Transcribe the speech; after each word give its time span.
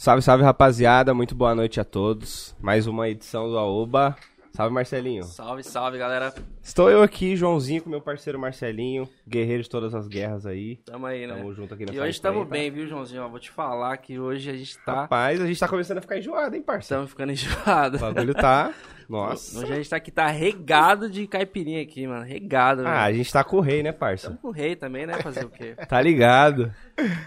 Salve, 0.00 0.22
salve, 0.22 0.42
rapaziada. 0.42 1.12
Muito 1.12 1.34
boa 1.34 1.54
noite 1.54 1.78
a 1.78 1.84
todos. 1.84 2.56
Mais 2.58 2.86
uma 2.86 3.06
edição 3.06 3.50
do 3.50 3.58
Aoba. 3.58 4.16
Salve, 4.50 4.72
Marcelinho. 4.72 5.24
Salve, 5.24 5.62
salve, 5.62 5.98
galera. 5.98 6.32
Estou 6.62 6.90
eu 6.90 7.02
aqui, 7.02 7.36
Joãozinho, 7.36 7.82
com 7.82 7.90
meu 7.90 8.00
parceiro 8.00 8.38
Marcelinho, 8.38 9.06
guerreiro 9.28 9.62
de 9.62 9.68
todas 9.68 9.94
as 9.94 10.08
guerras 10.08 10.46
aí. 10.46 10.76
Tamo 10.86 11.04
aí, 11.04 11.26
né? 11.26 11.34
Tamo 11.34 11.52
junto 11.52 11.74
aqui 11.74 11.84
nessa 11.84 11.98
E 11.98 12.00
hoje 12.00 12.12
estamos 12.12 12.46
empreita. 12.46 12.62
bem, 12.62 12.70
viu, 12.70 12.88
Joãozinho? 12.88 13.24
Ó, 13.24 13.28
vou 13.28 13.38
te 13.38 13.50
falar 13.50 13.94
que 13.98 14.18
hoje 14.18 14.48
a 14.48 14.56
gente 14.56 14.78
tá. 14.78 15.02
Rapaz, 15.02 15.38
a 15.38 15.46
gente 15.46 15.60
tá 15.60 15.68
começando 15.68 15.98
a 15.98 16.00
ficar 16.00 16.16
enjoado, 16.16 16.56
hein, 16.56 16.62
parceiro? 16.62 17.04
Estamos 17.04 17.10
ficando 17.10 17.32
enjoado. 17.32 17.98
O 17.98 18.00
bagulho 18.00 18.32
tá... 18.32 18.72
Nossa. 19.06 19.58
Hoje 19.58 19.72
a 19.72 19.76
gente 19.76 19.90
tá 19.90 19.96
aqui, 19.96 20.10
tá 20.10 20.26
regado 20.28 21.10
de 21.10 21.26
caipirinha 21.26 21.82
aqui, 21.82 22.06
mano. 22.06 22.24
Regado, 22.24 22.86
Ah, 22.86 23.02
a 23.02 23.12
gente 23.12 23.30
tá 23.30 23.44
com 23.44 23.58
o 23.58 23.60
rei, 23.60 23.82
né, 23.82 23.92
parça? 23.92 24.28
Tamo 24.28 24.38
com 24.38 24.48
o 24.48 24.52
rei 24.52 24.74
também, 24.76 25.04
né? 25.04 25.20
Fazer 25.20 25.44
o 25.44 25.50
quê? 25.50 25.74
Tá 25.88 26.00
ligado. 26.00 26.72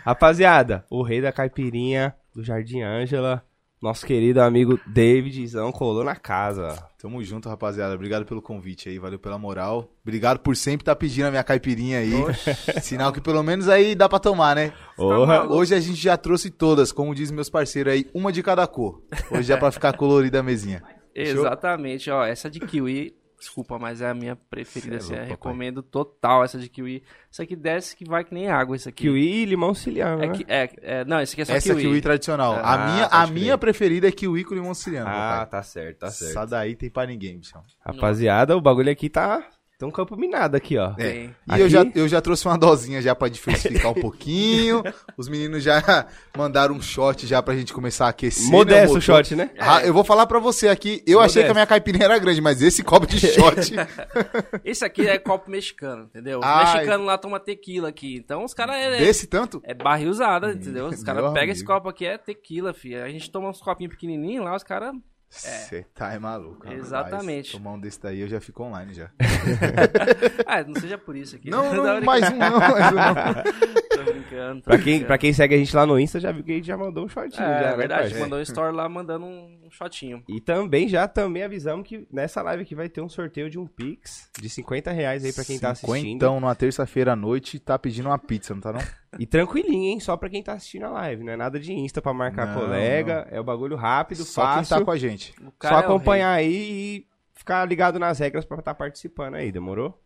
Rapaziada, 0.03 0.85
o 0.89 1.03
rei 1.03 1.21
da 1.21 1.31
caipirinha 1.31 2.15
do 2.33 2.43
Jardim 2.43 2.81
Ângela, 2.81 3.43
nosso 3.83 4.05
querido 4.05 4.41
amigo 4.41 4.79
Davidzão 4.87 5.69
colou 5.71 6.05
na 6.05 6.15
casa. 6.15 6.69
Tamo 6.97 7.21
junto, 7.21 7.49
rapaziada. 7.49 7.93
Obrigado 7.93 8.25
pelo 8.25 8.41
convite 8.41 8.87
aí, 8.87 8.97
valeu 8.97 9.19
pela 9.19 9.37
moral. 9.37 9.93
Obrigado 10.01 10.39
por 10.39 10.55
sempre 10.55 10.83
estar 10.83 10.95
pedindo 10.95 11.25
a 11.25 11.31
minha 11.31 11.43
caipirinha 11.43 11.99
aí. 11.99 12.13
Sinal 12.81 13.11
que 13.11 13.19
pelo 13.19 13.43
menos 13.43 13.67
aí 13.67 13.93
dá 13.93 14.07
pra 14.07 14.19
tomar, 14.19 14.55
né? 14.55 14.71
Porra. 14.95 15.43
Hoje 15.51 15.75
a 15.75 15.81
gente 15.81 16.01
já 16.01 16.15
trouxe 16.15 16.49
todas, 16.49 16.93
como 16.93 17.13
diz 17.13 17.29
meus 17.29 17.49
parceiros 17.49 17.91
aí, 17.91 18.09
uma 18.13 18.31
de 18.31 18.41
cada 18.41 18.65
cor. 18.65 19.03
Hoje 19.29 19.43
já 19.43 19.57
pra 19.57 19.69
ficar 19.69 19.97
colorida 19.97 20.39
a 20.39 20.43
mesinha. 20.43 20.81
Fechou? 21.13 21.41
Exatamente, 21.41 22.09
ó. 22.09 22.25
Essa 22.25 22.49
de 22.49 22.61
kiwi, 22.61 23.13
desculpa, 23.43 23.77
mas 23.77 24.01
é 24.01 24.09
a 24.09 24.13
minha 24.13 24.35
preferida. 24.35 24.95
É 24.95 24.97
assim, 24.97 25.13
eu 25.13 25.17
louco, 25.19 25.29
papai. 25.37 25.51
recomendo 25.51 25.83
total 25.83 26.43
essa 26.43 26.57
de 26.57 26.67
kiwi. 26.69 27.03
Isso 27.31 27.41
aqui 27.41 27.55
desce 27.55 27.95
que 27.95 28.05
vai 28.05 28.23
que 28.23 28.33
nem 28.33 28.49
água, 28.49 28.75
isso 28.75 28.89
aqui. 28.89 29.03
Kiwi 29.03 29.21
e 29.43 29.45
limão 29.45 29.73
ciliano, 29.73 30.23
É, 30.23 30.27
né? 30.27 30.33
que- 30.33 30.45
é, 30.47 30.69
é, 30.81 31.05
não, 31.05 31.19
esse 31.21 31.33
aqui 31.33 31.41
é 31.41 31.45
só 31.45 31.53
Essa 31.53 31.69
kiwi, 31.69 31.81
kiwi. 31.81 32.01
tradicional. 32.01 32.53
Ah, 32.55 32.73
a 32.73 32.91
minha, 32.91 33.05
a 33.05 33.09
pode 33.09 33.31
crer. 33.31 33.41
minha 33.41 33.57
preferida 33.57 34.07
é 34.07 34.11
kiwi 34.11 34.43
com 34.43 34.55
limão 34.55 34.73
siciliano, 34.73 35.07
Ah, 35.09 35.11
papai. 35.41 35.45
tá 35.49 35.63
certo, 35.63 35.99
tá 35.99 36.09
certo. 36.11 36.31
Essa 36.31 36.45
daí 36.45 36.75
tem 36.75 36.89
pra 36.89 37.05
ninguém, 37.05 37.37
bichão. 37.37 37.63
Rapaziada, 37.85 38.55
o 38.57 38.61
bagulho 38.61 38.91
aqui 38.91 39.09
tá... 39.09 39.45
Tem 39.83 39.87
um 39.89 39.91
campo 39.91 40.15
minado 40.15 40.55
aqui, 40.55 40.77
ó. 40.77 40.93
É. 40.97 41.29
E 41.57 41.59
eu 41.59 41.67
já, 41.67 41.85
eu 41.93 42.07
já 42.07 42.21
trouxe 42.21 42.45
uma 42.45 42.57
dosinha 42.57 43.01
já 43.01 43.13
pra 43.13 43.27
diversificar 43.27 43.91
um 43.91 43.93
pouquinho. 43.93 44.81
Os 45.17 45.27
meninos 45.27 45.61
já 45.61 46.07
mandaram 46.37 46.73
um 46.73 46.81
shot 46.81 47.27
já 47.27 47.43
pra 47.43 47.53
gente 47.53 47.73
começar 47.73 48.05
a 48.05 48.09
aquecer. 48.09 48.45
né, 48.45 48.51
Modesto 48.51 48.91
o 48.91 48.95
motor. 48.95 49.01
shot, 49.01 49.35
né? 49.35 49.49
Ah, 49.59 49.83
eu 49.83 49.93
vou 49.93 50.05
falar 50.05 50.25
pra 50.25 50.39
você 50.39 50.69
aqui, 50.69 51.03
eu 51.05 51.19
achei 51.19 51.43
que 51.43 51.51
a 51.51 51.53
minha 51.53 51.65
caipirinha 51.65 52.05
era 52.05 52.17
grande, 52.17 52.39
mas 52.39 52.61
esse 52.61 52.81
copo 52.81 53.05
de 53.05 53.19
shot. 53.19 53.73
Esse 54.63 54.85
aqui 54.85 55.05
é 55.05 55.17
copo 55.17 55.51
mexicano, 55.51 56.05
entendeu? 56.05 56.39
Os 56.39 56.45
Ai. 56.45 56.75
mexicanos 56.75 57.05
lá 57.05 57.17
tomam 57.17 57.39
tequila 57.39 57.89
aqui. 57.89 58.15
Então 58.15 58.45
os 58.45 58.53
caras 58.53 58.77
é, 58.77 58.99
desse 58.99 59.27
tanto? 59.27 59.61
é 59.65 59.73
barril 59.73 60.09
usada, 60.09 60.53
entendeu? 60.53 60.87
Os 60.87 61.03
caras 61.03 61.33
pegam 61.33 61.51
esse 61.51 61.65
copo 61.65 61.89
aqui, 61.89 62.05
é 62.05 62.17
tequila, 62.17 62.73
filho. 62.73 63.03
A 63.03 63.09
gente 63.09 63.29
toma 63.29 63.49
uns 63.49 63.59
copinhos 63.59 63.93
pequenininhos 63.93 64.45
lá, 64.45 64.55
os 64.55 64.63
caras... 64.63 64.93
Você 65.35 65.83
tá 65.95 66.13
é 66.13 66.19
maluco. 66.19 66.63
rapaz. 66.65 66.79
Exatamente. 66.79 67.51
Tomar 67.53 67.71
um 67.73 67.79
desse 67.79 67.99
daí 68.01 68.19
eu 68.21 68.27
já 68.27 68.39
fico 68.39 68.63
online 68.63 68.93
já. 68.93 69.09
Ah, 70.45 70.63
não 70.63 70.75
seja 70.79 70.97
por 70.97 71.15
isso 71.15 71.35
aqui. 71.35 71.49
Não, 71.49 71.63
Tô 71.69 71.75
não, 71.83 71.83
brincando, 71.99 72.05
mais 72.05 72.29
um 72.29 72.35
não, 72.37 72.59
mais 72.59 72.91
um 72.91 72.95
não. 72.95 73.13
Tô 74.05 74.11
brincando. 74.11 74.61
tô 74.61 74.65
Pra 74.65 74.77
quem, 74.77 74.83
brincando. 74.85 75.05
pra 75.07 75.17
quem 75.17 75.33
segue 75.33 75.55
a 75.55 75.57
gente 75.57 75.75
lá 75.75 75.85
no 75.85 75.99
Insta, 75.99 76.19
já 76.19 76.31
viu 76.31 76.43
que 76.43 76.51
a 76.51 76.55
gente 76.55 76.67
já 76.67 76.77
mandou 76.77 77.05
um 77.05 77.09
shortinho. 77.09 77.43
É, 77.43 77.47
já, 77.61 77.67
é 77.67 77.71
né, 77.71 77.77
verdade, 77.77 78.01
parceiro? 78.01 78.23
mandou 78.23 78.39
um 78.39 78.41
story 78.41 78.75
lá 78.75 78.87
mandando 78.89 79.25
um 79.25 79.59
um 79.63 79.71
shotinho. 79.71 80.23
E 80.27 80.39
também 80.41 80.87
já 80.87 81.07
também 81.07 81.43
avisamos 81.43 81.87
que 81.87 82.07
nessa 82.11 82.41
live 82.41 82.63
aqui 82.63 82.75
vai 82.75 82.89
ter 82.89 83.01
um 83.01 83.09
sorteio 83.09 83.49
de 83.49 83.57
um 83.57 83.65
Pix 83.65 84.29
de 84.39 84.49
50 84.49 84.91
reais 84.91 85.23
aí 85.25 85.33
pra 85.33 85.43
quem 85.45 85.57
tá 85.57 85.71
assistindo. 85.71 86.05
Então, 86.07 86.39
numa 86.39 86.53
terça-feira 86.53 87.13
à 87.13 87.15
noite, 87.15 87.59
tá 87.59 87.79
pedindo 87.79 88.09
uma 88.09 88.19
pizza, 88.19 88.53
não 88.53 88.61
tá 88.61 88.71
não? 88.73 88.81
E 89.19 89.25
tranquilinho, 89.25 89.91
hein? 89.91 89.99
Só 89.99 90.17
pra 90.17 90.29
quem 90.29 90.41
tá 90.43 90.53
assistindo 90.53 90.85
a 90.85 90.89
live. 90.89 91.23
Não 91.23 91.33
é 91.33 91.35
nada 91.35 91.59
de 91.59 91.73
Insta 91.73 92.01
pra 92.01 92.13
marcar 92.13 92.47
Não, 92.47 92.61
colega. 92.61 93.27
É 93.31 93.39
o 93.39 93.43
bagulho 93.43 93.75
rápido, 93.75 94.23
Só 94.23 94.41
quem 94.41 94.55
fácil. 94.55 94.77
tá 94.77 94.85
com 94.85 94.91
a 94.91 94.97
gente. 94.97 95.33
Só 95.61 95.69
é 95.69 95.79
acompanhar 95.79 96.31
aí 96.31 96.53
e 96.53 97.07
ficar 97.33 97.65
ligado 97.65 97.99
nas 97.99 98.19
regras 98.19 98.45
pra 98.45 98.59
estar 98.59 98.73
participando 98.73 99.35
aí, 99.35 99.51
demorou? 99.51 99.99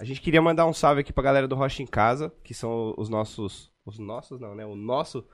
A 0.00 0.04
gente 0.04 0.20
queria 0.20 0.40
mandar 0.40 0.66
um 0.66 0.72
salve 0.72 1.00
aqui 1.00 1.12
pra 1.12 1.24
galera 1.24 1.48
do 1.48 1.56
Rocha 1.56 1.82
em 1.82 1.86
Casa, 1.86 2.32
que 2.44 2.54
são 2.54 2.94
os 2.96 3.08
nossos. 3.08 3.72
Os 3.84 3.98
nossos 3.98 4.38
não, 4.38 4.54
né? 4.54 4.64
O 4.66 4.76
nosso 4.76 5.24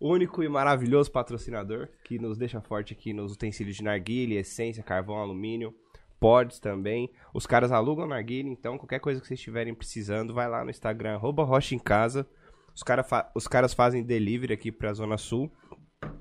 único 0.00 0.42
e 0.42 0.48
maravilhoso 0.48 1.10
patrocinador, 1.10 1.88
que 2.04 2.18
nos 2.18 2.36
deixa 2.38 2.60
forte 2.60 2.92
aqui 2.92 3.12
nos 3.12 3.32
utensílios 3.32 3.76
de 3.76 3.82
narguilha, 3.82 4.38
essência, 4.38 4.82
carvão, 4.82 5.16
alumínio, 5.16 5.74
pods 6.20 6.58
também. 6.58 7.10
Os 7.32 7.46
caras 7.46 7.72
alugam 7.72 8.06
narguilha, 8.06 8.48
então 8.48 8.78
qualquer 8.78 9.00
coisa 9.00 9.20
que 9.20 9.26
vocês 9.26 9.38
estiverem 9.38 9.74
precisando, 9.74 10.32
vai 10.32 10.48
lá 10.48 10.64
no 10.64 10.70
Instagram, 10.70 11.14
arroba 11.14 11.44
Rocha 11.44 11.74
em 11.74 11.78
Casa. 11.78 12.26
Os, 12.74 12.82
cara 12.82 13.02
fa- 13.02 13.30
os 13.34 13.46
caras 13.46 13.72
fazem 13.74 14.02
delivery 14.02 14.52
aqui 14.52 14.72
pra 14.72 14.92
Zona 14.92 15.16
Sul. 15.16 15.50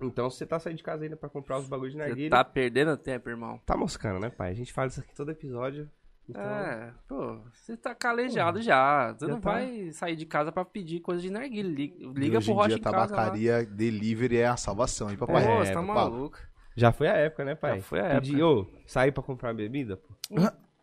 Então, 0.02 0.30
se 0.30 0.38
você 0.38 0.46
tá 0.46 0.60
saindo 0.60 0.78
de 0.78 0.84
casa 0.84 1.04
ainda 1.04 1.18
pra 1.18 1.28
comprar 1.30 1.58
os 1.58 1.68
bagulhos 1.68 1.94
de 1.94 2.00
Você 2.00 2.08
narguilha, 2.08 2.30
tá 2.30 2.44
perdendo 2.44 2.96
tempo, 2.96 3.30
irmão. 3.30 3.60
Tá 3.66 3.76
moscando, 3.76 4.20
né, 4.20 4.30
pai? 4.30 4.52
A 4.52 4.54
gente 4.54 4.72
fala 4.72 4.88
isso 4.88 5.00
aqui 5.02 5.14
todo 5.16 5.32
episódio. 5.32 5.90
Então, 6.30 6.42
É, 6.42 6.94
pô, 7.06 7.38
você 7.54 7.76
tá 7.76 7.94
calejado 7.94 8.62
já. 8.62 9.12
Você 9.14 9.26
já 9.26 9.34
não 9.34 9.42
tá. 9.42 9.52
vai 9.52 9.92
sair 9.92 10.16
de 10.16 10.26
casa 10.26 10.54
pra 10.54 10.64
pedir 10.64 11.02
coisa 11.02 11.22
de 11.22 11.30
narguilha. 11.30 11.68
Liga, 12.16 12.40
pro 12.40 12.54
Rocha 12.54 12.70
dia, 12.70 12.78
em 12.78 12.82
casa 12.82 12.98
lá. 12.98 13.08
tabacaria, 13.08 13.66
delivery 13.66 14.38
é 14.38 14.48
a 14.48 14.56
salvação, 14.56 15.10
hein, 15.12 15.18
papai? 15.18 15.44
Pô, 15.44 15.50
É, 15.52 15.66
você 15.66 15.74
tá 15.74 15.82
papai. 15.82 15.96
maluco. 15.96 16.40
já 16.78 16.92
foi 16.94 17.08
a 17.10 17.14
época, 17.16 17.44
né, 17.44 17.56
pai? 17.56 17.76
Já 17.78 17.82
foi 17.84 18.00
a 18.00 18.06
época. 18.06 18.46
ô, 18.46 18.66
sair 18.88 19.12
pra 19.12 19.22
comprar 19.22 19.54
bebida, 19.54 19.98
pô. 19.98 20.14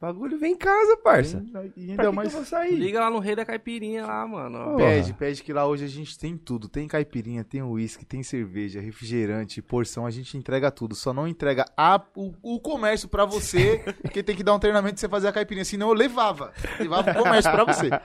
Bagulho 0.01 0.39
vem 0.39 0.53
em 0.53 0.57
casa, 0.57 0.97
parça. 0.99 1.45
E 1.45 1.51
Pra 1.51 1.61
ainda 1.61 2.11
que 2.11 2.17
mais... 2.17 2.29
que 2.29 2.35
eu 2.35 2.39
vou 2.41 2.45
sair? 2.49 2.75
Liga 2.75 3.01
lá 3.01 3.11
no 3.11 3.19
Rei 3.19 3.37
da 3.37 3.45
Caipirinha 3.45 4.07
lá, 4.07 4.27
mano. 4.27 4.77
Pede, 4.77 5.13
pede 5.13 5.43
que 5.43 5.53
lá 5.53 5.67
hoje 5.67 5.85
a 5.85 5.89
gente 5.89 6.19
tem 6.19 6.37
tudo. 6.37 6.69
Tem 6.69 6.89
caipirinha, 6.89 7.45
tem 7.45 7.63
uísque, 7.63 8.05
tem 8.05 8.23
cerveja, 8.23 8.81
refrigerante, 8.81 9.61
porção. 9.61 10.07
A 10.07 10.11
gente 10.11 10.37
entrega 10.37 10.71
tudo. 10.71 10.95
Só 10.95 11.13
não 11.13 11.29
entrega 11.29 11.65
a- 11.77 12.03
o, 12.17 12.33
o 12.43 12.59
comércio 12.61 13.09
pra 13.09 13.25
você, 13.25 13.79
porque 14.03 14.23
tem 14.23 14.35
que 14.35 14.43
dar 14.43 14.55
um 14.55 14.59
treinamento 14.59 14.95
pra 14.95 15.01
você 15.01 15.09
fazer 15.09 15.29
a 15.29 15.33
caipirinha. 15.33 15.65
Senão 15.65 15.89
eu 15.89 15.95
levava. 15.95 16.53
Levava 16.79 17.11
o 17.11 17.15
comércio 17.15 17.51
pra 17.51 17.65
você. 17.65 17.91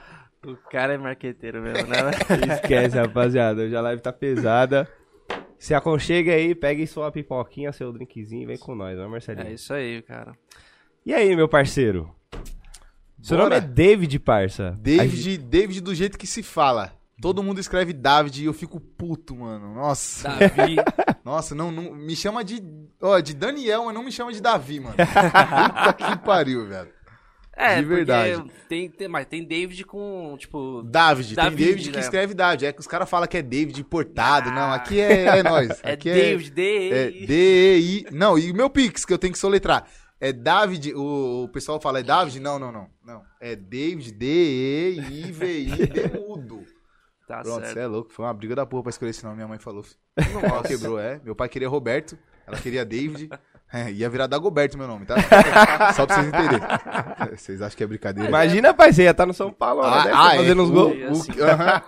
O 0.46 0.54
cara 0.70 0.92
é 0.94 0.98
marqueteiro 0.98 1.60
mesmo, 1.60 1.88
né? 1.88 1.96
Esquece, 2.54 2.96
rapaziada. 2.96 3.62
Hoje 3.62 3.74
a 3.74 3.80
live 3.80 4.00
tá 4.00 4.12
pesada. 4.12 4.86
Se 5.58 5.74
aconchega 5.74 6.32
aí, 6.32 6.54
pegue 6.54 6.86
sua 6.86 7.10
pipoquinha, 7.10 7.72
seu 7.72 7.90
drinkzinho 7.92 8.42
e 8.42 8.46
vem 8.46 8.56
com 8.58 8.72
nós, 8.76 8.96
né, 8.96 9.06
Marcelinho? 9.08 9.48
é 9.48 9.52
isso 9.54 9.72
aí, 9.72 10.02
cara. 10.02 10.36
E 11.06 11.14
aí, 11.14 11.36
meu 11.36 11.48
parceiro? 11.48 12.12
Seu 13.22 13.36
Bora. 13.36 13.48
nome 13.50 13.56
é 13.64 13.68
David, 13.68 14.18
parça. 14.18 14.70
A 14.70 14.74
gente- 14.74 14.80
David, 14.82 15.38
David 15.38 15.80
do 15.80 15.94
jeito 15.94 16.18
que 16.18 16.26
se 16.26 16.42
fala. 16.42 16.92
Todo 17.22 17.42
mundo 17.44 17.60
escreve 17.60 17.92
David 17.92 18.42
e 18.42 18.46
eu 18.46 18.52
fico 18.52 18.80
puto, 18.80 19.36
mano. 19.36 19.72
Nossa. 19.72 20.28
Davi. 20.28 20.74
Nossa, 21.24 21.54
não, 21.54 21.70
não 21.70 21.94
me 21.94 22.14
chama 22.16 22.44
de, 22.44 22.60
ó, 23.00 23.20
de 23.20 23.34
Daniel, 23.34 23.84
mas 23.84 23.94
não 23.94 24.02
me 24.02 24.10
chama 24.10 24.32
de 24.32 24.40
Davi, 24.42 24.80
mano. 24.80 24.96
Puta 24.96 25.92
que 25.92 26.18
pariu, 26.24 26.66
velho. 26.66 26.90
É, 27.58 27.76
De 27.76 27.84
verdade. 27.84 28.34
porque 28.34 28.52
Tem, 28.68 28.90
tem, 28.90 29.08
mas 29.08 29.24
tem 29.26 29.42
David 29.42 29.82
com, 29.84 30.36
tipo... 30.38 30.82
David, 30.82 31.34
David, 31.34 31.56
tem 31.56 31.66
David 31.68 31.88
que 31.90 31.96
né? 31.96 32.00
escreve 32.02 32.34
David. 32.34 32.66
É 32.66 32.72
que 32.72 32.80
os 32.80 32.86
caras 32.86 33.08
falam 33.08 33.26
que 33.26 33.38
é 33.38 33.42
David 33.42 33.80
importado. 33.80 34.50
Não, 34.50 34.72
aqui 34.72 35.00
é, 35.00 35.38
é 35.38 35.42
nós. 35.42 35.68
É 35.82 35.92
Aqui 35.92 36.12
David, 36.12 36.50
É 36.50 37.10
D. 37.10 37.26
D-E-I. 37.26 38.06
Não, 38.12 38.38
e 38.38 38.50
o 38.50 38.54
meu 38.54 38.68
Pix, 38.68 39.06
que 39.06 39.12
eu 39.12 39.16
tenho 39.18 39.32
que 39.32 39.38
soletrar. 39.38 39.88
É 40.20 40.32
David, 40.32 40.94
o, 40.94 41.44
o 41.44 41.48
pessoal 41.48 41.80
fala 41.80 42.00
é 42.00 42.02
David? 42.02 42.40
Não, 42.40 42.58
não, 42.58 42.72
não. 42.72 42.88
Não. 43.04 43.22
É 43.40 43.54
David, 43.54 44.12
D-E-I-V-I, 44.12 45.86
D 45.86 46.18
mudo. 46.18 46.64
Tá 47.28 47.42
Pronto, 47.42 47.60
certo. 47.60 47.72
você 47.74 47.80
é 47.80 47.86
louco. 47.86 48.12
Foi 48.12 48.24
uma 48.24 48.32
briga 48.34 48.54
da 48.54 48.64
porra 48.64 48.84
pra 48.84 48.90
escolher 48.90 49.10
esse 49.10 49.24
nome. 49.24 49.36
Minha 49.36 49.48
mãe 49.48 49.58
falou. 49.58 49.84
Quebrou, 50.66 50.98
é. 50.98 51.20
Meu 51.24 51.34
pai 51.34 51.48
queria 51.48 51.68
Roberto, 51.68 52.16
ela 52.46 52.56
queria 52.56 52.84
David. 52.84 53.28
É, 53.72 53.90
ia 53.90 54.08
virar 54.08 54.28
Dagoberto 54.28 54.78
meu 54.78 54.86
nome, 54.86 55.04
tá? 55.06 55.16
Só 55.92 56.06
pra 56.06 56.14
vocês 56.16 56.28
entenderem. 56.28 56.60
Vocês 57.36 57.60
acham 57.60 57.76
que 57.76 57.82
é 57.82 57.86
brincadeira? 57.86 58.28
Imagina, 58.28 58.72
pai, 58.72 58.92
você 58.92 59.02
ia 59.02 59.10
estar 59.10 59.26
no 59.26 59.34
São 59.34 59.52
Paulo, 59.52 59.82
Ah, 59.82 60.04
né? 60.04 60.12
ah, 60.14 60.34
é. 60.34 60.36
fazendo 60.38 60.62
uns 60.62 60.70
O- 60.70 60.72
gols. 60.72 60.96
E 60.96 61.02
o- 61.04 61.10
assim. 61.10 61.32
aham. 61.40 61.82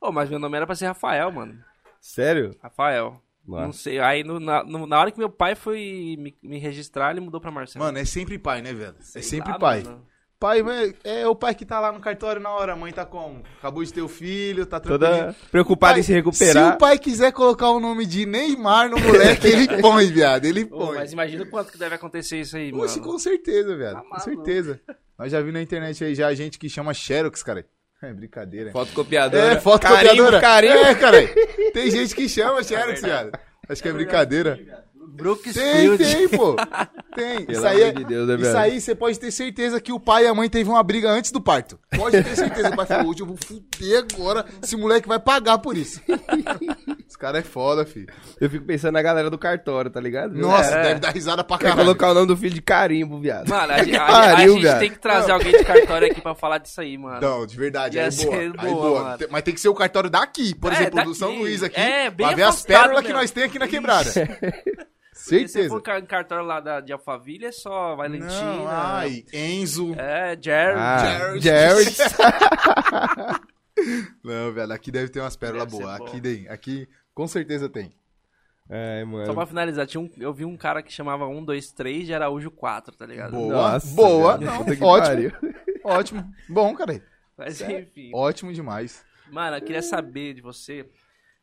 Ô, 0.00 0.10
mas 0.10 0.30
meu 0.30 0.38
nome 0.38 0.56
era 0.56 0.64
pra 0.66 0.74
ser 0.74 0.86
Rafael, 0.86 1.30
mano. 1.30 1.54
Sério? 2.00 2.56
Rafael. 2.62 3.20
Nossa. 3.46 3.64
Não 3.64 3.72
sei. 3.72 3.98
Aí 3.98 4.22
no- 4.22 4.38
na, 4.40 4.62
no- 4.64 4.86
na 4.86 5.00
hora 5.00 5.10
que 5.10 5.18
meu 5.18 5.30
pai 5.30 5.54
foi 5.54 6.16
me, 6.18 6.36
me 6.42 6.58
registrar, 6.58 7.10
ele 7.10 7.20
mudou 7.20 7.40
pra 7.40 7.50
Marcelo. 7.50 7.84
Mano, 7.84 7.98
é 7.98 8.04
sempre 8.04 8.38
pai, 8.38 8.62
né, 8.62 8.72
velho? 8.72 8.94
É 9.14 9.22
sempre 9.22 9.50
lá, 9.52 9.58
pai. 9.58 9.82
mano. 9.82 10.06
Pai 10.38 10.60
é, 11.04 11.20
é 11.22 11.28
o 11.28 11.36
pai 11.36 11.54
que 11.54 11.64
tá 11.64 11.78
lá 11.78 11.92
no 11.92 12.00
cartório 12.00 12.42
na 12.42 12.50
hora. 12.50 12.72
A 12.72 12.76
mãe 12.76 12.92
tá 12.92 13.06
como? 13.06 13.44
Acabou 13.58 13.84
de 13.84 13.92
ter 13.94 14.02
o 14.02 14.08
filho, 14.08 14.66
tá. 14.66 14.80
Toda 14.80 15.36
preocupada 15.52 16.00
em 16.00 16.02
se 16.02 16.08
Se 16.08 16.12
recuperar. 16.14 16.74
o 16.74 16.78
pai 16.78 16.98
quiser 16.98 17.30
colocar 17.32 17.70
o 17.70 17.78
nome 17.78 18.04
de 18.04 18.26
Neymar 18.26 18.90
no 18.90 18.98
moleque, 18.98 19.46
ele 19.46 19.68
põe, 19.80 20.06
viado. 20.10 20.44
Ele 20.44 20.64
Ô, 20.64 20.78
põe. 20.86 20.96
mas 20.96 21.12
imagina 21.12 21.46
quanto 21.46 21.70
que 21.70 21.78
deve 21.78 21.94
acontecer 21.94 22.40
isso 22.40 22.56
aí, 22.56 22.72
Poxa, 22.72 22.98
mano. 22.98 23.12
com 23.12 23.18
certeza, 23.20 23.76
viado. 23.76 23.94
Tá 23.94 24.02
com 24.02 24.18
certeza. 24.18 24.80
Nós 25.16 25.30
já 25.30 25.40
vi 25.40 25.52
na 25.52 25.62
internet 25.62 26.02
aí 26.02 26.12
já 26.16 26.34
gente 26.34 26.58
que 26.58 26.68
chama 26.68 26.92
Xerox, 26.92 27.40
cara. 27.44 27.64
É 28.08 28.12
brincadeira. 28.12 28.72
Fotocopiadora. 28.72 29.52
É, 29.54 29.60
fotocopiadora. 29.60 30.40
Carimbo, 30.40 30.72
carimbo. 30.74 30.88
É, 30.88 30.94
cara. 30.96 31.18
Tem 31.72 31.90
gente 31.90 32.14
que 32.14 32.28
chama 32.28 32.62
Xerox, 32.62 33.00
viado. 33.00 33.30
Acho 33.68 33.80
que 33.80 33.88
é 33.88 33.92
brincadeira. 33.92 34.58
Brooks 35.08 35.52
Tem, 35.54 35.76
Field. 35.76 36.04
tem, 36.04 36.28
pô. 36.28 36.56
Tem. 37.14 37.44
Pelo 37.44 37.52
Isso 37.58 37.66
aí, 37.66 37.80
é, 37.82 37.90
amor 37.90 37.94
de 37.98 38.04
Deus, 38.04 38.28
né, 38.28 38.34
isso 38.48 38.56
aí 38.56 38.80
você 38.80 38.94
pode 38.94 39.20
ter 39.20 39.30
certeza 39.30 39.78
que 39.80 39.92
o 39.92 40.00
pai 40.00 40.24
e 40.24 40.26
a 40.28 40.34
mãe 40.34 40.48
teve 40.48 40.70
uma 40.70 40.82
briga 40.82 41.10
antes 41.10 41.30
do 41.30 41.40
parto. 41.42 41.78
Pode 41.94 42.22
ter 42.22 42.34
certeza. 42.36 42.70
O 42.70 42.76
pai 42.76 42.86
falou, 42.86 43.10
hoje 43.10 43.20
eu 43.20 43.26
vou 43.26 43.36
fuder 43.36 44.06
agora. 44.14 44.46
Esse 44.62 44.76
moleque 44.76 45.06
vai 45.06 45.18
pagar 45.18 45.58
por 45.58 45.76
isso. 45.76 46.00
Esse 47.06 47.18
cara 47.18 47.38
é 47.38 47.42
foda, 47.42 47.84
filho. 47.84 48.06
Eu 48.40 48.48
fico 48.48 48.64
pensando 48.64 48.94
na 48.94 49.02
galera 49.02 49.28
do 49.28 49.36
cartório, 49.36 49.90
tá 49.90 50.00
ligado? 50.00 50.32
Nossa, 50.34 50.74
É. 50.76 50.82
deve 50.84 51.00
dar 51.00 51.10
risada 51.10 51.44
pra 51.44 51.58
Quer 51.58 51.64
caralho. 51.68 51.82
colocar 51.84 52.10
o 52.10 52.14
nome 52.14 52.26
do 52.28 52.36
filho 52.36 52.54
de 52.54 52.62
carimbo, 52.62 53.20
viado. 53.20 53.48
Mano, 53.50 53.72
a, 53.74 53.78
gente- 53.84 53.96
a- 53.98 54.06
a 54.34 54.36
gente 54.46 54.60
viado. 54.60 54.78
tem 54.80 54.90
que 54.90 54.98
trazer 54.98 55.32
alguém 55.32 55.52
de 55.52 55.62
cartório 55.64 56.10
aqui 56.10 56.20
pra 56.22 56.34
falar 56.34 56.56
disso 56.58 56.80
aí, 56.80 56.96
mano. 56.96 57.20
Não, 57.20 57.46
de 57.46 57.54
verdade, 57.54 57.98
Ia 57.98 58.04
aí 58.08 58.10
boa. 58.24 58.36
Aí 58.36 58.50
boa, 58.50 58.74
boa. 58.88 59.02
mano. 59.04 59.18
Tem- 59.18 59.28
Mas 59.30 59.42
tem 59.42 59.52
que 59.52 59.60
ser 59.60 59.68
o 59.68 59.74
cartório 59.74 60.08
daqui. 60.08 60.54
Por 60.54 60.72
É, 60.72 60.76
exemplo, 60.76 60.94
daqui. 60.96 61.08
do 61.08 61.14
São 61.14 61.36
Luís 61.36 61.62
aqui. 61.62 61.78
É, 61.78 62.10
bem 62.10 62.26
pra 62.26 62.34
ver 62.36 62.42
as 62.44 62.62
pérolas 62.62 63.04
que 63.04 63.12
nós 63.12 63.30
temos 63.30 63.50
aqui 63.50 63.58
na 63.58 63.68
quebrada. 63.68 64.10
Se 65.12 65.40
você 65.40 65.48
Certeza. 65.48 65.68
for 65.68 65.82
ca- 65.82 65.98
em 65.98 66.06
cartório 66.06 66.44
lá 66.44 66.58
da, 66.58 66.80
de 66.80 66.92
Alphaville, 66.92 67.44
é 67.44 67.52
só 67.52 67.94
Valentina. 67.94 68.30
Não, 68.30 68.66
ai, 68.68 69.24
Enzo. 69.32 69.94
É, 69.98 70.38
Jerry. 70.40 70.78
Ah, 70.78 70.98
Jared. 71.38 71.44
Jared. 71.44 71.96
Não, 74.22 74.52
velho, 74.52 74.72
aqui 74.72 74.90
deve 74.90 75.08
ter 75.10 75.20
umas 75.20 75.36
pérolas 75.36 75.66
boas. 75.70 76.00
Aqui 76.00 76.20
tem, 76.20 76.48
aqui 76.48 76.88
com 77.14 77.26
certeza 77.26 77.68
tem. 77.68 77.92
É, 78.70 79.04
mano. 79.04 79.26
Só 79.26 79.34
pra 79.34 79.44
finalizar, 79.46 79.86
tinha 79.86 80.00
um, 80.00 80.08
eu 80.18 80.32
vi 80.32 80.44
um 80.44 80.56
cara 80.56 80.82
que 80.82 80.92
chamava 80.92 81.26
1, 81.26 81.44
2, 81.44 81.72
3 81.72 82.06
de 82.06 82.14
Araújo 82.14 82.50
4, 82.50 82.96
tá 82.96 83.04
ligado? 83.04 83.32
Boa, 83.32 83.72
Nossa, 83.72 83.94
boa, 83.94 84.38
não, 84.38 84.60
ótimo, 84.60 85.32
ótimo. 85.84 86.34
Bom, 86.48 86.74
cara, 86.74 87.02
Mas 87.36 87.60
enfim. 87.60 88.10
ótimo 88.14 88.52
demais. 88.52 89.04
Mano, 89.30 89.56
eu 89.56 89.60
queria 89.62 89.82
saber 89.82 90.34
de 90.34 90.40
você, 90.40 90.86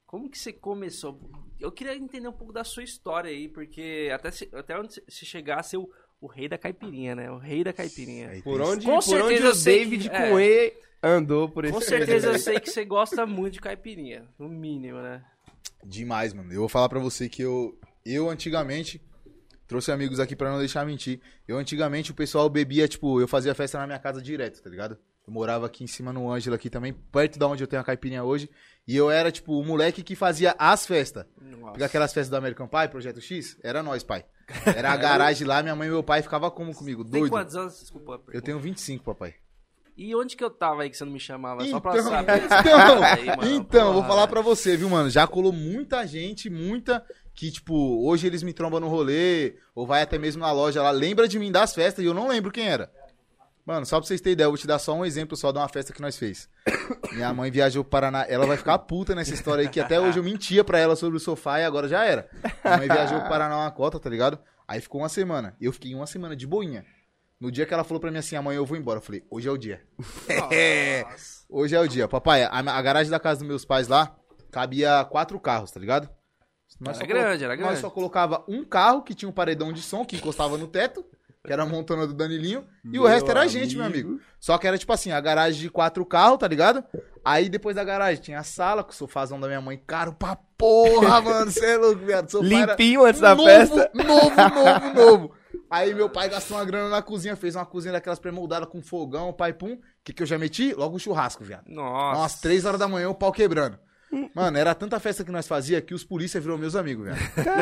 como 0.10 0.28
que 0.28 0.40
você 0.40 0.52
começou? 0.52 1.20
Eu 1.60 1.72
queria 1.72 1.96
entender 1.96 2.28
um 2.28 2.34
pouco 2.34 2.52
da 2.52 2.64
sua 2.64 2.82
história 2.84 3.30
aí, 3.30 3.48
porque 3.48 4.10
até, 4.12 4.32
se- 4.32 4.50
até 4.52 4.76
onde 4.80 4.96
você 5.08 5.24
chegar 5.24 5.60
a 5.60 5.64
ser 5.64 5.78
o, 5.78 5.88
o 6.20 6.26
rei 6.26 6.50
da 6.50 6.58
caipirinha, 6.58 7.14
né? 7.16 7.30
O 7.30 7.38
rei 7.38 7.64
da 7.64 7.72
caipirinha. 7.72 8.30
Aí 8.30 8.42
Por 8.42 8.60
onde, 8.60 8.84
Com 8.84 8.96
por 8.96 9.04
certeza 9.04 9.26
onde 9.36 9.44
eu 9.46 9.52
o 9.52 9.56
sei 9.56 9.80
David 9.84 10.10
que- 10.10 10.18
com 10.18 10.40
E 10.40 10.74
andou 11.04 11.48
por 11.48 11.64
esse 11.64 11.74
Com 11.76 11.80
certeza 11.82 12.28
eu 12.32 12.40
sei 12.40 12.60
que 12.60 12.72
você 12.72 12.84
gosta 12.84 13.24
muito 13.28 13.54
de 13.54 13.62
caipirinha, 13.62 14.28
no 14.40 14.50
mínimo, 14.50 15.00
né? 15.00 15.24
Demais, 15.86 16.34
mano. 16.34 16.52
Eu 16.52 16.62
vou 16.62 16.70
falar 16.70 16.90
pra 16.90 17.00
você 17.00 17.30
que 17.30 17.44
eu, 17.44 17.78
eu 18.04 18.32
antigamente, 18.32 19.00
trouxe 19.68 19.92
amigos 19.92 20.20
aqui 20.20 20.36
pra 20.36 20.50
não 20.52 20.58
deixar 20.58 20.84
mentir. 20.88 21.22
Eu 21.48 21.58
antigamente, 21.60 22.10
o 22.12 22.16
pessoal 22.16 22.50
bebia, 22.50 22.88
tipo, 22.88 23.22
eu 23.22 23.28
fazia 23.28 23.54
festa 23.54 23.78
na 23.78 23.86
minha 23.86 24.00
casa 24.00 24.20
direto, 24.22 24.60
tá 24.64 24.70
ligado? 24.72 24.98
Eu 25.30 25.34
morava 25.34 25.68
aqui 25.68 25.84
em 25.84 25.88
cima 25.88 26.12
no 26.12 26.32
Ângelo 26.32 26.56
aqui 26.56 26.72
também, 26.72 26.92
perto 26.92 27.38
da 27.38 27.48
onde 27.48 27.64
eu 27.64 27.68
tenho 27.68 27.80
a 27.80 27.86
caipirinha 27.86 28.24
hoje. 28.24 28.50
E 28.88 28.98
eu 28.98 29.12
era, 29.12 29.32
tipo, 29.32 29.60
o 29.60 29.64
moleque 29.64 30.02
que 30.02 30.16
fazia 30.16 30.56
as 30.58 30.88
festas. 30.88 31.24
Nossa. 31.40 31.86
Aquelas 31.86 32.12
festas 32.12 32.30
do 32.32 32.36
American 32.36 32.68
Pie, 32.68 32.88
Projeto 32.90 33.22
X, 33.22 33.56
era 33.64 33.84
nós, 33.84 34.04
pai. 34.04 34.26
Era 34.76 34.92
a 34.92 34.98
garagem 34.98 35.46
lá, 35.46 35.62
minha 35.62 35.76
mãe 35.76 35.88
e 35.88 35.92
meu 35.92 36.02
pai 36.02 36.24
ficavam 36.24 36.50
como 36.50 36.74
comigo? 36.74 37.04
Tem 37.04 37.20
Doido. 37.20 37.30
quantos 37.32 37.56
anos? 37.56 37.80
Desculpa. 37.80 38.20
Eu 38.34 38.42
tenho 38.42 38.58
25, 38.60 39.06
papai. 39.06 39.36
E 39.96 40.16
onde 40.16 40.36
que 40.36 40.44
eu 40.44 40.50
tava 40.50 40.82
aí 40.82 40.90
que 40.90 40.98
você 40.98 41.06
não 41.06 41.12
me 41.12 41.20
chamava? 41.20 41.64
Só 41.68 41.80
pra 41.80 41.92
Então, 41.92 42.10
saber. 42.10 42.42
então, 42.50 43.04
Aí, 43.04 43.26
mano, 43.28 43.46
então, 43.46 43.94
vou 43.94 44.04
falar 44.06 44.28
pra 44.28 44.42
você, 44.42 44.76
viu, 44.76 44.90
mano? 44.90 45.08
Já 45.12 45.28
colou 45.28 45.52
muita 45.54 46.04
gente, 46.08 46.50
muita 46.50 47.06
que, 47.36 47.52
tipo, 47.52 47.76
hoje 48.10 48.26
eles 48.26 48.42
me 48.42 48.52
trombam 48.54 48.80
no 48.80 48.88
rolê, 48.88 49.58
ou 49.76 49.86
vai 49.86 50.02
até 50.02 50.18
mesmo 50.18 50.42
na 50.42 50.52
loja 50.52 50.82
lá, 50.82 50.90
lembra 50.90 51.28
de 51.28 51.38
mim 51.38 51.52
das 51.52 51.76
festas 51.76 52.04
e 52.04 52.08
eu 52.08 52.14
não 52.16 52.28
lembro 52.28 52.52
quem 52.52 52.68
era. 52.68 52.92
Mano, 53.70 53.86
só 53.86 54.00
pra 54.00 54.08
vocês 54.08 54.20
terem 54.20 54.34
ideia, 54.34 54.46
eu 54.48 54.50
vou 54.50 54.58
te 54.58 54.66
dar 54.66 54.80
só 54.80 54.96
um 54.96 55.06
exemplo 55.06 55.38
só 55.38 55.52
de 55.52 55.60
uma 55.60 55.70
festa 55.70 55.94
que 55.94 56.02
nós 56.02 56.18
fez. 56.18 56.50
Minha 57.14 57.32
mãe 57.32 57.52
viajou 57.52 57.84
pro 57.84 57.92
Paraná, 57.92 58.26
ela 58.28 58.48
vai 58.48 58.58
ficar 58.58 58.80
puta 58.80 59.14
nessa 59.14 59.32
história 59.32 59.62
aí, 59.62 59.70
que 59.70 59.80
até 59.80 60.00
hoje 60.00 60.18
eu 60.18 60.24
mentia 60.24 60.64
pra 60.64 60.80
ela 60.80 60.96
sobre 60.96 61.18
o 61.18 61.20
sofá 61.20 61.60
e 61.60 61.64
agora 61.64 61.88
já 61.88 62.04
era. 62.04 62.28
Minha 62.66 62.78
mãe 62.78 62.88
viajou 62.88 63.20
pro 63.20 63.30
Paraná 63.30 63.56
uma 63.56 63.70
cota, 63.70 64.00
tá 64.00 64.10
ligado? 64.10 64.40
Aí 64.68 64.82
ficou 64.82 65.02
uma 65.02 65.08
semana. 65.08 65.56
Eu 65.62 65.72
fiquei 65.72 65.94
uma 65.94 66.08
semana 66.08 66.36
de 66.36 66.48
boinha. 66.48 66.84
No 67.40 67.52
dia 67.52 67.64
que 67.64 67.72
ela 67.72 67.84
falou 67.84 68.02
pra 68.02 68.10
mim 68.10 68.18
assim, 68.18 68.36
amanhã 68.36 68.58
eu 68.58 68.66
vou 68.66 68.76
embora, 68.76 68.98
eu 68.98 69.04
falei, 69.04 69.24
hoje 69.30 69.48
é 69.48 69.52
o 69.52 69.58
dia. 69.58 69.84
Hoje 71.48 71.76
é 71.76 71.80
o 71.80 71.88
dia. 71.88 72.08
Papai, 72.08 72.46
a, 72.46 72.50
a 72.50 72.82
garagem 72.82 73.12
da 73.12 73.20
casa 73.20 73.42
dos 73.42 73.48
meus 73.48 73.66
pais 73.66 73.88
lá 73.88 74.16
cabia 74.50 75.06
quatro 75.06 75.40
carros, 75.40 75.70
tá 75.70 75.80
ligado? 75.80 76.10
Nós 76.80 76.98
Era 76.98 77.06
grande, 77.06 77.44
era 77.44 77.56
Nós 77.56 77.66
grande. 77.66 77.82
só 77.82 77.90
colocava 77.92 78.44
um 78.48 78.66
carro 78.66 79.04
que 79.04 79.14
tinha 79.14 79.30
um 79.30 79.32
paredão 79.32 79.72
de 79.72 79.84
som 79.84 80.04
que 80.04 80.16
encostava 80.16 80.58
no 80.58 80.68
teto, 80.68 81.06
que 81.50 81.54
era 81.54 81.64
a 81.64 81.66
montona 81.66 82.06
do 82.06 82.14
Danilinho, 82.14 82.64
e 82.94 83.00
o 83.00 83.08
resto 83.08 83.32
era 83.32 83.42
a 83.42 83.48
gente, 83.48 83.76
meu 83.76 83.84
amigo. 83.84 84.20
Só 84.40 84.56
que 84.60 84.68
era 84.68 84.78
tipo 84.78 84.94
assim, 84.94 85.12
a 85.12 85.20
garagem 85.20 85.60
de 85.60 85.68
quatro 85.68 86.06
carros, 86.06 86.38
tá 86.38 86.48
ligado? 86.48 86.84
Aí 87.26 87.50
depois 87.50 87.76
da 87.76 87.84
garagem 87.84 88.22
tinha 88.22 88.38
a 88.38 88.44
sala 88.44 88.84
com 88.84 88.92
o 88.92 88.94
sofazão 88.94 89.40
da 89.40 89.48
minha 89.48 89.60
mãe, 89.60 89.82
caro 89.88 90.14
pra 90.14 90.38
porra, 90.56 91.20
mano, 91.26 91.50
você 91.50 91.72
é 91.72 91.76
louco, 91.76 92.06
viado. 92.06 92.30
Sofá 92.30 92.46
Limpinho 92.46 93.04
antes 93.04 93.20
da 93.20 93.34
novo, 93.34 93.50
festa. 93.50 93.90
Novo, 93.96 94.36
novo, 94.36 94.94
novo. 94.94 95.32
Aí 95.72 95.96
meu 95.96 96.08
pai 96.08 96.30
gastou 96.30 96.56
uma 96.56 96.66
grana 96.66 96.88
na 96.88 97.02
cozinha, 97.02 97.36
fez 97.36 97.56
uma 97.56 97.66
cozinha 97.66 97.94
daquelas 97.94 98.20
pré-moldadas 98.20 98.70
com 98.70 98.80
fogão, 98.80 99.34
pai 99.34 99.52
pum. 99.52 99.74
O 99.74 99.80
que, 100.04 100.14
que 100.14 100.22
eu 100.22 100.28
já 100.28 100.38
meti? 100.38 100.76
Logo 100.76 100.98
o 100.98 101.00
churrasco, 101.00 101.44
viado. 101.44 101.68
Nossa. 101.68 102.20
Umas 102.20 102.40
três 102.40 102.64
horas 102.64 102.80
da 102.80 102.88
manhã, 102.88 103.10
o 103.10 103.16
pau 103.16 103.32
quebrando. 103.32 103.80
Mano, 104.34 104.58
era 104.58 104.74
tanta 104.74 105.00
festa 105.00 105.24
que 105.24 105.32
nós 105.32 105.48
fazia 105.48 105.82
que 105.82 105.94
os 105.94 106.04
polícia 106.04 106.40
virou 106.42 106.58
meus 106.58 106.76
amigos, 106.76 107.06
velho. 107.06 107.18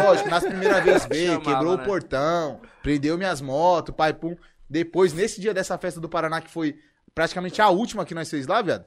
Lógico, 0.06 0.30
nas 0.30 0.44
primeiras 0.46 0.84
vezes 0.84 1.06
veio, 1.12 1.34
Chamava, 1.34 1.44
quebrou 1.52 1.78
né? 1.78 1.84
o 1.84 1.86
portão, 1.86 2.62
prendeu 2.82 3.18
minhas 3.18 3.42
motos, 3.42 3.94
pai 3.96 4.14
pum. 4.14 4.36
Depois, 4.70 5.14
nesse 5.14 5.42
dia 5.42 5.54
dessa 5.54 5.78
festa 5.78 6.00
do 6.00 6.08
Paraná, 6.10 6.40
que 6.42 6.50
foi 6.50 6.78
praticamente 7.14 7.62
a 7.62 7.70
última 7.70 8.06
que 8.06 8.14
nós 8.16 8.30
fez 8.30 8.48
lá, 8.48 8.62
viado, 8.62 8.86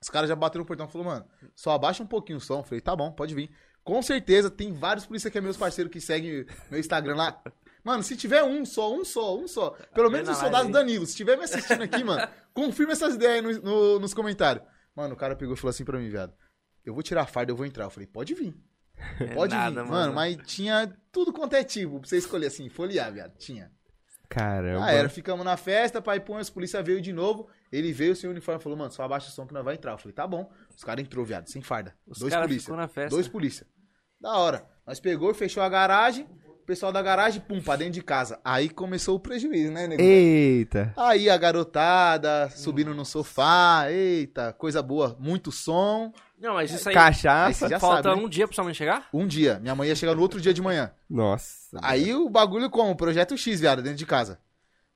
os 0.00 0.08
caras 0.10 0.28
já 0.28 0.36
bateram 0.36 0.62
no 0.62 0.66
portão 0.66 0.86
e 0.86 0.90
falaram, 0.92 1.10
mano, 1.10 1.26
só 1.54 1.70
abaixa 1.72 2.02
um 2.02 2.06
pouquinho 2.06 2.38
o 2.38 2.40
som. 2.40 2.58
Eu 2.60 2.64
falei, 2.64 2.80
tá 2.80 2.94
bom, 2.94 3.10
pode 3.12 3.34
vir. 3.34 3.50
Com 3.82 4.00
certeza, 4.02 4.50
tem 4.50 4.72
vários 4.72 5.06
polícia 5.06 5.30
que 5.30 5.38
é 5.38 5.40
meus 5.40 5.56
parceiros 5.56 5.92
que 5.92 6.00
seguem 6.00 6.44
meu 6.70 6.80
Instagram 6.80 7.16
lá. 7.16 7.42
Mano, 7.82 8.02
se 8.02 8.16
tiver 8.16 8.42
um 8.42 8.64
só, 8.64 8.94
um 8.94 9.04
só, 9.04 9.36
um 9.38 9.46
só. 9.46 9.70
Pelo 9.94 10.10
menos 10.10 10.28
o 10.30 10.34
soldado 10.34 10.66
aí. 10.68 10.72
Danilo. 10.72 11.04
Se 11.04 11.12
estiver 11.12 11.36
me 11.36 11.44
assistindo 11.44 11.82
aqui, 11.82 12.02
mano, 12.02 12.26
confirma 12.54 12.92
essas 12.92 13.14
ideias 13.14 13.34
aí 13.34 13.42
no- 13.42 13.60
no- 13.62 13.98
nos 14.00 14.14
comentários. 14.14 14.64
Mano, 14.96 15.12
o 15.14 15.16
cara 15.18 15.36
pegou 15.36 15.54
e 15.54 15.56
falou 15.58 15.68
assim 15.70 15.84
pra 15.84 15.98
mim, 15.98 16.08
viado. 16.08 16.32
Eu 16.84 16.92
vou 16.94 17.02
tirar 17.02 17.22
a 17.22 17.26
farda, 17.26 17.50
eu 17.52 17.56
vou 17.56 17.66
entrar. 17.66 17.84
Eu 17.84 17.90
falei, 17.90 18.06
pode 18.06 18.34
vir. 18.34 18.54
É 19.20 19.26
Pode 19.34 19.54
nada, 19.54 19.82
vir. 19.82 19.90
Mano. 19.90 20.12
mas 20.12 20.36
tinha 20.46 20.92
tudo 21.10 21.32
quanto 21.32 21.54
é 21.54 21.64
tipo 21.64 21.98
pra 22.00 22.08
você 22.08 22.16
escolher 22.18 22.46
assim, 22.46 22.68
folhear, 22.68 23.12
viado. 23.12 23.36
Tinha. 23.36 23.70
Caramba. 24.28 24.84
Ah, 24.86 24.92
era, 24.92 25.08
ficamos 25.08 25.44
na 25.44 25.56
festa, 25.56 26.00
pai, 26.00 26.18
põe, 26.20 26.40
as 26.40 26.50
polícia 26.50 26.82
veio 26.82 27.00
de 27.00 27.12
novo. 27.12 27.48
Ele 27.70 27.92
veio 27.92 28.16
sem 28.16 28.28
uniforme 28.28 28.60
falou, 28.60 28.78
mano, 28.78 28.90
só 28.92 29.02
abaixa 29.02 29.28
o 29.28 29.30
som 29.30 29.46
que 29.46 29.52
nós 29.54 29.64
vai 29.64 29.74
entrar. 29.74 29.92
Eu 29.92 29.98
falei, 29.98 30.12
tá 30.14 30.26
bom. 30.26 30.50
Os 30.76 30.82
caras 30.82 31.04
entrou, 31.04 31.24
viado, 31.24 31.48
sem 31.48 31.60
farda. 31.62 31.94
Os 32.06 32.18
Dois 32.18 32.32
caras 32.32 32.46
polícia. 32.46 32.64
ficou 32.64 32.76
na 32.76 32.88
festa. 32.88 33.10
Dois 33.10 33.28
polícia. 33.28 33.66
Da 34.20 34.36
hora. 34.38 34.66
Nós 34.86 34.98
pegou 35.00 35.30
e 35.30 35.34
fechou 35.34 35.62
a 35.62 35.68
garagem. 35.68 36.26
Pessoal 36.66 36.90
da 36.90 37.02
garagem, 37.02 37.42
pum, 37.42 37.60
pra 37.60 37.76
dentro 37.76 37.92
de 37.92 38.02
casa. 38.02 38.40
Aí 38.42 38.70
começou 38.70 39.16
o 39.16 39.20
prejuízo, 39.20 39.70
né, 39.70 39.86
nego? 39.86 40.00
Eita. 40.00 40.94
Aí 40.96 41.28
a 41.28 41.36
garotada 41.36 42.48
subindo 42.50 42.94
no 42.94 43.04
sofá, 43.04 43.86
eita, 43.90 44.52
coisa 44.54 44.82
boa, 44.82 45.14
muito 45.20 45.52
som. 45.52 46.10
Não, 46.38 46.54
mas 46.54 46.70
isso 46.72 46.88
aí. 46.88 46.94
Cachaça. 46.94 47.68
já 47.68 47.78
falta 47.78 48.04
sabe, 48.04 48.20
né? 48.20 48.26
um 48.26 48.28
dia 48.28 48.46
pra 48.46 48.54
sua 48.54 48.64
mãe 48.64 48.72
chegar? 48.72 49.08
Um 49.12 49.26
dia, 49.26 49.58
minha 49.60 49.74
mãe 49.74 49.88
ia 49.88 49.94
chegar 49.94 50.14
no 50.14 50.22
outro 50.22 50.40
dia 50.40 50.54
de 50.54 50.62
manhã. 50.62 50.90
Nossa. 51.08 51.78
Aí 51.82 52.14
o 52.14 52.30
bagulho 52.30 52.70
como? 52.70 52.96
Projeto 52.96 53.36
X, 53.36 53.60
viado, 53.60 53.82
dentro 53.82 53.98
de 53.98 54.06
casa. 54.06 54.38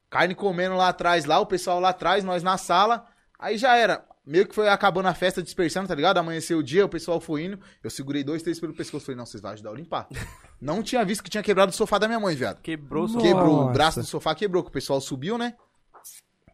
Carne 0.09 0.35
comendo 0.35 0.75
lá 0.75 0.89
atrás, 0.89 1.27
lá, 1.27 1.39
o 1.39 1.47
pessoal 1.47 1.81
lá 1.81 1.91
atrás, 1.91 2.25
nós 2.25 2.43
na 2.43 2.57
sala. 2.57 3.05
Aí 3.39 3.59
já 3.59 3.77
era. 3.77 4.05
Meio 4.29 4.47
que 4.47 4.55
foi 4.55 4.69
acabando 4.69 5.07
a 5.09 5.15
festa, 5.15 5.43
dispersando, 5.43 5.89
tá 5.89 5.95
ligado? 5.95 6.19
Amanheceu 6.19 6.59
o 6.59 6.63
dia, 6.63 6.85
o 6.85 6.89
pessoal 6.89 7.19
foi 7.19 7.45
indo. 7.45 7.59
Eu 7.83 7.89
segurei 7.89 8.23
dois, 8.23 8.43
três 8.43 8.61
pelo 8.61 8.75
pescoço. 8.75 9.07
Falei, 9.07 9.17
não, 9.17 9.25
vocês 9.25 9.41
vão 9.41 9.53
ajudar 9.53 9.71
eu 9.71 9.75
a 9.75 9.77
limpar. 9.79 10.07
não 10.61 10.83
tinha 10.83 11.03
visto 11.03 11.25
que 11.25 11.31
tinha 11.31 11.43
quebrado 11.43 11.73
o 11.73 11.75
sofá 11.75 11.97
da 11.97 12.07
minha 12.07 12.21
mãe, 12.21 12.37
viado. 12.37 12.61
Quebrou 12.61 13.07
o 13.07 13.09
Nossa. 13.09 13.27
Quebrou, 13.27 13.63
o 13.63 13.73
braço 13.73 14.01
do 14.01 14.07
sofá 14.07 14.35
quebrou, 14.35 14.63
que 14.63 14.69
o 14.69 14.73
pessoal 14.73 15.01
subiu, 15.01 15.39
né? 15.39 15.55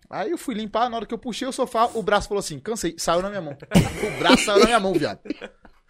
Aí 0.08 0.30
eu 0.30 0.38
fui 0.38 0.54
limpar, 0.54 0.88
na 0.88 0.96
hora 0.98 1.06
que 1.06 1.12
eu 1.12 1.18
puxei 1.18 1.48
o 1.48 1.52
sofá, 1.52 1.90
o 1.94 2.02
braço 2.02 2.28
falou 2.28 2.38
assim, 2.38 2.60
cansei, 2.60 2.94
saiu 2.96 3.22
na 3.22 3.28
minha 3.28 3.40
mão. 3.40 3.56
O 3.56 4.18
braço 4.20 4.44
saiu 4.44 4.60
na 4.60 4.66
minha 4.66 4.78
mão, 4.78 4.92
viado. 4.92 5.18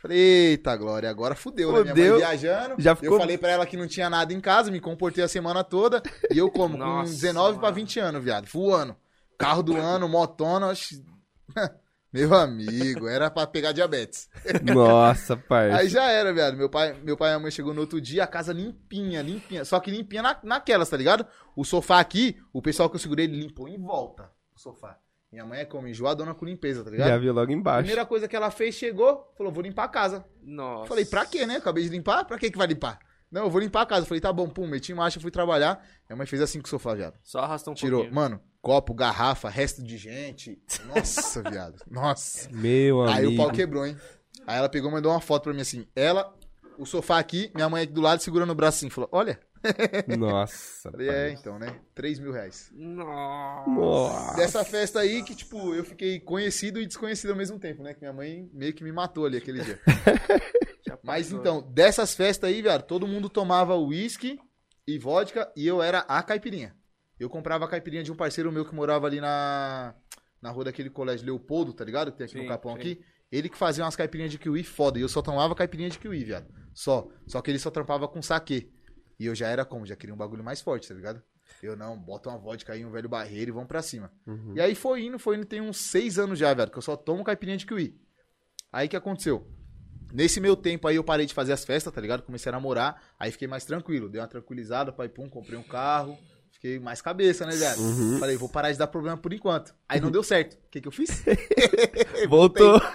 Falei, 0.00 0.18
eita, 0.18 0.74
Glória, 0.76 1.10
agora 1.10 1.34
fudeu, 1.34 1.70
né? 1.72 1.80
Minha 1.82 1.94
Fudeu. 1.94 2.10
mãe 2.12 2.18
viajando. 2.20 2.74
Já 2.78 2.94
ficou- 2.94 3.16
Eu 3.16 3.20
falei 3.20 3.36
pra 3.36 3.50
ela 3.50 3.66
que 3.66 3.76
não 3.76 3.86
tinha 3.86 4.08
nada 4.08 4.32
em 4.32 4.40
casa, 4.40 4.70
me 4.70 4.80
comportei 4.80 5.22
a 5.22 5.28
semana 5.28 5.62
toda. 5.62 6.02
E 6.30 6.38
eu 6.38 6.50
como, 6.50 6.78
com 6.78 6.84
Nossa, 6.84 7.12
19 7.12 7.58
pra 7.58 7.68
mano. 7.68 7.74
20 7.74 8.00
anos, 8.00 8.24
viado, 8.24 8.46
voando. 8.46 8.96
Carro 9.36 9.62
do 9.62 9.76
ano, 9.76 10.08
motona. 10.08 10.72
Meu 12.12 12.32
amigo, 12.32 13.08
era 13.08 13.28
pra 13.28 13.44
pegar 13.44 13.72
diabetes. 13.72 14.28
Nossa, 14.62 15.36
parça. 15.36 15.78
Aí 15.78 15.88
já 15.88 16.04
era, 16.04 16.32
viado. 16.32 16.56
Meu 16.56 16.70
pai, 16.70 16.96
meu 17.02 17.16
pai 17.16 17.32
e 17.32 17.34
a 17.34 17.40
mãe 17.40 17.50
chegou 17.50 17.74
no 17.74 17.80
outro 17.80 18.00
dia, 18.00 18.22
a 18.22 18.26
casa 18.28 18.52
limpinha, 18.52 19.20
limpinha. 19.20 19.64
Só 19.64 19.80
que 19.80 19.90
limpinha 19.90 20.22
na, 20.22 20.38
naquelas, 20.44 20.88
tá 20.88 20.96
ligado? 20.96 21.26
O 21.56 21.64
sofá 21.64 21.98
aqui, 21.98 22.40
o 22.52 22.62
pessoal 22.62 22.88
que 22.88 22.94
eu 22.94 23.00
segurei, 23.00 23.24
ele 23.24 23.40
limpou 23.40 23.68
em 23.68 23.76
volta 23.76 24.30
o 24.54 24.60
sofá. 24.60 24.96
Minha 25.32 25.44
mãe 25.44 25.58
é 25.62 25.64
como 25.64 25.88
enjoadona 25.88 26.32
com 26.32 26.44
limpeza, 26.44 26.84
tá 26.84 26.90
ligado? 26.92 27.08
Já 27.08 27.18
viu 27.18 27.32
logo 27.32 27.50
embaixo. 27.50 27.80
Primeira 27.80 28.06
coisa 28.06 28.28
que 28.28 28.36
ela 28.36 28.52
fez, 28.52 28.76
chegou, 28.76 29.34
falou, 29.36 29.52
vou 29.52 29.64
limpar 29.64 29.82
a 29.82 29.88
casa. 29.88 30.24
Nossa. 30.40 30.86
Falei, 30.86 31.04
pra 31.04 31.26
quê, 31.26 31.44
né? 31.44 31.56
Acabei 31.56 31.82
de 31.82 31.88
limpar, 31.90 32.24
pra 32.24 32.38
que 32.38 32.48
que 32.48 32.56
vai 32.56 32.68
limpar? 32.68 33.00
Não, 33.28 33.42
eu 33.42 33.50
vou 33.50 33.60
limpar 33.60 33.82
a 33.82 33.86
casa. 33.86 34.06
Falei, 34.06 34.20
tá 34.20 34.32
bom, 34.32 34.48
pum, 34.48 34.68
meti 34.68 34.94
marcha, 34.94 35.18
fui 35.18 35.32
trabalhar. 35.32 35.84
Minha 36.08 36.16
mãe 36.16 36.26
fez 36.28 36.40
assim 36.40 36.60
com 36.60 36.66
o 36.66 36.70
sofá, 36.70 36.94
viado. 36.94 37.18
Só 37.24 37.40
arrastou 37.40 37.72
um 37.72 37.74
Tirou, 37.74 38.02
pouquinho. 38.02 38.14
mano, 38.14 38.40
copo, 38.64 38.94
garrafa, 38.94 39.50
resto 39.50 39.82
de 39.82 39.98
gente. 39.98 40.58
Nossa, 40.86 41.42
viado. 41.48 41.82
Nossa. 41.88 42.48
Meu 42.50 43.02
amigo. 43.02 43.18
Aí 43.18 43.26
o 43.26 43.36
pau 43.36 43.52
quebrou, 43.52 43.86
hein? 43.86 43.94
Aí 44.46 44.56
ela 44.56 44.70
pegou 44.70 44.90
e 44.90 44.94
mandou 44.94 45.12
uma 45.12 45.20
foto 45.20 45.44
pra 45.44 45.52
mim 45.52 45.60
assim. 45.60 45.86
Ela, 45.94 46.34
o 46.78 46.86
sofá 46.86 47.18
aqui, 47.18 47.52
minha 47.54 47.68
mãe 47.68 47.82
aqui 47.82 47.92
do 47.92 48.00
lado 48.00 48.22
segurando 48.22 48.50
o 48.50 48.54
braço 48.54 48.78
assim, 48.78 48.88
falou, 48.88 49.10
olha. 49.12 49.38
Nossa. 50.18 50.90
Falei, 50.90 51.08
é, 51.08 51.30
então, 51.30 51.58
né? 51.58 51.78
3 51.94 52.18
mil 52.18 52.32
reais. 52.32 52.70
Nossa. 52.74 54.36
Dessa 54.36 54.64
festa 54.64 55.00
aí 55.00 55.22
que, 55.22 55.34
tipo, 55.34 55.74
eu 55.74 55.84
fiquei 55.84 56.18
conhecido 56.18 56.80
e 56.80 56.86
desconhecido 56.86 57.30
ao 57.30 57.36
mesmo 57.36 57.58
tempo, 57.58 57.82
né? 57.82 57.92
Que 57.92 58.00
minha 58.00 58.12
mãe 58.12 58.48
meio 58.52 58.72
que 58.72 58.84
me 58.84 58.92
matou 58.92 59.26
ali 59.26 59.36
aquele 59.36 59.62
dia. 59.62 59.78
Mas 61.02 61.30
então, 61.30 61.60
dessas 61.60 62.14
festas 62.14 62.48
aí, 62.48 62.62
velho, 62.62 62.82
todo 62.82 63.06
mundo 63.06 63.28
tomava 63.28 63.76
uísque 63.76 64.38
e 64.86 64.98
vodka 64.98 65.50
e 65.54 65.66
eu 65.66 65.82
era 65.82 65.98
a 66.00 66.22
caipirinha. 66.22 66.74
Eu 67.18 67.30
comprava 67.30 67.64
a 67.64 67.68
caipirinha 67.68 68.02
de 68.02 68.10
um 68.10 68.16
parceiro 68.16 68.50
meu 68.50 68.64
que 68.64 68.74
morava 68.74 69.06
ali 69.06 69.20
na, 69.20 69.94
na 70.42 70.50
rua 70.50 70.64
daquele 70.64 70.90
colégio 70.90 71.26
Leopoldo, 71.26 71.72
tá 71.72 71.84
ligado? 71.84 72.10
Que 72.12 72.18
tem 72.18 72.24
aqui 72.24 72.34
Sim, 72.34 72.42
no 72.42 72.48
Capão 72.48 72.72
sim. 72.74 72.78
aqui. 72.78 73.04
Ele 73.30 73.48
que 73.48 73.56
fazia 73.56 73.84
umas 73.84 73.96
caipirinhas 73.96 74.30
de 74.30 74.38
kiwi 74.38 74.62
foda. 74.62 74.98
E 74.98 75.02
eu 75.02 75.08
só 75.08 75.22
tomava 75.22 75.54
caipirinha 75.54 75.90
de 75.90 75.98
kiwi, 75.98 76.24
viado. 76.24 76.46
Só. 76.72 77.08
Só 77.26 77.40
que 77.40 77.50
ele 77.50 77.58
só 77.58 77.70
trampava 77.70 78.06
com 78.06 78.20
saquê. 78.22 78.68
E 79.18 79.26
eu 79.26 79.34
já 79.34 79.48
era 79.48 79.64
como? 79.64 79.86
Já 79.86 79.96
queria 79.96 80.14
um 80.14 80.18
bagulho 80.18 80.44
mais 80.44 80.60
forte, 80.60 80.88
tá 80.88 80.94
ligado? 80.94 81.22
Eu 81.62 81.76
não, 81.76 81.98
bota 81.98 82.28
uma 82.28 82.38
vodka 82.38 82.72
aí, 82.72 82.84
um 82.84 82.90
velho 82.90 83.08
barreiro 83.08 83.50
e 83.50 83.52
vamos 83.52 83.68
pra 83.68 83.80
cima. 83.80 84.12
Uhum. 84.26 84.54
E 84.56 84.60
aí 84.60 84.74
foi 84.74 85.04
indo, 85.04 85.18
foi 85.18 85.36
indo, 85.36 85.46
tem 85.46 85.60
uns 85.60 85.78
seis 85.78 86.18
anos 86.18 86.38
já, 86.38 86.52
velho, 86.52 86.70
que 86.70 86.78
eu 86.78 86.82
só 86.82 86.96
tomo 86.96 87.24
caipirinha 87.24 87.56
de 87.56 87.66
kiwi. 87.66 87.98
Aí 88.72 88.86
o 88.86 88.90
que 88.90 88.96
aconteceu? 88.96 89.48
Nesse 90.12 90.40
meu 90.40 90.56
tempo 90.56 90.86
aí 90.86 90.96
eu 90.96 91.04
parei 91.04 91.26
de 91.26 91.34
fazer 91.34 91.52
as 91.52 91.64
festas, 91.64 91.92
tá 91.92 92.00
ligado? 92.00 92.22
Comecei 92.22 92.50
a 92.50 92.52
namorar, 92.52 93.02
aí 93.18 93.32
fiquei 93.32 93.48
mais 93.48 93.64
tranquilo. 93.64 94.08
Dei 94.08 94.20
uma 94.20 94.28
tranquilizada, 94.28 94.92
pai, 94.92 95.08
pum, 95.08 95.28
comprei 95.28 95.58
um 95.58 95.62
carro. 95.62 96.18
Fiquei 96.64 96.78
mais 96.80 97.02
cabeça, 97.02 97.44
né, 97.44 97.52
velho? 97.54 97.78
Uhum. 97.78 98.18
Falei, 98.18 98.38
vou 98.38 98.48
parar 98.48 98.72
de 98.72 98.78
dar 98.78 98.86
problema 98.86 99.18
por 99.18 99.30
enquanto. 99.34 99.74
Aí 99.86 100.00
não 100.00 100.08
deu 100.10 100.22
certo. 100.22 100.54
O 100.54 100.70
que 100.70 100.80
que 100.80 100.88
eu 100.88 100.92
fiz? 100.92 101.22
Voltou. 102.26 102.80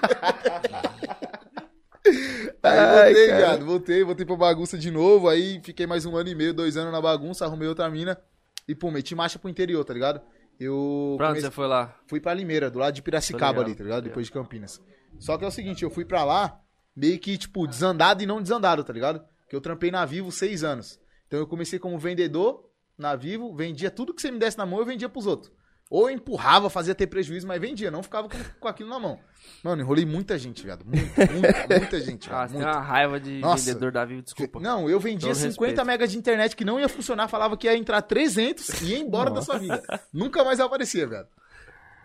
Aí 2.63 3.03
voltei, 3.05 3.27
cara. 3.27 3.37
viado. 3.37 3.65
Voltei, 3.67 4.03
voltei 4.03 4.25
pra 4.25 4.35
bagunça 4.35 4.75
de 4.75 4.89
novo. 4.89 5.29
Aí 5.29 5.61
fiquei 5.63 5.85
mais 5.85 6.03
um 6.03 6.15
ano 6.17 6.29
e 6.29 6.33
meio, 6.35 6.51
dois 6.51 6.77
anos 6.77 6.91
na 6.91 6.99
bagunça, 6.99 7.45
arrumei 7.45 7.67
outra 7.67 7.87
mina. 7.91 8.19
E, 8.67 8.73
pum, 8.73 8.89
meti 8.89 9.13
marcha 9.13 9.37
pro 9.37 9.47
interior, 9.51 9.85
tá 9.85 9.93
ligado? 9.93 10.19
Eu 10.59 11.13
Pra 11.17 11.27
onde 11.27 11.33
comecei- 11.35 11.49
você 11.51 11.55
foi 11.55 11.67
lá? 11.67 11.95
fui 12.07 12.19
pra 12.19 12.33
Limeira, 12.33 12.71
do 12.71 12.79
lado 12.79 12.95
de 12.95 13.03
Piracicaba 13.03 13.61
ali, 13.61 13.75
tá 13.75 13.83
ligado? 13.83 14.03
Depois 14.05 14.25
de 14.25 14.31
Campinas. 14.31 14.81
Só 15.19 15.37
que 15.37 15.45
é 15.45 15.47
o 15.47 15.51
seguinte, 15.51 15.83
eu 15.83 15.91
fui 15.91 16.05
pra 16.05 16.23
lá 16.23 16.59
meio 16.95 17.19
que, 17.19 17.37
tipo, 17.37 17.67
desandado 17.67 18.23
e 18.23 18.25
não 18.25 18.41
desandado, 18.41 18.83
tá 18.83 18.91
ligado? 18.91 19.21
Que 19.47 19.55
eu 19.55 19.61
trampei 19.61 19.91
na 19.91 20.03
Vivo 20.05 20.31
seis 20.31 20.63
anos. 20.63 20.99
Então 21.27 21.39
eu 21.39 21.45
comecei 21.45 21.77
como 21.77 21.99
vendedor 21.99 22.67
na 22.99 23.15
Vivo, 23.15 23.55
vendia 23.55 23.89
tudo 23.89 24.13
que 24.13 24.21
você 24.21 24.29
me 24.31 24.37
desse 24.39 24.57
na 24.57 24.65
mão, 24.65 24.79
eu 24.79 24.85
vendia 24.85 25.09
pros 25.09 25.25
outros. 25.25 25.51
Ou 25.89 26.07
eu 26.07 26.15
empurrava, 26.15 26.69
fazia 26.69 26.93
ter 26.93 27.07
prejuízo, 27.07 27.47
mas 27.47 27.59
vendia, 27.59 27.89
não 27.89 28.03
ficava 28.03 28.29
com, 28.29 28.37
com 28.59 28.67
aquilo 28.67 28.89
na 28.89 28.99
mão. 28.99 29.19
Mano, 29.63 29.81
enrolei 29.81 30.05
muita 30.05 30.37
gente, 30.37 30.63
viado. 30.63 30.85
Muita, 30.85 31.25
muita, 31.33 31.65
muita 31.79 31.99
gente, 31.99 32.29
Ah, 32.31 32.45
tem 32.45 32.57
muita. 32.57 32.71
uma 32.71 32.79
raiva 32.79 33.19
de 33.19 33.39
Nossa. 33.39 33.65
vendedor 33.65 33.91
da 33.91 34.05
Vivo, 34.05 34.21
desculpa. 34.21 34.59
Não, 34.59 34.87
eu 34.87 34.99
vendia 34.99 35.29
Todo 35.29 35.35
50 35.37 35.65
respeito. 35.65 35.85
megas 35.87 36.11
de 36.11 36.17
internet 36.19 36.55
que 36.55 36.63
não 36.63 36.79
ia 36.79 36.87
funcionar, 36.87 37.27
falava 37.27 37.57
que 37.57 37.65
ia 37.65 37.75
entrar 37.75 38.03
300 38.03 38.81
e 38.83 38.85
ia 38.91 38.99
embora 38.99 39.31
da 39.31 39.41
sua 39.41 39.57
vida. 39.57 39.81
Nunca 40.13 40.43
mais 40.43 40.59
aparecia, 40.59 41.07
velho. 41.07 41.25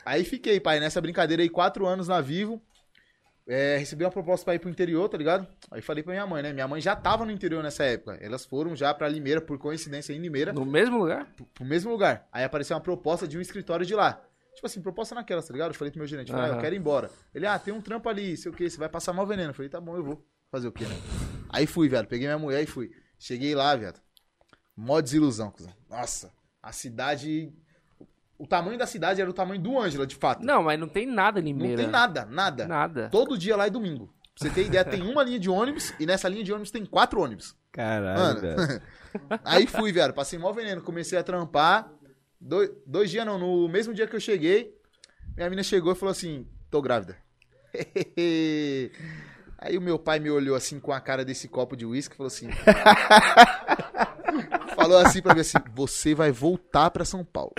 Aí 0.06 0.24
fiquei, 0.24 0.58
pai, 0.60 0.80
nessa 0.80 1.00
brincadeira 1.00 1.42
aí, 1.42 1.50
quatro 1.50 1.86
anos 1.86 2.08
na 2.08 2.22
Vivo. 2.22 2.62
É, 3.46 3.76
recebi 3.76 4.04
uma 4.04 4.10
proposta 4.10 4.44
pra 4.44 4.54
ir 4.54 4.58
pro 4.58 4.70
interior, 4.70 5.06
tá 5.08 5.18
ligado? 5.18 5.46
Aí 5.70 5.82
falei 5.82 6.02
pra 6.02 6.12
minha 6.14 6.26
mãe, 6.26 6.42
né? 6.42 6.52
Minha 6.52 6.66
mãe 6.66 6.80
já 6.80 6.96
tava 6.96 7.26
no 7.26 7.30
interior 7.30 7.62
nessa 7.62 7.84
época. 7.84 8.16
Elas 8.20 8.44
foram 8.46 8.74
já 8.74 8.94
pra 8.94 9.06
Limeira, 9.06 9.40
por 9.40 9.58
coincidência, 9.58 10.14
em 10.14 10.18
Limeira, 10.18 10.52
No 10.52 10.64
mesmo 10.64 10.98
lugar? 10.98 11.26
pro, 11.36 11.44
pro 11.46 11.64
mesmo 11.64 11.90
lugar. 11.90 12.26
Aí 12.32 12.42
apareceu 12.42 12.74
uma 12.74 12.82
proposta 12.82 13.28
de 13.28 13.36
um 13.36 13.40
escritório 13.42 13.84
de 13.84 13.94
lá. 13.94 14.22
Tipo 14.54 14.66
assim, 14.66 14.80
proposta 14.80 15.14
naquela, 15.14 15.42
tá 15.42 15.52
ligado? 15.52 15.72
Eu 15.72 15.74
falei 15.74 15.90
pro 15.90 15.98
meu 15.98 16.06
gerente, 16.06 16.30
falei, 16.30 16.52
ah, 16.52 16.54
eu 16.54 16.60
quero 16.60 16.74
ir 16.74 16.78
embora. 16.78 17.10
Ele, 17.34 17.46
ah, 17.46 17.58
tem 17.58 17.74
um 17.74 17.80
trampo 17.80 18.08
ali, 18.08 18.36
sei 18.36 18.50
o 18.50 18.54
que, 18.54 18.70
você 18.70 18.78
vai 18.78 18.88
passar 18.88 19.12
mal 19.12 19.26
veneno. 19.26 19.50
Eu 19.50 19.54
falei, 19.54 19.68
tá 19.68 19.80
bom, 19.80 19.96
eu 19.96 20.04
vou. 20.04 20.24
Fazer 20.50 20.68
o 20.68 20.72
quê, 20.72 20.84
né? 20.84 20.94
Aí 21.50 21.66
fui, 21.66 21.88
velho. 21.88 22.06
Peguei 22.06 22.28
minha 22.28 22.38
mulher 22.38 22.62
e 22.62 22.66
fui. 22.66 22.92
Cheguei 23.18 23.54
lá, 23.54 23.74
velho. 23.74 23.94
Mó 24.76 25.00
desilusão, 25.00 25.50
cuzão. 25.50 25.72
Nossa, 25.90 26.32
a 26.62 26.72
cidade. 26.72 27.52
O 28.44 28.46
tamanho 28.46 28.76
da 28.78 28.86
cidade 28.86 29.22
era 29.22 29.30
o 29.30 29.32
tamanho 29.32 29.58
do 29.58 29.80
Ângela, 29.80 30.06
de 30.06 30.14
fato. 30.16 30.44
Não, 30.44 30.62
mas 30.64 30.78
não 30.78 30.86
tem 30.86 31.06
nada 31.06 31.40
em 31.40 31.44
Não 31.44 31.62
Limeira. 31.62 31.82
tem 31.82 31.90
nada, 31.90 32.26
nada. 32.26 32.66
Nada. 32.66 33.08
Todo 33.10 33.38
dia 33.38 33.56
lá 33.56 33.66
é 33.66 33.70
domingo. 33.70 34.12
Pra 34.38 34.48
você 34.48 34.50
ter 34.50 34.66
ideia, 34.66 34.84
tem 34.84 35.00
uma 35.00 35.22
linha 35.22 35.38
de 35.38 35.48
ônibus 35.48 35.94
e 35.98 36.04
nessa 36.04 36.28
linha 36.28 36.44
de 36.44 36.52
ônibus 36.52 36.70
tem 36.70 36.84
quatro 36.84 37.22
ônibus. 37.22 37.56
Caralho, 37.72 38.40
velho. 38.42 38.82
Aí 39.42 39.66
fui, 39.66 39.92
velho. 39.92 40.12
Passei 40.12 40.38
mó 40.38 40.52
veneno. 40.52 40.82
Comecei 40.82 41.18
a 41.18 41.22
trampar. 41.22 41.90
Dois, 42.38 42.70
dois 42.86 43.10
dias 43.10 43.24
não, 43.24 43.38
no 43.38 43.66
mesmo 43.66 43.94
dia 43.94 44.06
que 44.06 44.14
eu 44.14 44.20
cheguei, 44.20 44.76
minha 45.34 45.48
mina 45.48 45.62
chegou 45.62 45.92
e 45.92 45.96
falou 45.96 46.12
assim: 46.12 46.46
tô 46.70 46.82
grávida. 46.82 47.16
Aí 49.56 49.78
o 49.78 49.80
meu 49.80 49.98
pai 49.98 50.18
me 50.18 50.30
olhou 50.30 50.54
assim 50.54 50.78
com 50.78 50.92
a 50.92 51.00
cara 51.00 51.24
desse 51.24 51.48
copo 51.48 51.74
de 51.74 51.86
uísque 51.86 52.14
e 52.14 52.16
falou 52.18 52.28
assim. 52.28 52.50
falou 54.84 54.98
assim 54.98 55.22
pra 55.22 55.34
mim 55.34 55.40
assim: 55.40 55.58
você 55.74 56.14
vai 56.14 56.30
voltar 56.30 56.90
pra 56.90 57.04
São 57.04 57.24
Paulo. 57.24 57.52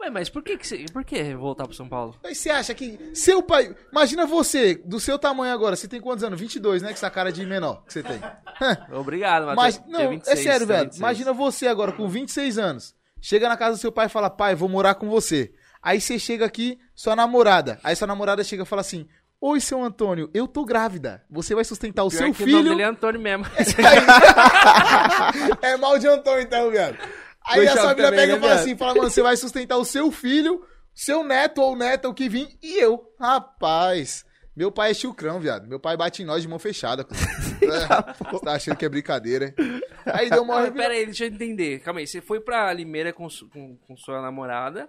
Ué, 0.00 0.08
mas 0.08 0.30
por 0.30 0.42
que, 0.42 0.56
que 0.56 0.66
você. 0.66 0.86
Por 0.90 1.04
que 1.04 1.34
voltar 1.34 1.66
pro 1.66 1.74
São 1.76 1.86
Paulo? 1.88 2.16
Aí 2.24 2.34
você 2.34 2.48
acha 2.48 2.74
que 2.74 2.98
seu 3.14 3.42
pai. 3.42 3.74
Imagina 3.92 4.24
você, 4.26 4.74
do 4.74 4.98
seu 4.98 5.18
tamanho 5.18 5.52
agora. 5.52 5.76
Você 5.76 5.86
tem 5.86 6.00
quantos 6.00 6.24
anos? 6.24 6.40
22, 6.40 6.80
né? 6.80 6.88
Com 6.88 6.94
essa 6.94 7.10
cara 7.10 7.30
de 7.30 7.44
menor 7.44 7.84
que 7.84 7.92
você 7.92 8.02
tem. 8.02 8.18
Obrigado, 8.96 9.54
Mas, 9.54 9.78
Matheus. 9.78 9.92
não, 9.92 9.98
Dia 10.00 10.06
é 10.08 10.10
26, 10.10 10.38
sério, 10.38 10.66
tá 10.66 10.72
velho. 10.72 10.84
26. 10.84 10.98
Imagina 10.98 11.32
você 11.34 11.66
agora 11.68 11.92
com 11.92 12.08
26 12.08 12.58
anos. 12.58 12.94
Chega 13.20 13.46
na 13.48 13.56
casa 13.58 13.76
do 13.76 13.80
seu 13.80 13.92
pai 13.92 14.06
e 14.06 14.08
fala, 14.08 14.30
pai, 14.30 14.54
vou 14.54 14.68
morar 14.68 14.94
com 14.94 15.08
você. 15.10 15.52
Aí 15.82 16.00
você 16.00 16.18
chega 16.18 16.46
aqui, 16.46 16.78
sua 16.94 17.14
namorada. 17.14 17.78
Aí 17.82 17.94
sua 17.94 18.06
namorada 18.06 18.42
chega 18.42 18.62
e 18.62 18.66
fala 18.66 18.80
assim: 18.80 19.06
Oi, 19.42 19.58
seu 19.60 19.82
Antônio, 19.82 20.28
eu 20.34 20.46
tô 20.46 20.64
grávida. 20.66 21.24
Você 21.30 21.54
vai 21.54 21.64
sustentar 21.64 22.04
o 22.04 22.10
seu 22.10 22.30
que 22.32 22.42
O 22.42 22.46
nome 22.46 22.58
filho. 22.58 22.68
dele 22.70 22.82
é 22.82 22.84
Antônio 22.84 23.20
mesmo. 23.20 23.46
é 25.62 25.76
mal 25.78 25.98
de 25.98 26.06
Antônio, 26.06 26.42
então, 26.42 26.70
velho. 26.70 26.98
Aí 27.46 27.56
Foi 27.56 27.68
a 27.68 27.76
sua 27.80 27.94
pega 27.94 28.10
né, 28.10 28.24
e 28.24 28.28
fala 28.28 28.38
viado? 28.40 28.58
assim: 28.58 28.76
fala, 28.76 28.94
mano, 28.94 29.10
você 29.10 29.22
vai 29.22 29.34
sustentar 29.36 29.78
o 29.78 29.84
seu 29.84 30.10
filho, 30.12 30.62
seu 30.94 31.24
neto 31.24 31.62
ou 31.62 31.74
neta, 31.74 32.06
o 32.08 32.14
que 32.14 32.28
vir, 32.28 32.48
e 32.62 32.78
eu. 32.78 33.02
Rapaz. 33.18 34.26
Meu 34.54 34.70
pai 34.70 34.90
é 34.90 34.94
chucrão, 34.94 35.40
viado. 35.40 35.66
Meu 35.66 35.80
pai 35.80 35.96
bate 35.96 36.22
em 36.22 36.26
nós 36.26 36.42
de 36.42 36.48
mão 36.48 36.58
fechada. 36.58 37.06
É, 37.62 38.24
Você 38.32 38.42
tá 38.44 38.52
achando 38.52 38.76
que 38.76 38.86
é 38.86 38.88
brincadeira, 38.88 39.54
hein? 39.58 39.80
Aí 40.06 40.30
deu 40.30 40.42
uma 40.42 40.54
Não, 40.56 40.62
revira- 40.64 40.82
pera 40.84 40.94
aí, 40.94 41.04
deixa 41.04 41.24
eu 41.24 41.28
entender. 41.28 41.78
Calma 41.80 42.00
aí, 42.00 42.06
você 42.06 42.22
foi 42.22 42.40
pra 42.40 42.72
Limeira 42.72 43.12
com, 43.12 43.28
com, 43.52 43.76
com 43.76 43.96
sua 43.98 44.22
namorada, 44.22 44.88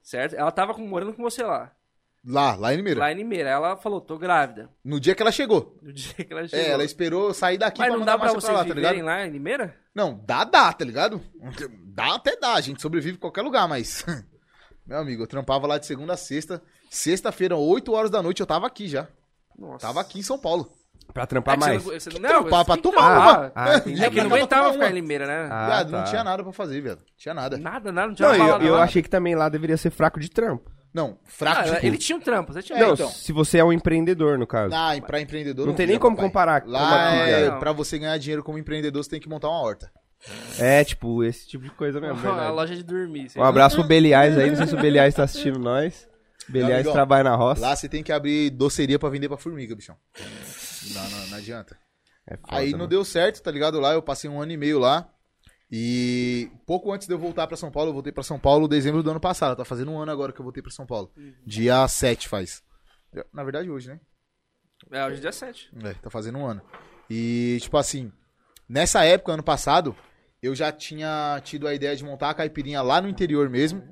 certo? 0.00 0.36
Ela 0.36 0.52
tava 0.52 0.72
com- 0.74 0.86
morando 0.86 1.12
com 1.12 1.22
você 1.24 1.42
lá. 1.42 1.72
Lá, 2.30 2.54
lá 2.56 2.74
em 2.74 2.76
Limeira. 2.76 3.00
Lá 3.00 3.10
em 3.12 3.14
Limeira. 3.14 3.48
Ela 3.48 3.76
falou, 3.76 4.00
tô 4.02 4.18
grávida. 4.18 4.68
No 4.84 5.00
dia 5.00 5.14
que 5.14 5.22
ela 5.22 5.32
chegou. 5.32 5.78
No 5.80 5.90
dia 5.92 6.12
que 6.12 6.30
ela 6.30 6.46
chegou. 6.46 6.64
É, 6.66 6.70
ela 6.70 6.84
esperou 6.84 7.32
sair 7.32 7.56
daqui 7.56 7.78
Mas 7.80 7.90
não 7.90 8.00
mandar 8.00 8.12
dá 8.12 8.18
pra 8.18 8.32
vocês 8.34 8.52
lá, 8.52 8.64
tá 8.64 8.74
ligado? 8.74 9.00
lá 9.02 9.26
em 9.26 9.30
Limeira? 9.30 9.74
Não, 9.94 10.22
dá, 10.26 10.44
dá, 10.44 10.70
tá 10.72 10.84
ligado? 10.84 11.22
Dá 11.86 12.14
até 12.16 12.36
dá, 12.36 12.54
a 12.54 12.60
gente 12.60 12.82
sobrevive 12.82 13.16
em 13.16 13.20
qualquer 13.20 13.40
lugar, 13.42 13.66
mas... 13.66 14.04
Meu 14.86 14.98
amigo, 14.98 15.22
eu 15.22 15.26
trampava 15.26 15.66
lá 15.66 15.78
de 15.78 15.86
segunda 15.86 16.14
a 16.14 16.16
sexta. 16.16 16.62
Sexta-feira, 16.90 17.56
8 17.56 17.92
horas 17.92 18.10
da 18.10 18.22
noite, 18.22 18.40
eu 18.40 18.46
tava 18.46 18.66
aqui 18.66 18.88
já. 18.88 19.06
Nossa. 19.58 19.86
Tava 19.86 20.00
aqui 20.00 20.18
em 20.18 20.22
São 20.22 20.38
Paulo. 20.38 20.70
Pra 21.12 21.22
É 21.22 21.26
trampar 21.26 21.58
você 21.58 21.66
mais. 21.68 21.84
não- 21.84 21.92
você 21.92 22.10
não- 22.18 22.28
trampar? 22.28 22.64
Pra 22.64 22.76
tomar. 22.76 23.52
Ah, 23.54 23.76
entendi. 23.76 24.04
É 24.04 24.10
que 24.10 24.20
não 24.20 24.28
Pra 24.28 24.38
aguentava 24.38 24.72
ficar 24.72 24.90
em 24.90 24.94
Limeira, 24.94 25.26
né? 25.26 25.48
Ah, 25.50 25.66
viado, 25.66 25.90
não 25.92 25.98
tá. 26.00 26.04
tinha 26.04 26.24
nada 26.24 26.42
pra 26.42 26.52
fazer, 26.52 26.80
viado. 26.82 27.02
Tinha 27.16 27.34
nada. 27.34 27.56
Nada, 27.56 27.90
nada, 27.92 28.08
não 28.08 28.14
tinha 28.14 28.28
Não, 28.28 28.34
eu, 28.34 28.44
balada 28.44 28.64
eu 28.64 28.76
achei 28.76 29.02
que 29.02 29.08
também 29.10 29.34
lá 29.34 29.48
deveria 29.48 29.76
ser 29.78 29.90
fraco 29.90 30.20
de 30.20 30.30
trampo. 30.30 30.70
Não, 30.98 31.18
fraco, 31.24 31.60
Ah, 31.60 31.74
tipo... 31.74 31.86
ele 31.86 31.96
tinha 31.98 32.16
um 32.16 32.20
trampo, 32.20 32.52
você 32.52 32.62
tinha 32.62 32.78
É, 32.78 32.82
não, 32.82 32.94
então. 32.94 33.08
se 33.08 33.32
você 33.32 33.58
é 33.58 33.64
um 33.64 33.72
empreendedor, 33.72 34.36
no 34.38 34.46
caso. 34.46 34.74
Ah, 34.74 34.96
e 34.96 35.00
pra 35.00 35.20
empreendedor 35.20 35.66
Não 35.66 35.74
tem 35.74 35.86
nem 35.86 35.98
como 35.98 36.16
papai. 36.16 36.28
comparar 36.28 36.62
Lá, 36.66 37.14
é, 37.28 37.50
pra 37.58 37.72
você 37.72 37.98
ganhar 37.98 38.18
dinheiro 38.18 38.42
como 38.42 38.58
empreendedor, 38.58 39.02
você 39.04 39.10
tem 39.10 39.20
que 39.20 39.28
montar 39.28 39.48
uma 39.48 39.60
horta. 39.60 39.90
É, 40.58 40.82
tipo, 40.82 41.22
esse 41.22 41.46
tipo 41.46 41.62
de 41.62 41.70
coisa 41.70 42.00
mesmo, 42.00 42.18
a 42.18 42.20
verdade. 42.20 42.52
loja 42.52 42.74
de 42.74 42.82
dormir. 42.82 43.30
sei 43.30 43.40
Um 43.40 43.44
lá. 43.44 43.48
abraço 43.50 43.76
pro 43.76 43.84
Beliais 43.86 44.36
aí, 44.36 44.48
não 44.50 44.56
sei 44.56 44.66
se 44.66 44.74
o 44.74 44.80
Beliais 44.80 45.14
tá 45.14 45.22
assistindo 45.22 45.58
nós. 45.58 46.08
Beliais 46.48 46.74
amigão, 46.76 46.92
trabalha 46.94 47.24
na 47.24 47.36
roça. 47.36 47.60
Lá 47.60 47.76
você 47.76 47.88
tem 47.88 48.02
que 48.02 48.10
abrir 48.10 48.50
doceria 48.50 48.98
pra 48.98 49.08
vender 49.10 49.28
pra 49.28 49.36
formiga, 49.36 49.76
bichão. 49.76 49.94
Não, 50.94 51.10
não, 51.10 51.26
não 51.28 51.36
adianta. 51.38 51.76
É 52.26 52.36
foda, 52.36 52.56
Aí 52.56 52.70
não 52.72 52.78
mano. 52.78 52.88
deu 52.90 53.04
certo, 53.04 53.42
tá 53.42 53.50
ligado? 53.50 53.78
Lá 53.78 53.92
eu 53.92 54.02
passei 54.02 54.28
um 54.28 54.40
ano 54.40 54.50
e 54.52 54.56
meio 54.56 54.78
lá. 54.78 55.08
E 55.70 56.50
pouco 56.66 56.90
antes 56.92 57.06
de 57.06 57.12
eu 57.12 57.18
voltar 57.18 57.46
pra 57.46 57.56
São 57.56 57.70
Paulo, 57.70 57.90
eu 57.90 57.94
voltei 57.94 58.12
pra 58.12 58.22
São 58.22 58.38
Paulo 58.38 58.66
em 58.66 58.68
dezembro 58.68 59.02
do 59.02 59.10
ano 59.10 59.20
passado. 59.20 59.56
Tá 59.56 59.64
fazendo 59.64 59.90
um 59.90 59.98
ano 60.00 60.10
agora 60.10 60.32
que 60.32 60.40
eu 60.40 60.44
voltei 60.44 60.62
pra 60.62 60.72
São 60.72 60.86
Paulo. 60.86 61.12
Dia 61.46 61.86
7 61.86 62.28
faz. 62.28 62.62
Na 63.32 63.44
verdade, 63.44 63.70
hoje, 63.70 63.88
né? 63.88 64.00
É, 64.90 65.04
hoje 65.06 65.16
é 65.18 65.20
dia 65.20 65.32
7. 65.32 65.70
É, 65.84 65.94
tá 65.94 66.08
fazendo 66.08 66.38
um 66.38 66.46
ano. 66.46 66.62
E, 67.10 67.58
tipo 67.60 67.76
assim, 67.76 68.10
nessa 68.68 69.04
época, 69.04 69.32
ano 69.32 69.42
passado, 69.42 69.94
eu 70.42 70.54
já 70.54 70.72
tinha 70.72 71.40
tido 71.44 71.66
a 71.68 71.74
ideia 71.74 71.94
de 71.96 72.04
montar 72.04 72.30
a 72.30 72.34
caipirinha 72.34 72.80
lá 72.80 73.00
no 73.00 73.08
interior 73.08 73.48
mesmo. 73.50 73.82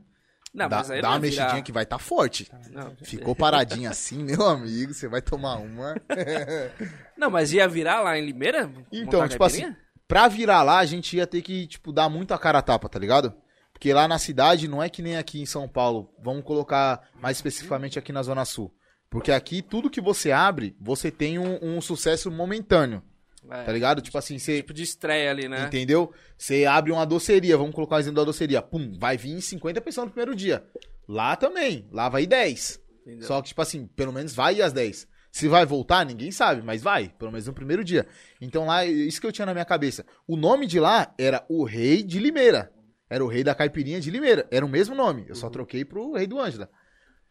Não, 0.54 0.68
dá 0.71 0.80
dá 0.80 0.88
uma 0.88 0.92
virar- 0.95 1.18
mexidinha 1.21 1.62
que 1.62 1.73
vai 1.73 1.85
tá 1.85 1.99
forte. 1.99 2.50
Não. 2.71 2.97
Ficou 3.02 3.37
paradinha 3.37 3.90
assim, 3.90 4.25
meu 4.25 4.47
amigo. 4.47 4.95
Você 4.95 5.06
vai 5.09 5.21
tomar 5.21 5.56
uma. 5.56 5.95
Não, 7.18 7.28
mas 7.30 7.52
ia 7.52 7.68
virar 7.68 8.00
lá 8.00 8.16
em 8.18 8.25
Limeira? 8.25 8.73
Então, 8.90 9.28
tipo 9.28 9.45
assim? 9.45 9.76
Pra 10.06 10.28
virar 10.28 10.62
lá, 10.62 10.78
a 10.78 10.86
gente 10.86 11.16
ia 11.16 11.26
ter 11.26 11.42
que, 11.42 11.66
tipo, 11.66 11.92
dar 11.92 12.08
muito 12.08 12.32
a 12.32 12.38
cara 12.38 12.58
a 12.58 12.62
tapa, 12.62 12.88
tá 12.88 12.98
ligado? 12.98 13.34
Porque 13.72 13.92
lá 13.92 14.08
na 14.08 14.18
cidade 14.18 14.68
não 14.68 14.82
é 14.82 14.88
que 14.88 15.02
nem 15.02 15.16
aqui 15.16 15.40
em 15.40 15.46
São 15.46 15.68
Paulo. 15.68 16.10
Vamos 16.22 16.44
colocar 16.44 17.08
mais 17.20 17.36
especificamente 17.36 17.98
aqui 17.98 18.10
na 18.10 18.22
Zona 18.22 18.44
Sul. 18.44 18.75
Porque 19.10 19.30
aqui, 19.30 19.60
tudo 19.62 19.90
que 19.90 20.00
você 20.00 20.32
abre, 20.32 20.75
você 20.80 21.10
tem 21.10 21.38
um, 21.38 21.58
um 21.62 21.80
sucesso 21.80 22.30
momentâneo, 22.30 23.02
É, 23.50 23.62
tá 23.64 23.72
ligado? 23.72 24.00
Tipo 24.00 24.18
assim, 24.18 24.38
você. 24.38 24.56
Tipo 24.56 24.72
de 24.75 24.82
estreia 24.82 25.30
ali, 25.30 25.48
né? 25.48 25.66
Entendeu? 25.66 26.12
Você 26.36 26.64
abre 26.64 26.90
uma 26.90 27.04
doceria, 27.06 27.56
vamos 27.56 27.75
colocar 27.75 27.96
o 27.96 27.98
exemplo 27.98 28.16
da 28.16 28.25
doceria. 28.25 28.60
Pum, 28.62 28.92
vai 28.98 29.16
vir 29.16 29.40
50 29.40 29.80
pessoas 29.80 30.06
no 30.06 30.12
primeiro 30.12 30.34
dia. 30.34 30.64
Lá 31.06 31.36
também, 31.36 31.86
lá 31.92 32.08
vai 32.08 32.26
10. 32.26 32.80
Entendeu? 33.02 33.28
Só 33.28 33.40
que, 33.40 33.48
tipo 33.48 33.62
assim, 33.62 33.86
pelo 33.86 34.12
menos 34.12 34.34
vai 34.34 34.60
às 34.60 34.72
10. 34.72 35.06
Se 35.37 35.49
vai 35.49 35.66
voltar, 35.66 36.07
ninguém 36.07 36.33
sabe, 36.33 36.62
mas 36.62 36.83
vai, 36.83 37.11
pelo 37.11 37.31
menos 37.31 37.47
no 37.47 37.52
primeiro 37.52 37.85
dia. 37.85 38.07
Então 38.40 38.64
lá, 38.64 38.87
isso 38.87 39.21
que 39.21 39.26
eu 39.26 39.31
tinha 39.31 39.45
na 39.45 39.52
minha 39.52 39.66
cabeça. 39.66 40.02
O 40.26 40.35
nome 40.35 40.66
de 40.66 40.81
lá 40.81 41.14
era 41.19 41.45
o 41.47 41.62
Rei 41.62 42.02
de 42.02 42.19
Limeira. 42.19 42.73
Era 43.11 43.23
o 43.23 43.28
Rei 43.28 43.45
da 43.45 43.55
Caipirinha 43.55 44.00
de 44.00 44.11
Limeira. 44.11 44.49
Era 44.50 44.64
o 44.64 44.69
mesmo 44.69 44.95
nome. 44.95 45.26
Eu 45.28 45.35
só 45.35 45.50
troquei 45.50 45.85
pro 45.85 46.14
Rei 46.14 46.26
do 46.26 46.40
Ângela. 46.40 46.71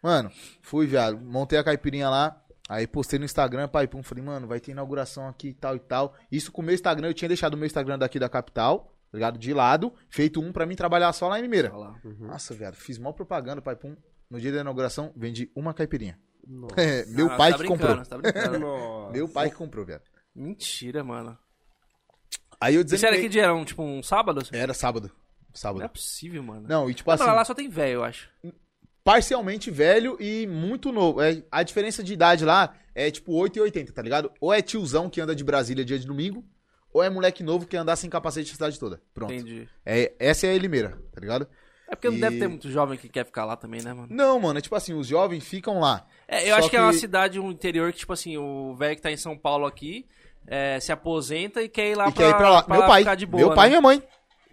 Mano, 0.03 0.29
fui, 0.61 0.85
viado. 0.85 1.17
Montei 1.19 1.57
a 1.57 1.63
caipirinha 1.63 2.07
lá. 2.07 2.39
Aí 2.69 2.85
postei 2.85 3.17
no 3.17 3.25
Instagram, 3.25 3.67
pai, 3.67 3.87
pum, 3.87 4.03
falei, 4.03 4.23
mano, 4.23 4.45
vai 4.45 4.59
ter 4.59 4.69
inauguração 4.69 5.27
aqui 5.27 5.47
e 5.47 5.53
tal 5.55 5.75
e 5.75 5.79
tal. 5.79 6.13
Isso 6.31 6.51
com 6.51 6.61
o 6.61 6.65
meu 6.65 6.75
Instagram, 6.75 7.07
eu 7.07 7.13
tinha 7.15 7.27
deixado 7.27 7.55
o 7.55 7.57
meu 7.57 7.65
Instagram 7.65 7.97
daqui 7.97 8.19
da 8.19 8.29
capital, 8.29 8.95
tá 9.11 9.17
ligado? 9.17 9.39
De 9.39 9.51
lado, 9.51 9.91
feito 10.11 10.39
um 10.39 10.51
pra 10.51 10.67
mim 10.67 10.75
trabalhar 10.75 11.11
só 11.11 11.27
lá 11.27 11.39
em 11.39 11.41
Limeira. 11.41 11.75
Lá. 11.75 11.99
Nossa, 12.19 12.53
viado, 12.53 12.75
fiz 12.75 12.99
mal 12.99 13.15
propaganda, 13.15 13.63
pai, 13.63 13.75
pum. 13.75 13.95
No 14.29 14.39
dia 14.39 14.51
da 14.51 14.61
inauguração, 14.61 15.11
vendi 15.15 15.49
uma 15.55 15.73
caipirinha. 15.73 16.19
É, 16.77 17.05
meu 17.07 17.31
Ah, 17.31 17.37
pai 17.37 17.51
tá 17.51 17.57
que 17.59 17.65
comprou. 17.67 18.05
Tá. 18.05 18.17
Meu 19.11 19.27
pai 19.27 19.49
que 19.49 19.55
comprou, 19.55 19.85
viado. 19.85 20.03
Mentira, 20.35 21.03
mano. 21.03 21.37
Aí 22.59 22.75
eu 22.75 22.81
Isso 22.83 23.05
era 23.05 23.17
que 23.19 23.27
dia? 23.29 23.43
Era 23.43 23.53
um, 23.55 23.65
tipo 23.65 23.83
um 23.83 24.01
sábado? 24.03 24.41
assim? 24.41 24.55
Era 24.55 24.73
sábado. 24.73 25.07
Não 25.07 25.13
é 25.53 25.57
Sábado. 25.57 25.89
possível, 25.89 26.43
mano. 26.43 26.67
Não, 26.67 26.89
e 26.89 26.93
tipo 26.93 27.09
Mas 27.09 27.21
assim, 27.21 27.31
lá 27.31 27.45
só 27.45 27.53
tem 27.53 27.69
velho, 27.69 27.95
eu 27.99 28.03
acho. 28.03 28.29
parcialmente 29.03 29.71
velho 29.71 30.17
e 30.19 30.45
muito 30.47 30.91
novo. 30.91 31.21
É, 31.21 31.43
a 31.51 31.63
diferença 31.63 32.03
de 32.03 32.13
idade 32.13 32.43
lá 32.43 32.75
é 32.93 33.09
tipo 33.11 33.33
8 33.33 33.57
e 33.57 33.61
80, 33.61 33.93
tá 33.93 34.01
ligado? 34.01 34.31
Ou 34.41 34.53
é 34.53 34.61
tiozão 34.61 35.09
que 35.09 35.21
anda 35.21 35.35
de 35.35 35.43
Brasília 35.43 35.85
dia 35.85 35.97
de 35.99 36.05
domingo, 36.07 36.43
ou 36.93 37.01
é 37.03 37.09
moleque 37.09 37.43
novo 37.43 37.65
que 37.65 37.77
anda 37.77 37.95
sem 37.95 38.09
capacete 38.09 38.51
a 38.51 38.53
cidade 38.53 38.79
toda. 38.79 39.01
Pronto. 39.13 39.33
Entendi. 39.33 39.69
É, 39.85 40.13
essa 40.19 40.47
é 40.47 40.53
a 40.53 40.57
Limeira, 40.57 40.97
tá 41.13 41.21
ligado? 41.21 41.47
É 41.87 41.95
porque 41.95 42.09
não 42.09 42.17
E- 42.17 42.21
deve 42.21 42.39
ter 42.39 42.47
muito 42.47 42.69
jovem 42.71 42.97
que 42.97 43.07
quer 43.07 43.25
ficar 43.25 43.45
lá 43.45 43.55
também, 43.55 43.81
né, 43.81 43.93
mano? 43.93 44.07
Não, 44.09 44.39
mano, 44.39 44.57
é 44.59 44.61
tipo 44.61 44.75
assim, 44.75 44.93
os 44.93 45.07
jovens 45.07 45.45
ficam 45.47 45.79
lá. 45.79 46.05
É, 46.27 46.43
eu 46.49 46.53
Só 46.53 46.59
acho 46.59 46.69
que... 46.69 46.77
é 46.77 46.81
uma 46.81 46.91
que- 46.91 46.97
cidade, 46.99 47.39
um 47.39 47.51
interior 47.51 47.91
que, 47.91 47.99
tipo 47.99 48.13
assim, 48.13 48.37
o 48.37 48.75
velho 48.75 48.95
que 48.95 49.01
tá 49.01 49.11
em 49.11 49.17
São 49.17 49.37
Paulo 49.37 49.65
aqui 49.65 50.05
é, 50.47 50.79
se 50.79 50.91
aposenta 50.91 51.61
e 51.61 51.69
quer 51.69 51.91
ir 51.91 51.95
lá 51.95 52.07
e 52.09 52.11
quer 52.11 52.29
ir 52.29 52.35
pra 52.35 52.49
lá. 52.49 52.65
meu 52.67 52.85
pai, 52.85 53.03
boa, 53.25 53.37
meu 53.45 53.53
pai 53.55 53.67
e 53.67 53.69
né? 53.71 53.77
minha 53.77 53.81
mãe. 53.81 54.03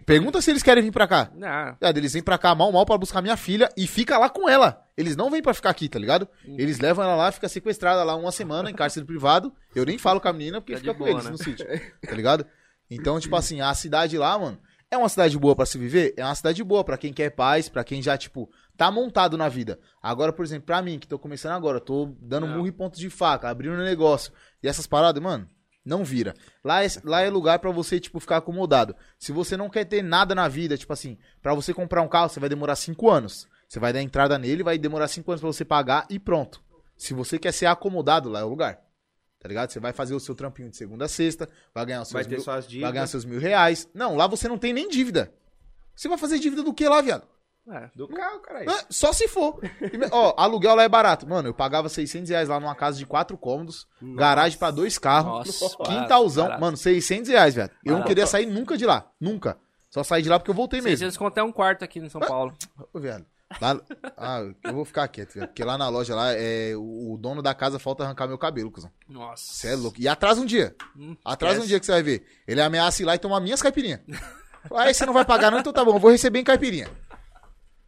Pergunta 0.05 0.41
se 0.41 0.51
eles 0.51 0.61
querem 0.61 0.83
vir 0.83 0.91
pra 0.91 1.07
cá. 1.07 1.31
Não, 1.33 1.47
É, 1.47 1.77
eles 1.95 2.11
vêm 2.11 2.21
pra 2.21 2.37
cá 2.37 2.53
mal, 2.53 2.69
mal 2.73 2.85
pra 2.85 2.97
buscar 2.97 3.21
minha 3.21 3.37
filha 3.37 3.69
e 3.77 3.87
fica 3.87 4.17
lá 4.17 4.29
com 4.29 4.49
ela. 4.49 4.83
Eles 4.97 5.15
não 5.15 5.29
vêm 5.31 5.41
pra 5.41 5.53
ficar 5.53 5.69
aqui, 5.69 5.87
tá 5.87 5.97
ligado? 5.97 6.27
Uhum. 6.45 6.57
Eles 6.59 6.77
levam 6.77 7.05
ela 7.05 7.15
lá, 7.15 7.31
fica 7.31 7.47
sequestrada 7.47 8.03
lá 8.03 8.13
uma 8.15 8.31
semana 8.31 8.69
em 8.69 8.73
cárcere 8.73 9.05
privado. 9.05 9.53
Eu 9.73 9.85
nem 9.85 9.97
falo 9.97 10.19
com 10.19 10.27
a 10.27 10.33
menina 10.33 10.59
porque 10.59 10.73
Tá 10.73 10.79
fica 10.79 10.93
com 10.93 10.99
boa, 10.99 11.09
eles 11.11 11.23
né? 11.23 11.31
no 11.31 11.37
sítio, 11.37 11.65
tá 12.05 12.13
ligado? 12.15 12.45
Então, 12.91 13.17
tipo 13.17 13.33
assim, 13.37 13.61
a 13.61 13.73
cidade 13.73 14.17
lá, 14.17 14.37
mano, 14.37 14.59
é 14.91 14.97
uma 14.97 15.07
cidade 15.07 15.39
boa 15.39 15.55
pra 15.55 15.65
se 15.65 15.77
viver? 15.77 16.13
É 16.17 16.23
uma 16.25 16.35
cidade 16.35 16.61
boa 16.65 16.83
pra 16.83 16.97
quem 16.97 17.13
quer 17.13 17.29
paz, 17.29 17.69
pra 17.69 17.83
quem 17.85 18.01
já, 18.01 18.17
tipo, 18.17 18.49
tá 18.77 18.89
montado 18.91 19.37
na 19.37 19.49
vida. 19.49 19.79
Agora, 20.01 20.33
por 20.33 20.43
exemplo, 20.43 20.65
pra 20.65 20.81
mim, 20.81 20.99
que 20.99 21.07
tô 21.07 21.19
começando 21.19 21.53
agora, 21.53 21.79
tô 21.79 22.15
dando 22.19 22.47
Não. 22.47 22.55
murro 22.55 22.67
e 22.67 22.71
ponto 22.71 22.97
de 22.97 23.09
faca, 23.09 23.49
abrindo 23.49 23.75
um 23.75 23.83
negócio. 23.83 24.31
E 24.61 24.67
essas 24.67 24.87
paradas, 24.87 25.21
mano, 25.21 25.47
não 25.85 26.03
vira. 26.03 26.33
Lá 26.63 26.83
é, 26.83 26.87
lá 27.03 27.21
é 27.21 27.29
lugar 27.29 27.59
pra 27.59 27.71
você, 27.71 27.99
tipo, 27.99 28.19
ficar 28.19 28.37
acomodado. 28.37 28.95
Se 29.19 29.31
você 29.31 29.57
não 29.57 29.69
quer 29.69 29.85
ter 29.85 30.01
nada 30.01 30.33
na 30.33 30.47
vida, 30.47 30.77
tipo 30.77 30.93
assim, 30.93 31.17
pra 31.41 31.53
você 31.53 31.73
comprar 31.73 32.01
um 32.01 32.07
carro, 32.07 32.29
você 32.29 32.39
vai 32.39 32.49
demorar 32.49 32.75
cinco 32.75 33.09
anos. 33.09 33.47
Você 33.67 33.79
vai 33.79 33.91
dar 33.91 34.01
entrada 34.01 34.37
nele, 34.37 34.63
vai 34.63 34.77
demorar 34.77 35.07
cinco 35.07 35.31
anos 35.31 35.41
pra 35.41 35.51
você 35.51 35.65
pagar 35.65 36.05
e 36.09 36.19
pronto. 36.19 36.63
Se 36.95 37.13
você 37.13 37.39
quer 37.39 37.51
ser 37.51 37.65
acomodado, 37.65 38.29
lá 38.29 38.39
é 38.39 38.43
o 38.43 38.49
lugar. 38.49 38.79
Tá 39.39 39.49
ligado? 39.49 39.71
Você 39.71 39.79
vai 39.79 39.91
fazer 39.91 40.13
o 40.15 40.19
seu 40.21 40.33
trampinho 40.33 40.69
de 40.69 40.77
segunda 40.77 41.05
a 41.05 41.07
sexta, 41.09 41.49
vai 41.73 41.85
ganhar 41.85 42.01
os 42.01 42.07
seus 42.07 42.25
Vai 42.25 42.37
mil, 42.37 42.81
vai 42.81 42.91
ganhar 42.93 43.07
seus 43.07 43.25
mil 43.25 43.39
reais. 43.39 43.89
Não, 43.93 44.15
lá 44.15 44.25
você 44.25 44.47
não 44.47 44.57
tem 44.57 44.71
nem 44.71 44.87
dívida. 44.87 45.33
Você 45.93 46.07
vai 46.07 46.17
fazer 46.17 46.39
dívida 46.39 46.63
do 46.63 46.73
que 46.73 46.87
lá, 46.87 47.01
viado? 47.01 47.27
É. 47.69 47.89
Do 47.95 48.07
carro, 48.07 48.39
caralho. 48.39 48.69
Ah, 48.69 48.85
Só 48.89 49.13
se 49.13 49.27
for. 49.27 49.59
Ó, 50.11 50.33
aluguel 50.37 50.75
lá 50.75 50.83
é 50.83 50.89
barato. 50.89 51.27
Mano, 51.27 51.49
eu 51.49 51.53
pagava 51.53 51.89
600 51.89 52.29
reais 52.29 52.49
lá 52.49 52.59
numa 52.59 52.75
casa 52.75 52.97
de 52.97 53.05
quatro 53.05 53.37
cômodos, 53.37 53.87
garagem 54.01 54.57
pra 54.57 54.71
dois 54.71 54.97
carros, 54.97 55.47
Nossa, 55.59 55.77
quintalzão. 55.83 56.45
barato. 56.45 56.61
Mano, 56.61 56.77
600 56.77 57.29
reais, 57.29 57.55
velho. 57.55 57.69
Eu 57.83 57.97
não 57.97 58.03
queria 58.03 58.27
sair 58.27 58.45
nunca 58.45 58.77
de 58.77 58.85
lá. 58.85 59.07
Nunca. 59.19 59.57
Só 59.89 60.03
saí 60.03 60.21
de 60.23 60.29
lá 60.29 60.39
porque 60.39 60.49
eu 60.51 60.55
voltei 60.55 60.81
mesmo. 60.81 60.97
Vocês 60.97 61.15
contam 61.15 61.27
até 61.27 61.43
um 61.43 61.51
quarto 61.51 61.83
aqui 61.83 61.99
em 61.99 62.09
São 62.09 62.19
Paulo. 62.19 62.53
Ô, 62.91 62.99
velho. 62.99 63.25
Lá, 63.61 63.79
ah, 64.17 64.41
eu 64.63 64.73
vou 64.73 64.83
ficar 64.83 65.07
quieto, 65.07 65.35
velho. 65.35 65.47
Porque 65.47 65.63
lá 65.63 65.77
na 65.77 65.87
loja 65.87 66.15
lá, 66.15 66.31
é, 66.33 66.73
o, 66.75 67.13
o 67.13 67.17
dono 67.19 67.39
da 67.43 67.53
casa 67.53 67.77
falta 67.77 68.03
arrancar 68.03 68.27
meu 68.27 68.37
cabelo, 68.39 68.71
cuzão. 68.71 68.89
Nossa. 69.07 69.53
Você 69.53 69.67
é 69.67 69.75
louco. 69.75 70.01
E 70.01 70.07
atrasa 70.07 70.41
um 70.41 70.45
dia. 70.45 70.75
Hum, 70.97 71.15
Atrasa 71.23 71.61
um 71.61 71.65
dia 71.65 71.79
que 71.79 71.85
você 71.85 71.91
vai 71.91 72.01
ver. 72.01 72.25
Ele 72.47 72.59
ameaça 72.59 73.03
ir 73.03 73.05
lá 73.05 73.13
e 73.13 73.19
tomar 73.19 73.39
minhas 73.39 73.61
caipirinhas. 73.61 73.99
Aí 74.73 74.93
você 74.93 75.05
não 75.05 75.13
vai 75.13 75.25
pagar 75.25 75.51
não, 75.51 75.59
então 75.59 75.71
tá 75.73 75.85
bom. 75.85 75.93
Eu 75.95 75.99
vou 75.99 76.09
receber 76.09 76.39
em 76.39 76.43
caipirinha. 76.43 76.89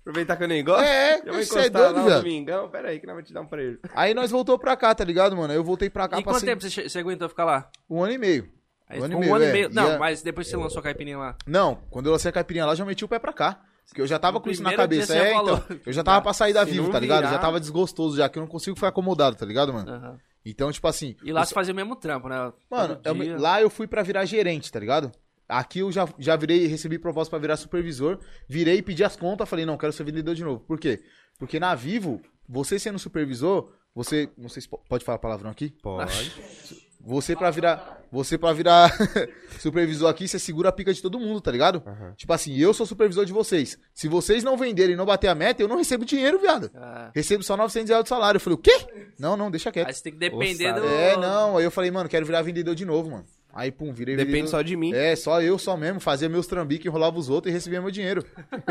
Aproveitar 0.05 0.37
que 0.37 0.43
eu 0.43 0.47
nem 0.47 0.63
gosto. 0.63 0.83
É, 0.83 1.19
eu 1.25 1.33
vou 1.33 1.33
você 1.33 1.39
é 1.39 1.61
encostar 1.67 1.71
doido, 1.93 1.95
lá 1.95 2.15
no 2.15 2.21
domingão. 2.21 2.69
Pera 2.69 2.89
aí 2.89 2.99
que 2.99 3.07
nós 3.07 3.15
vamos 3.15 3.27
te 3.27 3.33
dar 3.33 3.41
um 3.41 3.47
preço. 3.47 3.79
Aí 3.95 4.13
nós 4.13 4.29
voltou 4.29 4.59
pra 4.59 4.75
cá, 4.77 4.93
tá 4.93 5.03
ligado, 5.03 5.35
mano? 5.35 5.51
Eu 5.51 5.63
voltei 5.63 5.89
pra 5.89 6.07
cá 6.07 6.19
E 6.19 6.23
quanto 6.23 6.45
tempo 6.45 6.61
você, 6.61 6.87
você 6.87 6.99
aguentou 6.99 7.27
ficar 7.27 7.43
lá? 7.45 7.69
um 7.89 8.03
ano 8.03 8.13
e 8.13 8.17
meio. 8.19 8.47
Aí 8.87 8.99
Um 8.99 9.05
ano 9.05 9.13
e 9.15 9.17
meio, 9.17 9.31
um 9.31 9.35
ano 9.35 9.45
é. 9.45 9.49
e 9.49 9.51
meio. 9.51 9.69
E 9.71 9.73
Não, 9.73 9.97
mas 9.97 10.21
depois 10.21 10.47
você 10.47 10.55
lançou 10.55 10.79
a 10.79 10.83
caipirinha 10.83 11.17
lá. 11.17 11.35
Não, 11.47 11.75
quando 11.89 12.05
eu 12.05 12.11
lancei 12.11 12.29
a 12.29 12.31
caipirinha 12.31 12.67
lá, 12.67 12.75
já 12.75 12.85
meti 12.85 13.03
o 13.03 13.07
pé 13.07 13.17
pra 13.17 13.33
cá. 13.33 13.59
Porque 13.87 13.99
eu 14.01 14.07
já 14.07 14.17
tava 14.19 14.35
No 14.37 14.41
com 14.41 14.49
isso 14.49 14.61
na 14.63 14.73
cabeça. 14.75 15.15
É, 15.17 15.33
então. 15.33 15.63
Eu 15.85 15.93
já 15.93 16.03
tava 16.03 16.21
pra 16.21 16.33
sair 16.33 16.53
da 16.53 16.63
vivo, 16.63 16.91
tá 16.91 16.99
ligado? 16.99 17.21
virar- 17.21 17.31
Já 17.33 17.39
tava 17.39 17.59
desgostoso 17.59 18.15
já, 18.17 18.29
que 18.29 18.37
eu 18.37 18.41
não 18.41 18.47
consigo 18.47 18.75
ficar 18.75 18.89
acomodado, 18.89 19.35
tá 19.35 19.45
ligado, 19.45 19.73
mano? 19.73 19.89
Aham. 19.91 20.17
Então, 20.45 20.71
tipo 20.71 20.87
assim. 20.87 21.15
E 21.23 21.31
lá 21.31 21.41
eu 21.41 21.45
você 21.45 21.53
fazia 21.53 21.73
o 21.73 21.75
mesmo 21.75 21.95
trampo, 21.95 22.29
né? 22.29 22.51
Mano, 22.69 22.99
eu- 23.03 23.39
lá 23.39 23.59
eu 23.61 23.69
fui 23.69 23.87
pra 23.87 24.03
virar 24.03 24.25
gerente, 24.25 24.71
tá 24.71 24.79
ligado? 24.79 25.11
Aqui 25.47 25.79
eu 25.79 25.91
já, 25.91 26.07
já 26.17 26.35
virei, 26.35 26.65
recebi 26.67 26.97
proposta 26.97 27.29
pra 27.29 27.39
virar 27.39 27.57
supervisor, 27.57 28.19
virei, 28.47 28.81
pedi 28.81 29.03
as 29.03 29.15
contas, 29.15 29.47
falei, 29.47 29.65
não, 29.65 29.77
quero 29.77 29.93
ser 29.93 30.03
vendedor 30.03 30.33
de 30.35 30.43
novo. 30.43 30.59
Por 30.61 30.79
quê? 30.79 31.03
Porque 31.37 31.59
na 31.59 31.75
Vivo, 31.75 32.21
você 32.49 32.79
sendo 32.79 32.97
supervisor, 32.97 33.71
você, 33.93 34.29
não 34.37 34.49
sei 34.49 34.61
se 34.63 34.69
po- 34.69 34.81
pode 34.89 35.03
falar 35.05 35.19
palavrão 35.19 35.51
aqui? 35.51 35.73
Pode. 35.81 36.31
Você 37.07 37.35
pra 37.35 37.51
virar, 37.51 38.03
você 38.11 38.35
para 38.35 38.51
virar 38.51 38.91
supervisor 39.59 40.09
aqui, 40.09 40.27
você 40.27 40.39
segura 40.39 40.69
a 40.69 40.71
pica 40.71 40.91
de 40.91 40.99
todo 41.03 41.19
mundo, 41.19 41.39
tá 41.39 41.51
ligado? 41.51 41.83
Tipo 42.17 42.33
assim, 42.33 42.57
eu 42.57 42.73
sou 42.73 42.83
supervisor 42.83 43.23
de 43.25 43.31
vocês. 43.31 43.77
Se 43.93 44.07
vocês 44.07 44.43
não 44.43 44.57
venderem 44.57 44.93
e 44.93 44.97
não 44.97 45.05
bater 45.05 45.27
a 45.27 45.35
meta, 45.35 45.61
eu 45.61 45.67
não 45.67 45.77
recebo 45.77 46.03
dinheiro, 46.03 46.39
viado. 46.39 46.71
Ah, 46.73 47.11
Recebo 47.13 47.43
só 47.43 47.55
900 47.55 47.89
reais 47.89 48.03
de 48.03 48.09
salário. 48.09 48.37
Eu 48.37 48.41
falei, 48.41 48.55
o 48.55 48.59
quê? 48.61 48.75
Não, 49.19 49.37
não, 49.37 49.51
deixa 49.51 49.71
quieto. 49.71 49.87
aí 49.87 49.93
você 49.93 50.01
tem 50.01 50.13
que 50.13 50.17
depender 50.19 50.73
do. 50.73 50.83
É, 50.83 51.15
não. 51.15 51.57
Aí 51.57 51.63
eu 51.63 51.69
falei, 51.69 51.91
mano, 51.91 52.09
quero 52.09 52.25
virar 52.25 52.41
vendedor 52.41 52.73
de 52.73 52.85
novo, 52.85 53.11
mano. 53.11 53.25
Aí, 53.57 53.71
pum, 53.71 53.93
virei 53.93 54.17
Depende 54.17 54.33
vendedor. 54.33 54.49
só 54.51 54.61
de 54.61 54.75
mim. 54.75 54.93
É, 54.93 55.15
só 55.15 55.41
eu, 55.41 55.57
só 55.57 55.77
mesmo. 55.77 56.01
Fazia 56.01 56.27
meus 56.27 56.45
trambiques, 56.45 56.85
enrolava 56.85 57.17
os 57.17 57.29
outros 57.29 57.49
e 57.49 57.53
recebia 57.53 57.81
meu 57.81 57.89
dinheiro. 57.89 58.21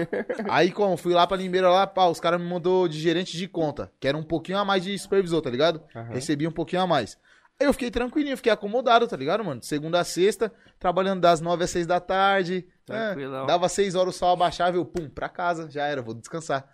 Aí, 0.48 0.70
como, 0.70 0.94
fui 0.98 1.14
lá 1.14 1.26
pra 1.26 1.36
Limeira 1.38 1.70
lá, 1.70 1.86
pá, 1.86 2.06
os 2.06 2.20
caras 2.20 2.40
me 2.40 2.46
mandou 2.46 2.86
de 2.86 3.00
gerente 3.00 3.36
de 3.36 3.48
conta, 3.48 3.90
que 3.98 4.06
era 4.06 4.16
um 4.16 4.22
pouquinho 4.22 4.58
a 4.58 4.64
mais 4.64 4.82
de 4.84 4.96
supervisor, 4.98 5.40
tá 5.40 5.48
ligado? 5.50 5.82
Aham. 5.96 6.12
Recebi 6.12 6.46
um 6.46 6.52
pouquinho 6.52 6.82
a 6.82 6.86
mais. 6.86 7.16
Aí 7.58 7.66
eu 7.66 7.72
fiquei 7.72 7.90
tranquilinho, 7.90 8.36
fiquei 8.36 8.52
acomodado, 8.52 9.06
tá 9.08 9.16
ligado, 9.16 9.42
mano? 9.44 9.62
Segunda 9.62 10.00
a 10.00 10.04
sexta, 10.04 10.52
trabalhando 10.78 11.20
das 11.20 11.40
nove 11.40 11.64
às 11.64 11.70
seis 11.70 11.86
da 11.86 11.98
tarde. 12.00 12.66
É, 12.90 13.06
Tranquilão. 13.06 13.46
dava 13.46 13.68
seis 13.68 13.94
horas 13.94 14.14
o 14.14 14.18
sol 14.18 14.32
abaixava, 14.32 14.76
eu, 14.76 14.84
pum, 14.84 15.08
pra 15.08 15.28
casa, 15.28 15.70
já 15.70 15.86
era, 15.86 16.02
vou 16.02 16.12
descansar. 16.14 16.68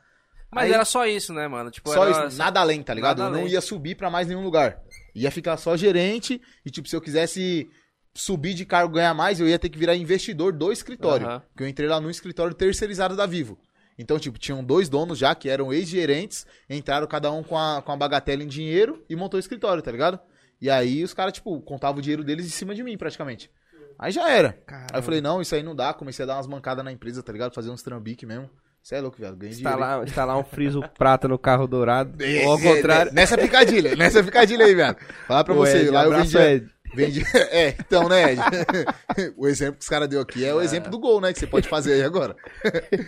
Mas 0.50 0.64
Aí- 0.64 0.72
era 0.72 0.84
só 0.84 1.06
isso, 1.06 1.32
né, 1.32 1.46
mano? 1.46 1.70
Tipo, 1.70 1.90
Só 1.92 2.08
era- 2.08 2.26
isso, 2.26 2.36
nada 2.36 2.58
além, 2.58 2.82
tá 2.82 2.92
ligado? 2.92 3.22
Eu 3.22 3.30
não 3.30 3.40
além. 3.40 3.52
ia 3.52 3.60
subir 3.60 3.94
pra 3.94 4.10
mais 4.10 4.26
nenhum 4.26 4.42
lugar. 4.42 4.80
Ia 5.14 5.30
ficar 5.30 5.56
só 5.58 5.76
gerente 5.76 6.42
e, 6.66 6.70
tipo, 6.70 6.88
se 6.88 6.96
eu 6.96 7.00
quisesse 7.00 7.70
subir 8.14 8.54
de 8.54 8.64
cargo 8.64 8.94
ganhar 8.94 9.14
mais, 9.14 9.40
eu 9.40 9.48
ia 9.48 9.58
ter 9.58 9.68
que 9.68 9.78
virar 9.78 9.96
investidor 9.96 10.52
do 10.52 10.72
escritório. 10.72 11.26
Aham. 11.26 11.40
Porque 11.40 11.62
eu 11.62 11.68
entrei 11.68 11.88
lá 11.88 12.00
no 12.00 12.10
escritório 12.10 12.54
terceirizado 12.54 13.16
da 13.16 13.26
Vivo. 13.26 13.58
Então, 13.98 14.18
tipo, 14.18 14.38
tinham 14.38 14.64
dois 14.64 14.88
donos 14.88 15.18
já 15.18 15.34
que 15.34 15.48
eram 15.48 15.72
ex-gerentes, 15.72 16.46
entraram 16.68 17.06
cada 17.06 17.30
um 17.30 17.42
com 17.42 17.58
a, 17.58 17.82
com 17.82 17.92
a 17.92 17.96
bagatela 17.96 18.42
em 18.42 18.48
dinheiro 18.48 19.04
e 19.08 19.14
montou 19.14 19.36
o 19.36 19.40
escritório, 19.40 19.82
tá 19.82 19.92
ligado? 19.92 20.18
E 20.60 20.70
aí 20.70 21.04
os 21.04 21.12
caras, 21.12 21.34
tipo, 21.34 21.60
contavam 21.60 21.98
o 21.98 22.02
dinheiro 22.02 22.24
deles 22.24 22.46
em 22.46 22.50
cima 22.50 22.74
de 22.74 22.82
mim, 22.82 22.96
praticamente. 22.96 23.50
Aí 23.98 24.10
já 24.10 24.30
era. 24.30 24.58
Aí 24.66 24.98
eu 24.98 25.02
falei, 25.02 25.20
não, 25.20 25.42
isso 25.42 25.54
aí 25.54 25.62
não 25.62 25.76
dá. 25.76 25.92
Comecei 25.92 26.22
a 26.22 26.26
dar 26.26 26.36
umas 26.36 26.46
mancadas 26.46 26.82
na 26.82 26.90
empresa, 26.90 27.22
tá 27.22 27.30
ligado? 27.32 27.54
Fazer 27.54 27.70
uns 27.70 27.82
trambique 27.82 28.24
mesmo. 28.24 28.48
Você 28.82 28.94
é 28.94 29.00
louco, 29.00 29.18
velho. 29.20 29.36
Ganhei 29.36 29.54
dinheiro. 29.54 29.78
Instalar, 29.78 30.04
instalar 30.04 30.38
um 30.38 30.44
friso 30.44 30.82
prata 30.96 31.28
no 31.28 31.38
carro 31.38 31.66
dourado. 31.66 32.16
É, 32.24 32.46
ou 32.46 32.52
ao 32.52 32.58
é, 32.58 32.62
contrário. 32.62 33.10
é, 33.10 33.14
nessa 33.14 33.36
picadilha, 33.36 33.94
nessa 33.96 34.24
picadilha 34.24 34.64
aí, 34.64 34.74
velho. 34.74 34.96
Falar 35.26 35.44
pra 35.44 35.54
Ô, 35.54 35.58
você, 35.58 35.90
lá 35.90 36.04
eu 36.04 36.10
vendia, 36.10 36.66
Ed. 36.96 37.20
vendi. 37.20 37.24
É, 37.50 37.68
então, 37.78 38.08
né, 38.08 38.32
Ed? 38.32 38.40
o 39.36 39.46
exemplo 39.46 39.76
que 39.76 39.82
os 39.82 39.88
caras 39.88 40.08
deu 40.08 40.20
aqui 40.20 40.44
é 40.44 40.54
o 40.54 40.60
exemplo 40.60 40.90
do 40.90 40.98
gol, 40.98 41.20
né? 41.20 41.32
Que 41.32 41.38
você 41.40 41.46
pode 41.46 41.68
fazer 41.68 41.94
aí 41.94 42.02
agora. 42.02 42.36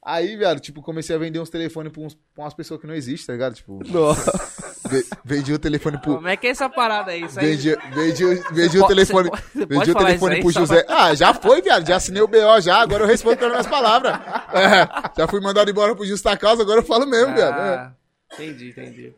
Aí, 0.00 0.36
velho, 0.36 0.58
tipo, 0.58 0.80
comecei 0.80 1.14
a 1.14 1.18
vender 1.18 1.38
uns 1.38 1.50
telefones 1.50 1.92
pra, 1.92 2.00
uns, 2.00 2.14
pra 2.34 2.44
umas 2.44 2.54
pessoas 2.54 2.80
que 2.80 2.86
não 2.86 2.94
existem, 2.94 3.26
tá 3.26 3.32
ligado? 3.34 3.54
Tipo, 3.56 3.78
Nossa. 3.92 4.32
ve- 4.88 5.04
vendi 5.22 5.52
o 5.52 5.58
telefone 5.58 6.00
pro. 6.00 6.14
Como 6.14 6.28
é 6.28 6.34
que 6.34 6.46
é 6.46 6.50
essa 6.50 6.66
parada 6.70 7.10
aí? 7.10 7.24
Isso 7.24 7.38
aí... 7.38 7.44
Vendi, 7.46 7.76
vendi, 7.92 8.24
o- 8.24 8.54
vendi 8.54 8.78
o 8.78 8.86
telefone. 8.86 9.28
pode- 9.28 9.42
Vendi 9.54 9.90
o 9.90 9.94
telefone 9.94 10.36
pro 10.38 10.48
aí, 10.48 10.52
só 10.54 10.60
José. 10.60 10.86
Ah, 10.88 11.14
já 11.14 11.34
foi, 11.34 11.60
viado. 11.60 11.86
Já 11.86 11.96
assinei 11.96 12.22
o 12.22 12.28
BO 12.28 12.58
já. 12.62 12.76
Agora 12.80 13.04
eu 13.04 13.08
respondo 13.08 13.36
pelas 13.36 13.52
minhas 13.52 13.66
palavras. 13.66 14.14
É, 14.54 14.88
já 15.18 15.28
fui 15.28 15.40
mandado 15.42 15.70
embora 15.70 15.94
por 15.94 16.06
justa 16.06 16.34
causa, 16.38 16.62
agora 16.62 16.80
eu 16.80 16.86
falo 16.86 17.04
mesmo, 17.04 17.34
viado. 17.34 17.58
É. 17.58 17.74
Ah, 17.74 17.92
entendi, 18.32 18.70
entendi. 18.70 19.12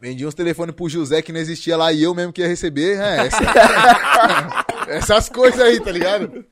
Vendi 0.00 0.24
uns 0.26 0.34
telefones 0.34 0.74
pro 0.74 0.88
José 0.88 1.20
que 1.22 1.32
não 1.32 1.40
existia 1.40 1.76
lá 1.76 1.92
e 1.92 2.02
eu 2.04 2.14
mesmo 2.14 2.32
que 2.32 2.40
ia 2.40 2.46
receber. 2.48 2.98
É, 3.00 3.26
essa- 3.26 3.38
essas 4.88 5.28
coisas 5.28 5.60
aí, 5.60 5.80
tá 5.80 5.90
ligado? 5.90 6.44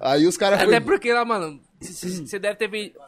Aí 0.00 0.26
os 0.26 0.36
caras 0.36 0.60
Até 0.60 0.72
foi... 0.72 0.80
porque 0.80 1.12
lá, 1.12 1.24
mano, 1.24 1.60
você 1.80 2.38
deve 2.38 2.56
ter 2.56 2.68
vendido. 2.68 2.98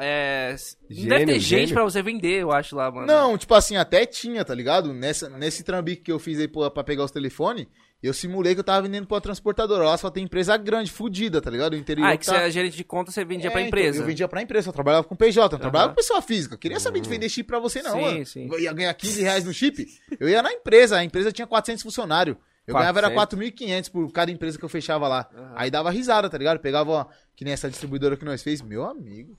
é, 0.00 0.56
não 0.88 0.96
Gênio, 0.96 1.08
deve 1.10 1.26
ter 1.26 1.38
gente 1.38 1.48
gênio. 1.60 1.74
pra 1.74 1.84
você 1.84 2.02
vender, 2.02 2.42
eu 2.42 2.50
acho 2.52 2.74
lá, 2.74 2.90
mano. 2.90 3.06
Não, 3.06 3.38
tipo 3.38 3.54
assim, 3.54 3.76
até 3.76 4.04
tinha, 4.04 4.44
tá 4.44 4.54
ligado? 4.54 4.92
Nessa, 4.92 5.28
nesse 5.30 5.62
trambique 5.62 6.02
que 6.02 6.12
eu 6.12 6.18
fiz 6.18 6.38
aí 6.40 6.48
pô, 6.48 6.68
pra 6.70 6.82
pegar 6.82 7.04
os 7.04 7.10
telefones, 7.12 7.66
eu 8.02 8.14
simulei 8.14 8.54
que 8.54 8.60
eu 8.60 8.64
tava 8.64 8.82
vendendo 8.82 9.06
pra 9.06 9.16
uma 9.16 9.20
transportadora. 9.20 9.84
Lá 9.84 9.96
só 9.98 10.10
tem 10.10 10.24
empresa 10.24 10.56
grande, 10.56 10.90
fudida, 10.90 11.40
tá 11.40 11.50
ligado? 11.50 11.74
O 11.74 11.76
interior 11.76 12.06
Ah, 12.06 12.12
é 12.12 12.16
que 12.16 12.24
tá... 12.26 12.32
você 12.32 12.38
é 12.44 12.50
gerente 12.50 12.76
de 12.76 12.84
conta, 12.84 13.10
você 13.12 13.24
vendia 13.24 13.48
É, 13.48 13.50
pra 13.50 13.60
então, 13.60 13.68
empresa. 13.68 14.00
eu 14.00 14.06
vendia 14.06 14.26
pra 14.28 14.42
empresa, 14.42 14.68
eu 14.68 14.72
trabalhava 14.72 15.04
com 15.04 15.14
PJ, 15.16 15.54
eu 15.54 15.58
trabalhava 15.58 15.88
Aham. 15.90 15.94
com 15.94 16.00
pessoa 16.00 16.22
física. 16.22 16.54
Eu 16.54 16.58
queria 16.58 16.80
saber 16.80 17.00
de 17.00 17.08
vender 17.08 17.28
chip 17.28 17.46
pra 17.46 17.58
você, 17.58 17.82
não. 17.82 17.92
Sim, 17.92 18.00
mano. 18.00 18.26
sim. 18.26 18.48
Eu 18.50 18.58
ia 18.60 18.72
ganhar 18.72 18.94
15 18.94 19.22
reais 19.22 19.44
no 19.44 19.52
chip. 19.52 19.86
Eu 20.18 20.28
ia 20.28 20.42
na 20.42 20.52
empresa, 20.52 20.96
a 20.96 21.04
empresa 21.04 21.30
tinha 21.32 21.46
400 21.46 21.82
funcionários. 21.82 22.36
Eu 22.66 22.74
ganhava 22.74 23.00
era 23.00 23.10
4.500 23.10 23.90
por 23.90 24.12
cada 24.12 24.30
empresa 24.30 24.56
que 24.58 24.64
eu 24.64 24.68
fechava 24.68 25.08
lá. 25.08 25.28
Aham. 25.34 25.52
Aí 25.56 25.70
dava 25.70 25.90
risada, 25.90 26.30
tá 26.30 26.38
ligado? 26.38 26.60
Pegava, 26.60 26.90
ó, 26.90 27.06
que 27.34 27.44
nem 27.44 27.52
essa 27.52 27.68
distribuidora 27.68 28.16
que 28.16 28.24
nós 28.24 28.42
fez. 28.42 28.62
Meu 28.62 28.84
amigo. 28.84 29.36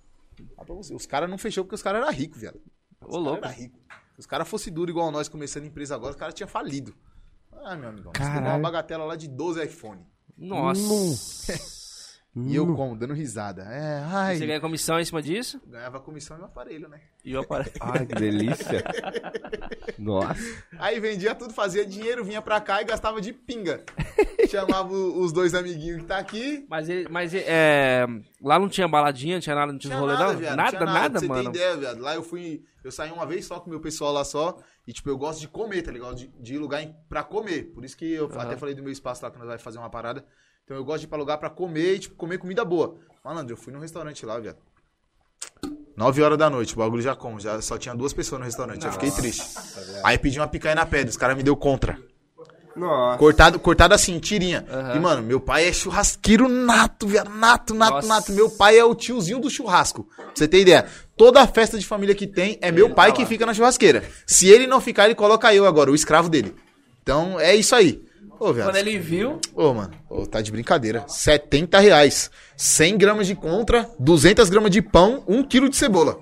Os 0.93 1.05
caras 1.05 1.29
não 1.29 1.37
fechou 1.37 1.63
porque 1.63 1.75
os 1.75 1.81
caras 1.83 2.01
eram 2.01 2.11
ricos, 2.11 2.41
viado. 2.41 2.59
Ô, 3.05 3.17
louco. 3.17 3.37
Era 3.45 3.47
rico. 3.53 3.79
Se 4.15 4.19
os 4.19 4.25
caras 4.25 4.47
fossem 4.47 4.73
duros 4.73 4.91
igual 4.91 5.09
nós 5.11 5.27
começando 5.29 5.65
empresa 5.65 5.95
agora, 5.95 6.11
os 6.11 6.17
caras 6.19 6.33
tinham 6.33 6.47
falido. 6.47 6.93
Ah, 7.63 7.75
meu 7.75 7.89
amigão. 7.89 8.11
Você 8.15 8.23
Caralho. 8.23 8.47
uma 8.47 8.59
bagatela 8.59 9.05
lá 9.05 9.15
de 9.15 9.27
12 9.27 9.63
iPhone. 9.63 10.01
Nossa. 10.37 11.53
E 12.33 12.55
eu 12.55 12.65
como, 12.75 12.95
dando 12.95 13.13
risada. 13.13 13.63
É, 13.63 14.03
ai. 14.05 14.37
Você 14.37 14.47
ganha 14.47 14.61
comissão 14.61 14.97
em 14.99 15.03
cima 15.05 15.21
disso? 15.21 15.61
Ganhava 15.67 15.99
comissão 15.99 16.37
e 16.37 16.41
um 16.41 16.45
aparelho, 16.45 16.87
né? 16.87 17.01
E 17.25 17.33
eu 17.33 17.41
apare... 17.41 17.69
Ai, 17.81 18.05
que 18.05 18.15
delícia. 18.15 18.81
Nossa. 19.99 20.39
Aí 20.79 20.99
vendia 20.99 21.35
tudo, 21.35 21.53
fazia 21.53 21.85
dinheiro, 21.85 22.23
vinha 22.23 22.41
pra 22.41 22.61
cá 22.61 22.81
e 22.81 22.85
gastava 22.85 23.19
de 23.21 23.33
pinga. 23.33 23.83
Chamava 24.49 24.93
o- 24.93 25.19
os 25.21 25.31
dois 25.33 25.53
amiguinhos 25.53 26.01
que 26.01 26.07
tá 26.07 26.17
aqui. 26.17 26.65
Mas, 26.69 26.87
ele- 26.89 27.07
mas 27.09 27.33
é, 27.33 28.05
lá 28.41 28.57
não 28.57 28.69
tinha 28.69 28.87
baladinha, 28.87 29.35
não 29.35 29.41
tinha 29.41 29.55
nada, 29.55 29.71
não 29.71 29.79
tinha, 29.79 29.97
rolê, 29.97 30.13
não? 30.17 30.35
viado, 30.37 30.55
nada, 30.55 30.69
tinha 30.69 30.85
nada, 30.85 31.09
Pra 31.11 31.19
você 31.19 31.27
mano. 31.27 31.51
ter 31.51 31.57
ideia, 31.59 31.77
viado. 31.77 31.99
Lá 31.99 32.15
eu 32.15 32.23
fui. 32.23 32.63
Eu 32.83 32.91
saí 32.91 33.11
uma 33.11 33.25
vez 33.25 33.45
só 33.45 33.59
com 33.59 33.67
o 33.67 33.69
meu 33.69 33.79
pessoal 33.81 34.11
lá 34.13 34.23
só. 34.23 34.57
E, 34.87 34.93
tipo, 34.93 35.09
eu 35.09 35.17
gosto 35.17 35.39
de 35.39 35.47
comer, 35.47 35.81
tá 35.83 35.91
ligado? 35.91 36.15
De, 36.15 36.27
de 36.27 36.55
ir 36.55 36.57
lugar 36.57 36.81
em- 36.81 36.95
pra 37.07 37.23
comer. 37.23 37.71
Por 37.73 37.85
isso 37.85 37.95
que 37.95 38.11
eu 38.13 38.25
até 38.39 38.57
falei 38.57 38.73
do 38.73 38.81
meu 38.81 38.91
espaço 38.91 39.23
lá 39.23 39.29
que 39.31 39.37
nós 39.37 39.47
vai 39.47 39.57
fazer 39.57 39.77
uma 39.77 39.89
parada. 39.89 40.25
Então 40.63 40.75
eu 40.75 40.83
gosto 40.83 40.99
de 41.01 41.05
ir 41.05 41.09
pra 41.09 41.17
lugar 41.17 41.37
pra 41.37 41.49
comer 41.49 41.95
e, 41.95 41.99
tipo, 41.99 42.15
comer 42.15 42.37
comida 42.39 42.65
boa. 42.65 42.95
Malandro, 43.23 43.53
eu 43.53 43.57
fui 43.57 43.71
num 43.71 43.79
restaurante 43.79 44.25
lá, 44.25 44.39
viado. 44.39 44.57
9 45.95 46.21
horas 46.23 46.37
da 46.37 46.49
noite, 46.49 46.73
o 46.73 46.77
bagulho 46.77 47.01
já 47.01 47.15
como. 47.15 47.39
Já 47.39 47.61
só 47.61 47.77
tinha 47.77 47.93
duas 47.95 48.13
pessoas 48.13 48.39
no 48.39 48.45
restaurante. 48.45 48.85
Eu 48.85 48.91
fiquei 48.91 49.11
triste. 49.11 49.43
Aí 50.03 50.17
pedi 50.17 50.39
uma 50.39 50.47
picanha 50.47 50.75
na 50.75 50.85
pedra, 50.85 51.09
os 51.09 51.17
caras 51.17 51.35
me 51.37 51.43
deu 51.43 51.55
contra. 51.55 51.99
Nossa. 52.75 53.17
Cortado, 53.19 53.59
cortado 53.59 53.93
assim, 53.93 54.17
tirinha. 54.17 54.65
E, 54.95 54.99
mano, 54.99 55.21
meu 55.21 55.41
pai 55.41 55.67
é 55.67 55.73
churrasqueiro 55.73 56.47
nato, 56.47 57.05
viado. 57.05 57.29
Nato, 57.29 57.73
nato, 57.73 57.93
Nossa. 57.95 58.07
nato. 58.07 58.31
Meu 58.31 58.49
pai 58.49 58.77
é 58.79 58.85
o 58.85 58.95
tiozinho 58.95 59.39
do 59.39 59.49
churrasco. 59.49 60.05
Pra 60.15 60.31
você 60.33 60.47
ter 60.47 60.61
ideia. 60.61 60.87
Toda 61.17 61.45
festa 61.47 61.77
de 61.77 61.85
família 61.85 62.15
que 62.15 62.25
tem 62.25 62.57
é 62.61 62.71
meu 62.71 62.89
pai 62.91 63.11
que 63.11 63.25
fica 63.25 63.45
na 63.45 63.53
churrasqueira. 63.53 64.03
Se 64.25 64.47
ele 64.47 64.65
não 64.65 64.81
ficar, 64.81 65.05
ele 65.05 65.15
coloca 65.15 65.53
eu 65.53 65.65
agora, 65.65 65.91
o 65.91 65.95
escravo 65.95 66.29
dele. 66.29 66.55
Então, 67.03 67.39
é 67.39 67.55
isso 67.55 67.75
aí. 67.75 68.01
Ô. 68.39 68.53
Quando 68.53 68.75
ele 68.75 68.97
viu, 68.97 69.39
Ô, 69.53 69.71
mano, 69.71 69.91
ô, 70.09 70.25
tá 70.25 70.41
de 70.41 70.51
brincadeira. 70.51 71.03
70 71.07 71.79
reais. 71.79 72.31
100 72.57 72.97
gramas 72.97 73.27
de 73.27 73.35
contra, 73.35 73.87
200 73.99 74.49
gramas 74.49 74.71
de 74.71 74.81
pão, 74.81 75.23
1 75.27 75.43
quilo 75.43 75.69
de 75.69 75.75
cebola. 75.75 76.19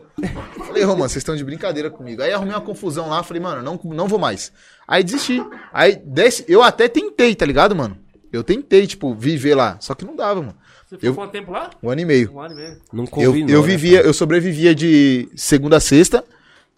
Falei, 0.68 0.84
ô, 0.84 0.90
mano, 0.90 1.08
vocês 1.10 1.18
estão 1.18 1.36
de 1.36 1.46
brincadeira 1.46 1.90
comigo. 1.90 2.22
Aí 2.22 2.34
arrumei 2.34 2.54
uma 2.54 2.62
confusão 2.62 3.08
lá, 3.08 3.24
falei, 3.24 3.42
mano, 3.42 3.62
não, 3.62 3.80
não 3.96 4.08
vou 4.08 4.20
mais. 4.20 4.52
Aí 4.86 5.02
desisti. 5.02 5.42
Aí 5.72 5.96
desse, 5.96 6.44
eu 6.48 6.62
até 6.62 6.90
tentei, 6.90 7.34
tá 7.36 7.46
ligado, 7.46 7.74
mano? 7.74 7.98
Eu 8.34 8.44
tentei, 8.44 8.86
tipo, 8.86 9.14
viver 9.14 9.56
lá. 9.56 9.78
Só 9.80 9.96
que 9.96 10.04
não 10.04 10.16
dava, 10.16 10.42
mano. 10.42 10.58
Você 10.90 10.96
ficou 10.96 11.10
Eu- 11.10 11.16
quanto 11.16 11.32
tempo 11.32 11.52
lá? 11.52 11.70
Um 11.84 11.90
ano 11.90 12.02
e 12.02 12.06
meio. 12.06 12.34
Um 12.34 12.40
ano 12.42 12.54
e 12.54 12.58
meio. 12.58 12.82
Não 12.92 13.04
Eu, 13.04 13.10
combinou, 13.10 13.50
eu 13.50 13.62
né, 13.62 13.68
vivia, 13.68 14.02
eu 14.02 14.14
sobrevivia 14.14 14.74
de 14.74 15.30
segunda 15.36 15.78
a 15.78 15.80
sexta, 15.80 16.24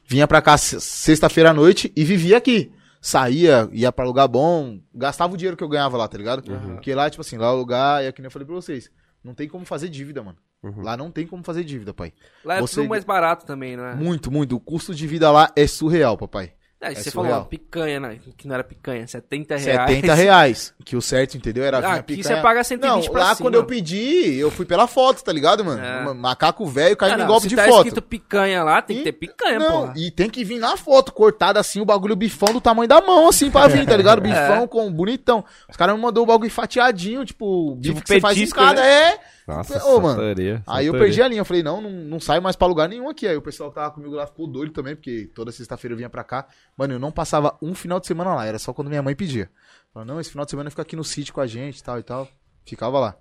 vinha 0.06 0.28
pra 0.28 0.42
cá 0.42 0.58
se- 0.58 0.80
sexta-feira 0.82 1.52
à 1.52 1.54
noite 1.54 1.92
e 1.96 2.04
vivia 2.04 2.38
aqui. 2.38 2.72
Saía, 3.04 3.68
ia 3.72 3.92
pra 3.92 4.06
lugar 4.06 4.28
bom, 4.28 4.80
gastava 4.94 5.34
o 5.34 5.38
dinheiro 5.38 5.58
que 5.58 5.64
eu 5.64 5.70
ganhava 5.70 5.98
lá, 5.98 6.08
tá 6.08 6.18
ligado? 6.18 6.44
Porque 6.44 6.94
lá, 6.94 7.10
tipo 7.10 7.22
assim, 7.22 7.36
lá 7.38 7.52
o 7.52 7.58
lugar, 7.58 8.04
é 8.04 8.12
que 8.12 8.22
nem 8.22 8.28
eu 8.28 8.32
falei 8.32 8.46
pra 8.46 8.54
vocês, 8.54 8.92
não 9.24 9.34
tem 9.34 9.48
como 9.48 9.66
fazer 9.66 9.90
dívida, 9.90 10.22
mano. 10.22 10.38
Lá 10.78 10.96
não 10.96 11.10
tem 11.10 11.26
como 11.26 11.44
fazer 11.44 11.64
dívida, 11.64 11.92
pai. 11.92 12.14
Lá 12.46 12.58
é 12.58 12.62
Você- 12.62 12.76
tudo 12.76 12.90
mais 12.90 13.04
barato 13.04 13.44
também, 13.48 13.76
não 13.76 13.86
é? 13.86 13.96
Muito, 13.96 14.30
muito. 14.30 14.56
O 14.56 14.60
custo 14.60 14.94
de 14.94 15.08
vida 15.08 15.32
lá 15.32 15.52
é 15.56 15.66
surreal, 15.66 16.16
papai. 16.16 16.54
É, 16.82 16.94
é 16.94 16.96
você 16.96 17.12
surreal. 17.12 17.34
falou, 17.36 17.48
picanha, 17.48 18.00
né? 18.00 18.18
que 18.36 18.48
não 18.48 18.56
era 18.56 18.64
picanha, 18.64 19.06
70 19.06 19.56
reais. 19.58 19.90
70 19.92 20.14
reais. 20.16 20.74
Que 20.84 20.96
o 20.96 21.02
certo, 21.02 21.38
entendeu? 21.38 21.64
Era 21.64 21.78
Ah, 21.78 21.94
aqui 21.96 22.16
picanha. 22.16 22.36
você 22.38 22.42
paga 22.42 22.64
120 22.64 23.06
Não, 23.06 23.12
pra 23.12 23.22
lá 23.24 23.36
cima. 23.36 23.46
quando 23.50 23.54
eu 23.56 23.66
pedi, 23.66 24.36
eu 24.40 24.50
fui 24.50 24.66
pela 24.66 24.88
foto, 24.88 25.24
tá 25.24 25.32
ligado, 25.32 25.64
mano? 25.64 25.80
É. 25.84 26.04
Ma- 26.06 26.14
Macaco 26.16 26.66
velho 26.66 26.98
caiu 26.98 27.16
Ah, 27.16 27.22
em 27.24 27.28
golpe 27.28 27.44
se 27.44 27.50
de 27.50 27.56
tá 27.56 27.66
foto. 27.66 27.76
escrito 27.88 28.02
picanha 28.02 28.64
lá, 28.64 28.82
tem 28.82 28.98
que 28.98 29.04
ter 29.04 29.12
picanha, 29.12 29.60
Não, 29.60 29.72
porra. 29.82 29.94
e 29.96 30.10
tem 30.10 30.28
que 30.30 30.44
vir 30.44 30.58
na 30.60 30.76
foto, 30.76 31.12
cortada 31.14 31.60
assim, 31.60 31.80
o 31.82 31.86
bagulho 31.86 32.16
bifão 32.16 32.52
do 32.52 32.60
tamanho 32.60 32.88
da 32.88 33.00
mão, 33.00 33.30
assim, 33.30 33.52
pra 33.52 33.68
vir, 33.68 33.86
tá 33.86 33.96
ligado? 33.96 34.20
Bifão 34.22 34.68
com 34.68 34.92
bonitão. 34.92 35.46
Os 35.70 35.78
caras 35.78 35.96
me 35.96 36.02
mandou 36.02 36.24
o 36.24 36.28
bagulho 36.28 36.50
fatiadinho, 36.50 37.24
tipo, 37.24 37.76
bife 37.76 37.90
Tipo 37.94 38.02
que 38.02 38.08
você 38.08 38.20
faz 38.20 38.38
em 38.38 38.42
petisco, 38.42 38.60
cada, 38.60 38.84
é. 38.84 39.20
Nossa, 39.48 39.84
Ô, 39.86 40.00
mano. 40.00 40.16
santaria, 40.20 40.64
Aí 40.68 40.86
eu 40.86 40.94
perdi 40.94 41.22
a 41.22 41.28
linha, 41.28 41.42
eu 41.42 41.46
falei, 41.46 41.64
não, 41.64 41.82
não, 41.82 41.90
não 41.90 42.20
saio 42.20 42.42
mais 42.42 42.56
pra 42.56 42.68
lugar 42.68 42.88
nenhum 42.88 43.10
aqui. 43.10 43.28
Aí 43.28 43.36
o 43.36 43.42
pessoal 43.42 43.70
que 43.70 43.76
tava 43.76 43.92
comigo 43.92 44.14
lá 44.14 44.28
ficou 44.28 44.48
doido 44.48 44.72
também, 44.72 44.96
porque 44.96 45.30
toda 45.34 45.52
sexta-feira 45.52 45.94
eu 45.94 45.98
vinha 45.98 46.10
pra 46.10 46.24
cá. 46.24 46.48
Mano, 46.78 46.94
eu 46.94 47.00
não 47.00 47.12
passava 47.12 47.58
um 47.62 47.74
final 47.74 48.00
de 48.00 48.08
semana 48.08 48.36
lá, 48.36 48.46
era 48.46 48.60
só 48.60 48.74
quando 48.74 48.90
minha 48.90 49.02
mãe 49.02 49.16
pedia. 49.16 49.50
Falei, 49.94 50.08
não, 50.08 50.20
esse 50.20 50.30
final 50.30 50.46
de 50.46 50.52
semana 50.52 50.70
fica 50.70 50.82
aqui 50.82 50.96
no 50.96 51.04
sítio 51.04 51.34
com 51.34 51.42
a 51.42 51.48
gente 51.48 51.80
e 51.80 51.84
tal 51.84 52.00
e 52.00 52.04
tal. 52.04 52.28
Ficava 52.66 53.00
lá. 53.00 53.16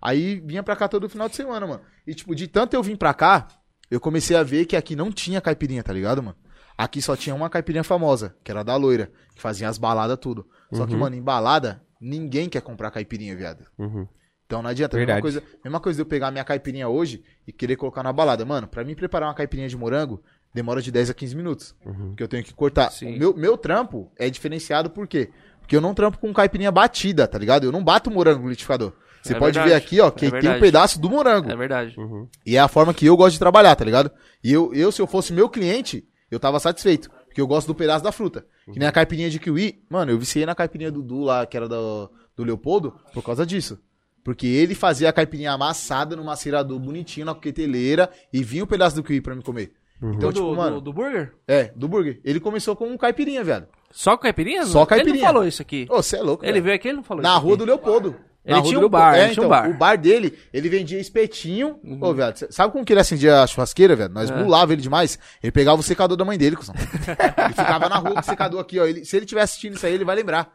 Aí 0.00 0.38
vinha 0.40 0.62
pra 0.62 0.76
cá 0.76 0.86
todo 0.86 1.08
final 1.08 1.28
de 1.28 1.36
semana, 1.36 1.66
mano. 1.66 1.80
E 2.06 2.14
tipo, 2.14 2.34
de 2.34 2.46
tanto 2.46 2.74
eu 2.74 2.82
vim 2.82 2.94
pra 2.94 3.14
cá, 3.14 3.48
eu 3.90 3.98
comecei 3.98 4.36
a 4.36 4.42
ver 4.42 4.66
que 4.66 4.76
aqui 4.76 4.94
não 4.94 5.10
tinha 5.10 5.40
caipirinha, 5.40 5.82
tá 5.82 5.92
ligado, 5.92 6.22
mano? 6.22 6.36
Aqui 6.76 7.00
só 7.00 7.16
tinha 7.16 7.34
uma 7.34 7.48
caipirinha 7.48 7.84
famosa, 7.84 8.36
que 8.42 8.50
era 8.50 8.62
da 8.62 8.76
loira, 8.76 9.10
que 9.34 9.40
fazia 9.40 9.68
as 9.68 9.78
baladas 9.78 10.18
tudo. 10.20 10.46
Só 10.72 10.86
que, 10.86 10.96
mano, 10.96 11.14
em 11.14 11.22
balada, 11.22 11.80
ninguém 12.00 12.48
quer 12.48 12.60
comprar 12.60 12.90
caipirinha, 12.90 13.36
viado. 13.36 13.64
Uhum. 13.78 14.08
Então 14.46 14.62
não 14.62 14.70
adianta. 14.70 14.96
Mesma 14.96 15.06
Verdade. 15.14 15.22
coisa, 15.22 15.42
mesma 15.64 15.80
coisa 15.80 15.96
de 15.96 16.02
eu 16.02 16.06
pegar 16.06 16.30
minha 16.30 16.44
caipirinha 16.44 16.88
hoje 16.88 17.22
e 17.46 17.52
querer 17.52 17.76
colocar 17.76 18.02
na 18.02 18.12
balada. 18.12 18.44
Mano, 18.44 18.66
pra 18.68 18.84
mim 18.84 18.94
preparar 18.94 19.28
uma 19.28 19.34
caipirinha 19.34 19.68
de 19.68 19.76
morango, 19.76 20.22
demora 20.52 20.82
de 20.82 20.92
10 20.92 21.10
a 21.10 21.14
15 21.14 21.34
minutos. 21.36 21.74
Porque 21.82 22.22
eu 22.22 22.28
tenho 22.28 22.44
que 22.44 22.52
cortar. 22.54 22.90
Sim. 22.90 23.18
Meu, 23.18 23.34
meu 23.34 23.56
trampo 23.56 24.12
é 24.18 24.28
diferenciado 24.28 24.90
por 24.90 25.06
quê? 25.08 25.30
Porque 25.60 25.74
eu 25.74 25.80
não 25.80 25.94
trampo 25.94 26.18
com 26.18 26.32
caipirinha 26.32 26.70
batida, 26.70 27.26
tá 27.26 27.38
ligado? 27.38 27.64
Eu 27.64 27.72
não 27.72 27.82
bato 27.82 28.10
morango 28.10 28.42
no 28.42 28.48
liquidificador. 28.48 28.92
Você 29.22 29.34
É 29.34 29.38
pode 29.38 29.54
verdade. 29.58 29.70
ver 29.70 29.74
aqui, 29.74 30.00
ó, 30.00 30.08
É 30.08 30.10
que 30.10 30.30
tem 30.30 30.50
um 30.50 30.60
pedaço 30.60 31.00
do 31.00 31.08
morango. 31.08 31.50
É 31.50 31.56
verdade. 31.56 31.98
Uhum. 31.98 32.28
E 32.44 32.56
é 32.56 32.60
a 32.60 32.68
forma 32.68 32.92
que 32.92 33.06
eu 33.06 33.16
gosto 33.16 33.32
de 33.32 33.38
trabalhar, 33.38 33.74
tá 33.74 33.82
ligado? 33.82 34.10
E 34.42 34.52
eu, 34.52 34.74
eu, 34.74 34.92
se 34.92 35.00
eu 35.00 35.06
fosse 35.06 35.32
meu 35.32 35.48
cliente, 35.48 36.06
eu 36.30 36.38
tava 36.38 36.60
satisfeito. 36.60 37.08
Porque 37.26 37.40
eu 37.40 37.46
gosto 37.46 37.66
do 37.66 37.74
pedaço 37.74 38.04
da 38.04 38.12
fruta. 38.12 38.44
Que 38.70 38.78
nem 38.78 38.86
a 38.86 38.92
caipirinha 38.92 39.30
de 39.30 39.40
kiwi. 39.40 39.82
Mano, 39.88 40.12
eu 40.12 40.18
viciei 40.18 40.44
na 40.44 40.54
caipirinha 40.54 40.92
do 40.92 41.02
Du 41.02 41.20
lá, 41.22 41.46
que 41.46 41.56
era 41.56 41.66
do, 41.66 42.10
do 42.36 42.44
Leopoldo, 42.44 42.92
por 43.14 43.24
causa 43.24 43.46
disso. 43.46 43.80
Porque 44.24 44.46
ele 44.46 44.74
fazia 44.74 45.10
a 45.10 45.12
caipirinha 45.12 45.52
amassada 45.52 46.16
numa 46.16 46.34
cirador 46.34 46.78
bonitinho 46.78 47.26
na 47.26 47.34
coqueteleira 47.34 48.08
e 48.32 48.42
vinha 48.42 48.64
o 48.64 48.66
pedaço 48.66 48.96
do 48.96 49.02
kiwi 49.04 49.20
pra 49.20 49.34
me 49.34 49.42
comer. 49.42 49.72
Então, 49.98 50.30
do, 50.30 50.32
tipo, 50.32 50.46
do- 50.50 50.56
mano. 50.56 50.80
do 50.80 50.92
burger? 50.92 51.34
É, 51.46 51.70
do 51.76 51.86
burger. 51.86 52.20
Ele 52.24 52.40
começou 52.40 52.74
com 52.74 52.88
um 52.88 52.96
caipirinha, 52.96 53.44
velho. 53.44 53.66
Só 53.90 54.16
caipirinha? 54.16 54.64
Só 54.66 54.80
Ele 54.80 54.86
caipirinha. 54.86 55.16
não 55.24 55.26
falou 55.32 55.46
isso 55.46 55.62
aqui. 55.62 55.86
Ô, 55.88 56.02
você 56.02 56.16
é 56.16 56.22
louco, 56.22 56.44
Ele 56.44 56.52
velho. 56.54 56.64
veio 56.64 56.74
aqui, 56.76 56.88
ele 56.88 56.96
não 56.96 57.04
falou 57.04 57.22
Na 57.22 57.30
isso 57.34 57.38
rua 57.40 57.52
aqui. 57.52 57.58
do 57.58 57.64
Leopoldo. 57.64 58.16
Ele 58.44 58.54
Na 58.54 58.60
rua 58.60 58.68
tinha 58.68 58.80
do 58.80 58.86
um 58.86 58.90
bar, 58.90 59.14
ele 59.14 59.22
É, 59.24 59.28
tinha 59.30 59.42
um 59.42 59.46
então, 59.46 59.48
bar. 59.48 59.70
O 59.70 59.74
bar 59.78 59.96
dele, 59.96 60.38
ele 60.52 60.68
vendia 60.68 60.98
espetinho. 61.00 61.78
Ô, 62.00 62.12
velho, 62.12 62.34
sabe 62.50 62.72
como 62.72 62.84
que 62.84 62.92
ele 62.92 63.00
acendia 63.00 63.42
a 63.42 63.46
churrasqueira, 63.46 63.96
velho? 63.96 64.12
Nós 64.12 64.28
Uhum. 64.28 64.36
É. 64.38 64.42
bulava 64.42 64.72
ele 64.74 64.82
demais. 64.82 65.18
Ele 65.42 65.52
pegava 65.52 65.80
o 65.80 65.82
secador 65.82 66.16
da 66.16 66.24
mãe 66.26 66.36
dele, 66.36 66.56
cuzão. 66.56 66.74
ele 66.76 67.54
ficava 67.54 67.88
na 67.88 67.96
rua 67.96 68.14
com 68.14 68.20
o 68.20 68.24
secador 68.24 68.60
aqui, 68.60 68.78
ó. 68.78 68.84
Ele- 68.84 69.04
se 69.04 69.16
ele 69.16 69.24
estiver 69.24 69.40
assistindo 69.42 69.76
isso 69.76 69.86
aí, 69.86 69.94
ele 69.94 70.04
vai 70.04 70.16
lembrar. 70.16 70.52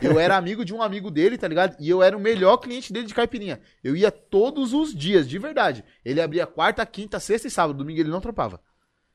Eu 0.00 0.18
era 0.18 0.36
amigo 0.36 0.64
de 0.64 0.74
um 0.74 0.82
amigo 0.82 1.10
dele, 1.10 1.38
tá 1.38 1.48
ligado? 1.48 1.76
E 1.78 1.88
eu 1.88 2.02
era 2.02 2.16
o 2.16 2.20
melhor 2.20 2.56
cliente 2.58 2.92
dele 2.92 3.06
de 3.06 3.14
caipirinha. 3.14 3.60
Eu 3.82 3.96
ia 3.96 4.10
todos 4.10 4.72
os 4.72 4.94
dias, 4.94 5.28
de 5.28 5.38
verdade. 5.38 5.84
Ele 6.04 6.20
abria 6.20 6.46
quarta, 6.46 6.84
quinta, 6.86 7.20
sexta 7.20 7.48
e 7.48 7.50
sábado. 7.50 7.78
Domingo 7.78 8.00
ele 8.00 8.10
não 8.10 8.20
trampava. 8.20 8.60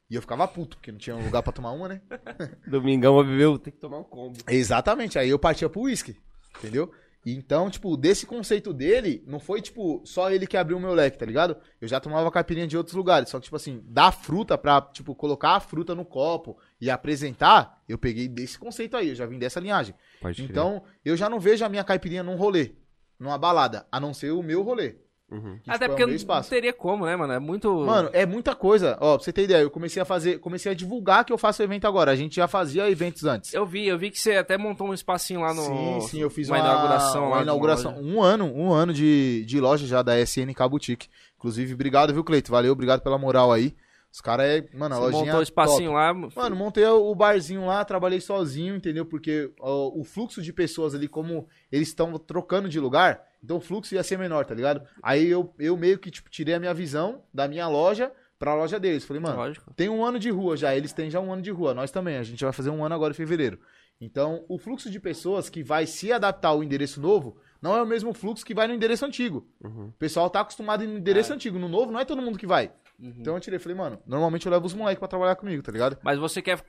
E 0.10 0.16
eu 0.16 0.22
ficava 0.22 0.48
puto, 0.48 0.78
porque 0.78 0.92
não 0.92 1.00
tinha 1.00 1.16
lugar 1.16 1.42
pra 1.42 1.52
tomar 1.52 1.72
uma, 1.72 1.88
né? 1.88 2.02
Domingão 2.68 3.18
eu 3.18 3.26
viveu, 3.26 3.58
tem 3.58 3.74
que 3.74 3.80
tomar 3.80 3.98
um 3.98 4.04
combo. 4.04 4.38
Exatamente, 4.48 5.18
aí 5.18 5.30
eu 5.30 5.40
partia 5.40 5.70
pro 5.70 5.82
uísque, 5.82 6.16
entendeu? 6.60 6.92
E 7.26 7.34
Então, 7.34 7.70
tipo, 7.70 7.96
desse 7.96 8.26
conceito 8.26 8.74
dele, 8.74 9.24
não 9.26 9.40
foi, 9.40 9.62
tipo, 9.62 10.02
só 10.06 10.30
ele 10.30 10.46
que 10.46 10.58
abriu 10.58 10.78
o 10.78 10.80
meu 10.80 10.94
leque, 10.94 11.18
tá 11.18 11.26
ligado? 11.26 11.56
Eu 11.80 11.88
já 11.88 12.00
tomava 12.00 12.30
caipirinha 12.30 12.68
de 12.68 12.78
outros 12.78 12.96
lugares, 12.96 13.30
só 13.30 13.40
que, 13.40 13.46
tipo 13.46 13.56
assim, 13.56 13.82
dar 13.86 14.12
fruta 14.12 14.58
pra, 14.58 14.82
tipo, 14.82 15.16
colocar 15.16 15.56
a 15.56 15.60
fruta 15.60 15.96
no 15.96 16.06
copo 16.06 16.58
e 16.84 16.90
apresentar, 16.90 17.82
eu 17.88 17.98
peguei 17.98 18.28
desse 18.28 18.60
conceito 18.60 18.98
aí, 18.98 19.08
eu 19.08 19.16
já 19.16 19.26
vim 19.26 19.40
dessa 19.40 19.58
linhagem. 19.58 19.96
Pode 20.20 20.36
crer. 20.36 20.50
Então, 20.50 20.84
eu 21.06 21.16
já 21.16 21.30
não 21.30 21.40
vejo 21.40 21.64
a 21.64 21.70
minha 21.70 21.84
caipirinha 21.84 22.22
num 22.22 22.36
rolê, 22.36 22.74
numa 23.18 23.38
balada, 23.38 23.88
a 23.90 24.02
não 24.02 24.14
ser 24.14 24.32
o 24.32 24.44
meu 24.44 24.62
rolê. 24.64 24.98
Uhum. 25.32 25.60
que, 25.64 25.72
Até 25.72 25.74
tipo, 25.74 25.84
é 25.86 25.88
porque 25.88 26.06
não 26.06 26.14
espaço. 26.14 26.50
teria 26.50 26.74
como, 26.74 27.06
né, 27.06 27.16
mano? 27.16 27.32
É 27.32 27.40
muito. 27.40 27.74
Mano, 27.74 28.10
é 28.12 28.26
muita 28.26 28.54
coisa. 28.54 28.98
Ó, 29.00 29.16
pra 29.16 29.24
você 29.24 29.32
ter 29.32 29.46
ideia, 29.46 29.62
eu 29.62 29.72
comecei 29.72 30.02
a 30.02 30.06
fazer, 30.06 30.40
comecei 30.40 30.74
a 30.74 30.76
divulgar 30.76 31.24
que 31.24 31.32
eu 31.32 31.38
faço 31.38 31.64
evento 31.64 31.88
agora. 31.88 32.12
A 32.12 32.16
gente 32.18 32.36
já 32.36 32.50
fazia 32.50 32.92
eventos 32.92 33.24
antes. 33.24 33.54
eu 33.54 33.66
vi, 33.66 33.88
eu 33.88 33.98
vi 33.98 34.12
que 34.12 34.20
você 34.20 34.36
até 34.36 34.58
montou 34.58 34.90
um 34.90 34.94
espacinho 34.94 35.40
lá 35.40 35.54
no. 35.54 35.62
Sim, 35.62 36.02
sim, 36.10 36.20
eu 36.20 36.30
fiz 36.30 36.50
uma 36.50 36.58
uma, 36.58 36.66
inauguração 36.66 37.22
lá 37.22 37.28
Uma 37.28 37.36
uma 37.38 37.44
inauguração. 37.44 37.98
Um 37.98 38.22
ano, 38.22 38.46
um 38.54 38.74
ano 38.74 38.94
de, 38.94 39.46
de 39.46 39.60
loja 39.62 39.88
já 39.88 40.02
da 40.02 40.20
SNK 40.20 40.68
Boutique. 40.70 41.08
Inclusive, 41.38 41.74
obrigado, 41.74 42.14
viu, 42.14 42.26
Cleito? 42.26 42.52
Valeu, 42.52 42.74
obrigado 42.74 43.02
pela 43.02 43.18
moral 43.18 43.54
aí. 43.54 43.74
Os 44.14 44.22
caras 44.22 44.46
é, 44.46 44.70
mano, 44.78 44.94
a 44.94 44.98
Você 45.00 45.04
lojinha 45.06 45.26
montou 45.26 45.40
o 45.40 45.44
espacinho 45.44 45.92
top. 45.92 45.96
lá. 45.96 46.14
Mano, 46.44 46.56
montei 46.56 46.86
o 46.86 47.16
barzinho 47.16 47.66
lá, 47.66 47.84
trabalhei 47.84 48.22
sozinho, 48.22 48.76
entendeu? 48.76 49.08
Porque 49.08 49.52
ó, 49.60 49.92
o 49.92 50.04
fluxo 50.04 50.40
de 50.40 50.54
pessoas 50.54 50.94
ali, 50.94 51.08
como 51.08 51.48
eles 51.72 51.88
estão 51.88 52.16
trocando 52.20 52.70
de 52.70 52.80
lugar, 52.80 53.26
então 53.44 53.58
o 53.58 53.60
fluxo 53.60 53.96
ia 53.96 54.04
ser 54.04 54.20
menor, 54.20 54.46
tá 54.46 54.54
ligado? 54.54 54.88
Aí 55.02 55.28
eu, 55.28 55.52
eu 55.58 55.76
meio 55.76 55.98
que, 55.98 56.12
tipo, 56.12 56.30
tirei 56.30 56.54
a 56.54 56.60
minha 56.60 56.76
visão 56.76 57.24
da 57.34 57.48
minha 57.48 57.68
loja 57.68 58.12
pra 58.38 58.54
loja 58.54 58.80
deles. 58.80 59.04
Falei, 59.04 59.20
mano, 59.20 59.36
Lógico. 59.36 59.74
tem 59.74 59.90
um 59.90 60.06
ano 60.06 60.20
de 60.20 60.30
rua 60.30 60.56
já, 60.56 60.76
eles 60.76 60.94
têm 60.94 61.10
já 61.10 61.20
um 61.20 61.34
ano 61.34 61.42
de 61.42 61.50
rua, 61.50 61.74
nós 61.74 61.90
também, 61.90 62.18
a 62.18 62.24
gente 62.24 62.44
vai 62.44 62.54
fazer 62.54 62.70
um 62.70 62.86
ano 62.86 62.94
agora 62.94 63.14
em 63.14 63.16
fevereiro. 63.16 63.60
Então, 64.00 64.46
o 64.48 64.60
fluxo 64.60 64.92
de 64.92 65.00
pessoas 65.00 65.50
que 65.50 65.64
vai 65.64 65.88
se 65.88 66.12
adaptar 66.12 66.50
ao 66.50 66.64
endereço 66.64 67.02
novo 67.02 67.38
não 67.60 67.76
é 67.76 67.82
o 67.82 67.88
mesmo 67.88 68.14
fluxo 68.14 68.46
que 68.46 68.54
vai 68.54 68.68
no 68.68 68.74
endereço 68.76 69.06
antigo. 69.06 69.48
Uhum. 69.64 69.88
O 69.88 69.92
pessoal 69.94 70.30
tá 70.30 70.42
acostumado 70.42 70.84
no 70.86 70.98
endereço 70.98 71.34
antigo, 71.34 71.58
no 71.58 71.70
novo 71.70 71.92
não 71.92 72.00
é 72.00 72.06
todo 72.06 72.22
mundo 72.22 72.38
que 72.38 72.46
vai. 72.46 72.72
Uhum. 73.00 73.16
Então 73.20 73.34
eu 73.36 73.40
tirei, 73.40 73.60
falei, 73.60 73.78
mano, 73.78 74.02
normalmente 74.06 74.46
eu 74.46 74.52
levo 74.52 74.66
os 74.66 74.74
moleques 74.74 75.00
pra 75.00 75.08
trabalhar 75.08 75.36
comigo, 75.36 75.62
tá 75.64 75.72
ligado? 75.72 75.98
Mas 76.04 76.18
você 76.20 76.42
quer. 76.42 76.64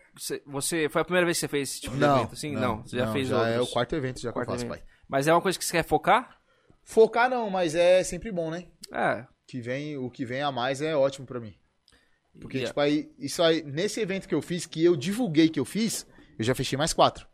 você-. 0.46 0.88
Foi 0.88 1.02
a 1.02 1.04
primeira 1.04 1.24
vez 1.26 1.36
que 1.36 1.40
você 1.40 1.48
fez 1.48 1.70
esse 1.70 1.80
tipo 1.82 1.96
de 1.96 2.04
evento, 2.04 2.32
assim? 2.32 2.52
Não, 2.52 2.82
você 2.82 2.98
já 2.98 3.12
fez 3.12 3.28
já 3.28 3.36
outros. 3.38 3.54
é 3.54 3.60
o 3.60 3.66
quarto 3.66 3.94
evento 3.94 4.20
já 4.20 4.32
Quarto 4.32 4.48
que 4.48 4.54
eu 4.54 4.58
faço, 4.58 4.66
evento. 4.66 4.78
pai. 4.84 4.94
Mas 5.08 5.28
é 5.28 5.32
uma 5.34 5.40
coisa 5.40 5.58
que 5.58 5.64
você 5.64 5.72
quer 5.72 5.84
focar? 5.84 6.38
Focar 6.82 7.30
não, 7.30 7.48
mas 7.50 7.74
é 7.74 8.02
sempre 8.02 8.32
bom, 8.32 8.50
né? 8.50 8.66
É. 8.92 9.24
Que 9.46 9.60
vem, 9.60 9.96
o 9.96 10.10
que 10.10 10.24
vem 10.24 10.42
a 10.42 10.50
mais 10.50 10.80
é 10.82 10.96
ótimo 10.96 11.26
pra 11.26 11.38
mim. 11.40 11.54
Porque, 12.40 12.58
E- 12.58 12.64
tipo, 12.64 12.80
aí, 12.80 13.10
isso 13.18 13.42
aí, 13.42 13.62
nesse 13.62 14.00
evento 14.00 14.26
que 14.26 14.34
eu 14.34 14.42
fiz, 14.42 14.66
que 14.66 14.82
eu 14.84 14.96
divulguei 14.96 15.48
que 15.48 15.60
eu 15.60 15.64
fiz, 15.64 16.06
eu 16.38 16.44
já 16.44 16.54
fechei 16.54 16.76
mais 16.76 16.92
quatro. 16.92 17.26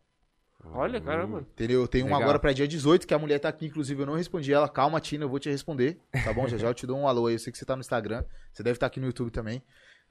Olha, 0.73 1.01
caramba. 1.01 1.39
Entendeu? 1.39 1.81
Eu 1.81 1.87
tenho 1.87 2.07
um 2.07 2.15
agora 2.15 2.39
pra 2.39 2.53
dia 2.53 2.67
18, 2.67 3.05
que 3.07 3.13
a 3.13 3.19
mulher 3.19 3.39
tá 3.39 3.49
aqui, 3.49 3.65
inclusive 3.65 4.01
eu 4.01 4.05
não 4.05 4.15
respondi 4.15 4.53
ela. 4.53 4.69
Calma, 4.69 4.99
Tina, 5.01 5.25
eu 5.25 5.29
vou 5.29 5.39
te 5.39 5.49
responder, 5.49 5.99
tá 6.23 6.31
bom? 6.33 6.47
já 6.47 6.57
já 6.57 6.67
eu 6.67 6.73
te 6.73 6.85
dou 6.87 6.97
um 6.97 7.07
alô 7.07 7.27
aí, 7.27 7.35
eu 7.35 7.39
sei 7.39 7.51
que 7.51 7.57
você 7.57 7.65
tá 7.65 7.75
no 7.75 7.81
Instagram, 7.81 8.23
você 8.53 8.63
deve 8.63 8.77
estar 8.77 8.87
aqui 8.87 8.99
no 8.99 9.07
YouTube 9.07 9.31
também. 9.31 9.61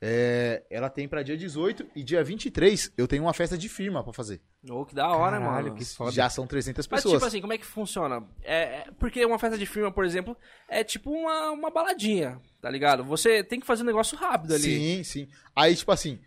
É, 0.02 0.64
ela 0.70 0.88
tem 0.88 1.06
pra 1.06 1.22
dia 1.22 1.36
18 1.36 1.86
e 1.94 2.02
dia 2.02 2.24
23 2.24 2.90
eu 2.96 3.06
tenho 3.06 3.22
uma 3.22 3.34
festa 3.34 3.58
de 3.58 3.68
firma 3.68 4.02
pra 4.02 4.14
fazer. 4.14 4.40
Ô, 4.70 4.86
que 4.86 4.94
da 4.94 5.06
hora, 5.08 5.38
Caralho, 5.38 5.64
mano. 5.66 5.74
que 5.76 5.84
foda. 5.84 6.10
Já 6.10 6.30
são 6.30 6.46
300 6.46 6.88
Mas, 6.88 7.02
pessoas. 7.02 7.14
tipo 7.20 7.26
assim, 7.26 7.40
como 7.42 7.52
é 7.52 7.58
que 7.58 7.66
funciona? 7.66 8.24
É, 8.42 8.54
é- 8.62 8.84
porque 8.98 9.22
uma 9.26 9.38
festa 9.38 9.58
de 9.58 9.66
firma, 9.66 9.92
por 9.92 10.06
exemplo, 10.06 10.34
é 10.70 10.82
tipo 10.82 11.10
uma, 11.10 11.50
uma 11.50 11.70
baladinha, 11.70 12.40
tá 12.62 12.70
ligado? 12.70 13.04
Você 13.04 13.44
tem 13.44 13.60
que 13.60 13.66
fazer 13.66 13.82
um 13.82 13.86
negócio 13.86 14.16
rápido 14.16 14.54
ali. 14.54 14.62
Sim, 14.62 15.04
sim. 15.04 15.28
Aí, 15.54 15.76
tipo 15.76 15.92
assim, 15.92 16.18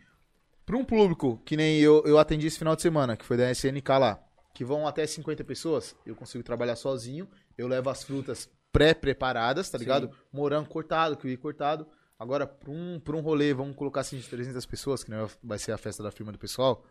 pra 0.65 0.77
um 0.77 0.85
público 0.85 1.41
que 1.45 1.57
nem 1.57 1.79
eu, 1.79 2.03
eu 2.05 2.17
atendi 2.17 2.47
esse 2.47 2.57
final 2.57 2.75
de 2.75 2.81
semana, 2.81 3.17
que 3.17 3.25
foi 3.25 3.37
da 3.37 3.51
SNK 3.51 3.89
lá, 3.99 4.23
que 4.53 4.63
vão 4.63 4.87
até 4.87 5.05
50 5.05 5.43
pessoas, 5.43 5.95
eu 6.05 6.15
consigo 6.15 6.43
trabalhar 6.43 6.75
sozinho, 6.75 7.27
eu 7.57 7.67
levo 7.67 7.89
as 7.89 8.03
frutas 8.03 8.49
pré-preparadas, 8.71 9.69
tá 9.69 9.77
ligado? 9.77 10.11
Morango 10.31 10.67
cortado, 10.67 11.15
kiwi 11.15 11.37
cortado. 11.37 11.87
Agora, 12.17 12.47
pra 12.47 12.71
um, 12.71 12.99
pra 12.99 13.15
um 13.15 13.21
rolê, 13.21 13.53
vamos 13.53 13.75
colocar 13.75 14.01
assim, 14.01 14.17
de 14.17 14.27
300 14.27 14.65
pessoas, 14.65 15.03
que 15.03 15.11
não 15.11 15.29
vai 15.43 15.59
ser 15.59 15.71
a 15.71 15.77
festa 15.77 16.01
da 16.01 16.11
firma 16.11 16.31
do 16.31 16.39
pessoal, 16.39 16.83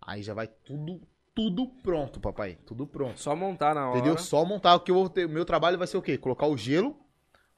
aí 0.00 0.22
já 0.22 0.34
vai 0.34 0.48
tudo, 0.48 1.00
tudo 1.34 1.68
pronto, 1.82 2.20
papai. 2.20 2.58
Tudo 2.66 2.86
pronto. 2.86 3.20
Só 3.20 3.36
montar 3.36 3.74
na 3.74 3.88
hora. 3.88 3.98
Entendeu? 3.98 4.18
Só 4.18 4.44
montar 4.44 4.74
o 4.74 4.80
que 4.80 4.90
eu 4.90 4.94
vou 4.94 5.08
ter. 5.08 5.26
O 5.26 5.28
meu 5.28 5.44
trabalho 5.44 5.78
vai 5.78 5.86
ser 5.86 5.96
o 5.96 6.02
quê? 6.02 6.16
Colocar 6.18 6.46
o 6.46 6.56
gelo, 6.56 6.98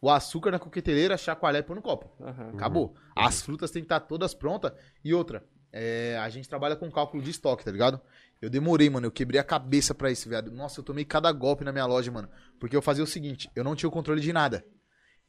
o 0.00 0.10
açúcar 0.10 0.50
na 0.50 0.58
coqueteleira, 0.58 1.16
chacoalhar 1.16 1.60
e 1.60 1.64
pôr 1.64 1.76
no 1.76 1.82
copo. 1.82 2.10
Aham. 2.22 2.50
Acabou. 2.54 2.94
As 3.14 3.40
frutas 3.40 3.70
têm 3.70 3.82
que 3.82 3.86
estar 3.86 4.00
todas 4.00 4.34
prontas. 4.34 4.72
E 5.04 5.14
outra, 5.14 5.44
é, 5.72 6.18
a 6.18 6.28
gente 6.28 6.48
trabalha 6.48 6.76
com 6.76 6.90
cálculo 6.90 7.22
de 7.22 7.30
estoque, 7.30 7.64
tá 7.64 7.70
ligado? 7.70 8.00
Eu 8.40 8.48
demorei, 8.50 8.88
mano. 8.88 9.06
Eu 9.06 9.10
quebrei 9.10 9.38
a 9.40 9.44
cabeça 9.44 9.94
pra 9.94 10.10
isso, 10.10 10.28
viado. 10.28 10.50
Nossa, 10.50 10.80
eu 10.80 10.84
tomei 10.84 11.04
cada 11.04 11.30
golpe 11.32 11.62
na 11.64 11.72
minha 11.72 11.86
loja, 11.86 12.10
mano. 12.10 12.28
Porque 12.58 12.74
eu 12.76 12.80
fazia 12.82 13.04
o 13.04 13.06
seguinte: 13.06 13.50
eu 13.54 13.62
não 13.62 13.76
tinha 13.76 13.88
o 13.88 13.92
controle 13.92 14.20
de 14.20 14.32
nada. 14.32 14.64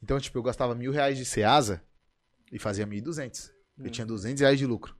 Então, 0.02 0.18
tipo, 0.18 0.36
eu 0.38 0.42
gastava 0.42 0.74
mil 0.74 0.90
reais 0.92 1.16
de 1.18 1.24
Ceasa 1.24 1.82
e 2.50 2.58
fazia 2.58 2.86
mil 2.86 2.98
e 2.98 3.02
duzentos. 3.02 3.52
Eu 3.78 3.90
tinha 3.90 4.06
duzentos 4.06 4.40
reais 4.40 4.58
de 4.58 4.66
lucro. 4.66 4.96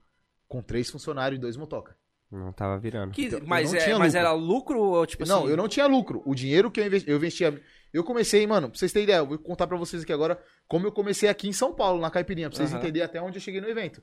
Com 0.47 0.61
três 0.61 0.89
funcionários 0.89 1.37
e 1.37 1.41
dois 1.41 1.57
motoca. 1.57 1.95
Não 2.31 2.51
tava 2.51 2.77
virando. 2.79 3.11
Que- 3.11 3.25
Então, 3.25 3.41
mas 3.45 3.71
não 3.71 3.79
é, 3.79 3.83
tinha 3.83 3.99
mas 3.99 4.15
era 4.15 4.31
lucro 4.31 4.79
ou 4.79 5.05
tipo 5.05 5.25
não, 5.25 5.41
assim? 5.41 5.49
eu 5.49 5.57
não 5.57 5.67
tinha 5.67 5.85
lucro. 5.87 6.21
O 6.25 6.33
dinheiro 6.33 6.71
que 6.71 6.79
eu 6.79 6.85
investi, 6.85 7.09
eu 7.09 7.15
investia. 7.17 7.61
Eu 7.91 8.03
comecei, 8.03 8.45
mano, 8.47 8.69
pra 8.69 8.77
vocês 8.79 8.91
terem 8.91 9.03
ideia, 9.03 9.17
eu 9.17 9.27
vou 9.27 9.37
contar 9.37 9.67
pra 9.67 9.77
vocês 9.77 10.01
aqui 10.01 10.11
agora 10.11 10.41
como 10.67 10.87
eu 10.87 10.91
comecei 10.91 11.29
aqui 11.29 11.47
em 11.47 11.53
São 11.53 11.75
Paulo, 11.75 12.01
na 12.01 12.09
Caipirinha, 12.09 12.49
pra 12.49 12.57
vocês 12.57 12.71
Aham. 12.71 12.79
entenderem 12.79 13.05
até 13.05 13.21
onde 13.21 13.37
eu 13.37 13.41
cheguei 13.41 13.61
no 13.61 13.67
evento. 13.69 14.01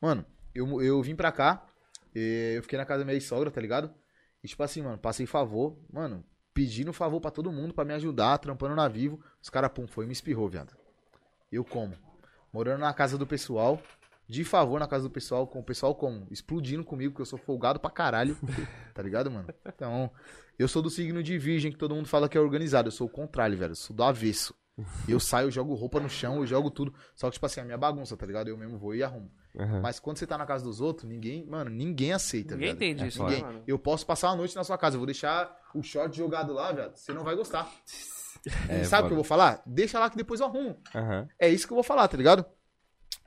Mano, 0.00 0.24
eu, 0.56 0.82
eu 0.82 1.02
vim 1.02 1.14
pra 1.14 1.30
cá, 1.30 1.66
eu 2.14 2.62
fiquei 2.62 2.78
na 2.78 2.84
casa 2.84 3.00
da 3.00 3.04
minha 3.04 3.20
sogra, 3.20 3.50
tá 3.50 3.60
ligado? 3.60 3.92
E 4.42 4.48
tipo 4.48 4.62
assim, 4.62 4.82
mano, 4.82 4.98
passei 4.98 5.26
favor, 5.26 5.78
mano, 5.92 6.24
pedindo 6.54 6.92
favor 6.92 7.20
pra 7.20 7.30
todo 7.30 7.52
mundo 7.52 7.74
pra 7.74 7.84
me 7.84 7.92
ajudar, 7.94 8.38
trampando 8.38 8.74
na 8.74 8.88
Vivo. 8.88 9.20
Os 9.42 9.50
caras, 9.50 9.70
pum, 9.72 9.86
foi 9.86 10.04
e 10.04 10.06
me 10.06 10.12
espirrou, 10.12 10.48
viado. 10.48 10.74
Eu 11.52 11.64
como. 11.64 11.94
Morando 12.52 12.80
na 12.80 12.94
casa 12.94 13.18
do 13.18 13.26
pessoal, 13.26 13.80
de 14.28 14.42
favor 14.42 14.80
na 14.80 14.88
casa 14.88 15.04
do 15.04 15.10
pessoal, 15.10 15.46
com 15.46 15.60
o 15.60 15.64
pessoal 15.64 15.94
como? 15.94 16.26
Explodindo 16.30 16.84
comigo, 16.84 17.12
porque 17.12 17.22
eu 17.22 17.26
sou 17.26 17.38
folgado 17.38 17.78
pra 17.78 17.90
caralho, 17.90 18.36
tá 18.94 19.02
ligado, 19.02 19.30
mano? 19.30 19.48
Então, 19.66 20.10
eu 20.58 20.66
sou 20.66 20.80
do 20.80 20.88
signo 20.88 21.22
de 21.22 21.36
virgem, 21.38 21.70
que 21.70 21.78
todo 21.78 21.94
mundo 21.94 22.08
fala 22.08 22.28
que 22.28 22.38
é 22.38 22.40
organizado. 22.40 22.88
Eu 22.88 22.92
sou 22.92 23.06
o 23.06 23.10
contrário, 23.10 23.58
velho. 23.58 23.72
Eu 23.72 23.76
sou 23.76 23.94
do 23.94 24.02
avesso. 24.02 24.54
Eu 25.08 25.18
saio, 25.18 25.46
eu 25.46 25.50
jogo 25.50 25.74
roupa 25.74 25.98
no 25.98 26.08
chão, 26.08 26.36
eu 26.36 26.46
jogo 26.46 26.70
tudo. 26.70 26.92
Só 27.14 27.28
que, 27.28 27.34
tipo 27.34 27.46
assim, 27.46 27.60
é 27.60 27.62
a 27.62 27.66
minha 27.66 27.78
bagunça, 27.78 28.14
tá 28.16 28.26
ligado? 28.26 28.48
Eu 28.48 28.58
mesmo 28.58 28.76
vou 28.78 28.94
e 28.94 29.02
arrumo. 29.02 29.30
Aham. 29.58 29.80
Mas 29.80 29.98
quando 29.98 30.18
você 30.18 30.26
tá 30.26 30.36
na 30.36 30.44
casa 30.44 30.62
dos 30.64 30.82
outros, 30.82 31.08
ninguém, 31.08 31.46
mano, 31.46 31.70
ninguém 31.70 32.12
aceita, 32.12 32.54
Ninguém 32.54 32.74
velho. 32.74 32.76
entende 32.92 33.04
É 33.04 33.06
isso, 33.08 33.22
né, 33.22 33.28
Ninguém. 33.30 33.42
mano? 33.44 33.62
Eu 33.66 33.78
posso 33.78 34.04
passar 34.04 34.28
a 34.28 34.36
noite 34.36 34.54
na 34.54 34.62
sua 34.64 34.76
casa, 34.76 34.96
eu 34.96 35.00
vou 35.00 35.06
deixar 35.06 35.50
o 35.74 35.82
short 35.82 36.14
jogado 36.14 36.52
lá, 36.52 36.72
velho. 36.72 36.92
Você 36.94 37.12
não 37.14 37.24
vai 37.24 37.34
gostar. 37.34 37.70
É, 38.68 38.84
Sabe 38.84 39.04
o 39.04 39.06
que 39.08 39.12
eu 39.12 39.16
vou 39.16 39.24
falar? 39.24 39.60
Deixa 39.66 39.98
lá 39.98 40.08
que 40.08 40.16
depois 40.16 40.38
eu 40.38 40.46
arrumo. 40.46 40.76
Aham. 40.94 41.26
É 41.36 41.48
isso 41.48 41.66
que 41.66 41.72
eu 41.72 41.74
vou 41.74 41.82
falar, 41.82 42.06
tá 42.06 42.16
ligado? 42.16 42.44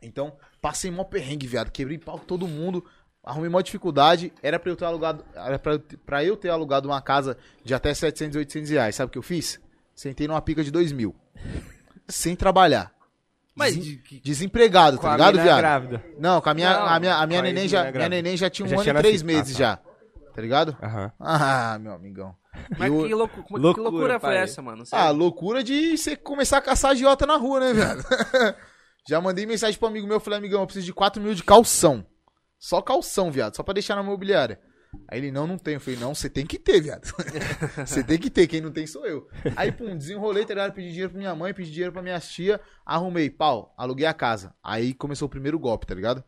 Então, 0.01 0.37
passei 0.61 0.89
mó 0.89 1.03
perrengue, 1.03 1.45
viado. 1.45 1.71
Quebrei 1.71 1.97
pau 1.97 2.17
com 2.19 2.25
todo 2.25 2.47
mundo. 2.47 2.85
Arrumei 3.21 3.49
mó 3.49 3.59
dificuldade. 3.59 4.31
Era 4.41 4.57
pra 4.57 4.71
eu 4.71 4.77
ter 4.77 4.85
alugado. 4.85 5.25
Era 5.35 5.59
pra, 5.59 5.73
eu 5.73 5.79
ter- 5.79 5.97
pra 5.97 6.23
eu 6.23 6.37
ter 6.37 6.47
alugado 6.49 6.87
uma 6.87 7.01
casa 7.01 7.37
de 7.65 7.73
até 7.73 7.93
700, 7.93 8.37
800 8.37 8.69
reais. 8.69 8.95
Sabe 8.95 9.09
o 9.09 9.11
que 9.11 9.17
eu 9.17 9.21
fiz? 9.23 9.59
Sentei 9.93 10.25
numa 10.25 10.41
pica 10.41 10.63
de 10.63 10.71
2 10.71 10.93
mil. 10.93 11.13
Sem 12.07 12.35
trabalhar. 12.35 12.91
Mas 13.55 13.75
Desempregado, 14.23 14.97
Com 14.97 15.03
tá 15.03 15.11
ligado, 15.13 15.41
viado? 15.41 15.57
grávida. 15.57 16.03
Não, 16.17 16.39
com 16.39 16.49
a 16.49 16.53
minha, 16.53 16.73
Não, 16.73 16.85
a 16.87 16.99
minha, 16.99 17.15
a 17.15 17.27
minha 17.27 17.41
neném 17.41 17.67
já. 17.67 17.91
Minha 17.91 18.09
neném 18.09 18.37
já 18.37 18.49
tinha 18.49 18.65
um 18.65 18.69
Já 18.69 18.75
ano 18.75 18.83
e 18.89 18.93
três 19.01 19.21
nascido. 19.21 19.25
meses 19.25 19.55
Ah, 19.55 19.59
já. 19.59 19.75
Tá 20.33 20.41
ligado? 20.41 20.77
Aham. 20.81 21.11
Ah, 21.19 21.77
meu 21.79 21.91
amigão. 21.93 22.33
mas 22.77 22.91
Eu- 22.91 23.03
que, 23.05 23.13
louco, 23.13 23.43
que 23.43 23.53
Loucura, 23.57 23.83
loucura 23.89 24.19
foi 24.19 24.29
pai. 24.29 24.37
essa, 24.37 24.61
mano? 24.61 24.85
Você- 24.85 24.95
Ah, 24.95 25.09
loucura 25.09 25.61
de 25.63 25.97
você 25.97 26.15
começar 26.15 26.57
a 26.57 26.61
caçar 26.61 26.91
agiota 26.91 27.25
na 27.25 27.35
rua, 27.35 27.59
né, 27.59 27.73
velho? 27.73 28.03
Já 29.07 29.19
mandei 29.19 29.45
mensagem 29.45 29.77
pro 29.77 29.87
amigo 29.87 30.07
meu, 30.07 30.19
falei, 30.19 30.39
amigão, 30.39 30.61
eu 30.61 30.65
preciso 30.65 30.85
de 30.85 30.93
4 30.93 31.21
mil 31.21 31.33
de 31.33 31.43
calção. 31.43 32.05
Só 32.57 32.81
calção, 32.81 33.31
viado, 33.31 33.55
só 33.55 33.63
pra 33.63 33.73
deixar 33.73 33.95
na 33.95 34.03
mobiliária. 34.03 34.59
Aí 35.07 35.19
ele, 35.19 35.31
não, 35.31 35.45
não 35.45 35.57
tem. 35.57 35.75
Eu 35.75 35.79
falei, 35.79 35.99
não, 35.99 36.15
você 36.15 36.29
tem 36.29 36.45
que 36.45 36.57
ter, 36.57 36.81
viado. 36.81 37.11
Você 37.85 38.03
tem 38.03 38.17
que 38.17 38.29
ter, 38.29 38.47
quem 38.47 38.61
não 38.61 38.71
tem 38.71 38.87
sou 38.87 39.05
eu. 39.05 39.27
Aí, 39.55 39.71
pum, 39.71 39.95
desenrolei, 39.95 40.45
tá 40.45 40.53
ligado? 40.53 40.73
Pedi 40.73 40.89
dinheiro 40.89 41.11
pra 41.11 41.19
minha 41.19 41.35
mãe, 41.35 41.53
pedi 41.53 41.71
dinheiro 41.71 41.93
pra 41.93 42.01
minha 42.01 42.19
tia, 42.19 42.59
arrumei, 42.85 43.29
pau, 43.29 43.73
aluguei 43.77 44.05
a 44.05 44.13
casa. 44.13 44.53
Aí 44.63 44.93
começou 44.93 45.27
o 45.27 45.29
primeiro 45.29 45.59
golpe, 45.59 45.85
tá 45.85 45.93
ligado? 45.93 46.23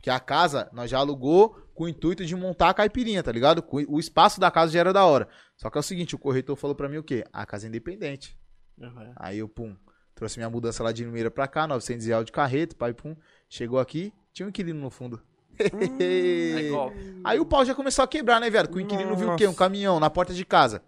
Que 0.00 0.10
a 0.10 0.18
casa 0.18 0.70
nós 0.72 0.90
já 0.90 0.98
alugou 0.98 1.56
com 1.74 1.84
o 1.84 1.88
intuito 1.88 2.24
de 2.24 2.34
montar 2.34 2.70
a 2.70 2.74
caipirinha, 2.74 3.22
tá 3.22 3.30
ligado? 3.30 3.64
O 3.88 4.00
espaço 4.00 4.40
da 4.40 4.50
casa 4.50 4.72
já 4.72 4.80
era 4.80 4.92
da 4.92 5.04
hora. 5.04 5.28
Só 5.56 5.68
que 5.68 5.76
é 5.76 5.80
o 5.80 5.82
seguinte, 5.82 6.14
o 6.14 6.18
corretor 6.18 6.56
falou 6.56 6.74
pra 6.74 6.88
mim 6.88 6.96
o 6.96 7.04
quê? 7.04 7.24
A 7.32 7.44
casa 7.44 7.66
é 7.66 7.68
independente. 7.68 8.38
Aham. 8.80 9.12
Aí 9.16 9.38
eu, 9.38 9.48
pum, 9.48 9.76
trouxe 10.14 10.38
minha 10.38 10.50
mudança 10.50 10.82
lá 10.82 10.92
de 10.92 11.04
Limeira 11.04 11.30
pra 11.30 11.46
cá, 11.46 11.66
900 11.66 12.06
reais 12.06 12.24
de 12.24 12.32
carreto, 12.32 12.76
pai, 12.76 12.94
pum. 12.94 13.14
Chegou 13.48 13.78
aqui, 13.78 14.12
tinha 14.32 14.46
um 14.46 14.48
inquilino 14.48 14.80
no 14.80 14.90
fundo. 14.90 15.22
Aí, 15.58 16.68
golpe. 16.70 17.16
Aí 17.24 17.40
o 17.40 17.44
pau 17.46 17.64
já 17.64 17.74
começou 17.74 18.04
a 18.04 18.08
quebrar, 18.08 18.40
né, 18.40 18.48
velho? 18.50 18.68
Que 18.68 18.76
o 18.76 18.80
inquilino 18.80 19.16
viu 19.16 19.32
o 19.32 19.36
quê? 19.36 19.44
Um 19.44 19.48
Nossa. 19.48 19.58
caminhão 19.58 19.98
na 19.98 20.08
porta 20.08 20.32
de 20.32 20.44
casa. 20.44 20.82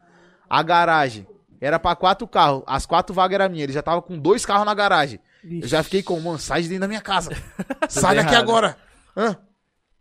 A 0.49 0.63
garagem. 0.63 1.27
Era 1.61 1.79
pra 1.79 1.97
quatro 1.97 2.27
carros. 2.29 2.63
As 2.67 2.87
quatro 2.87 3.15
vagas 3.15 3.35
eram 3.35 3.51
minhas. 3.51 3.65
Ele 3.65 3.73
já 3.73 3.83
tava 3.83 4.01
com 4.01 4.19
dois 4.19 4.47
carros 4.47 4.65
na 4.65 4.75
garagem. 4.75 5.19
Eu 5.45 5.67
já 5.67 5.83
fiquei 5.83 6.03
com, 6.03 6.19
mano, 6.21 6.39
sai 6.39 6.63
de 6.63 6.69
dentro 6.69 6.83
da 6.83 6.89
minha 6.89 7.01
casa. 7.01 7.31
sai 7.89 8.17
daqui 8.17 8.31
errado. 8.33 8.43
agora. 8.43 8.77
Hã? 9.17 9.37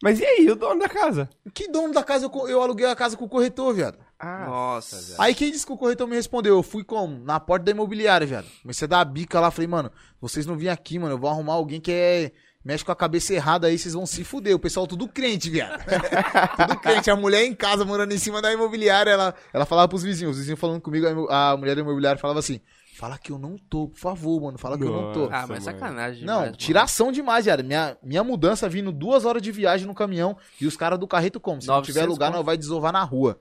Mas 0.02 0.20
e 0.20 0.26
aí, 0.26 0.50
o 0.52 0.56
dono 0.56 0.80
da 0.80 0.88
casa? 0.88 1.28
Que 1.54 1.68
dono 1.72 1.92
da 1.92 2.04
casa 2.04 2.26
eu, 2.26 2.48
eu 2.48 2.62
aluguei 2.62 2.86
a 2.86 2.96
casa 2.96 3.18
com 3.18 3.26
o 3.26 3.30
corretor, 3.30 3.74
viado? 3.74 3.98
Ah, 4.20 4.46
Nossa, 4.46 4.96
velho. 4.96 5.22
Aí 5.22 5.34
quem 5.34 5.52
disse 5.52 5.66
que 5.66 5.72
o 5.72 5.78
corretor 5.78 6.08
me 6.08 6.16
respondeu? 6.16 6.56
Eu 6.56 6.64
fui 6.64 6.84
como? 6.84 7.24
Na 7.24 7.40
porta 7.40 7.66
da 7.66 7.72
imobiliária, 7.72 8.26
viado. 8.28 8.48
Comecei 8.62 8.86
a 8.86 8.90
dar 8.90 9.00
a 9.00 9.06
bica 9.06 9.40
lá, 9.40 9.50
falei, 9.50 9.68
mano, 9.68 9.92
vocês 10.22 10.46
não 10.46 10.56
vêm 10.56 10.70
aqui, 10.70 11.00
mano. 11.00 11.16
Eu 11.16 11.18
vou 11.20 11.30
arrumar 11.30 11.54
alguém 11.54 11.82
que 11.82 11.92
é. 11.92 12.32
Mexe 12.68 12.84
com 12.84 12.92
a 12.92 12.96
cabeça 12.98 13.34
errada 13.34 13.68
aí, 13.68 13.80
vocês 13.80 13.94
vão 13.94 14.06
se 14.06 14.26
fuder. 14.26 14.54
O 14.54 14.60
pessoal 14.60 14.86
tudo 14.86 15.08
crente, 15.08 15.50
viado. 15.50 15.82
tudo 16.58 16.78
crente. 16.82 17.10
A 17.10 17.16
mulher 17.16 17.46
em 17.46 17.56
casa, 17.56 17.86
morando 17.86 18.14
em 18.14 18.18
cima 18.18 18.42
da 18.42 18.52
imobiliária, 18.52 19.10
ela, 19.10 19.34
ela 19.54 19.66
falava 19.66 19.88
pros 19.88 20.04
vizinhos. 20.04 20.34
Os 20.34 20.40
vizinhos 20.40 20.60
falando 20.60 20.82
comigo, 20.82 21.08
a 21.30 21.56
mulher 21.56 21.76
da 21.76 21.82
imobiliária 21.82 22.20
falava 22.20 22.40
assim: 22.40 22.60
Fala 22.98 23.18
que 23.18 23.32
eu 23.32 23.40
não 23.40 23.58
tô, 23.58 23.88
por 23.88 23.98
favor, 23.98 24.42
mano. 24.42 24.58
Fala 24.58 24.78
que 24.78 24.84
eu 24.84 24.92
não 24.92 25.14
tô. 25.14 25.30
Nossa. 25.30 25.34
Ah, 25.34 25.48
mas 25.48 25.50
mano. 25.50 25.62
sacanagem. 25.62 26.26
Não, 26.26 26.34
demais, 26.34 26.46
mano. 26.48 26.58
tiração 26.58 27.10
demais, 27.10 27.46
viado. 27.46 27.64
Minha, 27.64 27.98
minha 28.04 28.22
mudança 28.22 28.68
vindo 28.68 28.92
duas 28.92 29.24
horas 29.24 29.42
de 29.42 29.50
viagem 29.50 29.88
no 29.88 29.96
caminhão 29.96 30.36
e 30.60 30.68
os 30.68 30.76
caras 30.76 31.00
do 31.00 31.08
carreto 31.08 31.40
como? 31.40 31.62
Se 31.62 31.70
não 31.70 31.76
900 31.76 31.96
tiver 31.96 32.06
lugar, 32.06 32.32
nós 32.34 32.46
vai 32.46 32.58
desovar 32.58 32.92
na 32.92 33.02
rua. 33.02 33.40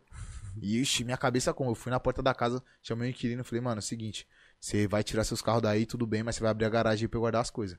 E, 0.62 0.80
ixi, 0.80 1.02
minha 1.02 1.16
cabeça 1.16 1.52
como? 1.52 1.72
Eu 1.72 1.74
fui 1.74 1.90
na 1.90 1.98
porta 1.98 2.22
da 2.22 2.32
casa, 2.32 2.62
chamei 2.80 3.08
o 3.08 3.10
inquilino 3.10 3.40
e 3.40 3.44
falei, 3.44 3.60
mano, 3.60 3.78
é 3.78 3.80
o 3.80 3.82
seguinte, 3.82 4.24
você 4.60 4.86
vai 4.86 5.02
tirar 5.02 5.24
seus 5.24 5.42
carros 5.42 5.62
daí, 5.62 5.84
tudo 5.84 6.06
bem, 6.06 6.22
mas 6.22 6.36
você 6.36 6.42
vai 6.42 6.52
abrir 6.52 6.66
a 6.66 6.70
garagem 6.70 7.06
aí 7.06 7.08
pra 7.08 7.18
eu 7.18 7.22
guardar 7.22 7.42
as 7.42 7.50
coisas. 7.50 7.76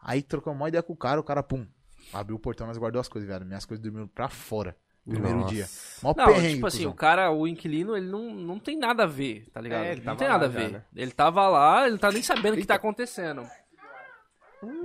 Aí 0.00 0.22
trocamos 0.22 0.60
uma 0.60 0.68
ideia 0.68 0.82
com 0.82 0.92
o 0.92 0.96
cara, 0.96 1.20
o 1.20 1.24
cara, 1.24 1.42
pum, 1.42 1.66
abriu 2.12 2.36
o 2.36 2.40
portão, 2.40 2.66
nós 2.66 2.78
guardou 2.78 3.00
as 3.00 3.08
coisas, 3.08 3.28
viado. 3.28 3.44
Minhas 3.44 3.64
coisas 3.64 3.82
dormiram 3.82 4.06
pra 4.08 4.28
fora. 4.28 4.76
Primeiro 5.08 5.38
Nossa. 5.38 5.54
dia. 5.54 5.66
Mó 6.02 6.12
Não, 6.16 6.26
perrengue, 6.26 6.54
tipo 6.56 6.66
assim, 6.66 6.78
cuzão. 6.78 6.90
o 6.92 6.94
cara, 6.94 7.30
o 7.30 7.46
inquilino, 7.48 7.96
ele 7.96 8.06
não, 8.08 8.30
não 8.34 8.58
tem 8.58 8.76
nada 8.78 9.04
a 9.04 9.06
ver, 9.06 9.46
tá 9.52 9.60
ligado? 9.60 9.84
É, 9.84 9.92
ele 9.92 10.02
não 10.02 10.14
tem 10.16 10.28
nada 10.28 10.44
a 10.44 10.48
lá 10.48 10.52
já, 10.54 10.60
ver. 10.60 10.72
né? 10.72 10.84
Ele 10.94 11.10
tava 11.12 11.48
lá, 11.48 11.82
ele 11.82 11.92
não 11.92 11.98
tá 11.98 12.12
nem 12.12 12.22
sabendo 12.22 12.54
o 12.54 12.56
que 12.58 12.66
tá 12.66 12.74
acontecendo. 12.74 13.42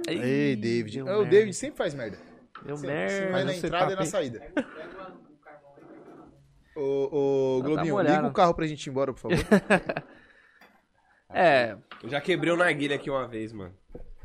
Ei, 0.08 0.56
David. 0.56 1.04
deu 1.04 1.08
É, 1.10 1.18
o. 1.18 1.26
David 1.26 1.54
sempre 1.54 1.78
faz 1.78 1.94
merda. 1.94 2.18
Deu 2.64 2.78
Sempre, 2.78 2.96
merda. 2.96 3.32
Vai 3.32 3.44
na 3.44 3.54
entrada 3.56 3.86
tá 3.88 3.92
e 3.92 3.96
na 3.96 4.06
saída. 4.06 4.42
Ô, 6.76 7.58
ô 7.58 7.62
Tá 7.62 7.68
Globinho, 7.68 8.00
liga 8.02 8.28
o 8.28 8.34
carro 8.34 8.54
pra 8.54 8.66
gente 8.66 8.86
ir 8.88 8.90
embora, 8.90 9.14
por 9.14 9.20
favor. 9.20 9.38
É, 11.36 11.76
Eu 12.04 12.10
já 12.10 12.22
quebrei 12.22 12.54
o 12.54 12.56
narguilha 12.56 12.96
aqui 12.96 13.10
uma 13.10 13.28
vez, 13.28 13.52
mano. 13.52 13.74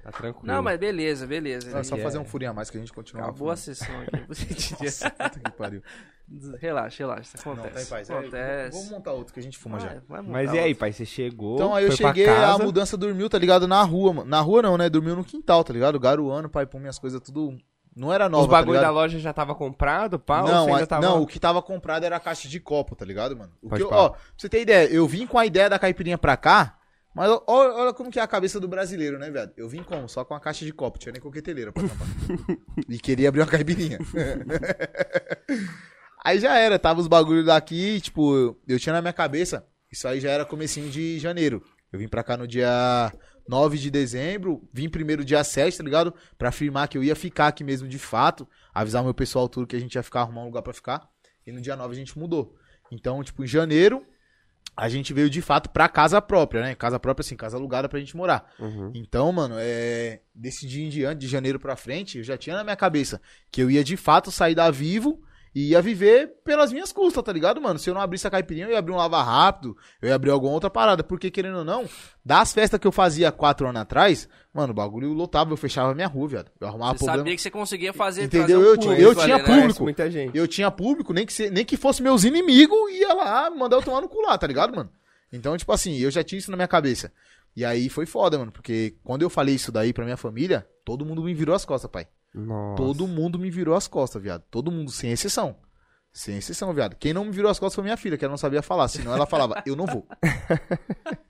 Tá 0.03 0.13
tranquilo. 0.13 0.47
não, 0.47 0.63
mas 0.63 0.79
beleza, 0.79 1.27
beleza. 1.27 1.71
Não, 1.71 1.79
é 1.79 1.83
só 1.85 1.97
é. 1.97 2.01
fazer 2.01 2.19
um 2.19 2.25
furinho 2.25 2.51
a 2.51 2.55
mais 2.55 2.71
que 2.71 2.77
a 2.77 2.81
gente 2.81 2.93
continua. 2.93 3.25
Acabou 3.25 3.51
a 3.51 3.57
sessão 3.57 3.95
aqui. 4.01 4.83
Nossa, 4.85 5.11
puta 5.11 5.41
que 5.41 5.51
pariu. 5.53 5.83
relaxa, 6.61 7.03
relaxa, 7.03 7.37
isso 7.37 7.49
Não, 7.49 7.57
tá 7.57 7.63
em 7.63 7.65
acontece. 7.67 7.91
paz. 7.91 8.11
É, 8.11 8.19
acontece. 8.19 8.77
Vamos 8.77 8.91
montar 8.91 9.13
outro 9.13 9.35
que 9.35 9.41
a 9.41 9.43
gente 9.43 9.59
fuma 9.59 9.81
já. 9.81 10.01
Vai 10.09 10.21
montar 10.21 10.33
Mas 10.33 10.53
e 10.53 10.59
aí, 10.59 10.75
pai? 10.75 10.93
Você 10.93 11.05
chegou. 11.05 11.57
Então 11.57 11.75
aí 11.75 11.85
eu 11.85 11.93
cheguei, 11.93 12.29
a 12.29 12.59
mudança 12.59 12.97
dormiu, 12.97 13.29
tá 13.29 13.39
ligado? 13.39 13.67
Na 13.67 13.83
rua, 13.83 14.13
mano. 14.13 14.29
Na 14.31 14.41
rua 14.41 14.63
não, 14.63 14.77
né? 14.77 14.89
Dormiu 14.89 15.17
no 15.17 15.25
quintal, 15.25 15.65
tá 15.65 15.73
ligado? 15.73 15.99
Garuano, 15.99 16.49
pai, 16.49 16.67
pôr 16.67 16.79
minhas 16.81 16.99
coisas 16.99 17.21
tudo. 17.21 17.57
Não 17.97 18.13
era 18.13 18.29
nova, 18.29 18.45
Os 18.45 18.49
bagulho 18.49 18.79
tá 18.79 18.87
da 18.87 18.91
loja 18.93 19.19
já 19.19 19.33
tava 19.33 19.57
comprado, 19.57 20.21
pá? 20.21 20.41
Não, 20.43 20.73
a- 20.73 20.87
tava... 20.87 21.03
não, 21.05 21.21
o 21.21 21.27
que 21.27 21.41
tava 21.41 21.61
comprado 21.61 22.05
era 22.05 22.15
a 22.17 22.21
caixa 22.21 22.47
de 22.47 22.61
copo, 22.61 22.95
tá 22.95 23.05
ligado, 23.05 23.37
mano? 23.37 23.51
O 23.61 23.69
Pode 23.69 23.83
que 23.85 23.93
eu- 23.93 23.97
ó, 23.97 24.11
pra 24.11 24.21
você 24.37 24.49
ter 24.49 24.61
ideia, 24.63 24.87
eu 24.89 25.05
vim 25.09 25.27
com 25.27 25.37
a 25.37 25.45
ideia 25.45 25.69
da 25.69 25.81
caipirinha 25.81 26.17
pra 26.17 26.37
cá, 26.37 26.78
mas 27.19 27.29
olha, 27.49 27.75
olha 27.75 27.93
como 27.93 28.13
que 28.13 28.21
é 28.21 28.23
a 28.23 28.29
cabeça 28.29 28.61
do 28.61 28.69
brasileiro, 28.69 29.19
né, 29.19 29.29
velho? 29.29 29.51
Eu 29.57 29.69
vim 29.69 29.83
como? 29.83 30.09
Só 30.09 30.25
com 30.25 30.35
a 30.35 30.41
caixa 30.41 30.65
de 30.65 30.73
copo, 30.73 31.01
tinha 31.01 31.11
nem 31.11 31.21
coqueteleira 31.21 31.73
pra 31.73 31.83
tampar. 31.83 32.07
e 32.89 32.97
queria 32.97 33.29
abrir 33.29 33.41
uma 33.41 33.47
caipirinha. 33.49 33.99
aí 36.25 36.39
já 36.39 36.57
era, 36.57 36.79
tava 36.79 37.01
os 37.01 37.09
bagulhos 37.09 37.47
daqui, 37.47 38.01
tipo, 38.01 38.37
eu, 38.37 38.61
eu 38.69 38.79
tinha 38.79 38.93
na 38.93 39.03
minha 39.03 39.13
cabeça, 39.13 39.67
isso 39.91 40.07
aí 40.07 40.21
já 40.21 40.31
era 40.31 40.45
comecinho 40.45 40.89
de 40.91 41.19
janeiro. 41.19 41.61
Eu 41.93 41.99
vim 41.99 42.07
pra 42.07 42.23
cá 42.23 42.37
no 42.37 42.47
dia 42.47 43.13
9 43.49 43.79
de 43.79 43.91
dezembro, 43.91 44.63
vim 44.73 44.89
primeiro 44.89 45.25
dia 45.25 45.43
7, 45.43 45.77
tá 45.77 45.83
ligado? 45.83 46.15
Pra 46.39 46.51
afirmar 46.51 46.87
que 46.87 46.97
eu 46.97 47.03
ia 47.03 47.17
ficar 47.17 47.49
aqui 47.49 47.65
mesmo 47.65 47.89
de 47.89 47.99
fato, 47.99 48.47
avisar 48.73 49.03
o 49.03 49.05
meu 49.05 49.15
pessoal 49.15 49.49
tudo 49.49 49.67
que 49.67 49.75
a 49.75 49.81
gente 49.81 49.97
ia 49.97 50.05
ficar, 50.05 50.21
arrumar 50.21 50.43
um 50.43 50.47
lugar 50.47 50.63
pra 50.63 50.73
ficar. 50.73 51.09
E 51.45 51.51
no 51.51 51.61
dia 51.61 51.75
9 51.75 51.93
a 51.93 51.97
gente 51.97 52.17
mudou. 52.17 52.55
Então, 52.93 53.25
tipo, 53.25 53.43
em 53.43 53.47
janeiro, 53.49 54.07
a 54.79 54.89
gente 54.89 55.13
veio 55.13 55.29
de 55.29 55.43
fato 55.43 55.71
pra 55.71 55.89
casa 55.89 56.23
própria, 56.23 56.63
né? 56.63 56.75
Casa 56.77 57.01
própria, 57.01 57.25
assim, 57.25 57.35
casa 57.35 57.57
alugada 57.57 57.89
pra 57.89 57.99
gente 57.99 58.17
morar. 58.17 58.49
Uhum. 58.61 58.93
Então, 58.95 59.33
mano, 59.33 59.57
é... 59.59 60.21
desse 60.33 60.69
dia 60.69 60.87
em 60.87 60.89
diante, 60.89 61.19
de 61.19 61.27
janeiro 61.27 61.59
pra 61.59 61.75
frente, 61.75 62.19
eu 62.19 62.25
já 62.25 62.39
tinha 62.39 62.55
na 62.55 62.63
minha 62.63 62.77
cabeça 62.77 63.21
que 63.51 63.61
eu 63.61 63.69
ia 63.69 63.83
de 63.83 63.97
fato 63.97 64.31
sair 64.31 64.55
da 64.55 64.71
Vivo 64.71 65.21
e 65.55 65.71
ia 65.71 65.83
viver 65.83 66.35
pelas 66.45 66.73
minhas 66.73 66.93
custas, 66.93 67.23
tá 67.23 67.33
ligado, 67.33 67.61
mano? 67.61 67.79
Se 67.79 67.89
eu 67.91 67.95
não 67.95 68.01
abrisse 68.01 68.27
a 68.27 68.31
caipirinha, 68.31 68.67
eu 68.67 68.73
ia 68.73 68.79
abrir 68.79 68.93
um 68.93 68.97
lava 68.97 69.23
rápido, 69.23 69.77
eu 70.03 70.09
ia 70.09 70.15
abrir 70.15 70.31
alguma 70.31 70.53
outra 70.53 70.69
parada. 70.71 71.03
Porque, 71.03 71.31
querendo 71.31 71.59
ou 71.59 71.65
não, 71.65 71.89
das 72.25 72.53
festas 72.53 72.79
que 72.79 72.87
eu 72.87 72.93
fazia 72.93 73.33
quatro 73.33 73.67
anos 73.69 73.81
atrás, 73.81 74.29
mano, 74.53 74.73
o 74.73 74.75
bagulho 74.75 75.13
lotava, 75.13 75.53
eu 75.53 75.57
fechava 75.57 75.93
a 75.93 75.95
minha 75.95 76.07
rua, 76.07 76.29
viado. 76.29 76.51
Eu 76.61 76.69
arrumava 76.69 76.93
Você 76.93 76.99
problema. 77.05 77.19
sabia 77.19 77.37
que 77.37 77.43
você 77.43 77.51
conseguia 77.51 77.93
fazer 77.93 78.25
Entendeu? 78.25 78.61
um 78.61 78.63
Eu 78.63 78.77
tinha- 78.77 78.95
público 78.95 79.09
eu 79.11 79.15
tinha 79.15 79.25
ali, 79.25 79.33
né? 79.33 79.39
público. 79.49 79.63
Conhece 79.63 79.83
muita 79.83 80.11
gente. 80.11 80.37
Eu 80.37 80.49
tinha 80.49 80.71
público, 80.71 81.13
nem 81.13 81.25
que, 81.27 81.33
se- 81.33 81.51
nem 81.51 81.65
que 81.65 81.77
fosse 81.77 82.03
meus 82.03 82.25
inimigos, 82.25 82.79
ia 82.93 83.13
lá 83.15 83.51
mandar 83.51 83.77
eu 83.77 83.83
tomar 83.83 84.01
no 84.01 84.09
cu 84.09 84.21
lá, 84.21 84.37
tá 84.37 84.47
ligado, 84.47 84.75
mano? 84.77 84.91
Então, 85.33 85.57
tipo 85.57 85.73
assim, 85.73 85.97
eu 85.99 86.11
já 86.11 86.23
tinha 86.23 86.39
isso 86.39 86.51
na 86.51 86.57
minha 86.57 86.69
cabeça. 86.69 87.13
E 87.57 87.65
aí 87.65 87.89
foi 87.89 88.07
foda, 88.07 88.39
mano, 88.39 88.53
porque 88.53 88.95
quando 89.03 89.23
eu 89.23 89.31
falei 89.31 89.55
isso 89.55 89.73
daí 89.73 89.93
pra 89.93 90.05
minha 90.05 90.17
família, 90.17 90.67
todo 90.85 91.05
mundo 91.05 91.23
me 91.23 91.35
virou 91.35 91.55
as 91.55 91.65
costas, 91.65 91.91
pai. 91.91 92.07
Nossa. 92.35 92.77
Todo 92.77 93.07
mundo 93.07 93.39
me 93.39 93.51
virou 93.51 93.75
as 93.75 93.89
costas, 93.89 94.23
viado. 94.23 94.43
Todo 94.51 94.71
mundo, 94.71 94.91
sem 94.91 95.11
exceção. 95.11 95.57
Sem 96.13 96.39
exceção, 96.39 96.73
viado. 96.73 96.97
Quem 96.97 97.13
não 97.13 97.25
me 97.25 97.31
virou 97.31 97.51
as 97.51 97.59
costas 97.59 97.75
foi 97.75 97.85
minha 97.85 97.97
filha, 97.97 98.17
que 98.17 98.25
ela 98.25 98.33
não 98.33 98.39
sabia 98.39 98.63
falar. 98.63 98.89
Senão 98.89 99.15
ela 99.15 99.27
falava, 99.27 99.63
eu 99.67 99.77
não 99.77 99.87
vou. 99.87 100.07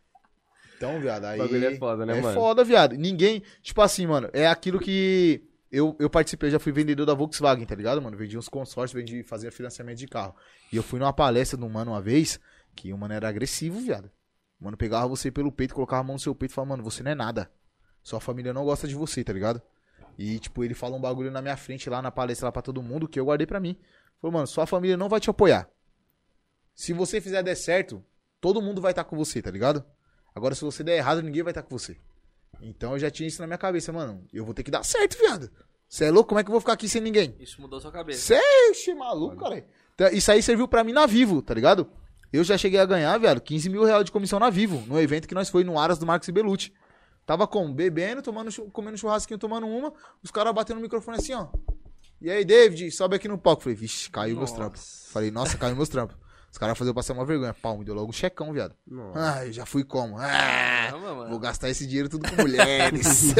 Então, 0.78 1.00
viado, 1.00 1.24
aí. 1.24 1.40
O 1.40 1.42
bagulho 1.42 1.66
é 1.66 1.74
foda, 1.76 2.06
né, 2.06 2.16
é 2.16 2.22
mano? 2.22 2.34
foda, 2.34 2.64
viado. 2.64 2.94
Ninguém. 2.94 3.42
Tipo 3.60 3.82
assim, 3.82 4.06
mano, 4.06 4.30
é 4.32 4.46
aquilo 4.46 4.78
que. 4.78 5.44
Eu, 5.70 5.94
eu 5.98 6.08
participei, 6.08 6.46
eu 6.48 6.52
já 6.52 6.58
fui 6.58 6.72
vendedor 6.72 7.04
da 7.04 7.12
Volkswagen, 7.12 7.66
tá 7.66 7.74
ligado, 7.74 8.00
mano? 8.00 8.16
Vendi 8.16 8.38
uns 8.38 8.48
consórcios, 8.48 8.92
vendi, 8.92 9.22
fazia 9.22 9.50
financiamento 9.52 9.98
de 9.98 10.06
carro. 10.06 10.34
E 10.72 10.76
eu 10.76 10.82
fui 10.82 10.98
numa 10.98 11.12
palestra 11.12 11.58
de 11.58 11.64
um 11.64 11.68
mano 11.68 11.90
uma 11.90 12.00
vez, 12.00 12.40
que 12.74 12.90
o 12.92 12.96
mano 12.96 13.12
era 13.12 13.28
agressivo, 13.28 13.78
viado. 13.78 14.10
O 14.58 14.64
mano 14.64 14.76
pegava 14.76 15.06
você 15.06 15.30
pelo 15.30 15.52
peito, 15.52 15.74
colocava 15.74 16.00
a 16.00 16.04
mão 16.04 16.14
no 16.14 16.20
seu 16.20 16.34
peito 16.34 16.52
e 16.52 16.54
falava, 16.54 16.70
mano, 16.70 16.84
você 16.84 17.02
não 17.02 17.10
é 17.10 17.14
nada. 17.14 17.50
Sua 18.02 18.20
família 18.20 18.54
não 18.54 18.64
gosta 18.64 18.88
de 18.88 18.94
você, 18.94 19.22
tá 19.22 19.32
ligado? 19.32 19.60
E, 20.18 20.40
tipo, 20.40 20.64
ele 20.64 20.74
falou 20.74 20.98
um 20.98 21.00
bagulho 21.00 21.30
na 21.30 21.40
minha 21.40 21.56
frente 21.56 21.88
lá 21.88 22.02
na 22.02 22.10
palestra 22.10 22.48
lá 22.48 22.52
pra 22.52 22.60
todo 22.60 22.82
mundo 22.82 23.08
que 23.08 23.20
eu 23.20 23.24
guardei 23.24 23.46
pra 23.46 23.60
mim. 23.60 23.78
Falou, 24.20 24.34
mano, 24.34 24.48
sua 24.48 24.66
família 24.66 24.96
não 24.96 25.08
vai 25.08 25.20
te 25.20 25.30
apoiar. 25.30 25.70
Se 26.74 26.92
você 26.92 27.20
fizer 27.20 27.42
der 27.42 27.54
certo, 27.54 28.04
todo 28.40 28.60
mundo 28.60 28.80
vai 28.80 28.90
estar 28.90 29.04
com 29.04 29.16
você, 29.16 29.40
tá 29.40 29.50
ligado? 29.50 29.84
Agora, 30.34 30.56
se 30.56 30.64
você 30.64 30.82
der 30.82 30.96
errado, 30.96 31.22
ninguém 31.22 31.44
vai 31.44 31.52
estar 31.52 31.62
com 31.62 31.70
você. 31.70 31.96
Então 32.60 32.92
eu 32.92 32.98
já 32.98 33.10
tinha 33.10 33.28
isso 33.28 33.40
na 33.40 33.46
minha 33.46 33.58
cabeça, 33.58 33.92
mano. 33.92 34.26
Eu 34.32 34.44
vou 34.44 34.52
ter 34.52 34.64
que 34.64 34.70
dar 34.70 34.84
certo, 34.84 35.16
viado. 35.18 35.50
Você 35.88 36.06
é 36.06 36.10
louco? 36.10 36.28
Como 36.28 36.40
é 36.40 36.44
que 36.44 36.50
eu 36.50 36.52
vou 36.52 36.60
ficar 36.60 36.72
aqui 36.72 36.88
sem 36.88 37.00
ninguém? 37.00 37.36
Isso 37.38 37.60
mudou 37.60 37.80
sua 37.80 37.92
cabeça. 37.92 38.34
Cê 38.74 38.90
é 38.90 38.94
maluco, 38.94 39.36
cara. 39.36 39.64
Então, 39.94 40.08
Isso 40.08 40.30
aí 40.30 40.42
serviu 40.42 40.66
pra 40.66 40.82
mim 40.82 40.92
na 40.92 41.06
Vivo, 41.06 41.40
tá 41.40 41.54
ligado? 41.54 41.90
Eu 42.32 42.44
já 42.44 42.58
cheguei 42.58 42.78
a 42.78 42.84
ganhar, 42.84 43.16
velho, 43.18 43.40
15 43.40 43.70
mil 43.70 43.84
reais 43.84 44.04
de 44.04 44.12
comissão 44.12 44.38
na 44.38 44.50
Vivo, 44.50 44.84
no 44.86 45.00
evento 45.00 45.26
que 45.26 45.34
nós 45.34 45.48
foi 45.48 45.64
no 45.64 45.78
Aras 45.78 45.98
do 45.98 46.06
Marcos 46.06 46.28
e 46.28 46.32
Belucci. 46.32 46.72
Tava 47.28 47.46
como? 47.46 47.74
Bebendo, 47.74 48.22
tomando, 48.22 48.50
comendo 48.70 48.96
churrasquinho, 48.96 49.38
tomando 49.38 49.66
uma, 49.66 49.92
os 50.22 50.30
caras 50.30 50.54
batendo 50.54 50.76
no 50.76 50.82
microfone 50.82 51.18
assim, 51.18 51.34
ó. 51.34 51.48
E 52.22 52.30
aí, 52.30 52.42
David, 52.42 52.90
sobe 52.90 53.16
aqui 53.16 53.28
no 53.28 53.36
palco. 53.36 53.64
Falei, 53.64 53.76
vixe, 53.76 54.08
caiu 54.08 54.34
meus 54.34 54.48
Nossa. 54.48 54.62
trampos. 54.62 55.06
Falei, 55.10 55.30
nossa, 55.30 55.58
caiu 55.58 55.76
meus 55.76 55.90
trampos. 55.90 56.16
Os 56.50 56.56
caras 56.56 56.76
faziam 56.78 56.90
eu 56.92 56.94
passar 56.94 57.12
uma 57.12 57.26
vergonha. 57.26 57.52
Pau, 57.54 57.76
me 57.78 57.84
deu 57.84 57.94
logo 57.94 58.08
um 58.08 58.12
checão, 58.12 58.52
viado. 58.54 58.74
Nossa. 58.90 59.34
Ah, 59.38 59.46
eu 59.46 59.52
já 59.52 59.66
fui 59.66 59.84
como? 59.84 60.16
Ah. 60.18 60.88
Vou 61.28 61.38
gastar 61.38 61.68
esse 61.68 61.86
dinheiro 61.86 62.08
tudo 62.08 62.26
com 62.28 62.40
mulheres. 62.42 63.34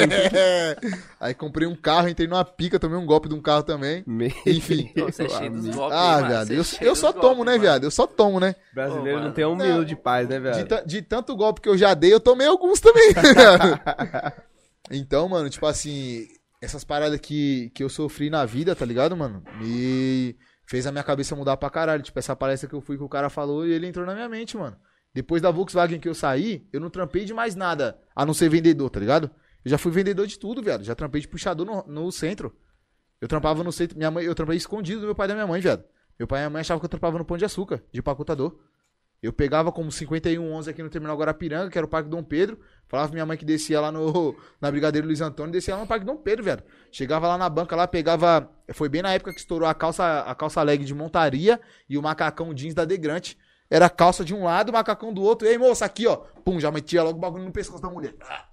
Aí 1.18 1.33
comprei 1.35 1.66
um 1.66 1.75
carro, 1.75 2.09
entrei 2.09 2.29
numa 2.29 2.44
pica, 2.44 2.79
tomei 2.79 2.99
um 2.99 3.07
golpe 3.07 3.27
de 3.29 3.35
um 3.35 3.40
carro 3.40 3.62
também. 3.62 4.05
Meu 4.07 4.31
Enfim. 4.47 4.92
É 4.94 5.11
cheio 5.12 5.51
dos 5.51 5.64
amigo. 5.64 5.75
golpes, 5.77 5.99
Ah, 5.99 6.12
mano? 6.16 6.27
viado, 6.29 6.51
é 6.51 6.55
eu, 6.55 6.64
eu 6.88 6.94
só 6.94 7.12
golpes, 7.12 7.21
tomo, 7.29 7.44
né, 7.44 7.53
mano. 7.53 7.62
viado? 7.62 7.85
Eu 7.85 7.90
só 7.90 8.07
tomo, 8.07 8.38
né? 8.38 8.55
Brasileiro 8.75 9.18
Ô, 9.21 9.23
não 9.25 9.33
tem 9.33 9.44
um 9.47 9.57
minuto 9.57 9.87
de 9.87 9.97
paz, 9.97 10.29
né, 10.29 10.37
De, 10.37 10.42
velho? 10.42 10.66
ta- 10.68 10.83
de 10.83 11.01
tanto 11.03 11.35
golpe 11.35 11.62
que 11.62 11.68
eu 11.68 11.79
já 11.79 11.94
dei, 11.94 12.12
eu 12.12 12.21
tomei 12.21 12.47
alguns 12.47 12.79
também. 12.79 13.09
então, 14.90 15.29
mano, 15.29 15.49
tipo 15.51 15.66
assim, 15.66 16.27
essas 16.61 16.85
paradas 16.85 17.18
que, 17.21 17.71
que 17.75 17.83
eu 17.83 17.88
sofri 17.88 18.31
na 18.31 18.44
vida, 18.44 18.75
tá 18.77 18.85
ligado, 18.85 19.16
mano? 19.16 19.42
Me 19.61 20.37
fez 20.69 20.87
a 20.87 20.93
minha 20.93 21.03
cabeça 21.03 21.35
mudar 21.35 21.57
pra 21.57 21.71
caralho. 21.71 22.03
Tipo, 22.03 22.19
essa 22.19 22.37
palestra 22.37 22.69
que 22.69 22.75
eu 22.75 22.81
fui 22.81 22.97
que 22.97 23.03
o 23.03 23.09
cara 23.09 23.31
falou 23.31 23.67
e 23.67 23.73
ele 23.73 23.87
entrou 23.87 24.05
na 24.05 24.15
minha 24.15 24.29
mente, 24.29 24.57
mano. 24.57 24.77
Depois 25.15 25.41
da 25.41 25.51
Volkswagen 25.51 25.99
que 25.99 26.09
eu 26.09 26.15
saí, 26.15 26.69
eu 26.73 26.79
não 26.81 26.91
trampei 26.91 27.25
de 27.25 27.33
mais 27.33 27.55
nada, 27.55 27.99
a 28.15 28.27
não 28.27 28.35
ser 28.35 28.51
vendedor, 28.51 28.91
tá 28.91 29.01
ligado? 29.01 29.31
Eu 29.65 29.71
já 29.71 29.79
fui 29.79 29.91
vendedor 29.91 30.27
de 30.27 30.39
tudo, 30.39 30.63
viado. 30.63 30.85
Já 30.85 30.95
trampei 30.95 31.21
de 31.21 31.27
puxador 31.27 31.67
no, 31.67 31.83
no 31.87 32.13
centro. 32.13 32.55
Eu 33.21 33.27
trampava 33.27 33.65
no 33.65 33.73
centro. 33.73 33.97
Minha 33.97 34.11
mãe, 34.11 34.25
eu 34.25 34.35
trampei 34.35 34.57
escondido 34.57 35.01
do 35.01 35.07
meu 35.07 35.15
pai 35.15 35.27
e 35.27 35.29
da 35.29 35.35
minha 35.35 35.47
mãe, 35.47 35.61
viado. 35.61 35.85
Meu 36.19 36.29
pai 36.29 36.41
e 36.41 36.43
minha 36.43 36.51
mãe 36.51 36.61
achavam 36.61 36.79
que 36.79 36.85
eu 36.85 36.91
trampava 36.91 37.19
no 37.19 37.25
Pão 37.25 37.37
de 37.37 37.45
Açúcar, 37.45 37.83
de 37.91 38.01
empacotador. 38.01 38.59
Eu 39.23 39.33
pegava 39.33 39.73
como 39.73 39.91
5111 39.91 40.71
aqui 40.71 40.83
no 40.83 40.89
Terminal 40.89 41.17
Guarapiranga, 41.17 41.71
que 41.71 41.77
era 41.77 41.85
o 41.85 41.91
Parque 41.91 42.09
Dom 42.09 42.23
Pedro. 42.23 42.59
Falava 42.87 43.09
pra 43.09 43.15
minha 43.15 43.27
mãe 43.27 43.37
que 43.37 43.45
descia 43.45 43.81
lá 43.81 43.91
no, 43.91 44.37
na 44.61 44.71
Brigadeiro 44.71 45.07
Luiz 45.07 45.21
Antônio, 45.21 45.53
descia 45.53 45.75
lá 45.75 45.81
no 45.81 45.87
Parque 45.87 46.07
Dom 46.07 46.17
Pedro, 46.17 46.45
velho. 46.45 46.63
Chegava 46.93 47.27
lá 47.27 47.37
na 47.37 47.49
banca, 47.49 47.75
lá 47.75 47.87
pegava. 47.89 48.49
Foi 48.73 48.89
bem 48.89 49.03
na 49.03 49.13
época 49.13 49.33
que 49.33 49.41
estourou 49.41 49.69
a 49.69 49.75
calça, 49.75 50.21
a 50.21 50.35
calça 50.35 50.63
leg 50.63 50.85
de 50.85 50.95
montaria 50.95 51.61
e 51.89 51.99
o 51.99 52.03
macacão 52.03 52.55
jeans 52.55 52.75
da 52.75 52.85
Degrante. 52.85 53.37
Era 53.71 53.91
calça 53.91 54.25
de 54.25 54.35
um 54.35 54.45
lado, 54.45 54.73
macacão 54.73 55.12
do 55.12 55.23
outro. 55.23 55.47
Ei, 55.47 55.59
moça, 55.59 55.85
aqui, 55.85 56.07
ó. 56.07 56.16
Pum, 56.16 56.59
já 56.59 56.71
metia 56.71 57.03
logo 57.03 57.19
o 57.19 57.21
bagulho 57.21 57.45
no 57.45 57.53
pescoço 57.53 57.83
da 57.83 57.91
mulher. 57.91 58.14
Ah, 58.23 58.47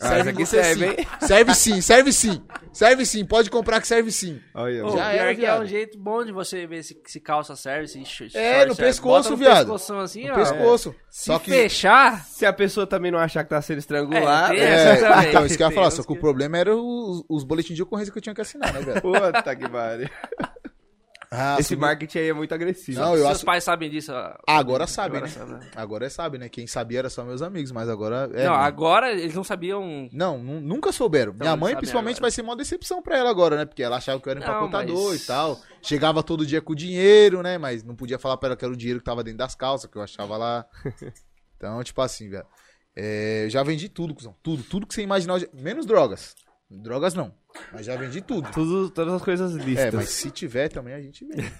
Ah, 0.00 0.18
isso 0.20 0.28
aqui 0.28 0.46
serve, 0.46 0.86
sim. 0.86 0.94
hein? 0.98 1.06
Serve 1.20 1.54
sim, 1.54 1.80
serve 1.80 2.12
sim. 2.12 2.42
Serve 2.72 3.04
sim, 3.06 3.24
pode 3.24 3.50
comprar 3.50 3.80
que 3.80 3.88
serve 3.88 4.12
sim. 4.12 4.40
Olha, 4.54 4.82
Pô, 4.82 4.96
Já 4.96 5.12
era, 5.12 5.34
que 5.34 5.44
é 5.44 5.58
um 5.58 5.66
jeito 5.66 5.98
bom 5.98 6.24
de 6.24 6.30
você 6.30 6.66
ver 6.66 6.84
se, 6.84 6.96
se 7.04 7.18
calça 7.18 7.56
serve, 7.56 7.88
se 7.88 8.04
short 8.04 8.36
É, 8.36 8.64
no 8.66 8.74
serve. 8.74 8.88
pescoço, 8.90 9.22
Bota 9.22 9.30
no 9.30 9.36
viado. 9.36 9.56
pescoção 9.58 9.98
assim, 9.98 10.26
No 10.26 10.32
ó. 10.32 10.36
pescoço. 10.36 10.94
Se 11.10 11.26
Só 11.26 11.38
que. 11.40 11.50
fechar, 11.50 12.24
Se 12.24 12.46
a 12.46 12.52
pessoa 12.52 12.86
também 12.86 13.10
não 13.10 13.18
achar 13.18 13.42
que 13.42 13.50
tá 13.50 13.60
sendo 13.60 13.78
estrangulada. 13.78 14.54
É, 14.54 15.00
É, 15.00 15.28
então, 15.30 15.44
isso 15.44 15.56
que 15.56 15.62
eu 15.62 15.68
ia 15.68 15.74
falar, 15.74 15.90
só 15.90 16.02
que 16.04 16.12
o 16.12 16.16
problema 16.20 16.56
era 16.58 16.76
os, 16.76 17.24
os 17.28 17.42
boletins 17.42 17.74
de 17.74 17.82
ocorrência 17.82 18.12
que 18.12 18.18
eu 18.18 18.22
tinha 18.22 18.34
que 18.34 18.40
assinar, 18.40 18.72
né, 18.72 18.80
velho? 18.80 19.00
Puta 19.02 19.56
que 19.56 19.68
pariu. 19.68 20.08
Ah, 21.30 21.56
Esse 21.60 21.70
subiu- 21.70 21.80
marketing 21.82 22.18
aí 22.20 22.28
é 22.28 22.32
muito 22.32 22.54
agressivo. 22.54 22.98
Não, 23.00 23.10
eu 23.12 23.18
Seus 23.24 23.36
acho- 23.36 23.44
pais 23.44 23.62
sabem 23.62 23.90
disso? 23.90 24.12
Agora 24.46 24.86
sabem, 24.86 25.18
Agora 25.18 25.26
né? 25.26 25.28
sabem, 25.38 25.54
né? 25.56 25.70
Agora 25.76 26.06
é 26.06 26.08
sabe, 26.08 26.38
né? 26.38 26.48
Quem 26.48 26.66
sabia 26.66 27.00
era 27.00 27.10
só 27.10 27.22
meus 27.22 27.42
amigos, 27.42 27.70
mas 27.70 27.86
agora 27.88 28.30
é. 28.32 28.44
não, 28.46 28.52
mano. 28.52 28.64
agora 28.64 29.12
eles 29.12 29.34
não 29.34 29.44
sabiam. 29.44 30.08
Não, 30.10 30.38
nu- 30.38 30.60
nunca 30.60 30.90
souberam. 30.90 31.34
Minha 31.34 31.50
eles 31.50 31.60
mãe, 31.60 31.68
sabem 31.72 31.76
principalmente, 31.80 32.14
agora. 32.16 32.22
vai 32.22 32.30
ser 32.30 32.40
uma 32.42 32.56
decepção 32.56 33.02
pra 33.02 33.18
ela 33.18 33.28
agora, 33.28 33.56
né? 33.56 33.64
Porque 33.66 33.82
ela 33.82 33.96
achava 33.98 34.18
que 34.18 34.26
eu 34.26 34.30
era 34.30 34.40
empacotador 34.40 35.10
mas- 35.10 35.22
e 35.22 35.26
tal. 35.26 35.60
Chegava 35.82 36.22
todo 36.22 36.46
dia 36.46 36.62
com 36.62 36.74
dinheiro, 36.74 37.42
né? 37.42 37.58
Mas 37.58 37.84
não 37.84 37.94
podia 37.94 38.18
falar 38.18 38.38
pra 38.38 38.48
ela 38.48 38.56
que 38.56 38.64
era 38.64 38.72
o 38.72 38.76
dinheiro 38.76 38.98
que 39.00 39.04
tava 39.04 39.22
dentro 39.22 39.38
das 39.38 39.54
calças, 39.54 39.90
que 39.90 39.98
eu 39.98 40.02
achava 40.02 40.36
lá. 40.36 40.64
Então, 41.56 41.82
tipo 41.82 42.00
assim, 42.00 42.30
velho. 42.30 42.46
É, 42.96 43.44
eu 43.46 43.50
já 43.50 43.62
vendi 43.64 43.88
tudo, 43.88 44.14
cuzão. 44.14 44.34
Tudo, 44.42 44.62
tudo 44.62 44.86
que 44.86 44.94
você 44.94 45.02
imaginar. 45.02 45.40
Menos 45.52 45.84
drogas. 45.84 46.34
Drogas 46.70 47.14
não. 47.14 47.34
Mas 47.72 47.86
já 47.86 47.96
vendi 47.96 48.20
tudo. 48.20 48.50
Tudo, 48.52 48.90
todas 48.90 49.14
as 49.14 49.22
coisas 49.22 49.52
listas. 49.54 49.86
É, 49.86 49.90
mas 49.90 50.08
se 50.10 50.30
tiver 50.30 50.68
também 50.68 50.92
a 50.94 51.00
gente 51.00 51.24
vende. 51.24 51.50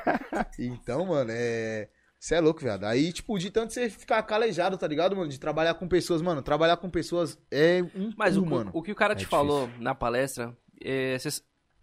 então, 0.58 1.04
mano, 1.06 1.30
é. 1.32 1.88
Você 2.18 2.34
é 2.34 2.40
louco, 2.40 2.60
viado. 2.60 2.84
Aí, 2.84 3.12
tipo, 3.12 3.38
de 3.38 3.50
tanto 3.50 3.72
você 3.72 3.90
ficar 3.90 4.22
calejado, 4.22 4.78
tá 4.78 4.86
ligado, 4.88 5.14
mano? 5.14 5.28
De 5.28 5.38
trabalhar 5.38 5.74
com 5.74 5.86
pessoas, 5.86 6.22
mano. 6.22 6.40
Trabalhar 6.42 6.78
com 6.78 6.88
pessoas 6.88 7.38
é 7.50 7.82
um 7.94 8.10
Mas 8.16 8.36
cu, 8.36 8.42
o, 8.42 8.46
mano. 8.46 8.70
o 8.72 8.82
que 8.82 8.90
o 8.90 8.94
cara 8.94 9.14
te 9.14 9.18
difícil. 9.18 9.38
falou 9.38 9.70
na 9.78 9.94
palestra, 9.94 10.56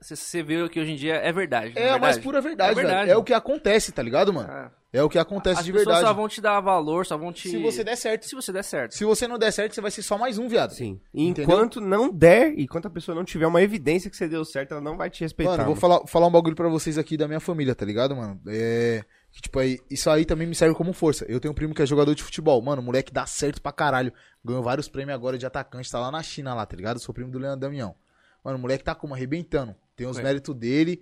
você 0.02 0.44
vê 0.44 0.68
que 0.68 0.80
hoje 0.80 0.92
em 0.92 0.96
dia 0.96 1.16
é 1.16 1.32
verdade. 1.32 1.74
É 1.78 1.92
a 1.92 2.00
mais 2.00 2.18
pura 2.18 2.42
verdade, 2.42 2.72
É 2.72 2.76
verdade. 2.76 3.00
velho. 3.02 3.12
É 3.12 3.18
o 3.18 3.24
que 3.24 3.34
acontece, 3.34 3.92
tá 3.92 4.02
ligado, 4.02 4.34
mano? 4.34 4.50
Ah, 4.52 4.72
É 4.96 5.02
o 5.02 5.10
que 5.10 5.18
acontece 5.18 5.60
As 5.62 5.66
de 5.66 5.72
pessoas 5.72 5.88
verdade. 5.96 6.08
só 6.08 6.14
vão 6.14 6.28
te 6.30 6.40
dar 6.40 6.60
valor, 6.62 7.04
só 7.04 7.18
vão 7.18 7.34
te. 7.34 7.50
Se 7.50 7.58
você 7.58 7.84
der 7.84 7.96
certo. 7.96 8.28
Se 8.28 8.36
você 8.36 8.54
der 8.54 8.64
certo. 8.64 8.94
Se 8.94 9.04
você 9.04 9.28
não 9.28 9.40
der 9.40 9.52
certo, 9.52 9.74
você 9.74 9.82
vai 9.82 9.90
ser 9.90 10.04
só 10.04 10.20
mais 10.20 10.38
um, 10.38 10.48
viado. 10.48 10.72
Sim. 10.76 11.02
Entendeu? 11.12 11.46
enquanto 11.56 11.82
não 11.82 12.12
der, 12.12 12.54
e 12.54 12.62
enquanto 12.62 12.86
a 12.86 12.92
pessoa 12.92 13.16
não 13.16 13.26
tiver 13.26 13.48
uma 13.48 13.60
evidência 13.64 14.08
que 14.08 14.16
você 14.16 14.28
deu 14.28 14.46
certo, 14.46 14.74
ela 14.74 14.82
não 14.82 14.96
vai 14.96 15.10
te 15.10 15.22
respeitar. 15.22 15.54
Mano, 15.54 15.64
eu 15.64 15.68
vou 15.68 15.76
falar, 15.76 16.06
falar 16.06 16.28
um 16.28 16.32
bagulho 16.32 16.56
pra 16.56 16.70
vocês 16.70 17.00
aqui 17.00 17.18
da 17.18 17.28
minha 17.28 17.40
família, 17.40 17.74
tá 17.74 17.84
ligado, 17.84 18.16
mano? 18.16 18.40
É. 18.48 19.04
que, 19.32 19.42
Tipo, 19.42 19.58
aí, 19.58 19.80
isso 19.90 20.12
aí 20.12 20.26
também 20.26 20.46
me 20.46 20.54
serve 20.54 20.76
como 20.76 20.94
força. 20.94 21.26
Eu 21.28 21.40
tenho 21.40 21.52
um 21.54 21.56
primo 21.56 21.74
que 21.74 21.82
é 21.82 21.86
jogador 21.88 22.14
de 22.14 22.22
futebol. 22.22 22.62
Mano, 22.62 22.84
moleque 22.84 23.12
dá 23.12 23.26
certo 23.26 23.60
pra 23.64 23.72
caralho. 23.72 24.14
Ganhou 24.46 24.62
vários 24.62 24.88
prêmios 24.88 25.16
agora 25.16 25.40
de 25.40 25.46
atacante. 25.48 25.90
Tá 25.90 26.00
lá 26.00 26.12
na 26.12 26.22
China, 26.22 26.54
lá, 26.54 26.68
tá 26.68 26.76
ligado? 26.76 27.00
Sou 27.00 27.16
primo 27.16 27.32
do 27.32 27.40
Leandro 27.40 27.62
Damião. 27.62 27.96
Mano, 28.44 28.60
o 28.60 28.62
moleque 28.62 28.84
tá 28.84 28.94
como? 28.94 29.16
Arrebentando. 29.16 29.76
Tem 29.96 30.06
os 30.06 30.20
É. 30.20 30.22
méritos 30.22 30.54
dele. 30.54 31.02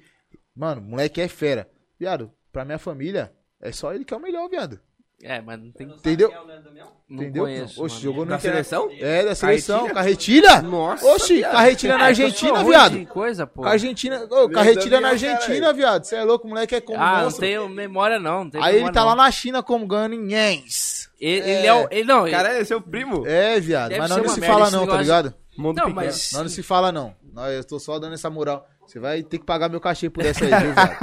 Mano, 0.56 0.80
o 0.80 0.84
moleque 0.86 1.20
é 1.20 1.28
fera. 1.28 1.70
Viado, 2.00 2.32
pra 2.54 2.64
minha 2.64 2.80
família, 2.80 3.34
é 3.62 3.72
só 3.72 3.94
ele 3.94 4.04
que 4.06 4.14
é 4.14 4.18
o 4.18 4.22
melhor, 4.22 4.48
viado. 4.50 4.80
É, 5.24 5.40
mas 5.40 5.60
não 5.60 5.72
tem. 5.72 5.88
Entendeu? 5.88 6.32
Não 7.08 7.24
Entendeu? 7.24 7.44
conheço. 7.44 7.84
Oxe, 7.84 7.94
mano. 7.96 8.04
jogou 8.04 8.26
no 8.26 8.32
Da 8.32 8.38
Inter- 8.38 8.52
seleção? 8.52 8.90
É, 9.00 9.24
da 9.26 9.36
seleção. 9.36 9.88
Carretilha? 9.90 10.48
Carretilha? 10.48 10.62
Nossa, 10.64 11.06
Oxi, 11.14 11.36
viado. 11.36 11.52
carretilha 11.52 11.98
na 11.98 12.04
É, 12.04 12.08
Argentina, 12.08 12.60
ruim 12.60 12.70
viado. 12.72 13.06
Coisa, 13.08 13.46
pô. 13.48 13.64
Argentina, 13.66 14.28
carretilha 14.52 15.00
na 15.02 15.10
Argentina, 15.10 15.74
viado. 15.74 16.06
Você 16.06 16.16
é 16.16 16.24
louco, 16.24 16.48
o 16.48 16.50
moleque 16.50 16.74
é 16.76 16.82
como 16.82 17.00
Ah, 17.00 17.22
não 17.24 17.32
tenho 17.32 17.70
memória 17.70 18.18
não. 18.20 18.50
Aí 18.62 18.78
ele 18.78 18.92
tá 18.92 19.02
não. 19.02 19.10
lá 19.10 19.16
na 19.16 19.30
China 19.32 19.62
como 19.62 19.86
ganhando 19.86 20.16
em 20.16 20.34
yens. 20.34 21.08
Ele, 21.20 21.48
ele 21.48 21.68
é 21.68 21.74
o. 21.74 21.88
Ele, 21.92 22.04
não, 22.06 22.26
ele- 22.26 22.36
Cara, 22.36 22.54
é 22.58 22.64
seu 22.64 22.82
primo. 22.82 23.28
É, 23.28 23.60
viado. 23.60 23.90
Deve 23.90 24.02
mas 24.02 24.10
não 24.10 24.28
se 24.28 24.40
merda 24.40 24.56
fala 24.56 24.72
não, 24.72 24.88
tá 24.88 24.98
ligado? 24.98 25.34
Mundo 25.56 25.78
Não, 25.78 25.86
pequeno. 25.94 25.96
mas- 26.08 26.32
não 26.32 26.48
se 26.50 26.64
fala 26.64 26.92
não. 26.92 27.14
Eu 27.54 27.64
tô 27.64 27.78
só 27.80 28.00
dando 28.00 28.14
essa 28.16 28.30
moral. 28.30 28.68
Você 28.92 29.00
vai 29.00 29.24
ter 29.24 29.40
que 29.40 29.46
pagar 29.46 29.70
meu 29.70 29.80
cachê 29.80 30.10
por 30.10 30.22
essa 30.26 30.44
aí, 30.44 30.50
viu, 30.52 30.74
viado? 30.74 30.98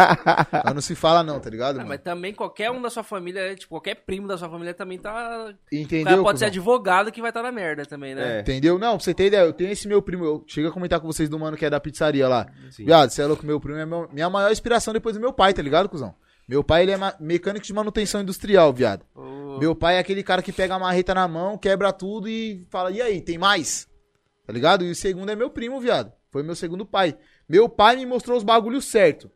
Nós 0.67 0.75
não 0.77 0.81
se 0.83 0.95
fala 0.95 1.23
não, 1.23 1.41
tá 1.41 1.49
ligado? 1.49 1.81
Ah, 1.81 1.85
mas 1.87 2.01
também 2.03 2.35
qualquer 2.35 2.71
um 2.71 2.83
da 2.83 2.91
sua 2.91 3.03
família, 3.03 3.55
tipo, 3.55 3.71
qualquer 3.71 3.95
primo 3.95 4.29
da 4.29 4.37
sua 4.37 4.51
família 4.51 4.75
também 4.75 4.99
tá. 4.99 5.55
O 5.73 5.75
Entendeu? 5.75 6.05
cara 6.05 6.23
pode 6.23 6.39
ser 6.39 6.45
cuzão? 6.45 6.61
advogado 6.61 7.11
que 7.11 7.23
vai 7.23 7.31
estar 7.31 7.43
na 7.43 7.51
merda 7.51 7.87
também, 7.87 8.15
né? 8.15 8.37
É. 8.37 8.41
Entendeu? 8.41 8.79
Não, 8.79 8.97
pra 8.99 9.05
você 9.05 9.15
ter 9.15 9.29
ideia, 9.29 9.41
eu 9.41 9.55
tenho 9.55 9.71
esse 9.73 9.89
meu 9.89 10.03
primo. 10.03 10.23
Eu 10.23 10.45
chego 10.47 10.69
a 10.69 10.71
comentar 10.71 11.01
com 11.01 11.07
vocês 11.07 11.31
do 11.31 11.39
mano 11.39 11.57
que 11.57 11.65
é 11.65 11.71
da 11.71 11.81
pizzaria 11.81 12.29
lá. 12.29 12.47
Sim. 12.71 12.85
Viado, 12.85 13.09
você 13.09 13.23
é 13.23 13.27
louco, 13.27 13.47
meu 13.47 13.59
primo 13.59 13.79
é 13.79 13.87
meu- 13.87 14.07
minha 14.13 14.29
maior 14.29 14.53
inspiração 14.53 14.93
depois 14.93 15.15
do 15.15 15.21
meu 15.21 15.33
pai, 15.33 15.55
tá 15.55 15.63
ligado, 15.63 15.89
cuzão? 15.89 16.15
Meu 16.47 16.63
pai, 16.63 16.83
ele 16.83 16.93
é 16.93 16.99
mecânico 17.19 17.65
de 17.65 17.73
manutenção 17.73 18.21
industrial, 18.21 18.71
viado. 18.71 19.07
Ô, 19.15 19.59
Meu 19.59 19.75
pai 19.75 19.97
é 19.97 19.99
aquele 19.99 20.23
cara 20.23 20.43
que 20.43 20.53
pega 20.53 20.75
a 20.75 20.79
marreta 20.79 21.15
na 21.15 21.27
mão, 21.27 21.57
quebra 21.57 21.91
tudo 21.91 22.29
e 22.29 22.67
fala, 22.71 22.91
e 22.91 23.01
aí, 23.01 23.21
tem 23.23 23.39
mais? 23.39 23.89
Tá 24.47 24.53
ligado? 24.53 24.85
E 24.85 24.91
o 24.91 24.95
segundo 24.95 25.31
é 25.31 25.37
meu 25.37 25.49
primo, 25.49 25.81
viado. 25.81 26.13
Foi 26.31 26.43
meu 26.43 26.55
segundo 26.55 26.85
pai. 26.85 27.17
Meu 27.49 27.69
pai 27.69 27.97
me 27.97 28.07
mostrou 28.07 28.37
os 28.37 28.45
bagulhos 28.45 28.85
certo. 28.85 29.31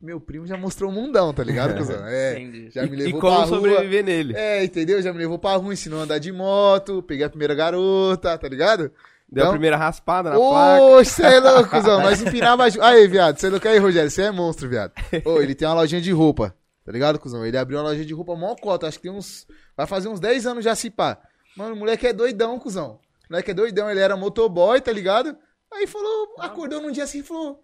Meu 0.00 0.20
primo 0.20 0.46
já 0.46 0.56
mostrou 0.56 0.90
o 0.90 0.94
mundão, 0.94 1.34
tá 1.34 1.42
ligado, 1.42 1.74
cuzão? 1.76 2.06
É, 2.06 2.38
Entendi. 2.38 2.70
já 2.70 2.82
me 2.86 2.88
E- 2.88 2.96
levou 2.96 3.18
e 3.18 3.20
como 3.20 3.34
pra 3.34 3.44
rua. 3.44 3.46
sobreviver 3.48 4.04
nele. 4.04 4.32
É, 4.36 4.62
entendeu? 4.62 5.02
Já 5.02 5.12
me 5.12 5.18
levou 5.18 5.40
pra 5.40 5.56
rua, 5.56 5.72
ensinou 5.72 5.98
a 5.98 6.04
andar 6.04 6.18
de 6.18 6.30
moto, 6.30 7.02
peguei 7.02 7.24
a 7.26 7.28
primeira 7.28 7.52
garota, 7.52 8.38
tá 8.38 8.48
ligado? 8.48 8.92
Deu 9.30 9.42
a 9.42 9.46
Então- 9.46 9.50
primeira 9.50 9.76
raspada 9.76 10.30
na 10.30 10.36
placa. 10.36 10.82
Ô, 10.84 11.04
você 11.04 11.22
é 11.24 11.40
louco, 11.40 11.68
cuzão. 11.68 12.00
Nós 12.00 12.22
empinava. 12.22 12.64
Aí, 12.80 13.08
viado, 13.08 13.38
você 13.38 13.48
é 13.48 13.50
louco 13.50 13.66
aí, 13.66 13.78
Rogério. 13.78 14.08
Você 14.10 14.22
é 14.22 14.30
monstro, 14.30 14.68
viado. 14.68 14.92
Ô, 15.24 15.42
ele 15.42 15.54
tem 15.56 15.66
uma 15.66 15.74
lojinha 15.74 16.00
de 16.00 16.12
roupa. 16.12 16.54
Tá 16.84 16.92
ligado, 16.92 17.18
cuzão? 17.18 17.44
Ele 17.44 17.58
abriu 17.58 17.76
uma 17.78 17.84
lojinha 17.88 18.06
de 18.06 18.14
roupa 18.14 18.36
mó 18.36 18.54
cota. 18.54 18.86
Acho 18.86 18.98
que 18.98 19.02
tem 19.02 19.10
uns. 19.12 19.46
Vai 19.76 19.86
fazer 19.86 20.08
uns 20.08 20.20
10 20.20 20.46
anos 20.46 20.64
já 20.64 20.74
se 20.76 20.88
pá. 20.90 21.18
Mano, 21.56 21.74
o 21.74 21.76
moleque 21.76 22.06
é 22.06 22.12
doidão, 22.12 22.56
cuzão. 22.58 23.00
O 23.28 23.32
moleque 23.32 23.50
é 23.50 23.54
doidão. 23.54 23.90
Ele 23.90 23.98
era 24.00 24.16
motoboy, 24.16 24.80
tá 24.80 24.92
ligado? 24.92 25.36
Aí 25.72 25.86
falou, 25.86 26.34
acordou 26.38 26.80
num 26.80 26.90
dia 26.90 27.04
assim 27.04 27.20
e 27.20 27.22
falou: 27.22 27.60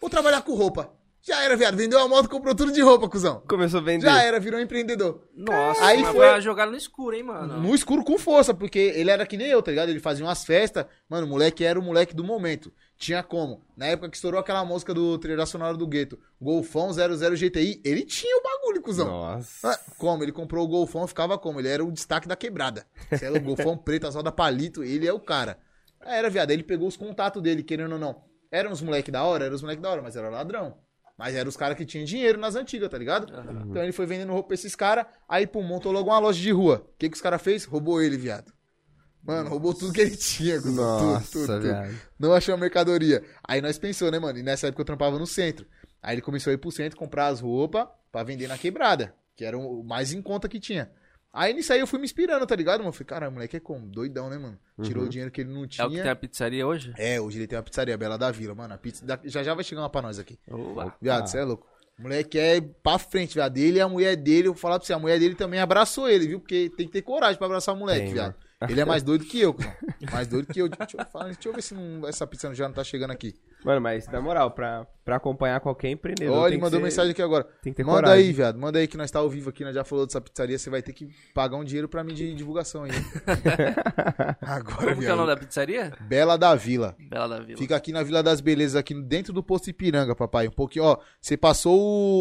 Vou 0.00 0.10
trabalhar 0.10 0.42
com 0.42 0.54
roupa. 0.54 0.92
Já 1.22 1.42
era, 1.42 1.56
viado. 1.56 1.76
Vendeu 1.76 1.98
a 1.98 2.06
moto, 2.06 2.28
comprou 2.28 2.54
tudo 2.54 2.70
de 2.70 2.80
roupa, 2.80 3.08
cuzão. 3.08 3.42
Começou 3.48 3.80
a 3.80 3.82
vender. 3.82 4.06
Já 4.06 4.22
era, 4.22 4.38
virou 4.38 4.60
empreendedor. 4.60 5.22
Nossa, 5.34 5.84
Aí 5.84 6.00
mas 6.00 6.14
foi- 6.14 6.40
jogar 6.40 6.66
no 6.66 6.76
escuro, 6.76 7.16
hein, 7.16 7.24
mano? 7.24 7.60
No 7.60 7.74
escuro 7.74 8.04
com 8.04 8.16
força, 8.16 8.54
porque 8.54 8.78
ele 8.78 9.10
era 9.10 9.26
que 9.26 9.36
nem 9.36 9.48
eu, 9.48 9.60
tá 9.60 9.72
ligado? 9.72 9.88
Ele 9.88 9.98
fazia 9.98 10.24
umas 10.24 10.44
festas. 10.44 10.86
Mano, 11.08 11.26
o 11.26 11.30
moleque 11.30 11.64
era 11.64 11.80
o 11.80 11.82
moleque 11.82 12.14
do 12.14 12.22
momento. 12.22 12.72
Tinha 12.96 13.24
como. 13.24 13.60
Na 13.76 13.86
época 13.86 14.08
que 14.08 14.14
estourou 14.16 14.38
aquela 14.38 14.64
música 14.64 14.94
do 14.94 15.18
trilha 15.18 15.44
sonora 15.46 15.76
do 15.76 15.84
gueto, 15.84 16.16
Golfão 16.40 16.92
00 16.92 17.34
GTI, 17.36 17.80
ele 17.84 18.04
tinha 18.04 18.36
o 18.38 18.42
bagulho, 18.44 18.80
cuzão. 18.80 19.08
Nossa. 19.08 19.70
Ah, 19.72 19.80
Como? 19.98 20.22
Ele 20.22 20.30
comprou 20.30 20.64
o 20.64 20.68
Golfão, 20.68 21.08
ficava 21.08 21.36
como? 21.36 21.58
Ele 21.58 21.68
era 21.68 21.84
o 21.84 21.90
destaque 21.90 22.28
da 22.28 22.36
quebrada. 22.36 22.86
Se 23.18 23.24
era 23.24 23.36
o 23.36 23.40
Golfão 23.40 23.76
preto, 23.76 24.06
as 24.06 24.14
rodas 24.14 24.32
palito, 24.32 24.84
ele 24.84 25.08
é 25.08 25.12
o 25.12 25.18
cara. 25.18 25.58
Era, 26.06 26.30
viado. 26.30 26.50
Aí 26.50 26.56
Ele 26.56 26.62
pegou 26.62 26.88
os 26.88 26.96
contatos 26.96 27.42
dele, 27.42 27.62
querendo 27.62 27.92
ou 27.92 27.98
não. 27.98 28.22
Eram 28.50 28.72
os 28.72 28.80
moleque 28.80 29.10
da 29.10 29.22
hora, 29.24 29.44
eram 29.44 29.54
os 29.56 29.62
moleque 29.62 29.82
da 29.82 29.90
hora, 29.90 30.02
mas 30.02 30.16
era 30.16 30.28
ladrão. 30.28 30.78
Mas 31.18 31.34
eram 31.34 31.48
os 31.48 31.56
caras 31.56 31.76
que 31.76 31.86
tinham 31.86 32.04
dinheiro 32.04 32.38
nas 32.38 32.54
antigas, 32.56 32.90
tá 32.90 32.98
ligado? 32.98 33.26
Então 33.70 33.82
ele 33.82 33.92
foi 33.92 34.06
vendendo 34.06 34.32
roupa 34.32 34.48
pra 34.48 34.54
esses 34.54 34.76
caras, 34.76 35.06
aí 35.28 35.46
pum, 35.46 35.62
montou 35.62 35.90
logo 35.90 36.10
uma 36.10 36.18
loja 36.18 36.40
de 36.40 36.50
rua. 36.50 36.86
O 36.86 36.98
que, 36.98 37.08
que 37.08 37.16
os 37.16 37.22
caras 37.22 37.40
fez? 37.40 37.64
Roubou 37.64 38.02
ele, 38.02 38.16
viado. 38.18 38.52
Mano, 39.22 39.48
roubou 39.48 39.74
tudo 39.74 39.92
que 39.92 40.00
ele 40.00 40.16
tinha. 40.16 40.60
Nossa, 40.60 41.32
tudo, 41.32 41.46
tudo, 41.46 41.46
tudo. 41.46 41.62
viado. 41.62 41.94
Não 42.18 42.32
achou 42.32 42.54
a 42.54 42.58
mercadoria. 42.58 43.24
Aí 43.42 43.60
nós 43.60 43.78
pensou, 43.78 44.10
né, 44.10 44.18
mano? 44.18 44.38
E 44.38 44.42
nessa 44.42 44.68
época 44.68 44.82
eu 44.82 44.86
trampava 44.86 45.18
no 45.18 45.26
centro. 45.26 45.66
Aí 46.02 46.14
ele 46.14 46.22
começou 46.22 46.50
a 46.50 46.54
ir 46.54 46.58
pro 46.58 46.70
centro 46.70 46.96
comprar 46.96 47.28
as 47.28 47.40
roupas 47.40 47.88
pra 48.12 48.22
vender 48.22 48.46
na 48.46 48.56
quebrada, 48.56 49.14
que 49.34 49.44
era 49.44 49.58
o 49.58 49.82
mais 49.82 50.12
em 50.12 50.22
conta 50.22 50.48
que 50.48 50.60
tinha. 50.60 50.92
Aí 51.38 51.52
nisso 51.52 51.72
aí 51.72 51.80
eu 51.80 51.86
fui 51.86 51.98
me 51.98 52.04
inspirando, 52.06 52.46
tá 52.46 52.56
ligado, 52.56 52.80
mano? 52.80 52.92
Falei, 52.92 53.06
cara, 53.06 53.28
o 53.28 53.32
moleque 53.32 53.56
é 53.56 53.60
como? 53.60 53.86
Doidão, 53.86 54.30
né, 54.30 54.38
mano? 54.38 54.58
Tirou 54.82 55.04
o 55.04 55.08
dinheiro 55.08 55.30
que 55.30 55.42
ele 55.42 55.52
não 55.52 55.64
É 55.64 55.66
tinha. 55.68 55.86
o 55.86 55.90
que 55.90 56.00
tem 56.00 56.10
a 56.10 56.16
pizzaria 56.16 56.66
hoje? 56.66 56.94
É, 56.96 57.20
hoje 57.20 57.38
ele 57.38 57.46
tem 57.46 57.58
uma 57.58 57.62
pizzaria, 57.62 57.96
Bela 57.98 58.16
da 58.16 58.30
Vila, 58.30 58.54
mano. 58.54 58.72
A 58.72 58.78
pizza 58.78 59.04
da- 59.04 59.20
já 59.24 59.42
já 59.42 59.52
vai 59.54 59.62
chegar 59.62 59.82
uma 59.82 59.90
pra 59.90 60.00
nós 60.00 60.18
aqui. 60.18 60.38
Opa. 60.50 60.96
Viado, 61.00 61.26
você 61.26 61.38
é 61.38 61.44
louco. 61.44 61.66
O 61.98 62.02
moleque 62.02 62.38
é 62.38 62.60
pra 62.60 62.98
frente, 62.98 63.34
viado. 63.34 63.56
Ele 63.58 63.78
e 63.78 63.80
a 63.80 63.88
mulher 63.88 64.16
dele, 64.16 64.48
eu 64.48 64.52
vou 64.54 64.60
falar 64.60 64.78
pra 64.78 64.86
você, 64.86 64.92
a 64.92 64.98
mulher 64.98 65.18
dele 65.18 65.34
também 65.34 65.60
abraçou 65.60 66.08
ele, 66.08 66.26
viu? 66.26 66.40
Porque 66.40 66.70
tem 66.76 66.86
que 66.86 66.92
ter 66.92 67.02
coragem 67.02 67.36
pra 67.36 67.46
abraçar 67.46 67.74
o 67.74 67.78
moleque, 67.78 68.04
Tem, 68.06 68.12
viado. 68.14 68.34
Ele 68.68 68.80
é 68.80 68.84
mais 68.86 69.02
doido 69.04 69.24
que 69.24 69.38
eu, 69.40 69.52
cara. 69.54 69.76
Mais 70.12 70.26
doido 70.26 70.52
que 70.52 70.58
eu. 70.60 70.68
Deixa 70.68 70.96
eu, 70.98 71.04
falar, 71.06 71.24
deixa 71.26 71.48
eu 71.48 71.52
ver 71.52 71.62
se 71.62 71.74
não- 71.74 72.06
essa 72.08 72.26
pizza 72.26 72.54
já 72.54 72.66
não 72.68 72.74
tá 72.74 72.82
chegando 72.84 73.10
aqui. 73.10 73.34
Mano, 73.66 73.80
mas 73.80 74.06
na 74.06 74.20
moral, 74.20 74.52
pra, 74.52 74.86
pra 75.04 75.16
acompanhar 75.16 75.58
qualquer 75.60 75.90
empreendedor. 75.90 76.36
Olha, 76.36 76.52
ele 76.54 76.62
mandou 76.62 76.78
ser- 76.78 76.84
mensagem 76.84 77.10
aqui 77.10 77.20
agora. 77.20 77.42
Tem 77.62 77.72
que 77.72 77.76
ter 77.78 77.82
Manda 77.84 78.02
coragem. 78.02 78.24
aí, 78.26 78.32
viado. 78.32 78.58
Manda 78.58 78.78
aí 78.78 78.86
que 78.86 78.96
nós 78.96 79.10
tá 79.10 79.18
ao 79.18 79.28
vivo 79.28 79.50
aqui, 79.50 79.64
nós 79.64 79.74
já 79.74 79.82
falou 79.82 80.06
dessa 80.06 80.20
pizzaria. 80.20 80.56
Você 80.56 80.70
vai 80.70 80.80
ter 80.82 80.92
que 80.92 81.08
pagar 81.34 81.56
um 81.56 81.64
dinheiro 81.64 81.88
pra 81.88 82.04
mim 82.04 82.14
de 82.14 82.32
divulgação 82.34 82.84
aí. 82.84 82.90
Agora, 84.40 84.76
Como 84.94 85.00
que 85.00 85.06
é 85.06 85.12
o 85.12 85.16
nome 85.16 85.26
viado. 85.26 85.26
da 85.26 85.36
pizzaria? 85.36 85.92
Bela 86.02 86.36
da 86.36 86.54
Vila. 86.54 86.96
Bela 87.10 87.26
da 87.28 87.40
Vila. 87.40 87.58
Fica 87.58 87.76
aqui 87.76 87.92
na 87.92 88.02
Vila 88.02 88.22
das 88.22 88.40
Belezas, 88.40 88.76
aqui 88.76 88.94
dentro 89.02 89.32
do 89.32 89.42
posto 89.42 89.68
Ipiranga, 89.68 90.14
papai. 90.14 90.48
Um 90.48 90.52
pouquinho, 90.52 90.84
ó. 90.84 90.98
Você 91.20 91.36
passou 91.36 91.78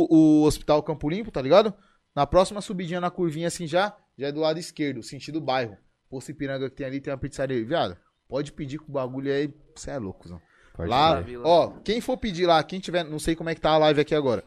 o, 0.09 0.41
o 0.41 0.43
Hospital 0.45 0.81
Campo 0.83 1.09
Limpo, 1.09 1.31
tá 1.31 1.41
ligado? 1.41 1.73
Na 2.15 2.25
próxima 2.25 2.61
subidinha 2.61 3.01
na 3.01 3.11
curvinha 3.11 3.47
assim 3.47 3.67
já, 3.67 3.95
já 4.17 4.27
é 4.27 4.31
do 4.31 4.39
lado 4.39 4.57
esquerdo, 4.59 5.03
sentido 5.03 5.39
bairro. 5.41 5.77
Posto 6.09 6.31
Ipiranga 6.31 6.69
que 6.69 6.75
tem 6.75 6.87
ali, 6.87 7.01
tem 7.01 7.11
uma 7.11 7.19
pizzaria. 7.19 7.63
Viado, 7.65 7.97
pode 8.27 8.51
pedir 8.51 8.79
que 8.79 8.89
o 8.89 8.91
bagulho 8.93 9.31
aí. 9.31 9.53
Você 9.75 9.91
é 9.91 9.97
louco, 9.97 10.27
Zão. 10.27 10.41
Pode 10.76 10.89
Lá, 10.89 11.23
ó, 11.43 11.71
quem 11.84 12.01
for 12.01 12.17
pedir 12.17 12.45
lá, 12.45 12.61
quem 12.63 12.80
tiver, 12.80 13.03
não 13.05 13.17
sei 13.19 13.36
como 13.36 13.49
é 13.49 13.55
que 13.55 13.61
tá 13.61 13.71
a 13.71 13.78
live 13.78 14.01
aqui 14.01 14.13
agora. 14.13 14.43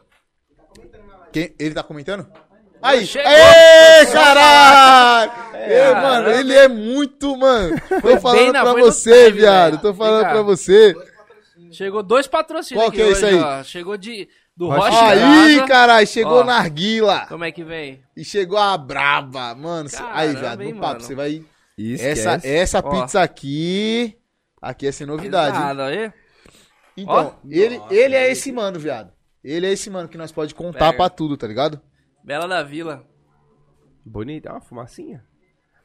Quem, 1.33 1.53
ele 1.59 1.73
tá 1.73 1.83
comentando? 1.83 2.27
Aí, 2.81 3.05
Chegou, 3.05 3.29
Ê, 3.29 4.05
caralho! 4.05 5.31
Ê, 5.55 5.79
Caramba. 5.91 6.01
mano, 6.01 6.29
ele 6.31 6.53
é 6.53 6.67
muito, 6.67 7.35
mano. 7.35 7.75
Tô 8.01 8.19
falando 8.21 8.53
na- 8.53 8.61
pra 8.61 8.73
você, 8.73 9.25
time, 9.27 9.39
viado. 9.41 9.71
velho. 9.71 9.81
Tô 9.81 9.93
falando 9.93 10.21
pra 10.29 10.41
você. 10.41 10.95
Chegou 11.71 12.01
dois 12.01 12.25
patrocínios 12.25 12.81
Qual 12.81 12.87
aqui 12.89 12.97
que 12.97 13.03
é 13.03 13.11
isso 13.11 13.25
aí? 13.25 13.35
ó. 13.35 13.63
Chegou 13.63 13.97
de 13.97 14.27
do 14.55 14.67
Rocha 14.69 14.89
Rocha 14.89 15.05
Aí, 15.15 15.65
caralho, 15.67 16.07
chegou 16.07 16.39
Ó. 16.39 16.43
na 16.43 16.57
Arguila. 16.57 17.25
Como 17.27 17.43
é 17.43 17.51
que 17.51 17.63
vem? 17.63 18.01
E 18.15 18.23
chegou 18.23 18.57
a 18.57 18.77
braba, 18.77 19.53
mano. 19.55 19.87
cê- 19.89 19.97
aí, 20.11 20.33
Caramba, 20.33 20.39
viado, 20.39 20.59
no 20.63 20.79
papo, 20.79 20.87
mano. 20.93 21.01
você 21.01 21.15
vai. 21.15 21.43
Esquece. 21.77 22.21
Essa, 22.27 22.47
essa 22.47 22.79
Ó. 22.79 22.89
pizza 22.89 23.21
aqui. 23.21 24.17
Aqui 24.61 24.87
é 24.87 24.91
sem 24.91 25.07
novidade. 25.07 25.57
Nada 25.57 25.85
aí. 25.85 26.11
Então, 26.97 27.37
Ó. 27.43 27.47
ele, 27.49 27.79
ele 27.89 28.15
é 28.15 28.31
esse 28.31 28.51
mano, 28.51 28.79
viado. 28.79 29.11
Ele 29.43 29.65
é 29.65 29.71
esse 29.71 29.89
mano 29.89 30.09
que 30.09 30.17
nós 30.17 30.31
pode 30.31 30.53
contar 30.53 30.87
Pega. 30.87 30.97
pra 30.97 31.09
tudo, 31.09 31.37
tá 31.37 31.47
ligado? 31.47 31.81
Bela 32.23 32.47
da 32.47 32.61
Vila. 32.61 33.07
Bonito, 34.05 34.47
é 34.47 34.51
uma 34.51 34.61
fumacinha. 34.61 35.23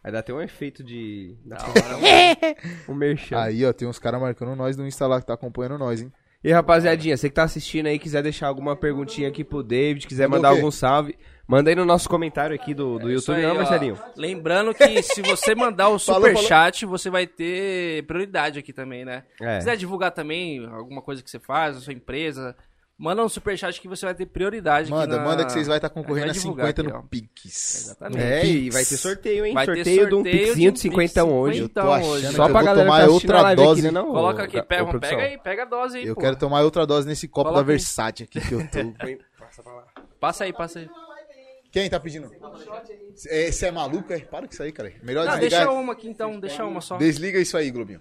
Aí 0.03 0.13
dá 0.13 0.19
até 0.19 0.35
um 0.35 0.41
efeito 0.41 0.83
de. 0.83 1.37
Da 1.45 1.57
hora, 1.57 1.99
um 2.89 2.95
merchan. 2.95 3.39
Aí, 3.39 3.65
ó, 3.65 3.73
tem 3.73 3.89
uns 3.89 3.99
caras 3.99 4.21
marcando 4.21 4.55
nós 4.57 4.77
no 4.77 4.87
Insta 4.87 5.07
lá 5.07 5.21
que 5.21 5.27
tá 5.27 5.35
acompanhando 5.35 5.79
nós, 5.79 6.03
hein? 6.03 6.13
E 6.43 6.53
rapaziadinha, 6.53 7.17
você 7.17 7.31
que 7.31 7.35
tá 7.35 7.45
assistindo 7.45 7.87
aí, 7.87 7.99
quiser 7.99 8.23
deixar 8.23 8.49
alguma 8.49 8.77
perguntinha 8.77 9.29
aqui 9.29 9.43
pro 9.43 9.63
David, 9.63 10.07
quiser 10.07 10.29
Mandou 10.29 10.43
mandar 10.43 10.57
algum 10.57 10.71
salve, 10.71 11.17
manda 11.47 11.71
aí 11.71 11.77
no 11.77 11.85
nosso 11.85 12.09
comentário 12.09 12.55
aqui 12.55 12.73
do, 12.75 12.99
do 12.99 13.11
Isso 13.11 13.31
YouTube, 13.33 13.37
aí, 13.37 13.43
não, 13.47 13.55
ó. 13.55 13.59
Marcelinho? 13.59 13.99
Lembrando 14.17 14.75
que 14.75 15.03
se 15.03 15.23
você 15.23 15.55
mandar 15.55 15.89
o 15.89 15.99
superchat, 16.01 16.85
você 16.87 17.11
vai 17.11 17.27
ter 17.27 18.05
prioridade 18.07 18.59
aqui 18.59 18.73
também, 18.73 19.05
né? 19.05 19.25
É. 19.41 19.53
Se 19.55 19.59
quiser 19.59 19.77
divulgar 19.77 20.11
também 20.13 20.65
alguma 20.67 21.03
coisa 21.03 21.23
que 21.23 21.31
você 21.31 21.39
faz, 21.39 21.77
a 21.77 21.81
sua 21.81 21.93
empresa, 21.93 22.55
manda 22.97 23.25
um 23.25 23.29
superchat 23.29 23.81
que 23.81 23.89
você 23.89 24.07
vai 24.07 24.15
ter 24.15 24.25
prioridade 24.27 24.85
aqui 24.85 24.93
Manda, 25.01 25.17
na- 25.17 25.25
manda 25.25 25.45
que 25.45 25.53
vocês 25.53 25.67
vão 25.67 25.75
estar 25.77 25.89
concorrendo 25.91 26.29
vai 26.29 26.31
a 26.31 26.33
divulgar 26.33 26.67
50 26.69 26.83
aqui, 26.83 26.93
no. 26.93 27.09
Pix. 27.09 27.75
Exatamente. 27.87 28.23
É, 28.23 28.47
e 28.47 28.71
vai 28.71 28.85
ter 28.85 28.97
sorteio, 28.97 29.45
hein? 29.47 29.53
Vai 29.55 29.67
ter 29.67 29.75
sorteio 29.77 30.09
de 30.09 30.15
um 30.15 30.17
sorteio 30.19 30.39
pixinho 30.47 30.55
de 30.55 30.81
de 30.81 30.89
um 30.89 30.93
50 30.93 31.25
hoje. 31.25 31.53
pix 31.63 31.63
Eu 31.63 31.69
tô 31.69 31.81
Então, 31.81 31.93
achando 31.95 32.21
Só 32.21 32.27
eu 32.29 32.33
pra 32.35 32.47
vou 32.47 32.65
galera 32.65 32.87
tomar 32.87 33.01
tá 33.07 33.11
outra 33.13 33.55
dose. 33.55 33.73
aqui, 33.73 33.83
né, 33.83 33.91
não? 33.91 34.07
Coloca 34.07 34.43
ô, 34.43 34.45
aqui, 34.45 34.59
ô, 34.59 34.65
pega, 34.65 34.87
produção? 34.87 35.17
pega 35.19 35.29
aí, 35.31 35.39
pega 35.39 35.63
a 35.63 35.67
dose 35.67 35.99
aí, 35.99 36.07
Eu 36.07 36.15
pô. 36.15 36.21
quero 36.21 36.37
tomar 36.37 36.63
outra 36.63 36.87
dose 36.87 37.07
nesse 37.09 37.27
copo 37.29 37.49
Coloca 37.51 37.63
da. 37.65 37.67
Versace 37.67 38.23
aqui 38.23 38.41
que 38.41 38.53
eu 38.55 38.61
tô. 38.69 38.79
Passa 40.21 40.45
aí, 40.45 40.53
passa 40.55 40.79
aí. 40.79 40.89
Quem 41.75 41.91
tá 41.91 41.99
pedindo? 41.99 42.31
É, 43.27 43.51
Você 43.51 43.67
é 43.67 43.71
maluco? 43.73 44.13
É? 44.13 44.21
Para 44.21 44.47
com 44.47 44.53
isso 44.53 44.63
aí, 44.63 44.71
cara. 44.71 44.93
Melhor 45.03 45.27
Não, 45.27 45.33
desligar. 45.33 45.65
deixa 45.67 45.73
uma 45.73 45.93
aqui 45.93 46.09
então, 46.09 46.39
deixa 46.39 46.65
uma 46.65 46.81
só. 46.81 46.97
Desliga 46.97 47.37
isso 47.41 47.57
aí, 47.57 47.69
Globinho. 47.69 48.01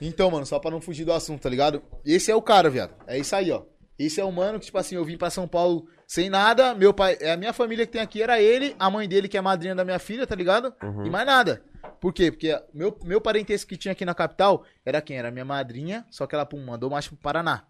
Então, 0.00 0.28
mano, 0.28 0.44
só 0.44 0.58
pra 0.58 0.72
não 0.72 0.80
fugir 0.80 1.04
do 1.04 1.12
assunto, 1.12 1.42
tá 1.42 1.48
ligado? 1.48 1.84
Esse 2.04 2.32
é 2.32 2.34
o 2.34 2.42
cara, 2.42 2.68
viado. 2.68 2.96
É 3.06 3.16
isso 3.16 3.36
aí, 3.36 3.52
ó. 3.52 3.62
Esse 3.96 4.20
é 4.20 4.24
o 4.24 4.32
mano 4.32 4.58
que, 4.58 4.66
tipo 4.66 4.76
assim, 4.76 4.96
eu 4.96 5.04
vim 5.04 5.16
pra 5.16 5.30
São 5.30 5.46
Paulo 5.46 5.86
sem 6.04 6.28
nada. 6.28 6.74
Meu 6.74 6.92
pai, 6.92 7.16
é 7.20 7.30
a 7.30 7.36
minha 7.36 7.52
família 7.52 7.86
que 7.86 7.92
tem 7.92 8.02
aqui 8.02 8.20
era 8.20 8.40
ele, 8.40 8.74
a 8.76 8.90
mãe 8.90 9.08
dele, 9.08 9.28
que 9.28 9.36
é 9.36 9.40
a 9.40 9.42
madrinha 9.42 9.76
da 9.76 9.84
minha 9.84 10.00
filha, 10.00 10.26
tá 10.26 10.34
ligado? 10.34 10.74
E 11.06 11.10
mais 11.10 11.24
nada. 11.24 11.62
Por 12.00 12.12
quê? 12.12 12.32
Porque 12.32 12.60
meu, 12.74 12.98
meu 13.04 13.20
parentesco 13.20 13.68
que 13.68 13.76
tinha 13.76 13.92
aqui 13.92 14.04
na 14.04 14.16
capital 14.16 14.64
era 14.84 15.00
quem? 15.00 15.16
Era 15.16 15.30
minha 15.30 15.44
madrinha, 15.44 16.04
só 16.10 16.26
que 16.26 16.34
ela, 16.34 16.44
pum, 16.44 16.58
mandou 16.64 16.90
marcha 16.90 17.10
pro 17.10 17.18
Paraná. 17.18 17.68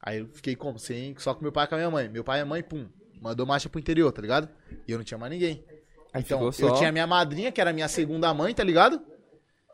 Aí 0.00 0.20
eu 0.20 0.28
fiquei 0.32 0.54
como? 0.54 0.78
Sem, 0.78 1.16
só 1.18 1.34
com 1.34 1.42
meu 1.42 1.50
pai 1.50 1.64
e 1.64 1.66
com 1.68 1.74
a 1.74 1.78
minha 1.78 1.90
mãe. 1.90 2.08
Meu 2.08 2.22
pai 2.22 2.38
e 2.38 2.42
a 2.42 2.46
mãe, 2.46 2.62
pum, 2.62 2.88
mandou 3.20 3.46
marcha 3.46 3.68
pro 3.68 3.78
interior, 3.80 4.10
tá 4.12 4.20
ligado? 4.22 4.48
E 4.86 4.92
eu 4.92 4.98
não 4.98 5.04
tinha 5.04 5.18
mais 5.18 5.32
ninguém. 5.32 5.64
Aí 6.12 6.22
Então, 6.22 6.50
ficou 6.52 6.68
eu 6.70 6.74
tinha 6.76 6.90
minha 6.92 7.06
madrinha, 7.06 7.52
que 7.52 7.60
era 7.60 7.72
minha 7.72 7.88
segunda 7.88 8.32
mãe, 8.32 8.54
tá 8.54 8.64
ligado? 8.64 9.00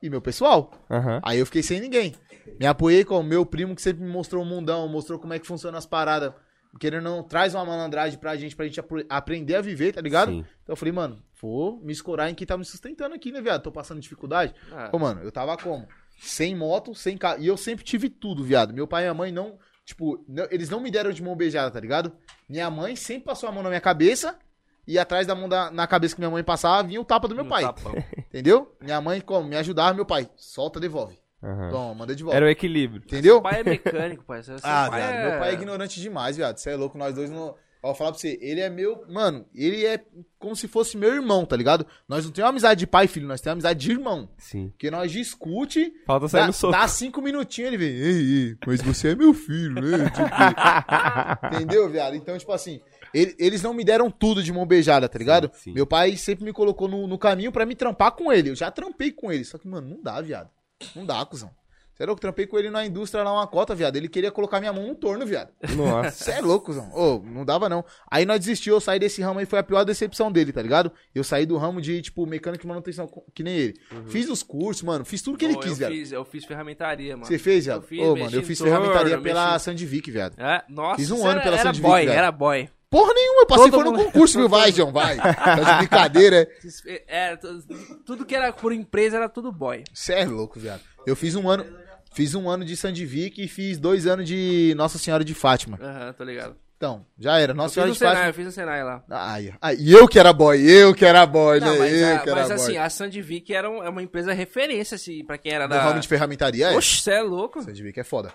E 0.03 0.11
meu 0.11 0.21
pessoal. 0.21 0.71
Aham. 0.91 1.21
Aí 1.23 1.39
eu 1.39 1.47
fiquei 1.47 1.63
sem 1.63 1.81
ninguém. 1.81 2.15
Me 2.61 2.67
apoiei 2.67 3.05
com 3.05 3.19
o 3.19 3.23
meu 3.23 3.47
primo 3.47 3.75
que 3.75 3.81
sempre 3.83 4.03
me 4.05 4.11
mostrou 4.11 4.43
o 4.43 4.47
mundão, 4.47 4.87
mostrou 4.89 5.19
como 5.19 5.33
é 5.33 5.39
que 5.39 5.47
funciona 5.47 5.79
as 5.79 5.87
paradas. 5.87 6.33
Querendo 6.79 7.09
ou 7.09 7.17
não, 7.19 7.23
traz 7.23 7.55
uma 7.55 7.65
malandragem 7.65 8.19
pra 8.19 8.35
gente, 8.37 8.57
pra 8.57 8.67
gente 8.67 8.81
apro- 8.81 9.05
aprender 9.09 9.55
a 9.55 9.61
viver, 9.61 9.93
tá 9.93 10.01
ligado? 10.01 10.33
Sim. 10.33 10.39
Então 10.63 10.73
eu 10.73 10.77
falei, 10.77 10.93
mano, 10.93 11.23
vou 11.41 11.81
me 11.81 11.93
escorar 11.93 12.29
em 12.29 12.35
quem 12.35 12.45
tá 12.47 12.59
me 12.59 12.65
sustentando 12.65 13.15
aqui, 13.15 13.31
né, 13.31 13.41
viado? 13.41 13.63
Tô 13.63 13.71
passando 13.71 14.01
dificuldade. 14.01 14.53
Ah, 14.73 14.91
mano, 14.99 15.23
eu 15.23 15.31
tava 15.31 15.57
como? 15.57 15.87
Sem 16.19 16.55
moto, 16.57 16.93
sem 16.95 17.17
carro. 17.17 17.41
E 17.41 17.47
eu 17.47 17.57
sempre 17.57 17.85
tive 17.85 18.09
tudo, 18.11 18.43
viado. 18.43 18.75
Meu 18.75 18.89
pai 18.89 19.03
e 19.03 19.05
minha 19.05 19.15
mãe 19.15 19.31
não. 19.33 19.57
Tipo, 19.85 20.25
não- 20.29 20.47
eles 20.51 20.71
não 20.71 20.81
me 20.81 20.91
deram 20.91 21.13
de 21.13 21.23
mão 21.23 21.37
beijada, 21.37 21.71
tá 21.71 21.79
ligado? 21.81 22.13
Minha 22.49 22.71
mãe 22.71 22.97
sempre 22.97 23.25
passou 23.25 23.49
a 23.49 23.53
mão 23.53 23.63
na 23.63 23.69
minha 23.69 23.81
cabeça. 23.81 24.39
E 24.87 24.99
atrás 24.99 25.27
da 25.27 25.35
mão 25.35 25.49
da, 25.49 25.71
na 25.71 25.87
cabeça 25.87 26.15
que 26.15 26.21
minha 26.21 26.31
mãe 26.31 26.45
passava 26.45 26.87
vinha 26.87 27.01
o 27.01 27.05
tapa 27.07 27.27
do 27.27 27.35
meu 27.35 27.45
um 27.45 27.49
pai. 27.49 27.63
tapão. 27.63 27.93
Entendeu? 28.19 28.77
Minha 28.83 29.01
mãe, 29.01 29.21
como? 29.21 29.49
Me 29.49 29.57
ajudava, 29.57 29.95
meu 29.95 30.05
pai. 30.05 30.29
Solta, 30.37 30.79
devolve. 30.79 31.19
aham. 31.43 31.71
Toma, 31.71 31.95
manda 31.95 32.15
de 32.15 32.23
volta. 32.23 32.37
Era 32.37 32.45
o 32.45 32.49
equilíbrio. 32.51 33.03
Entendeu? 33.03 33.35
Seu 33.37 33.43
pai 33.43 33.61
é 33.61 33.65
mecânico, 33.65 34.25
pai. 34.25 34.43
Seu 34.43 34.57
Ah, 34.63 34.89
pai 34.91 35.01
viado, 35.01 35.31
meu 35.31 35.39
pai 35.39 35.51
é 35.51 35.53
ignorante 35.55 36.01
demais, 36.01 36.37
viado. 36.37 36.59
Você 36.59 36.71
é 36.71 36.77
louco, 36.77 36.99
nós 36.99 37.15
dois 37.15 37.31
não. 37.31 37.55
Ó, 37.85 37.89
vou 37.89 37.95
falar 37.97 38.13
pra 38.13 38.19
você, 38.19 38.39
ele 38.41 38.63
é 38.63 38.71
meu. 38.71 39.05
Mano, 39.11 39.45
ele 39.55 39.85
é 39.85 40.03
como 40.39 40.57
se 40.57 40.67
fosse 40.67 40.97
meu 40.97 41.13
irmão, 41.15 41.45
tá 41.45 41.55
ligado? 41.55 41.87
Nós 42.09 42.25
não 42.25 42.33
temos 42.33 42.49
amizade 42.49 42.79
de 42.81 42.87
pai 42.87 43.05
e 43.05 43.09
filho, 43.09 43.27
nós 43.29 43.43
temos 43.43 43.53
amizade 43.53 43.79
de 43.79 43.91
irmão. 43.93 44.27
Sim. 44.39 44.71
Porque 44.71 44.91
nós 44.91 45.13
discute, 45.13 45.93
Falta 46.07 46.27
sair 46.27 46.41
dá, 46.41 46.47
no 46.47 46.53
soco. 46.55 46.73
dá 46.73 46.89
cinco 46.89 47.21
minutinhos 47.21 47.69
ele 47.75 47.77
vem, 47.77 47.95
ei, 47.95 48.49
ei, 48.49 48.57
mas 48.67 48.81
você 48.81 49.09
é 49.09 49.15
meu 49.15 49.35
filho, 49.35 49.75
né? 49.75 49.99
Entendeu, 51.53 51.89
viado? 51.91 52.17
Então, 52.17 52.39
tipo 52.39 52.53
assim, 52.53 52.81
ele- 53.13 53.35
eles 53.39 53.63
não 53.63 53.75
me 53.75 53.85
deram 53.85 54.11
tudo 54.11 54.43
de 54.43 54.51
mão 54.51 54.65
beijada, 54.67 55.07
tá 55.09 55.19
ligado? 55.19 55.51
sim. 55.55 55.73
Meu 55.75 55.87
pai 55.87 56.17
sempre 56.17 56.43
me 56.45 56.53
colocou 56.55 56.89
no, 56.89 57.07
no 57.07 57.19
caminho 57.19 57.53
pra 57.53 57.67
me 57.67 57.75
trampar 57.75 58.13
com 58.13 58.33
ele. 58.33 58.49
Eu 58.51 58.57
já 58.57 58.71
trampei 58.71 59.13
com 59.13 59.31
ele, 59.31 59.45
só 59.45 59.59
que, 59.59 59.69
mano, 59.69 59.89
não 59.89 60.03
dá, 60.03 60.21
viado. 60.23 60.49
Não 60.97 61.05
dá, 61.05 61.25
cuzão. 61.27 61.51
Você 61.95 62.03
é 62.03 62.07
louco? 62.07 62.21
Trampei 62.21 62.47
com 62.47 62.59
ele 62.59 62.71
na 62.71 62.85
indústria 62.85 63.23
lá, 63.23 63.33
uma 63.33 63.47
cota, 63.47 63.73
viado. 63.75 63.95
Ele 63.97 64.09
queria 64.09 64.33
colocar 64.33 64.59
minha 64.59 64.73
mão 64.73 64.87
no 64.89 64.95
torno, 64.97 65.25
viado. 65.25 65.51
Nossa. 65.77 66.11
Você 66.25 66.31
é 66.33 66.41
louco, 66.41 66.73
Zão. 66.73 66.91
Ô, 66.93 67.23
não 67.25 67.45
dava 67.45 67.69
não. 67.69 67.85
Aí 68.11 68.27
nós 68.27 68.41
desistiu, 68.41 68.75
eu 68.75 68.81
saí 68.81 68.99
desse 68.99 69.23
ramo 69.23 69.39
aí, 69.39 69.47
foi 69.47 69.61
a 69.61 69.63
pior 69.63 69.85
decepção 69.85 70.33
dele, 70.33 70.53
tá 70.53 70.61
ligado? 70.61 70.91
Eu 71.15 71.23
saí 71.23 71.47
do 71.47 71.57
ramo 71.57 71.81
de, 71.81 72.03
tipo, 72.03 72.27
mecânico 72.27 72.65
e 72.65 72.69
manutenção, 72.69 73.09
que 73.33 73.43
nem 73.45 73.55
ele. 73.57 73.75
Fiz 74.09 74.29
os 74.29 74.43
cursos, 74.43 74.83
mano, 74.83 75.05
fiz 75.05 75.23
tudo 75.23 75.39
que 75.39 75.45
ele 75.45 75.55
Pô, 75.55 75.61
quis, 75.61 75.71
eu 75.71 75.77
viado. 75.77 75.93
Fiz, 75.93 76.11
eu 76.13 76.25
fiz 76.25 76.45
ferramentaria, 76.45 77.17
mano. 77.17 77.27
Você 77.27 77.39
fez, 77.39 77.65
viado? 77.67 77.85
Ô, 77.85 77.87
mexi 78.15 78.25
mano, 78.25 78.37
eu 78.37 78.43
fiz 78.43 78.59
ferramentaria 78.61 79.21
pela 79.21 79.57
Sandvik, 79.61 80.11
viado. 80.11 80.35
É, 80.39 80.65
nossa, 80.69 80.97
Fiz 80.97 81.11
um 81.13 81.25
ano 81.25 81.41
pela 81.43 81.55
era 81.57 81.63
Sandvik, 81.63 81.87
boy, 81.87 82.07
velho. 82.07 82.19
era 82.19 82.33
boy. 82.33 82.69
Porra 82.91 83.13
nenhuma, 83.13 83.43
eu 83.43 83.47
passei 83.47 83.71
Todo 83.71 83.75
foi 83.75 83.85
no 83.85 83.93
mundo- 83.93 84.05
concurso, 84.07 84.39
viu? 84.39 84.49
Vai, 84.49 84.71
João, 84.71 84.93
vai. 84.93 85.17
Tá 85.17 85.55
de 85.57 85.79
brincadeira, 85.79 86.49
é. 86.87 87.03
É, 87.33 87.37
tu- 87.37 87.65
tudo 88.07 88.25
que 88.25 88.35
era 88.37 88.53
por 88.53 88.73
empresa 88.73 89.17
era 89.17 89.29
tudo 89.29 89.51
boy. 89.51 89.83
Você 89.93 90.13
é 90.15 90.25
louco, 90.25 90.59
viado. 90.61 90.81
Eu 91.05 91.17
fiz 91.17 91.35
um 91.35 91.49
ano, 91.51 91.67
fiz 92.15 92.35
um 92.35 92.49
ano 92.49 92.65
de 92.65 92.77
Sandvik 92.77 93.43
e 93.43 93.49
fiz 93.49 93.79
dois 93.79 94.07
anos 94.07 94.27
de 94.27 94.73
Nossa 94.77 94.99
Senhora 94.99 95.25
de 95.25 95.35
Fátima. 95.35 95.79
Aham, 95.83 96.13
tô 96.13 96.25
ligado. 96.25 96.57
Então, 96.77 97.07
já 97.19 97.39
era. 97.39 97.53
Eu 97.53 97.57
Nossa 97.57 97.69
fiz 97.69 97.75
Senhora 97.75 97.89
no 97.89 97.93
de 97.93 97.99
Senai, 97.99 98.13
Fátima. 98.15 98.29
eu 98.31 98.35
fiz 98.35 98.45
no 98.47 98.53
Senai 98.53 98.85
lá. 98.85 99.05
Ai, 99.11 99.55
ai, 99.61 99.77
e 99.79 99.93
eu 99.93 100.07
que 100.09 100.19
era 100.19 100.33
boy, 100.33 100.61
eu 100.61 100.93
que 100.95 101.05
era 101.05 101.25
boy, 101.25 101.61
Não, 101.61 101.73
né? 101.73 101.79
mas, 101.79 101.93
eu 101.93 102.07
a- 102.15 102.19
que 102.19 102.29
era 102.31 102.41
mas 102.41 102.49
boy. 102.49 102.57
assim, 102.57 102.77
a 102.77 102.91
Sandvik 102.91 103.55
era 103.55 103.71
um- 103.71 103.83
é 103.83 103.89
uma 103.89 104.03
empresa 104.03 104.33
referência, 104.33 104.97
assim, 104.97 105.25
pra 105.25 105.39
quem 105.39 105.53
era 105.53 105.65
No 105.65 105.71
da... 105.75 105.83
ramo 105.83 106.01
de 106.01 106.09
ferramentaria, 106.09 106.69
é. 106.73 106.77
Oxe, 106.77 107.01
você 107.01 107.13
é 107.13 107.23
louco. 107.23 107.63
Sandvik 107.63 107.99
é 107.99 108.05
foda. 108.05 108.29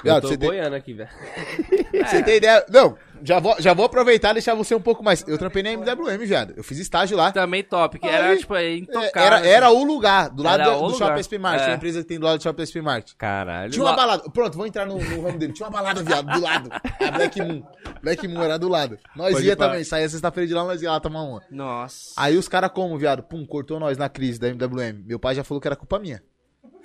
Eu 0.00 0.04
Viado, 0.04 0.22
tô 0.22 0.28
você 0.28 0.36
tem, 0.36 0.48
boiando 0.48 0.76
aqui, 0.76 0.92
velho. 0.92 1.08
você 2.06 2.22
tem 2.22 2.36
ideia... 2.36 2.66
Não, 2.68 2.98
já 3.22 3.38
vou, 3.40 3.56
já 3.58 3.72
vou 3.74 3.84
aproveitar 3.86 4.30
e 4.30 4.34
deixar 4.34 4.54
você 4.54 4.74
um 4.74 4.80
pouco 4.80 5.02
mais. 5.02 5.24
Eu 5.26 5.38
trampei 5.38 5.62
na 5.62 5.70
MWM, 5.72 6.18
viado. 6.26 6.54
Eu 6.56 6.64
fiz 6.64 6.78
estágio 6.78 7.16
lá. 7.16 7.32
Também 7.32 7.62
top, 7.62 7.98
que 7.98 8.06
era, 8.06 8.28
Aí, 8.30 8.38
tipo, 8.38 8.54
é 8.54 8.64
É, 8.64 8.76
intocável. 8.76 9.10
Era, 9.14 9.36
assim. 9.36 9.48
era 9.48 9.70
o 9.70 9.84
lugar, 9.84 10.30
do 10.30 10.42
lado 10.42 10.60
Era 10.62 10.70
do, 10.72 10.76
o 10.76 10.80
do 10.88 10.92
lugar. 10.94 11.08
Shopping 11.08 11.22
SP 11.22 11.38
Market. 11.38 11.68
É. 11.68 11.72
A 11.72 11.74
empresa 11.76 12.00
que 12.02 12.08
tem 12.08 12.18
do 12.18 12.26
lado 12.26 12.38
do 12.38 12.42
Shopping 12.42 12.66
SP 12.66 12.78
Market. 12.82 13.14
Caralho. 13.16 13.70
Tinha 13.70 13.84
uma 13.84 13.94
balada. 13.96 14.30
Pronto, 14.30 14.56
vou 14.56 14.66
entrar 14.66 14.86
no, 14.86 14.98
no 14.98 15.22
ramo 15.22 15.38
dele. 15.38 15.52
Tinha 15.52 15.68
uma 15.68 15.72
balada, 15.78 16.02
viado, 16.02 16.26
do 16.32 16.40
lado. 16.40 16.70
A 16.72 17.10
Black 17.10 17.40
Moon. 17.42 17.62
Black 18.02 18.28
Moon 18.28 18.42
era 18.42 18.58
do 18.58 18.68
lado. 18.68 18.98
Nós 19.14 19.32
Pode 19.34 19.46
ia 19.46 19.56
pá. 19.56 19.66
também. 19.68 19.84
Saía 19.84 20.08
sexta-feira 20.08 20.46
de 20.46 20.54
lá, 20.54 20.64
nós 20.64 20.82
ia 20.82 20.90
lá 20.90 21.00
tomar 21.00 21.22
uma. 21.22 21.42
Nossa. 21.50 22.12
Aí 22.16 22.36
os 22.36 22.48
caras 22.48 22.70
como, 22.72 22.96
viado? 22.98 23.22
Pum, 23.22 23.44
cortou 23.46 23.78
nós 23.80 23.96
na 23.98 24.08
crise 24.08 24.38
da 24.38 24.48
MWM. 24.48 25.02
Meu 25.06 25.18
pai 25.18 25.34
já 25.34 25.42
falou 25.44 25.60
que 25.60 25.68
era 25.68 25.76
culpa 25.76 25.98
minha. 25.98 26.22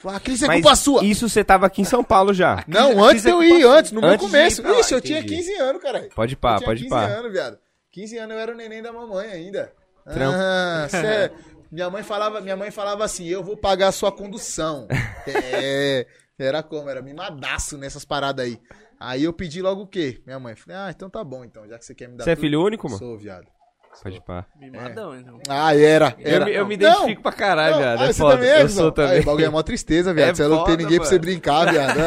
Falou, 0.01 0.17
a 0.17 0.19
crise 0.19 0.45
é 0.45 0.47
Mas 0.47 0.61
culpa 0.61 0.75
sua. 0.75 1.03
isso 1.05 1.29
você 1.29 1.43
tava 1.43 1.65
aqui 1.67 1.81
em 1.81 1.85
São 1.85 2.03
Paulo 2.03 2.33
já. 2.33 2.63
Não, 2.67 3.03
antes 3.03 3.23
de 3.23 3.29
eu 3.29 3.43
ir, 3.43 3.63
antes, 3.65 3.91
no 3.91 4.01
meu 4.01 4.09
Antes 4.09 4.25
começo. 4.25 4.61
lá, 4.63 4.79
Ixi, 4.79 4.93
eu 4.93 5.01
tinha 5.01 5.19
entendi. 5.19 5.35
15 5.37 5.53
anos, 5.55 5.81
caralho. 5.81 6.09
Pode 6.15 6.35
pá, 6.35 6.59
pode 6.59 6.79
15 6.83 6.89
pá. 6.89 7.03
anos, 7.05 7.31
viado. 7.31 7.59
15 7.91 8.17
anos 8.17 8.35
eu 8.35 8.41
era 8.41 8.51
o 8.51 8.55
neném 8.55 8.81
da 8.81 8.91
mamãe 8.91 9.27
ainda. 9.29 9.71
Trampo. 10.11 10.35
Ah, 10.37 10.87
cê- 10.89 11.31
minha 11.71 11.89
mãe 11.89 12.01
falava, 12.03 12.41
minha 12.41 12.55
mãe 12.57 12.71
falava 12.71 13.03
assim: 13.05 13.27
"Eu 13.27 13.43
vou 13.43 13.55
pagar 13.55 13.89
a 13.89 13.91
sua 13.91 14.11
condução". 14.11 14.87
é, 15.27 16.07
era 16.39 16.63
como, 16.63 16.89
era 16.89 17.01
mimadaço 17.01 17.77
nessas 17.77 18.03
paradas 18.03 18.45
aí. 18.45 18.59
Aí 18.99 19.23
eu 19.23 19.33
pedi 19.33 19.61
logo 19.61 19.83
o 19.83 19.87
quê? 19.87 20.21
Minha 20.25 20.39
mãe, 20.39 20.55
falei: 20.55 20.77
"Ah, 20.79 20.89
então 20.89 21.09
tá 21.09 21.23
bom 21.23 21.43
então, 21.45 21.67
já 21.67 21.77
que 21.77 21.85
você 21.85 21.93
quer 21.93 22.07
me 22.09 22.17
dar 22.17 22.23
Você 22.23 22.31
é 22.31 22.35
tudo." 22.35 22.41
filho 22.41 22.63
único, 22.63 22.87
mano? 22.87 22.97
Sou, 22.99 23.17
viado. 23.17 23.45
Pode 24.03 24.21
pá. 24.21 24.45
Mimadão, 24.59 25.15
então. 25.15 25.39
Ah, 25.49 25.75
era. 25.75 26.15
Eu 26.17 26.35
era. 26.35 26.45
me, 26.45 26.51
eu 26.53 26.65
me 26.65 26.77
Não, 26.77 26.89
identifico 26.91 27.21
pra 27.21 27.31
caralho, 27.31 27.71
não, 27.73 27.79
viado. 27.81 28.01
ah, 28.01 28.03
É 28.05 28.07
você 28.07 28.19
foda. 28.21 28.35
também 28.35 28.49
é, 28.49 28.61
eu 28.63 28.69
sou 28.69 28.91
também. 28.91 29.11
Aí, 29.11 29.19
o 29.19 29.25
bagulho 29.25 29.45
é 29.45 29.49
mó 29.49 29.61
tristeza, 29.61 30.13
viado. 30.13 30.29
É 30.29 30.33
você 30.33 30.43
não 30.43 30.49
tem 30.63 30.65
foda, 30.73 30.77
ninguém 30.77 30.97
pra 30.97 31.05
você 31.07 31.13
mano. 31.15 31.21
brincar, 31.25 31.71
viado. 31.71 31.97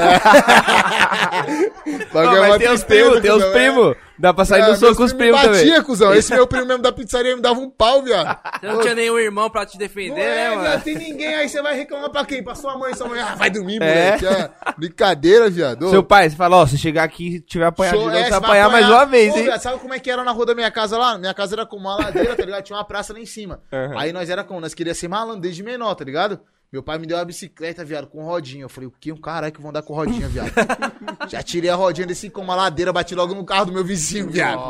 Não, 1.86 2.06
bagulho 2.12 2.44
é 2.44 2.48
mó 2.48 2.58
tem 2.58 2.68
os 2.72 2.82
tristeza, 2.82 3.10
primos, 3.10 3.20
tem 3.20 3.32
os 3.32 3.42
é. 3.44 3.52
primos. 3.52 3.96
Dá 4.16 4.32
pra 4.32 4.44
sair 4.44 4.62
Ah, 4.62 4.68
no 4.68 4.76
soco 4.76 4.94
com 4.94 5.02
os 5.02 5.12
primos 5.12 5.40
também. 5.40 5.58
batia, 5.66 5.82
cuzão. 5.82 6.14
Esse 6.14 6.32
meu 6.34 6.46
primo 6.46 6.64
mesmo 6.66 6.82
da 6.82 6.92
pizzaria 6.92 7.34
me 7.34 7.42
dava 7.42 7.58
um 7.58 7.68
pau, 7.68 8.00
viado. 8.00 8.38
Você 8.60 8.66
não 8.68 8.80
tinha 8.80 8.94
nenhum 8.94 9.18
irmão 9.18 9.50
pra 9.50 9.66
te 9.66 9.76
defender, 9.76 10.10
Não 10.10 10.16
né, 10.16 10.44
é, 10.44 10.48
mano? 10.50 10.62
viado, 10.62 10.82
tem 10.84 10.94
ninguém. 10.96 11.34
Aí 11.34 11.48
você 11.48 11.60
vai 11.60 11.74
reclamar 11.76 12.10
pra 12.10 12.24
quem? 12.24 12.42
Pra 12.42 12.54
sua 12.54 12.78
mãe. 12.78 12.94
Sua 12.94 13.08
mãe, 13.08 13.20
ah, 13.20 13.34
vai 13.34 13.50
dormir, 13.50 13.82
É. 13.82 14.12
moleque. 14.12 14.26
Ah, 14.64 14.72
brincadeira, 14.78 15.50
viado. 15.50 15.90
Seu 15.90 16.02
pai, 16.04 16.30
você 16.30 16.36
fala, 16.36 16.56
ó, 16.58 16.66
se 16.66 16.78
chegar 16.78 17.02
aqui 17.02 17.36
e 17.36 17.40
tiver 17.40 17.66
apanhado 17.66 17.94
de 17.96 18.02
show- 18.02 18.06
novo, 18.10 18.18
é, 18.20 18.24
você 18.24 18.30
vai 18.30 18.38
apanhar 18.38 18.70
mais 18.70 18.88
uma 18.88 19.04
vez, 19.04 19.36
hein? 19.36 19.50
sabe 19.58 19.78
como 19.80 19.92
é 19.92 19.98
que 19.98 20.08
era 20.10 20.22
na 20.22 20.30
rua 20.30 20.46
da 20.46 20.54
minha 20.54 20.70
casa 20.70 20.96
lá? 20.96 21.18
Minha 21.18 21.34
casa 21.34 21.56
era 21.56 21.66
com 21.74 21.80
uma 21.80 21.96
ladeira, 21.96 22.34
tá 22.36 22.44
ligado? 22.44 22.62
Tinha 22.64 22.76
uma 22.78 22.84
praça 22.84 23.12
lá 23.12 23.18
em 23.20 23.26
cima. 23.26 23.60
Uhum. 23.72 23.98
Aí 23.98 24.12
nós 24.12 24.30
era 24.30 24.42
como? 24.44 24.60
Nós 24.60 24.74
queríamos 24.74 24.98
ser 24.98 25.08
malandro 25.08 25.40
desde 25.40 25.62
menor, 25.62 25.94
tá 25.94 26.04
ligado? 26.04 26.40
Meu 26.72 26.82
pai 26.82 26.98
me 26.98 27.06
deu 27.06 27.16
uma 27.16 27.24
bicicleta, 27.24 27.84
viado, 27.84 28.08
com 28.08 28.24
rodinha. 28.24 28.64
Eu 28.64 28.68
falei, 28.68 28.88
o 28.88 28.92
que? 28.98 29.12
Um 29.12 29.16
caralho 29.20 29.52
que 29.52 29.60
vou 29.60 29.70
andar 29.70 29.82
com 29.82 29.94
rodinha, 29.94 30.28
viado. 30.28 30.50
Já 31.30 31.40
tirei 31.40 31.70
a 31.70 31.76
rodinha 31.76 32.04
desse 32.06 32.28
com 32.28 32.40
uma 32.40 32.56
ladeira, 32.56 32.92
bati 32.92 33.14
logo 33.14 33.32
no 33.32 33.44
carro 33.44 33.66
do 33.66 33.72
meu 33.72 33.84
vizinho, 33.84 34.28
viado. 34.28 34.60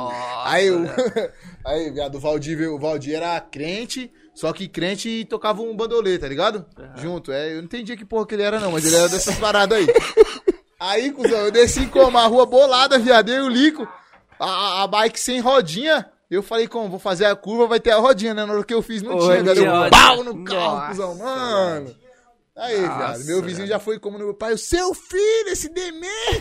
Aí 0.44 0.66
eu. 0.66 0.80
Aí, 1.64 1.90
viado, 1.90 2.16
o 2.16 2.20
Valdir, 2.20 2.60
o 2.70 2.78
Valdir 2.78 3.14
era 3.14 3.40
crente, 3.40 4.12
só 4.34 4.52
que 4.52 4.68
crente 4.68 5.08
e 5.08 5.24
tocava 5.24 5.62
um 5.62 5.74
bandolê, 5.74 6.18
tá 6.18 6.28
ligado? 6.28 6.66
Junto. 6.96 7.32
É, 7.32 7.52
eu 7.52 7.56
não 7.56 7.64
entendia 7.64 7.96
que 7.96 8.04
porra 8.04 8.26
que 8.26 8.34
ele 8.34 8.42
era, 8.42 8.60
não, 8.60 8.72
mas 8.72 8.84
ele 8.84 8.96
era 8.96 9.08
dessas 9.08 9.36
paradas 9.36 9.78
aí. 9.78 9.86
Aí, 10.78 11.10
cuzão, 11.10 11.38
eu 11.38 11.50
desci 11.50 11.86
como? 11.86 12.18
A 12.18 12.26
rua 12.26 12.44
bolada, 12.44 12.98
viado. 12.98 13.30
Eu 13.30 13.44
e 13.44 13.46
o 13.46 13.48
Lico. 13.48 13.88
A- 14.38 14.82
a 14.82 14.86
bike 14.86 15.18
sem 15.18 15.40
rodinha. 15.40 16.04
Eu 16.34 16.42
falei, 16.42 16.66
como? 16.66 16.88
Vou 16.88 16.98
fazer 16.98 17.26
a 17.26 17.34
curva, 17.36 17.66
vai 17.66 17.80
ter 17.80 17.90
a 17.92 17.98
rodinha, 17.98 18.34
né? 18.34 18.44
Na 18.44 18.52
hora 18.52 18.64
que 18.64 18.74
eu 18.74 18.82
fiz, 18.82 19.02
não 19.02 19.16
Ô, 19.16 19.20
tinha. 19.20 19.36
Eu 19.36 19.52
idiota. 19.52 19.90
pau 19.90 20.24
no 20.24 20.44
carro, 20.44 20.88
cuzão. 20.88 21.14
Mano. 21.16 22.03
Aí, 22.56 22.80
viado. 22.80 23.24
Meu 23.24 23.42
vizinho 23.42 23.66
já 23.66 23.80
foi 23.80 23.98
como 23.98 24.16
no 24.16 24.26
meu 24.26 24.34
pai. 24.34 24.52
O 24.52 24.58
seu 24.58 24.94
filho, 24.94 25.48
esse 25.48 25.68
demente. 25.68 26.40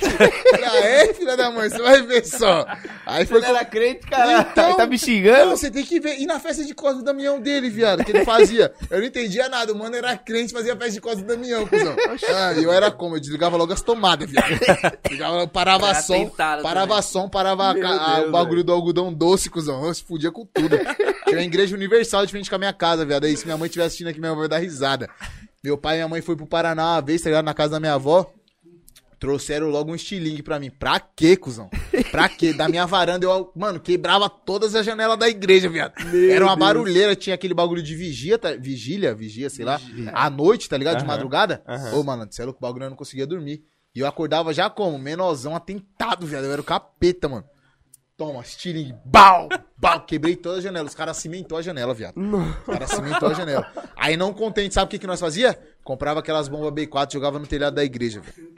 Falei, 0.52 0.66
ah, 0.66 0.76
é, 0.78 1.14
filha 1.14 1.36
da 1.36 1.50
mãe? 1.50 1.68
Você 1.68 1.82
vai 1.82 2.04
ver 2.04 2.24
só. 2.24 2.68
Aí 3.04 3.26
foi 3.26 3.40
Ele 3.40 3.48
era 3.48 3.66
crente, 3.66 4.06
cara. 4.06 4.48
Então, 4.52 4.76
tá 4.78 4.86
me 4.86 5.00
xingando. 5.00 5.50
Não, 5.50 5.58
você 5.58 5.72
tem 5.72 5.84
que 5.84 6.00
ver. 6.00 6.20
E 6.20 6.28
na 6.28 6.40
festa 6.40 6.64
de 6.64 6.76
Cosme 6.76 7.00
do 7.00 7.06
Damião 7.06 7.40
dele, 7.42 7.68
viado, 7.68 8.04
que 8.06 8.12
ele 8.12 8.24
fazia. 8.24 8.72
Eu 8.92 9.00
não 9.00 9.08
entendia 9.08 9.50
nada. 9.50 9.74
O 9.74 9.76
mano 9.76 9.96
era 9.96 10.16
crente, 10.16 10.54
fazia 10.54 10.76
festa 10.76 10.92
de 10.92 11.02
Cosme 11.02 11.24
do 11.24 11.28
Damião, 11.30 11.66
cuzão. 11.66 11.96
Ah, 12.32 12.54
e 12.54 12.64
eu 12.64 12.72
era 12.72 12.92
como? 12.92 13.16
Eu 13.16 13.20
desligava 13.20 13.58
logo 13.58 13.74
as 13.74 13.82
tomadas, 13.82 14.30
viado. 14.30 14.50
Ligava, 15.10 15.48
parava 15.48 15.90
Era 15.90 16.02
som, 16.02 16.30
parava 16.30 16.88
também. 16.90 17.02
som, 17.02 17.28
parava 17.28 17.72
a 17.72 18.22
o 18.22 18.32
bagulho 18.32 18.64
do 18.64 18.72
algodão 18.72 19.12
doce, 19.12 19.50
cuzão. 19.50 19.84
Eu 19.84 19.94
se 19.94 20.04
fudia 20.04 20.32
com 20.32 20.46
tudo. 20.46 20.78
Tinha 21.28 21.40
uma 21.40 21.42
igreja 21.42 21.76
universal 21.76 22.24
de 22.24 22.32
frente 22.32 22.50
com 22.50 22.56
a 22.56 22.60
minha 22.60 22.74
casa, 22.74 23.04
viado. 23.04 23.24
Aí 23.24 23.36
se 23.36 23.46
minha 23.46 23.58
mãe 23.58 23.66
estiver 23.66 23.86
assistindo 23.86 24.10
aqui, 24.10 24.20
minha 24.20 24.32
mãe 24.32 24.42
vai 24.42 24.50
dar 24.50 24.60
risada. 24.60 25.10
Meu 25.64 25.78
pai 25.78 25.96
e 25.96 25.98
minha 26.00 26.10
mãe 26.10 26.22
foi 26.22 26.36
pro 26.36 26.46
Paraná 26.46 26.96
uma 26.96 27.02
vez, 27.02 27.22
tá 27.22 27.30
ligado? 27.30 27.46
Na 27.46 27.54
casa 27.54 27.72
da 27.72 27.80
minha 27.80 27.94
avó. 27.94 28.30
Trouxeram 29.18 29.70
logo 29.70 29.90
um 29.92 29.96
estilingue 29.96 30.44
pra 30.44 30.60
mim. 30.60 30.70
Pra 30.70 31.00
quê, 31.00 31.38
cuzão? 31.38 31.70
Pra 32.12 32.28
quê? 32.28 32.52
Da 32.52 32.68
minha 32.68 32.86
varanda, 32.86 33.26
eu, 33.26 33.50
mano, 33.56 33.80
quebrava 33.80 34.30
todas 34.30 34.76
as 34.76 34.86
janelas 34.86 35.18
da 35.18 35.30
igreja, 35.30 35.70
viado. 35.70 35.94
Era 36.30 36.44
uma 36.44 36.58
barulheira, 36.58 37.16
tinha 37.16 37.34
aquele 37.34 37.54
bagulho 37.54 37.82
de 37.82 37.96
vigia, 37.96 38.38
tá? 38.38 38.54
vigília, 38.60 39.16
vigia, 39.16 39.50
sei 39.50 39.64
lá, 39.64 39.80
à 40.14 40.30
noite, 40.30 40.68
tá 40.68 40.76
ligado? 40.76 40.98
De 40.98 41.04
Aham, 41.04 41.08
madrugada. 41.14 41.64
aham. 41.66 41.96
Ô, 41.96 42.04
mano, 42.04 42.28
você 42.30 42.42
é 42.42 42.46
louco, 42.46 42.60
o 42.60 42.62
bagulho 42.62 42.84
eu 42.84 42.90
não 42.90 42.98
conseguia 42.98 43.26
dormir. 43.26 43.64
E 43.96 44.00
eu 44.02 44.08
acordava 44.08 44.54
já 44.54 44.70
como? 44.70 45.00
Menorzão, 45.00 45.56
atentado, 45.56 46.28
viado. 46.28 46.44
Eu 46.44 46.52
era 46.52 46.60
o 46.60 46.64
capeta, 46.66 47.30
mano. 47.30 47.46
Toma, 48.16 48.42
estilingue, 48.42 48.94
bau, 49.04 49.50
bau. 49.76 50.02
Quebrei 50.02 50.36
todas 50.36 50.60
as 50.60 50.64
janelas. 50.64 50.92
Os 50.92 50.96
caras 50.96 51.18
cimentou 51.18 51.58
a 51.58 51.64
janela, 51.64 51.96
viado. 51.96 52.14
Os 52.18 52.66
caras 52.66 52.92
cimentou 52.92 53.30
a 53.30 53.34
janela. 53.34 53.72
Aí 53.96 54.16
não 54.16 54.32
contente, 54.32 54.74
sabe 54.74 54.86
o 54.86 54.90
que, 54.90 55.00
que 55.00 55.08
nós 55.08 55.20
fazia? 55.20 55.60
Comprava 55.84 56.20
aquelas 56.20 56.48
bombas 56.48 56.72
B4 56.72 57.10
e 57.10 57.14
jogava 57.14 57.40
no 57.40 57.48
telhado 57.48 57.74
da 57.74 57.84
igreja, 57.84 58.22
velho. 58.22 58.54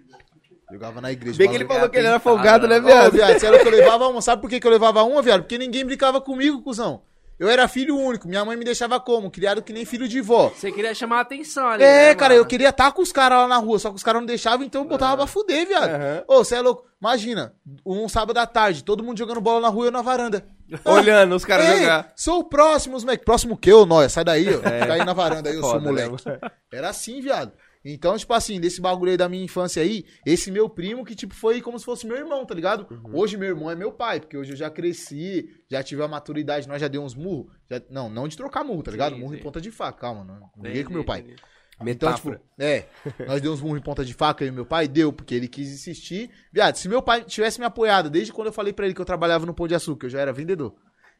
Jogava 0.72 0.99
na 0.99 1.12
igreja. 1.12 1.38
Bem 1.38 1.49
que 1.49 1.56
ele 1.56 1.66
falou 1.66 1.88
que 1.88 1.97
ele 1.97 2.08
era 2.08 2.20
folgado, 2.20 2.68
né, 2.68 2.80
Ô, 2.80 2.84
viado? 2.84 3.14
viado, 3.14 3.39
sério 3.39 3.60
que 3.62 3.68
eu 3.68 3.72
levava 3.72 4.08
uma. 4.10 4.22
Sabe 4.22 4.41
por 4.41 4.49
que, 4.49 4.60
que 4.60 4.68
eu 4.68 4.72
levava 4.72 5.03
uma, 5.03 5.22
viado? 5.22 5.41
Porque 5.41 5.58
ninguém 5.58 5.86
brincava 5.86 6.20
comigo, 6.20 6.62
cuzão. 6.62 7.03
Eu 7.38 7.49
era 7.49 7.68
filho 7.68 7.97
único. 7.97 8.28
Minha 8.28 8.45
mãe 8.45 8.56
me 8.56 8.64
deixava 8.64 8.99
como? 8.99 9.30
Criado 9.30 9.62
que 9.62 9.74
nem 9.74 9.86
filho 9.86 10.08
de 10.08 10.22
vó. 10.22 10.49
Você 10.49 10.72
queria 10.72 10.93
chamar 10.95 11.18
a 11.18 11.22
atenção 11.22 11.68
ali. 11.68 11.84
É, 11.84 12.08
né, 12.08 12.16
cara, 12.16 12.34
mano? 12.34 12.41
eu 12.41 12.47
queria 12.47 12.70
estar 12.70 12.91
com 12.93 13.01
os 13.01 13.12
caras 13.12 13.39
lá 13.39 13.47
na 13.47 13.58
rua, 13.58 13.78
só 13.78 13.89
que 13.89 13.95
os 13.95 14.03
caras 14.03 14.22
não 14.22 14.26
deixavam, 14.26 14.66
então 14.66 14.82
eu 14.84 14.88
botava 14.88 15.18
pra 15.18 15.28
fuder, 15.28 15.68
viado. 15.68 16.24
Ô, 16.28 16.38
você 16.38 16.56
é 16.56 16.62
louco. 16.62 16.86
Imagina, 17.06 17.53
um 17.86 18.10
sábado 18.10 18.39
à 18.39 18.47
tarde, 18.47 18.84
todo 18.84 19.03
mundo 19.03 19.20
jogando 19.20 19.39
bola 19.39 19.62
na 19.62 19.68
rua 19.68 19.86
e 19.86 19.88
eu 19.89 19.91
na 19.91 20.01
varanda. 20.01 20.43
Olhando 20.84 21.36
os 21.36 21.45
caras 21.45 21.70
Ei, 21.70 21.80
jogar. 21.82 22.12
Sou 22.16 22.39
o 22.39 22.43
próximo, 22.43 22.97
os 22.97 23.03
moleque. 23.03 23.24
Próximo 23.24 23.56
quê, 23.56 23.72
ô 23.72 23.86
Nóia? 23.86 24.10
Sai 24.10 24.24
daí, 24.24 24.47
ó. 24.49 24.60
Aí 24.91 25.06
na 25.06 25.14
varanda 25.14 25.51
aí, 25.51 25.56
eu 25.56 25.62
sou 25.62 25.74
Foda, 25.74 25.82
né, 25.84 26.08
moleque. 26.08 26.26
mano? 26.26 26.39
Era 26.74 26.89
assim, 26.89 27.22
viado. 27.22 27.51
Então, 27.86 28.18
tipo 28.18 28.34
assim, 28.34 28.60
desse 28.60 28.82
bagulho 28.82 29.12
aí 29.12 29.18
da 29.18 29.30
minha 29.30 29.43
infância 29.43 29.84
aí, 29.84 30.03
esse 30.26 30.49
meu 30.49 30.68
primo 30.68 31.06
que, 31.06 31.14
tipo, 31.14 31.36
foi 31.36 31.62
como 31.62 31.78
se 31.78 31.86
fosse 31.86 32.08
meu 32.08 32.18
irmão, 32.18 32.43
tá 32.43 32.56
ligado? 32.56 32.88
Uhum. 32.89 33.16
Hoje 33.20 33.38
meu 33.38 33.49
irmão 33.49 33.70
é 33.70 33.76
meu 33.76 33.91
pai, 33.91 34.20
porque 34.20 34.36
hoje 34.36 34.53
eu 34.53 34.58
já 34.58 34.72
cresci, 34.72 35.47
já 35.70 35.84
tive 35.84 36.01
a 36.01 36.08
maturidade, 36.08 36.68
nós 36.68 36.82
já 36.82 36.88
deu 36.88 37.03
uns 37.03 37.14
murros. 37.14 37.53
Já... 37.70 37.80
Não, 37.91 38.10
não 38.10 38.28
de 38.28 38.36
trocar 38.36 38.64
murro, 38.64 38.82
tá 38.82 38.89
ligado? 38.89 39.14
Sim, 39.14 39.20
murro 39.20 39.34
sim. 39.34 39.39
em 39.39 39.43
ponta 39.43 39.62
de 39.62 39.70
faca, 39.70 39.99
calma, 39.99 40.24
não. 40.24 40.49
Liguei 40.64 40.84
com 40.84 40.91
meu 40.91 41.06
pai. 41.06 41.20
entendi. 41.20 41.36
Então, 41.76 41.86
Metáfora. 41.86 42.38
tipo, 42.38 42.49
é, 42.57 42.86
nós 43.28 43.41
demos 43.41 43.61
murro 43.61 43.78
em 43.78 43.82
ponta 43.82 44.05
de 44.05 44.13
faca 44.13 44.45
e 44.45 44.51
meu 44.51 44.65
pai 44.65 44.88
deu, 44.88 45.11
porque 45.11 45.36
ele 45.36 45.47
quis 45.47 45.69
insistir. 45.71 46.30
Viado, 46.51 46.76
se 46.76 46.88
meu 46.88 47.01
pai 47.01 47.23
tivesse 47.23 47.59
me 47.59 47.65
apoiado, 47.65 48.09
desde 48.09 48.32
quando 48.32 48.47
eu 48.47 48.53
falei 48.53 48.71
pra 48.71 48.86
ele 48.86 48.93
que 48.93 49.01
eu 49.01 49.05
trabalhava 49.05 49.45
no 49.45 49.53
Pão 49.53 49.67
de 49.67 49.76
Açúcar, 49.76 50.07
eu 50.07 50.11
já 50.11 50.19
era 50.19 50.32
vendedor. 50.32 50.73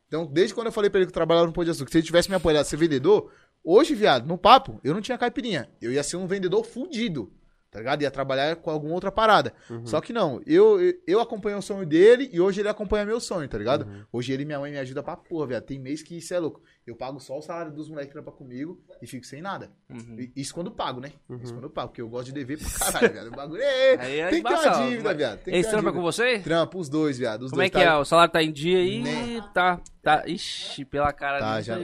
Então, 0.08 0.26
desde 0.26 0.54
quando 0.54 0.68
eu 0.68 0.72
falei 0.72 0.90
pra 0.90 1.00
ele 1.00 1.08
que 1.08 1.12
eu 1.12 1.14
trabalhava 1.14 1.48
no 1.48 1.54
Pão 1.54 1.64
de 1.64 1.72
Açúcar, 1.72 1.92
se 1.92 1.98
ele 1.98 2.06
tivesse 2.06 2.30
me 2.30 2.36
apoiado 2.36 2.62
a 2.62 2.66
ser 2.66 2.78
vendedor, 2.78 3.32
hoje, 3.64 3.94
viado, 3.96 4.28
no 4.28 4.38
papo, 4.38 4.80
eu 4.84 4.94
não 4.94 5.02
tinha 5.02 5.18
caipirinha. 5.18 5.70
Eu 5.82 5.92
ia 5.92 6.04
ser 6.04 6.16
um 6.16 6.28
vendedor 6.28 6.64
fudido, 6.64 7.34
tá 7.76 7.80
ligado? 7.80 8.02
Ia 8.04 8.10
trabalhar 8.10 8.56
com 8.56 8.72
alguma 8.72 8.94
outra 8.94 9.12
parada. 9.12 9.54
Só 9.84 10.00
que 10.00 10.14
não, 10.14 10.42
eu, 10.46 10.80
eu, 11.06 11.20
acompanho 11.20 11.58
o 11.58 11.62
sonho 11.62 11.86
dele 11.86 12.30
e 12.32 12.40
hoje 12.40 12.62
ele 12.62 12.70
acompanha 12.70 13.06
meu 13.06 13.20
sonho, 13.20 13.50
tá 13.50 13.58
ligado? 13.58 13.86
Hoje 14.14 14.32
ele 14.32 14.44
e 14.44 14.46
minha 14.46 14.58
mãe 14.60 14.72
me 14.72 14.78
ajudam 14.80 15.04
pra 15.04 15.18
porra, 15.18 15.48
viado. 15.48 15.64
Tem 15.64 15.78
mês 15.78 16.02
que 16.02 16.18
isso 16.18 16.34
é 16.34 16.40
louco. 16.40 16.62
Eu 16.88 16.96
pago 16.96 17.20
só 17.20 17.38
o 17.38 17.42
salário 17.42 17.72
dos 17.74 17.90
moleques 17.90 18.10
que 18.10 18.14
trampam 18.14 18.32
comigo 18.34 18.80
e 19.02 19.08
fico 19.08 19.26
sem 19.26 19.42
nada. 19.42 19.72
Uhum. 19.90 20.16
Isso 20.36 20.54
quando 20.54 20.68
eu 20.68 20.74
pago, 20.74 21.02
né? 21.02 21.12
Isso 21.42 21.52
quando 21.52 21.64
eu 21.66 21.70
pago, 21.70 21.90
porque 21.90 22.02
eu 22.02 22.08
gosto 22.08 22.28
de 22.28 22.32
dever 22.34 22.58
pra 22.60 22.70
caralho, 22.70 23.12
viado. 23.12 23.28
O 23.28 23.32
bagulho 23.32 23.62
é. 23.62 23.98
Aí 24.00 24.20
é 24.20 24.30
tem 24.30 24.42
que 24.44 24.48
ter 24.48 24.68
uma 24.70 24.88
dívida, 24.88 25.14
viado. 25.14 25.38
Tem 25.40 25.44
que 25.52 25.58
Eles 25.58 25.68
trampam 25.68 25.92
com 25.92 26.02
você? 26.02 26.40
Trampa, 26.40 26.78
os 26.78 26.88
dois, 26.88 27.18
viado. 27.18 27.42
Os 27.44 27.50
Como 27.52 27.62
é 27.62 27.66
dois 27.66 27.72
que 27.72 27.78
é? 27.80 27.86
tá- 27.86 28.00
O 28.00 28.06
salário 28.06 28.32
tá 28.32 28.42
em 28.42 28.52
dia 28.54 28.78
aí? 28.78 29.02
Né. 29.02 29.50
Tá, 29.54 29.82
tá. 30.02 30.24
Ixi, 30.28 30.86
pela 30.86 31.12
cara 31.12 31.40
Tá, 31.40 31.62
já. 31.62 31.76
tá- 31.76 31.82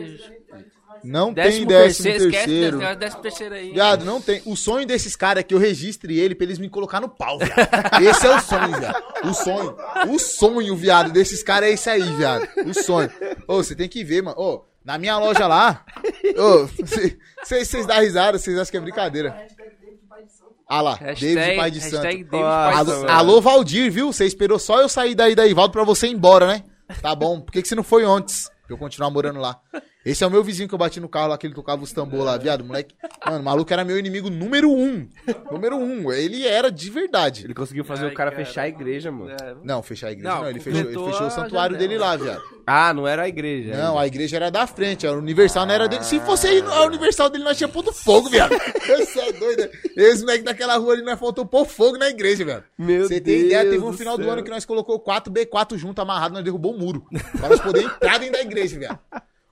Não 1.04 1.34
Décimo 1.34 1.68
tem 1.68 1.78
décimo 1.78 2.04
terceiro, 2.04 2.32
terceiro. 2.32 2.78
esquece 2.78 2.96
décimo 3.00 3.22
terceiro 3.22 3.56
aí. 3.56 3.72
Viado, 3.72 4.06
não 4.06 4.22
tem. 4.22 4.42
O 4.46 4.56
sonho 4.56 4.86
desses 4.86 5.16
caras 5.16 5.42
é 5.42 5.44
que 5.44 5.54
eu 5.54 5.58
registre 5.58 6.20
ele 6.20 6.36
pra 6.36 6.46
eles 6.46 6.60
me 6.60 6.70
colocar 6.70 7.00
no 7.02 7.10
pau, 7.10 7.40
viado. 7.40 8.02
Esse 8.04 8.28
é 8.28 8.36
o 8.36 8.40
sonho, 8.40 8.80
viado. 8.80 9.04
O 9.24 9.34
sonho. 9.34 9.78
O 10.10 10.20
sonho, 10.20 10.76
viado, 10.76 11.12
desses 11.12 11.42
caras 11.44 11.70
é 11.70 11.74
esse 11.74 11.90
aí, 11.90 12.04
viado. 12.14 12.48
O 12.66 12.74
sonho. 12.74 13.10
Ô, 13.48 13.58
você 13.58 13.76
tem 13.76 13.90
que 13.90 14.04
ver, 14.04 14.22
mano. 14.22 14.40
Ô, 14.40 14.64
na 14.86 14.98
minha 14.98 15.18
loja 15.18 15.48
lá. 15.48 15.84
Ô, 16.38 16.68
vocês 17.44 17.86
dão 17.86 18.00
risada, 18.00 18.38
vocês 18.38 18.58
acham 18.58 18.72
que 18.72 18.78
é 18.78 18.82
brincadeira. 18.82 19.48
Ah 20.68 20.82
lá, 20.82 20.96
Hashtag, 20.96 21.36
David 21.36 21.58
Pai 21.58 21.72
de 21.72 21.82
Santo. 21.82 22.02
David 22.04 22.30
Pai 22.30 22.86
de 22.86 22.92
Santo. 22.92 23.10
alô, 23.12 23.42
Valdir, 23.42 23.92
viu? 23.92 24.14
Você 24.14 24.26
esperou 24.26 24.58
só 24.58 24.80
eu 24.80 24.88
sair 24.88 25.16
daí 25.16 25.36
da 25.36 25.46
Ivaldo 25.46 25.74
pra 25.74 25.84
você 25.84 26.08
ir 26.08 26.12
embora, 26.12 26.48
né? 26.48 26.64
Tá 27.02 27.14
bom. 27.14 27.42
Por 27.42 27.52
que, 27.52 27.62
que 27.62 27.68
você 27.68 27.76
não 27.76 27.84
foi 27.84 28.06
antes? 28.06 28.50
Pra 28.66 28.74
eu 28.74 28.78
continuar 28.78 29.10
morando 29.10 29.40
lá. 29.40 29.60
Esse 30.04 30.24
é 30.24 30.28
o 30.28 30.32
meu 30.32 30.44
vizinho 30.44 30.68
que 30.68 30.74
eu 30.74 30.80
bati 30.80 31.00
no 31.00 31.08
carro 31.08 31.28
lá, 31.28 31.38
que 31.38 31.46
ele 31.46 31.54
tocava 31.54 31.84
os 31.84 31.92
tambor 31.92 32.24
lá, 32.24 32.36
viado. 32.36 32.64
Moleque. 32.64 32.96
Mano, 33.24 33.40
o 33.40 33.44
maluco 33.44 33.72
era 33.72 33.86
meu 33.86 34.00
inimigo 34.00 34.32
número 34.32 34.72
um. 34.72 35.08
Número 35.52 35.78
um. 35.78 36.12
Ele 36.12 36.48
era 36.48 36.72
de 36.72 36.90
verdade. 36.90 37.44
Ele 37.46 37.54
conseguiu 37.54 37.84
fazer 37.86 38.06
Ai, 38.06 38.12
o 38.12 38.14
cara 38.16 38.32
cara. 38.32 38.44
fechar 38.44 38.64
a 38.64 38.68
igreja, 38.68 39.12
mano. 39.12 39.30
É. 39.32 39.56
Não, 39.64 39.84
fechar 39.84 40.08
a 40.08 40.12
igreja 40.12 40.34
Não, 40.34 40.42
não. 40.42 40.50
Ele 40.50 40.60
fechou, 40.60 40.80
ele 40.80 40.90
fechou 40.90 41.22
o 41.22 41.28
a 41.28 41.30
santuário 41.30 41.78
dele 41.78 42.00
lá, 42.00 42.18
viado. 42.18 42.42
Ah, 42.66 42.94
não 42.96 43.08
era 43.08 43.24
a 43.24 43.28
igreja. 43.28 43.76
Não, 43.76 43.90
ainda. 43.90 44.02
a 44.02 44.08
igreja 44.08 44.36
era 44.38 44.50
da 44.50 44.66
frente, 44.66 45.06
a 45.06 45.12
Universal 45.12 45.68
não 45.68 45.76
era 45.76 45.88
dele. 45.88 46.04
Se 46.04 46.20
fosse 46.22 46.48
aí, 46.48 46.62
a 46.62 46.84
Universal 46.86 47.30
dele, 47.30 47.44
nós 47.44 47.58
tinha 47.58 47.68
ponto 47.68 47.94
fogo, 47.94 48.28
viado. 48.28 48.56
Você 48.88 49.20
é 49.20 49.32
doido. 49.34 49.70
Esse 49.96 50.22
moleque 50.22 50.44
daquela 50.44 50.78
rua 50.78 50.94
ali, 50.94 51.04
nós 51.04 51.20
faltou 51.20 51.46
pôr 51.46 51.66
fogo 51.66 51.98
na 52.00 52.10
igreja, 52.10 52.44
viado. 52.44 52.64
Meu 52.76 53.08
Você 53.08 53.22
tem 53.22 53.42
ideia, 53.42 53.60
teve 53.60 53.72
Deus 53.78 53.84
um 53.84 53.92
do 53.92 53.98
final 53.98 54.18
do 54.18 54.24
céu. 54.24 54.34
ano 54.34 54.44
que 54.44 54.50
nós 54.50 54.66
colocou 54.66 55.00
4B4 55.00 55.78
junto, 55.78 56.02
amarrado, 56.02 56.34
nós 56.34 56.44
derrubou 56.44 56.74
o 56.74 56.80
muro. 56.80 57.06
Pra 57.38 57.50
nós 57.50 57.60
poder 57.60 57.84
entrar 57.84 58.18
dentro 58.18 58.34
da 58.34 58.42
igreja, 58.42 58.80
viado. 58.80 59.00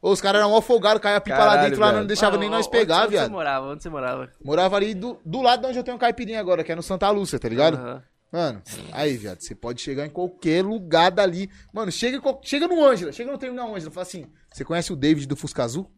Ô, 0.02 0.12
os 0.12 0.22
caras 0.22 0.39
eram 0.39 0.52
mó 0.52 0.62
folgados, 0.62 1.02
caia 1.02 1.18
a 1.18 1.22
pipa 1.22 1.38
lá 1.38 1.45
Caralho, 1.45 1.64
dentro, 1.70 1.82
lá 1.82 1.88
viado. 1.88 2.00
não 2.00 2.08
deixava 2.08 2.32
Mano, 2.32 2.41
nem 2.41 2.50
nós 2.50 2.68
onde- 2.68 2.78
pegar, 2.78 2.97
onde 3.00 3.06
você 3.08 3.12
viado. 3.18 3.32
morava? 3.32 3.66
Onde 3.68 3.84
você 3.84 3.89
morava? 3.89 4.30
Morava 4.43 4.76
ali 4.78 4.93
do, 4.93 5.20
do 5.26 5.41
lado 5.41 5.62
de 5.62 5.68
onde 5.68 5.78
eu 5.80 5.84
tenho 5.84 5.97
caipirinha 5.97 6.39
agora, 6.39 6.64
que 6.64 6.72
é 6.72 6.76
no 6.76 6.82
Santa 6.84 7.10
Lúcia, 7.10 7.38
tá 7.38 7.50
ligado? 7.50 7.76
Aham. 7.78 8.04
Mano, 8.32 8.62
aí, 8.91 9.18
viado, 9.18 9.41
você 9.41 9.56
pode 9.56 9.82
chegar 9.82 10.06
em 10.06 10.10
qualquer 10.10 10.64
lugar 10.64 11.10
dali. 11.12 11.50
Mano, 11.74 11.91
chega, 11.91 12.22
chega 12.43 12.68
no 12.68 12.86
Ângela, 12.86 13.12
chega 13.12 13.32
no 13.32 13.38
terminal 13.39 13.76
Ângela, 13.76 13.91
fala 13.91 14.04
assim, 14.04 14.28
você 14.54 14.64
conhece 14.64 14.93
o 14.93 14.95
David 14.95 15.28
do 15.28 15.36
Fusca 15.36 15.64
Azul? 15.64 15.91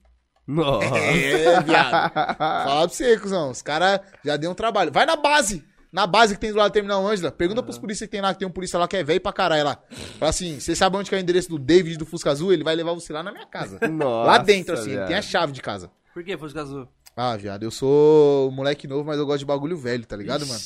Nossa. 0.47 0.86
É, 0.97 1.62
viado. 1.62 2.12
Fala 2.14 2.88
pra 2.88 2.88
você, 2.88 3.18
cuzão. 3.20 3.52
Os 3.52 3.62
caras 3.62 3.99
já 4.26 4.36
deu 4.38 4.49
um 4.49 4.56
trabalho. 4.56 4.91
Vai 4.91 5.06
na 5.06 5.16
base. 5.16 5.64
Na 5.92 6.08
base 6.08 6.36
que 6.36 6.39
tem 6.39 6.52
do 6.52 6.58
lado 6.58 6.70
do 6.72 6.74
Terminal 6.74 7.06
Ângela. 7.06 7.32
Pergunta 7.32 7.62
pros 7.62 7.78
polícias 7.78 8.08
que 8.08 8.12
tem 8.12 8.22
lá, 8.22 8.34
que 8.34 8.39
tem 8.39 8.48
um 8.48 8.52
polícia 8.52 8.80
lá 8.80 8.88
que 8.88 8.96
é 8.96 9.04
velho 9.04 9.20
pra 9.20 9.34
caralho 9.34 9.66
lá. 9.66 9.78
Fala 10.18 10.30
assim, 10.30 10.60
você 10.60 10.74
sabe 10.76 10.96
onde 10.96 11.10
que 11.10 11.16
é 11.16 11.18
o 11.18 11.22
endereço 11.22 11.50
do 11.50 11.60
David 11.60 11.98
do 11.98 12.06
Fusca 12.06 12.32
Azul? 12.32 12.54
Ele 12.54 12.64
vai 12.64 12.76
levar 12.76 12.94
você 12.94 13.12
lá 13.12 13.22
na 13.22 13.32
minha 13.32 13.46
casa. 13.46 13.78
Nossa, 13.89 14.28
lá 14.32 14.38
dentro, 14.38 14.74
assim. 14.74 14.92
Ele 14.92 15.06
tem 15.06 15.16
a 15.18 15.22
chave 15.22 15.52
de 15.52 15.62
casa. 15.62 15.92
Por 16.14 16.24
que 16.24 16.38
Fusca 16.38 16.62
Azul? 16.62 16.88
Ah, 17.16 17.36
viado, 17.36 17.64
eu 17.64 17.72
sou 17.72 18.50
moleque 18.52 18.88
novo, 18.88 19.04
mas 19.04 19.20
eu 19.20 19.26
gosto 19.26 19.39
de 19.39 19.46
bagulho 19.46 19.76
velho, 19.78 20.06
tá 20.06 20.16
ligado, 20.16 20.48
mano? 20.48 20.60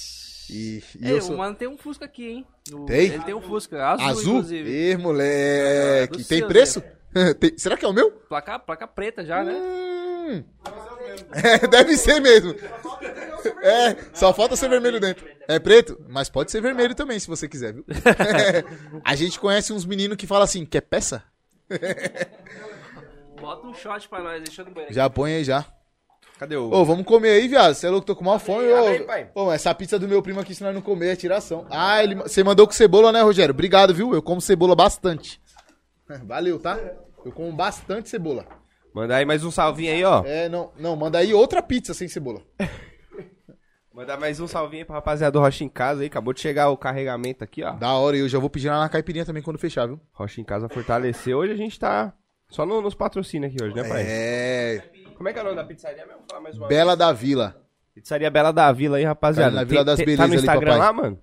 E, 0.48 0.84
e 1.02 1.08
Ei, 1.08 1.14
eu 1.14 1.18
o 1.18 1.22
sou... 1.22 1.38
mano 1.38 1.56
tem 1.56 1.68
um 1.68 1.76
Fusca 1.76 2.06
aqui, 2.06 2.28
hein? 2.28 2.46
O- 2.72 2.86
Tem? 2.86 3.08
Ele 3.08 3.24
tem 3.24 3.34
um 3.34 3.42
Fusca 3.42 3.84
azul, 3.84 4.08
Azul? 4.08 4.34
inclusive. 4.36 4.72
Ê, 4.72 4.96
moleque. 4.96 6.18
Do 6.20 6.24
tem 6.24 6.48
preço? 6.48 6.84
Tem- 7.40 7.58
Será 7.58 7.76
que 7.78 7.84
é 7.84 7.88
o 7.88 7.94
meu? 7.94 8.12
Placa, 8.12 8.60
placa 8.60 8.86
preta 8.88 9.26
já, 9.26 9.44
né? 9.44 9.54
Hum. 10.26 10.44
É, 11.32 11.66
deve 11.68 11.96
ser 11.98 12.20
mesmo. 12.20 12.56
É, 13.62 13.96
só 14.14 14.34
falta 14.34 14.56
ser 14.56 14.70
vermelho 14.70 15.00
dentro. 15.00 15.26
É 15.48 15.60
preto? 15.60 16.04
Mas 16.10 16.30
pode 16.30 16.52
ser 16.52 16.62
vermelho 16.62 16.96
também, 16.96 17.20
se 17.20 17.28
você 17.28 17.48
quiser, 17.48 17.74
viu? 17.74 17.86
A 19.06 19.16
gente 19.16 19.40
conhece 19.40 19.72
uns 19.72 19.86
meninos 19.86 20.18
que 20.18 20.26
falam 20.26 20.44
assim, 20.44 20.66
quer 20.66 20.82
peça? 20.82 21.24
Bota 23.40 23.68
um 23.68 23.74
shot 23.74 24.10
pra 24.10 24.24
nós, 24.24 24.42
deixa 24.44 24.62
eu 24.62 24.66
no 24.66 24.72
banheiro. 24.72 24.94
Já 24.94 25.10
põe 25.10 25.36
aí 25.36 25.44
já. 25.44 25.66
Cadê 26.40 26.56
o... 26.58 26.70
Ô, 26.72 26.84
vamos 26.84 27.06
comer 27.06 27.30
aí, 27.30 27.48
viado. 27.48 27.74
Você 27.76 27.88
é 27.88 27.90
louco, 27.90 28.08
tô 28.08 28.16
com 28.16 28.24
mal 28.24 28.40
fome. 28.40 28.72
Abre 28.74 28.90
aí, 28.90 29.02
Ô, 29.02 29.06
pai. 29.06 29.32
ô, 29.36 29.52
essa 29.52 29.74
pizza 29.74 29.98
do 30.00 30.08
meu 30.08 30.22
primo 30.22 30.40
aqui, 30.40 30.54
se 30.56 30.64
nós 30.64 30.74
não 30.74 30.82
comer, 30.82 31.14
é 31.14 31.16
tiração. 31.16 31.66
Ah, 31.70 32.04
ele, 32.04 32.16
você 32.16 32.44
mandou 32.44 32.66
com 32.68 32.74
cebola, 32.74 33.12
né, 33.12 33.22
Rogério? 33.22 33.54
Obrigado, 33.54 33.94
viu? 33.94 34.14
Eu 34.14 34.22
como 34.22 34.42
cebola 34.42 34.76
bastante. 34.76 35.40
Valeu, 36.24 36.60
tá? 36.60 36.78
Eu 37.24 37.32
como 37.32 37.52
bastante 37.54 38.10
cebola. 38.10 38.46
Manda 38.96 39.14
aí 39.18 39.26
mais 39.26 39.44
um 39.44 39.52
salvinho 39.52 39.92
aí, 39.92 40.04
ó. 40.06 40.24
É, 40.26 40.48
não, 40.48 40.72
não, 40.80 40.96
manda 40.96 41.18
aí 41.18 41.34
outra 41.34 41.62
pizza 41.62 41.94
sem 41.94 42.08
cebola. 42.08 42.42
Mandar 43.94 44.18
mais 44.18 44.40
um 44.42 44.48
salvinho 44.48 44.82
aí 44.84 44.86
pra 44.86 44.96
rapaziada 44.96 45.32
do 45.34 45.40
Rocha 45.40 45.64
em 45.66 45.70
Casa 45.70 46.02
aí. 46.02 46.08
Acabou 46.08 46.34
de 46.34 46.40
chegar 46.42 46.70
o 46.70 46.78
carregamento 46.78 47.44
aqui, 47.44 47.62
ó. 47.64 47.72
Da 47.74 47.94
hora, 47.94 48.16
e 48.18 48.22
eu 48.22 48.28
já 48.30 48.38
vou 48.40 48.50
pedir 48.50 48.70
lá 48.70 48.80
na 48.80 48.90
caipirinha 48.90 49.26
também 49.26 49.42
quando 49.44 49.58
fechar, 49.60 49.86
viu? 49.86 50.00
Rocha 50.14 50.40
em 50.40 50.44
Casa 50.46 50.68
fortaleceu. 50.70 51.38
Hoje 51.40 51.52
a 51.54 51.58
gente 51.58 51.78
tá 51.80 52.14
só 52.50 52.66
no- 52.66 52.82
nos 52.82 52.94
patrocínios 52.96 53.54
aqui 53.54 53.64
hoje, 53.64 53.76
né, 53.76 53.84
pai? 53.88 54.04
É. 54.06 54.82
Como 55.16 55.28
é 55.30 55.34
que 55.34 55.40
é 55.40 55.42
o 55.42 55.46
nome 55.46 55.56
da 55.58 55.64
pizzaria 55.66 56.06
mesmo? 56.06 56.22
Fala 56.30 56.42
mais 56.42 56.58
uma 56.58 56.68
Bela 56.68 56.96
da 56.96 57.12
Vila. 57.14 57.50
vez. 57.52 57.64
Pizzaria 57.96 58.30
Bela 58.30 58.52
da 58.52 58.70
Vila 58.72 58.98
aí, 58.98 59.04
rapaziada. 59.06 59.52
Tá 59.52 59.56
na 59.58 59.64
Vila 59.64 59.86
das 59.86 59.98
Tá 60.00 60.06
Belezas 60.06 60.28
no 60.28 60.34
ali, 60.34 60.42
Instagram 60.42 60.72
papai. 60.72 60.88
lá, 60.88 60.94
mano? 60.94 61.20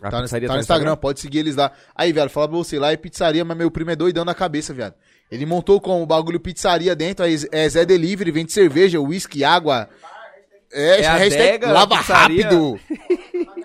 Tá 0.00 0.06
no, 0.22 0.28
tá 0.28 0.54
no 0.54 0.60
Instagram, 0.60 0.96
pode 0.96 1.20
seguir 1.20 1.38
eles 1.40 1.56
lá. 1.56 1.72
Aí, 1.94 2.12
velho, 2.12 2.30
fala 2.30 2.48
pra 2.48 2.56
você, 2.56 2.78
lá 2.78 2.92
é 2.92 2.96
pizzaria, 2.96 3.44
mas 3.44 3.56
meu 3.56 3.70
primo 3.70 3.90
é 3.90 3.96
doidão 3.96 4.24
na 4.24 4.34
cabeça, 4.34 4.72
viado. 4.72 4.94
Ele 5.30 5.46
montou 5.46 5.80
com 5.80 6.02
o 6.02 6.06
bagulho 6.06 6.40
pizzaria 6.40 6.94
dentro, 6.96 7.24
aí 7.24 7.36
é 7.52 7.68
Zé 7.68 7.84
Delivery, 7.84 8.30
vende 8.32 8.52
cerveja, 8.52 8.98
uísque, 9.00 9.44
água. 9.44 9.88
É, 10.72 11.02
É 11.02 11.06
a 11.06 11.14
hashtag 11.16 11.66
lava 11.66 11.96
pizzaria. 11.98 12.44
rápido. 12.44 12.80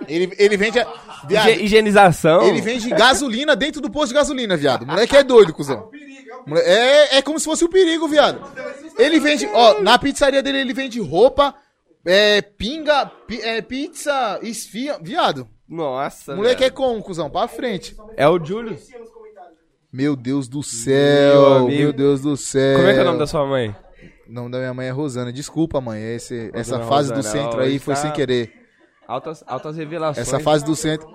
ele, 0.08 0.32
ele 0.38 0.58
vende. 0.58 0.80
a- 0.80 0.88
viado, 1.28 1.50
Higienização. 1.50 2.44
ele 2.44 2.62
vende 2.62 2.90
gasolina 2.92 3.56
dentro 3.56 3.82
do 3.82 3.90
posto 3.90 4.10
de 4.10 4.14
gasolina, 4.16 4.56
viado. 4.56 4.86
Moleque 4.86 5.16
é 5.16 5.24
doido, 5.24 5.54
cuzão. 5.54 5.90
É, 6.64 7.18
é 7.18 7.22
como 7.24 7.40
se 7.40 7.46
fosse 7.46 7.66
o 7.66 7.70
perigo, 7.70 8.08
viado. 8.08 8.42
Ele 8.98 9.20
vende, 9.20 9.48
ó, 9.52 9.82
na 9.82 9.98
pizzaria 9.98 10.44
dele 10.44 10.60
ele 10.60 10.74
vende 10.74 11.00
roupa, 11.00 11.56
é, 12.06 12.42
pinga, 12.44 13.08
pi- 13.08 13.42
é, 13.42 13.62
pizza, 13.62 14.40
esfia, 14.44 15.00
viado. 15.02 15.48
Nossa, 15.68 16.36
moleque 16.36 16.64
é 16.64 16.68
velho. 16.68 16.76
como, 16.76 17.02
cuzão? 17.02 17.28
Pra 17.30 17.48
frente. 17.48 17.96
É 18.16 18.28
o 18.30 18.38
Júlio. 18.44 18.78
Meu 19.96 20.14
Deus 20.14 20.50
do 20.50 20.62
céu, 20.62 21.54
amigo. 21.54 21.70
meu 21.70 21.94
Deus 21.94 22.20
do 22.20 22.36
céu. 22.36 22.80
Como 22.80 22.90
é 22.90 22.94
que 22.94 23.00
é 23.00 23.02
o 23.02 23.06
nome 23.06 23.18
da 23.20 23.26
sua 23.26 23.46
mãe? 23.46 23.74
O 24.28 24.34
nome 24.34 24.52
da 24.52 24.58
minha 24.58 24.74
mãe 24.74 24.88
é 24.88 24.92
Rosana. 24.92 25.32
Desculpa, 25.32 25.80
mãe. 25.80 26.04
Esse, 26.04 26.52
essa 26.54 26.82
fase 26.82 27.14
do 27.14 27.16
Rosana, 27.16 27.32
centro 27.46 27.60
ó, 27.60 27.62
aí 27.62 27.80
foi 27.80 27.94
tá- 27.94 28.02
sem 28.02 28.12
querer. 28.12 28.52
Altas, 29.08 29.42
altas 29.48 29.78
revelações. 29.78 30.28
Essa 30.28 30.38
fase 30.38 30.66
do 30.66 30.76
centro. 30.76 31.08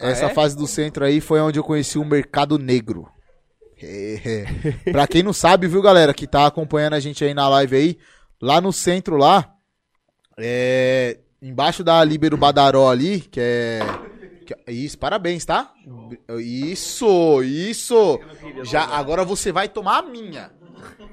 Essa 0.00 0.24
é? 0.24 0.28
fase 0.30 0.56
do 0.56 0.66
centro 0.66 1.04
aí 1.04 1.20
foi 1.20 1.38
onde 1.40 1.56
eu 1.56 1.62
conheci 1.62 1.98
o 1.98 2.04
mercado 2.04 2.58
negro. 2.58 3.08
É. 3.80 4.46
pra 4.90 5.06
quem 5.06 5.22
não 5.22 5.32
sabe, 5.32 5.68
viu, 5.68 5.80
galera, 5.80 6.12
que 6.12 6.26
tá 6.26 6.46
acompanhando 6.46 6.94
a 6.94 7.00
gente 7.00 7.24
aí 7.24 7.32
na 7.32 7.48
live 7.48 7.76
aí, 7.76 7.98
lá 8.42 8.60
no 8.60 8.72
centro 8.72 9.16
lá, 9.16 9.54
é, 10.36 11.18
embaixo 11.40 11.84
da 11.84 12.02
Libero 12.02 12.36
Badaró 12.36 12.90
ali, 12.90 13.18
é, 13.18 13.28
que 13.30 13.40
é- 13.40 13.80
isso, 14.68 14.98
parabéns, 14.98 15.44
tá? 15.44 15.72
Isso, 16.40 17.42
isso. 17.42 18.20
Já 18.62 18.84
agora 18.84 19.24
você 19.24 19.50
vai 19.52 19.68
tomar 19.68 19.98
a 19.98 20.02
minha. 20.02 20.50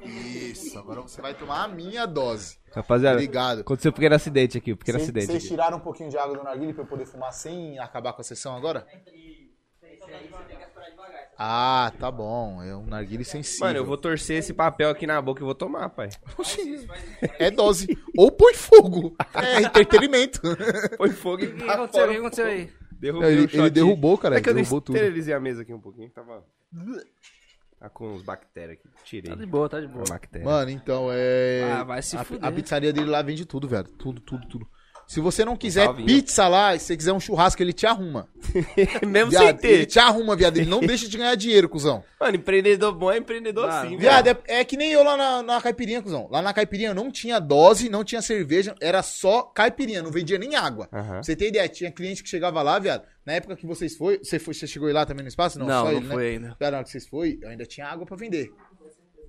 Isso, 0.04 0.78
agora 0.78 1.02
você 1.02 1.22
vai 1.22 1.34
tomar 1.34 1.64
a 1.64 1.68
minha 1.68 2.06
dose. 2.06 2.58
Rapaziada, 2.74 3.16
Obrigado. 3.18 3.60
aconteceu 3.62 3.90
um 3.92 3.94
pequeno 3.94 4.16
acidente 4.16 4.58
aqui, 4.58 4.74
um 4.74 4.78
pequeno 4.78 4.98
Cês- 5.00 5.10
acidente. 5.10 5.28
Vocês 5.28 5.48
tiraram 5.48 5.78
um 5.78 5.82
pouquinho 5.82 6.10
de 6.10 6.18
água 6.18 6.38
do 6.38 6.44
narguilé 6.44 6.74
pra 6.74 6.84
eu 6.84 6.88
poder 6.88 7.06
fumar 7.06 7.34
sem 7.34 7.78
acabar 7.80 8.14
com 8.14 8.22
a 8.22 8.24
sessão 8.24 8.56
agora? 8.56 8.86
Ah, 11.38 11.92
tá 12.00 12.12
bom. 12.12 12.62
É 12.62 12.76
um 12.76 12.86
narguilé 12.86 13.24
sensível. 13.24 13.68
Mano, 13.68 13.80
eu 13.80 13.86
vou 13.86 13.98
torcer 13.98 14.38
esse 14.38 14.54
papel 14.54 14.90
aqui 14.90 15.08
na 15.08 15.20
boca 15.22 15.42
e 15.42 15.44
vou 15.46 15.56
tomar, 15.56 15.90
pai. 15.90 16.10
É 17.40 17.50
dose. 17.50 17.88
Ou 18.16 18.32
põe 18.32 18.54
fogo. 18.54 19.16
É 19.34 19.62
entretenimento. 19.64 20.40
Põe 20.98 21.10
fogo 21.10 21.44
e 21.44 21.48
O 21.48 21.56
que 21.58 21.64
aconteceu? 21.70 22.06
O 22.06 22.10
que 22.12 22.18
aconteceu 22.18 22.46
aí? 22.46 22.70
Derrubei 23.02 23.32
Ele, 23.32 23.50
ele 23.52 23.70
derrubou, 23.72 24.18
cara. 24.18 24.38
É 24.38 24.42
que 24.42 24.50
eu 24.50 24.54
derrubou 24.54 24.80
tudo. 24.80 24.96
esterilizei 24.96 25.34
a 25.34 25.40
mesa 25.40 25.64
aqui 25.64 25.74
um 25.74 25.82
pouquinho, 25.82 26.10
tava... 26.12 26.46
Tá 27.80 27.90
com 27.90 28.14
uns 28.14 28.22
bactérias 28.22 28.78
aqui. 28.78 28.88
Tirei. 29.04 29.32
Tá 29.32 29.36
de 29.36 29.46
boa, 29.48 29.68
tá 29.68 29.82
de 29.82 29.88
boa. 29.88 30.06
Bactéria. 30.08 30.46
Mano, 30.46 30.70
então 30.70 31.08
é. 31.12 31.64
Ah, 31.64 31.84
vai 31.84 32.00
se 32.04 32.16
a, 32.16 32.24
fuder. 32.24 32.48
a 32.48 32.52
pizzaria 32.52 32.94
dele 32.94 33.10
lá 33.10 33.24
vende 33.24 33.44
tudo, 33.44 33.68
velho. 33.68 33.88
Tudo, 33.88 34.22
tudo, 34.22 34.48
tudo. 34.48 34.68
Se 35.12 35.20
você 35.20 35.44
não 35.44 35.58
quiser 35.58 35.88
salvinho. 35.88 36.08
pizza 36.08 36.48
lá, 36.48 36.72
se 36.80 36.86
você 36.86 36.96
quiser 36.96 37.12
um 37.12 37.20
churrasco, 37.20 37.62
ele 37.62 37.74
te 37.74 37.86
arruma. 37.86 38.30
Mesmo 39.06 39.30
sem 39.30 39.42
Viado, 39.42 39.66
ele 39.66 39.80
ter. 39.80 39.86
te 39.86 40.00
arruma, 40.00 40.38
viado. 40.38 40.56
Ele 40.56 40.70
não 40.70 40.80
deixa 40.88 41.06
de 41.10 41.18
ganhar 41.18 41.36
dinheiro, 41.36 41.68
cuzão. 41.68 42.02
Mano, 42.18 42.38
empreendedor 42.38 42.94
bom 42.96 43.12
é 43.12 43.18
empreendedor 43.18 43.68
Mano, 43.68 43.88
assim, 43.88 43.98
Viado, 43.98 44.28
é, 44.30 44.38
é 44.48 44.64
que 44.64 44.78
nem 44.78 44.90
eu 44.94 45.04
lá 45.04 45.18
na, 45.18 45.44
na 45.44 45.62
caipirinha, 45.62 46.02
cuzão. 46.02 46.30
Lá 46.32 46.42
na 46.42 46.54
caipirinha 46.54 46.94
não 46.94 47.12
tinha 47.12 47.40
dose, 47.40 47.90
não 47.90 48.06
tinha 48.06 48.22
cerveja, 48.22 48.74
era 48.80 49.04
só 49.04 49.42
caipirinha, 49.42 50.02
não 50.02 50.12
vendia 50.12 50.38
nem 50.38 50.56
água. 50.56 50.88
Pra 50.88 51.22
você 51.22 51.36
ter 51.36 51.50
ideia, 51.50 51.68
tinha 51.68 51.92
cliente 51.92 52.24
que 52.24 52.30
chegava 52.30 52.62
lá, 52.62 52.80
viado. 52.80 53.04
Na 53.26 53.34
época 53.34 53.58
que 53.58 53.66
vocês 53.68 53.98
foi, 53.98 54.18
você 54.18 54.40
foi, 54.40 54.54
você 54.54 54.66
chegou 54.66 54.88
aí 54.88 54.94
lá 54.94 55.06
também 55.06 55.24
no 55.24 55.28
espaço? 55.30 55.60
Não, 55.60 55.68
Não, 55.68 55.86
só 55.86 55.92
não 55.92 55.98
ele, 55.98 56.08
foi 56.08 56.24
né? 56.24 56.30
ainda. 56.30 56.56
Viado, 56.58 56.72
na 56.72 56.78
hora 56.78 56.84
que 56.86 56.92
vocês 56.92 57.06
foi, 57.06 57.38
eu 57.42 57.50
ainda 57.50 57.66
tinha 57.66 57.86
água 57.86 58.06
pra 58.06 58.16
vender. 58.16 58.50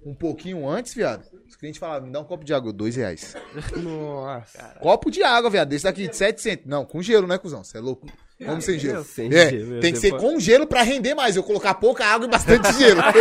Um 0.04 0.14
pouquinho 0.14 0.68
antes, 0.68 0.94
viado, 0.94 1.24
os 1.48 1.54
clientes 1.54 1.78
falavam, 1.78 2.06
me 2.08 2.12
dá 2.12 2.18
um 2.20 2.24
copo 2.24 2.44
de 2.44 2.52
água, 2.52 2.72
dois 2.72 2.96
reais. 2.96 3.36
Nossa. 3.76 4.74
Copo 4.80 5.10
de 5.12 5.22
água, 5.22 5.48
viado, 5.48 5.68
desse 5.68 5.84
daqui 5.84 6.08
de 6.08 6.16
700. 6.16 6.66
Não, 6.66 6.84
com 6.84 7.00
gelo, 7.00 7.26
né, 7.28 7.38
cuzão? 7.38 7.62
Você 7.62 7.78
é 7.78 7.80
louco? 7.80 8.06
Como 8.44 8.60
sem 8.60 8.76
gelo? 8.80 9.04
Sem 9.04 9.32
é, 9.32 9.50
gelo, 9.50 9.80
tem 9.80 9.92
que 9.92 9.98
ser 10.00 10.10
pode- 10.10 10.22
com 10.24 10.40
gelo 10.40 10.66
pra 10.66 10.82
render 10.82 11.14
mais. 11.14 11.36
Eu 11.36 11.44
colocar 11.44 11.74
pouca 11.74 12.04
água 12.04 12.26
e 12.26 12.30
bastante 12.30 12.72
gelo. 12.76 13.00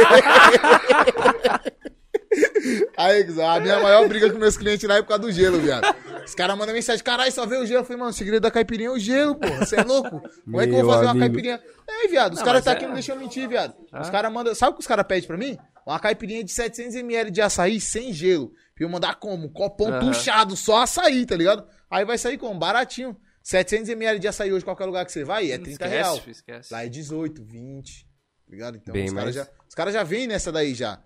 Aí, 2.98 3.24
cuzão, 3.26 3.50
a 3.50 3.60
minha 3.60 3.80
maior 3.80 4.08
briga 4.08 4.30
com 4.32 4.38
meus 4.38 4.56
clientes 4.56 4.88
lá 4.88 4.96
é 4.98 5.02
por 5.02 5.10
causa 5.10 5.24
do 5.24 5.32
gelo, 5.32 5.60
viado. 5.60 5.84
Os 6.26 6.34
caras 6.34 6.58
mandam 6.58 6.74
mensagem, 6.74 7.04
caralho, 7.04 7.32
só 7.32 7.46
vê 7.46 7.58
o 7.58 7.66
gelo. 7.66 7.82
Eu 7.82 7.84
falei, 7.84 7.98
mano, 8.00 8.12
o 8.12 8.14
segredo 8.14 8.42
da 8.44 8.52
caipirinha 8.52 8.90
é 8.90 8.92
o 8.92 8.98
gelo, 9.00 9.36
pô. 9.36 9.48
Você 9.60 9.80
é 9.80 9.84
louco? 9.84 10.22
Como 10.46 10.62
é 10.62 10.68
que 10.68 10.74
eu 10.74 10.82
vou 10.84 10.92
fazer 10.94 11.06
uma 11.06 11.12
amigo. 11.12 11.26
caipirinha? 11.26 11.62
É, 11.88 12.08
viado, 12.08 12.34
os 12.34 12.42
caras 12.42 12.64
tá 12.64 12.72
é- 12.72 12.76
aqui 12.76 12.86
não 12.86 12.94
deixam 12.94 13.16
eu 13.16 13.22
mentir, 13.22 13.48
viado. 13.50 13.74
Os 14.00 14.10
caras 14.10 14.32
mandam. 14.32 14.56
Sabe 14.56 14.72
o 14.72 14.76
que 14.76 14.82
os 14.82 14.88
caras 14.88 15.06
pedem 15.06 15.28
pra 15.28 15.38
mim? 15.38 15.58
Uma 15.92 16.00
caipirinha 16.00 16.44
de 16.44 16.52
700ml 16.52 17.30
de 17.30 17.42
açaí 17.42 17.82
sem 17.82 18.14
gelo. 18.14 18.54
Pra 18.74 18.86
eu 18.86 18.90
mandar 18.90 19.16
como? 19.16 19.48
Um 19.48 19.50
copão 19.52 19.90
Aham. 19.90 20.00
tuchado, 20.00 20.56
só 20.56 20.82
açaí, 20.84 21.26
tá 21.26 21.36
ligado? 21.36 21.68
Aí 21.90 22.06
vai 22.06 22.18
sair 22.18 22.38
como? 22.38 22.58
Baratinho. 22.58 23.16
700ml 23.44 24.20
de 24.20 24.28
açaí 24.28 24.54
hoje, 24.54 24.64
qualquer 24.64 24.86
lugar 24.86 25.06
que 25.06 25.12
você 25.12 25.24
vai, 25.24 25.52
é 25.52 25.58
30 25.58 25.72
esquece, 25.72 25.94
real. 25.94 26.22
esquece. 26.28 26.74
Lá 26.74 26.86
é 26.86 26.90
18, 26.90 27.44
20. 27.44 28.04
tá 28.06 28.10
Ligado? 28.50 28.78
Então, 28.78 28.94
Bem 28.94 29.06
os 29.08 29.14
caras 29.14 29.36
mais. 29.36 29.48
já, 29.48 29.52
os 29.68 29.76
caras 29.76 29.94
já 29.94 30.04
vêm 30.04 30.28
nessa 30.28 30.52
daí 30.52 30.74
já. 30.74 31.02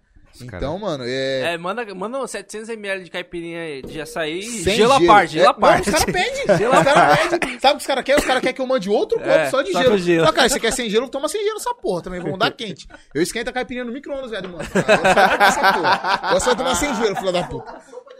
Cara- 0.45 0.57
Então, 0.57 0.77
mano, 0.77 1.03
é. 1.05 1.53
É, 1.53 1.57
manda, 1.57 1.85
manda 1.95 2.19
uns 2.19 2.31
700ml 2.31 3.03
de 3.03 3.09
caipirinha 3.11 3.81
de 3.81 4.01
açaí 4.01 4.39
e 4.39 4.63
sem 4.63 4.75
gelo 4.75 4.93
à 4.93 5.01
parte, 5.05 5.33
gelo 5.33 5.45
É, 5.45 5.49
à 5.49 5.53
parte. 5.53 5.89
Não, 5.89 5.97
os 5.97 6.05
caras 6.05 6.13
pedem. 6.13 6.41
os 6.69 6.83
caras 6.83 7.29
pedem. 7.39 7.59
Sabe 7.59 7.73
o 7.73 7.77
que 7.77 7.81
os 7.81 7.87
caras 7.87 8.03
querem? 8.03 8.19
Os 8.19 8.25
caras 8.27 8.41
querem 8.41 8.55
que 8.55 8.61
eu 8.61 8.67
mande 8.67 8.89
outro 8.89 9.17
copo 9.17 9.29
É, 9.29 9.49
só 9.49 9.61
de 9.61 9.71
só 9.71 9.79
gelo. 9.81 9.91
com 9.93 9.97
gelo. 9.97 10.25
Não, 10.25 10.33
cara, 10.33 10.49
você 10.49 10.59
quer 10.59 10.71
sem 10.71 10.89
gelo, 10.89 11.07
toma 11.07 11.27
sem 11.29 11.43
gelo 11.43 11.57
essa 11.57 11.73
porra 11.73 12.01
também. 12.01 12.19
Vamos 12.19 12.39
dar 12.39 12.51
quente. 12.51 12.87
Eu 13.13 13.21
esquento 13.21 13.49
a 13.49 13.53
caipirinha 13.53 13.85
no 13.85 13.91
micro-ondas, 13.91 14.31
velho, 14.31 14.49
mano. 14.49 14.67
Cara, 14.69 15.33
eu 15.45 15.51
só 15.51 15.61
essa 15.61 15.73
porra. 15.73 16.29
Eu 16.33 16.39
só 16.41 16.55
tomar 16.55 16.75
sem 16.75 16.93
gelo, 16.95 17.15
filho 17.15 17.31
da 17.31 17.43
puta. 17.43 17.73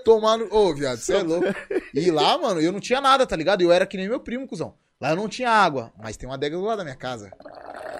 Tomando. 0.03 0.47
Ô, 0.53 0.73
viado, 0.73 0.97
você 0.97 1.15
é 1.15 1.23
louco. 1.23 1.47
E 1.93 2.11
lá, 2.11 2.37
mano, 2.37 2.61
eu 2.61 2.71
não 2.71 2.79
tinha 2.79 3.01
nada, 3.01 3.25
tá 3.25 3.35
ligado? 3.35 3.61
Eu 3.61 3.71
era 3.71 3.85
que 3.85 3.97
nem 3.97 4.07
meu 4.07 4.19
primo, 4.19 4.47
cuzão. 4.47 4.75
Lá 5.01 5.09
eu 5.09 5.15
não 5.15 5.27
tinha 5.27 5.49
água, 5.49 5.91
mas 6.01 6.15
tem 6.15 6.29
uma 6.29 6.35
adega 6.35 6.55
do 6.55 6.63
lado 6.63 6.77
da 6.77 6.83
minha 6.83 6.95
casa. 6.95 7.29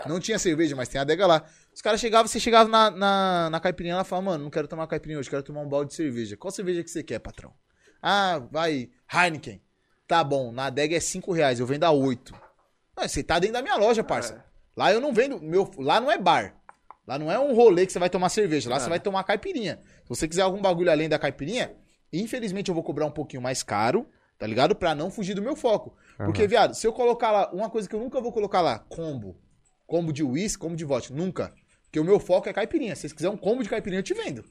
Não 0.05 0.20
tinha 0.20 0.38
cerveja, 0.39 0.76
mas 0.76 0.88
tem 0.88 1.01
adega 1.01 1.26
lá. 1.28 1.43
Os 1.76 1.82
caras 1.82 1.99
chegavam, 1.99 2.26
você 2.26 2.39
chegava 2.39 2.69
na, 2.69 2.89
na, 2.89 3.49
na 3.49 3.59
caipirinha 3.59 3.97
lá 3.97 4.01
e 4.01 4.05
falava, 4.05 4.32
mano, 4.32 4.45
não 4.45 4.49
quero 4.49 4.65
tomar 4.65 4.88
caipirinha 4.88 5.19
hoje, 5.19 5.30
quero 5.30 5.43
tomar 5.43 5.59
um 5.59 5.67
balde 5.67 5.89
de 5.89 5.95
cerveja. 5.95 6.38
Qual 6.38 6.49
cerveja 6.49 6.82
que 6.82 6.89
você 6.89 7.03
quer, 7.03 7.19
patrão? 7.19 7.53
Ah, 8.01 8.41
vai, 8.49 8.89
Heineken. 9.13 9.61
Tá 10.07 10.23
bom, 10.23 10.53
na 10.53 10.67
adega 10.67 10.95
é 10.95 11.01
5 11.01 11.34
reais, 11.34 11.59
eu 11.59 11.65
vendo 11.65 11.84
a 11.84 11.91
8. 11.91 12.34
Ah, 12.95 13.09
você 13.09 13.21
tá 13.21 13.39
dentro 13.39 13.55
da 13.55 13.61
minha 13.61 13.76
loja, 13.76 14.05
parça. 14.05 14.45
Lá 14.73 14.93
eu 14.93 15.01
não 15.01 15.13
vendo, 15.13 15.38
meu, 15.41 15.69
lá 15.78 15.99
não 15.99 16.09
é 16.09 16.17
bar. 16.17 16.55
Lá 17.05 17.19
não 17.19 17.30
é 17.30 17.38
um 17.38 17.53
rolê 17.53 17.86
que 17.86 17.91
você 17.91 17.99
vai 17.99 18.09
tomar 18.09 18.30
cerveja, 18.30 18.69
lá 18.69 18.80
você 18.80 18.88
vai 18.88 18.99
tomar 18.99 19.26
caipirinha. 19.26 19.82
Se 20.03 20.07
você 20.07 20.30
quiser 20.30 20.43
algum 20.43 20.61
bagulho 20.61 20.89
além 20.89 21.09
da 21.09 21.19
caipirinha, 21.19 21.76
infelizmente 22.13 22.69
eu 22.69 22.73
vou 22.73 22.86
cobrar 22.86 23.05
um 23.05 23.11
pouquinho 23.11 23.41
mais 23.41 23.63
caro, 23.63 24.07
tá 24.39 24.47
ligado? 24.47 24.78
Pra 24.78 24.95
não 24.95 25.11
fugir 25.11 25.34
do 25.34 25.41
meu 25.41 25.57
foco. 25.57 25.93
Porque, 26.26 26.47
viado, 26.47 26.73
se 26.73 26.88
eu 26.88 26.93
colocar 26.93 27.32
lá, 27.32 27.51
uma 27.51 27.69
coisa 27.69 27.89
que 27.89 27.93
eu 27.93 27.99
nunca 27.99 28.21
vou 28.21 28.32
colocar 28.32 28.61
lá, 28.61 28.80
combo. 28.80 29.38
Combo 29.86 30.13
de 30.13 30.23
uísque, 30.23 30.61
combo 30.61 30.76
de 30.78 30.86
vodka, 30.86 31.13
nunca. 31.13 31.53
Porque 31.96 32.00
o 32.02 32.04
meu 32.04 32.20
foco 32.20 32.50
é 32.50 32.52
caipirinha. 32.52 32.93
Se 32.93 33.02
vocês 33.02 33.14
quiserem 33.14 33.34
um 33.34 33.38
combo 33.38 33.64
de 33.64 33.70
caipirinha, 33.70 34.00
eu 34.00 34.04
te 34.04 34.14
vendo. 34.14 34.43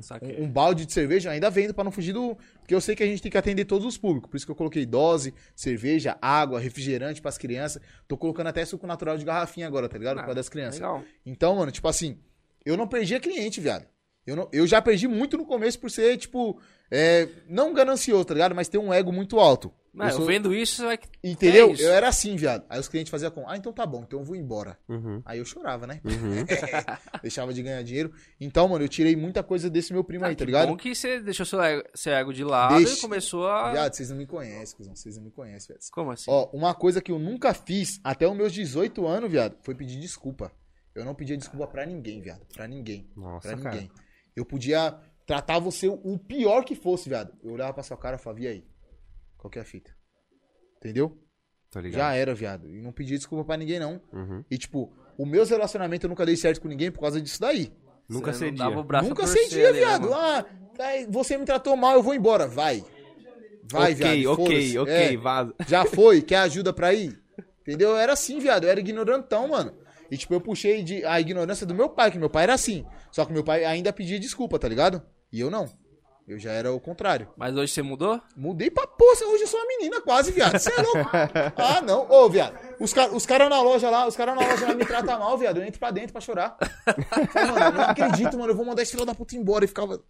Saquei. 0.00 0.40
Um, 0.40 0.44
um 0.44 0.50
balde 0.50 0.86
de 0.86 0.94
cerveja 0.94 1.28
eu 1.28 1.34
ainda 1.34 1.50
vendo 1.50 1.74
pra 1.74 1.84
não 1.84 1.92
fugir 1.92 2.14
do. 2.14 2.38
Porque 2.58 2.74
eu 2.74 2.80
sei 2.80 2.96
que 2.96 3.02
a 3.02 3.06
gente 3.06 3.20
tem 3.20 3.30
que 3.30 3.36
atender 3.36 3.66
todos 3.66 3.86
os 3.86 3.98
públicos. 3.98 4.30
Por 4.30 4.36
isso 4.38 4.46
que 4.46 4.52
eu 4.52 4.56
coloquei 4.56 4.86
dose, 4.86 5.34
cerveja, 5.54 6.16
água, 6.22 6.58
refrigerante 6.58 7.20
pras 7.20 7.36
crianças. 7.36 7.82
Tô 8.08 8.16
colocando 8.16 8.46
até 8.46 8.64
suco 8.64 8.86
natural 8.86 9.18
de 9.18 9.26
garrafinha 9.26 9.66
agora, 9.66 9.90
tá 9.90 9.98
ligado? 9.98 10.20
Ah, 10.20 10.22
causa 10.22 10.36
das 10.36 10.48
crianças. 10.48 10.80
Legal. 10.80 11.04
Então, 11.26 11.56
mano, 11.56 11.70
tipo 11.70 11.86
assim, 11.86 12.18
eu 12.64 12.78
não 12.78 12.88
perdi 12.88 13.14
a 13.14 13.20
cliente, 13.20 13.60
viado. 13.60 13.86
Eu, 14.26 14.34
não, 14.34 14.48
eu 14.50 14.66
já 14.66 14.80
perdi 14.80 15.06
muito 15.06 15.36
no 15.36 15.44
começo 15.44 15.78
por 15.78 15.90
ser, 15.90 16.16
tipo, 16.16 16.58
é, 16.90 17.28
não 17.46 17.74
ganancioso, 17.74 18.24
tá 18.24 18.32
ligado? 18.32 18.54
Mas 18.54 18.68
ter 18.68 18.78
um 18.78 18.90
ego 18.90 19.12
muito 19.12 19.38
alto. 19.38 19.70
Mas 19.96 20.08
Eu 20.08 20.12
eu 20.12 20.16
sou- 20.18 20.26
vendo 20.26 20.54
isso, 20.54 20.76
você 20.76 20.84
vai. 20.84 20.98
Entendeu? 21.24 21.70
É 21.70 21.72
isso. 21.72 21.82
eu 21.82 21.90
era 21.90 22.06
assim, 22.08 22.36
viado. 22.36 22.64
Aí 22.68 22.78
os 22.78 22.86
clientes 22.86 23.10
faziam 23.10 23.30
como? 23.30 23.48
Ah, 23.48 23.56
então 23.56 23.72
tá 23.72 23.86
bom, 23.86 24.02
então 24.06 24.18
eu 24.18 24.24
vou 24.24 24.36
embora. 24.36 24.78
Uhum. 24.86 25.22
Aí 25.24 25.38
eu 25.38 25.44
chorava, 25.46 25.86
né? 25.86 26.00
Uhum. 26.04 26.44
Deixava 27.22 27.52
de 27.54 27.62
ganhar 27.62 27.82
dinheiro. 27.82 28.12
Então, 28.40 28.68
mano, 28.68 28.84
eu 28.84 28.88
tirei 28.88 29.16
muita 29.16 29.42
coisa 29.42 29.70
desse 29.70 29.92
meu 29.92 30.04
primo 30.04 30.24
aí, 30.26 30.34
tá 30.34 30.40
que 30.40 30.44
ligado? 30.46 30.68
bom 30.68 30.76
que 30.76 30.94
você 30.94 31.18
deixou 31.20 31.46
seu 31.46 31.60
ego, 31.62 31.82
seu 31.94 32.12
ego 32.12 32.32
de 32.32 32.44
lado 32.44 32.76
Deixa. 32.76 32.98
e 32.98 33.00
começou 33.00 33.46
a. 33.48 33.72
Viado, 33.72 33.94
vocês 33.94 34.10
não 34.10 34.16
me 34.16 34.26
conhecem, 34.26 34.76
cuzão. 34.76 34.94
Vocês 34.94 35.16
não 35.16 35.24
me 35.24 35.30
conhecem, 35.30 35.68
viado. 35.74 35.90
Como 35.90 36.10
assim? 36.10 36.30
Ó, 36.30 36.50
uma 36.52 36.74
coisa 36.74 37.00
que 37.00 37.10
eu 37.10 37.18
nunca 37.18 37.54
fiz 37.54 37.98
até 38.04 38.28
os 38.28 38.36
meus 38.36 38.52
18 38.52 39.06
anos, 39.06 39.30
viado, 39.30 39.56
foi 39.62 39.74
pedir 39.74 39.98
desculpa. 39.98 40.52
Eu 40.94 41.04
não 41.04 41.14
pedia 41.14 41.36
desculpa 41.36 41.66
pra 41.66 41.84
ninguém, 41.86 42.20
viado. 42.20 42.40
Pra 42.54 42.66
ninguém. 42.68 43.10
Nossa, 43.16 43.48
Pra 43.48 43.56
cara. 43.58 43.74
ninguém. 43.76 43.90
Eu 44.34 44.44
podia 44.44 44.94
tratar 45.26 45.58
você 45.58 45.88
o 45.88 46.18
pior 46.18 46.64
que 46.64 46.74
fosse, 46.74 47.08
viado. 47.08 47.32
Eu 47.42 47.52
olhava 47.52 47.72
pra 47.72 47.82
sua 47.82 47.96
cara 47.96 48.16
e 48.16 48.18
falava, 48.18 48.40
e 48.42 48.46
aí? 48.46 48.64
Qual 49.38 49.50
que 49.50 49.58
é 49.58 49.62
a 49.62 49.64
fita? 49.64 49.90
Entendeu? 50.78 51.16
Tá 51.70 51.80
ligado? 51.80 51.98
Já 52.00 52.14
era, 52.14 52.34
viado. 52.34 52.68
E 52.70 52.80
não 52.80 52.92
pedi 52.92 53.16
desculpa 53.16 53.44
pra 53.44 53.56
ninguém, 53.56 53.78
não. 53.78 54.00
Uhum. 54.12 54.44
E, 54.50 54.56
tipo, 54.58 54.92
o 55.18 55.26
meus 55.26 55.50
relacionamentos 55.50 56.04
eu 56.04 56.08
nunca 56.08 56.24
dei 56.24 56.36
certo 56.36 56.60
com 56.60 56.68
ninguém 56.68 56.90
por 56.90 57.00
causa 57.00 57.20
disso 57.20 57.40
daí. 57.40 57.72
Nunca 58.08 58.32
Você 58.32 58.46
cedia. 58.46 58.64
dava 58.64 58.78
o 58.80 58.84
braço 58.84 59.06
a 59.06 59.08
nunca 59.08 59.26
cedia, 59.26 59.68
ali, 59.68 59.80
né, 59.80 59.86
viado. 59.86 60.02
mano? 60.10 60.14
ah, 60.14 60.44
tá, 60.76 60.84
você 61.08 61.36
me 61.36 61.44
tratou 61.44 61.76
mal, 61.76 61.94
eu 61.94 62.02
vou 62.02 62.14
embora. 62.14 62.46
Vai. 62.46 62.84
Vai, 63.70 63.92
ok, 63.92 63.94
viado. 63.94 64.26
ok, 64.32 64.46
foda-se. 64.46 64.78
ok, 64.78 64.94
É, 64.94 65.16
vaza. 65.16 65.54
já 65.66 65.84
foi, 65.84 66.22
quer 66.22 66.36
ajuda 66.38 66.72
pra 66.72 66.94
ir? 66.94 67.20
Entendeu? 67.62 67.90
Eu 67.90 67.96
era 67.96 68.12
assim, 68.12 68.38
viado. 68.38 68.62
Eu 68.64 68.70
era 68.70 68.78
ignorantão, 68.78 69.48
mano. 69.48 69.74
E, 70.08 70.16
tipo, 70.16 70.32
eu 70.34 70.40
puxei 70.40 70.84
de, 70.84 71.04
a 71.04 71.20
ignorância 71.20 71.66
do 71.66 71.74
meu 71.74 71.88
pai, 71.88 72.12
que 72.12 72.18
meu 72.18 72.30
pai 72.30 72.44
era 72.44 72.54
assim. 72.54 72.86
Só 73.10 73.24
que 73.24 73.32
meu 73.32 73.42
pai 73.42 73.64
ainda 73.64 73.92
pedia 73.92 74.20
desculpa, 74.20 74.56
tá 74.56 74.68
ligado? 74.68 75.02
E 75.32 75.40
eu 75.40 75.50
não. 75.50 75.68
Eu 76.26 76.40
já 76.40 76.50
era 76.50 76.72
o 76.72 76.80
contrário. 76.80 77.28
Mas 77.36 77.56
hoje 77.56 77.72
você 77.72 77.82
mudou? 77.82 78.20
Mudei 78.36 78.68
pra 78.68 78.84
porra, 78.84 79.26
hoje 79.26 79.44
eu 79.44 79.46
sou 79.46 79.60
uma 79.60 79.68
menina 79.68 80.00
quase, 80.00 80.32
viado. 80.32 80.58
Você 80.58 80.72
é 80.72 80.82
louco? 80.82 81.10
Ah, 81.56 81.80
não. 81.80 82.10
Ô, 82.10 82.28
viado, 82.28 82.58
os 82.80 82.92
caras 82.92 83.14
os 83.14 83.24
cara 83.24 83.48
na 83.48 83.62
loja 83.62 83.88
lá, 83.88 84.08
os 84.08 84.16
caras 84.16 84.34
na 84.34 84.40
loja 84.44 84.66
lá 84.66 84.74
me 84.74 84.84
tratam 84.84 85.20
mal, 85.20 85.38
viado. 85.38 85.58
Eu 85.58 85.64
entro 85.64 85.78
pra 85.78 85.92
dentro 85.92 86.12
pra 86.12 86.20
chorar. 86.20 86.56
Falei, 87.32 87.50
mano, 87.52 87.64
eu 87.66 87.72
não 87.72 87.80
acredito, 87.82 88.36
mano. 88.36 88.50
Eu 88.50 88.56
vou 88.56 88.66
mandar 88.66 88.82
esse 88.82 88.90
filho 88.90 89.04
da 89.04 89.14
puta 89.14 89.36
embora. 89.36 89.64
E 89.64 89.68
ficava. 89.68 90.02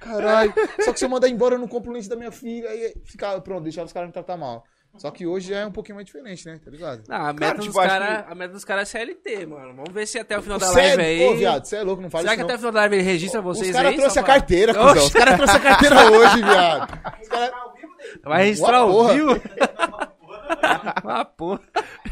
Caralho. 0.00 0.54
Só 0.84 0.92
que 0.92 1.00
se 1.00 1.04
eu 1.04 1.08
mandar 1.08 1.28
embora, 1.28 1.56
eu 1.56 1.58
não 1.58 1.66
compro 1.66 1.90
o 1.90 1.92
leite 1.92 2.08
da 2.08 2.14
minha 2.16 2.30
filha. 2.30 2.68
Aí 2.70 2.94
ficava, 3.04 3.40
pronto, 3.40 3.64
deixava 3.64 3.86
os 3.86 3.92
caras 3.92 4.08
me 4.08 4.12
tratar 4.12 4.36
mal. 4.36 4.64
Só 4.98 5.10
que 5.10 5.26
hoje 5.26 5.50
já 5.50 5.58
é 5.60 5.66
um 5.66 5.70
pouquinho 5.72 5.96
mais 5.96 6.06
diferente, 6.06 6.46
né? 6.46 6.58
Tá 6.64 6.70
ligado? 6.70 7.02
Não, 7.08 7.16
a 7.16 7.32
meta, 7.32 7.38
Cara, 7.40 7.54
dos 7.56 7.66
tipo, 7.66 7.78
cara, 7.80 8.26
a 8.28 8.34
meta 8.34 8.52
dos 8.54 8.64
caras 8.64 8.94
é 8.94 8.98
CLT, 8.98 9.46
mano. 9.46 9.74
Vamos 9.74 9.92
ver 9.92 10.06
se 10.06 10.18
até 10.18 10.38
o 10.38 10.42
final 10.42 10.58
da 10.58 10.66
Sério? 10.68 10.96
live 10.98 11.02
aí. 11.22 11.28
Ô, 11.28 11.36
viado, 11.36 11.64
você 11.64 11.76
é 11.76 11.82
louco, 11.82 12.02
não 12.02 12.10
fala 12.10 12.22
Será 12.22 12.32
isso 12.34 12.36
que 12.36 12.42
não. 12.42 12.48
até 12.48 12.54
o 12.54 12.58
final 12.58 12.72
da 12.72 12.80
live 12.80 12.96
ele 12.96 13.02
registra 13.04 13.40
vocês 13.42 13.68
Os 13.68 13.74
caras 13.76 13.94
só 14.00 14.06
a 14.08 14.12
pra- 14.12 14.22
carteira, 14.22 14.74
cuzão. 14.74 15.06
Os 15.06 15.12
caras 15.12 15.34
trouxeram 15.36 15.60
a 15.60 15.68
carteira 15.68 15.96
hoje, 16.10 16.42
viado. 16.42 16.98
Os 17.22 17.28
caras... 17.28 17.50
Vai 18.22 18.44
registrar 18.44 18.84
o 18.84 18.90
porra. 18.92 19.14
Ah, 21.08 21.24
porra. 21.24 21.60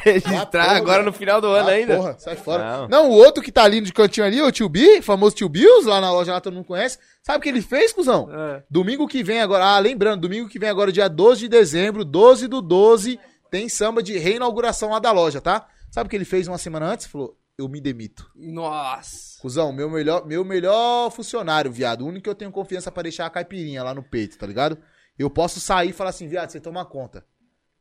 Registrar 0.02 0.46
porra, 0.50 0.76
agora 0.76 1.02
no 1.02 1.12
final 1.12 1.40
do 1.40 1.48
ano 1.48 1.68
Ah, 1.68 1.72
ainda. 1.72 1.96
Porra, 1.96 2.16
sai 2.18 2.36
fora. 2.36 2.64
Não. 2.64 2.88
Não. 2.88 3.10
o 3.10 3.14
outro 3.14 3.42
que 3.42 3.52
tá 3.52 3.64
ali 3.64 3.80
de 3.80 3.92
cantinho 3.92 4.26
ali, 4.26 4.40
o 4.40 4.50
tio 4.50 4.68
B, 4.68 5.00
famoso 5.02 5.34
tio 5.36 5.48
Bills, 5.48 5.86
lá 5.88 6.00
na 6.00 6.10
loja 6.12 6.32
lá 6.32 6.40
todo 6.40 6.54
mundo 6.54 6.64
conhece. 6.66 6.98
Sabe 7.22 7.38
o 7.38 7.42
que 7.42 7.48
ele 7.48 7.62
fez, 7.62 7.92
cuzão? 7.92 8.28
É. 8.32 8.62
Domingo 8.70 9.06
que 9.08 9.22
vem 9.22 9.40
agora, 9.40 9.64
ah, 9.64 9.78
lembrando, 9.78 10.22
domingo 10.22 10.48
que 10.48 10.58
vem 10.58 10.68
agora, 10.68 10.92
dia 10.92 11.08
12 11.08 11.40
de 11.40 11.48
dezembro, 11.48 12.04
12 12.04 12.48
do 12.48 12.60
12, 12.60 13.18
tem 13.50 13.68
samba 13.68 14.02
de 14.02 14.18
reinauguração 14.18 14.90
lá 14.90 14.98
da 14.98 15.12
loja, 15.12 15.40
tá? 15.40 15.66
Sabe 15.90 16.06
o 16.06 16.10
que 16.10 16.16
ele 16.16 16.24
fez 16.24 16.46
uma 16.48 16.58
semana 16.58 16.86
antes? 16.86 17.06
Falou, 17.06 17.36
eu 17.56 17.68
me 17.68 17.80
demito. 17.80 18.30
Nossa. 18.34 19.40
Cuzão, 19.40 19.72
meu 19.72 19.88
melhor, 19.88 20.26
meu 20.26 20.44
melhor 20.44 21.10
funcionário, 21.10 21.70
viado. 21.70 22.02
O 22.02 22.08
único 22.08 22.24
que 22.24 22.30
eu 22.30 22.34
tenho 22.34 22.50
confiança 22.50 22.90
pra 22.90 23.02
deixar 23.04 23.26
a 23.26 23.30
caipirinha 23.30 23.82
lá 23.82 23.94
no 23.94 24.02
peito, 24.02 24.36
tá 24.38 24.46
ligado? 24.46 24.78
Eu 25.18 25.30
posso 25.30 25.60
sair 25.60 25.90
e 25.90 25.92
falar 25.92 26.10
assim, 26.10 26.26
viado, 26.26 26.50
você 26.50 26.58
toma 26.60 26.84
conta. 26.84 27.24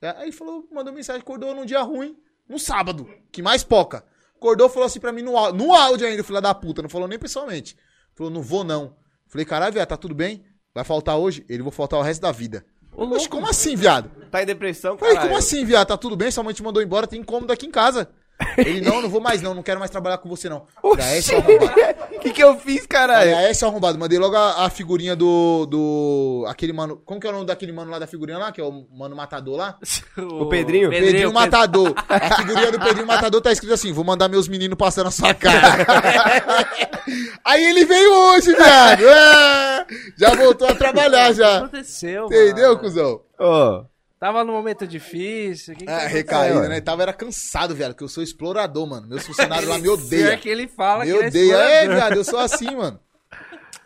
É, 0.04 0.10
Aí 0.18 0.32
falou, 0.32 0.68
mandou 0.72 0.94
mensagem, 0.94 1.22
acordou 1.22 1.56
num 1.56 1.66
dia 1.66 1.82
ruim, 1.82 2.18
no 2.48 2.60
sábado, 2.60 3.08
que 3.32 3.42
mais 3.42 3.64
poca. 3.64 4.06
Acordou, 4.36 4.68
falou 4.70 4.86
assim 4.86 5.00
pra 5.00 5.12
mim 5.14 5.22
no, 5.22 5.38
áudio- 5.38 5.66
no 5.66 5.74
áudio 5.74 6.06
ainda, 6.08 6.24
filha 6.24 6.42
da 6.42 6.54
puta, 6.54 6.82
não 6.82 6.90
falou 6.90 7.08
nem 7.08 7.18
pessoalmente. 7.18 7.78
Falou, 8.14 8.32
não 8.32 8.42
vou 8.42 8.64
não. 8.64 8.96
Falei, 9.28 9.46
caralho, 9.46 9.74
viado, 9.74 9.88
tá 9.88 9.98
tudo 9.98 10.14
bem? 10.14 10.44
Vai 10.76 10.84
faltar 10.84 11.18
hoje? 11.18 11.46
Ele 11.48 11.64
vou 11.64 11.72
faltar 11.72 12.00
o 12.00 12.04
resto 12.04 12.22
da 12.22 12.32
vida. 12.32 12.66
Ô, 12.96 13.06
Oxe, 13.06 13.28
como 13.30 13.48
assim, 13.48 13.76
viado? 13.76 14.10
Tá 14.30 14.44
em 14.44 14.46
depressão, 14.46 14.98
Falei, 14.98 15.16
cara. 15.16 15.28
como 15.28 15.40
assim, 15.40 15.64
viado? 15.66 15.88
Tá 15.88 15.98
tudo 15.98 16.16
bem? 16.16 16.30
Sua 16.30 16.44
mãe 16.44 16.54
te 16.54 16.62
mandou 16.62 16.84
embora, 16.84 17.08
tem 17.08 17.22
incômodo 17.22 17.52
aqui 17.54 17.66
em 17.66 17.72
casa. 17.72 18.12
Ele, 18.58 18.82
não, 18.82 19.02
não 19.02 19.10
vou 19.10 19.22
mais 19.22 19.42
não, 19.42 19.54
não 19.54 19.64
quero 19.64 19.80
mais 19.80 19.90
trabalhar 19.92 20.18
com 20.18 20.28
você 20.28 20.50
não. 20.50 20.66
É. 20.98 22.16
O 22.16 22.20
que, 22.20 22.32
que 22.32 22.44
eu 22.44 22.58
fiz, 22.60 22.86
caralho? 22.86 23.36
aí, 23.38 23.52
esse 23.52 23.64
é 23.64 23.68
arrombado. 23.68 23.98
Mandei 23.98 24.20
logo 24.20 24.36
a, 24.36 24.66
a 24.66 24.70
figurinha 24.70 25.16
do. 25.16 25.66
do. 25.66 26.46
aquele 26.48 26.74
mano. 26.74 27.02
Como 27.06 27.20
que 27.20 27.28
é 27.28 27.30
o 27.30 27.34
nome 27.34 27.46
daquele 27.46 27.72
mano 27.72 27.90
lá 27.92 28.00
da 28.00 28.08
figurinha 28.08 28.38
lá? 28.38 28.52
Que 28.52 28.60
é 28.60 28.64
o 28.64 28.86
mano 28.92 29.16
matador 29.16 29.58
lá? 29.58 29.78
O 30.18 30.48
Pedrinho? 30.48 30.90
Pedrinho, 30.90 31.32
Matador. 31.34 31.94
A 32.10 32.36
figurinha 32.36 32.72
do 32.72 32.80
Pedrinho 32.80 33.08
Matador 33.08 33.42
tá 33.42 33.52
escrito 33.52 33.74
assim: 33.74 33.92
vou 33.94 34.04
mandar 34.04 34.28
meus 34.28 34.48
meninos 34.48 34.78
passar 34.78 35.04
na 35.04 35.12
sua 35.12 35.34
cara. 35.34 35.86
aí 37.44 37.64
ele 37.64 37.86
veio 37.86 38.14
hoje, 38.14 38.54
viado. 38.54 39.04
É, 39.08 39.86
já 40.18 40.36
voltou 40.36 40.68
a 40.68 40.76
trabalhar 40.76 41.28
O 41.30 41.34
que 41.34 41.40
já. 41.40 41.58
aconteceu, 41.58 42.26
Entendeu, 42.26 42.70
mano? 42.70 42.80
cuzão? 42.80 43.22
Ô, 43.40 43.86
Tava 44.24 44.42
num 44.46 44.54
momento 44.54 44.88
difícil. 44.88 45.76
Que 45.76 45.84
que 45.84 45.92
Ah, 45.92 45.98
aconteceu? 45.98 46.18
recaído, 46.18 46.60
ué. 46.60 46.70
né? 46.70 46.80
Tava 46.80 47.02
era 47.02 47.12
cansado, 47.12 47.76
viado, 47.76 47.94
que 47.94 48.02
eu 48.02 48.08
sou 48.08 48.24
explorador, 48.24 48.88
mano. 48.88 49.06
Meus 49.06 49.26
funcionários 49.26 49.68
lá 49.68 49.76
me 49.78 49.84
Pior 49.84 49.94
odeiam. 50.00 50.38
que 50.38 50.48
ele 50.48 50.66
fala 50.66 51.04
Me 51.04 51.12
que 51.12 51.18
odeia. 51.28 51.56
É, 51.56 51.80
explorador. 51.82 51.96
viado, 51.96 52.16
eu 52.16 52.24
sou 52.24 52.40
assim, 52.40 52.74
mano. 52.74 52.98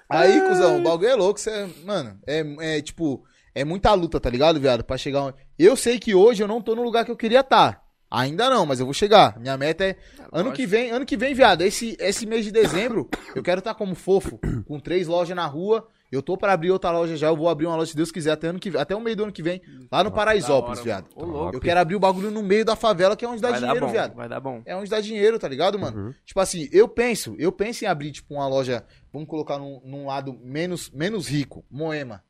Aí, 0.08 0.40
cuzão, 0.42 0.78
o 0.80 0.84
bagulho 0.84 1.10
é 1.10 1.16
louco. 1.16 1.40
Cê, 1.40 1.68
mano, 1.84 2.20
é, 2.28 2.78
é 2.78 2.82
tipo, 2.84 3.24
é 3.56 3.66
muita 3.66 3.92
luta, 3.96 4.20
tá 4.20 4.30
ligado, 4.30 4.60
viado? 4.60 4.84
Pra 4.84 4.96
chegar 4.96 5.22
onde. 5.24 5.38
Eu 5.58 5.76
sei 5.76 5.98
que 5.98 6.14
hoje 6.14 6.44
eu 6.44 6.48
não 6.48 6.62
tô 6.62 6.76
no 6.76 6.84
lugar 6.84 7.04
que 7.04 7.10
eu 7.10 7.18
queria 7.18 7.40
estar. 7.40 7.82
Ainda 8.10 8.48
não, 8.48 8.64
mas 8.64 8.80
eu 8.80 8.86
vou 8.86 8.94
chegar. 8.94 9.40
Minha 9.40 9.58
meta 9.58 9.84
é. 9.86 9.96
Ano 10.32 10.52
que 10.54 10.68
vem, 10.68 10.92
ano 10.92 11.04
que 11.04 11.18
vem, 11.18 11.34
viado, 11.34 11.62
esse, 11.64 11.98
esse 12.00 12.28
mês 12.28 12.46
de 12.46 12.52
dezembro, 12.52 13.10
eu 13.36 13.42
quero 13.42 13.58
estar 13.60 13.74
como 13.74 13.96
fofo, 13.96 14.40
com 14.68 14.80
três 14.80 15.08
lojas 15.08 15.36
na 15.36 15.48
rua. 15.48 15.88
Eu 16.12 16.22
tô 16.22 16.38
pra 16.38 16.54
abrir 16.54 16.72
outra 16.72 16.90
loja 16.92 17.18
já, 17.18 17.28
eu 17.28 17.36
vou 17.36 17.50
abrir 17.50 17.66
uma 17.66 17.76
loja, 17.76 17.92
se 17.92 17.96
Deus 17.98 18.12
quiser, 18.12 18.32
até, 18.32 18.48
ano 18.48 18.60
que, 18.60 18.76
até 18.78 18.96
o 18.96 19.02
meio 19.02 19.16
do 19.16 19.24
ano 19.24 19.32
que 19.32 19.44
vem, 19.44 19.62
lá 19.92 20.04
no 20.04 20.12
Paraisópolis, 20.12 20.80
viado. 20.82 21.08
Eu 21.54 21.60
quero 21.60 21.80
abrir 21.80 21.96
o 21.96 22.00
bagulho 22.00 22.32
no 22.32 22.42
meio 22.42 22.64
da 22.64 22.76
favela, 22.78 23.16
que 23.16 23.26
é 23.26 23.28
onde 23.28 23.42
dá 23.42 23.50
Vai 23.52 23.60
dar 23.60 23.66
dinheiro, 23.68 23.86
bom, 23.88 23.92
viado. 23.92 24.16
vai 24.16 24.30
dar 24.30 24.40
bom. 24.40 24.62
É 24.66 24.76
onde 24.76 24.90
dá 24.90 25.02
dinheiro, 25.02 25.38
tá 25.38 25.48
ligado, 25.50 25.78
mano? 25.78 26.16
Tipo 26.26 26.40
assim, 26.40 26.70
eu 26.72 26.88
penso, 26.88 27.36
eu 27.38 27.52
penso 27.52 27.84
em 27.84 27.88
abrir, 27.88 28.12
tipo, 28.12 28.34
uma 28.36 28.48
loja, 28.48 28.86
vamos 29.12 29.28
colocar 29.28 29.58
num, 29.58 29.82
num 29.84 30.06
lado 30.08 30.34
menos, 30.42 30.90
menos 30.92 31.28
rico, 31.28 31.66
Moema. 31.70 32.24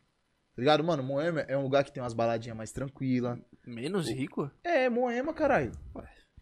Tá 0.55 0.61
ligado, 0.61 0.84
mano? 0.84 1.03
Moema 1.03 1.41
é 1.41 1.55
um 1.55 1.61
lugar 1.61 1.84
que 1.84 1.91
tem 1.91 2.01
umas 2.01 2.13
baladinhas 2.15 2.57
mais 2.57 2.71
tranquilas. 2.71 3.38
Menos 3.63 4.09
rico? 4.09 4.49
É, 4.63 4.89
Moema, 4.89 5.32
caralho. 5.34 5.71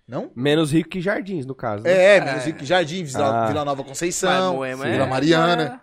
Não? 0.08 0.32
menos 0.36 0.72
rico 0.72 0.88
que 0.90 1.02
Jardins, 1.02 1.46
no 1.46 1.56
caso. 1.56 1.84
né? 1.84 2.16
É, 2.18 2.22
menos 2.22 2.46
rico 2.46 2.60
que 2.60 2.66
Jardim, 2.66 3.04
Vila, 3.04 3.44
Ah. 3.44 3.48
Vila 3.48 3.66
Nova 3.66 3.84
Conceição, 3.84 4.56
Moema 4.56 4.86
Vila 4.86 5.04
é- 5.04 5.80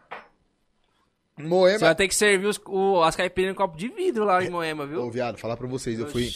Mariana. 1.48 1.48
Você 1.48 1.78
Moema. 1.78 1.78
vai 1.86 1.94
ter 1.94 2.08
que 2.08 2.14
servir 2.14 2.46
os, 2.46 2.60
o- 2.66 3.02
as 3.02 3.14
caipirinhas 3.16 3.54
em 3.54 3.56
copo 3.56 3.76
de 3.76 3.88
vidro 3.88 4.24
lá 4.24 4.42
em 4.42 4.50
Moema, 4.50 4.86
viu? 4.86 5.02
Ô, 5.02 5.10
viado, 5.10 5.38
falar 5.38 5.56
pra 5.56 5.66
vocês, 5.66 5.98
eu 5.98 6.06
fui, 6.08 6.30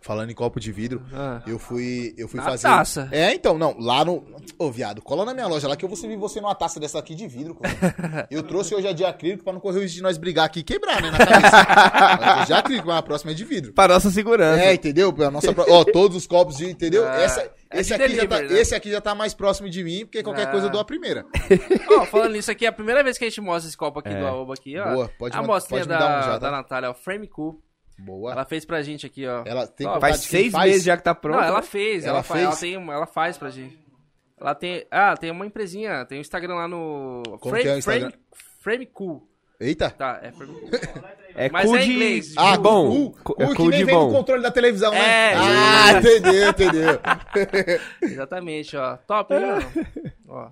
falando 0.00 0.30
em 0.30 0.34
copo 0.34 0.58
de 0.60 0.70
vidro, 0.72 1.02
Ah. 1.12 1.42
eu 1.46 1.58
fui, 1.58 2.14
eu 2.16 2.28
fui 2.28 2.38
Na 2.38 2.46
fazer... 2.46 2.68
taça. 2.68 3.08
É, 3.12 3.34
então, 3.34 3.58
não, 3.58 3.76
lá 3.78 4.04
no... 4.04 4.24
Ô, 4.58 4.70
viado, 4.70 5.02
cola 5.02 5.24
na 5.24 5.34
minha 5.34 5.46
loja 5.46 5.68
lá 5.68 5.76
que 5.76 5.84
eu 5.84 5.88
vou 5.88 5.96
servir 5.96 6.16
você 6.16 6.40
numa 6.40 6.54
taça 6.54 6.80
dessa 6.80 6.98
aqui 6.98 7.14
de 7.14 7.26
vidro. 7.26 7.54
cara. 7.56 8.26
Eu 8.30 8.42
trouxe 8.42 8.74
hoje 8.74 8.86
a 8.88 8.92
de 8.92 9.04
acrílico 9.04 9.44
pra 9.44 9.52
não 9.52 9.60
correr 9.60 9.78
o 9.78 9.82
risco 9.82 9.96
de 9.96 10.02
nós 10.02 10.16
brigar 10.18 10.46
aqui 10.46 10.60
e 10.60 10.62
quebrar, 10.62 11.02
né, 11.02 11.10
na 11.10 11.18
cabeça. 11.18 12.44
de 12.46 12.52
acrílico, 12.52 12.86
mas 12.88 12.96
a 12.96 13.02
próxima 13.02 13.32
é 13.32 13.34
de 13.34 13.44
vidro. 13.44 13.72
Pra 13.72 13.88
nossa 13.88 14.10
segurança. 14.10 14.62
É, 14.62 14.74
entendeu? 14.74 15.14
A 15.20 15.30
nossa, 15.30 15.54
ó, 15.68 15.84
todos 15.84 16.16
os 16.16 16.26
copos 16.26 16.56
de, 16.56 16.70
entendeu? 16.70 17.06
Ah, 17.06 17.20
Essa, 17.20 17.40
é 17.70 17.80
esse, 17.80 17.92
aqui 17.94 18.08
já 18.14 18.22
tá, 18.26 18.36
delivery, 18.36 18.54
né? 18.54 18.60
esse 18.60 18.74
aqui 18.74 18.90
já 18.90 19.00
tá 19.00 19.14
mais 19.14 19.34
próximo 19.34 19.68
de 19.68 19.84
mim, 19.84 20.00
porque 20.06 20.22
qualquer 20.22 20.46
Ah. 20.48 20.50
coisa 20.50 20.66
eu 20.66 20.70
dou 20.70 20.80
a 20.80 20.84
primeira. 20.84 21.24
Ó, 21.90 22.04
falando 22.06 22.32
nisso 22.32 22.50
aqui, 22.50 22.64
é 22.64 22.68
a 22.68 22.72
primeira 22.72 23.02
vez 23.04 23.18
que 23.18 23.24
a 23.24 23.28
gente 23.28 23.40
mostra 23.40 23.68
esse 23.68 23.76
copo 23.76 23.98
aqui 23.98 24.08
É. 24.08 24.18
do 24.20 24.26
Aoba 24.26 24.54
aqui, 24.54 24.78
ó. 24.78 24.92
Boa, 24.94 25.10
pode 25.18 25.36
a 25.36 25.42
mostrinha 25.42 25.80
pode 25.80 25.92
me 25.92 25.98
da, 25.98 26.06
dar 26.08 26.18
um 26.18 26.22
já, 26.22 26.30
tá? 26.32 26.38
da 26.38 26.50
Natália, 26.50 26.90
ó, 26.90 26.94
Frame 26.94 27.26
Cool. 27.28 27.60
Boa. 27.98 28.32
Ela 28.32 28.44
fez 28.44 28.64
pra 28.64 28.80
gente 28.82 29.04
aqui, 29.06 29.26
ó. 29.26 29.42
Ela 29.44 29.66
tem 29.66 29.86
Ó, 29.86 29.98
Faz 30.00 30.18
seis 30.20 30.52
faz? 30.52 30.70
meses 30.70 30.84
já 30.84 30.96
que 30.96 31.02
tá 31.02 31.14
pronto. 31.14 31.36
Não, 31.36 31.44
ela 31.44 31.56
né? 31.56 31.62
fez, 31.62 32.04
ela, 32.04 32.16
Ela 32.18 32.22
faz, 32.22 32.42
ela, 32.42 32.52
fez? 32.52 32.60
tem, 32.60 32.90
ela 32.90 33.06
faz 33.06 33.36
pra 33.38 33.50
gente. 33.50 33.78
Ela 34.40 34.54
tem. 34.54 34.86
Ah, 34.90 35.16
tem 35.16 35.30
uma 35.32 35.44
empresinha, 35.44 36.04
tem 36.04 36.18
um 36.18 36.20
Instagram 36.20 36.54
lá 36.54 36.68
no. 36.68 37.22
Como 37.40 37.56
que 37.56 37.66
é 37.68 37.74
o 37.74 37.78
Instagram? 37.78 38.10
Frame, 38.10 38.22
Frame 38.60 38.86
Cool. 38.86 39.28
Eita. 39.60 39.90
Tá, 39.90 40.20
é 40.22 40.30
Frame 40.30 40.52
Cool. 40.60 40.70
É 41.34 41.50
Mas 41.50 41.66
cool 41.66 41.76
é 41.76 41.80
de... 41.82 41.92
inglês, 41.92 42.34
Ah, 42.36 42.54
Cool. 42.54 42.62
bom. 42.62 42.86
Cool, 42.88 43.10
Co- 43.24 43.34
cool 43.34 43.44
é 43.44 43.48
que 43.48 43.54
cool 43.56 43.68
nem 43.70 43.78
de 43.80 43.84
vem 43.84 43.94
do 43.94 44.00
bom. 44.00 44.12
controle 44.12 44.42
da 44.42 44.50
televisão, 44.52 44.92
né? 44.92 44.98
É, 45.32 45.34
ah, 45.36 45.92
entendeu, 45.98 46.48
entendeu. 46.50 47.00
Exatamente, 48.02 48.76
ó. 48.76 48.96
Top, 48.98 49.34
hein? 49.34 49.42
Ó. 50.28 50.50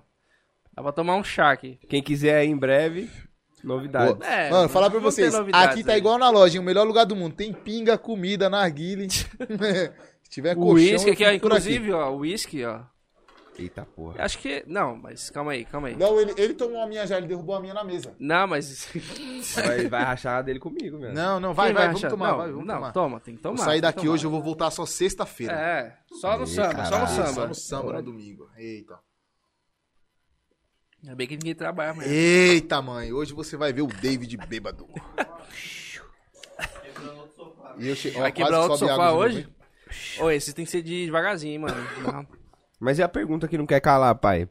Dá 0.75 0.83
pra 0.83 0.91
tomar 0.91 1.15
um 1.15 1.23
chá 1.23 1.51
aqui. 1.51 1.79
Quem 1.89 2.01
quiser 2.03 2.35
aí 2.35 2.47
em 2.47 2.57
breve, 2.57 3.09
novidade. 3.67 4.15
Pô, 4.15 4.23
É, 4.23 4.49
Mano, 4.49 4.69
falar 4.69 4.89
pra 4.89 4.99
vocês, 4.99 5.33
aqui 5.35 5.83
tá 5.83 5.93
aí. 5.93 5.97
igual 5.99 6.17
na 6.17 6.29
loja, 6.29 6.55
hein, 6.57 6.61
o 6.61 6.65
melhor 6.65 6.85
lugar 6.87 7.05
do 7.05 7.15
mundo. 7.15 7.35
Tem 7.35 7.51
pinga, 7.53 7.97
comida, 7.97 8.49
narguile. 8.49 9.07
Se 10.23 10.29
tiver 10.29 10.53
O 10.57 10.61
colchão, 10.61 10.73
uísque 10.75 11.09
aqui, 11.11 11.23
ó, 11.23 11.27
por 11.27 11.29
aqui. 11.29 11.37
inclusive, 11.37 11.91
ó, 11.93 12.11
o 12.11 12.17
uísque, 12.19 12.65
ó. 12.65 12.81
Eita 13.59 13.83
porra. 13.85 14.23
Acho 14.23 14.37
que. 14.37 14.63
Não, 14.67 14.95
mas 14.95 15.31
calma 15.31 15.53
aí, 15.53 15.65
calma 15.65 15.87
aí. 15.87 15.95
Não, 15.95 16.19
ele, 16.21 16.31
ele 16.37 16.53
tomou 16.53 16.79
a 16.79 16.85
minha 16.85 17.07
já, 17.07 17.17
ele 17.17 17.25
derrubou 17.25 17.55
a 17.55 17.59
minha 17.59 17.73
na 17.73 17.83
mesa. 17.83 18.13
Não, 18.19 18.45
mas. 18.45 18.87
Vai, 19.55 19.87
vai 19.87 20.03
rachar 20.03 20.43
dele 20.43 20.59
comigo, 20.59 20.99
velho. 20.99 21.11
Não, 21.15 21.39
não, 21.39 21.55
vai, 21.55 21.69
Quem 21.69 21.75
vai, 21.75 21.87
vamos 21.87 22.01
tomar, 22.01 22.29
não, 22.31 22.37
vai, 22.37 22.51
vamos 22.51 22.67
não, 22.67 22.75
tomar. 22.75 22.91
toma, 22.91 23.19
tem 23.19 23.35
que 23.35 23.41
tomar. 23.41 23.55
Vou 23.55 23.65
sair 23.65 23.81
daqui 23.81 24.01
tomar. 24.01 24.11
hoje, 24.11 24.25
eu 24.25 24.29
vou 24.29 24.43
voltar 24.43 24.69
só 24.69 24.85
sexta-feira. 24.85 25.53
É, 25.53 25.95
só 26.19 26.37
no 26.37 26.43
Ih, 26.43 26.47
samba, 26.47 26.67
só 26.69 26.77
no 26.77 26.83
caralho, 26.83 27.07
samba. 27.07 27.33
Só 27.33 27.47
no 27.47 27.55
samba, 27.55 27.93
no 27.93 28.03
domingo. 28.03 28.47
Eita. 28.55 28.99
Ainda 31.07 31.15
bem 31.15 31.25
que 31.25 31.37
ninguém 31.37 31.55
trabalha, 31.55 31.93
mas. 31.93 32.05
Eita, 32.05 32.81
mãe, 32.81 33.13
hoje 33.13 33.33
você 33.33 33.55
vai 33.55 33.71
ver 33.71 33.81
o 33.81 33.87
David 33.87 34.35
bêbado. 34.45 34.85
E 37.77 37.87
eu 37.87 37.95
che... 37.95 38.09
Vai 38.09 38.29
quebrar 38.33 38.59
outro 38.59 38.77
sofá 38.77 39.13
hoje? 39.13 39.47
Ô, 40.19 40.29
esse 40.29 40.51
tem 40.51 40.65
que 40.65 40.71
ser 40.71 40.81
de 40.81 41.05
devagarzinho, 41.05 41.61
mano. 41.61 41.77
Não. 42.03 42.27
Mas 42.77 42.99
é 42.99 43.03
a 43.03 43.07
pergunta 43.07 43.47
que 43.47 43.57
não 43.57 43.65
quer 43.65 43.79
calar, 43.79 44.13
pai. 44.15 44.49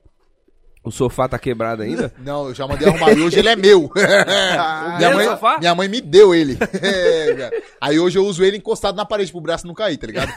O 0.83 0.91
sofá 0.91 1.29
tá 1.29 1.39
quebrado 1.39 1.83
ainda? 1.83 2.11
Não, 2.25 2.49
eu 2.49 2.55
já 2.55 2.67
mandei 2.67 2.89
arrumar. 2.89 3.13
E 3.13 3.21
hoje 3.21 3.39
ele 3.39 3.51
é 3.51 3.57
meu. 3.57 3.91
minha, 4.97 5.11
mãe, 5.15 5.27
sofá? 5.27 5.59
minha 5.59 5.75
mãe 5.75 5.89
me 5.89 6.01
deu 6.01 6.35
ele. 6.35 6.57
É. 6.83 7.63
Aí 7.79 7.99
hoje 7.99 8.17
eu 8.19 8.25
uso 8.25 8.43
ele 8.43 8.57
encostado 8.57 8.97
na 8.97 9.05
parede 9.05 9.31
pro 9.31 9.43
braço 9.43 9.67
não 9.67 9.75
cair, 9.75 9.99
tá 9.99 10.07
ligado? 10.07 10.33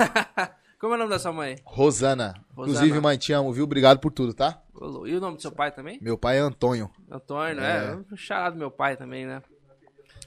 Como 0.80 0.94
é 0.94 0.96
o 0.96 1.00
nome 1.00 1.10
da 1.10 1.20
sua 1.20 1.34
mãe? 1.34 1.58
Rosana. 1.66 2.34
Rosana. 2.56 2.78
Inclusive, 2.78 3.02
mãe, 3.02 3.18
te 3.18 3.34
amo, 3.34 3.52
viu? 3.52 3.66
Obrigado 3.66 4.00
por 4.00 4.14
tudo, 4.14 4.34
tá? 4.34 4.62
E 5.06 5.14
o 5.14 5.20
nome 5.20 5.36
do 5.36 5.42
seu 5.42 5.52
pai 5.52 5.72
também? 5.72 6.00
Meu 6.02 6.18
pai 6.18 6.38
é 6.38 6.40
Antônio. 6.40 6.90
Antônio, 7.12 7.62
é. 7.62 7.98
Um 8.10 8.16
charado 8.16 8.56
do 8.56 8.60
meu 8.60 8.72
pai 8.72 8.96
também, 8.96 9.26
né? 9.26 9.42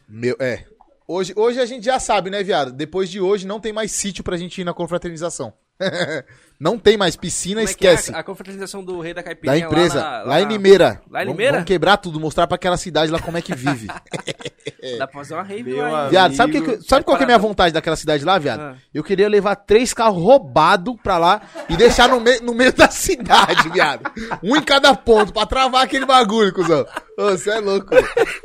Meu, 0.07 0.37
é. 0.39 0.67
Hoje, 1.09 1.33
hoje 1.35 1.59
a 1.59 1.65
gente 1.65 1.85
já 1.85 1.99
sabe, 1.99 2.29
né, 2.29 2.43
viado? 2.43 2.71
Depois 2.71 3.11
de 3.11 3.19
hoje 3.19 3.47
não 3.47 3.61
tem 3.61 3.73
mais 3.73 3.93
sítio 3.93 4.23
pra 4.23 4.37
gente 4.37 4.61
ir 4.61 4.65
na 4.65 4.75
confraternização. 4.75 5.55
não 6.63 6.79
tem 6.79 6.97
mais 6.97 7.17
piscina, 7.17 7.57
Como 7.57 7.67
é 7.67 7.71
é 7.71 7.73
esquece. 7.73 8.15
a, 8.15 8.19
a 8.19 8.23
confraternização 8.23 8.85
do 8.85 9.01
Rei 9.01 9.13
da 9.13 9.21
Da 9.21 9.25
Caipirinha 9.25 9.67
empresa, 9.67 10.01
lá, 10.01 10.19
lá, 10.23 10.27
na- 10.27 10.41
em 10.43 10.47
Limeira. 10.47 11.03
Lá 11.11 11.25
em 11.25 11.27
Limeira? 11.27 11.53
Vamos 11.55 11.67
quebrar 11.67 11.97
tudo, 11.97 12.21
mostrar 12.21 12.47
pra 12.47 12.55
aquela 12.55 12.77
cidade 12.77 13.11
lá 13.11 13.19
como 13.21 13.37
é 13.37 13.43
que 13.43 13.55
vive. 13.55 13.89
Dá 14.99 15.07
pra 15.07 15.21
fazer 15.21 15.35
uma 15.35 15.43
rave 15.43 15.63
Meu 15.73 15.79
lá, 15.83 15.89
amigo. 16.01 16.11
viado, 16.11 16.35
sabe, 16.35 16.59
o 16.59 16.63
que, 16.79 16.89
sabe 16.89 17.05
qual 17.05 17.17
que 17.17 17.23
é 17.23 17.25
a 17.25 17.27
minha 17.27 17.39
vontade 17.39 17.73
daquela 17.73 17.97
cidade 17.97 18.25
lá, 18.25 18.39
viado? 18.39 18.61
Ah. 18.61 18.75
Eu 18.93 19.03
queria 19.05 19.29
levar 19.29 19.55
três 19.57 19.93
carros 19.95 20.23
roubados 20.23 20.95
pra 21.03 21.19
lá 21.19 21.41
e 21.69 21.77
deixar 21.77 22.09
no, 22.09 22.21
meio 22.21 22.43
no 22.43 22.53
meio 22.55 22.73
da 22.73 22.89
cidade, 22.91 23.69
viado. 23.69 24.11
Um 24.43 24.57
em 24.57 24.63
cada 24.63 24.95
ponto, 24.95 25.33
pra 25.33 25.47
travar 25.47 25.83
aquele 25.85 26.05
bagulho, 26.07 26.53
cuzão. 26.53 26.85
Ô, 27.19 27.31
você 27.31 27.51
é 27.51 27.61
louco. 27.61 27.89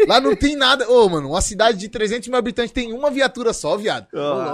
Lá 0.08 0.20
não 0.20 0.36
tem 0.36 0.56
nada. 0.56 0.90
Ô, 0.90 1.08
mano, 1.10 1.30
uma 1.30 1.42
cidade 1.42 1.78
de 1.78 1.90
300 1.90 2.28
mil 2.28 2.38
habitantes 2.38 2.72
tem 2.72 2.94
uma 2.94 3.10
viatura 3.10 3.52
só, 3.54 3.76
viado. 3.78 4.08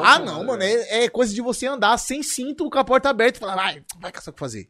Ah, 0.04 0.20
não, 0.20 0.44
mano. 0.44 0.64
É, 0.64 1.04
é 1.06 1.10
coisa 1.10 1.34
de 1.34 1.42
você 1.42 1.66
andar 1.68 1.98
sem 1.98 2.24
cinto 2.24 2.70
com 2.70 2.78
a 2.80 2.84
porta 2.84 3.10
aberta 3.10 3.38
e 3.38 3.40
falar, 3.42 3.53
vai, 3.56 3.84
vai 4.00 4.12
caçar 4.12 4.32
o 4.32 4.34
que 4.34 4.40
fazer. 4.40 4.70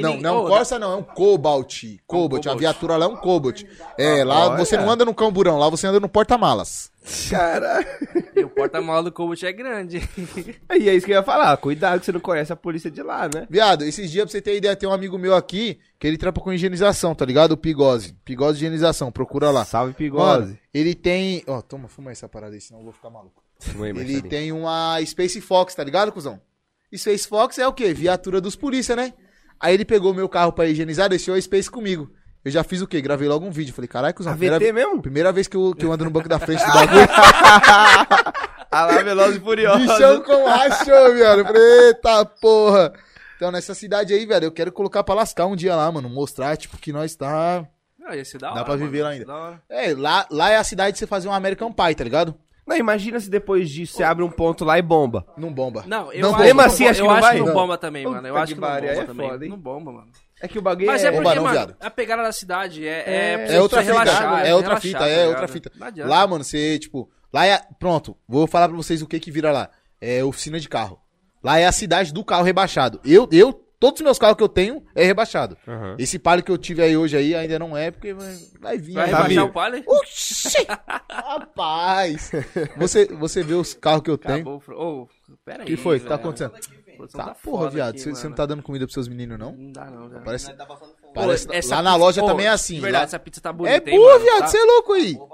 Não, 0.00 0.16
não, 0.20 0.44
Ô, 0.44 0.48
Corsa 0.48 0.78
não, 0.78 0.92
é 0.92 0.96
um 0.96 1.02
Cobalt. 1.02 1.82
Cobalt, 2.06 2.40
a 2.46 2.50
Cobalt. 2.50 2.58
viatura 2.58 2.96
lá 2.96 3.06
é 3.06 3.08
um 3.08 3.16
Cobalt. 3.16 3.62
É, 3.98 4.24
lá 4.24 4.48
Olha. 4.48 4.56
você 4.64 4.76
não 4.76 4.90
anda 4.90 5.04
no 5.04 5.14
camburão, 5.14 5.58
lá 5.58 5.68
você 5.68 5.86
anda 5.86 6.00
no 6.00 6.08
porta-malas. 6.08 6.90
Cara. 7.30 7.86
E 8.34 8.42
o 8.42 8.48
porta-mala 8.48 9.04
do 9.04 9.12
Cobalt 9.12 9.42
é 9.42 9.52
grande. 9.52 10.00
E 10.78 10.88
é 10.88 10.94
isso 10.94 11.06
que 11.06 11.12
eu 11.12 11.16
ia 11.16 11.22
falar. 11.22 11.56
Cuidado 11.56 12.00
que 12.00 12.06
você 12.06 12.12
não 12.12 12.20
conhece 12.20 12.52
a 12.52 12.56
polícia 12.56 12.90
de 12.90 13.02
lá, 13.02 13.28
né? 13.32 13.46
Viado, 13.48 13.82
esses 13.84 14.10
dias 14.10 14.24
pra 14.24 14.32
você 14.32 14.42
ter 14.42 14.56
ideia, 14.56 14.76
tem 14.76 14.88
um 14.88 14.92
amigo 14.92 15.16
meu 15.16 15.34
aqui 15.34 15.78
que 15.98 16.06
ele 16.06 16.18
trampa 16.18 16.40
com 16.40 16.52
higienização, 16.52 17.14
tá 17.14 17.24
ligado? 17.24 17.52
O 17.52 17.56
Pigose. 17.56 18.12
Pigose 18.24 18.56
higienização, 18.58 19.10
procura 19.10 19.50
lá. 19.50 19.64
Salve, 19.64 19.92
Mano, 19.92 19.96
Pigose. 19.96 20.58
ele 20.74 20.94
tem. 20.94 21.42
Ó, 21.46 21.62
toma, 21.62 21.88
fuma 21.88 22.12
essa 22.12 22.28
parada 22.28 22.54
aí, 22.54 22.60
senão 22.60 22.80
eu 22.80 22.84
vou 22.84 22.92
ficar 22.92 23.08
maluco. 23.10 23.42
Aí, 23.80 23.88
Ele 23.90 24.20
tem 24.20 24.52
uma 24.52 24.98
Space 25.06 25.40
Fox, 25.40 25.74
tá 25.74 25.82
ligado, 25.82 26.12
cuzão? 26.12 26.38
Space 26.98 27.26
Fox 27.28 27.58
é 27.58 27.66
o 27.66 27.72
quê? 27.72 27.92
Viatura 27.94 28.40
dos 28.40 28.56
polícia, 28.56 28.94
né? 28.96 29.12
Aí 29.60 29.74
ele 29.74 29.84
pegou 29.84 30.12
meu 30.14 30.28
carro 30.28 30.52
pra 30.52 30.66
higienizar, 30.66 31.08
deixou 31.08 31.34
a 31.34 31.40
Space 31.40 31.70
comigo. 31.70 32.10
Eu 32.44 32.50
já 32.50 32.62
fiz 32.62 32.80
o 32.80 32.86
quê? 32.86 33.00
Gravei 33.00 33.26
logo 33.28 33.44
um 33.44 33.50
vídeo. 33.50 33.74
Falei, 33.74 33.88
caralho, 33.88 34.14
cuzão. 34.14 34.32
A 34.32 34.36
primeira- 34.36 34.58
VT 34.58 34.72
mesmo? 34.72 35.02
Primeira 35.02 35.32
vez 35.32 35.48
que 35.48 35.56
eu, 35.56 35.74
que 35.74 35.84
eu 35.84 35.92
ando 35.92 36.04
no 36.04 36.10
banco 36.10 36.28
da 36.28 36.38
frente 36.38 36.64
do 36.64 36.70
bagulho. 36.72 37.08
Ah 38.70 38.86
lá, 38.86 39.02
Veloz 39.02 39.36
e 39.36 39.40
Furioso. 39.40 39.78
Bichão 39.78 40.22
com 40.22 40.44
rachou, 40.46 41.44
Falei, 41.44 41.86
eita 41.88 42.24
porra. 42.24 42.92
Então, 43.36 43.50
nessa 43.50 43.74
cidade 43.74 44.12
aí, 44.14 44.24
velho, 44.26 44.44
eu 44.46 44.52
quero 44.52 44.70
colocar 44.72 45.02
pra 45.04 45.14
lascar 45.14 45.46
um 45.46 45.56
dia 45.56 45.74
lá, 45.74 45.90
mano. 45.90 46.08
Mostrar, 46.08 46.56
tipo, 46.56 46.76
que 46.78 46.92
nós 46.92 47.14
tá. 47.14 47.66
Não, 47.98 48.14
ia 48.14 48.24
ser 48.24 48.38
da 48.38 48.48
Dá 48.48 48.54
hora, 48.56 48.64
pra 48.64 48.76
viver 48.76 49.02
mano. 49.02 49.24
lá 49.26 49.48
ainda. 49.48 49.62
É, 49.68 49.94
lá, 49.94 50.26
lá 50.30 50.50
é 50.50 50.56
a 50.56 50.64
cidade 50.64 50.92
de 50.92 50.98
você 50.98 51.06
fazer 51.06 51.28
um 51.28 51.32
American 51.32 51.72
Pie, 51.72 51.94
tá 51.94 52.04
ligado? 52.04 52.34
Não, 52.66 52.76
imagina 52.76 53.20
se 53.20 53.30
depois 53.30 53.70
disso 53.70 53.94
você 53.96 54.02
abre 54.02 54.24
um 54.24 54.30
ponto 54.30 54.64
lá 54.64 54.76
e 54.78 54.82
bomba. 54.82 55.24
Não 55.36 55.52
bomba. 55.52 55.84
Não, 55.86 56.12
eu 56.12 56.22
Não 56.22 56.34
acho. 56.34 56.44
Mesmo 56.44 56.60
assim, 56.62 56.84
não, 56.84 56.90
acho 56.90 57.00
que 57.00 57.04
eu 57.06 57.08
não 57.10 57.14
acho 57.16 57.22
vai? 57.22 57.32
que 57.34 57.38
não 57.40 57.46
Não. 57.46 57.54
bomba 57.54 57.78
também, 57.78 58.04
mano. 58.04 58.26
Eu 58.26 58.32
Puta 58.34 58.42
acho 58.42 58.46
que 58.48 58.54
que 58.54 58.60
não 58.60 58.68
pariu, 58.68 58.88
bomba 58.90 59.02
é 59.02 59.06
também. 59.06 59.28
foda, 59.30 59.44
hein? 59.44 59.50
Não 59.50 59.58
bomba, 59.58 59.92
mano. 59.92 60.06
É 60.42 60.48
que 60.48 60.58
o 60.58 60.62
bagulho 60.62 60.86
Mas 60.88 61.04
é 61.04 61.10
bomba 61.10 61.22
porque, 61.22 61.36
não, 61.36 61.42
mano, 61.44 61.56
viado. 61.56 61.76
a 61.80 61.90
pegada 61.90 62.22
da 62.24 62.32
cidade 62.32 62.86
é... 62.86 62.90
É- 63.06 63.46
É, 63.48 63.54
É 63.56 63.60
outra 63.62 63.80
você 63.82 63.86
fita, 63.86 64.02
relaxar, 64.04 64.46
é 64.46 64.54
outra 64.54 64.68
relaxar, 64.68 64.80
fita, 64.80 64.98
tá 64.98 65.08
é 65.08 65.28
outra 65.28 65.48
fita. 65.48 65.72
Lá, 66.04 66.26
mano, 66.26 66.44
você, 66.44 66.78
tipo, 66.78 67.08
lá 67.32 67.46
é. 67.46 67.60
Pronto, 67.78 68.16
vou 68.28 68.46
falar 68.46 68.68
pra 68.68 68.76
vocês 68.76 69.00
o 69.00 69.06
que 69.06 69.18
que 69.20 69.30
vira 69.30 69.50
lá. 69.52 69.70
É 70.00 70.22
oficina 70.24 70.58
de 70.60 70.68
carro. 70.68 71.00
Lá 71.42 71.58
é 71.58 71.66
a 71.66 71.72
cidade 71.72 72.12
do 72.12 72.24
carro 72.24 72.42
rebaixado. 72.42 73.00
Eu, 73.04 73.28
eu, 73.32 73.65
todos 73.78 74.00
os 74.00 74.04
meus 74.04 74.18
carros 74.18 74.36
que 74.36 74.42
eu 74.42 74.48
tenho 74.48 74.82
é 74.94 75.04
rebaixado. 75.04 75.56
Aham. 75.66 75.96
Esse 75.98 76.18
palio 76.18 76.44
que 76.44 76.50
eu 76.50 76.58
tive 76.58 76.82
aí 76.82 76.96
hoje 76.96 77.16
aí 77.16 77.34
ainda 77.34 77.58
não 77.58 77.76
é, 77.76 77.90
porque 77.90 78.12
vai, 78.14 78.76
vir. 78.78 78.94
Vai. 78.94 79.10
Tá 79.10 79.18
rebaixar 79.18 79.44
o 79.44 79.52
palio? 79.52 79.84
Oxi! 79.86 80.66
Rapaz! 81.10 82.30
Você, 82.76 83.06
você 83.06 83.42
vê 83.42 83.54
os 83.54 83.74
carros 83.74 84.02
que 84.02 84.10
eu 84.10 84.18
tenho. 84.18 84.34
Acabou. 84.36 84.60
Fro- 84.60 84.78
Ô, 84.80 85.08
pera 85.44 85.58
O 85.58 85.62
aí, 85.62 85.66
que 85.66 85.76
foi? 85.76 85.96
O 85.96 86.00
que 86.00 86.06
tá 86.06 86.14
acontecendo? 86.16 86.52
Tá, 87.12 87.24
tá 87.26 87.34
porra, 87.34 87.68
viado. 87.68 87.90
aqui, 87.90 88.00
Você, 88.00 88.10
você 88.10 88.26
não 88.26 88.34
tá 88.34 88.46
dando 88.46 88.62
comida 88.62 88.86
pros 88.86 88.94
seus 88.94 89.06
meninos, 89.06 89.38
não? 89.38 89.52
Não 89.52 89.70
dá 89.70 89.84
não, 89.84 90.08
velho. 90.08 90.22
Parece. 90.24 90.50
Tá 90.54 90.64
passando 90.64 90.94
fome. 90.98 91.12
parece 91.14 91.46
Pô, 91.46 91.52
lá 91.68 91.82
na 91.82 91.94
loja 91.94 92.24
também 92.24 92.46
é 92.46 92.48
assim. 92.48 92.80
Verdade, 92.80 93.02
lá- 93.02 93.04
essa 93.04 93.18
pizza 93.18 93.38
tá 93.40 93.50
É 93.50 93.52
bonita, 93.52 93.90
hein, 93.90 93.98
boa, 93.98 94.18
viado. 94.18 94.38
Tá- 94.40 94.46
Você 94.46 94.56
é 94.56 94.64
louco 94.64 94.92
aí. 94.94 95.12
Velho. 95.12 95.28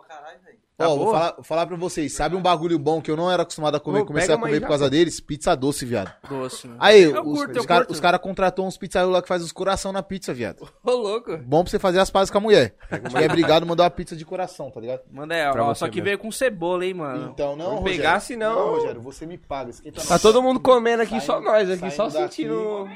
Tá 0.82 0.88
Ó, 0.88 0.96
vou 0.96 1.10
falar, 1.12 1.32
vou 1.34 1.44
falar 1.44 1.66
pra 1.66 1.76
vocês. 1.76 2.12
Sabe 2.14 2.34
um 2.36 2.42
bagulho 2.42 2.78
bom 2.78 3.00
que 3.00 3.10
eu 3.10 3.16
não 3.16 3.30
era 3.30 3.42
acostumado 3.42 3.76
a 3.76 3.80
comer, 3.80 4.00
Ô, 4.00 4.06
comecei 4.06 4.34
a 4.34 4.38
comer 4.38 4.60
por 4.60 4.68
causa 4.68 4.90
deles? 4.90 5.20
Pizza 5.20 5.54
doce, 5.54 5.84
viado. 5.84 6.12
Doce, 6.28 6.66
né? 6.68 6.76
Aí, 6.78 7.02
Eu 7.02 7.22
os, 7.22 7.38
curto, 7.38 7.60
os 7.60 7.66
caras 7.66 8.00
cara 8.00 8.18
contratou 8.18 8.66
uns 8.66 8.76
pizzaiolo 8.76 9.12
lá 9.12 9.22
que 9.22 9.28
faz 9.28 9.42
os 9.42 9.52
coração 9.52 9.92
na 9.92 10.02
pizza, 10.02 10.32
viado. 10.34 10.68
Ô, 10.84 10.90
louco. 10.90 11.36
Bom 11.38 11.62
pra 11.62 11.70
você 11.70 11.78
fazer 11.78 11.98
as 12.00 12.10
pazes 12.10 12.30
com 12.30 12.38
a 12.38 12.40
mulher. 12.40 12.74
Se 13.10 13.16
é 13.16 13.28
brigado, 13.28 13.64
mandar 13.66 13.84
uma 13.84 13.90
pizza 13.90 14.16
de 14.16 14.24
coração, 14.24 14.70
tá 14.70 14.80
ligado? 14.80 15.02
Manda 15.10 15.34
aí, 15.34 15.46
ó. 15.46 15.74
Só 15.74 15.86
que 15.86 15.96
mesmo. 15.96 16.04
veio 16.04 16.18
com 16.18 16.30
cebola, 16.32 16.84
hein, 16.84 16.94
mano. 16.94 17.30
Então, 17.32 17.54
não, 17.56 17.76
Rogério. 17.76 17.84
pegar, 17.84 18.20
senão- 18.20 18.54
Não, 18.54 18.74
Rogério, 18.74 19.00
você 19.00 19.24
me 19.26 19.38
paga. 19.38 19.70
Esquenta 19.70 20.00
Tá 20.02 20.14
não. 20.14 20.18
todo 20.20 20.42
mundo 20.42 20.60
comendo 20.60 21.02
aqui, 21.02 21.20
Saindo- 21.20 21.24
só 21.26 21.40
nós 21.40 21.70
aqui, 21.70 21.90
só 21.90 22.08
daqui. 22.08 22.18
sentindo. 22.42 22.88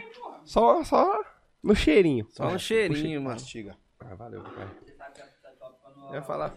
Só, 0.45 0.82
só 0.84 1.20
no 1.62 1.74
cheirinho. 1.74 2.26
Só 2.30 2.47
um 2.47 2.59
cheirinho, 2.59 3.20
mano. 3.20 3.34
Mastiga. 3.34 3.76
Ah, 4.01 4.14
valeu, 4.14 4.43
pai. 4.43 4.66
Eu 6.11 6.14
ia 6.14 6.22
falar. 6.22 6.55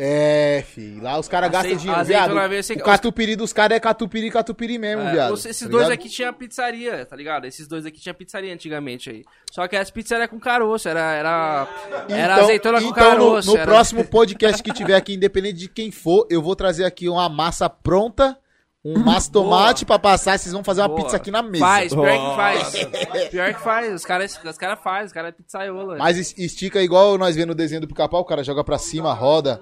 É, 0.00 0.62
fi. 0.68 1.00
Lá 1.00 1.18
os 1.18 1.26
caras 1.28 1.50
gastam 1.50 1.74
dinheiro, 1.76 2.00
azeitona 2.00 2.48
viado. 2.48 2.62
sem- 2.62 2.76
O 2.76 2.82
catupiry 2.84 3.34
dos 3.34 3.52
caras 3.52 3.76
é 3.76 3.80
catupiry, 3.80 4.30
catupiry 4.30 4.78
mesmo, 4.78 5.02
É, 5.02 5.12
viado. 5.12 5.34
esses 5.34 5.58
tá 5.58 5.66
dois 5.68 5.84
ligado? 5.88 5.92
aqui 5.98 6.08
tinha 6.08 6.32
pizzaria, 6.32 7.04
tá 7.04 7.16
ligado? 7.16 7.46
Esses 7.46 7.66
dois 7.66 7.84
aqui 7.84 8.00
tinha 8.00 8.14
pizzaria 8.14 8.54
antigamente 8.54 9.10
aí. 9.10 9.24
Só 9.50 9.66
que 9.66 9.74
as 9.76 9.90
pizzas 9.90 10.12
eram 10.12 10.28
com 10.28 10.38
caroço, 10.38 10.88
era, 10.88 11.00
era, 11.14 11.68
era 12.08 12.32
Então- 12.34 12.44
azeitona 12.44 12.80
com 12.80 12.88
então, 12.88 13.02
no- 13.04 13.10
caroço. 13.10 13.50
No, 13.50 13.56
era- 13.56 13.66
próximo 13.66 14.04
podcast 14.04 14.62
que 14.62 14.72
tiver 14.72 14.94
aqui, 14.94 15.14
independente 15.14 15.56
de 15.58 15.68
quem 15.68 15.90
for, 15.90 16.26
eu 16.30 16.40
vou 16.40 16.54
trazer 16.54 16.84
aqui 16.84 17.08
uma 17.08 17.28
massa 17.28 17.68
pronta, 17.68 18.38
um 18.84 18.98
massa 19.00 19.30
tomate 19.32 19.84
pra 19.84 19.98
passar. 19.98 20.34
e 20.34 20.38
Vocês 20.38 20.52
vão 20.52 20.62
fazer 20.64 20.80
uma 20.82 20.88
Boa. 20.88 21.02
pizza 21.02 21.16
aqui 21.16 21.30
na 21.30 21.42
mesa. 21.42 21.64
Faz, 21.64 21.92
pior 21.92 22.06
que 22.12 22.36
faz. 22.36 23.28
Pior 23.30 23.54
que 23.54 23.60
faz. 23.60 23.94
Os 23.94 24.04
caras 24.04 24.40
os 24.44 24.58
cara 24.58 24.76
fazem, 24.76 25.06
os 25.06 25.12
caras 25.12 25.30
é 25.30 25.32
pizzaiolo. 25.32 25.98
Mas 25.98 26.16
es- 26.16 26.34
estica 26.38 26.80
igual 26.82 27.18
nós 27.18 27.34
vemos 27.36 27.48
no 27.48 27.54
desenho 27.54 27.80
do 27.80 27.88
pica-pau, 27.88 28.20
o 28.20 28.24
cara 28.24 28.42
joga 28.44 28.62
pra 28.64 28.78
cima, 28.78 29.12
roda, 29.12 29.60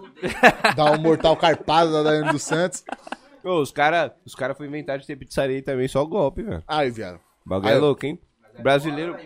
dá 0.77 0.93
um 0.93 0.99
mortal 0.99 1.37
carpado 1.37 1.93
da 1.93 2.03
Daiane 2.03 2.33
dos 2.33 2.43
Santos. 2.43 2.85
Ô, 3.45 3.61
os 3.61 3.71
caras 3.71 4.11
os 4.25 4.35
cara 4.35 4.55
foi 4.55 4.67
inventar 4.67 4.99
de 4.99 5.07
ter 5.07 5.17
pizzaria 5.17 5.57
aí 5.57 5.63
também, 5.63 5.89
só 5.89 6.05
golpe, 6.05 6.43
velho. 6.43 6.63
Ai, 6.67 6.91
viado. 6.91 7.21
O 7.45 7.49
bagulho 7.49 7.73
é 7.73 7.79
louco, 7.79 8.05
hein? 8.07 8.21
Brasileiro. 8.61 9.17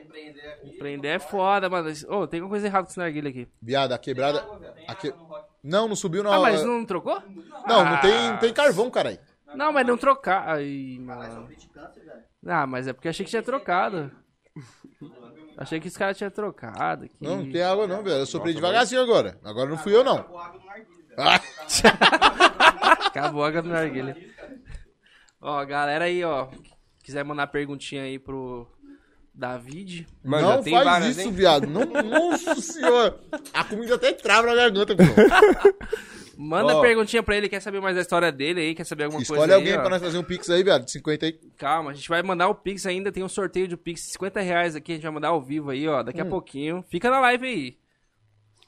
Empreender 0.65 1.09
é 1.09 1.19
foda, 1.19 1.71
mano. 1.71 1.89
Ô, 2.09 2.27
tem 2.27 2.41
alguma 2.41 2.51
coisa 2.51 2.67
errada 2.67 2.85
com 2.85 2.91
esse 2.91 2.99
narguilha 2.99 3.31
aqui. 3.31 3.49
Viado, 3.63 3.93
a 3.93 3.99
quebrada. 3.99 4.45
a 4.87 4.95
que- 4.95 5.15
Não, 5.65 5.89
não 5.89 5.97
subiu 5.97 6.23
não. 6.23 6.33
Ah, 6.33 6.41
mas 6.41 6.63
não 6.65 6.85
trocou? 6.85 7.21
Não, 7.67 7.85
não 7.85 8.01
tem, 8.01 8.31
não 8.31 8.37
tem 8.39 8.53
carvão, 8.53 8.91
caralho. 8.91 9.19
Não, 9.55 9.73
mas 9.73 9.87
não 9.87 9.97
trocar. 9.97 10.49
Ai, 10.49 10.99
mano. 11.01 11.49
Ah, 12.47 12.67
mas 12.67 12.87
é 12.87 12.93
porque 12.93 13.09
achei 13.09 13.25
que 13.25 13.31
tinha 13.31 13.43
trocado. 13.43 14.11
Achei 15.57 15.79
que 15.81 15.89
esse 15.89 15.99
cara 15.99 16.15
tinha 16.15 16.31
trocado. 16.31 17.05
aqui. 17.05 17.15
Não, 17.21 17.43
não 17.43 17.53
tem 17.53 17.63
água 17.63 17.87
não, 17.87 18.03
velho. 18.03 18.21
Eu 18.21 18.27
soprei 18.27 18.55
devagarzinho 18.55 19.03
agora. 19.03 19.39
Agora 19.45 19.69
não 19.69 19.77
fui 19.79 19.95
eu, 19.95 20.03
não. 20.03 20.25
Ah, 21.19 21.41
Acabou 23.07 23.45
a 23.45 23.49
água 23.49 23.63
do 23.63 23.69
narguilha. 23.69 24.17
Ó, 25.41 25.65
galera 25.65 26.05
aí, 26.05 26.23
ó. 26.23 26.49
Quiser 27.03 27.25
mandar 27.25 27.47
perguntinha 27.47 28.03
aí 28.03 28.19
pro 28.19 28.71
David. 29.35 30.07
Mano, 30.23 30.47
já 30.49 30.57
não 30.57 30.63
tem 30.63 30.73
faz 30.75 30.85
várias, 30.85 31.17
isso, 31.17 31.21
hein? 31.29 31.33
viado. 31.33 31.67
Não, 31.67 31.87
nossa 31.87 32.55
senhora. 32.61 33.19
A 33.55 33.65
comida 33.65 33.95
até 33.95 34.13
trava 34.13 34.49
na 34.49 34.55
garganta, 34.55 34.95
pô. 34.95 35.03
Manda 36.43 36.77
Ó. 36.77 36.81
perguntinha 36.81 37.23
pra 37.23 37.37
ele, 37.37 37.49
quer 37.51 37.61
saber 37.61 37.81
mais 37.83 37.95
da 37.95 38.01
história 38.01 38.33
dele 38.33 38.61
aí, 38.63 38.75
quer 38.75 38.85
saber 38.85 39.05
alguma 39.05 39.21
Escolhe 39.23 39.41
coisa 39.41 39.55
alguém 39.57 39.73
aí, 39.73 39.79
ó. 39.79 39.81
pra 39.83 39.91
nós 39.91 40.01
fazer 40.03 40.17
um 40.17 40.23
pix 40.23 40.49
aí, 40.49 40.63
viado. 40.63 40.85
de 40.87 40.91
50 40.91 41.27
aí. 41.27 41.33
Calma, 41.59 41.91
a 41.91 41.95
gente 41.95 42.09
vai 42.09 42.23
mandar 42.23 42.49
o 42.49 42.55
Pix 42.55 42.87
ainda, 42.87 43.13
tem 43.13 43.23
um 43.23 43.29
sorteio 43.29 43.69
de 43.69 43.77
Pix, 43.77 44.01
50 44.13 44.41
reais 44.41 44.75
aqui, 44.75 44.93
a 44.93 44.95
gente 44.95 45.03
vai 45.05 45.13
mandar 45.13 45.29
ao 45.29 45.43
vivo 45.43 45.69
aí, 45.71 45.87
ó, 45.87 46.03
daqui 46.03 46.21
a 46.21 46.25
pouquinho. 46.25 46.83
Fica 46.89 47.11
na 47.11 47.21
live 47.21 47.47
aí. 47.47 47.77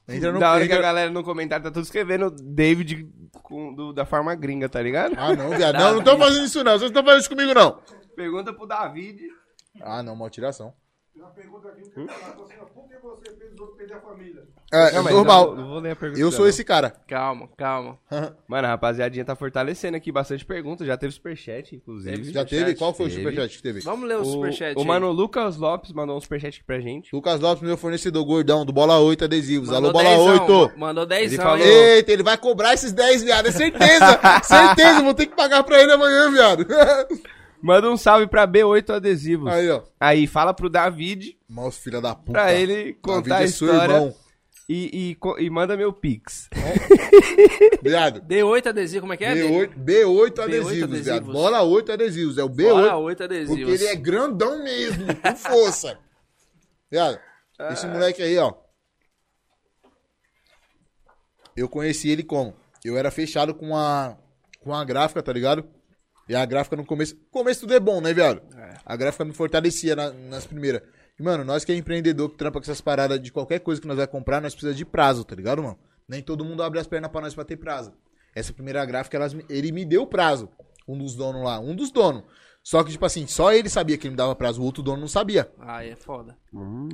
Entra 0.09 0.33
no 0.33 0.39
da 0.41 0.53
hora 0.53 0.67
que 0.67 0.73
a 0.75 0.81
galera 0.83 1.11
no 1.11 1.23
comentário 1.23 1.63
tá 1.65 1.71
tudo 1.71 1.85
escrevendo 1.85 2.29
David 2.31 3.09
com- 3.43 3.73
do- 3.73 3.93
da 3.93 4.05
forma 4.05 4.35
gringa, 4.35 4.69
tá 4.69 4.83
ligado? 4.83 5.15
Ah, 5.17 5.35
não, 5.35 5.49
viado. 5.51 5.79
Não, 5.79 5.93
não 5.93 5.99
estão 6.01 6.19
fazendo 6.19 6.45
isso, 6.45 6.59
não. 6.65 6.73
Vocês 6.73 6.81
não 6.83 6.89
estão 6.89 7.05
fazendo 7.05 7.21
isso 7.21 7.31
comigo, 7.31 7.55
não. 7.55 7.81
Pergunta 8.15 8.53
pro 8.53 8.67
David. 8.67 9.21
Ah, 9.81 10.03
não, 10.03 10.13
uma 10.15 10.29
tiração. 10.29 10.75
Tem 11.15 11.23
uma 11.23 11.31
pergunta 11.31 11.69
aqui 11.69 11.83
que 11.83 12.01
eu 12.01 12.07
quero 12.07 12.19
falar, 12.21 12.43
assim, 12.45 12.55
ó, 12.59 12.65
por 12.65 12.89
que 12.89 12.97
você 12.97 13.37
fez 13.37 13.53
os 13.53 13.61
outros 13.61 13.77
perder 13.77 13.95
a 13.95 14.01
família? 14.01 14.43
É, 14.73 14.99
mas 15.01 15.15
normal. 15.15 15.55
Não, 15.55 15.63
não 15.63 15.69
vou 15.69 15.79
ler 15.81 15.91
a 15.91 15.97
pergunta. 15.97 16.19
Eu 16.23 16.31
sou 16.33 16.41
não. 16.41 16.49
esse 16.49 16.65
cara. 16.65 16.89
Calma, 17.07 17.49
calma. 17.55 17.99
Mano, 18.49 18.67
a 18.67 18.71
rapaziadinha 18.71 19.23
tá 19.23 19.37
fortalecendo 19.37 19.95
aqui 19.95 20.11
bastante 20.11 20.43
perguntas. 20.47 20.87
Já 20.87 20.97
teve 20.97 21.13
superchat, 21.13 21.77
inclusive. 21.77 22.33
Já 22.33 22.47
teve? 22.47 22.75
Qual 22.77 22.95
foi 22.95 23.07
o 23.07 23.09
Teve. 23.11 23.21
superchat 23.23 23.57
que 23.59 23.63
teve? 23.63 23.81
Vamos 23.81 24.09
ler 24.09 24.17
o, 24.17 24.23
O, 24.23 24.25
superchat 24.25 24.75
o 24.75 24.81
aí. 24.81 24.87
mano 24.87 25.13
Lucas 25.13 25.59
Lopes 25.59 25.93
mandou 25.93 26.17
um 26.17 26.21
superchat 26.21 26.57
aqui 26.57 26.65
pra 26.65 26.81
gente. 26.81 27.15
Lucas 27.15 27.39
Lopes, 27.41 27.63
meu 27.63 27.77
fornecedor 27.77 28.25
gordão, 28.25 28.65
do 28.65 28.73
Bola 28.73 28.99
8 28.99 29.25
Adesivos. 29.25 29.69
Mandou 29.69 29.91
Alô, 29.91 29.93
Bola 29.93 30.17
dezão, 30.33 30.47
8. 30.69 30.79
Mandou 30.79 31.05
10 31.05 31.33
Ele 31.35 31.43
falou- 31.43 31.59
Eita, 31.67 32.11
ele 32.11 32.23
vai 32.23 32.39
cobrar 32.39 32.73
esses 32.73 32.91
10, 32.91 33.23
viado. 33.23 33.49
É 33.49 33.53
certeza. 33.53 34.19
certeza, 34.45 35.03
vou 35.03 35.13
ter 35.13 35.27
que 35.27 35.37
pagar 35.37 35.63
pra 35.63 35.79
ele 35.83 35.93
amanhã, 35.93 36.31
viado. 36.31 36.67
Manda 37.63 37.89
um 37.91 37.97
salve 37.97 38.27
pra 38.27 38.47
B8 38.47 38.91
Adesivos. 38.97 39.53
Aí, 39.53 39.71
ó. 39.71 39.83
Aí, 40.01 40.27
fala 40.27 40.53
pro 40.53 40.69
David 40.69 41.39
Mouse, 41.49 41.79
filha 41.81 42.01
da 42.01 42.15
puta. 42.15 42.33
pra 42.33 42.53
ele 42.53 42.95
contar 42.95 43.39
David 43.39 43.43
a 43.43 43.43
é 43.45 43.47
seu 43.49 43.69
história 43.71 43.93
irmão. 43.95 44.15
e, 44.69 45.17
e, 45.39 45.45
e 45.45 45.51
manda 45.51 45.77
meu 45.77 45.93
pix. 45.93 46.49
Viado. 47.83 48.21
D8 48.27 48.67
adesivo, 48.67 49.03
como 49.03 49.13
é 49.13 49.17
que 49.17 49.25
é? 49.25 49.35
B8, 49.35 49.75
B8 49.77 50.39
adesivos, 50.43 50.73
adesivos. 50.83 51.01
viado. 51.05 51.33
Bola 51.33 51.63
8 51.63 51.93
adesivos. 51.93 52.39
É 52.39 52.43
o 52.45 52.49
B8. 52.51 52.69
Bola 52.69 52.97
8 52.97 53.23
adesivos. 53.25 53.57
Porque 53.57 53.71
ele 53.71 53.87
é 53.87 53.95
grandão 53.97 54.63
mesmo, 54.65 55.07
com 55.15 55.37
força. 55.37 55.97
Viado, 56.91 57.19
esse 57.71 57.87
moleque 57.87 58.23
aí, 58.23 58.37
ó. 58.39 58.55
Eu 61.57 61.69
conheci 61.69 62.09
ele 62.11 62.23
como? 62.23 62.55
Eu 62.85 62.97
era 62.97 63.11
fechado 63.11 63.55
com 63.55 63.77
a, 63.77 64.17
com 64.61 64.75
a 64.75 64.85
gráfica, 64.85 65.23
tá 65.23 65.33
ligado? 65.33 65.65
E 66.33 66.35
a 66.35 66.47
gráfica 66.47 66.75
no 66.77 66.87
começo. 66.87 67.15
começo 67.31 67.61
tudo 67.61 67.75
é 67.75 67.79
bom, 67.79 68.01
né, 68.01 68.15
viado? 68.15 68.41
A 68.87 68.97
gráfica 68.97 69.23
me 69.23 69.35
fortalecia 69.35 69.95
na- 69.95 70.11
nas 70.13 70.47
primeiras. 70.47 70.81
E, 71.21 71.23
mano, 71.23 71.45
nós 71.45 71.63
que 71.63 71.71
é 71.71 71.77
empreendedor, 71.77 72.31
que 72.31 72.39
trampa 72.39 72.59
com 72.59 72.63
essas 72.65 72.81
paradas 72.81 73.21
de 73.21 73.31
qualquer 73.31 73.59
coisa 73.61 73.79
que 73.79 73.87
nós 73.87 73.99
vai 73.99 74.07
comprar, 74.07 74.41
nós 74.41 74.55
precisamos 74.55 74.79
de 74.79 74.87
prazo, 74.87 75.25
tá 75.25 75.35
ligado, 75.37 75.63
mano? 75.63 75.79
Nem 76.09 76.23
todo 76.23 76.43
mundo 76.43 76.63
abre 76.63 76.79
as 76.81 76.87
pernas 76.87 77.11
pra 77.11 77.21
nós 77.21 77.35
pra 77.35 77.45
ter 77.45 77.59
prazo. 77.59 77.93
Essa 78.35 78.51
primeira 78.51 78.83
gráfica, 78.87 79.15
elas 79.19 79.37
ele 79.47 79.71
me 79.73 79.85
deu 79.85 80.07
prazo. 80.07 80.49
Um 80.89 80.97
dos 80.97 81.15
donos 81.15 81.45
lá. 81.45 81.61
Um 81.61 81.77
dos 81.77 81.91
donos. 81.91 82.23
Só 82.63 82.83
que, 82.83 82.93
tipo 82.93 83.05
assim, 83.05 83.27
só 83.27 83.53
ele 83.53 83.69
sabia 83.69 83.99
que 83.99 84.07
ele 84.07 84.13
me 84.13 84.17
dava 84.17 84.35
prazo, 84.35 84.63
o 84.63 84.65
outro 84.65 84.83
dono 84.83 85.03
não 85.03 85.09
sabia. 85.09 85.53
Aí 85.61 85.91
é 85.91 85.97
foda. 85.97 86.35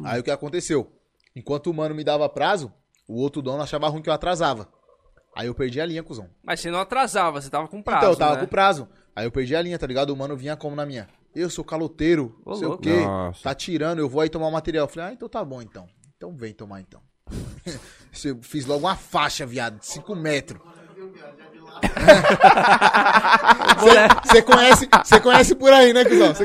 Aí 0.04 0.18
o 0.18 0.24
que 0.24 0.32
aconteceu? 0.32 0.90
Enquanto 1.36 1.68
o 1.70 1.74
mano 1.74 1.94
me 1.94 2.02
dava 2.02 2.28
prazo, 2.28 2.72
o 3.06 3.14
outro 3.20 3.40
dono 3.40 3.62
achava 3.62 3.86
ruim 3.88 4.02
que 4.02 4.08
eu 4.10 4.12
atrasava. 4.14 4.68
Aí 5.38 5.46
eu 5.46 5.54
perdi 5.54 5.80
a 5.80 5.86
linha, 5.86 6.02
cuzão. 6.02 6.28
Mas 6.42 6.58
você 6.58 6.68
não 6.68 6.80
atrasava, 6.80 7.40
você 7.40 7.48
tava 7.48 7.68
com 7.68 7.80
prazo, 7.80 7.98
então, 8.00 8.10
eu 8.10 8.16
tava 8.16 8.34
né? 8.34 8.40
com 8.40 8.46
prazo. 8.48 8.88
Aí 9.14 9.24
eu 9.24 9.30
perdi 9.30 9.54
a 9.54 9.62
linha, 9.62 9.78
tá 9.78 9.86
ligado? 9.86 10.10
O 10.10 10.16
mano 10.16 10.36
vinha 10.36 10.56
como 10.56 10.74
na 10.74 10.84
minha. 10.84 11.08
Eu 11.32 11.48
sou 11.48 11.64
caloteiro, 11.64 12.36
Ô, 12.44 12.56
sei 12.56 12.66
o 12.66 12.70
louco. 12.70 12.82
quê. 12.82 13.04
Nossa. 13.04 13.44
Tá 13.44 13.54
tirando, 13.54 14.00
eu 14.00 14.08
vou 14.08 14.20
aí 14.20 14.28
tomar 14.28 14.48
o 14.48 14.50
material. 14.50 14.86
Eu 14.86 14.88
falei, 14.88 15.10
ah, 15.10 15.12
então 15.12 15.28
tá 15.28 15.44
bom 15.44 15.62
então. 15.62 15.88
Então 16.16 16.36
vem 16.36 16.52
tomar 16.52 16.80
então. 16.80 17.00
Eu 18.24 18.42
Fiz 18.42 18.66
logo 18.66 18.80
uma 18.80 18.96
faixa, 18.96 19.46
viado, 19.46 19.78
de 19.78 19.86
5 19.86 20.16
metros. 20.16 20.60
Você 24.24 24.42
conhece, 24.42 24.88
você 25.04 25.20
conhece 25.20 25.54
por 25.54 25.72
aí, 25.72 25.92
né, 25.92 26.04
conhece- 26.04 26.44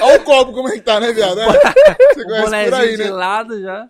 Olha 0.00 0.16
o 0.16 0.20
copo 0.24 0.52
como 0.52 0.68
é 0.68 0.72
que 0.72 0.80
tá, 0.80 0.98
né, 1.00 1.12
viado? 1.12 1.36
Você 1.36 2.22
O 2.22 2.24
conhece 2.24 2.64
por 2.70 2.74
aí, 2.74 2.96
de 2.96 3.04
né? 3.04 3.10
lado 3.10 3.60
já. 3.62 3.86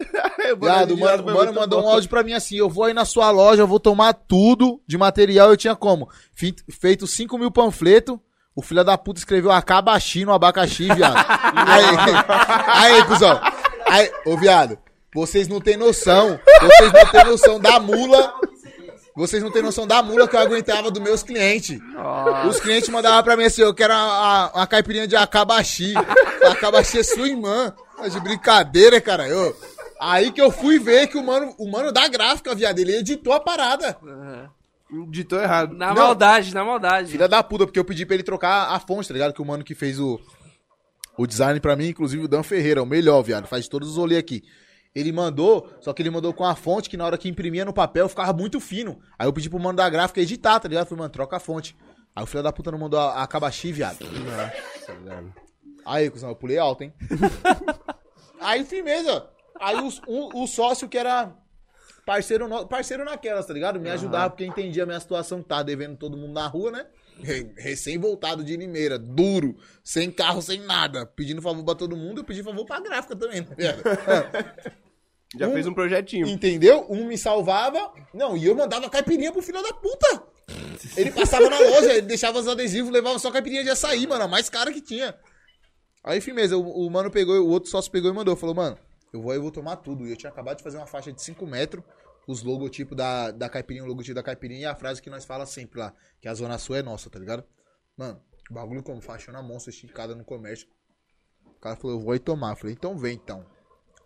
Viado, 0.60 0.94
o 0.94 1.00
mano, 1.00 1.24
mano 1.24 1.52
mandou 1.54 1.84
um 1.84 1.88
áudio 1.88 2.08
pra 2.08 2.22
mim 2.22 2.32
assim: 2.34 2.56
eu 2.56 2.68
vou 2.68 2.84
aí 2.84 2.94
na 2.94 3.04
sua 3.04 3.30
loja, 3.30 3.62
eu 3.62 3.66
vou 3.66 3.80
tomar 3.80 4.12
tudo 4.12 4.80
de 4.86 4.98
material. 4.98 5.50
Eu 5.50 5.56
tinha 5.56 5.74
como? 5.74 6.08
Feito 6.34 7.06
5 7.06 7.38
mil 7.38 7.50
panfletos. 7.50 8.18
O 8.54 8.62
filho 8.62 8.82
da 8.84 8.96
puta 8.96 9.18
escreveu 9.20 9.52
acabaxi 9.52 10.24
no 10.24 10.32
abacaxi, 10.32 10.88
viado. 10.94 11.16
aí, 11.66 12.94
aí, 12.94 13.04
cuzão. 13.04 13.38
Aí, 13.88 14.10
ô, 14.24 14.36
viado, 14.36 14.78
vocês 15.14 15.46
não 15.46 15.60
tem 15.60 15.76
noção. 15.76 16.38
Vocês 16.60 16.92
não 16.92 17.06
tem 17.06 17.24
noção 17.24 17.60
da 17.60 17.78
mula. 17.78 18.34
Vocês 19.16 19.42
não 19.42 19.50
tem 19.50 19.62
noção 19.62 19.86
da 19.86 20.02
mula 20.02 20.28
que 20.28 20.36
eu 20.36 20.40
aguentava 20.40 20.90
dos 20.90 21.02
meus 21.02 21.22
clientes. 21.22 21.80
Os 22.48 22.60
clientes 22.60 22.90
mandavam 22.90 23.22
pra 23.24 23.34
mim 23.36 23.44
assim, 23.44 23.62
eu 23.62 23.72
quero 23.72 23.94
uma, 23.94 24.50
uma 24.52 24.66
caipirinha 24.66 25.06
de 25.08 25.16
acabaxi. 25.16 25.94
Acabaxi 26.50 26.98
é 26.98 27.02
sua 27.02 27.26
irmã. 27.26 27.74
De 28.12 28.20
brincadeira, 28.20 29.00
cara. 29.00 29.26
Eu, 29.26 29.56
aí 29.98 30.30
que 30.30 30.40
eu 30.40 30.50
fui 30.50 30.78
ver 30.78 31.06
que 31.06 31.16
o 31.16 31.22
mano, 31.24 31.54
o 31.58 31.66
mano 31.70 31.90
da 31.90 32.06
gráfica, 32.08 32.54
viado, 32.54 32.78
ele 32.78 32.94
editou 32.94 33.32
a 33.32 33.40
parada. 33.40 33.96
Ditou 35.08 35.40
errado. 35.40 35.74
Na 35.74 35.88
Não. 35.88 35.94
maldade, 35.94 36.54
na 36.54 36.62
maldade. 36.62 37.10
Filha 37.10 37.26
da 37.26 37.42
puta, 37.42 37.64
porque 37.66 37.78
eu 37.78 37.84
pedi 37.86 38.04
pra 38.04 38.14
ele 38.14 38.22
trocar 38.22 38.68
a 38.70 38.78
fonte, 38.78 39.08
tá 39.08 39.14
ligado? 39.14 39.32
Que 39.32 39.40
o 39.40 39.46
mano 39.46 39.64
que 39.64 39.74
fez 39.74 39.98
o, 39.98 40.20
o 41.16 41.26
design 41.26 41.58
pra 41.58 41.74
mim, 41.74 41.88
inclusive 41.88 42.22
o 42.22 42.28
Dan 42.28 42.42
Ferreira, 42.42 42.82
o 42.82 42.86
melhor, 42.86 43.22
viado. 43.22 43.46
Faz 43.46 43.66
todos 43.66 43.88
os 43.88 43.96
rolês 43.96 44.20
aqui. 44.20 44.42
Ele 44.96 45.12
mandou, 45.12 45.68
só 45.78 45.92
que 45.92 46.00
ele 46.00 46.08
mandou 46.08 46.32
com 46.32 46.42
a 46.42 46.56
fonte 46.56 46.88
que 46.88 46.96
na 46.96 47.04
hora 47.04 47.18
que 47.18 47.28
imprimia 47.28 47.66
no 47.66 47.72
papel 47.72 48.08
ficava 48.08 48.32
muito 48.32 48.58
fino. 48.58 48.98
Aí 49.18 49.28
eu 49.28 49.32
pedi 49.32 49.50
pro 49.50 49.58
mano 49.60 49.76
da 49.76 49.88
gráfica 49.90 50.22
editar, 50.22 50.58
tá 50.58 50.66
ligado? 50.66 50.84
Eu 50.84 50.88
falei, 50.88 51.00
mano, 51.00 51.10
troca 51.12 51.36
a 51.36 51.40
fonte. 51.40 51.76
Aí 52.14 52.24
o 52.24 52.26
filho 52.26 52.42
da 52.42 52.50
puta 52.50 52.70
não 52.72 52.78
mandou 52.78 52.98
a, 52.98 53.22
a 53.22 53.50
viado. 53.72 53.98
Aí, 55.84 56.08
cuzão, 56.08 56.30
eu 56.30 56.34
pulei 56.36 56.56
alto, 56.56 56.82
hein? 56.82 56.94
Aí, 58.40 58.64
firmeza. 58.64 59.28
Aí 59.60 59.76
os- 59.82 60.00
um- 60.08 60.42
o 60.42 60.46
sócio 60.46 60.88
que 60.88 60.96
era 60.96 61.30
parceiro, 62.06 62.48
no- 62.48 62.66
parceiro 62.66 63.04
naquelas, 63.04 63.44
tá 63.44 63.52
ligado? 63.52 63.78
Me 63.78 63.90
ajudava 63.90 64.30
porque 64.30 64.46
entendia 64.46 64.84
a 64.84 64.86
minha 64.86 64.98
situação, 65.00 65.42
que 65.42 65.48
tava 65.48 65.62
devendo 65.64 65.96
todo 65.98 66.16
mundo 66.16 66.32
na 66.32 66.46
rua, 66.46 66.70
né? 66.70 66.86
Re- 67.22 67.52
Recém-voltado 67.56 68.42
de 68.44 68.56
Limeira, 68.56 68.98
duro, 68.98 69.56
sem 69.84 70.10
carro, 70.10 70.40
sem 70.40 70.60
nada. 70.60 71.04
Pedindo 71.06 71.40
favor 71.42 71.64
pra 71.64 71.74
todo 71.74 71.96
mundo, 71.96 72.20
eu 72.20 72.24
pedi 72.24 72.42
favor 72.42 72.64
pra 72.64 72.80
gráfica 72.80 73.14
também, 73.14 73.42
né? 73.42 73.56
Já 75.34 75.50
fez 75.50 75.66
um 75.66 75.74
projetinho. 75.74 76.26
Entendeu? 76.28 76.86
Um 76.88 77.06
me 77.06 77.18
salvava. 77.18 77.92
Não, 78.14 78.36
e 78.36 78.46
eu 78.46 78.54
mandava 78.54 78.88
caipirinha 78.88 79.32
pro 79.32 79.42
filho 79.42 79.62
da 79.62 79.72
puta. 79.72 80.22
Ele 80.96 81.10
passava 81.10 81.50
na 81.50 81.58
loja, 81.58 81.92
ele 81.92 82.06
deixava 82.06 82.38
os 82.38 82.46
adesivos, 82.46 82.92
levava 82.92 83.18
só 83.18 83.30
caipirinha 83.30 83.64
de 83.64 83.70
açaí, 83.70 84.06
mano, 84.06 84.24
a 84.24 84.28
mais 84.28 84.48
cara 84.48 84.72
que 84.72 84.80
tinha. 84.80 85.14
Aí, 86.04 86.20
firmeza, 86.20 86.56
o, 86.56 86.86
o 86.86 86.90
mano 86.90 87.10
pegou, 87.10 87.36
o 87.40 87.48
outro 87.48 87.68
sócio 87.68 87.90
pegou 87.90 88.10
e 88.10 88.14
mandou. 88.14 88.36
Falou, 88.36 88.54
mano, 88.54 88.78
eu 89.12 89.20
vou 89.20 89.32
aí, 89.32 89.38
eu 89.38 89.42
vou 89.42 89.50
tomar 89.50 89.76
tudo. 89.76 90.06
E 90.06 90.10
eu 90.10 90.16
tinha 90.16 90.30
acabado 90.30 90.58
de 90.58 90.62
fazer 90.62 90.76
uma 90.76 90.86
faixa 90.86 91.12
de 91.12 91.20
5 91.20 91.44
metros, 91.46 91.82
os 92.26 92.42
logotipos 92.42 92.96
da, 92.96 93.32
da 93.32 93.48
caipirinha, 93.48 93.84
o 93.84 93.88
logotipo 93.88 94.14
da 94.14 94.22
caipirinha 94.22 94.60
e 94.60 94.64
a 94.66 94.74
frase 94.74 95.02
que 95.02 95.10
nós 95.10 95.24
fala 95.24 95.44
sempre 95.46 95.80
lá, 95.80 95.92
que 96.20 96.28
a 96.28 96.34
Zona 96.34 96.58
Sul 96.58 96.76
é 96.76 96.82
nossa, 96.82 97.10
tá 97.10 97.18
ligado? 97.18 97.44
Mano, 97.96 98.20
bagulho 98.50 98.82
como 98.82 99.00
faixa 99.00 99.32
na 99.32 99.42
monstro, 99.42 99.70
esticada 99.70 100.14
no 100.14 100.24
comércio. 100.24 100.68
O 101.44 101.60
cara 101.60 101.74
falou, 101.74 101.96
eu 101.96 102.00
vou 102.02 102.12
aí 102.12 102.18
tomar. 102.18 102.52
Eu 102.52 102.56
falei, 102.56 102.74
então 102.74 102.96
vem 102.96 103.14
então. 103.14 103.44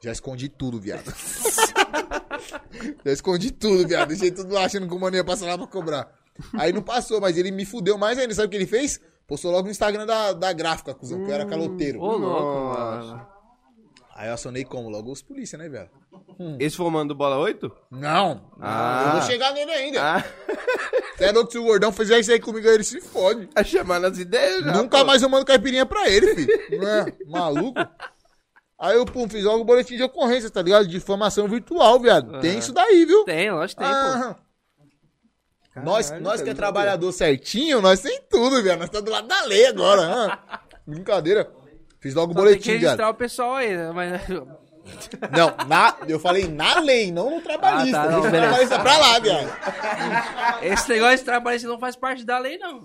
Já 0.02 0.12
escondi 0.12 0.48
tudo, 0.48 0.80
viado. 0.80 1.12
Já 3.04 3.12
escondi 3.12 3.50
tudo, 3.50 3.86
viado. 3.86 4.08
Deixei 4.08 4.30
tudo 4.30 4.54
lá 4.54 4.64
achando 4.64 4.88
que 4.88 4.94
o 4.94 4.98
mano 4.98 5.16
ia 5.16 5.24
passar 5.24 5.46
lá 5.46 5.58
pra 5.58 5.66
cobrar. 5.66 6.10
Aí 6.58 6.72
não 6.72 6.82
passou, 6.82 7.20
mas 7.20 7.36
ele 7.36 7.50
me 7.50 7.64
fudeu 7.66 7.98
mais 7.98 8.18
ainda. 8.18 8.34
Sabe 8.34 8.46
o 8.46 8.50
que 8.50 8.56
ele 8.56 8.66
fez? 8.66 9.00
Postou 9.26 9.50
logo 9.52 9.64
no 9.64 9.70
Instagram 9.70 10.06
da, 10.06 10.32
da 10.32 10.52
gráfica, 10.52 10.94
cuzão, 10.94 11.22
que 11.24 11.30
eu 11.30 11.34
era 11.34 11.44
caloteiro. 11.46 12.00
Ô, 12.00 12.16
louco, 12.16 12.42
Nossa. 12.78 13.06
mano. 13.06 13.26
Aí 14.16 14.28
eu 14.28 14.34
acionei 14.34 14.64
como? 14.64 14.88
Logo 14.90 15.10
os 15.12 15.22
polícia, 15.22 15.56
né, 15.56 15.68
viado? 15.68 15.90
Esse 16.58 16.76
foi 16.76 16.86
o 16.86 16.90
mano 16.90 17.08
do 17.08 17.14
Bola 17.14 17.38
8? 17.38 17.70
Não. 17.90 18.50
Ah. 18.60 19.04
Eu 19.06 19.12
vou 19.20 19.22
chegar 19.30 19.52
nele 19.52 19.70
ainda. 19.70 20.02
Ah, 20.16 20.24
Você 21.16 21.24
é 21.24 21.32
louco 21.32 21.52
se 21.52 21.58
o 21.58 21.64
gordão 21.64 21.92
fizer 21.92 22.18
isso 22.18 22.32
aí 22.32 22.40
comigo, 22.40 22.66
aí 22.66 22.74
ele 22.74 22.84
se 22.84 23.00
fode. 23.00 23.46
tá 23.48 23.62
chamando 23.62 24.06
as 24.06 24.18
ideias 24.18 24.64
já. 24.64 24.72
Nunca 24.72 24.98
pô. 24.98 25.04
mais 25.04 25.22
eu 25.22 25.28
mando 25.28 25.44
caipirinha 25.44 25.84
pra 25.84 26.08
ele, 26.08 26.34
filho. 26.34 26.80
Não 26.80 26.88
é? 26.88 27.12
Maluco? 27.26 27.80
Aí 28.80 28.96
eu, 28.96 29.04
pum, 29.04 29.28
fiz 29.28 29.44
logo 29.44 29.60
o 29.60 29.64
boletim 29.64 29.94
de 29.94 30.02
ocorrência, 30.02 30.48
tá 30.48 30.62
ligado? 30.62 30.86
De 30.86 30.92
difamação 30.92 31.46
virtual, 31.46 32.00
viado. 32.00 32.40
Tem 32.40 32.58
isso 32.58 32.72
daí, 32.72 33.04
viu? 33.04 33.24
Tem, 33.24 33.50
lógico 33.50 33.82
que 33.82 33.86
tem, 33.86 33.94
pô. 33.94 34.00
Aham. 34.08 34.36
nós, 35.84 36.06
Caralho, 36.06 36.24
nós 36.24 36.32
cara, 36.36 36.44
que 36.44 36.50
é 36.50 36.54
trabalhador 36.54 37.12
certinho, 37.12 37.82
nós 37.82 38.00
tem 38.00 38.22
tudo, 38.30 38.62
viado. 38.62 38.78
Nós 38.78 38.86
estamos 38.86 39.04
do 39.04 39.12
lado 39.12 39.28
da 39.28 39.42
lei 39.44 39.66
agora. 39.66 40.38
Brincadeira. 40.86 41.50
Fiz 42.00 42.14
logo 42.14 42.32
o 42.32 42.34
Só 42.34 42.40
tem 42.40 42.52
que 42.52 42.54
boletim, 42.54 42.70
registrar 42.70 42.96
viado. 42.96 43.14
o 43.14 43.18
pessoal 43.18 43.54
aí, 43.56 43.76
né? 43.76 43.92
Mas... 43.92 44.12
Não, 45.30 45.54
na, 45.68 45.96
eu 46.08 46.18
falei 46.18 46.48
na 46.48 46.80
lei, 46.80 47.12
não 47.12 47.30
no 47.30 47.42
trabalhista. 47.42 48.00
Ah, 48.00 48.04
tá, 48.06 48.10
não, 48.10 48.22
trabalhista 48.22 48.78
pra 48.78 48.96
lá, 48.96 49.18
viado. 49.18 50.62
Esse 50.62 50.88
negócio 50.88 51.18
de 51.18 51.24
trabalho 51.24 51.68
não 51.68 51.78
faz 51.78 51.96
parte 51.96 52.24
da 52.24 52.38
lei, 52.38 52.56
não. 52.56 52.80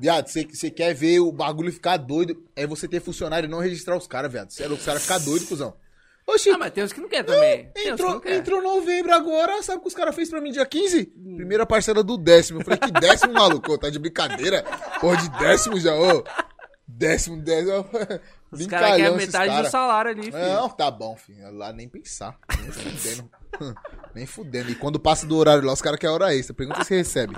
Viado, 0.00 0.28
você 0.28 0.70
quer 0.70 0.94
ver 0.94 1.20
o 1.20 1.32
bagulho 1.32 1.72
ficar 1.72 1.96
doido, 1.96 2.42
é 2.54 2.66
você 2.66 2.86
ter 2.88 3.00
funcionário 3.00 3.46
e 3.46 3.50
não 3.50 3.58
registrar 3.60 3.96
os 3.96 4.06
caras, 4.06 4.30
viado. 4.32 4.50
Sério, 4.50 4.74
os 4.76 4.84
caras 4.84 5.02
ficam 5.02 5.20
doidos, 5.20 5.48
cuzão. 5.48 5.74
Oxi, 6.26 6.50
Ah, 6.50 6.58
mas 6.58 6.72
tem 6.72 6.84
uns 6.84 6.92
que 6.92 7.00
não 7.00 7.08
quer 7.08 7.24
também. 7.24 7.70
Que 7.74 7.88
entrou, 7.88 8.10
não 8.12 8.20
quer. 8.20 8.36
entrou 8.36 8.62
novembro 8.62 9.14
agora, 9.14 9.62
sabe 9.62 9.78
o 9.78 9.80
que 9.80 9.88
os 9.88 9.94
caras 9.94 10.14
fez 10.14 10.28
pra 10.28 10.40
mim 10.42 10.52
dia 10.52 10.66
15? 10.66 11.06
Primeira 11.36 11.64
parcela 11.64 12.02
do 12.04 12.18
décimo. 12.18 12.60
Eu 12.60 12.64
falei, 12.64 12.78
que 12.78 12.90
décimo, 12.92 13.32
maluco? 13.32 13.72
Ô, 13.72 13.78
Tá 13.78 13.88
de 13.88 13.98
brincadeira? 13.98 14.62
Porra, 15.00 15.16
de 15.16 15.30
décimo 15.38 15.80
já, 15.80 15.94
ô. 15.94 16.22
Décimo, 16.86 17.40
décimo. 17.40 17.86
Os 18.50 18.66
caras 18.66 18.96
querem 18.96 19.16
metade 19.16 19.50
cara. 19.50 19.62
do 19.62 19.70
salário 19.70 20.10
ali, 20.10 20.22
filho. 20.24 20.38
Não, 20.38 20.68
tá 20.68 20.90
bom, 20.90 21.16
filho. 21.16 21.50
Lá 21.52 21.72
nem 21.72 21.88
pensar. 21.88 22.38
Nem 22.60 22.72
fudendo. 22.72 23.30
nem 24.14 24.26
fudendo. 24.26 24.70
E 24.70 24.74
quando 24.74 24.98
passa 25.00 25.26
do 25.26 25.36
horário 25.36 25.64
lá, 25.64 25.72
os 25.72 25.82
caras 25.82 25.98
querem 25.98 26.14
hora 26.14 26.34
extra. 26.34 26.54
Pergunta 26.54 26.84
se 26.84 26.94
recebe. 26.94 27.34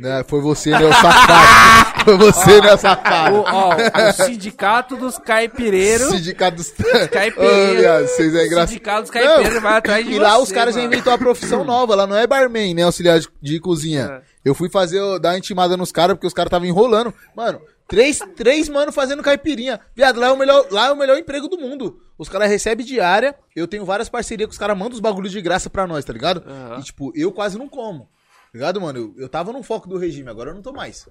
caipirinhas. 0.00 0.18
Né, 0.18 0.24
foi 0.26 0.40
você, 0.40 0.70
né, 0.70 0.86
o 0.86 0.92
safado. 0.92 1.90
Foi 2.00 2.16
você, 2.16 2.60
né, 2.62 2.76
safado. 2.78 3.36
O, 3.36 3.44
ó, 3.46 3.76
o 3.76 4.12
sindicato 4.12 4.96
dos 4.96 5.18
caipireiros. 5.18 6.08
Sindicato 6.08 6.56
dos. 6.56 6.72
Ô, 7.36 7.74
viado, 7.78 8.06
vocês 8.06 8.34
é 8.34 8.46
engraçado. 8.46 8.68
Sindicato 8.68 9.02
dos 9.02 9.10
caipeiros 9.10 9.54
Não, 9.54 9.60
vai 9.60 9.76
atrás 9.76 10.06
de 10.06 10.12
E 10.12 10.18
lá 10.18 10.36
você, 10.36 10.42
os 10.44 10.52
caras 10.52 10.74
já 10.74 10.82
inventou 10.82 11.12
a 11.12 11.18
profissão 11.18 11.62
nova. 11.62 11.94
Lá 11.94 12.06
não 12.06 12.16
é 12.16 12.26
barman, 12.26 12.72
né? 12.72 12.82
Auxiliar 12.84 13.20
de, 13.20 13.28
de 13.42 13.60
cozinha. 13.60 14.22
É. 14.24 14.30
Eu 14.42 14.54
fui 14.54 14.70
fazer, 14.70 15.00
dar 15.20 15.30
uma 15.30 15.38
intimada 15.38 15.76
nos 15.76 15.92
caras, 15.92 16.14
porque 16.14 16.26
os 16.26 16.32
caras 16.32 16.48
estavam 16.48 16.66
enrolando. 16.66 17.12
Mano, 17.36 17.60
três, 17.86 18.18
três 18.34 18.68
mano 18.68 18.90
fazendo 18.90 19.22
caipirinha. 19.22 19.78
Viado, 19.94 20.18
lá 20.18 20.28
é 20.28 20.32
o 20.32 20.38
melhor, 20.38 20.66
lá 20.70 20.86
é 20.86 20.92
o 20.92 20.96
melhor 20.96 21.18
emprego 21.18 21.48
do 21.48 21.58
mundo. 21.58 22.00
Os 22.16 22.28
caras 22.30 22.48
recebem 22.48 22.86
diária. 22.86 23.34
Eu 23.54 23.68
tenho 23.68 23.84
várias 23.84 24.08
parcerias 24.08 24.48
que 24.48 24.52
os 24.52 24.58
caras 24.58 24.76
mandam 24.76 24.94
os 24.94 25.00
bagulhos 25.00 25.32
de 25.32 25.42
graça 25.42 25.68
pra 25.68 25.86
nós, 25.86 26.02
tá 26.02 26.14
ligado? 26.14 26.42
Aham. 26.46 26.78
E 26.80 26.82
tipo, 26.82 27.12
eu 27.14 27.30
quase 27.30 27.58
não 27.58 27.68
como. 27.68 28.08
Ligado, 28.52 28.80
mano? 28.80 28.98
Eu, 28.98 29.22
eu 29.22 29.28
tava 29.28 29.52
no 29.52 29.62
foco 29.62 29.88
do 29.88 29.98
regime, 29.98 30.28
agora 30.28 30.50
eu 30.50 30.54
não 30.54 30.62
tô 30.62 30.72
mais. 30.72 31.08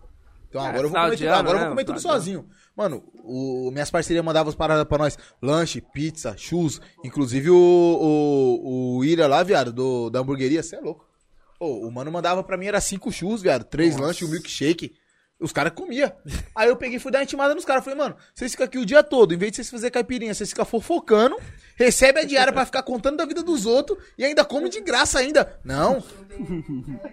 Então 0.50 0.62
É, 0.66 0.68
agora 0.68 0.84
eu 0.86 0.90
vou 0.90 0.94
tá 0.94 1.06
comer 1.06 1.18
tudo, 1.18 1.30
agora 1.30 1.50
eu 1.50 1.54
né? 1.54 1.60
vou 1.62 1.70
comer 1.70 1.86
tudo 1.86 1.96
Tá 1.96 2.02
sozinho. 2.02 2.50
Mano, 2.76 3.04
o, 3.24 3.70
minhas 3.72 3.92
parcerias 3.92 4.26
mandavam 4.26 4.50
as 4.50 4.56
paradas 4.56 4.84
pra 4.86 4.98
nós. 4.98 5.18
Lanche, 5.42 5.80
pizza, 5.80 6.36
churros. 6.36 6.82
Inclusive 7.04 7.50
o, 7.52 7.56
o, 7.56 8.98
o 8.98 9.06
Ilha 9.06 9.28
lá, 9.28 9.44
viado, 9.44 9.72
do, 9.72 10.10
da 10.10 10.20
hamburgueria, 10.20 10.64
você 10.64 10.76
é 10.76 10.80
louco. 10.80 11.08
Ô, 11.60 11.88
o 11.88 11.92
mano 11.92 12.12
mandava 12.12 12.44
pra 12.44 12.58
mim, 12.58 12.66
era 12.68 12.82
cinco 12.82 13.12
churros, 13.12 13.42
viado. 13.42 13.64
Três 13.66 13.96
lanches, 13.98 14.28
um 14.28 14.32
milkshake. 14.32 14.94
Os 15.40 15.54
caras 15.54 15.72
comiam. 15.74 16.12
Aí 16.54 16.68
eu 16.68 16.76
peguei 16.76 16.98
e 16.98 17.00
fui 17.00 17.12
dar 17.12 17.20
uma 17.20 17.24
intimada 17.24 17.56
nos 17.56 17.64
caras. 17.64 17.84
Falei, 17.84 17.98
mano, 17.98 18.16
vocês 18.34 18.52
ficam 18.52 18.66
aqui 18.66 18.78
o 18.78 18.86
dia 18.86 19.04
todo. 19.04 19.34
Em 19.34 19.38
vez 19.38 19.52
de 19.52 19.58
vocês 19.58 19.70
fazer 19.70 19.92
caipirinha, 19.92 20.34
vocês 20.34 20.50
ficam 20.50 20.66
fofocando. 20.66 21.38
Recebe 21.80 22.20
a 22.20 22.24
diária 22.26 22.52
pra 22.52 22.66
ficar 22.66 22.84
contando 22.84 23.16
da 23.16 23.26
vida 23.26 23.42
dos 23.42 23.66
outros. 23.66 23.98
E 24.18 24.26
ainda 24.26 24.44
come 24.44 24.68
de 24.68 24.82
graça 24.82 25.18
ainda. 25.18 25.54
Não. 25.64 26.04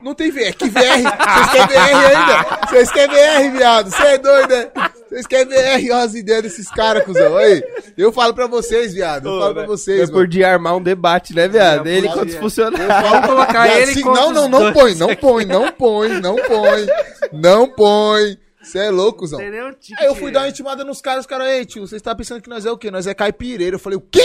Não 0.02 0.12
tem 0.12 0.28
VR. 0.32 0.56
Que 0.58 0.68
VR? 0.68 1.02
Vocês 1.46 1.50
querem 1.52 1.68
VR 1.68 2.16
ainda? 2.16 2.66
Vocês 2.68 2.90
querem 2.90 3.14
VR, 3.14 3.56
viado? 3.56 3.90
Você 3.90 4.02
é 4.02 4.18
doido, 4.18 4.48
né? 4.48 4.68
Vocês 5.08 5.26
querem 5.28 5.46
VR? 5.46 5.94
Olha 5.94 6.02
as 6.04 6.14
ideias 6.16 6.42
desses 6.42 6.68
caras, 6.68 7.04
cuzão. 7.04 7.36
Aí, 7.36 7.62
eu 7.96 8.12
falo 8.12 8.34
pra 8.34 8.48
vocês, 8.48 8.92
viado. 8.92 9.28
Eu 9.28 9.40
falo 9.40 9.54
pra 9.54 9.66
vocês, 9.66 10.08
É 10.08 10.12
por 10.12 10.26
de 10.26 10.42
armar 10.42 10.76
um 10.76 10.82
debate, 10.82 11.32
né, 11.32 11.46
viado? 11.46 11.86
É, 11.86 11.92
Ele 11.92 12.08
por 12.08 12.14
contra 12.14 12.26
dia. 12.26 12.34
os 12.34 12.40
funcionários. 12.40 13.10
Vamos 13.10 13.26
colocar 13.26 13.68
ele 13.80 14.02
Não, 14.02 14.32
não, 14.32 14.48
não 14.48 14.72
põe, 14.72 14.94
não 14.96 15.14
põe, 15.14 15.44
não 15.44 15.72
põe, 15.72 16.08
não 16.20 16.36
põe. 16.36 16.86
Não 17.32 17.68
põe. 17.68 18.36
Você 18.66 18.80
é 18.80 18.90
louco, 18.90 19.26
nem 19.48 19.62
um 19.64 19.72
tique. 19.72 20.00
Aí 20.00 20.06
eu 20.06 20.14
fui 20.16 20.32
dar 20.32 20.40
uma 20.40 20.48
intimada 20.48 20.82
nos 20.82 21.00
caras, 21.00 21.20
os 21.20 21.26
caras, 21.26 21.46
ei, 21.46 21.64
tio, 21.64 21.86
vocês 21.86 22.02
tá 22.02 22.14
pensando 22.14 22.42
que 22.42 22.48
nós 22.48 22.66
é 22.66 22.70
o 22.70 22.76
quê? 22.76 22.90
Nós 22.90 23.06
é 23.06 23.14
caipireiro. 23.14 23.76
Eu 23.76 23.80
falei, 23.80 23.96
o 23.96 24.00
quê? 24.00 24.22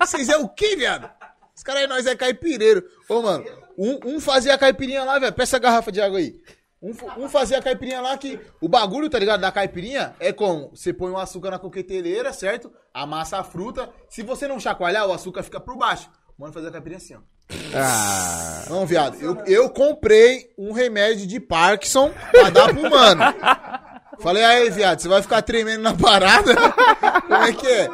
Vocês 0.00 0.30
é 0.30 0.38
o 0.38 0.48
quê, 0.48 0.74
viado? 0.74 1.10
Os 1.54 1.62
caras 1.62 1.82
aí, 1.82 1.86
nós 1.86 2.06
é 2.06 2.16
caipireiro. 2.16 2.82
Ô, 3.08 3.20
mano, 3.20 3.44
um, 3.76 4.14
um 4.14 4.20
fazia 4.20 4.54
a 4.54 4.58
caipirinha 4.58 5.04
lá, 5.04 5.18
velho. 5.18 5.34
Peça 5.34 5.56
a 5.56 5.60
garrafa 5.60 5.92
de 5.92 6.00
água 6.00 6.18
aí. 6.18 6.40
Um, 6.80 6.92
um 7.18 7.28
fazia 7.28 7.58
a 7.58 7.62
caipirinha 7.62 8.00
lá 8.00 8.16
que. 8.16 8.40
O 8.58 8.68
bagulho, 8.68 9.10
tá 9.10 9.18
ligado? 9.18 9.40
Da 9.40 9.52
caipirinha 9.52 10.16
é 10.18 10.32
como? 10.32 10.70
Você 10.70 10.92
põe 10.92 11.10
o 11.10 11.18
açúcar 11.18 11.50
na 11.50 11.58
coqueteleira, 11.58 12.32
certo? 12.32 12.72
Amassa 12.94 13.38
a 13.38 13.44
fruta. 13.44 13.92
Se 14.08 14.22
você 14.22 14.48
não 14.48 14.58
chacoalhar, 14.58 15.06
o 15.06 15.12
açúcar 15.12 15.42
fica 15.42 15.60
por 15.60 15.76
baixo. 15.76 16.08
O 16.38 16.42
mano 16.42 16.54
fazia 16.54 16.70
a 16.70 16.72
caipirinha 16.72 16.98
assim, 16.98 17.14
ó. 17.16 17.20
Ah, 17.74 18.64
Não, 18.68 18.84
viado, 18.86 19.16
eu, 19.20 19.36
eu 19.46 19.70
comprei 19.70 20.50
um 20.58 20.72
remédio 20.72 21.26
de 21.26 21.40
Parkinson 21.40 22.10
pra 22.30 22.50
dar 22.50 22.68
pro 22.74 22.90
mano. 22.90 23.22
Falei, 24.20 24.44
aí, 24.44 24.70
viado, 24.70 24.98
você 25.00 25.08
vai 25.08 25.22
ficar 25.22 25.42
tremendo 25.42 25.82
na 25.82 25.94
parada? 25.94 26.54
Como 27.22 27.34
é 27.44 27.52
que 27.52 27.66
é? 27.66 27.88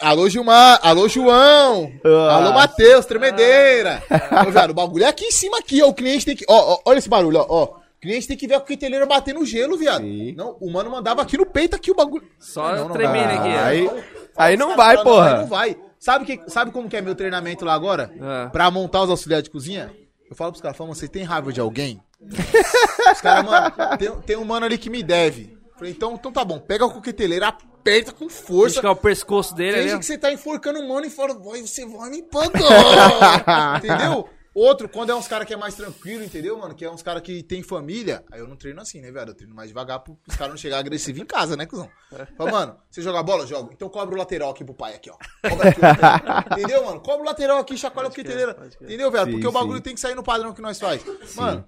Alô, 0.00 0.28
Gilmar, 0.28 0.80
alô, 0.82 1.08
João, 1.08 1.92
alô, 2.04 2.52
Matheus, 2.52 3.06
tremedeira. 3.06 4.02
Ô, 4.46 4.50
viado, 4.50 4.70
o 4.70 4.74
bagulho 4.74 5.04
é 5.04 5.08
aqui 5.08 5.26
em 5.26 5.30
cima, 5.32 5.58
aqui, 5.58 5.82
ó, 5.82 5.88
o 5.88 5.94
cliente 5.94 6.24
tem 6.26 6.34
que... 6.36 6.44
Ó, 6.48 6.74
ó, 6.74 6.80
olha 6.86 6.98
esse 6.98 7.08
barulho, 7.08 7.38
ó, 7.40 7.46
ó. 7.48 7.64
O 7.64 8.00
cliente 8.00 8.28
tem 8.28 8.36
que 8.36 8.46
ver 8.46 8.54
a 8.54 8.60
coqueteleira 8.60 9.06
bater 9.06 9.34
no 9.34 9.44
gelo, 9.44 9.76
viado. 9.76 10.02
Sim. 10.02 10.32
Não, 10.36 10.56
o 10.60 10.70
mano 10.70 10.88
mandava 10.90 11.20
aqui 11.22 11.36
no 11.36 11.44
peito, 11.46 11.74
aqui 11.76 11.90
o 11.90 11.94
bagulho. 11.96 12.24
Só 12.38 12.74
Não, 12.76 12.88
não 12.88 12.94
tremendo 12.94 13.28
dá. 13.28 13.34
aqui. 13.40 13.48
aí, 13.48 13.86
ó. 13.88 13.92
aí 14.36 14.56
não 14.56 14.76
vai, 14.76 14.90
Aí 14.90 14.96
não 14.96 15.02
porra. 15.04 15.44
vai. 15.46 15.76
Sabe, 15.98 16.24
que, 16.24 16.50
sabe 16.50 16.70
como 16.70 16.88
que 16.88 16.96
é 16.96 17.00
meu 17.00 17.14
treinamento 17.14 17.64
lá 17.64 17.74
agora? 17.74 18.12
Ah. 18.20 18.48
Pra 18.52 18.70
montar 18.70 19.02
os 19.02 19.10
auxiliares 19.10 19.44
de 19.44 19.50
cozinha? 19.50 19.92
Eu 20.30 20.36
falo 20.36 20.52
pros 20.52 20.60
caras, 20.60 20.76
falo, 20.76 20.88
mano, 20.88 20.98
você 20.98 21.08
tem 21.08 21.22
raiva 21.22 21.52
de 21.52 21.60
alguém? 21.60 22.00
os 22.20 23.20
caras, 23.20 23.44
mano, 23.44 23.96
tem, 23.98 24.20
tem 24.20 24.36
um 24.36 24.44
mano 24.44 24.66
ali 24.66 24.78
que 24.78 24.90
me 24.90 25.02
deve. 25.02 25.56
Falei, 25.76 25.92
então, 25.92 26.14
então 26.14 26.32
tá 26.32 26.44
bom, 26.44 26.58
pega 26.58 26.84
a 26.84 26.90
coqueteleira, 26.90 27.48
aperta 27.48 28.12
com 28.12 28.28
força. 28.28 28.74
Esticar 28.74 28.92
o 28.92 28.96
pescoço 28.96 29.54
dele 29.54 29.78
ali. 29.78 29.98
que 29.98 30.04
você 30.04 30.18
tá 30.18 30.32
enforcando 30.32 30.80
o 30.80 30.88
mano 30.88 31.06
e 31.06 31.10
fala, 31.10 31.34
vai, 31.34 31.62
você 31.62 31.86
vai 31.86 32.10
me 32.10 32.22
pagar. 32.22 33.78
entendeu? 33.78 34.28
Outro, 34.58 34.88
quando 34.88 35.10
é 35.10 35.14
uns 35.14 35.28
caras 35.28 35.46
que 35.46 35.54
é 35.54 35.56
mais 35.56 35.74
tranquilo, 35.74 36.24
entendeu, 36.24 36.58
mano? 36.58 36.74
Que 36.74 36.84
é 36.84 36.90
uns 36.90 37.02
caras 37.02 37.22
que 37.22 37.42
tem 37.42 37.62
família. 37.62 38.24
Aí 38.32 38.40
eu 38.40 38.48
não 38.48 38.56
treino 38.56 38.80
assim, 38.80 39.00
né, 39.00 39.10
velho? 39.10 39.30
Eu 39.30 39.34
treino 39.34 39.54
mais 39.54 39.68
devagar 39.68 40.00
pros 40.00 40.16
caras 40.36 40.50
não 40.50 40.56
chegar 40.56 40.78
agressivo 40.78 41.20
em 41.20 41.24
casa, 41.26 41.56
né, 41.56 41.64
cuzão? 41.66 41.88
Fala, 42.36 42.50
mano, 42.50 42.76
você 42.90 43.00
joga 43.02 43.22
bola? 43.22 43.46
Jogo. 43.46 43.70
Então 43.72 43.88
cobra 43.88 44.14
o 44.14 44.18
lateral 44.18 44.50
aqui 44.50 44.64
pro 44.64 44.74
pai, 44.74 44.94
aqui, 44.94 45.10
ó. 45.10 45.16
Cobra 45.48 45.68
aqui 45.70 45.78
o 45.80 45.82
lateral. 45.82 46.44
entendeu, 46.52 46.84
mano? 46.84 47.00
Cobra 47.00 47.22
o 47.22 47.24
lateral 47.26 47.58
aqui, 47.58 47.76
chacoalha 47.78 48.08
a 48.08 48.10
coqueteleira. 48.10 48.56
Entendeu, 48.82 49.10
velho? 49.10 49.26
Sim, 49.26 49.32
Porque 49.32 49.46
o 49.46 49.52
bagulho 49.52 49.76
sim. 49.76 49.82
tem 49.82 49.94
que 49.94 50.00
sair 50.00 50.14
no 50.14 50.22
padrão 50.22 50.52
que 50.52 50.60
nós 50.60 50.78
faz. 50.80 51.02
Mano, 51.36 51.64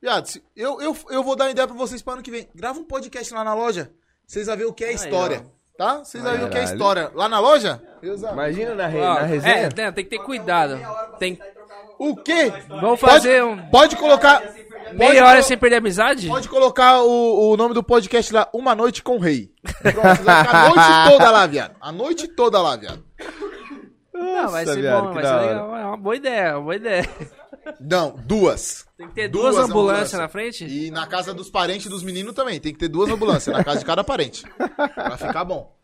viado, 0.00 0.28
eu, 0.54 0.80
eu, 0.80 0.96
eu 1.10 1.22
vou 1.22 1.36
dar 1.36 1.44
uma 1.46 1.50
ideia 1.50 1.66
pra 1.66 1.76
vocês 1.76 2.02
pro 2.02 2.12
ano 2.14 2.22
que 2.22 2.30
vem. 2.30 2.48
Grava 2.54 2.78
um 2.78 2.84
podcast 2.84 3.32
lá 3.32 3.42
na 3.42 3.54
loja. 3.54 3.90
Vocês 4.26 4.46
vão 4.46 4.56
ver 4.56 4.64
o 4.66 4.72
que 4.72 4.84
é 4.84 4.92
história. 4.92 5.46
Tá? 5.78 5.98
Vocês 6.04 6.24
vão 6.24 6.32
ver 6.36 6.44
o 6.44 6.48
que 6.50 6.56
é 6.56 6.64
história. 6.64 7.10
Lá 7.14 7.28
na 7.28 7.38
loja? 7.38 7.82
Exato. 8.02 8.32
Imagina 8.32 8.74
na, 8.74 8.86
re- 8.86 8.98
na 9.00 9.22
resenha. 9.22 9.54
É, 9.54 9.62
né, 9.74 9.92
tem 9.92 10.04
que 10.04 10.10
ter 10.10 10.18
cuidado. 10.18 10.78
Tem 11.18 11.38
O 11.98 12.16
quê? 12.16 12.52
Vamos 12.68 13.00
fazer 13.00 13.42
um- 13.44 13.58
Pode 13.68 13.96
colocar. 13.96 14.40
Pode, 14.40 14.96
meia 14.96 15.24
hora 15.26 15.42
sem 15.42 15.56
perder 15.58 15.76
a 15.76 15.78
amizade? 15.78 16.28
Pode 16.28 16.48
colocar 16.48 17.00
o, 17.02 17.50
o 17.52 17.56
nome 17.56 17.74
do 17.74 17.82
podcast 17.82 18.32
lá, 18.32 18.48
Uma 18.52 18.74
Noite 18.74 19.02
com 19.02 19.16
o 19.16 19.18
Rei. 19.20 19.50
Pronto, 19.82 19.94
vai 20.02 20.16
ficar 20.16 20.54
a 20.54 20.68
noite 20.68 21.10
toda 21.10 21.30
lá, 21.30 21.46
viado. 21.46 21.76
A 21.80 21.92
noite 21.92 22.28
toda 22.28 22.60
lá, 22.62 22.76
viado. 22.76 23.04
Não, 24.14 24.48
vai 24.50 24.64
Nossa, 24.64 24.74
ser 24.74 24.80
viado, 24.80 25.04
bom, 25.08 25.12
vai 25.14 25.24
ser 25.24 25.34
legal. 25.36 25.76
É 25.76 25.84
uma 25.86 25.96
boa 25.96 26.16
ideia, 26.16 26.52
uma 26.54 26.62
boa 26.62 26.76
ideia. 26.76 27.08
Não, 27.80 28.14
duas. 28.24 28.86
Tem 28.96 29.08
que 29.08 29.14
ter 29.14 29.28
Duas 29.28 29.56
duas, 29.56 29.68
ambulâncias 29.68 30.14
ambulâncias. 30.14 30.20
na 30.20 30.28
frente? 30.28 30.64
E 30.64 30.90
na 30.90 31.06
casa 31.06 31.34
dos 31.34 31.50
parentes 31.50 31.88
dos 31.88 32.02
meninos 32.02 32.32
também. 32.32 32.60
Tem 32.60 32.72
que 32.72 32.78
ter 32.78 32.88
duas 32.88 33.10
ambulâncias 33.10 33.54
na 33.54 33.62
casa 33.64 33.80
de 33.80 33.84
cada 33.84 34.04
parente. 34.04 34.44
Pra 34.94 35.16
ficar 35.18 35.44
bom. 35.44 35.76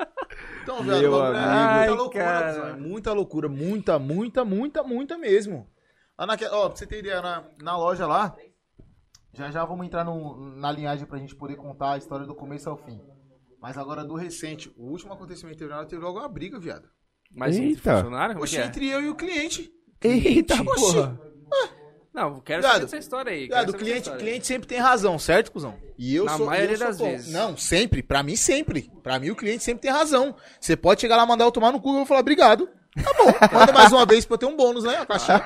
Então, 0.63 0.83
velho, 0.83 1.11
Meu 1.11 1.13
o 1.15 1.19
bagulho 1.21 1.39
é 1.39 1.77
muita 1.77 1.95
loucura, 1.95 2.25
cara. 2.25 2.47
pessoal, 2.47 2.69
é 2.69 2.73
muita 2.75 3.13
loucura. 3.13 3.49
Muita, 3.49 3.99
muita, 3.99 4.45
muita, 4.45 4.83
muita 4.85 5.19
mesmo. 5.19 5.67
Lá 6.19 6.27
na, 6.27 6.35
ó, 6.53 6.69
pra 6.69 6.77
você 6.77 6.87
ter 6.87 6.99
ideia, 7.01 7.21
na, 7.23 7.45
na 7.63 7.77
loja 7.77 8.07
lá, 8.07 8.35
já 9.33 9.51
já 9.51 9.65
vamos 9.65 9.87
entrar 9.87 10.05
no- 10.05 10.57
na 10.57 10.71
linhagem 10.71 11.07
pra 11.07 11.19
gente 11.19 11.35
poder 11.35 11.57
contar 11.57 11.93
a 11.95 11.99
história 11.99 12.27
do 12.27 12.35
começo 12.35 12.69
ao 12.69 12.77
fim. 12.77 13.01
Mas 13.61 13.79
agora 13.79 14.05
do 14.05 14.15
recente, 14.15 14.73
o 14.77 14.91
último 14.91 15.13
acontecimento 15.13 15.55
que 15.55 15.61
teve 15.61 15.73
lá, 15.73 15.85
teve 15.87 16.03
logo 16.03 16.19
uma 16.19 16.29
briga, 16.29 16.59
viado. 16.59 16.89
Mas 17.35 17.57
entre 17.57 17.71
Eita. 17.71 17.95
funcionário? 17.97 18.35
Como 18.35 18.45
é 18.45 18.47
Oxe, 18.47 18.57
que 18.57 18.63
é? 18.63 18.67
entre 18.67 18.89
eu 18.89 19.01
e 19.03 19.09
o 19.09 19.15
cliente. 19.15 19.71
Eita, 20.03 20.55
Oxi. 20.63 20.65
porra. 20.93 21.21
Não, 22.13 22.41
quero 22.43 22.61
Viado, 22.61 22.73
saber 22.75 22.85
essa 22.85 22.99
história 22.99 23.33
aí. 23.33 23.47
Viado, 23.47 23.71
o 23.71 23.73
cliente, 23.73 24.11
cliente 24.11 24.47
sempre 24.47 24.69
tem 24.69 24.79
razão, 24.79 25.19
certo, 25.19 25.51
cuzão? 25.51 25.79
E 25.97 26.15
eu 26.15 26.27
Na 26.27 26.37
sou, 26.37 26.45
maioria 26.47 26.75
eu 26.75 26.79
sou 26.79 26.87
das 26.89 26.99
bom. 26.99 27.05
vezes. 27.07 27.33
Não, 27.33 27.57
sempre. 27.57 28.03
Pra 28.03 28.23
mim, 28.23 28.37
sempre. 28.37 28.91
Pra 29.03 29.19
mim, 29.19 29.31
o 29.31 29.37
cliente 29.37 29.63
sempre 29.65 29.81
tem 29.83 29.91
razão. 29.91 30.37
Você 30.61 30.77
pode 30.77 31.01
chegar 31.01 31.17
lá, 31.17 31.25
mandar 31.25 31.45
eu 31.47 31.53
tomar 31.53 31.73
no 31.73 31.81
cu 31.81 31.89
e 31.89 31.93
eu 31.93 31.97
vou 31.99 32.07
falar, 32.07 32.21
obrigado. 32.21 32.69
Tá 32.95 33.13
bom, 33.15 33.59
manda 33.59 33.73
mais 33.73 33.91
uma 33.91 34.05
vez 34.05 34.27
pra 34.27 34.35
eu 34.35 34.39
ter 34.39 34.47
um 34.47 34.57
bônus, 34.57 34.85
né? 34.85 34.97
A 34.97 35.07
caixinha. 35.07 35.43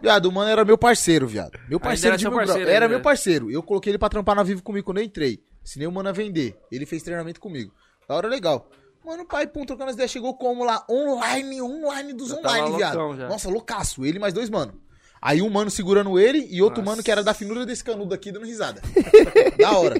viado, 0.00 0.26
o 0.26 0.32
mano 0.32 0.50
era 0.50 0.64
meu 0.64 0.76
parceiro, 0.76 1.26
viado. 1.26 1.58
Meu 1.68 1.80
parceiro 1.80 2.08
era 2.14 2.18
de 2.18 2.28
mil 2.28 2.36
parceiro. 2.38 2.70
Era 2.70 2.88
meu 2.88 3.00
parceiro. 3.00 3.50
Eu 3.50 3.62
coloquei 3.62 3.92
ele 3.92 3.98
pra 3.98 4.08
trampar 4.08 4.36
na 4.36 4.42
Vivo 4.42 4.62
comigo 4.62 4.84
quando 4.84 4.98
eu 4.98 5.04
entrei. 5.04 5.42
Ensinei 5.64 5.88
o 5.88 5.92
mano 5.92 6.08
a 6.10 6.12
vender. 6.12 6.58
Ele 6.70 6.84
fez 6.84 7.02
treinamento 7.02 7.40
comigo. 7.40 7.72
Da 8.06 8.14
hora 8.14 8.28
legal. 8.28 8.68
Mano, 9.04 9.24
pai, 9.24 9.46
pum, 9.46 9.64
trocando 9.64 9.90
as 9.90 9.94
ideias, 9.94 10.10
chegou 10.10 10.34
como 10.34 10.64
lá? 10.64 10.84
Online, 10.90 11.62
online 11.62 12.12
dos 12.12 12.28
Já 12.28 12.36
tava 12.36 12.58
online, 12.58 12.76
viado. 12.76 12.98
loucão. 12.98 13.28
Nossa, 13.28 13.48
loucaço. 13.48 14.04
Ele 14.04 14.18
mais 14.18 14.34
dois 14.34 14.50
mano. 14.50 14.80
Aí 15.22 15.40
um 15.40 15.48
mano 15.48 15.70
segurando 15.70 16.18
ele 16.18 16.46
e 16.50 16.60
outro 16.60 16.84
mano 16.84 17.02
que 17.02 17.10
era 17.10 17.22
da 17.22 17.32
finura 17.32 17.64
desse 17.64 17.82
canudo 17.82 18.14
aqui 18.14 18.30
dando 18.30 18.44
risada. 18.44 18.82
da 19.58 19.78
hora. 19.78 19.96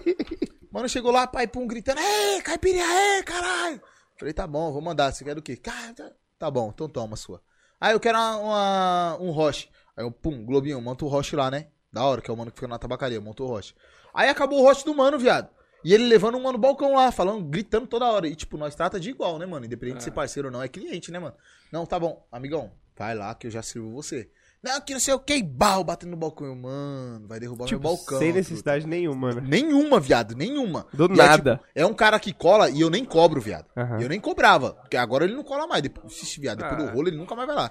Mano 0.70 0.88
chegou 0.88 1.10
lá, 1.10 1.26
pai, 1.26 1.46
pum, 1.46 1.66
gritando, 1.66 2.00
Ê, 2.00 2.42
caipirinha, 2.42 2.84
é, 2.84 3.22
caralho. 3.22 3.80
Falei, 4.18 4.34
tá 4.34 4.46
bom, 4.46 4.72
vou 4.72 4.82
mandar. 4.82 5.12
Você 5.12 5.24
quer 5.24 5.34
do 5.34 5.42
quê? 5.42 5.56
Cara, 5.56 6.12
tá- 6.38 6.50
bom, 6.50 6.70
então 6.74 6.88
toma 6.88 7.16
sua. 7.16 7.42
Aí 7.80 7.92
eu 7.92 8.00
quero 8.00 8.18
uma, 8.18 8.36
uma- 8.36 9.18
um 9.20 9.30
roche. 9.30 9.68
Aí 9.96 10.04
eu, 10.04 10.10
pum, 10.10 10.44
Globinho, 10.44 10.80
monta 10.80 11.04
o 11.04 11.08
roche 11.08 11.36
lá, 11.36 11.50
né? 11.50 11.68
Da 11.92 12.04
hora, 12.04 12.20
que 12.20 12.30
é 12.30 12.34
o 12.34 12.36
mano 12.36 12.50
que 12.50 12.56
fica 12.56 12.68
na 12.68 12.78
tabacaria, 12.78 13.20
montou 13.20 13.46
o 13.48 13.50
roche. 13.50 13.74
Aí 14.14 14.28
acabou 14.28 14.60
o 14.60 14.62
roche 14.62 14.84
do 14.84 14.94
mano, 14.94 15.18
viado. 15.18 15.48
E 15.84 15.94
ele 15.94 16.04
levando 16.04 16.36
um 16.36 16.42
mano 16.42 16.54
no 16.54 16.58
balcão 16.58 16.94
lá, 16.94 17.12
falando, 17.12 17.44
gritando 17.44 17.86
toda 17.86 18.06
hora. 18.10 18.26
E, 18.26 18.34
tipo, 18.34 18.56
nós 18.56 18.74
trata 18.74 18.98
de 18.98 19.10
igual, 19.10 19.38
né, 19.38 19.46
mano? 19.46 19.64
Independente 19.66 19.98
de 19.98 20.04
ser 20.04 20.10
parceiro 20.10 20.48
ou 20.48 20.52
não, 20.52 20.62
é 20.62 20.68
cliente, 20.68 21.10
né, 21.12 21.18
mano? 21.18 21.34
Não, 21.70 21.86
tá 21.86 21.98
bom, 21.98 22.26
amigão, 22.32 22.72
vai 22.96 23.14
lá 23.14 23.34
que 23.34 23.46
eu 23.46 23.50
já 23.50 23.62
sirvo 23.62 23.90
você. 23.92 24.30
Não, 24.66 24.80
que 24.80 24.92
não 24.92 25.00
sei 25.00 25.14
o 25.14 25.18
que, 25.18 25.42
barro 25.42 25.84
batendo 25.84 26.10
no 26.10 26.16
balcão. 26.16 26.46
Eu, 26.46 26.56
mano, 26.56 27.26
vai 27.28 27.38
derrubar 27.40 27.66
Tipo, 27.66 27.80
meu 27.82 27.90
balcão. 27.96 28.18
sem 28.18 28.32
necessidade 28.32 28.86
nenhuma, 28.86 29.32
né? 29.32 29.42
Nenhuma, 29.46 30.00
viado, 30.00 30.34
nenhuma. 30.34 30.86
Do 30.92 31.04
E 31.06 31.12
é, 31.12 31.16
nada. 31.16 31.56
tipo, 31.56 31.66
é 31.74 31.86
um 31.86 31.94
cara 31.94 32.18
que 32.18 32.32
cola 32.32 32.68
e 32.68 32.80
eu 32.80 32.90
nem 32.90 33.04
cobro, 33.04 33.40
viado. 33.40 33.66
Aham. 33.76 34.00
Eu 34.00 34.08
nem 34.08 34.20
cobrava. 34.20 34.72
Porque 34.74 34.96
agora 34.96 35.24
ele 35.24 35.34
não 35.34 35.44
cola 35.44 35.66
mais. 35.66 35.82
Depois, 35.82 36.36
viado, 36.38 36.58
depois 36.58 36.80
Ah. 36.80 36.84
do 36.86 36.92
rolo 36.94 37.08
ele 37.08 37.16
nunca 37.16 37.34
mais 37.34 37.46
vai 37.46 37.56
lá. 37.56 37.70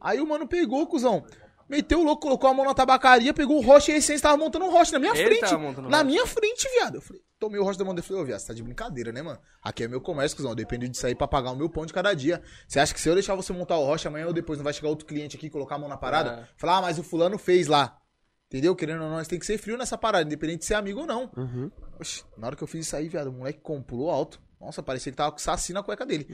Aí 0.00 0.20
o 0.20 0.26
mano 0.26 0.46
pegou, 0.46 0.86
cuzão. 0.86 1.24
Meteu 1.68 2.00
o 2.00 2.04
louco, 2.04 2.22
colocou 2.22 2.48
a 2.48 2.54
mão 2.54 2.64
na 2.64 2.74
tabacaria, 2.74 3.34
pegou 3.34 3.58
o 3.58 3.60
rocha 3.60 3.90
e 3.90 3.94
a 3.94 3.98
essência 3.98 4.22
tava 4.22 4.36
montando 4.36 4.64
um 4.64 4.70
rocha 4.70 4.92
na 4.92 4.98
minha 4.98 5.12
Ele 5.12 5.26
frente. 5.26 5.40
tava 5.40 5.58
montando 5.58 5.88
na 5.88 5.98
rocha. 5.98 6.04
minha 6.08 6.26
frente, 6.26 6.68
viado. 6.70 6.96
Eu 6.96 7.00
falei, 7.02 7.22
tomei 7.38 7.60
o 7.60 7.64
rocha 7.64 7.78
da 7.78 7.84
mão 7.84 7.94
dele. 7.94 8.06
Falei, 8.06 8.22
ô, 8.22 8.24
viado, 8.26 8.38
você 8.40 8.46
tá 8.46 8.54
de 8.54 8.62
brincadeira, 8.62 9.12
né, 9.12 9.22
mano? 9.22 9.38
Aqui 9.62 9.84
é 9.84 9.88
meu 9.88 10.00
comércio, 10.00 10.36
cuzão. 10.36 10.52
Eu 10.52 10.54
dependo 10.56 10.88
disso 10.88 11.06
aí 11.06 11.14
pra 11.14 11.28
pagar 11.28 11.50
o 11.52 11.56
meu 11.56 11.68
pão 11.68 11.84
de 11.86 11.92
cada 11.92 12.14
dia. 12.14 12.42
Você 12.66 12.80
acha 12.80 12.92
que 12.94 13.00
se 13.00 13.08
eu 13.08 13.14
deixar 13.14 13.34
você 13.34 13.52
montar 13.52 13.76
o 13.78 13.84
rocha, 13.84 14.08
amanhã 14.08 14.26
ou 14.26 14.32
depois 14.32 14.58
não 14.58 14.64
vai 14.64 14.72
chegar 14.72 14.88
outro 14.88 15.06
cliente 15.06 15.36
aqui 15.36 15.46
e 15.46 15.50
colocar 15.50 15.74
a 15.74 15.78
mão 15.78 15.88
na 15.88 15.96
parada? 15.96 16.30
É. 16.30 16.48
Falar, 16.56 16.78
ah, 16.78 16.82
mas 16.82 16.98
o 16.98 17.02
fulano 17.02 17.36
fez 17.38 17.66
lá. 17.66 17.98
Entendeu? 18.46 18.74
Querendo 18.74 19.02
ou 19.02 19.08
não, 19.10 19.16
nós 19.16 19.28
tem 19.28 19.38
que 19.38 19.44
ser 19.44 19.58
frio 19.58 19.76
nessa 19.76 19.98
parada, 19.98 20.24
independente 20.24 20.60
de 20.60 20.64
ser 20.64 20.74
amigo 20.74 21.00
ou 21.00 21.06
não. 21.06 21.30
Uhum. 21.36 21.70
Oxi, 22.00 22.24
na 22.36 22.46
hora 22.46 22.56
que 22.56 22.62
eu 22.62 22.66
fiz 22.68 22.86
isso 22.86 22.96
aí, 22.96 23.06
viado, 23.08 23.26
o 23.28 23.32
moleque 23.32 23.60
com, 23.60 23.82
pulou 23.82 24.10
alto. 24.10 24.40
Nossa, 24.58 24.82
parecia 24.82 25.12
que 25.12 25.16
tava 25.18 25.30
com 25.32 25.38
saci 25.38 25.72
na 25.72 25.82
cueca 25.82 26.06
dele. 26.06 26.26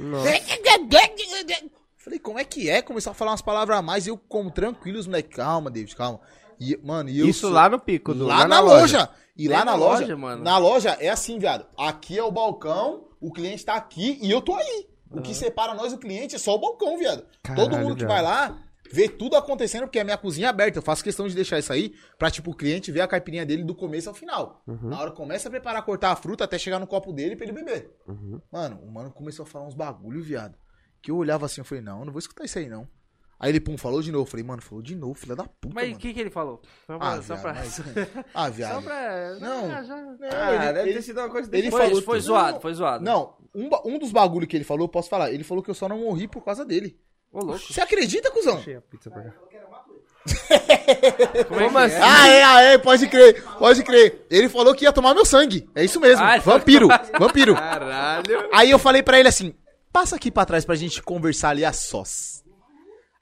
Falei, 2.05 2.19
como 2.19 2.39
é 2.39 2.45
que 2.45 2.69
é? 2.69 2.83
Começou 2.83 3.13
a 3.13 3.15
falar 3.15 3.31
umas 3.31 3.41
palavras 3.41 3.79
a 3.79 3.83
mais 3.83 4.07
e 4.07 4.11
eu 4.11 4.19
como 4.19 4.51
tranquilo, 4.51 4.99
os 4.99 5.07
moleques, 5.07 5.35
calma, 5.35 5.71
David, 5.71 5.97
calma. 5.97 6.21
E, 6.61 6.79
mano, 6.85 7.09
e 7.09 7.19
eu 7.19 7.27
Isso 7.27 7.41
sou- 7.43 7.51
lá 7.51 7.69
no 7.69 7.79
pico, 7.81 8.13
do, 8.15 8.27
lá, 8.27 8.47
na, 8.47 8.61
loja. 8.61 9.09
E 9.37 9.49
lá 9.49 9.57
Nem 9.57 9.65
na, 9.65 9.75
loja, 9.75 10.01
loja, 10.03 10.17
mano. 10.17 10.43
na 10.45 10.59
loja 10.59 10.91
é 11.01 11.09
assim, 11.09 11.39
viado. 11.39 11.67
Aqui 11.79 12.19
é 12.19 12.23
o 12.23 12.31
balcão, 12.31 13.09
o 13.21 13.33
cliente 13.33 13.65
tá 13.65 13.75
aqui 13.75 14.19
e 14.23 14.31
eu 14.31 14.43
tô 14.43 14.55
aí. 14.55 14.87
O 15.11 15.23
que 15.23 15.35
separa 15.35 15.75
nós 15.75 15.93
e 15.93 15.95
o 15.95 15.99
cliente 15.99 16.35
é 16.35 16.39
só 16.39 16.55
o 16.55 16.59
balcão, 16.59 16.99
viado. 16.99 17.25
Todo 17.43 17.71
Caralho, 17.71 17.79
mundo 17.85 17.95
que 17.97 18.05
viado. 18.05 18.09
vai 18.11 18.23
lá 18.23 18.59
vê 18.93 19.09
tudo 19.09 19.35
acontecendo 19.35 19.85
porque 19.85 19.99
a 19.99 20.05
minha 20.05 20.17
cozinha 20.19 20.47
é 20.47 20.51
aberta. 20.51 20.79
Eu 20.79 20.83
faço 20.83 21.03
questão 21.03 21.27
de 21.27 21.35
deixar 21.35 21.59
isso 21.59 21.73
aí 21.73 21.95
pra, 22.19 22.31
tipo, 22.31 22.51
o 22.51 22.55
cliente 22.55 22.93
ver 22.93 23.01
a 23.01 23.09
caipirinha 23.09 23.45
dele 23.47 23.65
do 23.65 23.75
começo 23.75 24.09
ao 24.09 24.15
final. 24.15 24.63
Uhum. 24.67 24.91
Na 24.91 25.01
hora 25.01 25.11
começa 25.11 25.49
a 25.49 25.51
preparar, 25.51 25.83
cortar 25.85 26.11
a 26.13 26.17
fruta 26.17 26.45
até 26.45 26.59
chegar 26.59 26.79
no 26.79 26.87
copo 26.87 27.13
dele 27.13 27.35
pra 27.35 27.45
ele 27.47 27.53
beber. 27.55 27.91
Uhum. 28.07 28.41
Mano, 28.53 28.79
o 28.83 28.91
mano 28.93 29.11
começou 29.11 29.45
a 29.45 29.47
falar 29.47 29.67
uns 29.67 29.75
bagulho, 29.75 30.23
viado. 30.23 30.55
Que 31.05 31.11
eu 31.11 31.17
olhava 31.17 31.45
assim, 31.47 31.61
eu 31.61 31.65
falei, 31.67 31.85
não, 31.85 31.99
eu 32.01 32.05
não 32.07 32.13
vou 32.13 32.19
escutar 32.19 32.45
isso 32.45 32.59
aí, 32.59 32.67
não. 32.69 32.89
Aí 33.39 33.51
ele, 33.51 33.61
pum, 33.61 33.77
falou 33.77 34.01
de 34.01 34.11
novo. 34.11 34.23
Eu 34.25 34.31
falei, 34.31 34.45
mano, 34.47 34.63
falou 34.63 34.81
de 34.81 34.95
novo, 34.97 35.13
filha 35.15 35.37
da 35.37 35.45
puta, 35.45 35.75
Mas 35.75 35.93
o 35.95 35.99
que 35.99 36.15
que 36.15 36.21
ele 36.21 36.31
falou? 36.31 36.63
Só 36.87 36.97
pra... 36.97 37.09
Ah, 37.09 37.17
só 37.23 37.35
viado, 37.35 37.43
pra... 37.43 37.53
mas- 37.53 37.83
Ah, 38.33 38.49
viado. 38.49 38.75
Só 38.77 38.81
pra... 38.81 39.35
Não. 39.39 39.71
Ah, 39.71 39.83
já- 39.83 39.97
Não, 39.97 40.19
Ah, 40.33 40.55
ele- 40.55 40.73
deve 40.73 40.81
ele- 40.89 40.93
ter 40.95 41.03
sido 41.03 41.21
uma 41.21 41.29
coisa 41.29 41.49
ele 41.53 41.63
desse 41.63 41.71
Foi, 41.73 41.81
falou 41.87 42.03
foi 42.03 42.17
tudo. 42.19 42.27
zoado, 42.27 42.53
Não, 42.55 42.61
foi 42.61 42.75
zoado. 42.75 43.05
Não, 43.05 43.37
um, 43.55 43.69
um 43.85 43.99
dos 43.99 44.13
bagulho 44.13 44.47
que 44.47 44.57
ele 44.57 44.65
falou, 44.65 44.85
eu 44.85 44.89
posso 44.89 45.11
falar. 45.11 45.31
Ele 45.31 45.45
falou 45.45 45.63
que 45.63 45.71
eu 45.71 45.75
só 45.75 45.87
não 45.89 45.99
morri 45.99 46.27
por 46.27 46.43
causa 46.43 46.65
dele. 46.65 46.99
Ô, 47.31 47.41
louco. 47.45 47.59
Você 47.59 47.81
acredita, 47.83 48.31
cuzão? 48.31 48.57
Achei 48.57 48.77
a 48.77 48.81
pizza 48.81 49.11
pra 49.11 49.25
cá. 49.25 49.33
Como, 51.49 51.61
é 51.61 51.65
Como 51.67 51.79
é? 51.81 51.85
assim? 51.85 51.97
Ah, 52.01 52.29
é, 52.29 52.43
ah, 52.45 52.61
é, 52.63 52.79
pode 52.79 53.07
crer, 53.09 53.43
pode 53.59 53.83
crer. 53.83 54.27
Ele 54.31 54.49
falou 54.49 54.75
que 54.75 54.85
ia 54.85 54.93
tomar 54.93 55.13
meu 55.15 55.25
sangue. 55.27 55.69
É 55.75 55.85
isso 55.85 56.01
mesmo. 56.01 56.25
Ah, 56.25 56.41
falou 56.41 56.59
vampiro, 56.61 56.89
vampiro. 57.19 57.55
Caralho. 57.55 58.49
Aí 58.55 58.71
eu 58.71 58.79
falei 58.79 59.03
pra 59.03 59.19
ele 59.19 59.29
assim: 59.29 59.55
passa 59.95 60.17
aqui 60.17 60.29
pra 60.29 60.45
trás 60.45 60.65
pra 60.65 60.75
gente 60.75 61.01
conversar 61.01 61.51
ali 61.51 61.65
a 61.65 61.73
sós. 61.73 62.43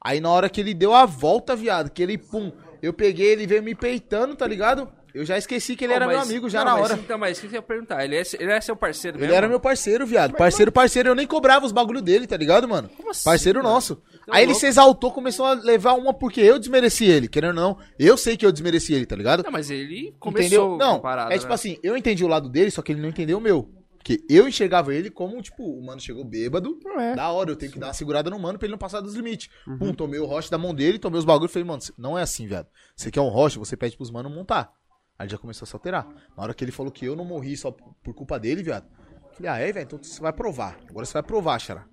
Aí 0.02 0.20
na 0.20 0.30
hora 0.30 0.48
que 0.48 0.58
ele 0.60 0.72
deu 0.72 0.94
a 0.94 1.04
volta, 1.04 1.54
viado, 1.54 1.90
que 1.90 2.02
ele, 2.02 2.16
pum, 2.16 2.50
eu 2.82 2.92
peguei, 2.94 3.28
ele 3.28 3.46
veio 3.46 3.62
me 3.62 3.74
peitando, 3.74 4.34
tá 4.34 4.46
ligado? 4.46 4.88
Eu 5.14 5.26
já 5.26 5.36
esqueci 5.36 5.76
que 5.76 5.84
ele 5.84 5.92
Pô, 5.92 5.96
era 5.96 6.06
meu 6.08 6.16
mas- 6.16 6.26
amigo 6.30 6.48
já 6.48 6.60
não, 6.64 6.72
na 6.72 6.80
mas 6.80 6.90
hora. 6.90 7.00
Então, 7.00 7.18
mas 7.18 7.36
o 7.36 7.40
que 7.42 7.46
eu 7.48 7.52
ia 7.52 7.62
perguntar? 7.62 8.02
Ele 8.02 8.16
é, 8.16 8.22
ele 8.40 8.50
é 8.50 8.60
seu 8.62 8.74
parceiro 8.74 9.18
Ele 9.18 9.24
mesmo? 9.26 9.36
era 9.36 9.46
meu 9.46 9.60
parceiro, 9.60 10.06
viado. 10.06 10.32
Parceiro, 10.34 10.72
parceiro. 10.72 11.10
Eu 11.10 11.14
nem 11.14 11.26
cobrava 11.26 11.66
os 11.66 11.70
bagulho 11.70 12.00
dele, 12.00 12.26
tá 12.26 12.34
ligado, 12.38 12.66
mano? 12.66 12.88
assim, 13.10 13.22
parceiro 13.24 13.60
cara? 13.60 13.72
nosso. 13.74 14.02
Então, 14.22 14.34
Aí 14.34 14.40
ele 14.44 14.52
louco. 14.52 14.60
se 14.60 14.66
exaltou, 14.66 15.12
começou 15.12 15.44
a 15.44 15.52
levar 15.52 15.92
uma 15.92 16.14
porque 16.14 16.40
eu 16.40 16.58
desmereci 16.58 17.04
ele. 17.04 17.28
Querendo 17.28 17.50
ou 17.50 17.54
não, 17.62 17.78
eu 17.98 18.16
sei 18.16 18.38
que 18.38 18.46
eu 18.46 18.50
desmereci 18.50 18.94
ele, 18.94 19.04
tá 19.04 19.14
ligado? 19.14 19.42
Não, 19.44 19.52
mas 19.52 19.70
ele 19.70 20.14
começou 20.18 20.46
Entendeu? 20.46 20.76
Não, 20.78 20.96
a 20.96 21.00
parada, 21.00 21.34
é 21.34 21.36
tipo 21.36 21.48
né? 21.50 21.54
assim, 21.56 21.78
eu 21.82 21.94
entendi 21.94 22.24
o 22.24 22.28
lado 22.28 22.48
dele, 22.48 22.70
só 22.70 22.80
que 22.80 22.90
ele 22.90 23.02
não 23.02 23.10
entendeu 23.10 23.36
o 23.36 23.40
meu. 23.40 23.68
Porque 24.02 24.24
eu 24.28 24.48
enxergava 24.48 24.92
ele 24.92 25.08
como, 25.08 25.40
tipo, 25.40 25.62
o 25.62 25.80
mano 25.80 26.00
chegou 26.00 26.24
bêbado, 26.24 26.76
É. 26.98 27.14
da 27.14 27.30
hora, 27.30 27.52
eu 27.52 27.56
tenho 27.56 27.70
que 27.70 27.78
dar 27.78 27.86
uma 27.86 27.94
segurada 27.94 28.28
no 28.28 28.36
mano 28.36 28.58
pra 28.58 28.66
ele 28.66 28.72
não 28.72 28.78
passar 28.78 29.00
dos 29.00 29.14
limites. 29.14 29.48
Pum, 29.78 29.94
tomei 29.94 30.18
o 30.18 30.26
roche 30.26 30.50
da 30.50 30.58
mão 30.58 30.74
dele, 30.74 30.98
tomei 30.98 31.20
os 31.20 31.24
bagulhos 31.24 31.52
e 31.52 31.54
falei, 31.54 31.68
mano, 31.68 31.80
não 31.96 32.18
é 32.18 32.22
assim, 32.22 32.48
viado. 32.48 32.66
Você 32.96 33.12
quer 33.12 33.20
um 33.20 33.28
roche, 33.28 33.60
você 33.60 33.76
pede 33.76 33.96
pros 33.96 34.10
manos 34.10 34.34
montar. 34.34 34.72
Aí 35.16 35.26
ele 35.26 35.30
já 35.30 35.38
começou 35.38 35.64
a 35.64 35.68
se 35.68 35.76
alterar. 35.76 36.04
Na 36.36 36.42
hora 36.42 36.52
que 36.52 36.64
ele 36.64 36.72
falou 36.72 36.90
que 36.90 37.04
eu 37.06 37.14
não 37.14 37.24
morri 37.24 37.56
só 37.56 37.70
por 37.70 38.12
culpa 38.12 38.40
dele, 38.40 38.60
viado. 38.64 38.88
Falei, 39.34 39.50
ah, 39.52 39.58
é, 39.58 39.70
velho, 39.72 39.84
então 39.84 40.02
você 40.02 40.20
vai 40.20 40.32
provar. 40.32 40.80
Agora 40.90 41.06
você 41.06 41.12
vai 41.12 41.22
provar, 41.22 41.60
Xará. 41.60 41.86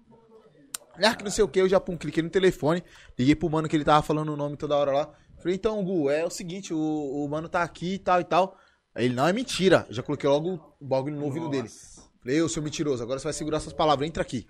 Ah, 0.96 1.14
que 1.16 1.24
não 1.24 1.30
sei 1.32 1.44
o 1.44 1.48
que, 1.48 1.62
eu 1.62 1.70
já 1.70 1.80
pum, 1.80 1.96
cliquei 1.96 2.24
no 2.24 2.30
telefone, 2.30 2.84
liguei 3.18 3.36
pro 3.36 3.50
mano 3.50 3.70
que 3.70 3.76
ele 3.76 3.86
tava 3.86 4.02
falando 4.02 4.34
o 4.34 4.36
nome 4.36 4.58
toda 4.58 4.76
hora 4.76 4.92
lá. 4.92 5.14
Falei, 5.38 5.56
então, 5.56 5.82
Gu, 5.86 6.10
é 6.10 6.26
o 6.26 6.30
seguinte, 6.30 6.74
o, 6.74 6.78
o 6.80 7.28
mano 7.30 7.48
tá 7.48 7.62
aqui 7.62 7.94
e 7.94 8.00
tal 8.00 8.20
e 8.20 8.24
tal. 8.24 8.58
Aí 8.96 9.06
ele, 9.06 9.14
não, 9.14 9.28
é 9.28 9.32
mentira. 9.32 9.86
Eu 9.88 9.94
já 9.94 10.02
coloquei 10.04 10.28
logo 10.28 10.60
o 10.80 10.86
bagulho 10.86 11.16
no 11.16 11.24
ouvido 11.24 11.48
dele. 11.50 11.70
Falei, 12.22 12.42
ô, 12.42 12.50
seu 12.50 12.62
mentiroso, 12.62 13.02
agora 13.02 13.20
você 13.20 13.24
vai 13.26 13.34
segurar 13.34 13.60
suas 13.60 13.74
palavras, 13.74 14.08
entra 14.08 14.22
aqui. 14.22 14.46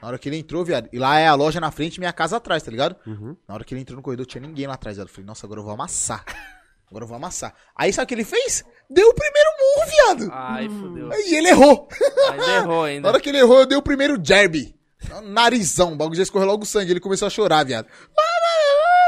Na 0.00 0.08
hora 0.08 0.18
que 0.18 0.28
ele 0.28 0.36
entrou, 0.36 0.64
viado, 0.64 0.88
e 0.92 0.98
lá 0.98 1.18
é 1.18 1.26
a 1.26 1.34
loja 1.34 1.58
na 1.60 1.70
frente 1.72 1.96
e 1.96 1.98
minha 2.00 2.12
casa 2.12 2.36
atrás, 2.36 2.62
tá 2.62 2.70
ligado? 2.70 2.96
Na 3.48 3.54
hora 3.54 3.64
que 3.64 3.74
ele 3.74 3.80
entrou 3.80 3.96
no 3.96 4.02
corredor, 4.02 4.24
tinha 4.26 4.40
ninguém 4.40 4.66
lá 4.66 4.74
atrás, 4.74 4.96
viado. 4.96 5.08
Eu 5.08 5.12
Falei, 5.12 5.26
nossa, 5.26 5.44
agora 5.46 5.58
eu 5.60 5.64
vou 5.64 5.72
amassar. 5.72 6.24
Agora 6.88 7.02
eu 7.04 7.08
vou 7.08 7.16
amassar. 7.16 7.52
Aí 7.76 7.92
sabe 7.92 8.04
o 8.04 8.06
que 8.08 8.14
ele 8.14 8.24
fez? 8.24 8.64
Deu 8.88 9.08
o 9.08 9.14
primeiro 9.14 9.50
murro, 9.58 9.90
viado. 9.90 10.32
Ai, 10.32 10.68
fodeu. 10.68 11.12
Aí 11.12 11.34
ele 11.34 11.48
errou. 11.48 11.88
Ainda 12.30 12.52
errou 12.56 12.82
Na 12.82 12.88
ainda. 12.88 13.08
hora 13.08 13.20
que 13.20 13.28
ele 13.28 13.38
errou, 13.38 13.58
eu 13.60 13.66
dei 13.66 13.76
o 13.76 13.82
primeiro 13.82 14.16
derby. 14.16 14.74
Narizão, 15.24 15.92
o 15.92 15.96
bagulho 15.96 16.16
já 16.16 16.22
escorreu 16.22 16.46
logo 16.46 16.62
o 16.62 16.66
sangue. 16.66 16.92
Ele 16.92 17.00
começou 17.00 17.26
a 17.26 17.30
chorar, 17.30 17.64
viado. 17.64 17.86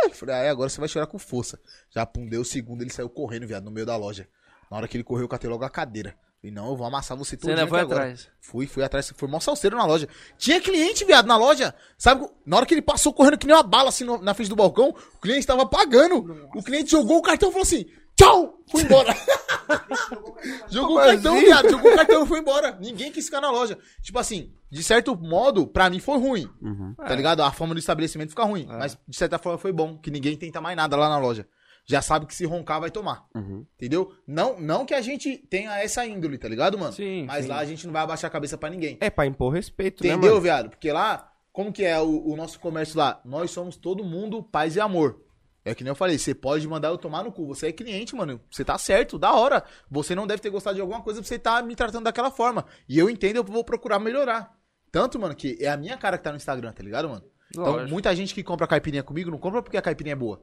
Eu 0.05 0.11
Falei, 0.11 0.35
ah, 0.35 0.39
é, 0.39 0.49
agora 0.51 0.69
você 0.69 0.81
vai 0.81 0.89
chorar 0.89 1.07
com 1.07 1.19
força. 1.19 1.59
Já 1.91 2.05
pum, 2.05 2.27
deu 2.28 2.41
o 2.41 2.45
segundo, 2.45 2.82
ele 2.82 2.91
saiu 2.91 3.09
correndo, 3.09 3.47
viado, 3.47 3.65
no 3.65 3.70
meio 3.70 3.87
da 3.87 3.97
loja. 3.97 4.28
Na 4.70 4.77
hora 4.77 4.89
que 4.89 4.97
ele 4.97 5.05
correu, 5.05 5.24
eu 5.24 5.28
catei 5.28 5.49
logo 5.49 5.65
a 5.65 5.70
cadeira. 5.70 6.15
Falei, 6.41 6.55
não, 6.55 6.71
eu 6.71 6.77
vou 6.77 6.87
amassar 6.87 7.17
você 7.19 7.37
todo 7.37 7.47
Você 7.47 7.51
ainda 7.51 7.67
foi 7.69 7.81
atrás. 7.81 8.29
Fui, 8.41 8.67
fui 8.67 8.83
atrás. 8.83 9.12
Foi 9.15 9.29
mó 9.29 9.39
salseiro 9.41 9.77
na 9.77 9.85
loja. 9.85 10.09
Tinha 10.39 10.61
cliente, 10.61 11.05
viado, 11.05 11.27
na 11.27 11.37
loja. 11.37 11.75
Sabe, 11.99 12.27
na 12.47 12.57
hora 12.57 12.65
que 12.67 12.73
ele 12.73 12.81
passou 12.83 13.12
correndo 13.12 13.37
que 13.37 13.47
nem 13.47 13.55
uma 13.55 13.62
bala 13.62 13.91
assim 13.91 14.05
no- 14.05 14.21
na 14.23 14.33
frente 14.33 14.49
do 14.49 14.57
balcão, 14.57 14.89
o 15.15 15.19
cliente 15.21 15.47
tava 15.47 15.67
pagando. 15.67 16.49
O 16.55 16.62
cliente 16.62 16.91
jogou 16.91 17.19
o 17.19 17.23
cartão 17.23 17.51
e 17.51 17.53
falou 17.53 17.65
assim: 17.65 17.85
tchau! 18.17 18.59
Fui 18.71 18.83
embora. 18.83 19.15
jogou 20.71 20.97
o 20.97 21.01
cartão, 21.01 21.39
viado. 21.39 21.71
Jogou 21.71 21.93
o 21.93 21.97
cartão 21.97 22.25
e 22.25 22.27
foi 22.27 22.39
embora. 22.39 22.77
Ninguém 22.81 23.12
quis 23.12 23.27
ficar 23.27 23.41
na 23.41 23.51
loja. 23.51 23.79
Tipo 24.03 24.19
assim, 24.19 24.53
de 24.71 24.83
certo 24.83 25.17
modo, 25.17 25.67
pra 25.67 25.91
mim 25.91 26.01
foi 26.01 26.19
ruim. 26.19 26.49
Tá 26.95 27.15
ligado? 27.15 27.43
A 27.43 27.53
forma 27.53 27.75
do 27.75 27.81
estabelecimento 27.81 28.31
fica 28.31 28.45
ruim. 28.45 28.67
Mas 28.79 28.97
de 29.07 29.17
certa 29.17 29.39
forma 29.39 29.59
foi 29.59 29.73
bom, 29.73 29.99
que 29.99 30.11
ninguém 30.11 30.37
tenta 30.37 30.61
mais 30.61 30.77
nada 30.77 30.97
lá 30.97 31.09
na 31.09 31.19
loja. 31.19 31.47
Já 31.91 32.01
sabe 32.01 32.27
que 32.27 32.35
se 32.35 32.45
roncar 32.45 32.81
vai 32.81 32.91
tomar. 32.91 33.27
Entendeu? 33.35 34.12
Não, 34.27 34.61
não 34.61 34.87
que 34.87 34.95
a 34.95 35.01
gente 35.01 35.37
tenha 35.37 35.77
essa 35.81 36.07
índole, 36.07 36.39
tá 36.39 36.49
ligado, 36.49 36.79
mano? 36.79 36.93
Sim, 36.93 37.25
Mas 37.27 37.45
sim. 37.45 37.51
lá 37.51 37.59
a 37.59 37.65
gente 37.65 37.85
não 37.85 37.93
vai 37.93 38.03
abaixar 38.03 38.29
a 38.29 38.33
cabeça 38.33 38.57
pra 38.57 38.71
ninguém. 38.71 38.97
É 39.01 39.11
pra 39.11 39.27
impor 39.27 39.53
respeito, 39.53 40.05
né, 40.05 40.11
Entendeu, 40.11 40.41
viado? 40.41 40.71
Porque 40.71 40.93
lá, 40.93 41.33
como 41.53 41.73
que 41.73 41.85
é 41.85 41.99
o, 41.99 42.29
o 42.29 42.37
nosso 42.37 42.61
comércio 42.61 42.97
lá? 42.97 43.21
Nós 43.25 43.51
somos 43.51 43.77
todo 43.77 44.05
mundo 44.05 44.41
paz 44.43 44.77
e 44.77 44.81
amor. 44.81 45.21
É 45.65 45.75
que 45.75 45.83
nem 45.83 45.91
eu 45.91 45.97
falei, 45.97 46.17
você 46.17 46.35
pode 46.35 46.67
mandar 46.67 46.89
eu 46.89 46.97
tomar 46.97 47.25
no 47.25 47.33
cu. 47.33 47.47
Você 47.49 47.67
é 47.69 47.73
cliente, 47.73 48.15
mano. 48.15 48.41
Você 48.51 48.65
tá 48.65 48.79
certo, 48.79 49.19
da 49.19 49.35
hora. 49.35 49.62
Você 49.91 50.15
não 50.15 50.27
deve 50.27 50.41
ter 50.41 50.49
gostado 50.49 50.77
de 50.77 50.81
alguma 50.81 51.03
coisa 51.03 51.21
pra 51.21 51.29
você 51.29 51.39
tá 51.39 51.61
me 51.61 51.75
tratando 51.75 52.05
daquela 52.05 52.31
forma. 52.31 52.65
E 52.89 52.99
eu 52.99 53.11
entendo, 53.11 53.37
eu 53.37 53.45
vou 53.45 53.65
procurar 53.65 53.99
melhorar. 53.99 54.57
Tanto, 54.93 55.19
mano, 55.19 55.35
que 55.35 55.59
é 55.61 55.69
a 55.69 55.77
minha 55.77 55.97
cara 55.99 56.17
que 56.17 56.25
tá 56.25 56.31
no 56.31 56.37
Instagram, 56.37 56.73
tá 56.73 56.83
ligado, 56.83 57.09
mano? 57.09 57.25
Então, 57.51 57.65
Lógico. 57.65 57.91
muita 57.91 58.15
gente 58.15 58.35
que 58.35 58.43
compra 58.43 58.67
caipirinha 58.67 59.03
comigo 59.03 59.31
não 59.31 59.39
compra 59.39 59.62
porque 59.62 59.77
a 59.77 59.83
caipirinha 59.83 60.12
é 60.12 60.17
boa. 60.17 60.41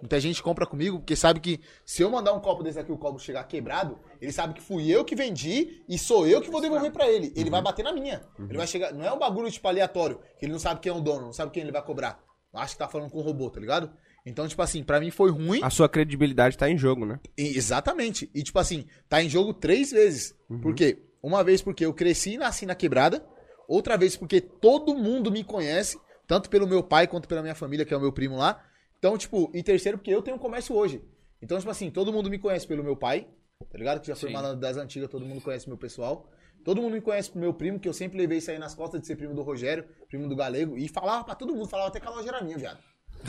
Muita 0.00 0.20
gente 0.20 0.42
compra 0.42 0.66
comigo 0.66 0.98
porque 0.98 1.16
sabe 1.16 1.40
que 1.40 1.60
se 1.84 2.02
eu 2.02 2.10
mandar 2.10 2.32
um 2.34 2.40
copo 2.40 2.62
desse 2.62 2.78
aqui, 2.78 2.92
o 2.92 2.98
copo 2.98 3.18
chegar 3.18 3.42
quebrado, 3.44 3.98
ele 4.20 4.32
sabe 4.32 4.54
que 4.54 4.60
fui 4.60 4.88
eu 4.90 5.04
que 5.04 5.14
vendi 5.16 5.82
e 5.88 5.98
sou 5.98 6.26
eu 6.26 6.40
que 6.42 6.50
vou 6.50 6.60
devolver 6.60 6.90
pra 6.92 7.08
ele. 7.08 7.32
Ele 7.34 7.48
vai 7.50 7.62
bater 7.62 7.82
na 7.82 7.92
minha. 7.92 8.20
Ele 8.38 8.58
vai 8.58 8.66
chegar. 8.66 8.92
Não 8.92 9.04
é 9.04 9.12
um 9.12 9.18
bagulho 9.18 9.50
tipo 9.50 9.66
aleatório, 9.66 10.20
que 10.38 10.44
ele 10.44 10.52
não 10.52 10.58
sabe 10.58 10.80
quem 10.80 10.90
é 10.92 10.94
o 10.94 11.00
dono, 11.00 11.26
não 11.26 11.32
sabe 11.32 11.50
quem 11.52 11.62
ele 11.62 11.72
vai 11.72 11.82
cobrar. 11.82 12.22
Acho 12.52 12.74
que 12.74 12.78
tá 12.78 12.88
falando 12.88 13.10
com 13.10 13.18
o 13.18 13.22
robô, 13.22 13.50
tá 13.50 13.58
ligado? 13.58 13.90
Então, 14.26 14.46
tipo 14.46 14.62
assim, 14.62 14.82
pra 14.82 15.00
mim 15.00 15.10
foi 15.10 15.30
ruim. 15.30 15.60
A 15.62 15.70
sua 15.70 15.88
credibilidade 15.88 16.56
tá 16.56 16.68
em 16.70 16.78
jogo, 16.78 17.04
né? 17.04 17.18
E- 17.36 17.56
Exatamente. 17.56 18.30
E, 18.34 18.42
tipo 18.42 18.58
assim, 18.58 18.86
tá 19.08 19.22
em 19.22 19.28
jogo 19.28 19.52
três 19.52 19.90
vezes. 19.90 20.34
Por 20.62 20.74
quê? 20.74 21.02
Uma 21.22 21.42
vez 21.42 21.60
porque 21.62 21.84
eu 21.84 21.92
cresci 21.92 22.34
e 22.34 22.38
nasci 22.38 22.64
na 22.66 22.74
quebrada. 22.74 23.26
Outra 23.66 23.96
vez 23.96 24.16
porque 24.16 24.40
todo 24.40 24.94
mundo 24.94 25.30
me 25.32 25.42
conhece, 25.42 25.98
tanto 26.26 26.48
pelo 26.48 26.66
meu 26.66 26.82
pai 26.82 27.06
quanto 27.06 27.26
pela 27.28 27.42
minha 27.42 27.54
família, 27.54 27.84
que 27.84 27.92
é 27.92 27.96
o 27.96 28.00
meu 28.00 28.12
primo 28.12 28.36
lá. 28.36 28.62
Então, 29.04 29.18
tipo, 29.18 29.50
e 29.52 29.62
terceiro 29.62 29.98
porque 29.98 30.10
eu 30.10 30.22
tenho 30.22 30.38
um 30.38 30.40
comércio 30.40 30.74
hoje. 30.74 31.04
Então, 31.42 31.58
tipo 31.58 31.70
assim, 31.70 31.90
todo 31.90 32.10
mundo 32.10 32.30
me 32.30 32.38
conhece 32.38 32.66
pelo 32.66 32.82
meu 32.82 32.96
pai, 32.96 33.28
tá 33.70 33.76
ligado? 33.76 34.00
Que 34.00 34.06
já 34.06 34.16
foi 34.16 34.32
malandro 34.32 34.58
das 34.58 34.78
antigas, 34.78 35.10
todo 35.10 35.26
mundo 35.26 35.42
conhece 35.42 35.68
meu 35.68 35.76
pessoal. 35.76 36.26
Todo 36.64 36.80
mundo 36.80 36.94
me 36.94 37.02
conhece 37.02 37.30
pro 37.30 37.38
meu 37.38 37.52
primo, 37.52 37.78
que 37.78 37.86
eu 37.86 37.92
sempre 37.92 38.16
levei 38.16 38.38
isso 38.38 38.50
aí 38.50 38.58
nas 38.58 38.74
costas 38.74 39.02
de 39.02 39.06
ser 39.06 39.16
primo 39.16 39.34
do 39.34 39.42
Rogério, 39.42 39.84
primo 40.08 40.26
do 40.26 40.34
Galego. 40.34 40.78
E 40.78 40.88
falava 40.88 41.22
pra 41.22 41.34
todo 41.34 41.54
mundo, 41.54 41.68
falava 41.68 41.90
até 41.90 42.00
que 42.00 42.06
a 42.06 42.10
loja 42.10 42.30
era 42.30 42.42
minha, 42.42 42.56
viado. 42.56 42.78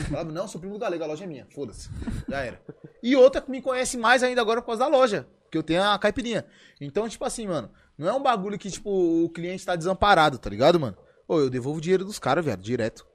Falava, 0.08 0.32
não, 0.32 0.48
sou 0.48 0.58
primo 0.58 0.76
do 0.76 0.80
Galego, 0.80 1.04
a 1.04 1.08
loja 1.08 1.24
é 1.24 1.26
minha. 1.26 1.46
Foda-se. 1.50 1.90
Já 2.26 2.40
era. 2.40 2.62
E 3.02 3.14
outra 3.14 3.42
que 3.42 3.50
me 3.50 3.60
conhece 3.60 3.98
mais 3.98 4.22
ainda 4.22 4.40
agora 4.40 4.62
por 4.62 4.68
causa 4.68 4.80
da 4.80 4.88
loja. 4.88 5.28
Que 5.52 5.58
eu 5.58 5.62
tenho 5.62 5.82
a 5.82 5.98
caipirinha. 5.98 6.46
Então, 6.80 7.06
tipo 7.06 7.26
assim, 7.26 7.46
mano, 7.46 7.70
não 7.98 8.08
é 8.08 8.14
um 8.14 8.22
bagulho 8.22 8.58
que, 8.58 8.70
tipo, 8.70 8.90
o 8.90 9.28
cliente 9.28 9.66
tá 9.66 9.76
desamparado, 9.76 10.38
tá 10.38 10.48
ligado, 10.48 10.80
mano? 10.80 10.96
Ô, 11.28 11.38
eu 11.38 11.50
devolvo 11.50 11.80
o 11.80 11.82
dinheiro 11.82 12.02
dos 12.02 12.18
caras, 12.18 12.42
viado, 12.42 12.62
direto. 12.62 13.06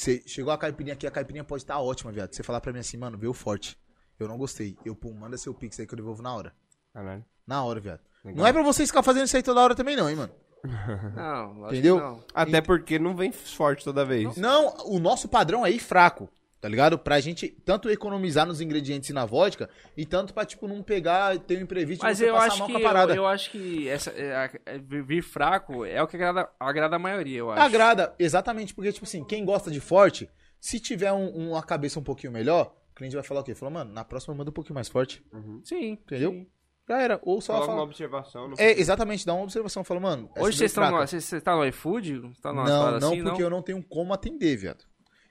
Você 0.00 0.22
chegou 0.24 0.50
a 0.50 0.56
caipirinha 0.56 0.94
aqui, 0.94 1.06
a 1.06 1.10
caipirinha 1.10 1.44
pode 1.44 1.62
estar 1.62 1.78
ótima, 1.78 2.10
viado. 2.10 2.32
Você 2.32 2.42
falar 2.42 2.58
pra 2.62 2.72
mim 2.72 2.78
assim, 2.78 2.96
mano, 2.96 3.18
veio 3.18 3.34
forte. 3.34 3.78
Eu 4.18 4.26
não 4.26 4.38
gostei. 4.38 4.74
Eu, 4.82 4.96
pum, 4.96 5.12
manda 5.12 5.36
seu 5.36 5.52
pix 5.52 5.78
aí 5.78 5.86
que 5.86 5.92
eu 5.92 5.96
devolvo 5.98 6.22
na 6.22 6.34
hora. 6.34 6.54
Caralho. 6.94 7.22
Na 7.46 7.62
hora, 7.62 7.80
viado. 7.80 8.00
Legal. 8.24 8.38
Não 8.38 8.46
é 8.46 8.52
pra 8.52 8.62
vocês 8.62 8.88
ficar 8.88 9.02
fazendo 9.02 9.26
isso 9.26 9.36
aí 9.36 9.42
toda 9.42 9.60
hora 9.60 9.74
também, 9.74 9.96
não, 9.96 10.08
hein, 10.08 10.16
mano. 10.16 10.32
Não, 11.14 11.52
lógico 11.52 11.72
Entendeu? 11.72 11.96
que 11.96 12.02
não. 12.02 12.24
Até 12.34 12.60
porque 12.60 12.98
não 12.98 13.16
vem 13.16 13.32
forte 13.32 13.82
toda 13.82 14.04
vez. 14.04 14.36
Não, 14.36 14.74
o 14.84 14.98
nosso 14.98 15.26
padrão 15.26 15.64
aí 15.64 15.78
fraco. 15.78 16.28
Tá 16.60 16.68
ligado? 16.68 16.98
Pra 16.98 17.18
gente 17.20 17.48
tanto 17.48 17.88
economizar 17.88 18.46
nos 18.46 18.60
ingredientes 18.60 19.08
e 19.08 19.12
na 19.14 19.24
vodka, 19.24 19.70
e 19.96 20.04
tanto 20.04 20.34
pra, 20.34 20.44
tipo, 20.44 20.68
não 20.68 20.82
pegar, 20.82 21.38
ter 21.38 21.56
um 21.58 21.62
imprevisto 21.62 22.02
Mas 22.02 22.18
e 22.20 22.24
você 22.24 22.30
eu 22.30 22.34
passar 22.34 22.46
acho 22.48 22.58
mal 22.58 22.66
que 22.68 22.72
com 22.74 22.78
a 22.78 22.80
eu, 22.80 22.84
parada. 22.86 23.14
eu 23.16 23.26
acho 23.26 23.50
que 23.50 23.88
essa, 23.88 24.10
é, 24.10 24.34
a- 24.36 24.50
é, 24.66 24.78
vir 24.78 25.22
fraco 25.22 25.84
é 25.86 26.02
o 26.02 26.06
que 26.06 26.16
agrada, 26.16 26.48
agrada 26.60 26.96
a 26.96 26.98
maioria, 26.98 27.38
eu 27.38 27.50
acho. 27.50 27.62
Agrada, 27.62 28.14
exatamente, 28.18 28.74
porque, 28.74 28.92
tipo 28.92 29.06
assim, 29.06 29.24
quem 29.24 29.42
gosta 29.44 29.70
de 29.70 29.80
forte, 29.80 30.28
se 30.60 30.78
tiver 30.78 31.12
um- 31.12 31.48
uma 31.48 31.62
cabeça 31.62 31.98
um 31.98 32.02
pouquinho 32.02 32.32
melhor, 32.32 32.74
o 32.92 32.94
cliente 32.94 33.14
vai 33.14 33.24
falar 33.24 33.40
o 33.40 33.44
quê? 33.44 33.54
Falou, 33.54 33.72
mano, 33.72 33.90
na 33.94 34.04
próxima 34.04 34.34
manda 34.34 34.50
um 34.50 34.52
pouquinho 34.52 34.74
mais 34.74 34.88
forte. 34.88 35.24
Sim. 35.64 35.92
Entendeu? 35.92 36.32
sim. 36.32 36.46
Já 36.88 37.00
era. 37.00 37.20
Ou 37.22 37.40
só 37.40 37.52
Coloca 37.52 37.68
uma 37.70 37.76
fala. 37.76 37.86
observação. 37.86 38.48
No... 38.48 38.56
É, 38.58 38.72
exatamente, 38.72 39.24
dá 39.24 39.32
uma 39.32 39.44
observação. 39.44 39.84
Fala, 39.84 40.00
mano. 40.00 40.28
Hoje 40.36 40.60
no, 40.60 40.68
você, 40.68 41.20
você 41.20 41.40
tá 41.40 41.54
no 41.54 41.64
iFood? 41.66 42.20
Tá 42.42 42.52
Não, 42.52 42.64
não, 42.64 42.96
assim, 42.96 43.22
porque 43.22 43.38
não? 43.38 43.46
eu 43.46 43.50
não 43.50 43.62
tenho 43.62 43.80
como 43.84 44.12
atender, 44.12 44.56
viado. 44.56 44.84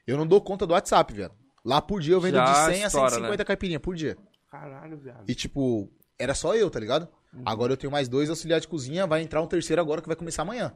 Eu 0.10 0.18
não 0.18 0.26
dou 0.26 0.42
conta 0.42 0.66
do 0.66 0.74
WhatsApp, 0.74 1.14
viado. 1.14 1.34
Lá 1.64 1.82
por 1.82 2.02
dia 2.02 2.14
eu 2.16 2.22
vendo 2.22 2.36
Já 2.36 2.46
de 2.68 2.74
100 2.76 2.84
a 2.84 2.88
estoura, 2.88 3.10
150 3.12 3.38
né? 3.38 3.46
caipirinha 3.46 3.80
por 3.80 3.96
dia. 3.96 4.18
Caralho, 4.50 4.98
viado. 4.98 5.24
E 5.28 5.36
tipo, 5.36 5.92
era 6.18 6.34
só 6.34 6.56
eu, 6.56 6.70
tá 6.70 6.80
ligado? 6.80 7.08
Uhum. 7.34 7.44
Agora 7.46 7.74
eu 7.74 7.78
tenho 7.78 7.92
mais 7.92 8.08
dois 8.08 8.30
auxiliares 8.30 8.64
de 8.64 8.68
cozinha, 8.68 9.06
vai 9.06 9.22
entrar 9.22 9.42
um 9.42 9.46
terceiro 9.48 9.80
agora 9.82 10.02
que 10.02 10.08
vai 10.08 10.16
começar 10.16 10.42
amanhã. 10.42 10.74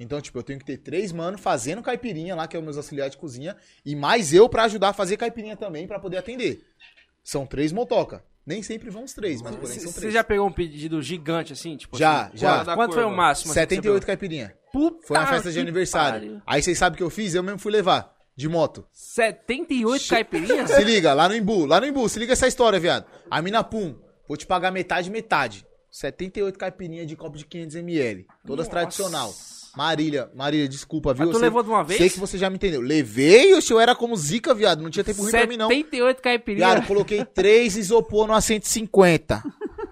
Então, 0.00 0.18
tipo, 0.22 0.38
eu 0.38 0.42
tenho 0.42 0.58
que 0.58 0.64
ter 0.64 0.78
três 0.78 1.12
mano 1.12 1.36
fazendo 1.36 1.82
caipirinha 1.82 2.34
lá, 2.34 2.48
que 2.48 2.56
é 2.56 2.58
os 2.58 2.64
meus 2.64 2.78
auxiliares 2.78 3.12
de 3.12 3.18
cozinha, 3.18 3.54
e 3.84 3.94
mais 3.94 4.32
eu 4.32 4.48
pra 4.48 4.64
ajudar 4.64 4.88
a 4.88 4.92
fazer 4.94 5.18
caipirinha 5.18 5.54
também 5.56 5.86
pra 5.86 5.98
poder 5.98 6.16
atender. 6.16 6.64
São 7.22 7.44
três 7.44 7.72
motoca. 7.72 8.24
Nem 8.44 8.62
sempre 8.62 8.90
vão 8.90 9.04
os 9.04 9.12
três, 9.12 9.40
mas 9.42 9.54
porém 9.54 9.78
são 9.78 9.92
Você 9.92 10.00
três. 10.00 10.14
já 10.14 10.24
pegou 10.24 10.48
um 10.48 10.52
pedido 10.52 11.00
gigante 11.02 11.52
assim? 11.52 11.76
Tipo, 11.76 11.96
Já, 11.96 12.22
assim, 12.26 12.38
já. 12.38 12.64
Quanto, 12.74 12.94
foi 12.94 13.04
o 13.04 13.10
máximo? 13.10 13.52
assim, 13.52 13.60
que 13.60 13.66
você 13.66 13.74
78 13.76 13.92
pegou? 13.94 14.06
caipirinha. 14.06 14.54
Puta 14.72 15.06
Foi 15.06 15.16
uma 15.18 15.26
festa 15.26 15.52
de 15.52 15.60
aniversário. 15.60 16.20
pariu. 16.20 16.42
Aí 16.46 16.62
vocês 16.62 16.76
sabem 16.78 16.94
o 16.94 16.96
que 16.96 17.02
eu 17.02 17.10
fiz? 17.10 17.34
Eu 17.34 17.42
mesmo 17.42 17.58
fui 17.60 17.70
levar, 17.70 18.12
de 18.36 18.48
moto. 18.48 18.84
78 18.92 20.08
caipirinhas? 20.08 20.70
Se 20.70 20.82
liga, 20.84 21.12
lá 21.12 21.28
no 21.28 21.34
Imbu, 21.36 21.66
lá 21.66 21.80
no 21.80 21.86
Imbu, 21.86 22.08
se 22.08 22.18
liga 22.18 22.32
essa 22.32 22.46
história, 22.48 22.78
viado. 22.80 23.04
A 23.30 23.40
mina, 23.42 23.62
pum, 23.62 23.94
vou 24.26 24.36
te 24.36 24.46
pagar 24.46 24.70
metade, 24.70 25.10
metade. 25.10 25.66
78 25.90 26.58
caipirinhas 26.58 27.06
de 27.06 27.14
copo 27.16 27.36
de 27.36 27.44
500ml. 27.44 28.24
Todas 28.46 28.66
Nossa. 28.66 28.70
tradicional. 28.70 29.34
Marília, 29.76 30.30
Marília, 30.34 30.68
desculpa, 30.68 31.14
viu? 31.14 31.24
Mas 31.26 31.34
tu 31.34 31.38
Sei- 31.38 31.48
levou 31.48 31.62
de 31.62 31.68
uma 31.70 31.82
vez? 31.82 31.98
Sei 31.98 32.10
que 32.10 32.18
você 32.18 32.36
já 32.36 32.48
me 32.50 32.56
entendeu. 32.56 32.80
Levei, 32.82 33.54
o 33.54 33.62
senhor 33.62 33.80
era 33.80 33.94
como 33.94 34.14
zica, 34.16 34.54
viado. 34.54 34.82
Não 34.82 34.90
tinha 34.90 35.04
tempo 35.04 35.22
ruim 35.22 35.30
pra 35.30 35.46
mim, 35.46 35.56
não. 35.56 35.68
78 35.68 36.20
caipirinhas. 36.22 36.70
Viado, 36.72 36.86
coloquei 36.86 37.24
três 37.24 37.76
isopor 37.76 38.26
no 38.26 38.34
A150. 38.34 39.42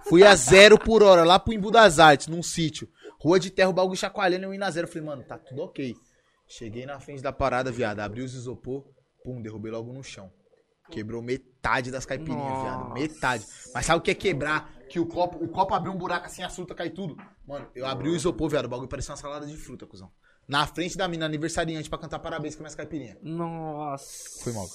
Fui 0.09 0.23
a 0.25 0.35
zero 0.35 0.79
por 0.79 1.03
hora, 1.03 1.25
lá 1.25 1.39
pro 1.39 1.53
Imbu 1.53 1.71
das 1.71 1.99
Artes, 1.99 2.27
num 2.27 2.43
sítio. 2.43 2.89
Rua 3.19 3.39
de 3.39 3.51
terra, 3.51 3.69
o 3.69 3.73
bagulho 3.73 3.97
chacoalhando, 3.97 4.45
eu 4.47 4.53
ia 4.55 4.59
na 4.61 4.71
zero. 4.71 4.89
Falei, 4.89 5.03
mano, 5.05 5.23
tá 5.23 5.39
tudo 5.39 5.63
ok. 5.63 5.95
Cheguei 6.51 6.85
na 6.85 6.99
frente 6.99 7.23
da 7.23 7.33
parada, 7.33 7.71
viado. 7.71 8.01
Abri 8.01 8.23
os 8.23 8.35
isopor, 8.35 8.85
pum, 9.23 9.41
derrubei 9.41 9.71
logo 9.71 9.93
no 9.93 10.03
chão. 10.03 10.33
Quebrou 10.91 11.23
metade 11.23 11.91
das 11.93 12.05
caipirinhas, 12.05 12.43
Nossa. 12.43 12.63
viado. 12.63 12.93
Metade. 12.93 13.47
Mas 13.73 13.87
sabe 13.87 14.01
o 14.01 14.03
que 14.03 14.11
é 14.11 14.15
quebrar? 14.15 14.73
Que 14.89 14.99
o 14.99 15.07
copo, 15.07 15.43
o 15.43 15.47
copo 15.49 15.73
abriu 15.73 15.93
um 15.93 15.97
buraco 15.97 16.27
assim, 16.27 16.43
a 16.43 16.51
fruta 16.51 16.75
cai 16.75 16.91
tudo. 16.91 17.17
Mano, 17.47 17.69
eu 17.77 17.87
abri 17.87 18.09
o 18.09 18.17
isopor, 18.17 18.49
viado. 18.51 18.65
O 18.65 18.69
bagulho 18.69 18.89
parecia 18.89 19.13
uma 19.13 19.17
salada 19.17 19.47
de 19.47 19.57
fruta, 19.57 19.87
cuzão. 19.87 20.11
Na 20.49 20.67
frente 20.67 20.97
da 20.97 21.07
mina 21.07 21.27
aniversariante 21.27 21.89
pra 21.89 21.97
cantar 21.99 22.19
parabéns 22.19 22.57
com 22.57 22.63
minhas 22.63 22.75
caipirinhas. 22.75 23.17
Nossa. 23.23 24.43
Foi 24.43 24.53
mal. 24.53 24.67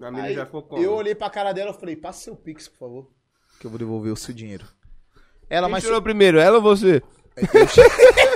A 0.00 0.10
mina 0.10 0.24
Aí, 0.24 0.34
já 0.34 0.46
ficou 0.46 0.62
como? 0.62 0.82
eu 0.82 0.94
olhei 0.94 1.14
pra 1.14 1.28
cara 1.28 1.52
dela 1.52 1.72
e 1.72 1.78
falei, 1.78 1.94
passa 1.96 2.22
seu 2.24 2.34
pix, 2.34 2.66
por 2.66 2.78
favor. 2.78 3.10
Que 3.60 3.66
eu 3.66 3.70
vou 3.70 3.78
devolver 3.78 4.10
o 4.10 4.16
seu 4.16 4.34
dinheiro. 4.34 4.64
Ela, 5.50 5.66
Quem 5.66 5.72
mas 5.72 5.84
chorou 5.84 6.00
primeiro, 6.00 6.38
ela 6.38 6.56
ou 6.56 6.62
você? 6.62 7.02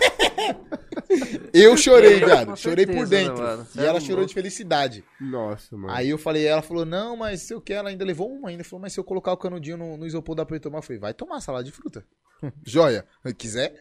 eu 1.52 1.76
chorei, 1.76 2.22
Eu, 2.22 2.26
viado. 2.26 2.56
Chorei 2.56 2.84
certeza, 2.86 2.98
por 3.04 3.08
dentro. 3.08 3.42
mano. 3.42 3.66
E 3.74 3.80
é 3.80 3.84
ela 3.86 4.00
chorou 4.00 4.24
de 4.24 4.34
felicidade. 4.34 5.04
Nossa, 5.20 5.76
mano. 5.76 5.92
Aí 5.92 6.08
eu 6.10 6.18
falei, 6.18 6.46
ela 6.46 6.62
falou, 6.62 6.84
não, 6.84 7.16
mas 7.16 7.42
se 7.42 7.52
eu 7.54 7.60
quero, 7.60 7.80
ela 7.80 7.88
ainda 7.90 8.04
levou 8.04 8.30
uma 8.32 8.48
ainda. 8.48 8.64
Falou, 8.64 8.82
mas 8.82 8.92
se 8.92 9.00
eu 9.00 9.04
colocar 9.04 9.32
o 9.32 9.36
canudinho 9.36 9.76
no, 9.76 9.96
no 9.96 10.06
isopor 10.06 10.34
dá 10.34 10.44
pra 10.46 10.56
eu 10.56 10.60
tomar? 10.60 10.78
Eu 10.78 10.82
falei, 10.82 10.98
vai 10.98 11.14
tomar 11.14 11.40
salada 11.40 11.64
de 11.64 11.72
fruta. 11.72 12.04
Joia. 12.66 13.06
Se 13.26 13.34
quiser. 13.34 13.74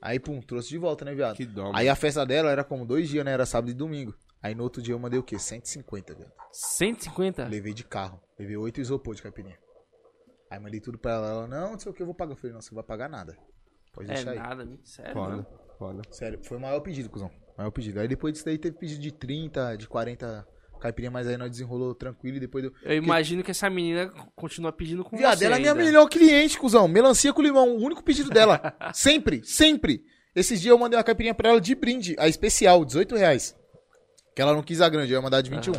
Aí, 0.00 0.18
pum, 0.18 0.40
trouxe 0.40 0.68
de 0.68 0.78
volta, 0.78 1.04
né, 1.04 1.14
viado? 1.14 1.36
Que 1.36 1.46
dó, 1.46 1.70
Aí 1.74 1.88
a 1.88 1.94
festa 1.94 2.26
dela 2.26 2.50
era 2.50 2.64
como 2.64 2.84
dois 2.84 3.08
dias, 3.08 3.24
né? 3.24 3.32
Era 3.32 3.46
sábado 3.46 3.70
e 3.70 3.74
domingo. 3.74 4.14
Aí 4.42 4.52
no 4.54 4.64
outro 4.64 4.82
dia 4.82 4.92
eu 4.94 4.98
mandei 4.98 5.18
o 5.20 5.22
quê? 5.22 5.38
150, 5.38 6.14
viado. 6.14 6.32
150? 6.50 7.46
Levei 7.46 7.72
de 7.72 7.84
carro. 7.84 8.20
Levei 8.36 8.56
oito 8.56 8.80
isopor 8.80 9.14
de 9.14 9.22
caipirinha. 9.22 9.56
Aí 10.50 10.58
mandei 10.58 10.80
tudo 10.80 10.98
pra 10.98 11.12
ela. 11.12 11.28
Ela, 11.28 11.46
não, 11.46 11.70
não 11.72 11.78
sei 11.78 11.92
o 11.92 11.94
que, 11.94 12.02
eu 12.02 12.06
vou 12.06 12.14
pagar. 12.16 12.32
Eu 12.32 12.36
falei, 12.36 12.52
não, 12.52 12.60
você 12.60 12.70
não 12.72 12.76
vai 12.76 12.84
pagar 12.84 13.08
nada. 13.08 13.38
Pode 13.92 14.10
É 14.10 14.14
deixar 14.14 14.30
aí. 14.32 14.38
nada, 14.38 14.68
sério. 14.82 15.12
Foda, 15.12 15.30
mano. 15.36 15.46
Foda. 15.78 16.02
Sério, 16.10 16.38
foi 16.42 16.56
o 16.56 16.60
maior 16.60 16.80
pedido, 16.80 17.08
cuzão. 17.08 17.30
Maior 17.56 17.70
pedido. 17.70 18.00
Aí 18.00 18.08
depois 18.08 18.32
disso 18.32 18.44
daí 18.44 18.58
teve 18.58 18.76
pedido 18.76 19.00
de 19.00 19.12
30, 19.12 19.76
de 19.76 19.88
40 19.88 20.46
caipirinha, 20.82 21.10
mas 21.10 21.26
aí 21.28 21.36
nós 21.36 21.50
desenrolou 21.50 21.94
tranquilo 21.94 22.36
e 22.36 22.40
depois 22.40 22.64
deu. 22.64 22.72
Eu 22.82 22.96
imagino 22.96 23.42
que 23.42 23.50
essa 23.50 23.70
menina 23.70 24.12
continua 24.34 24.72
pedindo 24.72 25.04
com 25.04 25.16
Viado, 25.16 25.38
você 25.38 25.44
ela 25.44 25.56
é 25.56 25.60
minha 25.60 25.74
melhor 25.74 26.08
cliente, 26.08 26.58
cuzão. 26.58 26.88
Melancia 26.88 27.32
com 27.32 27.40
limão, 27.40 27.76
o 27.76 27.80
único 27.80 28.02
pedido 28.02 28.28
dela. 28.28 28.74
sempre, 28.92 29.42
sempre. 29.44 30.04
Esses 30.34 30.60
dias 30.60 30.72
eu 30.72 30.78
mandei 30.78 30.98
uma 30.98 31.04
caipirinha 31.04 31.34
pra 31.34 31.50
ela 31.50 31.60
de 31.60 31.74
brinde, 31.74 32.16
a 32.18 32.26
especial, 32.26 32.84
18 32.84 33.16
reais. 33.16 33.56
Que 34.34 34.42
ela 34.42 34.52
não 34.52 34.62
quis 34.62 34.80
a 34.80 34.88
grande, 34.88 35.12
eu 35.12 35.18
ia 35.18 35.22
mandar 35.22 35.40
de 35.40 35.50
21. 35.50 35.74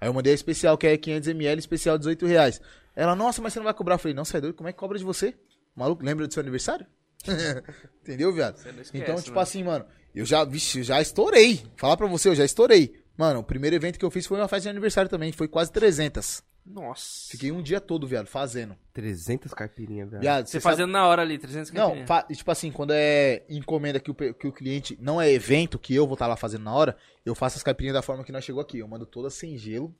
Aí 0.00 0.08
eu 0.08 0.14
mandei 0.14 0.32
a 0.32 0.34
especial, 0.34 0.76
que 0.76 0.86
é 0.86 0.96
500ml, 0.96 1.58
especial 1.58 1.98
18 1.98 2.26
reais. 2.26 2.60
Ela, 2.96 3.14
nossa, 3.14 3.40
mas 3.40 3.52
você 3.52 3.58
não 3.58 3.64
vai 3.64 3.74
cobrar? 3.74 3.94
Eu 3.96 3.98
falei, 3.98 4.14
não, 4.14 4.24
sai 4.24 4.40
doido, 4.40 4.54
como 4.54 4.68
é 4.68 4.72
que 4.72 4.78
cobra 4.78 4.98
de 4.98 5.04
você? 5.04 5.34
Maluco, 5.76 6.04
lembra 6.04 6.26
do 6.26 6.32
seu 6.32 6.40
aniversário? 6.40 6.86
Entendeu, 8.02 8.32
viado? 8.32 8.56
não 8.64 8.80
esquece, 8.82 8.90
então, 8.96 9.16
tipo 9.16 9.36
né? 9.36 9.42
assim, 9.42 9.62
mano, 9.64 9.84
eu 10.14 10.24
já, 10.24 10.44
vixe, 10.44 10.78
eu 10.78 10.84
já 10.84 11.00
estourei. 11.00 11.62
Falar 11.76 11.96
pra 11.96 12.06
você, 12.06 12.28
eu 12.28 12.34
já 12.34 12.44
estourei. 12.44 13.00
Mano, 13.16 13.40
o 13.40 13.44
primeiro 13.44 13.76
evento 13.76 13.98
que 13.98 14.04
eu 14.04 14.10
fiz 14.10 14.26
foi 14.26 14.38
uma 14.38 14.48
festa 14.48 14.62
de 14.62 14.68
aniversário 14.70 15.10
também, 15.10 15.30
foi 15.32 15.46
quase 15.48 15.70
300. 15.72 16.42
Nossa. 16.64 17.30
Fiquei 17.30 17.50
um 17.50 17.62
dia 17.62 17.80
todo, 17.80 18.06
viado, 18.06 18.26
fazendo. 18.26 18.76
300 18.92 19.52
caipirinhas, 19.54 20.10
velho. 20.10 20.20
Viado, 20.20 20.46
Você 20.46 20.60
sabe- 20.60 20.74
fazendo 20.74 20.90
na 20.92 21.06
hora 21.06 21.22
ali, 21.22 21.38
300 21.38 21.70
Não, 21.72 21.80
caipirinhas. 21.94 22.08
fa- 22.08 22.22
tipo 22.22 22.50
assim, 22.50 22.70
quando 22.70 22.92
é 22.92 23.44
encomenda 23.48 23.98
que 23.98 24.10
o, 24.10 24.14
que 24.14 24.46
o 24.46 24.52
cliente 24.52 24.96
não 25.00 25.20
é 25.20 25.30
evento, 25.30 25.78
que 25.78 25.94
eu 25.94 26.06
vou 26.06 26.14
estar 26.14 26.26
lá 26.26 26.36
fazendo 26.36 26.62
na 26.64 26.72
hora, 26.74 26.96
eu 27.24 27.34
faço 27.34 27.56
as 27.56 27.62
caipirinhas 27.62 27.94
da 27.94 28.02
forma 28.02 28.22
que 28.24 28.30
nós 28.32 28.44
chegou 28.44 28.60
aqui. 28.60 28.78
Eu 28.78 28.88
mando 28.88 29.06
todas 29.06 29.34
sem 29.34 29.56
gelo. 29.58 29.94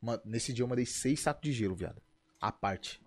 Ma- 0.00 0.20
Nesse 0.24 0.52
dia 0.52 0.62
eu 0.64 0.68
mandei 0.68 0.86
seis 0.86 1.20
sacos 1.20 1.42
de 1.42 1.52
gelo, 1.52 1.74
viado. 1.76 2.00
A 2.40 2.50
parte. 2.50 3.00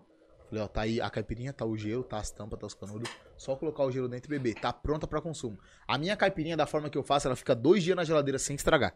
Falei, 0.50 0.64
ó, 0.64 0.68
tá 0.68 0.82
aí 0.82 1.02
a 1.02 1.10
caipirinha, 1.10 1.52
tá 1.54 1.66
o 1.66 1.76
gelo, 1.78 2.04
tá 2.04 2.18
as 2.18 2.32
tampas, 2.32 2.60
tá 2.60 2.66
os 2.68 2.74
canudos. 2.74 3.10
Só 3.40 3.56
colocar 3.56 3.86
o 3.86 3.92
gelo 3.92 4.10
dentro 4.10 4.30
e 4.30 4.38
beber. 4.38 4.60
Tá 4.60 4.74
pronta 4.74 5.08
pra 5.08 5.22
consumo. 5.22 5.58
A 5.88 5.98
minha 5.98 6.18
caipirinha, 6.18 6.58
da 6.58 6.66
forma 6.66 6.90
que 6.90 6.98
eu 6.98 7.04
faço, 7.04 7.26
ela 7.26 7.38
fica 7.38 7.56
dois 7.56 7.82
dias 7.82 7.96
na 7.96 8.04
geladeira 8.04 8.38
sem 8.38 8.54
estragar. 8.54 8.94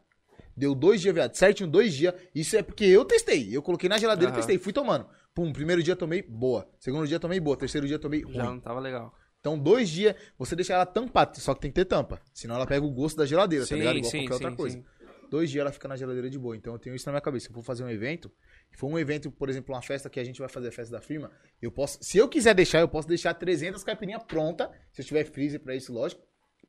Deu 0.55 0.75
dois 0.75 0.99
dias, 0.99 1.15
viado. 1.15 1.33
Certinho, 1.33 1.69
dois 1.69 1.93
dias. 1.93 2.13
Isso 2.35 2.57
é 2.57 2.61
porque 2.61 2.83
eu 2.83 3.05
testei. 3.05 3.55
Eu 3.55 3.61
coloquei 3.61 3.87
na 3.87 3.97
geladeira 3.97 4.31
e 4.31 4.33
Aham. 4.33 4.35
testei. 4.35 4.57
Fui 4.57 4.73
tomando. 4.73 5.07
Pum, 5.33 5.53
primeiro 5.53 5.81
dia 5.81 5.95
tomei 5.95 6.21
boa. 6.21 6.69
Segundo 6.77 7.07
dia 7.07 7.21
tomei 7.21 7.39
boa. 7.39 7.55
Terceiro 7.55 7.87
dia 7.87 7.97
tomei 7.97 8.21
ruim. 8.21 8.33
Já 8.33 8.43
não 8.43 8.59
tava 8.59 8.81
legal. 8.81 9.15
Então, 9.39 9.57
dois 9.57 9.89
dias, 9.89 10.13
você 10.37 10.57
deixa 10.57 10.73
ela 10.73 10.85
tampada, 10.85 11.35
só 11.35 11.53
que 11.53 11.61
tem 11.61 11.71
que 11.71 11.75
ter 11.75 11.85
tampa. 11.85 12.21
Senão 12.33 12.55
ela 12.55 12.67
pega 12.67 12.85
o 12.85 12.91
gosto 12.91 13.15
da 13.17 13.25
geladeira, 13.25 13.65
tá 13.65 13.75
ligado? 13.75 13.97
Igual 13.97 14.11
qualquer 14.11 14.33
outra 14.33 14.55
coisa. 14.55 14.83
Dois 15.29 15.49
dias 15.49 15.61
ela 15.61 15.71
fica 15.71 15.87
na 15.87 15.95
geladeira 15.95 16.29
de 16.29 16.37
boa. 16.37 16.55
Então 16.55 16.73
eu 16.73 16.79
tenho 16.79 16.95
isso 16.95 17.05
na 17.05 17.13
minha 17.13 17.21
cabeça. 17.21 17.45
Se 17.45 17.49
eu 17.51 17.55
for 17.55 17.63
fazer 17.63 17.83
um 17.83 17.89
evento, 17.89 18.29
for 18.77 18.87
um 18.87 18.97
evento, 18.97 19.31
por 19.31 19.49
exemplo, 19.49 19.73
uma 19.75 19.81
festa 19.81 20.09
que 20.09 20.19
a 20.19 20.23
gente 20.23 20.39
vai 20.39 20.49
fazer 20.49 20.69
a 20.69 20.71
festa 20.71 20.91
da 20.95 21.01
firma, 21.01 21.31
eu 21.61 21.71
posso, 21.71 21.97
se 22.01 22.17
eu 22.17 22.27
quiser 22.27 22.53
deixar, 22.55 22.79
eu 22.79 22.87
posso 22.87 23.07
deixar 23.07 23.33
300 23.33 23.83
caipirinhas 23.83 24.23
pronta, 24.23 24.69
se 24.91 25.01
eu 25.01 25.05
tiver 25.05 25.23
freezer 25.25 25.59
pra 25.61 25.75
isso, 25.75 25.93
lógico, 25.93 26.21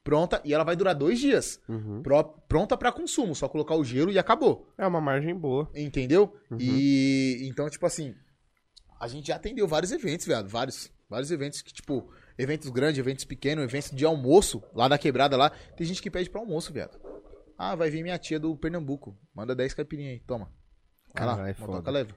pronta, 0.03 0.41
e 0.45 0.53
ela 0.53 0.65
vai 0.65 0.77
durar 0.77 0.95
dois 0.95 1.19
dias. 1.19 1.59
Uhum. 1.69 2.03
Pró- 2.03 2.23
pronta 2.23 2.77
pra 2.77 2.93
consumo, 2.93 3.35
só 3.35 3.49
colocar 3.49 3.75
o 3.75 3.83
gelo 3.85 4.11
e 4.11 4.19
acabou. 4.19 4.71
É 4.77 4.87
uma 4.87 5.01
margem 5.01 5.35
boa. 5.35 5.71
Entendeu? 5.75 6.37
E 6.61 7.47
então, 7.49 7.69
tipo 7.71 7.87
assim, 7.87 8.15
a 9.01 9.09
gente 9.09 9.29
já 9.29 9.37
atendeu 9.37 9.67
vários 9.67 9.93
eventos, 9.93 10.27
viado. 10.27 10.49
Vários. 10.49 10.93
Vários 11.09 11.31
eventos 11.31 11.61
que, 11.63 11.73
tipo, 11.73 12.11
eventos 12.37 12.71
grandes, 12.71 12.99
eventos 12.99 13.25
pequenos, 13.25 13.65
eventos 13.65 13.91
de 13.91 14.05
almoço, 14.05 14.63
lá 14.75 14.89
da 14.89 14.99
quebrada 14.99 15.37
lá. 15.37 15.51
Tem 15.77 15.87
gente 15.87 16.03
que 16.03 16.11
pede 16.11 16.29
pra 16.31 16.41
almoço, 16.41 16.73
viado. 16.73 16.99
Ah, 17.57 17.75
vai 17.77 17.89
vir 17.91 18.03
minha 18.03 18.19
tia 18.19 18.41
do 18.41 18.57
Pernambuco. 18.57 19.17
Manda 19.35 19.55
10 19.55 19.75
caipirinhas 19.75 20.15
aí, 20.15 20.21
toma. 20.21 20.51
Lá, 21.15 21.37
Caralho, 21.37 21.57
motoca 21.61 21.91
leva. 21.91 22.11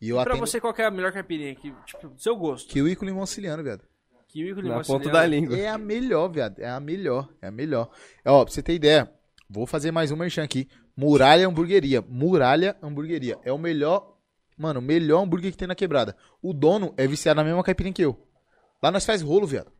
E 0.00 0.08
eu 0.08 0.16
E 0.18 0.22
pra 0.24 0.32
atendo 0.32 0.46
você, 0.46 0.60
qual 0.60 0.72
que 0.74 0.82
é 0.82 0.86
a 0.86 0.90
melhor 0.90 1.12
caipirinha? 1.12 1.54
Que, 1.54 1.72
tipo, 1.86 2.08
do 2.08 2.20
seu 2.20 2.34
gosto. 2.36 2.68
kiwi 2.68 2.96
com 2.96 3.04
limão 3.04 3.24
siciliano, 3.26 3.62
viado. 3.62 3.82
Kiwi 4.28 4.50
com 4.54 4.56
Na 4.56 4.62
limão 4.62 4.78
ponta 4.78 5.04
siciliano. 5.04 5.12
da 5.12 5.26
língua. 5.26 5.56
É 5.58 5.68
a 5.68 5.78
melhor, 5.78 6.28
viado. 6.28 6.58
É 6.58 6.68
a 6.68 6.80
melhor. 6.80 7.28
É 7.40 7.48
a 7.48 7.50
melhor. 7.50 7.90
Ó, 8.24 8.44
pra 8.44 8.52
você 8.52 8.62
ter 8.62 8.74
ideia, 8.74 9.10
vou 9.48 9.66
fazer 9.66 9.90
mais 9.90 10.10
um 10.10 10.16
merchan 10.16 10.42
aqui. 10.42 10.68
Muralha 10.96 11.46
Hamburgueria. 11.46 12.02
Muralha 12.02 12.76
Hamburgueria. 12.82 13.38
É 13.44 13.52
o 13.52 13.58
melhor, 13.58 14.16
mano, 14.56 14.80
o 14.80 14.82
melhor 14.82 15.22
hambúrguer 15.22 15.50
que 15.52 15.56
tem 15.58 15.68
na 15.68 15.74
quebrada. 15.74 16.16
O 16.42 16.52
dono 16.52 16.92
é 16.96 17.06
viciado 17.06 17.38
na 17.40 17.44
mesma 17.44 17.62
caipirinha 17.62 17.92
que 17.92 18.02
eu. 18.02 18.26
Lá 18.82 18.90
nós 18.90 19.04
faz 19.04 19.22
rolo, 19.22 19.46
viado. 19.46 19.70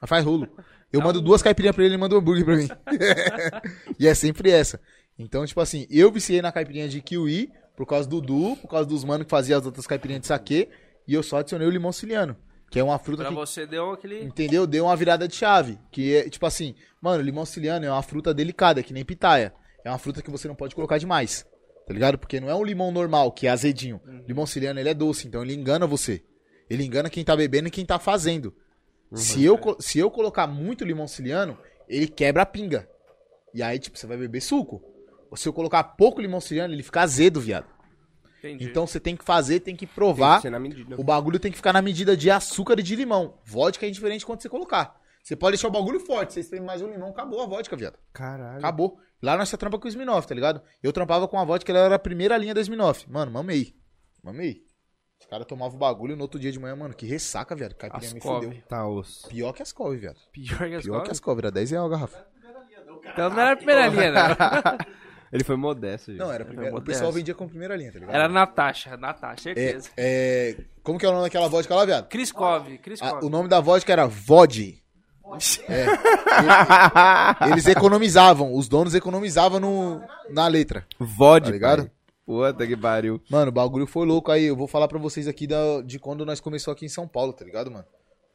Nós 0.00 0.08
faz 0.08 0.24
rolo. 0.24 0.48
Eu 0.92 1.02
mando 1.02 1.20
duas 1.20 1.42
caipirinhas 1.42 1.74
pra 1.74 1.84
ele 1.84 1.92
e 1.92 1.94
ele 1.94 2.00
manda 2.00 2.14
um 2.14 2.18
hambúrguer 2.18 2.44
pra 2.44 2.56
mim. 2.56 2.68
e 3.98 4.06
é 4.08 4.14
sempre 4.14 4.50
essa. 4.50 4.80
Então, 5.18 5.44
tipo 5.44 5.60
assim, 5.60 5.86
eu 5.90 6.10
viciei 6.10 6.40
na 6.40 6.50
caipirinha 6.52 6.88
de 6.88 7.02
kiwi 7.02 7.52
por 7.78 7.86
causa 7.86 8.08
do 8.08 8.20
Du, 8.20 8.56
por 8.56 8.66
causa 8.66 8.88
dos 8.88 9.04
manos 9.04 9.24
que 9.24 9.30
faziam 9.30 9.56
as 9.56 9.64
outras 9.64 9.86
caipirinhas 9.86 10.22
de 10.22 10.26
saquê. 10.26 10.68
E 11.06 11.14
eu 11.14 11.22
só 11.22 11.36
adicionei 11.36 11.64
o 11.64 11.70
limão 11.70 11.92
siciliano. 11.92 12.36
Que 12.68 12.80
é 12.80 12.82
uma 12.82 12.98
fruta 12.98 13.22
Pra 13.22 13.30
que 13.30 13.36
você 13.36 13.68
deu 13.68 13.92
aquele... 13.92 14.20
Entendeu? 14.20 14.66
Deu 14.66 14.86
uma 14.86 14.96
virada 14.96 15.28
de 15.28 15.36
chave. 15.36 15.78
Que 15.92 16.16
é, 16.16 16.28
tipo 16.28 16.44
assim, 16.44 16.74
mano, 17.00 17.22
limão 17.22 17.46
siciliano 17.46 17.86
é 17.86 17.90
uma 17.90 18.02
fruta 18.02 18.34
delicada, 18.34 18.82
que 18.82 18.92
nem 18.92 19.04
pitaia. 19.04 19.54
É 19.84 19.88
uma 19.88 19.96
fruta 19.96 20.20
que 20.20 20.28
você 20.28 20.48
não 20.48 20.56
pode 20.56 20.74
colocar 20.74 20.98
demais. 20.98 21.46
Tá 21.86 21.94
ligado? 21.94 22.18
Porque 22.18 22.40
não 22.40 22.50
é 22.50 22.54
um 22.56 22.64
limão 22.64 22.90
normal, 22.90 23.30
que 23.30 23.46
é 23.46 23.50
azedinho. 23.50 24.00
Limão 24.26 24.44
siciliano, 24.44 24.80
ele 24.80 24.88
é 24.88 24.94
doce, 24.94 25.28
então 25.28 25.44
ele 25.44 25.54
engana 25.54 25.86
você. 25.86 26.24
Ele 26.68 26.82
engana 26.82 27.08
quem 27.08 27.24
tá 27.24 27.36
bebendo 27.36 27.68
e 27.68 27.70
quem 27.70 27.86
tá 27.86 28.00
fazendo. 28.00 28.52
Se, 29.14 29.44
eu, 29.44 29.56
se 29.78 30.00
eu 30.00 30.10
colocar 30.10 30.48
muito 30.48 30.84
limão 30.84 31.06
siciliano, 31.06 31.56
ele 31.88 32.08
quebra 32.08 32.42
a 32.42 32.46
pinga. 32.46 32.88
E 33.54 33.62
aí, 33.62 33.78
tipo, 33.78 33.96
você 33.96 34.06
vai 34.06 34.16
beber 34.16 34.42
suco. 34.42 34.82
Se 35.34 35.48
eu 35.48 35.52
colocar 35.52 35.82
pouco 35.84 36.20
limão 36.20 36.40
siciliano, 36.40 36.72
ele 36.74 36.82
fica 36.82 37.02
azedo, 37.02 37.40
viado. 37.40 37.66
Entendi. 38.38 38.64
Então 38.66 38.86
você 38.86 39.00
tem 39.00 39.16
que 39.16 39.24
fazer, 39.24 39.60
tem 39.60 39.74
que 39.74 39.86
Tem 39.86 39.94
provar. 39.94 40.36
que 40.36 40.42
ser 40.42 40.50
na 40.50 40.60
medida. 40.60 40.94
O 40.98 41.02
bagulho 41.04 41.38
tem 41.38 41.50
que 41.50 41.56
ficar 41.56 41.72
na 41.72 41.82
medida 41.82 42.16
de 42.16 42.30
açúcar 42.30 42.78
e 42.78 42.82
de 42.82 42.94
limão. 42.94 43.34
Vodka 43.44 43.84
é 43.84 43.88
indiferente 43.88 44.24
quando 44.24 44.40
você 44.40 44.48
colocar. 44.48 44.96
Você 45.22 45.34
pode 45.36 45.56
deixar 45.56 45.68
o 45.68 45.72
bagulho 45.72 46.00
forte. 46.00 46.32
Vocês 46.34 46.48
têm 46.48 46.60
mais 46.60 46.80
um 46.80 46.88
limão, 46.90 47.10
acabou 47.10 47.42
a 47.42 47.46
vodka, 47.46 47.76
viado. 47.76 47.98
Caralho. 48.12 48.58
Acabou. 48.58 48.98
Lá 49.20 49.36
nós 49.36 49.50
trampa 49.50 49.78
com 49.78 49.86
o 49.86 49.88
Sminoff, 49.88 50.26
tá 50.28 50.34
ligado? 50.34 50.62
Eu 50.82 50.92
trampava 50.92 51.26
com 51.26 51.38
a 51.38 51.44
vodka, 51.44 51.70
ela 51.72 51.80
era 51.80 51.94
a 51.96 51.98
primeira 51.98 52.36
linha 52.38 52.54
da 52.54 52.60
Sminoff. 52.60 53.10
Mano, 53.10 53.32
mamei. 53.32 53.74
Mamei. 54.22 54.62
Os 55.20 55.26
caras 55.26 55.46
tomavam 55.46 55.74
o 55.76 55.78
bagulho 55.80 56.14
no 56.16 56.22
outro 56.22 56.38
dia 56.38 56.52
de 56.52 56.58
manhã, 56.60 56.76
mano. 56.76 56.94
Que 56.94 57.04
ressaca, 57.04 57.54
viado. 57.56 57.74
Caipirinha 57.74 58.14
me 58.14 58.20
fudeu. 58.20 58.54
Tá 58.68 58.86
osso. 58.86 59.28
Pior 59.28 59.52
que 59.52 59.62
as 59.62 59.72
couve, 59.72 59.96
viado. 59.98 60.16
Pior 60.32 60.68
que 60.68 60.74
as 60.76 60.84
Pior 60.84 61.02
que 61.02 61.10
as 61.10 61.18
couve. 61.20 61.40
Era 61.40 61.50
10 61.50 61.72
reais 61.72 61.84
a 61.86 61.88
garrafa. 61.88 62.26
Então 63.12 63.30
não 63.30 63.40
era 63.40 63.52
a 63.52 63.56
primeira 63.56 63.86
linha, 63.88 64.12
não. 64.12 64.36
Ele 65.32 65.44
foi 65.44 65.56
modesto, 65.56 66.10
gente. 66.10 66.20
Não, 66.20 66.32
era 66.32 66.42
a 66.42 66.46
primeira. 66.46 66.74
O 66.76 66.80
pessoal 66.80 67.12
vendia 67.12 67.34
como 67.34 67.50
primeira 67.50 67.76
linha, 67.76 67.92
tá 67.92 67.98
ligado? 67.98 68.14
Era 68.14 68.28
Natasha, 68.28 68.96
Natasha, 68.96 69.50
É, 69.50 69.54
certeza. 69.54 69.90
é, 69.96 70.56
como 70.82 70.98
que 70.98 71.04
é 71.04 71.08
o 71.08 71.12
nome 71.12 71.24
daquela 71.24 71.48
vodka 71.48 71.74
lá, 71.74 71.84
viado? 71.84 72.08
Kriskov, 72.08 72.78
Kriskov. 72.78 73.12
Ah, 73.22 73.24
o 73.26 73.28
nome 73.28 73.48
da 73.48 73.60
vodka 73.60 73.92
era 73.92 74.06
Vod. 74.06 74.80
É. 75.68 75.84
Ele- 77.44 77.52
Eles 77.52 77.66
economizavam, 77.66 78.54
os 78.54 78.68
donos 78.68 78.94
economizavam 78.94 79.60
no, 79.60 80.02
na 80.30 80.46
letra. 80.46 80.86
Vod, 80.98 81.44
Tá 81.44 81.50
ligado? 81.50 81.82
pai. 81.82 81.90
Puta 82.24 82.66
que 82.66 82.76
pariu. 82.76 83.20
Mano, 83.30 83.48
o 83.48 83.52
bagulho 83.52 83.86
foi 83.86 84.06
louco 84.06 84.30
aí. 84.30 84.44
Eu 84.44 84.56
vou 84.56 84.66
falar 84.68 84.86
pra 84.86 84.98
vocês 84.98 85.26
aqui 85.26 85.46
da- 85.46 85.80
de 85.82 85.98
quando 85.98 86.26
nós 86.26 86.40
começamos 86.40 86.76
aqui 86.76 86.84
em 86.84 86.88
São 86.90 87.08
Paulo, 87.08 87.32
tá 87.32 87.42
ligado, 87.44 87.70
mano? 87.70 87.86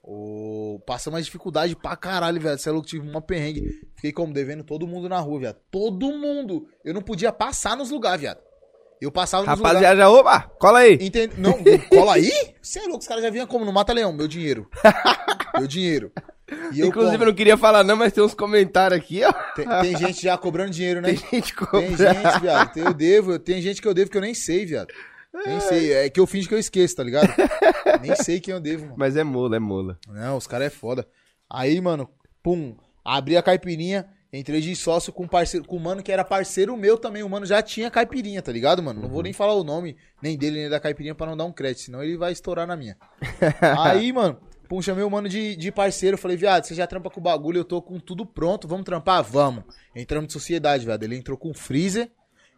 O... 0.03 0.81
Passamos 0.85 1.13
mais 1.13 1.25
dificuldade 1.25 1.75
pra 1.77 1.95
caralho, 1.95 2.39
velho. 2.41 2.57
Você 2.57 2.67
é 2.67 2.71
louco, 2.71 2.87
tive 2.87 3.07
uma 3.07 3.21
perrengue. 3.21 3.61
Fiquei 3.95 4.11
como 4.11 4.33
devendo 4.33 4.63
todo 4.63 4.85
mundo 4.85 5.07
na 5.07 5.19
rua, 5.19 5.39
viado. 5.39 5.57
Todo 5.71 6.11
mundo. 6.11 6.67
Eu 6.83 6.93
não 6.93 7.01
podia 7.01 7.31
passar 7.31 7.77
nos 7.77 7.89
lugares, 7.89 8.19
viado. 8.19 8.39
Eu 8.99 9.11
passava 9.11 9.45
nos 9.45 9.57
lugares. 9.57 9.81
Rapaziada, 9.81 10.01
já, 10.01 10.09
opa, 10.09 10.41
cola 10.59 10.79
aí. 10.79 10.97
Entende? 11.01 11.35
Não, 11.37 11.53
cola 11.89 12.15
aí? 12.15 12.31
Você 12.61 12.79
é 12.79 12.83
louco, 12.83 12.99
os 12.99 13.07
caras 13.07 13.23
já 13.23 13.29
vinham 13.29 13.47
como? 13.47 13.63
No 13.65 13.71
Mata 13.71 13.93
Leão, 13.93 14.11
meu 14.11 14.27
dinheiro. 14.27 14.69
meu 15.57 15.67
dinheiro. 15.67 16.11
Eu 16.75 16.87
Inclusive, 16.87 17.15
eu 17.15 17.19
como? 17.19 17.25
não 17.25 17.33
queria 17.33 17.57
falar 17.57 17.83
não, 17.83 17.95
mas 17.95 18.11
tem 18.13 18.23
uns 18.23 18.33
comentários 18.33 18.99
aqui, 18.99 19.23
ó. 19.23 19.31
Tem, 19.55 19.65
tem 19.67 19.97
gente 19.97 20.21
já 20.21 20.37
cobrando 20.37 20.71
dinheiro, 20.71 21.01
né? 21.01 21.13
Tem 21.15 21.17
gente 21.17 21.55
Tem 21.55 21.65
cobrando. 21.65 21.97
gente, 21.97 22.41
viado. 22.41 22.77
Eu 22.77 22.93
devo, 22.93 23.39
tem 23.39 23.61
gente 23.61 23.81
que 23.81 23.87
eu 23.87 23.93
devo 23.93 24.11
que 24.11 24.17
eu 24.17 24.21
nem 24.21 24.33
sei, 24.33 24.65
viado. 24.65 24.93
Nem 25.45 25.59
sei. 25.59 25.93
É 25.93 26.09
que 26.09 26.19
eu 26.19 26.27
finge 26.27 26.47
que 26.47 26.53
eu 26.53 26.59
esqueço, 26.59 26.95
tá 26.95 27.03
ligado? 27.03 27.27
nem 28.01 28.15
sei 28.15 28.39
quem 28.39 28.53
eu 28.53 28.59
devo, 28.59 28.83
mano. 28.83 28.95
Mas 28.97 29.17
é 29.17 29.23
mola, 29.23 29.55
é 29.55 29.59
mola. 29.59 29.97
Não, 30.07 30.37
os 30.37 30.45
caras 30.45 30.67
é 30.67 30.69
foda. 30.69 31.07
Aí, 31.49 31.79
mano, 31.81 32.09
pum, 32.41 32.75
abri 33.03 33.35
a 33.35 33.41
caipirinha, 33.43 34.07
entrei 34.31 34.61
de 34.61 34.75
sócio 34.75 35.11
com 35.11 35.23
um 35.23 35.27
parceiro, 35.27 35.65
com 35.65 35.77
um 35.77 35.79
mano 35.79 36.03
que 36.03 36.11
era 36.11 36.23
parceiro 36.23 36.77
meu 36.77 36.97
também. 36.97 37.23
O 37.23 37.29
mano 37.29 37.45
já 37.45 37.61
tinha 37.61 37.89
caipirinha, 37.89 38.41
tá 38.41 38.51
ligado, 38.51 38.81
mano? 38.83 39.01
Não 39.01 39.09
vou 39.09 39.23
nem 39.23 39.33
falar 39.33 39.53
o 39.53 39.63
nome, 39.63 39.97
nem 40.21 40.37
dele, 40.37 40.61
nem 40.61 40.69
da 40.69 40.79
caipirinha 40.79 41.15
pra 41.15 41.27
não 41.27 41.37
dar 41.37 41.45
um 41.45 41.51
crédito, 41.51 41.81
senão 41.81 42.03
ele 42.03 42.17
vai 42.17 42.31
estourar 42.31 42.67
na 42.67 42.75
minha. 42.75 42.97
Aí, 43.79 44.11
mano, 44.13 44.37
pum, 44.69 44.81
chamei 44.81 45.03
o 45.03 45.09
mano 45.09 45.27
de, 45.27 45.55
de 45.55 45.71
parceiro. 45.71 46.17
Falei, 46.17 46.37
viado, 46.37 46.65
você 46.65 46.75
já 46.75 46.85
trampa 46.85 47.09
com 47.09 47.19
o 47.19 47.23
bagulho, 47.23 47.59
eu 47.59 47.65
tô 47.65 47.81
com 47.81 47.99
tudo 47.99 48.25
pronto, 48.25 48.67
vamos 48.67 48.85
trampar? 48.85 49.23
Vamos. 49.23 49.63
Entramos 49.95 50.27
de 50.27 50.33
sociedade, 50.33 50.85
viado. 50.85 51.03
Ele 51.03 51.15
entrou 51.15 51.37
com 51.37 51.53
freezer 51.53 52.11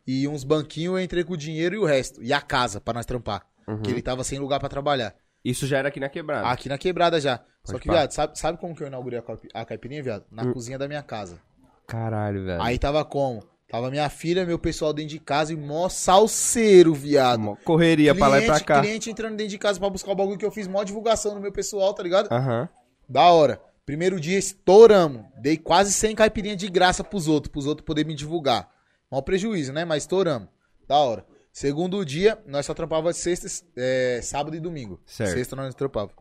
e 0.08 0.28
uns 0.28 0.44
banquinhos, 0.44 0.96
eu 0.96 1.00
entrei 1.04 1.24
com 1.24 1.34
o 1.34 1.38
dinheiro 1.38 1.76
e 1.76 1.78
o 1.78 1.86
resto. 1.86 2.22
E 2.24 2.32
a 2.34 2.42
casa 2.42 2.80
pra 2.82 2.94
nós 2.94 3.06
trampar. 3.06 3.46
Que 3.84 3.90
ele 3.92 4.02
tava 4.02 4.24
sem 4.24 4.38
lugar 4.38 4.60
pra 4.60 4.70
trabalhar. 4.70 5.16
Isso 5.44 5.66
já 5.68 5.78
era 5.80 5.88
aqui 5.90 6.00
na 6.00 6.10
quebrada. 6.10 6.48
Aqui 6.48 6.70
na 6.70 6.78
quebrada 6.78 7.20
já. 7.20 7.38
Só 7.64 7.74
Pode 7.74 7.82
que, 7.84 7.88
pá. 7.88 7.94
viado, 7.96 8.12
sabe, 8.12 8.38
sabe 8.40 8.58
como 8.60 8.76
que 8.76 8.84
eu 8.84 8.88
inaugurei 8.88 9.18
a, 9.20 9.22
caipi- 9.22 9.50
a 9.54 9.66
caipirinha, 9.66 10.04
viado? 10.04 10.24
Na 10.32 10.52
cozinha 10.52 10.78
da 10.78 10.88
minha 10.88 11.02
casa. 11.04 11.40
Caralho, 11.88 12.46
velho. 12.46 12.62
Aí 12.62 12.78
tava 12.78 13.04
como? 13.06 13.44
Tava 13.70 13.90
minha 13.90 14.08
filha, 14.10 14.46
meu 14.46 14.60
pessoal 14.60 14.94
dentro 14.94 15.10
de 15.10 15.20
casa 15.20 15.52
e 15.52 15.56
mó 15.56 15.90
salseiro, 15.90 16.94
viado. 16.94 17.40
Mó 17.40 17.56
Correria 17.64 18.14
pra 18.14 18.28
lá 18.28 18.40
e 18.40 18.46
pra 18.46 18.60
cá. 18.60 18.82
cliente 18.82 19.10
entrando 19.10 19.36
dentro 19.36 19.50
de 19.52 19.58
casa 19.58 19.80
pra 19.80 19.90
buscar 19.90 20.12
o 20.12 20.16
bagulho 20.16 20.38
que 20.38 20.46
eu 20.46 20.52
fiz, 20.52 20.68
mó 20.68 20.84
divulgação 20.84 21.34
no 21.34 21.42
meu 21.42 21.52
pessoal, 21.52 21.94
tá 21.94 22.04
ligado? 22.04 22.32
Aham. 22.32 22.70
Da 23.10 23.24
hora. 23.32 23.60
Primeiro 23.86 24.20
dia 24.20 24.38
estouramos. 24.38 25.24
Dei 25.40 25.58
quase 25.58 25.92
100 25.94 26.16
caipirinhas 26.16 26.58
de 26.58 26.68
graça 26.68 27.04
pros 27.04 27.28
outros, 27.28 27.52
pros 27.52 27.66
outros 27.66 27.86
poderem 27.86 28.10
me 28.10 28.16
divulgar. 28.16 28.70
Mó 29.12 29.22
prejuízo, 29.22 29.72
né? 29.74 29.86
Mas 29.86 30.04
estouramos. 30.04 30.50
Da 30.88 30.98
hora. 30.98 31.26
Segundo 31.52 32.04
dia, 32.06 32.38
nós 32.46 32.66
só 32.66 32.74
trampava 32.74 33.14
sexta, 33.14 33.48
é, 33.78 34.20
sábado 34.22 34.56
e 34.56 34.60
domingo. 34.60 35.00
Certo. 35.06 35.34
Sexta 35.34 35.56
nós 35.56 35.74
trampava. 35.74 36.12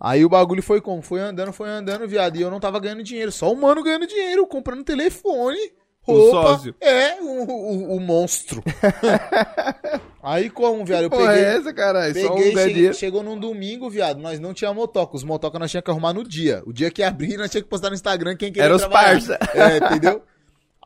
Aí 0.00 0.24
o 0.24 0.28
bagulho 0.28 0.62
foi 0.62 0.80
como? 0.80 1.00
Foi 1.00 1.20
andando, 1.20 1.52
foi 1.52 1.68
andando, 1.68 2.08
viado. 2.08 2.36
E 2.36 2.42
eu 2.42 2.50
não 2.50 2.58
tava 2.58 2.80
ganhando 2.80 3.04
dinheiro. 3.04 3.30
Só 3.30 3.52
o 3.52 3.56
mano 3.56 3.82
ganhando 3.84 4.06
dinheiro, 4.06 4.44
comprando 4.46 4.82
telefone, 4.82 5.58
O 6.04 6.12
roupa. 6.12 6.42
sócio. 6.48 6.74
É, 6.80 7.20
o, 7.22 7.44
o- 7.44 7.96
o 7.96 8.00
monstro. 8.00 8.60
Aí 10.20 10.50
como, 10.50 10.84
viado? 10.84 11.04
Eu 11.04 11.10
Porra, 11.10 11.28
peguei. 11.28 11.44
é 11.44 11.56
essa, 11.56 11.72
caralho? 11.72 12.14
Só 12.20 12.32
um 12.32 12.36
Peguei, 12.36 12.52
cheguei- 12.52 12.74
dinheiro. 12.74 12.94
chegou 12.94 13.22
num 13.22 13.38
domingo, 13.38 13.88
viado. 13.90 14.18
Nós 14.20 14.40
não 14.40 14.52
tinha 14.52 14.72
motoca. 14.74 15.16
Os 15.16 15.22
motoca 15.24 15.58
nós 15.58 15.70
tinha 15.70 15.82
que 15.82 15.90
arrumar 15.90 16.12
no 16.12 16.24
dia. 16.24 16.62
O 16.66 16.72
dia 16.72 16.90
que 16.90 17.02
abrir, 17.04 17.36
nós 17.36 17.50
tinha 17.50 17.62
que 17.62 17.68
postar 17.68 17.88
no 17.90 17.94
Instagram 17.94 18.36
quem 18.36 18.50
queria 18.52 18.64
Era 18.64 18.74
os 18.76 18.84
parça. 18.86 19.38
É, 19.54 19.76
entendeu? 19.78 20.22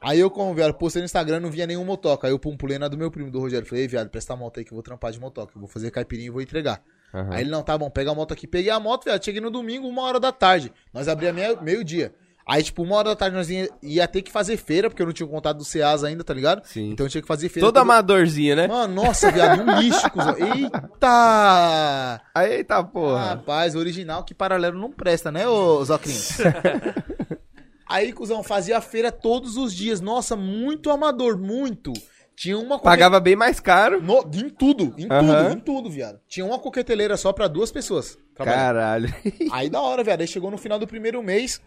Aí 0.01 0.20
eu, 0.20 0.31
como, 0.31 0.55
viado, 0.55 0.74
postei 0.74 1.01
no 1.01 1.06
Instagram, 1.06 1.40
não 1.40 1.51
via 1.51 1.66
nenhum 1.66 1.85
motoca. 1.85 2.27
Aí 2.27 2.32
eu 2.32 2.39
pum, 2.39 2.56
pulei 2.56 2.78
na 2.78 2.86
do 2.89 2.98
meu 2.98 3.10
primo, 3.10 3.31
do 3.31 3.40
Rogério. 3.40 3.66
Falei, 3.66 3.85
Ei, 3.85 3.89
viado, 3.89 4.09
presta 4.10 4.35
a 4.35 4.36
moto 4.36 4.59
aí 4.59 4.64
que 4.64 4.73
eu 4.73 4.77
vou 4.77 4.82
trampar 4.82 5.10
de 5.10 5.18
motoca. 5.18 5.52
Eu 5.56 5.60
vou 5.60 5.68
fazer 5.68 5.90
caipirinha 5.90 6.27
e 6.28 6.31
vou 6.31 6.43
entregar. 6.43 6.82
Aham. 7.14 7.28
Aí 7.32 7.40
ele, 7.43 7.51
não, 7.51 7.62
tá 7.62 7.77
bom, 7.78 7.89
pega 7.90 8.10
a 8.10 8.14
moto 8.14 8.32
aqui. 8.32 8.47
Peguei 8.47 8.70
a 8.70 8.78
moto, 8.78 9.05
viado. 9.05 9.24
Cheguei 9.24 9.40
no 9.40 9.51
domingo, 9.51 9.89
uma 9.89 10.02
hora 10.02 10.20
da 10.20 10.31
tarde. 10.32 10.70
Nós 10.93 11.09
abria 11.09 11.32
meio- 11.32 11.60
meio-dia. 11.62 12.14
Aí, 12.48 12.62
tipo, 12.62 12.85
uma 12.85 12.94
hora 12.94 13.09
da 13.09 13.16
tarde 13.16 13.35
nós 13.35 13.51
ia, 13.51 13.68
ia 13.82 14.06
ter 14.06 14.23
que 14.23 14.31
fazer 14.31 14.56
feira, 14.56 14.89
porque 14.89 15.02
eu 15.02 15.06
não 15.06 15.12
tinha 15.12 15.28
contato 15.28 15.56
do 15.56 15.64
Ceasa 15.64 16.06
ainda, 16.06 16.23
tá 16.23 16.32
ligado? 16.32 16.64
Sim. 16.64 16.90
Então 16.93 17.05
eu 17.06 17.10
tinha 17.10 17.20
que 17.20 17.27
fazer 17.27 17.48
feira. 17.48 17.66
Todo 17.66 17.74
todo- 17.74 17.82
amadorzinho, 17.82 18.55
né? 18.55 18.68
Mano, 18.68 18.94
nossa, 18.94 19.32
viado, 19.32 19.62
um 19.62 19.81
lixo, 19.81 20.09
cuzão. 20.12 20.36
Eita! 20.39 22.20
Eita 22.48 22.85
porra. 22.85 23.31
Rapaz, 23.31 23.74
original, 23.74 24.23
que 24.23 24.32
paralelo 24.35 24.78
não 24.78 24.93
presta, 24.93 25.32
né, 25.32 25.48
ô 25.48 25.82
Zocrinho? 25.85 26.20
Aí, 27.89 28.13
cuzão, 28.13 28.43
fazia 28.43 28.81
feira 28.81 29.13
todos 29.13 29.57
os 29.57 29.73
dias. 29.75 30.01
Nossa, 30.01 30.35
muito 30.37 30.91
amador, 30.91 31.39
muito. 31.39 31.93
Tinha 32.35 32.59
uma 32.59 32.77
coque- 32.77 32.85
Pagava 32.85 33.19
bem 33.21 33.37
mais 33.37 33.61
caro. 33.61 34.03
No- 34.03 34.29
em 34.35 34.51
tudo, 34.51 34.95
em 34.99 35.07
Aham. 35.11 35.45
tudo, 35.49 35.57
em 35.57 35.61
tudo, 35.61 35.91
viado. 35.91 36.21
Tinha 36.29 36.45
uma 36.45 36.59
coqueteleira 36.59 37.17
só 37.17 37.33
pra 37.33 37.49
duas 37.49 37.71
pessoas. 37.73 38.19
Caralho. 38.35 39.09
Aí 39.53 39.71
da 39.71 39.81
hora, 39.81 40.05
viado. 40.05 40.21
Aí 40.21 40.27
chegou 40.27 40.51
no 40.51 40.59
final 40.59 40.79
do 40.79 40.87
primeiro 40.87 41.23
mês. 41.23 41.61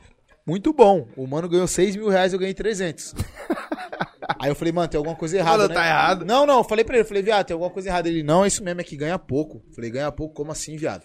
Muito 0.45 0.71
bom. 0.73 1.07
O 1.15 1.25
mano 1.25 1.47
ganhou 1.49 1.67
6 1.67 1.95
mil 1.95 2.09
reais, 2.09 2.33
eu 2.33 2.39
ganhei 2.39 2.53
300. 2.53 3.13
Aí 4.39 4.49
eu 4.49 4.55
falei, 4.55 4.71
mano, 4.71 4.87
tem 4.87 4.97
alguma 4.97 5.15
coisa 5.15 5.37
errada, 5.37 5.63
Mano, 5.63 5.69
né? 5.69 5.75
tá 5.75 5.85
errado. 5.85 6.25
Não, 6.25 6.45
não, 6.45 6.59
eu 6.59 6.63
falei 6.63 6.85
pra 6.85 6.95
ele, 6.95 7.03
eu 7.03 7.07
falei, 7.07 7.23
viado, 7.23 7.45
tem 7.47 7.53
alguma 7.53 7.71
coisa 7.71 7.89
errada. 7.89 8.07
Ele, 8.07 8.23
não, 8.23 8.43
é 8.45 8.47
isso 8.47 8.63
mesmo, 8.63 8.79
é 8.79 8.83
que 8.83 8.95
ganha 8.95 9.17
pouco. 9.19 9.61
Eu 9.67 9.73
falei, 9.73 9.89
ganha 9.89 10.11
pouco, 10.11 10.33
como 10.35 10.51
assim, 10.51 10.77
viado? 10.77 11.03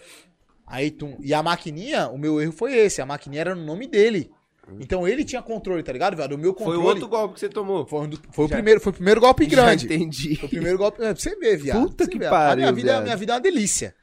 Aí, 0.65 0.89
tu... 0.91 1.15
e 1.19 1.33
a 1.33 1.41
maquininha, 1.43 2.07
o 2.09 2.17
meu 2.17 2.39
erro 2.41 2.51
foi 2.51 2.73
esse, 2.75 3.01
a 3.01 3.05
maquininha 3.05 3.41
era 3.41 3.55
no 3.55 3.65
nome 3.65 3.87
dele. 3.87 4.31
Então 4.79 5.07
ele 5.07 5.23
tinha 5.23 5.41
controle, 5.41 5.83
tá 5.83 5.91
ligado, 5.93 6.15
viado? 6.15 6.33
O 6.33 6.37
meu 6.37 6.53
Foi 6.53 6.65
controle... 6.65 6.83
o 6.83 6.87
outro 6.87 7.07
golpe 7.07 7.33
que 7.35 7.39
você 7.39 7.49
tomou. 7.49 7.85
Foi, 7.85 7.99
um 8.01 8.09
do- 8.09 8.19
foi 8.31 8.45
o 8.45 8.49
primeiro, 8.49 8.79
foi 8.81 8.91
o 8.91 8.95
primeiro 8.95 9.21
golpe 9.21 9.45
grande. 9.45 9.87
Já 9.87 9.93
entendi. 9.95 10.35
Foi 10.37 10.47
o 10.47 10.49
primeiro 10.49 10.77
golpe. 10.77 11.01
É, 11.03 11.13
pra 11.13 11.21
você 11.21 11.35
ver, 11.35 11.57
viado. 11.57 11.81
Puta 11.83 12.07
que 12.07 12.17
ver. 12.17 12.29
pariu, 12.29 12.51
A 12.51 12.55
minha 12.55 12.71
vida, 12.71 12.87
viado. 12.91 13.01
a 13.01 13.03
minha 13.03 13.15
vida 13.15 13.33
é 13.33 13.35
uma 13.35 13.41
delícia. 13.41 13.95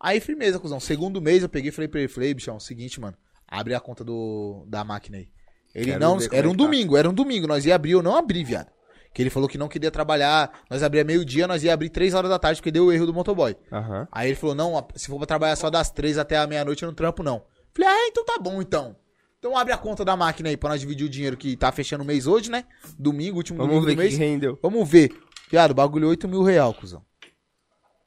Aí, 0.00 0.20
firmeza, 0.20 0.58
cuzão. 0.58 0.78
Segundo 0.78 1.20
mês 1.20 1.42
eu 1.42 1.48
peguei 1.48 1.70
e 1.70 1.72
falei 1.72 1.88
pra 1.88 2.00
ele, 2.00 2.08
falei, 2.08 2.32
bichão, 2.34 2.60
seguinte, 2.60 3.00
mano. 3.00 3.16
Abre 3.48 3.74
a 3.74 3.80
conta 3.80 4.04
do, 4.04 4.64
da 4.68 4.84
máquina 4.84 5.18
aí. 5.18 5.28
Ele 5.74 5.86
Quero 5.86 6.00
não. 6.00 6.18
Era 6.30 6.46
é 6.46 6.48
um 6.48 6.52
tá. 6.52 6.56
domingo, 6.56 6.96
era 6.96 7.08
um 7.10 7.14
domingo. 7.14 7.46
Nós 7.46 7.64
ia 7.66 7.74
abrir, 7.74 7.92
eu 7.92 8.02
não 8.02 8.16
abri, 8.16 8.44
viado. 8.44 8.68
Que 9.12 9.22
ele 9.22 9.30
falou 9.30 9.48
que 9.48 9.56
não 9.58 9.68
queria 9.68 9.90
trabalhar. 9.90 10.60
Nós 10.70 10.82
abria 10.82 11.04
meio-dia, 11.04 11.46
nós 11.46 11.62
ia 11.64 11.72
abrir 11.72 11.88
três 11.88 12.14
horas 12.14 12.28
da 12.30 12.38
tarde, 12.38 12.60
porque 12.60 12.70
deu 12.70 12.86
o 12.86 12.92
erro 12.92 13.06
do 13.06 13.14
motoboy. 13.14 13.56
Aham. 13.72 14.06
Aí 14.10 14.28
ele 14.28 14.36
falou, 14.36 14.54
não, 14.54 14.86
se 14.96 15.06
for 15.08 15.16
pra 15.18 15.26
trabalhar 15.26 15.56
só 15.56 15.70
das 15.70 15.90
três 15.90 16.18
até 16.18 16.36
a 16.36 16.46
meia-noite, 16.46 16.82
eu 16.82 16.88
não 16.88 16.94
trampo, 16.94 17.22
não. 17.22 17.44
Falei, 17.72 17.90
ah, 17.90 18.08
então 18.08 18.24
tá 18.24 18.38
bom, 18.40 18.60
então. 18.60 18.96
Então 19.44 19.58
abre 19.58 19.74
a 19.74 19.76
conta 19.76 20.06
da 20.06 20.16
máquina 20.16 20.48
aí 20.48 20.56
pra 20.56 20.70
nós 20.70 20.80
dividir 20.80 21.04
o 21.04 21.08
dinheiro 21.10 21.36
que 21.36 21.54
tá 21.54 21.70
fechando 21.70 22.02
o 22.02 22.06
mês 22.06 22.26
hoje, 22.26 22.50
né? 22.50 22.64
Domingo, 22.98 23.36
último 23.36 23.58
Vamos 23.58 23.74
domingo 23.74 23.88
ver 23.88 23.94
do 23.94 23.98
o 23.98 24.02
mês. 24.02 24.14
que 24.14 24.18
rendeu. 24.18 24.58
Vamos 24.62 24.88
ver. 24.88 25.12
Viado, 25.50 25.74
bagulho 25.74 26.08
8 26.08 26.26
mil 26.26 26.42
real, 26.42 26.72
cuzão. 26.72 27.04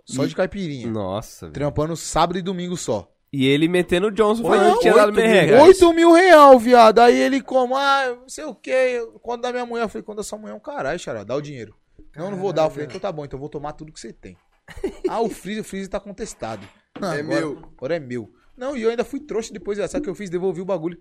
Só 0.03 0.23
E- 0.26 0.30
de 0.30 0.35
caipirinha. 0.35 0.88
Nossa, 0.88 1.45
velho. 1.45 1.53
Trampando 1.53 1.95
sábado 1.95 2.39
e 2.39 2.41
domingo 2.41 2.76
só. 2.76 3.07
E 3.31 3.45
ele 3.45 3.68
metendo 3.68 4.07
o 4.07 4.11
Johnson 4.11 4.41
falando 4.41 4.73
que 4.77 4.80
tinha 4.80 4.95
dado 4.95 5.09
8 5.09 5.15
mil, 5.15 5.26
merreca. 5.27 5.61
8 5.61 5.93
mil 5.93 6.11
real, 6.11 6.57
viado. 6.57 6.97
Aí 6.97 7.15
ele 7.15 7.39
como, 7.39 7.76
ah, 7.76 8.18
não 8.19 8.27
sei 8.30 8.45
o 8.45 8.55
que. 8.55 8.99
Quando 9.22 9.43
da 9.43 9.51
minha 9.51 9.64
mulher, 9.68 9.84
eu 9.84 9.89
falei, 9.89 10.01
quando 10.01 10.18
da 10.18 10.23
sua 10.23 10.39
mulher 10.39 10.53
é 10.53 10.55
um 10.55 10.59
caralho, 10.59 10.97
xará, 10.97 11.23
dá 11.23 11.35
o 11.35 11.41
dinheiro. 11.41 11.76
Não, 12.15 12.31
não 12.31 12.38
vou 12.39 12.51
dar. 12.51 12.64
Eu 12.64 12.72
falei, 12.72 12.85
então 12.88 12.99
tá 12.99 13.11
bom, 13.11 13.23
então 13.23 13.38
eu 13.38 13.41
vou 13.41 13.49
tomar 13.49 13.73
tudo 13.73 13.91
que 13.91 13.99
você 13.99 14.11
tem. 14.11 14.35
ah, 15.07 15.22
o 15.22 15.30
freezer, 15.30 15.61
o 15.61 15.64
freezer 15.64 15.88
tá 15.88 15.99
contestado. 15.99 16.68
Não, 16.99 17.14
É 17.14 17.19
agora- 17.19 17.39
meu. 17.41 17.59
Agora 17.77 17.95
é 17.95 17.99
meu. 17.99 18.34
Não, 18.57 18.76
e 18.76 18.81
eu 18.81 18.89
ainda 18.89 19.05
fui 19.05 19.19
trouxa 19.19 19.53
depois. 19.53 19.77
Sabe 19.77 19.99
o 19.99 20.01
que 20.01 20.09
eu 20.09 20.15
fiz? 20.15 20.31
Devolvi 20.31 20.61
o 20.61 20.65
bagulho. 20.65 20.97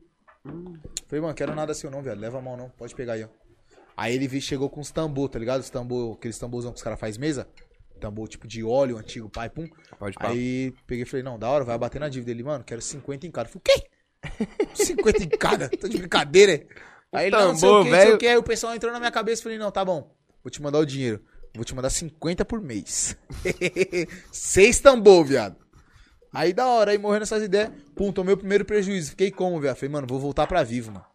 Falei, 1.09 1.21
mano, 1.23 1.35
quero 1.35 1.55
nada 1.55 1.73
seu 1.75 1.91
não, 1.91 2.03
viado. 2.03 2.19
Leva 2.19 2.39
a 2.39 2.43
mão 2.43 2.57
não. 2.57 2.69
Pode 2.71 2.95
pegar 2.95 3.15
aí, 3.15 3.25
ó. 3.25 3.29
Aí 3.97 4.15
ele 4.15 4.29
vi- 4.29 4.41
chegou 4.41 4.69
com 4.69 4.81
os 4.81 4.91
tambor, 4.91 5.29
tá 5.29 5.39
ligado? 5.39 5.61
Os 5.61 5.71
tambor, 5.71 6.17
aqueles 6.17 6.39
tamborzão 6.39 6.71
que 6.73 6.77
os 6.79 6.83
caras 6.83 6.99
fazem 7.01 7.21
mesa. 7.21 7.49
Tambor 8.01 8.29
tipo 8.29 8.47
de 8.47 8.63
óleo, 8.63 8.99
antigo, 8.99 9.31
pai, 9.31 9.49
pum. 9.49 9.67
Pode 9.99 10.17
pá. 10.17 10.29
Aí 10.29 10.75
peguei 10.87 11.05
e 11.05 11.07
falei, 11.07 11.23
não, 11.23 11.39
da 11.39 11.49
hora, 11.49 11.65
vai 11.65 11.79
bater 11.79 11.99
na 11.99 12.09
dívida. 12.09 12.31
Ele, 12.31 12.43
mano, 12.43 12.63
quero 12.65 12.83
50 12.83 13.27
em 13.27 13.31
cada. 13.31 13.49
Eu 13.49 13.53
falei, 13.53 13.63
o 13.65 13.81
quê? 13.81 14.75
50 14.85 15.23
em 15.23 15.29
cada? 15.29 15.69
Tô 15.71 15.89
de 15.89 15.97
brincadeira. 15.97 16.53
é? 16.55 16.67
Aí 17.13 17.27
ele, 17.29 17.37
não, 17.37 17.49
não 17.49 17.57
sei 17.57 17.69
o 17.69 17.73
tambor, 17.73 17.85
quê, 17.85 17.91
sei 17.91 18.01
o 18.01 18.07
velho. 18.07 18.19
quê. 18.19 18.27
Aí 18.27 18.37
o 18.37 18.43
pessoal 18.43 18.75
entrou 18.75 18.93
na 18.93 18.99
minha 18.99 19.11
cabeça 19.13 19.41
e 19.41 19.43
falei, 19.45 19.57
não, 19.59 19.71
tá 19.71 19.83
bom, 19.85 20.15
vou 20.45 20.51
te 20.51 20.61
mandar 20.61 20.79
o 20.79 20.85
dinheiro. 20.85 21.25
Vou 21.55 21.65
te 21.65 21.75
mandar 21.75 21.89
50 21.89 22.45
por 22.45 22.61
mês. 22.61 23.17
Seis 24.31 24.79
tambor, 24.81 25.25
viado. 25.25 25.57
Aí 26.37 26.53
da 26.53 26.67
hora, 26.67 26.91
aí 26.91 26.99
morrendo 26.99 27.23
essas 27.23 27.43
ideias, 27.43 27.71
pum, 27.95 28.13
tomei 28.13 28.35
o 28.35 28.37
primeiro 28.37 28.63
prejuízo. 28.63 29.13
Fiquei 29.13 29.31
como, 29.31 29.59
viado? 29.59 29.77
Falei, 29.77 29.91
mano, 29.91 30.07
vou 30.07 30.21
voltar 30.21 30.47
pra 30.47 30.63
vivo, 30.63 30.93
mano. 30.93 31.07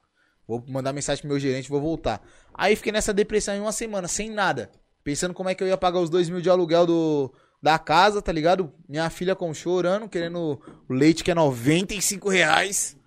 Vou 0.48 0.64
mandar 0.68 0.91
mensagem 0.93 1.22
pro 1.22 1.30
meu 1.30 1.39
gerente, 1.39 1.69
vou 1.69 1.80
voltar. 1.80 2.19
Aí 2.52 2.76
fiquei 2.76 2.91
nessa 2.91 3.14
depressão 3.14 3.53
em 3.53 3.60
uma 3.60 3.72
semana, 3.72 4.07
sem 4.07 4.31
nada. 4.31 4.72
Pensando 5.03 5.31
como 5.31 5.48
é 5.48 5.53
que 5.53 5.64
eu 5.64 5.68
ia 5.68 5.77
pagar 5.77 5.99
os 5.99 6.10
dois 6.10 6.27
mil 6.27 6.41
de 6.41 6.49
aluguel 6.49 6.88
do, 6.88 7.31
da 7.61 7.77
casa, 7.77 8.19
tá 8.19 8.31
ligado? 8.31 8.73
Minha 8.89 9.11
filha 9.11 9.35
com 9.35 9.53
chorando, 9.53 10.10
querendo 10.10 10.60
o 10.89 10.93
leite 10.93 11.23
que 11.23 11.30
é 11.30 11.35
95 11.35 12.27
reais. 12.27 12.98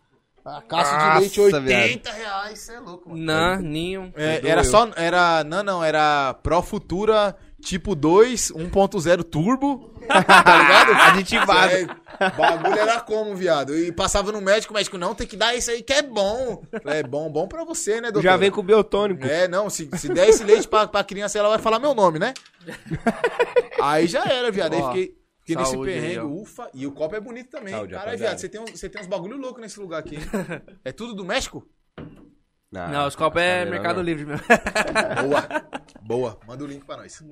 A 0.45 0.63
caixa 0.63 0.97
de 0.97 1.21
leite 1.21 1.41
Nossa, 1.41 1.57
80 1.57 2.13
reais, 2.13 2.59
cê 2.61 2.75
é 2.75 2.79
louco, 2.79 3.09
mano. 3.11 3.25
Nan, 3.25 3.61
ninho. 3.61 4.13
É, 4.15 4.39
Doeu. 4.39 4.53
era 4.53 4.63
só. 4.63 4.89
Era. 4.95 5.43
Não, 5.43 5.65
não, 5.65 5.83
era 5.83 6.33
Pro 6.35 6.63
Futura 6.63 7.35
tipo 7.65 7.95
2, 7.95 8.53
1.0 8.53 9.25
turbo. 9.25 9.91
Tá 10.07 10.19
ligado? 10.21 10.93
Aditivado. 10.93 11.73
É, 11.73 12.31
bagulho 12.37 12.79
era 12.79 13.01
como, 13.01 13.35
viado? 13.35 13.75
E 13.75 13.91
passava 13.91 14.31
no 14.31 14.39
médico, 14.41 14.75
o 14.75 14.77
médico, 14.77 14.99
não, 14.99 15.15
tem 15.15 15.27
que 15.27 15.35
dar 15.35 15.55
isso 15.57 15.71
aí 15.71 15.83
que 15.83 15.95
é 15.95 16.03
bom. 16.03 16.63
É 16.85 17.03
bom, 17.03 17.31
bom 17.31 17.49
pra 17.49 17.65
você, 17.65 17.95
né, 18.03 18.11
doutor? 18.13 18.23
Já 18.23 18.37
vem 18.37 18.51
com 18.51 18.61
o 18.61 18.63
biotônico. 18.63 19.25
É, 19.25 19.49
não, 19.49 19.71
se, 19.71 19.89
se 19.97 20.11
der 20.11 20.29
esse 20.29 20.45
leite 20.45 20.69
pra, 20.69 20.87
pra 20.87 21.03
criança, 21.03 21.39
ela 21.39 21.49
vai 21.49 21.59
falar 21.59 21.79
meu 21.79 21.95
nome, 21.95 22.19
né? 22.19 22.35
Aí 23.81 24.07
já 24.07 24.25
era, 24.25 24.51
viado. 24.51 24.75
Aí 24.75 24.83
fiquei, 24.83 25.15
fiquei 25.41 25.57
nesse 25.57 25.71
saúde 25.73 25.91
aí, 25.93 26.01
perrengue, 26.01 26.19
ó. 26.21 26.27
ufa. 26.27 26.71
E 26.75 26.87
o 26.87 26.93
copo 26.93 27.17
é 27.17 27.21
bonito 27.21 27.51
também. 27.51 27.73
Saúde, 27.75 27.95
Caralho, 27.95 28.19
viado, 28.19 28.39
você 28.39 28.49
tem, 28.49 28.61
uns- 28.61 28.71
você 28.79 28.89
tem 28.91 29.01
uns 29.01 29.07
bagulho 29.07 29.37
louco 29.39 29.61
nesse 29.61 29.81
lugar 29.81 30.01
aqui, 30.01 30.17
hein? 30.17 30.23
É 30.85 30.93
tudo 30.93 31.15
do 31.15 31.25
México? 31.25 31.67
Não, 32.89 33.07
os 33.07 33.15
copos 33.17 33.41
é 33.41 33.65
Mercado 33.65 33.97
não. 33.97 34.03
Livre 34.03 34.27
mesmo. 34.27 34.45
Boa. 35.23 35.65
Boa. 36.03 36.41
Manda 36.47 36.65
o 36.65 36.67
link 36.67 36.85
pra 36.85 36.97
nós. 36.97 37.23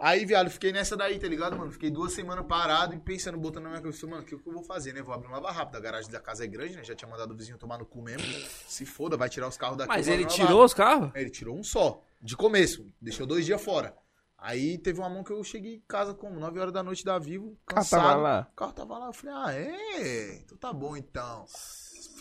Aí, 0.00 0.24
viado, 0.24 0.48
fiquei 0.48 0.70
nessa 0.72 0.96
daí, 0.96 1.18
tá 1.18 1.26
ligado, 1.26 1.56
mano? 1.56 1.72
Fiquei 1.72 1.90
duas 1.90 2.12
semanas 2.12 2.46
parado 2.46 2.94
e 2.94 3.00
pensando, 3.00 3.36
botando 3.36 3.64
na 3.64 3.70
minha 3.70 3.82
cabeça, 3.82 4.06
mano, 4.06 4.22
o 4.22 4.24
que, 4.24 4.36
que 4.38 4.48
eu 4.48 4.52
vou 4.52 4.62
fazer, 4.62 4.92
né? 4.92 5.02
Vou 5.02 5.12
abrir 5.12 5.26
uma 5.26 5.38
lava 5.40 5.50
rápida. 5.50 5.78
A 5.78 5.80
garagem 5.80 6.08
da 6.10 6.20
casa 6.20 6.44
é 6.44 6.46
grande, 6.46 6.76
né? 6.76 6.84
Já 6.84 6.94
tinha 6.94 7.10
mandado 7.10 7.32
o 7.32 7.36
vizinho 7.36 7.58
tomar 7.58 7.78
no 7.78 7.84
cu 7.84 8.00
mesmo. 8.00 8.22
Se 8.68 8.86
foda, 8.86 9.16
vai 9.16 9.28
tirar 9.28 9.48
os 9.48 9.56
carros 9.56 9.76
daqui. 9.76 9.88
Mas 9.88 10.06
ele 10.06 10.24
tirou 10.24 10.64
os 10.64 10.72
carros? 10.72 11.10
É, 11.14 11.20
Ele 11.20 11.30
tirou 11.30 11.58
um 11.58 11.64
só, 11.64 12.00
de 12.22 12.36
começo. 12.36 12.86
Deixou 13.00 13.26
dois 13.26 13.44
dias 13.44 13.60
fora. 13.60 13.92
Aí 14.40 14.78
teve 14.78 15.00
uma 15.00 15.08
mão 15.10 15.24
que 15.24 15.32
eu 15.32 15.42
cheguei 15.42 15.74
em 15.74 15.82
casa 15.88 16.14
como 16.14 16.38
9 16.38 16.60
horas 16.60 16.72
da 16.72 16.80
noite 16.80 17.04
da 17.04 17.18
Vivo, 17.18 17.58
carro 17.66 17.80
cansado. 17.82 18.02
tava 18.02 18.14
lá? 18.14 18.48
O 18.52 18.54
carro 18.56 18.72
tava 18.72 18.98
lá. 18.98 19.06
Eu 19.06 19.12
falei, 19.12 19.34
ah, 19.36 19.52
é? 19.52 20.36
Então 20.44 20.56
tá 20.56 20.72
bom, 20.72 20.96
então. 20.96 21.44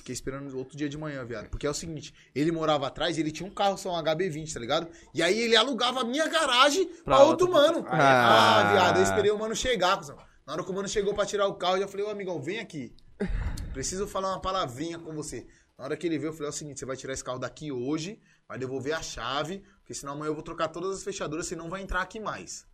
Fiquei 0.08 0.14
esperando 0.14 0.58
outro 0.58 0.78
dia 0.78 0.88
de 0.88 0.98
manhã, 0.98 1.26
viado. 1.26 1.50
Porque 1.50 1.68
é 1.68 1.70
o 1.70 1.74
seguinte, 1.74 2.14
ele 2.34 2.50
morava 2.50 2.88
atrás 2.88 3.18
ele 3.18 3.30
tinha 3.30 3.46
um 3.46 3.52
carro 3.52 3.78
só, 3.78 3.94
um 3.94 4.02
HB20, 4.02 4.54
tá 4.54 4.58
ligado? 4.58 4.88
E 5.14 5.22
aí 5.22 5.38
ele 5.38 5.54
alugava 5.54 6.00
a 6.00 6.06
minha 6.06 6.30
garagem 6.30 6.88
pra, 7.04 7.18
Pra 7.18 7.26
outro 7.26 7.52
mano. 7.52 7.86
Ah. 7.90 8.62
Ah, 8.62 8.72
viado, 8.72 8.98
eu 9.00 9.04
esperei 9.04 9.32
o 9.32 9.38
mano 9.38 9.54
chegar, 9.54 9.98
cuzão. 9.98 10.16
Na 10.46 10.54
hora 10.54 10.64
que 10.64 10.72
o 10.72 10.74
mano 10.74 10.88
chegou 10.88 11.14
pra 11.14 11.26
tirar 11.26 11.46
o 11.48 11.56
carro, 11.56 11.76
eu 11.76 11.82
já 11.82 11.88
falei, 11.90 12.06
ô 12.06 12.10
amigão, 12.10 12.42
vem 12.42 12.60
aqui. 12.60 12.96
Preciso 13.74 14.08
falar 14.08 14.30
uma 14.30 14.40
palavrinha 14.40 14.98
com 14.98 15.14
você. 15.14 15.46
Na 15.78 15.84
hora 15.84 15.98
que 15.98 16.08
ele 16.08 16.18
veio, 16.18 16.30
eu 16.30 16.34
falei, 16.34 16.48
é 16.48 16.52
o 16.52 16.54
seguinte, 16.54 16.80
você 16.80 16.86
vai 16.86 16.96
tirar 16.96 17.12
esse 17.12 17.24
carro 17.24 17.40
daqui 17.40 17.70
hoje, 17.70 18.18
vai 18.48 18.58
devolver 18.58 18.94
a 18.94 19.02
chave, 19.02 19.62
porque 19.80 19.94
senão 19.94 20.14
amanhã 20.14 20.30
eu 20.30 20.36
vou 20.36 20.44
trocar 20.44 20.70
todas 20.70 20.96
as 20.96 21.04
fechaduras, 21.04 21.48
você 21.48 21.56
não 21.58 21.70
vai 21.70 21.82
entrar 21.82 22.02
aqui 22.02 22.18
mais. 22.18 22.66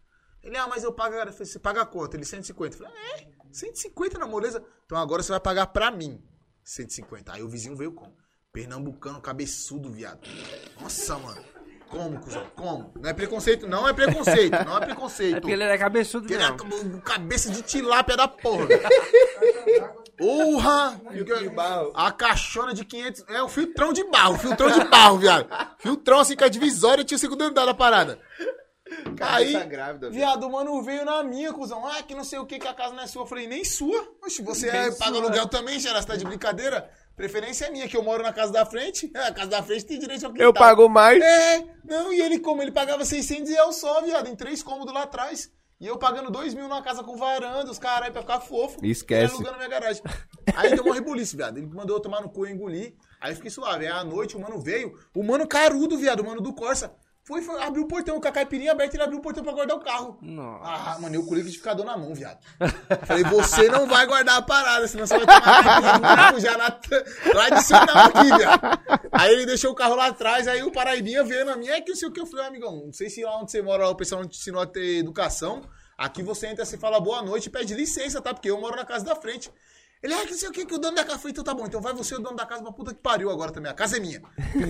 Ele, 0.44 0.56
ah, 0.56 0.68
mas 0.68 0.84
eu 0.84 0.94
pago, 0.94 1.16
você 1.32 1.58
paga 1.58 1.84
quanto? 1.84 2.14
Ele, 2.14 2.26
150. 2.26 2.76
Eu 2.76 2.86
falei, 2.86 2.94
é, 3.16 3.28
150 3.52 4.20
na 4.20 4.28
moleza? 4.28 4.64
Então 4.86 5.00
agora 5.00 5.24
você 5.24 5.32
vai 5.32 5.40
pagar 5.40 5.66
pra 5.66 5.90
mim 5.90 6.22
150. 6.64 7.34
Aí 7.34 7.44
o 7.44 7.50
vizinho 7.50 7.76
veio 7.76 7.92
como? 7.92 8.14
Pernambucano, 8.52 9.20
cabeçudo, 9.22 9.90
viado. 9.92 10.20
Nossa, 10.80 11.18
mano. 11.18 11.42
Como, 11.90 12.20
cuzão? 12.20 12.46
Como? 12.56 12.92
Não 13.00 13.10
é 13.10 13.14
preconceito, 13.14 13.68
não 13.68 13.88
é 13.88 13.94
preconceito, 13.94 14.66
não 14.66 14.78
é 14.78 14.86
preconceito. 14.86 15.38
É 15.38 15.40
porque 15.40 15.54
ele 15.54 15.64
é 15.64 15.78
cabeçudo 15.78 16.28
Porque 16.28 16.34
ele 16.34 16.52
mesmo. 16.52 16.88
é 16.88 16.92
com 16.92 17.02
cabeça 17.02 17.52
de 17.52 17.62
tilápia 17.62 18.18
da 18.18 18.28
porra. 18.28 18.68
Porra! 20.18 21.02
A 21.94 22.12
caixona 22.12 22.74
de 22.74 22.84
500... 22.86 23.26
É 23.28 23.44
o 23.44 23.48
filtrão 23.48 23.94
de 23.94 24.04
barro, 24.06 24.38
filtrão 24.38 24.72
de 24.72 24.84
barro, 24.86 25.20
viado. 25.20 25.48
Filtrão 25.80 26.20
assim 26.20 26.36
com 26.36 26.44
a 26.44 26.50
divisória 26.50 27.04
tinha 27.04 27.16
o 27.16 27.20
segundo 27.20 27.44
andar 27.44 27.66
da 27.66 27.74
parada. 27.74 28.20
Aí, 29.20 29.54
grávida, 29.66 30.10
viado, 30.10 30.46
o 30.46 30.52
mano 30.52 30.82
veio 30.82 31.06
na 31.06 31.24
minha, 31.24 31.54
cuzão. 31.54 31.86
Ah, 31.86 32.02
que 32.04 32.16
não 32.16 32.24
sei 32.24 32.40
o 32.40 32.46
que, 32.46 32.60
que 32.60 32.68
a 32.68 32.74
casa 32.74 32.94
não 32.94 33.04
é 33.04 33.08
sua. 33.08 33.24
Eu 33.24 33.28
falei, 33.28 33.48
nem 33.48 33.64
sua. 33.64 34.08
Oxe, 34.24 34.42
você 34.42 34.70
é, 34.70 34.92
paga 34.92 35.18
aluguel 35.18 35.48
também, 35.48 35.80
Xera, 35.80 36.02
você 36.02 36.08
tá 36.08 36.16
de 36.16 36.26
brincadeira? 36.26 36.90
Preferência 37.16 37.66
é 37.66 37.72
minha, 37.72 37.88
que 37.88 37.96
eu 37.96 38.04
moro 38.04 38.24
na 38.24 38.34
casa 38.34 38.52
da 38.52 38.66
frente. 38.66 39.12
É, 39.16 39.20
a 39.28 39.34
casa 39.34 39.50
da 39.50 39.64
frente 39.64 39.86
tem 39.86 40.00
direito 40.00 40.26
ao 40.26 40.32
quintal. 40.32 40.48
Eu 40.48 40.54
pago 40.54 40.90
mais. 40.90 41.22
É, 41.22 41.64
não, 41.84 42.12
e 42.12 42.22
ele 42.22 42.40
como? 42.40 42.62
Ele 42.62 42.72
pagava 42.72 43.06
600 43.06 43.50
e 43.50 43.56
eu 43.56 43.72
só, 43.72 44.02
viado, 44.02 44.28
em 44.28 44.36
três 44.36 44.64
cômodos 44.64 44.94
lá 44.94 45.04
atrás. 45.04 45.52
E 45.84 45.86
eu 45.86 45.98
pagando 45.98 46.32
2 46.32 46.54
mil 46.54 46.64
numa 46.64 46.82
casa 46.82 47.04
com 47.04 47.18
varanda, 47.18 47.70
os 47.70 47.78
caralho, 47.78 48.14
pra 48.14 48.22
ficar 48.22 48.40
fofo. 48.40 48.80
Esquece. 48.86 49.34
Alugando 49.34 49.58
minha 49.58 49.68
garagem. 49.68 50.02
Aí 50.56 50.74
deu 50.74 50.84
uma 50.84 50.96
rebuliço, 50.96 51.36
viado. 51.36 51.58
Ele 51.58 51.68
mandou 51.68 51.98
eu 51.98 52.02
tomar 52.02 52.22
no 52.22 52.30
cu 52.30 52.48
e 52.48 52.52
engolir. 52.52 52.96
Aí 53.20 53.32
eu 53.32 53.36
fiquei 53.36 53.52
suave. 53.52 53.86
Aí 53.86 53.92
à 53.92 54.02
noite 54.02 54.38
o 54.38 54.40
mano 54.40 54.62
veio. 54.62 54.98
O 55.14 55.22
mano 55.22 55.46
carudo, 55.46 55.98
viado, 55.98 56.22
o 56.22 56.26
mano 56.26 56.40
do 56.40 56.54
Corsa. 56.54 56.96
Foi, 57.26 57.42
foi 57.42 57.62
abriu 57.64 57.84
o 57.84 57.88
portão 57.88 58.20
com 58.20 58.28
a 58.28 58.32
caipirinha 58.32 58.74
aberta 58.74 58.98
ele 58.98 59.04
abriu 59.04 59.20
o 59.20 59.22
portão 59.22 59.44
pra 59.44 59.54
guardar 59.54 59.78
o 59.78 59.80
carro. 59.80 60.18
Nossa. 60.22 60.64
Ah, 60.66 60.98
mano, 61.00 61.16
eu 61.16 61.24
com 61.24 61.32
o 61.32 61.36
liquidificador 61.36 61.86
na 61.86 61.96
mão, 61.96 62.14
viado. 62.14 62.40
Falei, 63.06 63.24
você 63.24 63.70
não 63.70 63.88
vai 63.88 64.06
guardar 64.06 64.38
a 64.38 64.42
parada, 64.42 64.86
senão 64.90 65.08
você 65.08 65.18
vai 65.18 65.26
tomar 65.26 66.40
já 66.42 66.58
na 66.58 66.70
tradicional 66.70 68.08
aqui, 68.08 68.26
viado. 68.38 68.80
Aí 69.14 69.32
ele 69.32 69.46
deixou 69.46 69.72
o 69.72 69.76
carro 69.76 69.96
lá 69.96 70.08
atrás, 70.08 70.50
aí 70.50 70.64
o 70.64 70.72
Paraibinha 70.72 71.24
veio 71.24 71.46
na 71.46 71.56
minha, 71.56 71.76
é 71.76 71.82
que 71.82 71.92
não 71.92 71.96
sei 71.96 72.10
o 72.10 72.12
que 72.12 72.20
eu 72.20 72.26
falei, 72.26 72.46
amigão, 72.46 72.88
não 72.88 72.94
sei 72.94 73.10
se 73.10 73.24
lá 73.24 73.38
onde 73.40 73.52
você 73.52 73.62
mora, 73.62 73.88
o 73.88 73.96
pessoal 73.96 74.22
não 74.22 74.28
te 74.28 74.38
ensinou 74.38 74.62
a 74.62 74.66
ter 74.66 74.98
educação. 74.98 75.62
Aqui 75.98 76.22
você 76.22 76.48
entra, 76.48 76.66
você 76.66 76.78
fala 76.78 77.00
boa 77.00 77.22
noite 77.22 77.46
e 77.46 77.50
pede 77.50 77.74
licença, 77.74 78.20
tá? 78.20 78.34
Porque 78.34 78.50
eu 78.50 78.60
moro 78.60 78.76
na 78.76 78.84
casa 78.84 79.06
da 79.06 79.16
frente. 79.16 79.50
Ele, 80.04 80.14
ah, 80.14 80.26
que 80.28 80.34
sei 80.34 80.50
o 80.50 80.52
que, 80.52 80.66
que 80.66 80.74
o 80.74 80.78
dono 80.78 80.96
da 80.96 81.06
casa. 81.06 81.18
Falei, 81.18 81.32
então 81.32 81.44
tá 81.46 81.54
bom, 81.54 81.66
então 81.66 81.80
vai 81.80 81.94
você, 81.94 82.14
o 82.14 82.20
dono 82.20 82.36
da 82.36 82.46
casa, 82.46 82.62
pra 82.62 82.74
puta 82.74 82.94
que 82.94 83.00
pariu 83.00 83.30
agora 83.32 83.52
também. 83.54 83.72
A 83.72 83.74
casa 83.74 83.96
é 83.96 84.00
minha. 84.02 84.22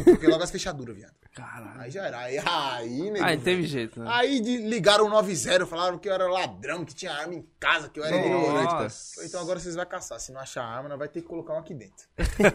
Porque 0.06 0.28
logo 0.28 0.44
as 0.44 0.52
fechaduras, 0.52 0.96
viado. 0.96 1.14
Caralho. 1.34 1.82
Aí 1.82 1.90
já 1.90 2.06
era. 2.06 2.20
Aí, 2.20 2.38
aí, 2.46 3.10
nego, 3.12 3.26
Ah, 3.26 3.36
não 3.36 3.42
teve 3.44 3.64
jeito, 3.64 4.00
né? 4.00 4.06
Aí 4.14 4.40
de- 4.40 4.58
ligaram 4.58 5.06
o 5.08 5.10
90, 5.10 5.66
falaram 5.66 5.98
que 5.98 6.08
eu 6.08 6.14
era 6.14 6.28
ladrão, 6.30 6.86
que 6.86 6.94
tinha 6.94 7.12
arma 7.12 7.34
em 7.34 7.44
casa, 7.60 7.90
que 7.90 8.00
eu 8.00 8.04
era 8.06 8.16
ignorante. 8.16 8.70
tá? 8.70 8.90
Falei, 8.90 9.28
Então 9.30 9.42
agora 9.42 9.60
vocês 9.60 9.74
vão 9.76 9.86
caçar. 9.88 10.20
Se 10.20 10.32
não 10.32 10.40
achar 10.40 10.64
arma, 10.64 10.88
nós 10.90 11.00
vai 11.00 11.08
ter 11.08 11.22
que 11.22 11.28
colocar 11.28 11.56
um 11.56 11.58
aqui 11.60 11.74
dentro. 11.74 12.06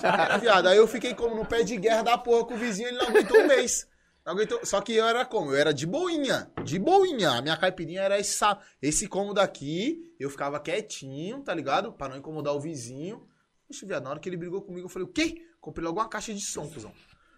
Já 0.00 0.08
era, 0.24 0.36
viado. 0.38 0.68
Aí 0.68 0.76
eu 0.78 0.86
fiquei 0.88 1.14
como 1.14 1.34
no 1.36 1.44
pé 1.44 1.62
de 1.62 1.76
guerra 1.76 2.02
da 2.02 2.16
porra 2.18 2.46
com 2.46 2.54
o 2.54 2.56
vizinho, 2.56 2.88
ele 2.88 2.96
não 2.98 3.08
aguentou 3.08 3.38
um 3.40 3.46
mês. 3.46 3.86
Aguentou. 4.24 4.64
Só 4.64 4.80
que 4.80 4.94
eu 4.94 5.06
era 5.06 5.24
como? 5.24 5.50
Eu 5.50 5.56
era 5.56 5.74
de 5.74 5.86
boinha. 5.86 6.50
De 6.64 6.78
boinha. 6.78 7.32
A 7.32 7.42
minha 7.42 7.56
caipirinha 7.56 8.00
era 8.00 8.18
essa, 8.18 8.58
esse 8.80 9.06
cômodo 9.06 9.40
aqui. 9.40 10.14
Eu 10.18 10.30
ficava 10.30 10.58
quietinho, 10.58 11.42
tá 11.42 11.54
ligado? 11.54 11.92
Pra 11.92 12.08
não 12.08 12.16
incomodar 12.16 12.54
o 12.54 12.60
vizinho. 12.60 13.28
Puxa, 13.68 13.86
viado, 13.86 14.04
na 14.04 14.10
hora 14.10 14.20
que 14.20 14.28
ele 14.28 14.36
brigou 14.36 14.62
comigo, 14.62 14.86
eu 14.86 14.90
falei, 14.90 15.06
o 15.06 15.12
quê? 15.12 15.42
Comprei 15.60 15.84
logo 15.84 16.00
uma 16.00 16.08
caixa 16.08 16.32
de 16.32 16.40
som, 16.40 16.68
cuzão. 16.68 16.92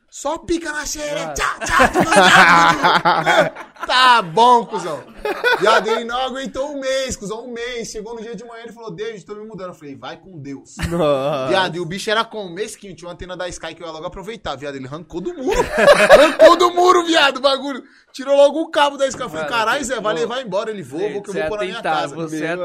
Só 0.09 0.39
pica 0.39 0.73
na 0.73 0.87
xereca. 0.87 1.35
Tá 3.87 4.21
bom, 4.21 4.67
cuzão. 4.67 5.03
Viado, 5.61 5.89
ele 5.89 6.05
não 6.05 6.19
aguentou 6.19 6.73
um 6.73 6.81
mês, 6.81 7.17
cuzão, 7.17 7.47
um 7.47 7.53
mês. 7.53 7.89
Chegou 7.89 8.15
no 8.15 8.21
dia 8.21 8.35
de 8.35 8.45
manhã, 8.45 8.63
ele 8.65 8.73
falou, 8.73 8.91
David, 8.91 9.25
tô 9.25 9.35
me 9.35 9.47
mudando. 9.47 9.69
Eu 9.69 9.75
falei, 9.75 9.95
vai 9.95 10.17
com 10.17 10.39
Deus. 10.39 10.75
Viado, 11.49 11.77
e 11.77 11.81
o 11.81 11.87
bicho 11.87 12.11
era 12.11 12.25
com 12.25 12.49
mesquinho, 12.49 12.95
tinha 12.95 13.09
uma 13.09 13.15
antena 13.15 13.37
da 13.37 13.49
Sky 13.49 13.75
que 13.75 13.83
eu 13.83 13.87
ia 13.87 13.93
logo 13.93 14.07
aproveitar, 14.07 14.57
viado. 14.57 14.75
Ele 14.75 14.87
arrancou 14.87 15.21
do 15.21 15.33
muro. 15.35 15.61
arrancou 16.11 16.57
do 16.57 16.71
muro, 16.73 17.05
viado, 17.05 17.39
o 17.39 17.41
bagulho. 17.41 17.83
Tirou 18.13 18.37
logo 18.37 18.61
o 18.61 18.71
cabo 18.71 18.97
da 18.97 19.07
Sky. 19.07 19.23
Eu 19.23 19.31
falei, 19.31 19.47
caralho, 19.47 19.85
Zé, 19.85 20.01
vai 20.01 20.15
levar 20.15 20.41
embora. 20.43 20.71
Ele 20.71 20.83
voa, 20.83 21.09
vou 21.11 21.23
que 21.23 21.31
eu 21.31 21.35
vou 21.35 21.43
é 21.43 21.49
pôr 21.49 21.59
na 21.59 21.65
minha 21.65 21.83
casa. 21.83 22.15
você 22.15 22.45
é. 22.45 22.57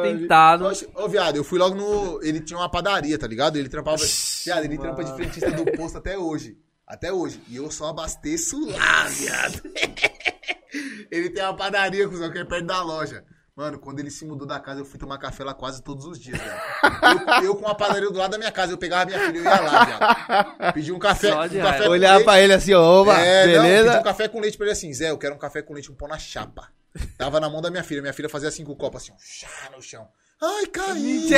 Oxe, 0.66 0.88
Ô, 0.96 1.08
viado, 1.08 1.36
eu 1.36 1.44
fui 1.44 1.60
logo 1.60 1.76
no. 1.76 2.24
Ele 2.24 2.40
tinha 2.40 2.58
uma 2.58 2.70
padaria, 2.70 3.18
tá 3.18 3.28
ligado? 3.28 3.58
Ele 3.58 3.70
trampava. 3.70 4.02
Viado, 4.46 4.64
ele 4.64 4.78
trampa 4.78 5.04
de 5.04 5.14
frentista 5.14 5.52
do 5.52 5.66
posto 5.74 5.98
até 5.98 6.18
hoje. 6.18 6.58
Até 6.92 7.10
hoje. 7.14 7.42
E 7.48 7.56
eu 7.56 7.72
só 7.72 7.88
abasteço 7.88 8.60
lá, 8.70 9.06
viado. 9.08 9.62
ele 11.10 11.30
tem 11.30 11.42
uma 11.42 11.56
padaria, 11.56 12.06
cuzão, 12.10 12.30
que 12.30 12.38
é 12.38 12.44
perto 12.44 12.66
da 12.66 12.84
loja. 12.84 13.24
Mano, 13.56 13.80
quando 13.80 14.00
ele 14.00 14.12
se 14.12 14.26
mudou 14.26 14.46
da 14.46 14.60
casa, 14.60 14.82
eu 14.82 14.86
fui 14.86 15.00
tomar 15.00 15.18
café 15.18 15.42
lá 15.46 15.54
quase 15.54 15.82
todos 15.82 16.06
os 16.06 16.20
dias, 16.20 16.38
viado. 16.38 16.62
Eu, 17.42 17.46
eu 17.46 17.56
com 17.56 17.66
a 17.66 17.74
padaria 17.74 18.10
do 18.10 18.18
lado 18.18 18.32
da 18.32 18.38
minha 18.38 18.52
casa, 18.52 18.74
eu 18.74 18.78
pegava 18.78 19.06
minha 19.06 19.20
filha 19.20 19.38
e 19.38 19.40
eu 19.40 19.44
ia 19.46 19.62
lá, 19.62 19.86
viado. 19.86 20.74
Pedi 20.74 20.92
um 20.92 21.00
café. 21.00 21.34
Um 21.34 21.62
café 21.62 21.88
Olhar 21.88 22.16
leite. 22.16 22.26
pra 22.26 22.42
ele 22.42 22.54
assim, 22.54 22.74
ó, 22.74 22.82
oba, 22.82 23.18
É, 23.22 23.46
não, 23.46 23.64
beleza? 23.64 23.90
pedi 23.92 24.00
um 24.02 24.04
café 24.04 24.28
com 24.28 24.40
leite 24.42 24.58
pra 24.58 24.66
ele 24.66 24.74
assim, 24.74 24.94
Zé, 24.94 25.12
eu 25.12 25.18
quero 25.18 25.34
um 25.36 25.40
café 25.40 25.62
com 25.62 25.74
leite, 25.74 25.90
um 25.90 25.96
pão 25.96 26.10
na 26.10 26.20
chapa. 26.20 26.74
Tava 27.18 27.40
na 27.40 27.50
mão 27.50 27.62
da 27.62 27.72
minha 27.72 27.84
filha, 27.84 28.02
minha 28.02 28.14
filha 28.14 28.28
fazia 28.28 28.50
assim 28.50 28.66
com 28.66 28.74
o 28.74 28.76
copo, 28.76 28.98
assim, 28.98 29.14
ó, 29.14 29.16
chá 29.18 29.70
no 29.74 29.82
chão. 29.82 30.06
Ai, 30.44 30.66
caí! 30.68 31.30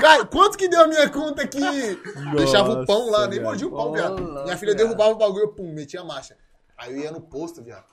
Cara, 0.00 0.24
quanto 0.32 0.56
que 0.56 0.68
deu 0.68 0.80
a 0.80 0.86
minha 0.88 1.10
conta 1.10 1.42
aqui? 1.42 1.60
Deixava 2.34 2.80
o 2.80 2.86
pão 2.86 3.10
lá, 3.10 3.26
nem 3.26 3.42
mordia 3.42 3.66
o 3.66 3.70
pão, 3.70 3.92
viado. 3.92 4.22
Nossa, 4.22 4.44
minha 4.44 4.56
filha 4.56 4.74
derrubava 4.74 5.10
o 5.10 5.16
bagulho, 5.16 5.48
pum, 5.48 5.70
metia 5.74 6.00
a 6.00 6.04
marcha. 6.04 6.34
Aí 6.78 6.92
eu 6.92 6.98
ia 6.98 7.10
no 7.10 7.20
posto, 7.20 7.62
viado. 7.62 7.84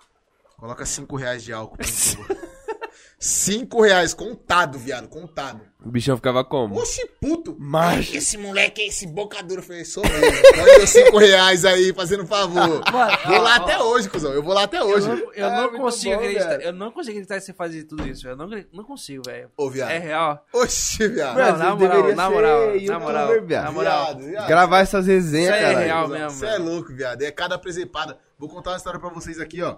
Coloca 0.58 0.86
5 0.86 1.16
reais 1.18 1.44
de 1.44 1.52
álcool 1.52 1.76
por 1.78 1.86
favor. 1.86 2.38
5 3.24 3.80
reais, 3.84 4.16
contado, 4.16 4.80
viado, 4.80 5.08
contado. 5.08 5.62
O 5.86 5.90
bichão 5.92 6.16
ficava 6.16 6.44
como? 6.44 6.76
Oxi, 6.80 7.08
puto. 7.22 7.56
Macho. 7.60 8.16
Esse 8.18 8.36
moleque 8.36 8.82
é 8.82 8.88
esse 8.88 9.06
boca 9.06 9.42
dura. 9.44 9.62
Eu 9.62 9.64
falei, 9.66 9.86
sou 9.86 10.04
eu. 10.04 10.10
Põe 10.56 10.78
meus 10.78 10.90
5 10.90 11.18
reais 11.20 11.64
aí, 11.64 11.94
fazendo 11.94 12.26
favor. 12.26 12.82
Vou 13.28 13.38
lá 13.42 13.52
ó, 13.60 13.64
até 13.64 13.80
hoje, 13.80 14.10
cuzão. 14.10 14.34
Eu 14.34 14.42
vou 14.42 14.54
lá 14.56 14.64
até 14.64 14.80
Eu 14.80 14.88
hoje. 14.88 15.08
não, 15.08 15.34
eu 15.34 15.46
Ah, 15.48 15.62
não 15.62 15.70
consigo 15.78 16.16
bom, 16.16 16.20
acreditar. 16.22 16.48
velho. 16.50 16.62
Eu 16.64 16.74
não 16.74 16.92
consigo 16.92 17.12
acreditar 17.12 17.36
que 17.36 17.42
você 17.46 17.54
fazia 17.54 17.88
tudo 17.88 18.08
isso, 18.08 18.24
velho. 18.24 18.34
Eu 18.34 18.38
não, 18.48 18.64
não 18.74 18.84
consigo, 18.84 19.22
velho. 19.26 19.52
Ô, 19.56 19.70
viado. 19.70 19.92
É 19.92 19.98
real. 20.00 20.44
Oxi, 20.54 21.08
viado. 21.08 21.38
Não, 21.38 21.46
Mano, 21.46 21.58
na 21.58 21.76
moral, 21.76 22.16
na 22.16 22.30
moral, 22.30 22.76
na 22.82 23.00
moral, 23.00 23.30
na 23.48 23.72
moral. 23.72 24.16
Gravar 24.48 24.80
essas 24.80 25.06
resenhas, 25.06 25.56
Isso 25.56 25.64
aí 25.66 25.72
é 25.72 25.74
cara. 25.74 25.86
real 25.86 26.08
mesmo, 26.08 26.30
Você 26.32 26.46
é 26.48 26.58
louco, 26.58 26.92
viado. 26.94 27.22
É 27.22 27.32
cada 27.32 27.58
presepada. 27.60 28.18
Vou 28.38 28.50
contar 28.50 28.72
uma 28.72 28.78
história 28.78 29.00
pra 29.00 29.10
vocês 29.10 29.40
aqui, 29.40 29.62
ó. 29.62 29.78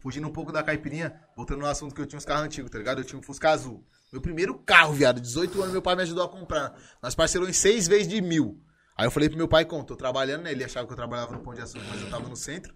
Fugindo 0.00 0.26
um 0.26 0.32
pouco 0.32 0.50
da 0.50 0.62
caipirinha, 0.62 1.20
voltando 1.36 1.60
no 1.60 1.66
assunto 1.66 1.94
que 1.94 2.00
eu 2.00 2.06
tinha 2.06 2.16
uns 2.16 2.24
carros 2.24 2.44
antigos, 2.44 2.70
tá 2.70 2.78
ligado? 2.78 2.98
Eu 2.98 3.04
tinha 3.04 3.18
um 3.18 3.22
Fusca 3.22 3.50
Azul. 3.50 3.84
Meu 4.10 4.20
primeiro 4.20 4.54
carro, 4.58 4.94
viado. 4.94 5.20
18 5.20 5.60
anos, 5.60 5.72
meu 5.72 5.82
pai 5.82 5.94
me 5.94 6.02
ajudou 6.02 6.24
a 6.24 6.28
comprar. 6.28 6.74
Nós 7.02 7.14
parcelou 7.14 7.48
em 7.48 7.52
seis 7.52 7.86
vezes 7.86 8.08
de 8.08 8.20
mil. 8.20 8.60
Aí 8.96 9.06
eu 9.06 9.10
falei 9.10 9.28
pro 9.28 9.38
meu 9.38 9.48
pai, 9.48 9.64
como, 9.64 9.84
tô 9.84 9.96
trabalhando, 9.96 10.42
né? 10.42 10.52
Ele 10.52 10.64
achava 10.64 10.86
que 10.86 10.92
eu 10.92 10.96
trabalhava 10.96 11.32
no 11.32 11.40
Pão 11.40 11.54
de 11.54 11.60
Açúcar, 11.60 11.84
mas 11.88 12.00
eu 12.00 12.10
tava 12.10 12.28
no 12.28 12.36
centro. 12.36 12.74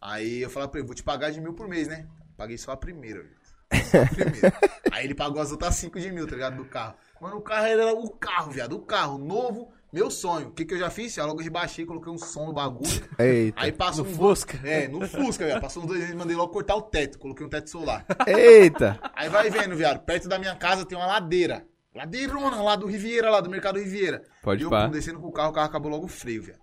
Aí 0.00 0.42
eu 0.42 0.50
falei 0.50 0.68
pra 0.68 0.80
ele, 0.80 0.86
vou 0.86 0.94
te 0.94 1.02
pagar 1.02 1.30
de 1.30 1.40
mil 1.40 1.54
por 1.54 1.66
mês, 1.66 1.88
né? 1.88 2.06
Paguei 2.36 2.58
só 2.58 2.72
a 2.72 2.76
primeira, 2.76 3.22
viado. 3.22 3.84
Só 3.90 4.02
a 4.02 4.06
primeira. 4.06 4.52
Aí 4.92 5.04
ele 5.04 5.14
pagou 5.14 5.40
as 5.40 5.50
outras 5.50 5.74
5 5.76 5.98
de 5.98 6.12
mil, 6.12 6.26
tá 6.26 6.34
ligado? 6.34 6.56
Do 6.56 6.64
carro. 6.64 6.94
Mano, 7.20 7.38
o 7.38 7.42
carro 7.42 7.66
era 7.66 7.92
o 7.92 8.10
carro, 8.10 8.52
viado. 8.52 8.76
O 8.76 8.82
carro 8.82 9.18
novo, 9.18 9.72
meu 9.94 10.10
sonho. 10.10 10.48
O 10.48 10.50
que 10.50 10.64
que 10.64 10.74
eu 10.74 10.78
já 10.78 10.90
fiz? 10.90 11.16
Eu 11.16 11.26
logo 11.26 11.40
rebaixei, 11.40 11.86
coloquei 11.86 12.12
um 12.12 12.18
som 12.18 12.46
no 12.46 12.52
bagulho. 12.52 13.02
Eita. 13.18 13.62
Aí 13.62 13.70
passou 13.72 14.04
No 14.04 14.10
um 14.10 14.14
Fusca? 14.14 14.58
É, 14.68 14.88
no 14.88 15.06
Fusca, 15.08 15.46
viado. 15.46 15.60
Passou 15.60 15.84
uns 15.84 15.86
dois 15.86 16.00
meses, 16.00 16.14
mandei 16.14 16.34
logo 16.36 16.52
cortar 16.52 16.74
o 16.74 16.82
teto. 16.82 17.18
Coloquei 17.18 17.46
um 17.46 17.48
teto 17.48 17.70
solar. 17.70 18.04
Eita. 18.26 18.98
Aí 19.14 19.28
vai 19.28 19.48
vendo, 19.50 19.76
viado. 19.76 20.00
Perto 20.04 20.28
da 20.28 20.38
minha 20.38 20.54
casa 20.56 20.84
tem 20.84 20.98
uma 20.98 21.06
ladeira. 21.06 21.64
Ladeirona 21.94 22.60
lá 22.60 22.74
do 22.74 22.86
Riviera, 22.88 23.30
lá 23.30 23.40
do 23.40 23.48
Mercado 23.48 23.78
Riviera. 23.78 24.22
Pode 24.42 24.62
e 24.62 24.64
eu 24.64 24.70
pá. 24.70 24.88
descendo 24.88 25.20
com 25.20 25.28
o 25.28 25.32
carro, 25.32 25.50
o 25.50 25.52
carro 25.52 25.68
acabou 25.68 25.90
logo 25.90 26.06
o 26.06 26.08
freio, 26.08 26.42
viado. 26.42 26.58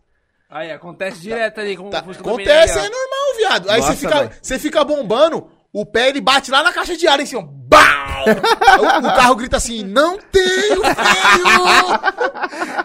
Aí, 0.49 0.70
acontece 0.70 1.22
direto 1.22 1.62
ali 1.62 1.78
com 1.78 1.90
Tá, 1.90 2.02
o 2.02 2.03
Fusca 2.03 2.22
do 2.24 2.30
Acontece, 2.30 2.78
é 2.78 2.82
Mineiro. 2.82 2.94
normal, 2.94 3.38
viado. 3.38 3.70
Aí 3.70 3.80
Nossa, 3.80 3.94
você 3.94 3.98
fica, 3.99 4.20
velho. 4.24 4.32
você 4.41 4.60
fica 4.60 4.84
bombando, 4.84 5.49
o 5.73 5.85
pé 5.85 6.10
ele 6.10 6.22
bate 6.22 6.52
lá 6.52 6.64
na 6.64 6.73
caixa 6.73 6.95
de 6.98 7.07
ar 7.07 7.19
em 7.19 7.26
cima. 7.26 7.48
Bau! 7.72 8.26
o, 8.26 9.07
o 9.07 9.15
carro 9.15 9.35
grita 9.35 9.57
assim, 9.57 9.84
não 9.84 10.18
tenho 10.18 10.81
freio! 10.81 11.99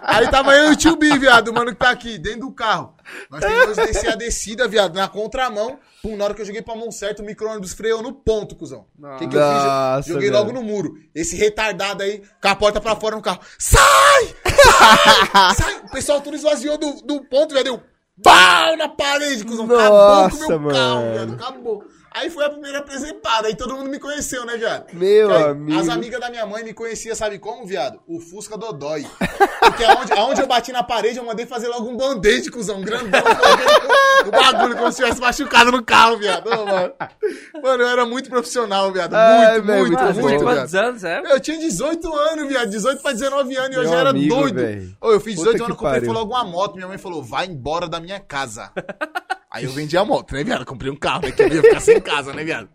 Aí 0.02 0.28
tava 0.30 0.54
eu 0.54 0.70
e 0.70 0.72
o 0.72 0.76
tio 0.76 0.96
B, 0.96 1.18
viado, 1.18 1.48
o 1.48 1.54
mano 1.54 1.72
que 1.72 1.78
tá 1.78 1.90
aqui, 1.90 2.16
dentro 2.18 2.40
do 2.40 2.52
carro. 2.52 2.94
Nós 3.30 3.40
tentamos 3.40 3.76
descer 3.76 4.10
a 4.10 4.14
descida, 4.14 4.68
viado, 4.68 4.94
na 4.94 5.08
contramão. 5.08 5.78
Pum, 6.02 6.16
na 6.16 6.24
hora 6.24 6.34
que 6.34 6.40
eu 6.42 6.46
joguei 6.46 6.62
pra 6.62 6.76
mão 6.76 6.90
certa, 6.92 7.22
o 7.22 7.26
micro-ônibus 7.26 7.72
freou 7.72 8.00
no 8.02 8.12
ponto, 8.12 8.54
cuzão. 8.54 8.86
O 8.98 9.16
que, 9.16 9.26
que 9.26 9.36
eu 9.36 9.40
Nossa, 9.40 10.02
fiz? 10.04 10.12
Joguei 10.12 10.30
velho. 10.30 10.40
logo 10.40 10.52
no 10.52 10.62
muro. 10.62 10.94
Esse 11.14 11.36
retardado 11.36 12.02
aí, 12.04 12.22
com 12.40 12.48
a 12.48 12.54
porta 12.54 12.80
pra 12.80 12.94
fora 12.94 13.16
no 13.16 13.22
carro. 13.22 13.40
Sai! 13.58 14.34
Sai! 14.78 15.54
Sai! 15.56 15.76
O 15.84 15.90
pessoal 15.90 16.20
tudo 16.20 16.36
esvaziou 16.36 16.78
do, 16.78 16.92
do 17.02 17.20
ponto, 17.24 17.52
velho. 17.52 17.64
Deu 17.64 17.82
pau 18.22 18.76
na 18.76 18.88
parede, 18.88 19.44
cuzão. 19.44 19.64
Acabou 19.64 19.88
com 19.90 19.94
o 19.94 20.22
Nossa, 20.22 20.58
meu 20.58 20.70
carro, 20.70 20.94
mano. 20.94 21.12
viado. 21.12 21.34
Acabou. 21.34 21.84
Aí 22.16 22.30
foi 22.30 22.47
a 22.47 22.48
primeira 22.48 22.80
presepada. 22.80 23.47
Aí 23.47 23.55
todo 23.55 23.76
mundo 23.76 23.90
me 23.90 23.98
conheceu, 23.98 24.47
né, 24.47 24.56
viado? 24.56 24.86
Meu 24.94 25.30
Aí, 25.30 25.43
amigo. 25.51 25.78
As 25.78 25.86
amigas 25.90 26.18
da 26.18 26.30
minha 26.30 26.47
mãe 26.47 26.64
me 26.64 26.72
conheciam, 26.72 27.14
sabe 27.14 27.38
como, 27.38 27.66
viado? 27.66 28.01
O 28.06 28.18
Fusca 28.20 28.56
Dodói. 28.56 29.06
Porque 29.60 29.84
aonde, 29.84 30.12
aonde 30.14 30.40
eu 30.40 30.47
bati 30.47 30.72
na 30.72 30.82
parede, 30.82 31.18
eu 31.18 31.24
mandei 31.24 31.44
fazer 31.44 31.68
logo 31.68 31.86
um 31.90 31.94
band-aid, 31.94 32.51
cuzão, 32.51 32.80
grandão. 32.80 33.20
o 34.26 34.30
bagulho, 34.30 34.76
como 34.76 34.90
se 34.90 35.02
tivesse 35.02 35.20
machucado 35.20 35.70
no 35.70 35.84
carro, 35.84 36.16
viado. 36.16 36.47
Ô, 36.48 36.64
mano. 36.64 36.93
mano, 37.62 37.82
eu 37.82 37.88
era 37.88 38.06
muito 38.06 38.30
profissional, 38.30 38.90
viado. 38.90 39.12
Ai, 39.12 39.60
Muito, 39.60 39.66
velho, 39.66 39.80
muito, 39.80 39.90
muito 39.90 40.14
Mano, 40.16 40.22
muito, 40.22 40.43
quantos 40.43 40.74
anos, 40.74 41.05
é? 41.05 41.20
Eu 41.22 41.38
tinha 41.38 41.59
18 41.59 42.14
anos, 42.16 42.48
viado. 42.48 42.70
18 42.70 43.02
pra 43.02 43.12
19 43.12 43.56
anos 43.56 43.76
e 43.76 43.78
eu 43.78 43.86
já 43.86 43.97
era 43.97 44.10
amigo, 44.10 44.34
doido. 44.34 44.97
Ô, 45.02 45.12
eu 45.12 45.20
fiz 45.20 45.34
Puta 45.34 45.52
18 45.52 45.56
que 45.59 45.62
anos, 45.64 45.76
comprei 45.76 46.01
pariu. 46.01 46.06
foi 46.06 46.14
logo 46.14 46.32
uma 46.32 46.44
moto. 46.44 46.76
Minha 46.76 46.88
mãe 46.88 46.97
falou, 46.97 47.22
vai 47.22 47.44
embora 47.44 47.86
da 47.86 48.01
minha 48.01 48.18
casa. 48.20 48.72
Aí 49.57 49.65
eu 49.65 49.73
vendi 49.73 49.97
a 49.97 50.05
moto, 50.05 50.35
né, 50.35 50.45
viado? 50.45 50.65
Comprei 50.65 50.91
um 50.91 50.97
carro, 50.97 51.23
né? 51.23 51.33
Que 51.33 51.43
eu 51.43 51.49
ia 51.49 51.62
ficar 51.62 51.81
sem 51.81 52.01
casa, 52.01 52.33
né, 52.33 52.45
viado? 52.45 52.69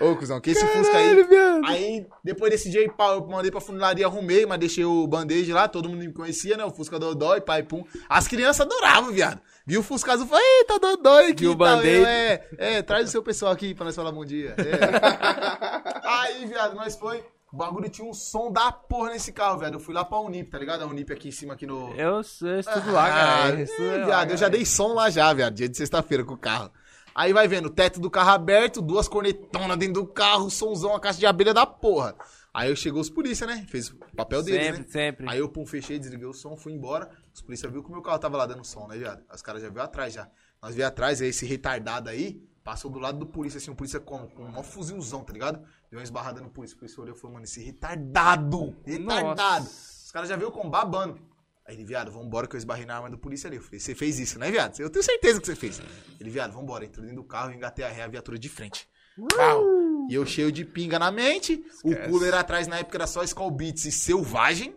Ô, 0.00 0.16
cuzão, 0.16 0.40
que 0.40 0.50
esse 0.50 0.66
Fusca 0.66 0.96
aí. 0.96 1.08
Caralho, 1.10 1.28
viado. 1.28 1.66
Aí, 1.66 2.06
depois 2.24 2.50
desse 2.50 2.70
dia, 2.70 2.80
aí, 2.80 2.88
pá, 2.88 3.08
eu 3.12 3.26
mandei 3.26 3.50
pra 3.50 3.60
funilaria, 3.60 4.06
arrumei, 4.06 4.46
mas 4.46 4.58
deixei 4.58 4.84
o 4.84 5.06
band-aid 5.06 5.52
lá, 5.52 5.68
todo 5.68 5.90
mundo 5.90 5.98
me 5.98 6.12
conhecia, 6.12 6.56
né? 6.56 6.64
O 6.64 6.70
Fusca 6.70 6.98
Dodói, 6.98 7.42
pai, 7.42 7.62
pum. 7.62 7.84
As 8.08 8.26
crianças 8.26 8.62
adoravam, 8.62 9.12
viado. 9.12 9.40
Viu 9.66 9.80
o 9.80 9.82
Fusca 9.82 10.12
azul, 10.12 10.26
falou, 10.26 10.42
eita, 10.42 10.78
Dodói 10.78 11.32
aqui. 11.32 11.42
Viu 11.42 11.52
o? 11.52 11.52
Eu, 11.52 12.06
É, 12.06 12.48
é, 12.56 12.82
traz 12.82 13.08
o 13.08 13.12
seu 13.12 13.22
pessoal 13.22 13.52
aqui 13.52 13.74
pra 13.74 13.84
nós 13.84 13.94
falar 13.94 14.10
bom 14.10 14.24
dia. 14.24 14.54
É. 14.56 16.00
aí, 16.02 16.46
viado, 16.46 16.74
nós 16.74 16.96
foi. 16.96 17.22
O 17.52 17.56
bagulho 17.56 17.88
tinha 17.88 18.06
um 18.08 18.14
som 18.14 18.52
da 18.52 18.70
porra 18.70 19.10
nesse 19.10 19.32
carro, 19.32 19.58
velho. 19.58 19.74
Eu 19.74 19.80
fui 19.80 19.92
lá 19.92 20.04
pra 20.04 20.20
Unip, 20.20 20.50
tá 20.50 20.58
ligado? 20.58 20.82
A 20.82 20.86
Unip 20.86 21.12
aqui 21.12 21.28
em 21.28 21.32
cima, 21.32 21.54
aqui 21.54 21.66
no. 21.66 21.92
Eu, 21.94 22.20
eu 22.42 22.60
estudo 22.60 22.92
lá, 22.92 23.06
Ah, 23.06 23.10
cara. 23.10 23.50
Eu 23.50 23.58
é, 23.58 23.62
estudo 23.62 23.88
lá, 23.98 24.04
viado, 24.06 24.30
eu 24.30 24.36
já 24.36 24.48
dei 24.48 24.64
som 24.64 24.94
lá 24.94 25.10
já, 25.10 25.32
viado. 25.32 25.54
Dia 25.54 25.68
de 25.68 25.76
sexta-feira 25.76 26.24
com 26.24 26.34
o 26.34 26.38
carro. 26.38 26.70
Aí 27.14 27.32
vai 27.32 27.48
vendo, 27.48 27.68
teto 27.68 27.98
do 28.00 28.08
carro 28.08 28.30
aberto, 28.30 28.80
duas 28.80 29.08
cornetonas 29.08 29.76
dentro 29.76 29.94
do 30.02 30.06
carro, 30.06 30.48
somzão, 30.48 30.94
a 30.94 31.00
caixa 31.00 31.18
de 31.18 31.26
abelha 31.26 31.52
da 31.52 31.66
porra. 31.66 32.14
Aí 32.54 32.74
chegou 32.76 33.00
os 33.00 33.10
polícia, 33.10 33.46
né? 33.46 33.64
Fez 33.68 33.90
o 33.90 33.96
papel 34.16 34.42
deles, 34.42 34.64
Sempre, 34.66 34.80
né? 34.80 34.86
sempre. 34.88 35.28
Aí 35.28 35.38
eu, 35.38 35.48
pum, 35.48 35.66
fechei, 35.66 35.98
desliguei 35.98 36.26
o 36.26 36.32
som, 36.32 36.56
fui 36.56 36.72
embora. 36.72 37.10
Os 37.34 37.42
polícia 37.42 37.68
viu 37.68 37.82
que 37.82 37.88
o 37.88 37.92
meu 37.92 38.02
carro 38.02 38.18
tava 38.18 38.36
lá 38.36 38.46
dando 38.46 38.64
som, 38.64 38.86
né, 38.86 38.96
viado? 38.96 39.22
Os 39.32 39.42
caras 39.42 39.60
já 39.62 39.68
viu 39.68 39.82
atrás 39.82 40.14
já. 40.14 40.28
Nós 40.62 40.74
veio 40.74 40.86
atrás, 40.86 41.20
aí 41.20 41.28
esse 41.28 41.46
retardado 41.46 42.08
aí, 42.10 42.40
passou 42.64 42.90
do 42.90 42.98
lado 42.98 43.18
do 43.18 43.26
polícia, 43.26 43.58
assim, 43.58 43.70
um 43.70 43.74
polícia 43.74 43.98
com, 44.00 44.26
com 44.28 44.44
um 44.44 44.48
maior 44.50 44.62
fuzilzão, 44.64 45.22
tá 45.24 45.32
ligado? 45.32 45.60
Deu 45.90 45.98
uma 45.98 46.04
esbarrada 46.04 46.40
no 46.40 46.50
polícia. 46.50 46.76
O 46.76 46.78
polícia 46.78 47.02
olhou 47.02 47.16
e 47.16 47.18
falou, 47.18 47.34
mano, 47.34 47.44
esse 47.44 47.60
retardado, 47.60 48.76
retardado. 48.84 49.66
Os 49.66 50.12
caras 50.12 50.28
já 50.28 50.36
viu 50.36 50.52
como 50.52 50.70
babando. 50.70 51.20
Aí 51.66 51.74
ele, 51.74 51.84
viado, 51.84 52.10
vambora 52.10 52.46
que 52.46 52.56
eu 52.56 52.58
esbarrei 52.58 52.86
na 52.86 52.96
arma 52.96 53.10
do 53.10 53.18
polícia 53.18 53.48
ali. 53.48 53.56
Eu 53.56 53.62
falei, 53.62 53.80
você 53.80 53.94
fez 53.94 54.18
isso, 54.18 54.38
né, 54.38 54.50
viado? 54.50 54.78
Eu 54.80 54.90
tenho 54.90 55.04
certeza 55.04 55.40
que 55.40 55.46
você 55.46 55.54
fez. 55.54 55.80
Ele, 56.18 56.30
viado, 56.30 56.52
vambora. 56.52 56.84
Entrou 56.84 57.04
dentro 57.04 57.22
do 57.22 57.26
carro 57.26 57.52
e 57.52 57.56
engatei 57.56 57.84
a 57.84 57.88
ré, 57.88 58.02
a 58.02 58.08
viatura 58.08 58.38
de 58.38 58.48
frente. 58.48 58.88
Pau. 59.36 59.64
E 60.08 60.14
eu 60.14 60.24
cheio 60.24 60.50
de 60.50 60.64
pinga 60.64 60.98
na 60.98 61.10
mente. 61.10 61.64
O 61.84 61.94
cooler 62.08 62.34
atrás 62.34 62.66
na 62.66 62.78
época 62.78 62.96
era 62.96 63.06
só 63.06 63.22
Skull 63.22 63.50
Beats 63.50 63.84
e 63.84 63.92
Selvagem. 63.92 64.74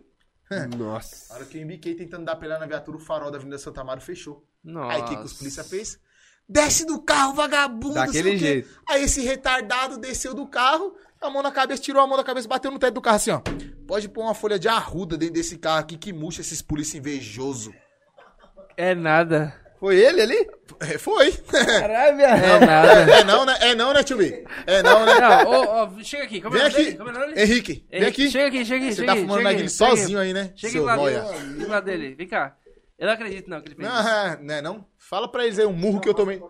Nossa. 0.76 1.32
Na 1.32 1.36
hora 1.36 1.46
que 1.46 1.58
eu 1.58 1.62
embiquei 1.62 1.94
tentando 1.94 2.24
dar 2.24 2.36
pelha 2.36 2.58
na 2.58 2.66
viatura, 2.66 2.96
o 2.96 3.00
farol 3.00 3.30
da 3.30 3.38
Avenida 3.38 3.58
Santa 3.58 3.80
Amaro 3.80 4.00
fechou. 4.00 4.46
Nossa. 4.62 4.94
Aí 4.94 5.02
o 5.02 5.04
que, 5.06 5.16
que 5.16 5.24
os 5.24 5.32
polícia 5.32 5.64
fez? 5.64 5.98
Desce 6.48 6.84
do 6.84 7.00
carro, 7.00 7.32
vagabundo. 7.34 7.94
Daquele 7.94 8.22
sei 8.22 8.36
o 8.36 8.38
quê. 8.38 8.46
jeito. 8.46 8.68
Aí 8.88 9.02
esse 9.04 9.22
retardado 9.22 9.96
desceu 9.98 10.34
do 10.34 10.46
carro, 10.46 10.94
a 11.20 11.30
mão 11.30 11.42
na 11.42 11.50
cabeça, 11.50 11.80
tirou 11.82 12.02
a 12.02 12.06
mão 12.06 12.16
da 12.16 12.24
cabeça, 12.24 12.46
bateu 12.46 12.70
no 12.70 12.78
teto 12.78 12.94
do 12.94 13.00
carro 13.00 13.16
assim, 13.16 13.30
ó. 13.30 13.40
Pode 13.86 14.08
pôr 14.08 14.22
uma 14.22 14.34
folha 14.34 14.58
de 14.58 14.68
arruda 14.68 15.16
dentro 15.16 15.34
desse 15.34 15.56
carro 15.58 15.80
aqui 15.80 15.96
que 15.96 16.12
murcha 16.12 16.40
esses 16.42 16.60
polícia 16.60 16.98
invejoso. 16.98 17.72
É 18.76 18.94
nada. 18.94 19.54
Foi 19.78 19.96
ele 19.96 20.20
ali? 20.22 20.48
É, 20.80 20.96
foi. 20.98 21.32
Caralho, 21.32 22.16
viado. 22.16 22.42
É 22.42 22.58
nada. 22.66 23.12
É 23.12 23.24
não, 23.24 23.44
né? 23.44 23.56
É 23.60 23.74
não, 23.74 23.92
né, 23.92 24.02
tio 24.02 24.16
B? 24.16 24.44
É 24.66 24.82
não, 24.82 25.04
né? 25.04 25.14
Não, 25.20 25.50
ô, 25.50 25.84
ô, 25.84 26.04
chega 26.04 26.24
aqui. 26.24 26.40
Como 26.40 26.56
é 26.56 26.60
Vem 26.60 26.68
nome 26.70 26.74
aqui. 26.74 26.84
dele? 26.84 26.96
Como 26.96 27.10
é 27.10 27.12
nome 27.12 27.26
dele? 27.26 27.42
Henrique, 27.42 27.86
vem 27.90 28.00
Henrique, 28.02 28.22
aqui. 28.22 28.30
Chega 28.30 28.46
aqui, 28.48 28.64
chega 28.64 28.84
aqui. 28.84 28.94
Você 28.94 29.00
chega 29.00 29.06
tá 29.06 29.12
aqui, 29.12 29.20
fumando 29.22 29.38
chega 29.38 29.48
aqui, 29.50 29.58
chega 29.58 29.68
sozinho 29.70 30.18
aí, 30.18 30.32
né? 30.32 30.52
Chega 30.56 30.72
seu 30.72 30.88
aqui 30.88 30.90
lá 30.90 30.96
noia. 30.96 31.20
dele. 31.22 31.58
Chega 31.58 31.70
lá 31.72 31.80
dele. 31.80 32.14
Vem 32.14 32.28
cá. 32.28 32.56
Eu 32.98 33.06
não 33.06 33.14
acredito 33.14 33.50
não 33.50 33.60
que 33.60 33.68
ele 33.68 33.74
fez 33.74 33.88
Não, 33.88 34.00
isso. 34.00 34.08
é, 34.08 34.38
né, 34.40 34.62
não? 34.62 34.86
Fala 34.98 35.28
pra 35.28 35.44
eles 35.44 35.58
aí 35.58 35.66
o 35.66 35.72
murro 35.72 36.00
que 36.00 36.08
eu 36.08 36.14
tomei. 36.14 36.40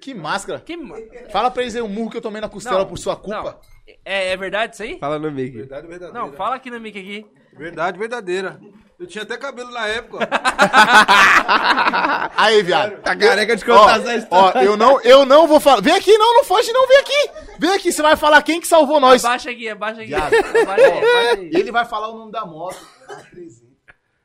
Que 0.00 0.12
máscara. 0.14 0.60
Que... 0.60 0.76
ma- 0.76 0.96
Fala 1.32 1.50
pra 1.50 1.62
eles 1.62 1.74
aí 1.74 1.80
o 1.82 1.88
murro 1.88 2.10
que 2.10 2.16
eu 2.18 2.22
tomei 2.22 2.40
na 2.42 2.48
costela 2.48 2.80
Não, 2.80 2.86
por 2.86 2.98
sua 2.98 3.16
culpa. 3.16 3.42
não. 3.42 3.58
É, 4.04 4.32
é 4.32 4.36
verdade 4.36 4.74
isso 4.74 4.82
aí? 4.82 4.98
Fala 4.98 5.18
no 5.18 5.30
mic. 5.30 5.56
Verdade 5.56 5.86
verdadeira. 5.86 6.20
Não, 6.26 6.32
fala 6.34 6.56
aqui 6.56 6.70
no 6.70 6.78
mic 6.80 6.98
aqui. 6.98 7.24
Verdade 7.56 7.98
verdadeira. 7.98 8.60
Eu 8.98 9.06
tinha 9.06 9.24
até 9.24 9.36
cabelo 9.36 9.70
na 9.70 9.86
época. 9.88 10.18
ó. 10.18 10.20
Aí, 12.36 12.62
viado. 12.62 13.00
Tá 13.02 13.16
careca 13.16 13.56
de 13.56 13.70
Ó, 13.70 13.78
contar 13.78 14.00
essa 14.00 14.14
história. 14.16 14.60
ó, 14.60 14.64
eu 14.64 14.76
não, 14.76 15.00
eu 15.02 15.24
não 15.26 15.46
vou 15.46 15.60
falar. 15.60 15.80
Vem 15.82 15.94
aqui, 15.94 16.16
não, 16.16 16.34
não 16.34 16.44
foge, 16.44 16.72
não, 16.72 16.86
vem 16.86 16.98
aqui. 16.98 17.30
Vem 17.58 17.70
aqui, 17.74 17.92
você 17.92 18.02
vai 18.02 18.16
falar 18.16 18.42
quem 18.42 18.60
que 18.60 18.66
salvou 18.68 19.00
nós. 19.00 19.24
Abaixa 19.24 19.50
aqui, 19.50 19.68
abaixa 19.68 20.00
aqui. 20.00 20.08
Viado. 20.08 20.34
Abaixa 20.34 20.56
aí, 20.56 20.62
abaixa 20.98 21.40
aí. 21.40 21.50
E 21.52 21.56
ele 21.56 21.72
vai 21.72 21.84
falar 21.84 22.08
o 22.08 22.16
nome 22.18 22.32
da 22.32 22.44
moto. 22.46 22.76
Era 23.08 23.20
300. 23.22 23.63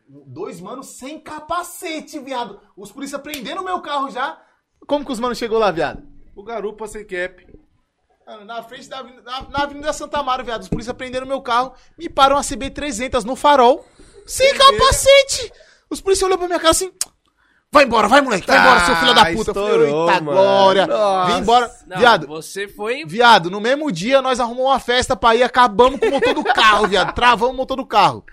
Dois 0.09 0.59
manos 0.59 0.87
sem 0.87 1.19
capacete, 1.19 2.17
viado. 2.19 2.59
Os 2.75 2.91
polícia 2.91 3.19
prendendo 3.19 3.61
o 3.61 3.65
meu 3.65 3.79
carro 3.79 4.09
já. 4.09 4.41
Como 4.87 5.05
que 5.05 5.11
os 5.11 5.19
manos 5.19 5.37
chegou 5.37 5.59
lá, 5.59 5.69
viado? 5.69 6.01
O 6.35 6.43
garupa 6.43 6.87
sem 6.87 7.05
cap. 7.05 7.45
Mano, 8.25 8.45
Na 8.45 8.63
frente 8.63 8.89
da 8.89 8.99
avenida, 8.99 9.21
na, 9.23 9.41
na 9.49 9.63
Avenida 9.63 9.93
Santa 9.93 10.19
Amaro, 10.19 10.43
viado. 10.43 10.61
Os 10.63 10.67
polícia 10.67 10.93
prenderam 10.93 11.27
meu 11.27 11.41
carro, 11.41 11.73
me 11.97 12.09
param 12.09 12.37
a 12.37 12.41
CB300 12.41 13.23
no 13.23 13.35
farol, 13.35 13.85
sem 14.25 14.51
capacete. 14.55 15.51
Os 15.89 16.01
polícia 16.01 16.25
olhou 16.25 16.37
pra 16.39 16.47
minha 16.47 16.59
cara 16.59 16.71
assim, 16.71 16.91
vai 17.71 17.83
embora, 17.85 18.07
vai 18.07 18.21
moleque, 18.21 18.47
vai 18.47 18.59
embora, 18.59 18.85
seu 18.85 18.95
filho 18.95 19.13
da 19.13 19.21
Ah, 19.21 19.33
puta. 19.33 19.51
Estourou, 19.51 20.09
eita 20.09 20.21
mano. 20.21 20.31
glória, 20.31 20.87
Nossa. 20.87 21.33
vim 21.33 21.39
embora. 21.41 21.71
Não, 21.87 21.97
viado, 21.97 22.27
você 22.27 22.67
foi... 22.67 23.03
viado, 23.05 23.49
no 23.51 23.59
mesmo 23.59 23.91
dia 23.91 24.21
nós 24.23 24.39
arrumamos 24.39 24.71
uma 24.71 24.79
festa 24.79 25.15
pra 25.15 25.35
ir, 25.35 25.43
acabamos 25.43 25.99
com 25.99 26.07
o 26.07 26.11
motor 26.11 26.33
do 26.33 26.43
carro, 26.43 26.87
viado, 26.87 27.13
travamos 27.13 27.53
o 27.53 27.57
motor 27.57 27.77
do 27.77 27.85
carro. 27.85 28.23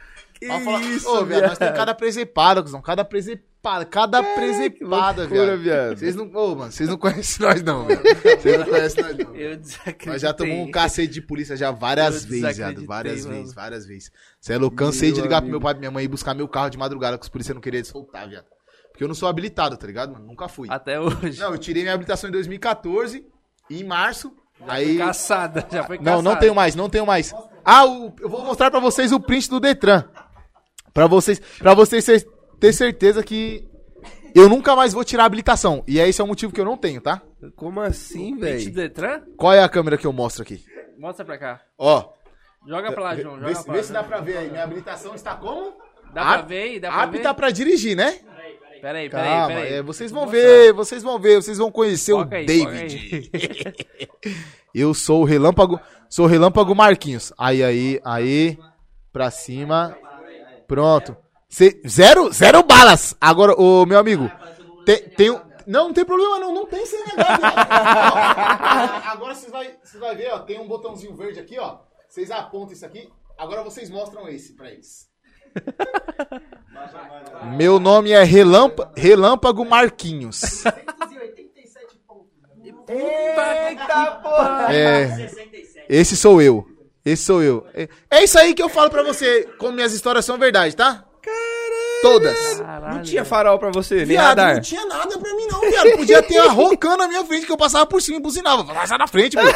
Falar- 0.47 0.81
isso, 0.83 1.09
Ô, 1.09 1.25
viado, 1.25 1.49
nós 1.49 1.59
temos 1.59 1.77
cada 1.77 1.95
presepada, 1.95 2.63
cuzão. 2.63 2.83
Cada 2.83 3.05
presepada, 3.05 3.85
cada 3.85 4.23
presepada, 4.23 5.23
loucura, 5.23 5.57
viado. 5.57 5.97
Vocês 5.99 6.15
não, 6.15 6.31
ô, 6.35 6.55
mano, 6.55 6.71
vocês 6.73 6.89
não 6.89 6.97
conhecem 6.99 7.47
nós, 7.47 7.63
não, 7.63 7.87
velho. 7.87 8.01
Vocês 8.41 8.59
não 8.59 8.65
conhecem 8.67 9.03
nós, 9.05 9.17
não. 9.19 9.35
Eu 9.35 9.57
desacreditei. 9.57 10.13
Nós 10.13 10.23
já 10.23 10.33
tomamos 10.33 10.69
um 10.69 10.71
cacete 10.71 11.13
de 11.15 11.23
polícia 11.23 11.57
já 11.57 11.71
várias 11.71 12.25
Eu 12.25 12.31
vezes, 12.31 12.57
viado. 12.57 12.85
Várias 12.87 13.25
mano. 13.25 13.39
vezes, 13.39 13.55
várias 13.55 13.87
vezes. 13.87 14.11
Você 14.41 14.53
é 14.53 14.59
louco, 14.59 14.77
cansei 14.77 15.09
de 15.11 15.17
Meu 15.17 15.25
ligar 15.25 15.37
pro 15.41 15.47
amigo. 15.47 15.53
meu 15.59 15.61
pai 15.61 15.73
e 15.73 15.75
pra 15.75 15.81
minha 15.81 15.91
mãe 15.91 16.05
e 16.05 16.09
buscar 16.09 16.35
meu 16.35 16.47
carro 16.49 16.71
de 16.71 16.79
madrugada, 16.79 17.17
que 17.19 17.25
os 17.25 17.29
polícias 17.29 17.55
não 17.55 17.61
queriam 17.63 17.83
soltar, 17.85 18.29
viado. 18.29 18.45
Porque 18.93 19.03
eu 19.05 19.09
não 19.09 19.15
sou 19.15 19.29
habilitado, 19.29 19.77
tá 19.77 19.87
ligado, 19.87 20.13
mano? 20.13 20.27
Nunca 20.27 20.49
fui. 20.49 20.69
Até 20.71 21.01
hoje. 21.01 21.39
Não, 21.41 21.53
eu 21.53 21.59
tirei 21.59 21.83
minha 21.83 21.95
habilitação 21.95 22.29
em 22.29 22.33
2014, 22.33 23.27
em 23.71 23.85
março. 23.85 24.33
Foi 24.59 24.67
Aí. 24.71 24.97
caçada, 24.99 25.67
já 25.71 25.83
foi 25.85 25.99
Não, 25.99 26.05
caçada. 26.05 26.23
não 26.23 26.37
tenho 26.37 26.55
mais, 26.55 26.75
não 26.75 26.89
tenho 26.89 27.05
mais. 27.05 27.35
Ah, 27.63 27.85
o- 27.85 28.15
eu 28.21 28.29
vou 28.29 28.43
mostrar 28.45 28.71
pra 28.71 28.81
vocês 28.81 29.13
o 29.13 29.21
print 29.21 29.51
do 29.51 29.61
Detran. 29.61 30.05
Pra 30.97 31.06
vocês, 31.06 31.39
pra 31.59 31.74
vocês 31.74 32.05
ter- 32.05 32.27
ter 32.59 32.73
certeza 32.73 33.23
que 33.23 33.68
eu 34.35 34.48
nunca 34.48 34.74
mais 34.74 34.93
vou 34.93 35.05
tirar 35.05 35.23
a 35.24 35.27
habilitação. 35.27 35.85
E 35.86 35.98
esse 36.01 36.20
é 36.20 36.24
o 36.24 36.27
motivo 36.27 36.52
que 36.52 36.60
eu 36.60 36.64
não 36.64 36.77
tenho, 36.77 37.01
tá? 37.01 37.20
Como 37.55 37.81
assim, 37.81 38.36
velho? 38.39 38.70
Detran? 38.73 39.20
Qual 39.36 39.52
é 39.52 39.62
a 39.62 39.68
câmera 39.68 39.97
que 39.98 40.06
eu 40.06 40.12
mostro 40.12 40.43
aqui? 40.43 40.64
Mostra 40.98 41.24
pra 41.24 41.36
cá. 41.39 41.60
Ó, 41.78 42.12
Joga 42.66 42.90
pra 42.90 43.02
lá, 43.05 43.14
João. 43.16 43.35
Joga 43.36 43.47
vê, 43.47 43.55
se- 43.55 43.64
pra 43.64 43.73
vê 43.74 43.78
lá. 43.78 43.85
se 43.85 43.93
dá 43.93 44.02
pra 44.02 44.20
ver 44.20 44.36
aí. 44.39 44.51
Minha 44.51 44.64
habilitação 44.64 45.14
está 45.14 45.36
como? 45.36 45.74
Dá 46.12 46.23
pra 46.23 46.35
Ap- 46.40 46.48
ver 46.48 46.62
aí? 46.62 46.81
Dá 46.81 46.90
pra 46.90 47.06
ver? 47.06 47.18
Apta 47.18 47.35
pra 47.35 47.51
dirigir, 47.51 47.94
né? 47.97 48.18
Peraí, 48.81 49.09
peraí, 49.09 49.09
Calma, 49.10 49.47
peraí. 49.55 49.73
é, 49.74 49.82
vocês 49.82 50.10
vão 50.10 50.27
ver, 50.27 50.73
vocês 50.73 51.02
vão 51.02 51.18
ver, 51.18 51.36
vocês 51.43 51.59
vão 51.59 51.70
conhecer 51.70 52.12
Foca 52.12 52.35
o 52.35 52.39
aí, 52.39 52.47
David. 52.47 53.31
Eu 54.74 54.93
sou 54.94 55.23
o 55.23 55.24
Relâmpago, 55.24 55.78
sou 56.09 56.24
o 56.27 56.28
Relâmpago 56.28 56.74
Marquinhos. 56.74 57.32
Aí, 57.39 57.62
aí, 57.62 58.01
aí, 58.05 58.59
pra 59.12 59.31
cima. 59.31 59.97
Pronto. 60.66 61.16
Cê- 61.48 61.80
zero, 61.86 62.32
zero 62.32 62.62
balas. 62.62 63.14
Agora, 63.20 63.55
ô 63.60 63.86
meu 63.86 63.98
amigo, 63.98 64.30
tem, 64.84 65.09
tem 65.10 65.30
um... 65.30 65.40
Não, 65.66 65.86
não 65.88 65.93
tem 65.93 66.05
problema 66.05 66.38
não, 66.38 66.55
não 66.55 66.66
tem 66.66 66.86
CNH. 66.86 67.06
Ó, 69.09 69.10
Agora 69.12 69.34
vocês 69.34 69.51
vai, 69.51 69.76
vocês 69.82 70.01
vai 70.01 70.14
ver, 70.14 70.32
ó, 70.32 70.38
tem 70.40 70.60
um 70.60 70.68
botãozinho 70.68 71.16
verde 71.16 71.40
aqui, 71.40 71.59
ó. 71.59 71.78
Vocês 72.09 72.30
apontam 72.30 72.72
isso 72.72 72.86
aqui. 72.86 73.09
Agora 73.36 73.64
vocês 73.64 73.90
mostram 73.90 74.28
esse 74.28 74.55
pra 74.55 74.70
eles. 74.70 75.09
Meu 77.56 77.80
nome 77.80 78.12
é 78.12 78.22
Relâmpago, 78.22 78.93
Relâmpago 78.97 79.64
Marquinhos. 79.64 80.64
Eita 82.88 84.10
porra! 84.22 84.68
É. 84.72 85.30
Esse 85.88 86.16
sou 86.16 86.40
eu. 86.40 86.66
Esse 87.07 87.23
sou 87.23 87.41
eu. 87.41 87.65
É, 87.73 87.89
é 88.11 88.24
isso 88.24 88.37
aí 88.37 88.53
que 88.53 88.61
eu 88.61 88.69
falo 88.69 88.91
pra 88.91 89.05
você, 89.05 89.49
como 89.59 89.73
minhas 89.73 89.93
histórias 89.93 90.24
são 90.24 90.37
verdade, 90.37 90.74
tá? 90.74 91.05
Todas. 92.12 92.39
Não 92.93 93.03
tinha 93.03 93.24
farol 93.24 93.59
pra 93.59 93.70
você, 93.70 93.97
nem 93.97 94.07
Viado, 94.07 94.28
radar. 94.39 94.55
não 94.55 94.61
tinha 94.61 94.85
nada 94.87 95.19
pra 95.19 95.35
mim 95.35 95.47
não, 95.51 95.61
viado. 95.61 95.97
Podia 95.97 96.23
ter 96.23 96.39
a 96.39 96.49
rocando 96.51 96.99
na 96.99 97.09
minha 97.09 97.24
frente 97.24 97.47
que 97.47 97.53
eu 97.53 97.57
passava 97.57 97.85
por 97.87 98.01
cima 98.01 98.19
e 98.19 98.20
buzinava. 98.20 98.62
Vai 98.62 98.87
sai 98.87 98.99
na 98.99 99.07
frente, 99.07 99.37
mano. 99.37 99.51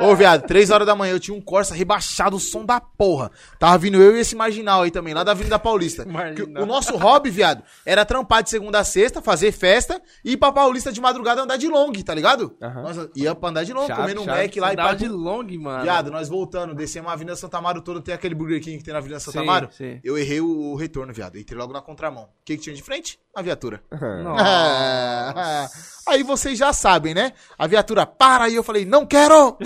Ô, 0.00 0.14
viado, 0.14 0.42
três 0.46 0.70
horas 0.70 0.86
da 0.86 0.94
manhã 0.94 1.12
eu 1.12 1.20
tinha 1.20 1.36
um 1.36 1.40
Corsa 1.40 1.74
rebaixado, 1.74 2.36
o 2.36 2.40
som 2.40 2.64
da 2.64 2.80
porra. 2.80 3.30
Tava 3.58 3.78
vindo 3.78 4.00
eu 4.02 4.16
e 4.16 4.20
esse 4.20 4.34
marginal 4.34 4.82
aí 4.82 4.90
também, 4.90 5.14
lá 5.14 5.22
da 5.22 5.30
Avenida 5.32 5.58
Paulista. 5.58 6.04
Marginal. 6.04 6.62
O 6.62 6.66
nosso 6.66 6.96
hobby, 6.96 7.30
viado, 7.30 7.62
era 7.86 8.04
trampar 8.04 8.42
de 8.42 8.50
segunda 8.50 8.80
a 8.80 8.84
sexta, 8.84 9.22
fazer 9.22 9.52
festa 9.52 10.00
e 10.24 10.32
ir 10.32 10.36
pra 10.36 10.50
Paulista 10.52 10.92
de 10.92 11.00
madrugada 11.00 11.42
andar 11.42 11.56
de 11.56 11.68
long, 11.68 11.92
tá 12.04 12.12
ligado? 12.14 12.54
Aham. 12.60 12.82
Nós 12.82 13.08
ia 13.14 13.34
pra 13.34 13.50
andar 13.50 13.64
de 13.64 13.72
long, 13.72 13.86
Chave, 13.86 14.00
comendo 14.00 14.20
um 14.22 14.24
chave. 14.24 14.42
Mac 14.42 14.56
lá 14.56 14.72
e 14.72 14.76
pá. 14.76 14.94
de 14.94 15.08
long, 15.08 15.44
mano. 15.60 15.82
Viado, 15.82 16.10
nós 16.10 16.28
voltando, 16.28 16.74
descemos 16.74 17.10
a 17.10 17.14
Avenida 17.14 17.36
Santa 17.36 17.58
Amaro 17.58 17.80
toda, 17.80 18.00
tem 18.02 18.14
aquele 18.14 18.34
Burger 18.34 18.60
King 18.60 18.78
que 18.78 18.84
tem 18.84 18.92
na 18.92 18.98
Avenida 18.98 19.20
Santa 19.20 19.38
Sim, 19.38 19.44
Amaro. 19.44 19.68
sim. 19.70 20.00
Eu 20.02 20.18
errei 20.18 20.40
o, 20.40 20.72
o 20.72 20.76
retorno, 20.76 21.12
viado. 21.12 21.36
Entrei 21.54 21.60
logo 21.60 21.72
na 21.72 21.80
contramão. 21.80 22.24
O 22.24 22.28
que, 22.44 22.56
que 22.56 22.64
tinha 22.64 22.74
de 22.74 22.82
frente? 22.82 23.18
A 23.32 23.40
viatura. 23.40 23.80
Nossa. 24.22 25.70
Aí 26.06 26.22
vocês 26.24 26.58
já 26.58 26.72
sabem, 26.72 27.14
né? 27.14 27.32
A 27.56 27.66
viatura 27.68 28.04
para 28.04 28.48
e 28.48 28.56
eu 28.56 28.64
falei, 28.64 28.84
não 28.84 29.06
quero! 29.06 29.56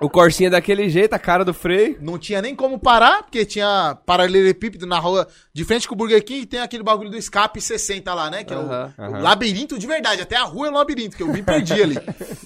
O 0.00 0.08
Corsinha 0.08 0.50
daquele 0.50 0.88
jeito, 0.88 1.12
a 1.14 1.18
cara 1.18 1.44
do 1.44 1.52
freio. 1.52 1.98
Não 2.00 2.18
tinha 2.18 2.40
nem 2.40 2.54
como 2.54 2.78
parar, 2.78 3.22
porque 3.22 3.44
tinha 3.44 3.98
paralelepípedo 4.06 4.86
na 4.86 4.98
rua 4.98 5.26
de 5.52 5.64
frente 5.64 5.88
com 5.88 5.94
o 5.94 5.98
Burger 5.98 6.24
King 6.24 6.42
e 6.42 6.46
tem 6.46 6.60
aquele 6.60 6.82
bagulho 6.82 7.10
do 7.10 7.16
escape 7.16 7.60
60 7.60 8.12
lá, 8.14 8.30
né? 8.30 8.44
Que 8.44 8.52
é 8.52 8.56
o, 8.56 8.62
o 8.62 9.20
labirinto 9.20 9.78
de 9.78 9.86
verdade. 9.86 10.22
Até 10.22 10.36
a 10.36 10.44
rua 10.44 10.68
é 10.68 10.70
um 10.70 10.74
labirinto, 10.74 11.16
que 11.16 11.22
eu 11.22 11.28
me 11.28 11.42
perdi 11.42 11.82
ali. 11.82 11.96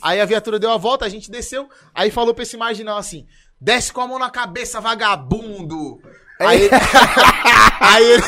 Aí 0.01 0.21
a 0.21 0.25
viatura 0.25 0.59
deu 0.59 0.71
a 0.71 0.77
volta, 0.77 1.05
a 1.05 1.09
gente 1.09 1.31
desceu, 1.31 1.69
aí 1.95 2.11
falou 2.11 2.33
pra 2.33 2.43
esse 2.43 2.57
marginal 2.57 2.97
assim: 2.97 3.27
desce 3.61 3.93
com 3.93 4.01
a 4.01 4.07
mão 4.07 4.19
na 4.19 4.31
cabeça, 4.31 4.81
vagabundo! 4.81 6.01
Aí, 6.41 6.71
aí 7.81 8.05
ele, 8.05 8.23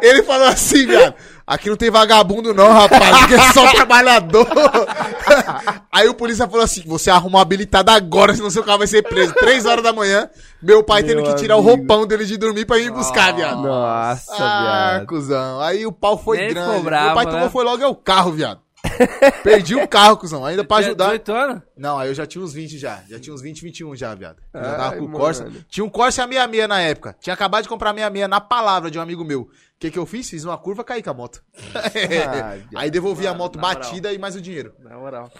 ele 0.00 0.22
falou 0.22 0.46
assim, 0.48 0.86
viado. 0.86 1.14
Aqui 1.44 1.68
não 1.68 1.76
tem 1.76 1.90
vagabundo, 1.90 2.54
não, 2.54 2.72
rapaz. 2.72 3.24
Aqui 3.24 3.34
é 3.34 3.52
só 3.52 3.68
trabalhador. 3.72 4.46
Aí 5.90 6.08
o 6.08 6.14
polícia 6.14 6.46
falou 6.48 6.64
assim: 6.64 6.82
você 6.86 7.10
arruma 7.10 7.38
uma 7.38 7.42
habilitada 7.42 7.92
agora, 7.92 8.32
senão 8.34 8.48
seu 8.48 8.62
carro 8.62 8.78
vai 8.78 8.86
ser 8.86 9.02
preso. 9.02 9.34
Três 9.34 9.66
horas 9.66 9.82
da 9.82 9.92
manhã, 9.92 10.30
meu 10.62 10.82
pai 10.84 11.02
Meu 11.02 11.16
tendo 11.16 11.26
que 11.26 11.34
tirar 11.34 11.56
o 11.56 11.58
amigo. 11.58 11.76
roupão 11.76 12.06
dele 12.06 12.24
de 12.24 12.36
dormir 12.38 12.64
pra 12.64 12.78
ir 12.78 12.84
me 12.84 12.92
buscar, 12.92 13.34
viado. 13.34 13.60
Nossa, 13.60 14.32
Ah, 14.38 14.90
viado. 14.92 15.06
cuzão. 15.08 15.60
Aí 15.60 15.84
o 15.84 15.92
pau 15.92 16.16
foi 16.16 16.38
Nem 16.38 16.54
grande. 16.54 16.82
bravo, 16.84 17.06
meu 17.06 17.14
pai 17.16 17.24
né? 17.26 17.32
tomou 17.32 17.50
foi 17.50 17.64
logo 17.64 17.82
é 17.82 17.86
o 17.88 17.94
carro, 17.94 18.30
viado. 18.32 18.60
Perdi 19.42 19.74
o 19.76 19.86
carro, 19.86 20.16
cuzão. 20.16 20.44
Ainda 20.44 20.64
pra 20.64 20.78
Tinha 20.78 20.88
ajudar. 20.88 21.04
18 21.06 21.32
anos? 21.32 21.62
Não, 21.76 21.98
aí 21.98 22.08
eu 22.08 22.14
já 22.14 22.26
tinha 22.26 22.42
uns 22.42 22.52
20 22.52 22.78
já. 22.78 23.02
Já 23.08 23.18
tinha 23.18 23.32
uns 23.34 23.40
20, 23.40 23.62
21 23.62 23.94
já, 23.96 24.14
viado. 24.14 24.42
Eu 24.52 24.60
já 24.60 24.70
Ai, 24.70 24.76
tava 24.76 24.96
com 24.96 25.04
o 25.04 25.08
mano. 25.08 25.18
Corsa. 25.18 25.52
Tinha 25.68 25.84
um 25.84 25.88
Corsa 25.88 26.22
66 26.22 26.68
na 26.68 26.80
época. 26.80 27.16
Tinha 27.20 27.34
acabado 27.34 27.62
de 27.62 27.68
comprar 27.68 27.90
66 27.94 28.28
na 28.28 28.40
palavra 28.40 28.90
de 28.90 28.98
um 28.98 29.02
amigo 29.02 29.24
meu. 29.24 29.42
O 29.42 29.48
que 29.78 29.90
que 29.90 29.98
eu 29.98 30.06
fiz? 30.06 30.28
Fiz 30.28 30.44
uma 30.44 30.58
curva, 30.58 30.84
caí 30.84 31.02
com 31.02 31.10
a 31.10 31.14
moto. 31.14 31.42
viado. 32.08 32.62
aí 32.74 32.90
devolvi 32.90 33.26
a 33.26 33.34
moto 33.34 33.56
na 33.56 33.62
moral. 33.62 33.82
batida 33.82 34.12
e 34.12 34.18
mais 34.18 34.36
o 34.36 34.40
dinheiro. 34.40 34.74
Na 34.80 34.96
moral. 34.96 35.30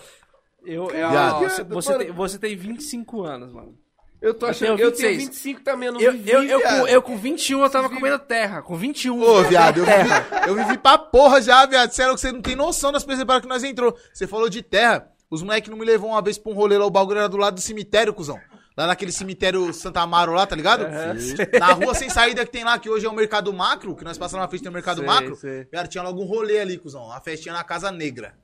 Eu, 0.64 0.90
eu, 0.90 1.10
Viado. 1.10 1.40
você, 1.40 1.64
você, 1.64 1.92
Mano. 1.92 2.04
tem, 2.04 2.12
você 2.12 2.38
tem 2.38 2.56
25 2.56 3.22
anos, 3.24 3.52
mano. 3.52 3.76
Eu 4.22 4.32
tô 4.34 4.46
achando 4.46 4.68
Eu 4.70 4.76
que 4.76 4.82
eu 4.84 4.92
tenho 4.92 5.08
tenho 5.08 5.18
26. 5.20 5.28
25 5.44 5.60
também, 5.62 5.86
eu 5.88 5.92
não 5.94 6.00
Eu, 6.00 6.12
vivi, 6.12 6.30
eu, 6.30 6.42
eu, 6.44 6.60
com, 6.60 6.88
eu 6.88 7.02
com 7.02 7.16
21 7.16 7.60
eu 7.62 7.68
tava 7.70 7.90
comendo 7.90 8.18
terra. 8.20 8.62
Com 8.62 8.76
21. 8.76 9.20
Ô, 9.20 9.42
viado, 9.42 9.78
eu 9.78 9.84
vivi, 9.84 10.10
eu 10.48 10.54
vivi 10.54 10.78
pra 10.78 10.96
porra 10.96 11.42
já, 11.42 11.66
viado. 11.66 11.90
Sério 11.90 12.14
que 12.14 12.20
você 12.20 12.30
não 12.30 12.40
tem 12.40 12.54
noção 12.54 12.92
das 12.92 13.02
presepadas 13.04 13.42
que 13.42 13.48
nós 13.48 13.64
entrou. 13.64 13.96
Você 14.14 14.26
falou 14.26 14.48
de 14.48 14.62
terra. 14.62 15.08
Os 15.28 15.42
moleques 15.42 15.68
não 15.70 15.76
me 15.78 15.84
levou 15.84 16.10
uma 16.10 16.22
vez 16.22 16.38
pra 16.38 16.52
um 16.52 16.54
rolê 16.54 16.76
lá, 16.78 16.84
o 16.86 16.90
bagulho 16.90 17.18
era 17.18 17.28
do 17.28 17.36
lado 17.38 17.54
do 17.54 17.60
cemitério, 17.60 18.12
cuzão. 18.14 18.38
Lá 18.76 18.86
naquele 18.86 19.10
cemitério 19.12 19.72
Santa 19.72 20.00
Amaro 20.00 20.32
lá, 20.32 20.46
tá 20.46 20.54
ligado? 20.56 20.86
Na 21.58 21.72
rua 21.72 21.94
sem 21.94 22.08
saída 22.08 22.44
que 22.44 22.52
tem 22.52 22.64
lá, 22.64 22.78
que 22.78 22.88
hoje 22.88 23.04
é 23.04 23.08
o 23.08 23.14
Mercado 23.14 23.52
Macro, 23.52 23.96
que 23.96 24.04
nós 24.04 24.16
passamos 24.16 24.42
na 24.44 24.48
frente 24.48 24.62
tem 24.62 24.70
o 24.70 24.74
Mercado 24.74 24.98
Sei, 24.98 25.06
Macro. 25.06 25.36
sei. 25.36 25.66
Viado, 25.70 25.88
tinha 25.88 26.02
logo 26.02 26.22
um 26.22 26.26
rolê 26.26 26.60
ali, 26.60 26.78
cuzão. 26.78 27.04
Uma 27.06 27.20
festinha 27.20 27.54
na 27.54 27.64
Casa 27.64 27.90
Negra. 27.90 28.34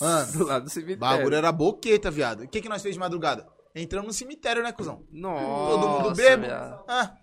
Mano, 0.00 0.32
Do 0.32 0.44
lado 0.44 0.64
do 0.64 0.66
o 0.68 0.70
cemitério. 0.70 0.98
bagulho 0.98 1.34
era 1.36 1.50
boqueta, 1.50 2.10
viado. 2.10 2.42
O 2.44 2.48
que, 2.48 2.60
que 2.60 2.68
nós 2.68 2.82
fez 2.82 2.94
de 2.94 2.98
madrugada? 3.00 3.46
Entramos 3.76 4.06
no 4.06 4.12
cemitério, 4.14 4.62
né, 4.62 4.72
cuzão? 4.72 5.04
Nossa, 5.12 5.70
Todo 5.70 5.88
mundo 5.88 6.14
bebo. 6.14 6.46
Ah, 6.88 7.14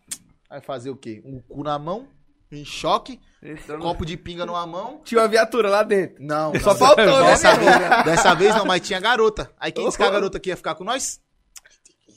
vai 0.47 0.61
fazer 0.61 0.91
o 0.91 0.95
quê? 0.95 1.19
Um 1.25 1.41
cu 1.41 1.63
na 1.63 1.79
mão, 1.79 2.07
em 2.51 2.63
choque, 2.63 3.19
Então, 3.41 3.79
copo 3.79 4.05
de 4.05 4.15
pinga 4.15 4.45
numa 4.45 4.65
mão. 4.67 5.01
Tinha 5.03 5.21
uma 5.21 5.27
viatura 5.27 5.67
lá 5.67 5.81
dentro. 5.81 6.23
Não, 6.23 6.53
Só 6.59 6.73
não, 6.73 6.77
faltou, 6.77 7.05
né, 7.05 7.23
dessa 7.23 7.55
vez, 7.55 8.05
dessa 8.05 8.35
vez 8.35 8.55
não, 8.55 8.65
mas 8.65 8.81
tinha 8.81 8.99
garota. 8.99 9.51
Aí 9.59 9.71
quem 9.71 9.83
disse 9.85 9.97
que 9.97 10.03
a 10.03 10.11
garota 10.11 10.39
que 10.39 10.49
ia 10.49 10.57
ficar 10.57 10.75
com 10.75 10.83
nós? 10.83 11.19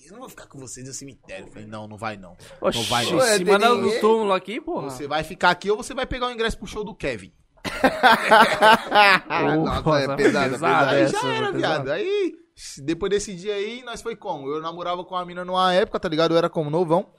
Eu 0.04 0.12
não 0.12 0.20
vou 0.20 0.28
ficar 0.28 0.46
com 0.46 0.58
vocês 0.58 0.86
no 0.86 0.92
cemitério. 0.92 1.46
Eu 1.46 1.50
falei, 1.50 1.66
não, 1.66 1.88
não 1.88 1.96
vai 1.96 2.18
não. 2.18 2.36
Oxi, 2.60 2.78
não 2.78 2.84
vai 2.84 3.06
não. 3.06 3.16
Ué, 3.16 3.38
do 3.38 3.82
ninguém? 3.82 4.00
túmulo 4.00 4.32
aqui, 4.34 4.60
porra. 4.60 4.90
Você 4.90 5.08
vai 5.08 5.24
ficar 5.24 5.50
aqui 5.50 5.70
ou 5.70 5.76
você 5.76 5.94
vai 5.94 6.06
pegar 6.06 6.28
o 6.28 6.30
ingresso 6.30 6.58
pro 6.58 6.66
show 6.66 6.84
do 6.84 6.94
Kevin. 6.94 7.32
Nossa, 9.64 10.12
é 10.12 10.16
pesado, 10.16 10.46
é 10.46 10.50
pesado. 10.50 10.90
Aí 10.90 11.08
já 11.08 11.34
era, 11.34 11.52
pesado. 11.52 11.58
viado. 11.58 11.90
Aí, 11.90 12.34
depois 12.82 13.10
desse 13.10 13.34
dia 13.34 13.54
aí, 13.54 13.82
nós 13.82 14.00
foi 14.00 14.16
como? 14.16 14.48
Eu 14.48 14.62
namorava 14.62 15.04
com 15.04 15.14
a 15.14 15.24
mina 15.24 15.44
numa 15.44 15.72
época, 15.74 16.00
tá 16.00 16.08
ligado? 16.08 16.32
Eu 16.32 16.38
era 16.38 16.48
como 16.48 16.70
novão. 16.70 17.12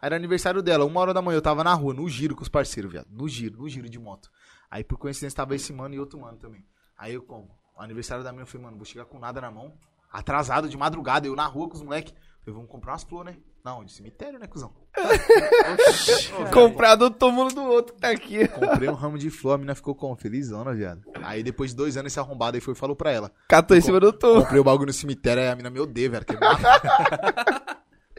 Era 0.00 0.16
aniversário 0.16 0.62
dela, 0.62 0.84
uma 0.84 1.00
hora 1.00 1.14
da 1.14 1.22
manhã, 1.22 1.38
eu 1.38 1.42
tava 1.42 1.64
na 1.64 1.72
rua, 1.72 1.94
no 1.94 2.06
giro 2.06 2.36
com 2.36 2.42
os 2.42 2.48
parceiros, 2.48 2.92
viado. 2.92 3.08
No 3.10 3.26
giro, 3.26 3.56
no 3.56 3.68
giro 3.68 3.88
de 3.88 3.98
moto. 3.98 4.30
Aí, 4.70 4.84
por 4.84 4.98
coincidência, 4.98 5.36
tava 5.36 5.54
esse 5.54 5.72
mano 5.72 5.94
e 5.94 5.98
outro 5.98 6.20
mano 6.20 6.36
também. 6.36 6.62
Aí 6.98 7.14
eu 7.14 7.22
como? 7.22 7.48
O 7.74 7.80
aniversário 7.80 8.22
da 8.22 8.30
minha, 8.30 8.42
eu 8.42 8.46
falei, 8.46 8.66
mano, 8.66 8.76
vou 8.76 8.84
chegar 8.84 9.06
com 9.06 9.18
nada 9.18 9.40
na 9.40 9.50
mão. 9.50 9.72
Atrasado, 10.12 10.68
de 10.68 10.76
madrugada, 10.76 11.26
eu 11.26 11.34
na 11.34 11.46
rua 11.46 11.68
com 11.68 11.76
os 11.76 11.82
moleques. 11.82 12.12
Falei, 12.40 12.54
vamos 12.54 12.70
comprar 12.70 12.92
umas 12.92 13.02
flores, 13.02 13.34
né? 13.34 13.42
Não, 13.64 13.82
de 13.82 13.92
cemitério, 13.92 14.38
né, 14.38 14.46
cuzão? 14.46 14.70
Comprar 16.52 16.96
do 16.96 17.10
túmulo 17.10 17.50
do 17.50 17.62
outro 17.62 17.94
que 17.94 18.00
tá 18.02 18.10
aqui. 18.10 18.46
Comprei 18.46 18.90
um 18.90 18.92
ramo 18.92 19.16
de 19.16 19.30
flor, 19.30 19.54
a 19.54 19.58
mina 19.58 19.74
ficou 19.74 19.94
como? 19.94 20.14
Felizona, 20.14 20.74
viado. 20.74 21.00
Aí 21.22 21.42
depois 21.42 21.70
de 21.70 21.76
dois 21.76 21.96
anos 21.96 22.12
esse 22.12 22.20
arrombado 22.20 22.58
aí 22.58 22.60
foi 22.60 22.74
e 22.74 22.76
falou 22.76 22.94
pra 22.94 23.10
ela. 23.10 23.32
Catou 23.48 23.74
em 23.74 23.80
cima 23.80 23.98
do 23.98 24.12
túmulo. 24.12 24.42
Comprei 24.42 24.60
o 24.60 24.64
bagulho 24.64 24.88
no 24.88 24.92
cemitério, 24.92 25.42
aí 25.42 25.48
a 25.48 25.56
mina 25.56 25.70
me 25.70 25.80
odeia, 25.80 26.10
velho. 26.10 26.26
quer 26.26 26.34
me 26.38 27.63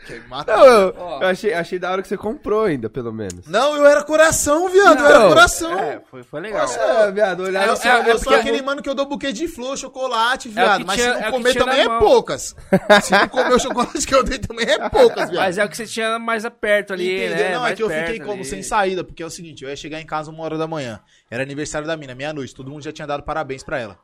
matar. 0.05 0.13
Quer 0.13 0.21
me 0.21 0.27
matar. 0.27 0.57
Não, 0.57 0.65
eu, 0.65 0.95
Ó. 0.97 1.21
eu 1.21 1.27
achei, 1.27 1.53
achei 1.53 1.79
da 1.79 1.91
hora 1.91 2.01
que 2.01 2.07
você 2.07 2.17
comprou 2.17 2.63
ainda, 2.63 2.89
pelo 2.89 3.11
menos. 3.11 3.47
Não, 3.47 3.75
eu 3.75 3.85
era 3.85 4.03
coração, 4.03 4.69
viado. 4.69 4.99
Eu 4.99 5.05
era 5.07 5.19
Não. 5.19 5.29
coração. 5.29 5.79
É, 5.79 6.01
foi, 6.09 6.23
foi 6.23 6.39
legal. 6.41 6.67
É, 6.67 7.11
viado, 7.11 7.41
olhar 7.43 7.67
É, 7.69 7.75
seu... 7.75 7.91
é, 7.91 8.09
eu 8.09 8.15
é 8.15 8.17
sou 8.17 8.33
aquele 8.33 8.61
mano 8.61 8.81
que 8.81 8.89
eu 8.89 8.95
dou 8.95 9.05
buquê 9.05 9.31
de 9.33 9.47
flor, 9.47 9.77
chocolate, 9.77 10.49
viado. 10.49 10.79
que 10.81 10.85
mas 10.85 10.95
tinha- 10.95 11.13
se 11.13 11.19
é 11.19 11.23
não 11.25 11.31
comer 11.31 11.53
também 11.55 11.81
é 11.81 11.99
poucas. 11.99 12.55
se 13.03 13.11
não 13.11 13.27
comer 13.27 13.53
o 13.53 13.59
chocolate 13.59 14.05
que 14.07 14.15
eu 14.15 14.23
dei 14.23 14.39
também 14.39 14.65
é 14.69 14.89
poucas, 14.89 15.29
viado. 15.29 15.43
Mas 15.43 15.57
é 15.57 15.65
o 15.65 15.69
que 15.69 15.77
você 15.77 15.85
tinha 15.85 16.17
mais 16.19 16.43
perto 16.61 16.93
ali, 16.93 17.25
Entendeu? 17.25 17.37
né? 17.37 17.49
Não, 17.51 17.57
é 17.57 17.59
mais 17.61 17.75
que 17.75 17.83
eu 17.83 17.89
fiquei 17.89 18.19
como? 18.19 18.33
ali. 18.33 18.45
Sem 18.45 18.61
saída, 18.63 19.03
porque 19.03 19.23
é 19.23 19.25
o 19.25 19.29
seguinte, 19.29 19.63
eu 19.63 19.69
ia 19.69 19.75
chegar 19.75 19.99
em 19.99 20.05
casa 20.05 20.29
uma 20.31 20.43
hora 20.43 20.57
da 20.57 20.67
manhã. 20.67 20.99
Era 21.29 21.43
aniversário 21.43 21.87
da 21.87 21.97
mina, 21.97 22.13
meia-noite. 22.15 22.53
Todo 22.53 22.69
mundo 22.69 22.83
já 22.83 22.91
tinha 22.91 23.07
dado 23.07 23.23
parabéns 23.23 23.63
pra 23.63 23.79
ela. 23.79 23.97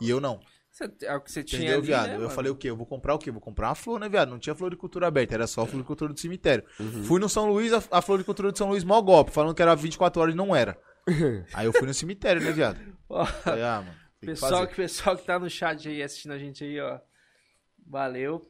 E 0.00 0.08
eu 0.10 0.20
não. 0.20 0.40
Você- 0.98 1.06
É 1.06 1.14
o 1.16 1.20
que 1.20 1.30
você 1.32 1.42
tinha 1.44 1.60
Entendeu, 1.62 1.78
ali, 1.78 1.86
viado? 1.86 2.06
né, 2.08 2.14
eu 2.14 2.20
mano? 2.20 2.30
falei 2.30 2.50
o 2.50 2.56
quê? 2.56 2.70
Eu 2.70 2.76
vou 2.76 2.86
comprar 2.86 3.14
o 3.14 3.18
quê? 3.18 3.30
Vou 3.30 3.40
comprar 3.40 3.68
uma 3.68 3.74
flor, 3.74 3.98
né, 4.00 4.08
viado? 4.08 4.30
Não 4.30 4.38
tinha 4.38 4.54
floricultura 4.54 5.06
aberta, 5.06 5.34
era 5.34 5.46
só 5.46 5.64
floricultura 5.66 6.12
do 6.12 6.18
cemitério. 6.20 6.64
Uhum. 6.80 7.04
Fui 7.04 7.20
no 7.20 7.28
São 7.28 7.50
Luís, 7.50 7.72
a, 7.72 7.82
a 7.90 8.02
floricultura 8.02 8.50
de 8.52 8.58
São 8.58 8.68
Luís, 8.68 8.84
mó 8.84 9.00
golpe, 9.00 9.30
falando 9.30 9.54
que 9.54 9.62
era 9.62 9.74
24 9.74 10.20
horas 10.22 10.34
e 10.34 10.36
não 10.36 10.54
era. 10.54 10.76
Aí 11.54 11.66
eu 11.66 11.72
fui 11.72 11.86
no 11.86 11.94
cemitério, 11.94 12.40
né, 12.42 12.52
viado? 12.52 12.78
Falei, 13.42 13.62
ah, 13.64 13.82
mano. 13.84 13.94
Que 14.20 14.26
pessoal, 14.26 14.52
fazer. 14.52 14.66
que, 14.68 14.74
pessoal 14.76 15.16
que 15.16 15.24
tá 15.26 15.38
no 15.38 15.50
chat 15.50 15.88
aí, 15.88 16.00
assistindo 16.02 16.30
a 16.32 16.38
gente 16.38 16.62
aí, 16.62 16.80
ó. 16.80 16.98
Valeu. 17.86 18.40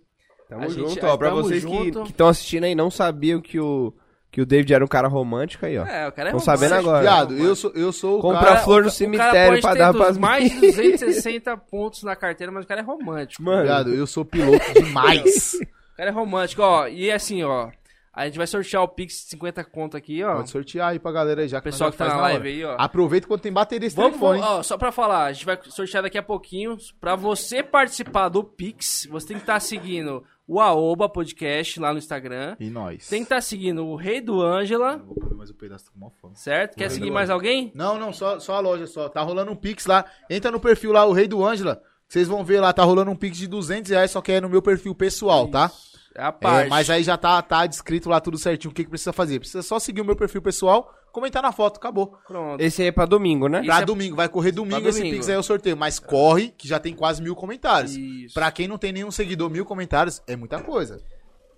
Tamo 0.48 0.64
A 0.64 0.68
gente- 0.68 0.88
junto, 0.90 1.06
ó. 1.06 1.16
Pra 1.16 1.30
vocês 1.30 1.64
que 1.64 1.70
junto. 1.70 2.02
estão 2.10 2.28
assistindo 2.28 2.64
aí 2.64 2.72
e 2.72 2.74
não 2.74 2.90
sabiam 2.90 3.40
que 3.40 3.58
o, 3.58 3.94
que 4.32 4.40
o 4.40 4.46
David 4.46 4.72
era 4.72 4.82
um 4.84 4.88
cara 4.88 5.06
romântico 5.06 5.66
aí, 5.66 5.76
ó. 5.78 5.84
É, 5.86 6.08
o 6.08 6.12
cara 6.12 6.30
é 6.30 6.32
Tão 6.32 6.40
romântico. 6.40 6.40
sabendo 6.40 6.74
agora. 6.74 7.02
Viado, 7.02 7.34
eu 7.38 7.54
sou, 7.54 7.70
eu 7.74 7.92
sou 7.92 8.18
o 8.18 8.22
Compra 8.22 8.40
cara... 8.40 8.56
flor 8.60 8.82
no 8.82 8.90
cemitério 8.90 9.60
pra 9.60 9.74
dar 9.74 9.92
pras 9.92 10.16
mais 10.16 10.50
de 10.50 10.58
260 10.58 11.54
pontos 11.58 12.02
na 12.02 12.16
carteira, 12.16 12.50
mas 12.50 12.64
o 12.64 12.66
cara 12.66 12.80
é 12.80 12.84
romântico. 12.84 13.42
Mano, 13.42 13.62
Viado, 13.64 13.94
eu 13.94 14.06
sou 14.06 14.24
piloto 14.24 14.72
demais. 14.74 15.52
O 15.92 15.94
cara 15.94 16.08
é 16.08 16.12
romântico, 16.12 16.62
ó. 16.62 16.88
E 16.88 17.12
assim, 17.12 17.42
ó. 17.44 17.68
A 18.14 18.24
gente 18.24 18.38
vai 18.38 18.46
sortear 18.46 18.82
o 18.82 18.88
Pix 18.88 19.24
de 19.24 19.30
50 19.30 19.62
conto 19.64 19.94
aqui, 19.96 20.24
ó. 20.24 20.36
Pode 20.36 20.50
sortear 20.50 20.88
aí 20.88 20.98
pra 20.98 21.12
galera 21.12 21.42
aí, 21.42 21.48
já 21.48 21.58
que 21.60 21.64
Pessoal 21.64 21.90
que 21.92 21.98
tá 21.98 22.06
faz 22.06 22.16
na 22.16 22.22
hora. 22.22 22.32
live 22.34 22.48
aí, 22.48 22.64
ó. 22.64 22.76
Aproveita 22.78 23.26
quando 23.26 23.40
tem 23.42 23.52
bateria 23.52 23.86
esse 23.86 23.94
Vamos, 23.94 24.12
telefone. 24.18 24.40
ó, 24.40 24.62
só 24.62 24.78
pra 24.78 24.90
falar, 24.90 25.24
a 25.26 25.32
gente 25.34 25.44
vai 25.44 25.58
sortear 25.68 26.02
daqui 26.02 26.16
a 26.16 26.22
pouquinho. 26.22 26.78
Pra 26.98 27.14
você 27.14 27.62
participar 27.62 28.30
do 28.30 28.42
Pix, 28.42 29.06
você 29.10 29.28
tem 29.28 29.36
que 29.36 29.42
estar 29.42 29.60
seguindo 29.60 30.24
o 30.52 30.60
Aoba 30.60 31.08
Podcast 31.08 31.80
lá 31.80 31.92
no 31.92 31.98
Instagram. 31.98 32.56
E 32.60 32.68
nós. 32.68 33.08
Tem 33.08 33.20
que 33.20 33.24
estar 33.24 33.40
seguindo 33.40 33.86
o 33.86 33.96
Rei 33.96 34.20
do 34.20 34.42
Ângela, 34.42 34.98
Vou 34.98 35.14
comer 35.14 35.34
mais 35.34 35.50
um 35.50 35.54
pedaço, 35.54 35.86
tô 35.86 35.98
com 35.98 36.10
fome. 36.10 36.36
certo? 36.36 36.76
Quer 36.76 36.90
seguir 36.90 37.10
mais 37.10 37.30
alguém? 37.30 37.72
Não, 37.74 37.98
não, 37.98 38.12
só, 38.12 38.38
só 38.38 38.56
a 38.56 38.60
loja 38.60 38.86
só. 38.86 39.08
Tá 39.08 39.22
rolando 39.22 39.50
um 39.50 39.56
Pix 39.56 39.86
lá. 39.86 40.04
Entra 40.28 40.50
no 40.50 40.60
perfil 40.60 40.92
lá, 40.92 41.06
o 41.06 41.12
Rei 41.12 41.26
do 41.26 41.42
Ângela. 41.42 41.80
Vocês 42.06 42.28
vão 42.28 42.44
ver 42.44 42.60
lá, 42.60 42.70
tá 42.70 42.84
rolando 42.84 43.10
um 43.10 43.16
Pix 43.16 43.38
de 43.38 43.46
200 43.46 43.90
reais, 43.92 44.10
só 44.10 44.20
que 44.20 44.30
é 44.32 44.42
no 44.42 44.50
meu 44.50 44.60
perfil 44.60 44.94
pessoal, 44.94 45.48
tá? 45.48 45.72
É 46.14 46.22
a 46.22 46.32
parte. 46.32 46.66
É, 46.66 46.68
mas 46.68 46.90
aí 46.90 47.02
já 47.02 47.16
tá, 47.16 47.40
tá 47.42 47.66
descrito 47.66 48.08
lá 48.08 48.20
tudo 48.20 48.36
certinho 48.38 48.70
o 48.70 48.74
que, 48.74 48.84
que 48.84 48.90
precisa 48.90 49.12
fazer. 49.12 49.38
Precisa 49.38 49.62
só 49.62 49.78
seguir 49.78 50.00
o 50.00 50.04
meu 50.04 50.16
perfil 50.16 50.42
pessoal, 50.42 50.92
comentar 51.12 51.42
na 51.42 51.52
foto, 51.52 51.76
acabou. 51.78 52.16
Pronto. 52.26 52.60
esse 52.60 52.82
aí 52.82 52.88
é 52.88 52.92
pra 52.92 53.06
domingo, 53.06 53.48
né? 53.48 53.62
Pra 53.62 53.80
é- 53.80 53.84
domingo, 53.84 54.16
vai 54.16 54.28
correr 54.28 54.52
domingo 54.52 54.80
Pra 54.80 54.90
esse 54.90 54.98
domingo. 54.98 55.16
Pix 55.16 55.28
aí 55.28 55.34
é 55.34 55.38
o 55.38 55.42
sorteio. 55.42 55.76
Mas 55.76 55.98
corre, 55.98 56.50
que 56.50 56.68
já 56.68 56.78
tem 56.78 56.94
quase 56.94 57.22
mil 57.22 57.34
comentários. 57.34 57.96
Isso. 57.96 58.34
Pra 58.34 58.50
quem 58.50 58.68
não 58.68 58.78
tem 58.78 58.92
nenhum 58.92 59.10
seguidor, 59.10 59.48
mil 59.50 59.64
comentários 59.64 60.22
é 60.26 60.36
muita 60.36 60.60
coisa. 60.60 61.00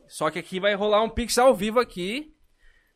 Só 0.09 0.31
que 0.31 0.39
aqui 0.39 0.60
vai 0.60 0.74
rolar 0.74 1.02
um 1.02 1.09
Pix 1.09 1.36
ao 1.39 1.55
vivo 1.55 1.81
aqui. 1.81 2.31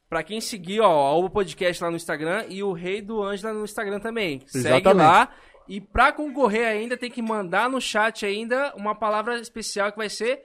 Pra 0.09 0.22
quem 0.22 0.40
seguir, 0.40 0.80
ó, 0.80 1.18
o 1.18 1.28
podcast 1.28 1.82
lá 1.82 1.90
no 1.90 1.97
Instagram 1.97 2.47
e 2.48 2.62
o 2.62 2.72
Rei 2.72 3.02
do 3.02 3.22
Ângela 3.22 3.52
no 3.52 3.64
Instagram 3.64 4.01
também. 4.01 4.40
Segue 4.47 4.66
Exatamente. 4.68 4.97
lá. 4.97 5.28
E 5.68 5.82
pra 5.82 6.12
concorrer 6.12 6.66
ainda, 6.66 6.97
tem 6.97 7.10
que 7.10 7.20
mandar 7.20 7.68
no 7.68 7.78
chat 7.78 8.24
ainda 8.24 8.72
uma 8.74 8.94
palavra 8.94 9.39
especial 9.39 9.93
que 9.93 9.98
vai 9.98 10.09
ser 10.09 10.40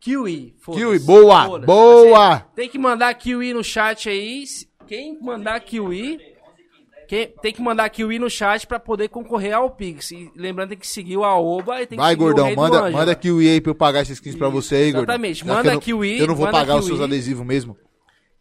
Kiwi. 0.00 0.54
Kiwi, 0.64 0.98
boa, 1.00 1.58
boa. 1.60 2.40
Tem 2.54 2.68
que 2.68 2.78
mandar 2.78 3.12
Kiwi 3.14 3.52
no 3.52 3.64
chat 3.64 4.08
aí. 4.08 4.44
Quem 4.86 5.20
mandar 5.20 5.58
Kiwi... 5.60 6.18
Quem, 7.08 7.26
tem 7.40 7.54
que 7.54 7.62
mandar 7.62 7.88
Kiwi 7.88 8.18
no 8.18 8.28
chat 8.28 8.66
pra 8.66 8.78
poder 8.78 9.08
concorrer 9.08 9.54
ao 9.54 9.70
Pix. 9.70 10.10
E 10.10 10.30
lembrando, 10.36 10.68
tem 10.70 10.78
que 10.78 10.86
seguir 10.86 11.16
o 11.16 11.24
Aoba 11.24 11.80
e 11.80 11.86
tem 11.86 11.96
que 11.96 12.02
Vai, 12.02 12.10
seguir 12.12 12.22
o 12.22 12.26
gordão, 12.26 12.44
Rei 12.44 12.54
do 12.54 12.60
manda, 12.60 12.76
Ângela. 12.76 12.90
manda 12.90 13.14
kiwi 13.14 13.48
aí 13.48 13.60
pra 13.62 13.70
eu 13.70 13.74
pagar 13.74 14.02
esses 14.02 14.18
skins 14.18 14.36
pra 14.36 14.50
você 14.50 14.74
aí, 14.74 14.92
gordão. 14.92 15.14
Exatamente, 15.14 15.38
Já 15.38 15.46
manda 15.46 15.62
que 15.62 15.68
eu 15.68 15.72
não- 15.72 15.80
kiwi, 15.80 16.18
Eu 16.18 16.26
não 16.26 16.34
vou 16.34 16.44
manda 16.44 16.58
pagar 16.58 16.74
os 16.76 16.84
kiwi. 16.84 16.96
seus 16.98 17.00
adesivos 17.00 17.46
mesmo. 17.46 17.78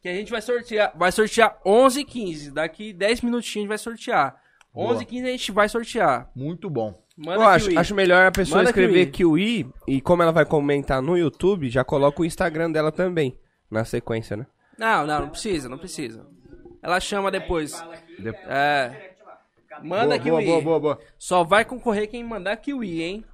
Que 0.02 0.10
a 0.10 0.14
gente 0.14 0.30
vai 0.30 0.42
sortear. 0.42 0.92
Vai 0.98 1.12
sortear 1.14 1.58
11 1.66 2.02
e 2.02 2.04
15. 2.04 2.52
Daqui 2.52 2.92
10 2.92 3.22
minutinhos 3.22 3.56
a 3.56 3.60
gente 3.62 3.68
vai 3.70 3.78
sortear. 3.78 4.36
11 4.76 5.02
e 5.04 5.06
15 5.06 5.26
a 5.28 5.32
gente 5.32 5.52
vai 5.54 5.70
sortear. 5.70 6.30
Muito 6.36 6.70
bom. 6.70 7.02
Manda 7.18 7.36
Eu 7.44 7.48
acho, 7.48 7.66
Kiwi. 7.70 7.78
acho 7.80 7.96
melhor 7.96 8.26
a 8.28 8.32
pessoa 8.32 8.60
Manda 8.60 8.70
escrever 8.70 9.08
Kiwi 9.08 9.68
e 9.88 10.00
como 10.02 10.22
ela 10.22 10.32
vai 10.32 10.46
comentar 10.46 11.02
no 11.02 11.18
YouTube, 11.18 11.68
já 11.70 11.84
coloca 11.84 12.22
o 12.22 12.26
Instagram 12.26 12.72
dela 12.72 12.92
também, 12.92 13.38
na 13.72 13.84
sequência, 13.84 14.38
né? 14.38 14.46
Não, 14.78 15.08
não, 15.08 15.22
não 15.22 15.30
precisa, 15.30 15.68
não 15.68 15.78
precisa. 15.80 16.26
Ela 16.84 17.00
chama 17.00 17.32
depois. 17.32 17.74
De- 18.20 18.30
É. 18.48 19.16
Manda 19.84 20.18
boa, 20.18 20.20
Kiwi. 20.20 20.46
boa, 20.46 20.62
boa, 20.62 20.80
boa. 20.80 21.00
Só 21.18 21.44
vai 21.44 21.66
concorrer 21.66 22.08
quem 22.08 22.24
mandar 22.24 22.56
Kiwi, 22.58 23.02
hein? 23.02 23.26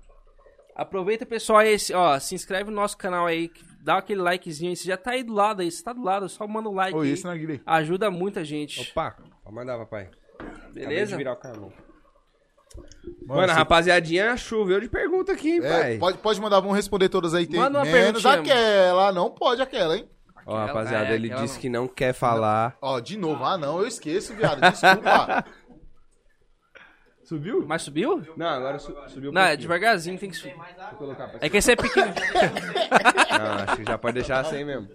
Aproveita, 0.76 1.26
pessoal, 1.26 1.62
esse, 1.62 1.94
ó, 1.94 2.18
se 2.20 2.34
inscreve 2.36 2.70
no 2.70 2.76
nosso 2.76 2.98
canal 2.98 3.28
aí, 3.28 3.52
dá 3.84 3.98
aquele 3.98 4.22
likezinho 4.22 4.72
aí. 4.72 4.76
Você 4.76 4.88
já 4.88 4.98
tá 4.98 5.12
aí 5.12 5.24
do 5.24 5.34
lado 5.34 5.62
aí, 5.62 5.70
você 5.70 5.84
tá 5.84 5.94
do 5.94 6.02
lado, 6.04 6.28
só 6.30 6.48
manda 6.48 6.68
um 6.70 6.74
like 6.74 6.98
Oi, 6.98 7.08
aí. 7.08 7.14
esse 7.14 7.24
não 7.26 7.32
é 7.32 7.38
Guilherme. 7.38 7.62
Ajuda 7.66 8.10
muita 8.10 8.44
gente. 8.44 8.82
Opa, 8.82 9.16
pode 9.44 9.56
mandar, 9.56 9.78
papai. 9.78 10.10
Acabei 10.40 10.72
de 10.72 10.88
Beleza? 10.88 11.16
virar 11.18 11.34
o 11.34 11.36
carvão. 11.38 11.72
Mano, 12.76 12.88
Mano, 13.28 13.42
a 13.44 13.48
você- 13.48 13.54
rapaziadinha 13.54 14.36
choveu 14.38 14.80
de 14.82 14.90
pergunta 14.90 15.32
aqui, 15.32 15.52
hein, 15.52 15.62
É, 15.64 15.70
pai. 15.82 15.98
pode, 15.98 16.18
pode 16.18 16.42
mandar, 16.42 16.60
vamos 16.60 16.76
responder 16.76 17.10
todas 17.10 17.34
aí. 17.34 17.46
Tem 17.48 17.60
Manda 17.60 17.80
uma 17.80 17.86
menos 17.86 18.26
aquela. 18.26 19.12
Não 19.12 19.30
pode 19.30 19.62
aquela, 19.62 19.96
hein? 19.98 20.08
Ó, 20.46 20.58
rapaziada, 20.58 21.12
é, 21.12 21.14
ele 21.16 21.30
disse 21.30 21.54
não. 21.54 21.62
que 21.62 21.70
não 21.70 21.88
quer 21.88 22.14
falar. 22.14 22.76
Ó, 22.82 23.00
de 23.00 23.18
novo. 23.18 23.46
Ah, 23.46 23.58
não, 23.58 23.80
eu 23.80 23.88
esqueço, 23.88 24.34
viado. 24.34 24.60
Desculpa. 24.60 25.46
Subiu? 27.34 27.66
Mas 27.68 27.82
subiu? 27.82 28.22
Não, 28.38 28.46
agora 28.48 28.78
su- 28.78 28.96
subiu 29.08 29.32
um 29.32 29.34
Não, 29.34 29.42
é 29.42 29.46
pouquinho. 29.48 29.62
devagarzinho, 29.62 30.20
tem 30.20 30.30
que 30.30 30.36
subir. 30.38 30.54
Vou 30.56 31.00
colocar 31.00 31.28
pra 31.30 31.40
É 31.42 31.50
que 31.50 31.58
esse 31.58 31.72
é 31.72 31.76
pequeno. 31.76 32.14
Não, 32.14 33.64
acho 33.64 33.76
que 33.78 33.84
já 33.86 33.98
pode 33.98 34.14
deixar 34.14 34.40
assim 34.42 34.64
mesmo. 34.64 34.88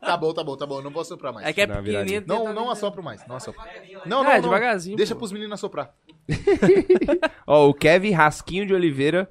tá 0.00 0.16
bom, 0.16 0.32
tá 0.32 0.42
bom, 0.42 0.56
tá 0.56 0.64
bom. 0.66 0.80
Não 0.80 0.90
vou 0.90 1.04
soprar 1.04 1.34
mais. 1.34 1.46
É 1.46 1.52
que 1.52 1.60
é 1.60 1.66
Não, 1.66 1.76
pequenininho. 1.82 2.24
Não, 2.26 2.50
não 2.54 2.70
assopro 2.70 3.02
mais. 3.02 3.26
Não 3.26 3.36
assopro. 3.36 3.60
Não, 4.06 4.24
não, 4.24 4.30
É, 4.30 4.36
não. 4.36 4.42
devagarzinho, 4.42 4.96
Deixa 4.96 5.14
pô. 5.14 5.18
pros 5.18 5.32
meninos 5.32 5.52
assoprar. 5.52 5.90
Ó, 7.46 7.68
o 7.68 7.74
Kevin 7.74 8.12
Rasquinho 8.12 8.66
de 8.66 8.72
Oliveira. 8.72 9.28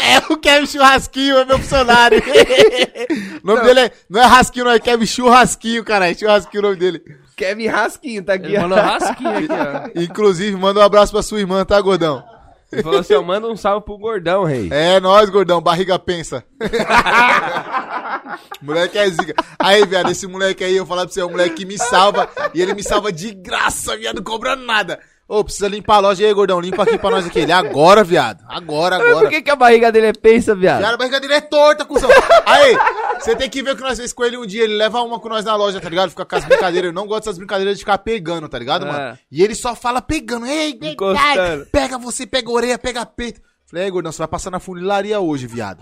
É 0.00 0.32
o 0.32 0.36
Kevin 0.36 0.66
Churrasquinho, 0.66 1.36
é 1.38 1.44
meu 1.44 1.58
funcionário. 1.58 2.20
o 3.42 3.46
nome 3.46 3.62
dele 3.62 3.80
é, 3.80 3.92
não 4.08 4.20
é 4.20 4.26
Rasquinho, 4.26 4.64
não 4.64 4.72
é 4.72 4.80
Kevin 4.80 5.06
Churrasquinho, 5.06 5.84
caralho. 5.84 6.18
Churrasquinho 6.18 6.58
é 6.58 6.64
o 6.64 6.68
nome 6.70 6.76
dele. 6.76 7.19
Kevin 7.40 7.68
Rasquinho, 7.68 8.22
tá 8.22 8.34
aqui. 8.34 8.48
Ele 8.48 8.58
mandou 8.58 8.76
rasquinho 8.76 9.30
aqui, 9.30 9.48
ó. 9.48 9.88
Inclusive, 9.98 10.54
manda 10.58 10.78
um 10.78 10.82
abraço 10.82 11.10
pra 11.10 11.22
sua 11.22 11.40
irmã, 11.40 11.64
tá, 11.64 11.80
gordão? 11.80 12.22
Ele 12.70 12.82
falou 12.82 13.00
assim, 13.00 13.14
ó, 13.14 13.22
manda 13.22 13.48
um 13.48 13.56
salve 13.56 13.86
pro 13.86 13.96
gordão, 13.96 14.44
rei. 14.44 14.68
É 14.70 15.00
nóis, 15.00 15.30
gordão, 15.30 15.58
barriga 15.58 15.98
pensa. 15.98 16.44
moleque 18.60 18.98
é 18.98 19.08
zica. 19.08 19.34
Aí, 19.58 19.86
viado, 19.86 20.10
esse 20.10 20.26
moleque 20.26 20.62
aí, 20.62 20.76
eu 20.76 20.84
falar 20.84 21.06
pra 21.06 21.14
você, 21.14 21.22
é 21.22 21.24
um 21.24 21.30
moleque 21.30 21.54
que 21.54 21.64
me 21.64 21.78
salva. 21.78 22.28
E 22.52 22.60
ele 22.60 22.74
me 22.74 22.82
salva 22.82 23.10
de 23.10 23.32
graça, 23.32 23.96
viado, 23.96 24.16
não 24.16 24.22
cobra 24.22 24.54
nada. 24.54 25.00
Ô, 25.32 25.44
precisa 25.44 25.68
limpar 25.68 25.94
a 25.96 26.00
loja 26.00 26.26
aí, 26.26 26.34
gordão. 26.34 26.58
Limpa 26.60 26.82
aqui 26.82 26.98
pra 26.98 27.08
nós 27.10 27.24
aqui. 27.24 27.38
Ele, 27.38 27.52
agora, 27.52 28.02
viado. 28.02 28.42
Agora, 28.48 28.98
Mas 28.98 29.06
agora. 29.06 29.20
por 29.26 29.30
que, 29.30 29.42
que 29.42 29.50
a 29.50 29.54
barriga 29.54 29.92
dele 29.92 30.08
é 30.08 30.12
pensa, 30.12 30.56
viado? 30.56 30.78
Viado, 30.80 30.94
a 30.94 30.96
barriga 30.96 31.20
dele 31.20 31.34
é 31.34 31.40
torta, 31.40 31.84
cuzão. 31.84 32.10
Aí, 32.44 32.76
você 33.20 33.36
tem 33.36 33.48
que 33.48 33.62
ver 33.62 33.74
o 33.74 33.76
que 33.76 33.82
nós 33.82 33.96
fez 33.96 34.12
com 34.12 34.24
ele 34.24 34.36
um 34.36 34.44
dia. 34.44 34.64
Ele 34.64 34.74
leva 34.74 35.00
uma 35.02 35.20
com 35.20 35.28
nós 35.28 35.44
na 35.44 35.54
loja, 35.54 35.80
tá 35.80 35.88
ligado? 35.88 36.10
Fica 36.10 36.24
com 36.24 36.34
as 36.34 36.44
brincadeiras. 36.44 36.88
Eu 36.88 36.92
não 36.92 37.06
gosto 37.06 37.26
dessas 37.26 37.38
brincadeiras 37.38 37.74
de 37.76 37.80
ficar 37.84 37.98
pegando, 37.98 38.48
tá 38.48 38.58
ligado, 38.58 38.84
É. 38.86 38.90
mano? 38.90 39.18
E 39.30 39.40
ele 39.44 39.54
só 39.54 39.76
fala 39.76 40.02
pegando. 40.02 40.46
Ei, 40.46 40.76
Encostando. 40.82 41.66
pega 41.70 41.96
você, 41.96 42.26
pega 42.26 42.50
orelha, 42.50 42.76
pega 42.76 43.06
peito. 43.06 43.40
Falei, 43.66 43.84
aí, 43.84 43.90
gordão, 43.92 44.10
você 44.10 44.18
vai 44.18 44.26
passar 44.26 44.50
na 44.50 44.58
funilaria 44.58 45.20
hoje, 45.20 45.46
viado. 45.46 45.80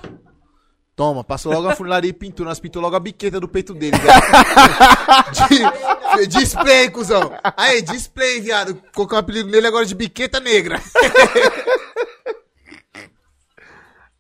Toma, 0.99 1.23
passou 1.23 1.53
logo 1.53 1.69
a 1.69 1.77
funilaria 1.77 2.11
e 2.11 2.13
pintou. 2.13 2.45
Nós 2.45 2.59
pintou 2.59 2.83
logo 2.83 2.97
a 2.97 2.99
biqueta 2.99 3.39
do 3.39 3.47
peito 3.47 3.73
dele, 3.73 3.97
viado. 3.97 4.21
De- 6.19 6.27
display, 6.27 6.91
cuzão. 6.91 7.33
Aí, 7.57 7.81
display, 7.83 8.41
viado. 8.41 8.75
Colocou 8.93 9.17
o 9.17 9.21
apelido 9.21 9.49
nele 9.49 9.69
agora 9.69 9.87
de 9.87 9.95
biqueta 9.95 10.41
negra. 10.41 10.83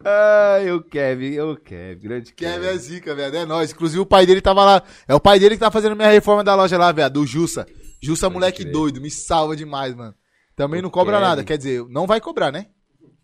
Ai, 0.04 0.70
o 0.70 0.80
Kevin, 0.80 1.40
o 1.40 1.56
Kevin, 1.56 1.98
grande 2.00 2.32
Kevin 2.32 2.52
Kevin. 2.60 2.66
é 2.68 2.76
zica, 2.78 3.14
velho. 3.14 3.36
É 3.36 3.44
nóis. 3.44 3.72
Inclusive 3.72 4.00
o 4.00 4.06
pai 4.06 4.24
dele 4.24 4.40
tava 4.40 4.64
lá. 4.64 4.82
É 5.08 5.14
o 5.14 5.20
pai 5.20 5.40
dele 5.40 5.56
que 5.56 5.60
tá 5.60 5.70
fazendo 5.72 5.96
minha 5.96 6.08
reforma 6.10 6.44
da 6.44 6.54
loja 6.54 6.78
lá, 6.78 6.92
velho. 6.92 7.10
Do 7.10 7.26
Jussa. 7.26 7.66
Jussa, 8.00 8.30
moleque 8.30 8.62
crer. 8.62 8.72
doido. 8.72 9.00
Me 9.00 9.10
salva 9.10 9.56
demais, 9.56 9.94
mano. 9.96 10.14
Também 10.54 10.78
O 10.78 10.84
não 10.84 10.90
cobra 10.90 11.14
Kevin. 11.16 11.28
nada. 11.28 11.44
Quer 11.44 11.58
dizer, 11.58 11.84
não 11.88 12.06
vai 12.06 12.20
cobrar, 12.20 12.52
né? 12.52 12.66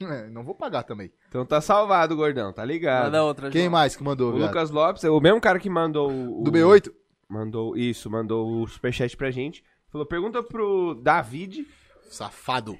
É, 0.14 0.28
não 0.28 0.43
vou 0.43 0.55
pagar 0.55 0.82
também. 0.82 1.10
Então 1.28 1.44
tá 1.47 1.60
salvado, 1.60 2.14
gordão, 2.16 2.52
tá 2.52 2.64
ligado? 2.64 3.05
Manda 3.06 3.24
outra, 3.24 3.51
Quem 3.51 3.62
João. 3.62 3.72
mais 3.72 3.97
que 3.97 4.02
mandou, 4.05 4.32
O? 4.35 4.39
Lucas 4.39 4.70
Lopes, 4.70 5.05
o 5.05 5.20
mesmo 5.20 5.40
cara 5.40 5.59
que 5.59 5.68
mandou 5.70 6.10
o... 6.10 6.43
Do 6.43 6.52
B8? 6.52 6.93
Mandou, 7.28 7.76
isso, 7.76 8.10
mandou 8.10 8.62
o 8.62 8.68
superchat 8.68 9.16
pra 9.16 9.31
gente. 9.31 9.64
Falou, 9.90 10.06
pergunta 10.06 10.43
pro 10.43 10.94
David 11.02 11.66
Safado. 12.10 12.78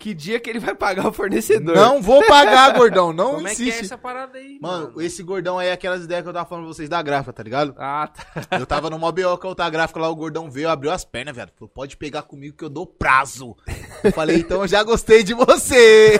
Que 0.00 0.14
dia 0.14 0.40
que 0.40 0.48
ele 0.48 0.58
vai 0.58 0.74
pagar 0.74 1.06
o 1.06 1.12
fornecedor? 1.12 1.76
Não 1.76 2.00
vou 2.00 2.26
pagar, 2.26 2.72
gordão. 2.74 3.12
Não 3.12 3.34
Como 3.34 3.46
é 3.46 3.54
que 3.54 3.64
é 3.64 3.66
insiste. 3.68 3.84
essa 3.84 3.98
parada 3.98 4.38
aí, 4.38 4.58
Mano, 4.58 4.98
esse 5.02 5.22
gordão 5.22 5.58
aí 5.58 5.68
é 5.68 5.72
aquelas 5.72 6.02
ideias 6.04 6.22
que 6.22 6.28
eu 6.30 6.32
tava 6.32 6.48
falando 6.48 6.64
pra 6.64 6.74
vocês 6.74 6.88
da 6.88 7.02
gráfica, 7.02 7.34
tá 7.34 7.42
ligado? 7.42 7.74
Ah, 7.76 8.08
tá. 8.08 8.58
Eu 8.58 8.64
tava 8.66 8.88
no 8.88 8.98
Mobio 8.98 9.36
com 9.36 9.46
a 9.46 9.50
outra 9.50 9.68
gráfica 9.68 10.00
lá, 10.00 10.08
o 10.08 10.16
gordão 10.16 10.50
veio, 10.50 10.70
abriu 10.70 10.90
as 10.90 11.04
pernas, 11.04 11.36
velho. 11.36 11.50
Falou, 11.54 11.68
pode 11.68 11.98
pegar 11.98 12.22
comigo 12.22 12.56
que 12.56 12.64
eu 12.64 12.70
dou 12.70 12.86
prazo. 12.86 13.54
Eu 14.02 14.10
falei, 14.10 14.38
então 14.38 14.62
eu 14.62 14.66
já 14.68 14.82
gostei 14.82 15.22
de 15.22 15.34
você. 15.34 16.18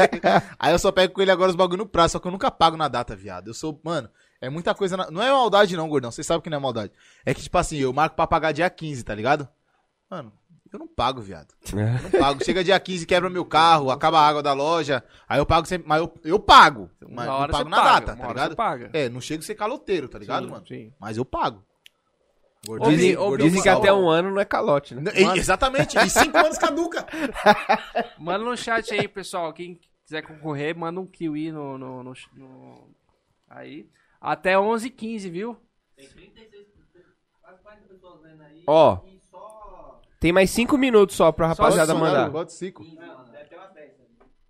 Aí 0.58 0.72
eu 0.72 0.78
só 0.78 0.90
pego 0.90 1.12
com 1.12 1.20
ele 1.20 1.30
agora 1.30 1.50
os 1.50 1.56
bagulho 1.56 1.78
no 1.84 1.86
prazo, 1.86 2.12
só 2.12 2.18
que 2.18 2.26
eu 2.26 2.32
nunca 2.32 2.50
pago 2.50 2.78
na 2.78 2.88
data, 2.88 3.14
viado. 3.14 3.48
Eu 3.48 3.54
sou, 3.54 3.78
mano, 3.84 4.08
é 4.40 4.48
muita 4.48 4.74
coisa. 4.74 4.96
na- 4.96 5.10
Não 5.10 5.22
é 5.22 5.30
maldade, 5.30 5.76
não, 5.76 5.86
gordão. 5.86 6.10
Vocês 6.10 6.26
sabem 6.26 6.40
que 6.42 6.48
não 6.48 6.56
é 6.56 6.60
maldade. 6.60 6.92
É 7.26 7.34
que, 7.34 7.42
tipo 7.42 7.58
assim, 7.58 7.76
eu 7.76 7.92
marco 7.92 8.16
pra 8.16 8.26
pagar 8.26 8.52
dia 8.52 8.70
15, 8.70 9.04
tá 9.04 9.14
ligado? 9.14 9.46
Mano, 10.10 10.32
eu 10.72 10.78
não 10.78 10.86
pago, 10.88 11.20
viado. 11.20 11.54
Eu 11.72 12.02
não 12.02 12.10
pago. 12.10 12.44
Chega 12.44 12.62
dia 12.64 12.78
15, 12.78 13.06
quebra 13.06 13.28
meu 13.30 13.44
carro, 13.44 13.90
acaba 13.90 14.18
a 14.20 14.26
água 14.28 14.42
da 14.42 14.52
loja. 14.52 15.02
Aí 15.28 15.38
eu 15.38 15.46
pago 15.46 15.66
sempre. 15.66 15.88
Mas 15.88 16.00
eu, 16.00 16.12
eu 16.24 16.38
pago. 16.38 16.90
Mas 17.00 17.26
Uma 17.28 17.40
não 17.46 17.48
pago 17.48 17.68
na 17.70 17.76
paga, 17.76 18.06
data, 18.06 18.16
tá 18.20 18.28
ligado? 18.28 18.56
paga. 18.56 18.90
É, 18.92 19.08
não 19.08 19.20
chego 19.20 19.42
a 19.42 19.46
ser 19.46 19.54
caloteiro, 19.54 20.08
tá 20.08 20.18
ligado, 20.18 20.44
Sim, 20.44 20.50
mano? 20.50 20.66
sim. 20.66 20.92
Mas 21.00 21.16
eu 21.16 21.24
pago. 21.24 21.64
Ô, 22.68 22.78
Dizem, 22.80 23.16
Bi, 23.16 23.36
dizem 23.38 23.62
que 23.62 23.68
fala- 23.68 23.78
até 23.80 23.92
um 23.92 24.08
ano 24.08 24.30
não 24.32 24.40
é 24.40 24.44
calote, 24.44 24.94
né? 24.94 25.10
E- 25.14 25.38
Exatamente, 25.38 25.96
e 25.96 26.10
cinco 26.10 26.36
anos 26.36 26.58
caduca. 26.58 27.06
Manda 28.18 28.44
no 28.44 28.56
chat 28.56 28.92
aí, 28.92 29.06
pessoal. 29.06 29.52
Quem 29.52 29.80
quiser 30.04 30.22
concorrer, 30.22 30.76
manda 30.76 31.00
um 31.00 31.06
kiwi 31.06 31.52
no. 31.52 31.78
no, 31.78 32.02
no- 32.02 32.12
no- 32.34 32.88
Aí. 33.48 33.88
Até 34.20 34.54
11h15, 34.54 35.30
viu? 35.30 35.56
Ó, 38.66 38.98
tem 40.20 40.32
mais 40.32 40.50
cinco 40.50 40.76
minutos 40.78 41.16
só 41.16 41.30
pra 41.32 41.48
rapaziada 41.48 41.92
cinco, 41.92 42.04
mandar. 42.04 42.30
Bota 42.30 42.50
cinco. 42.50 42.84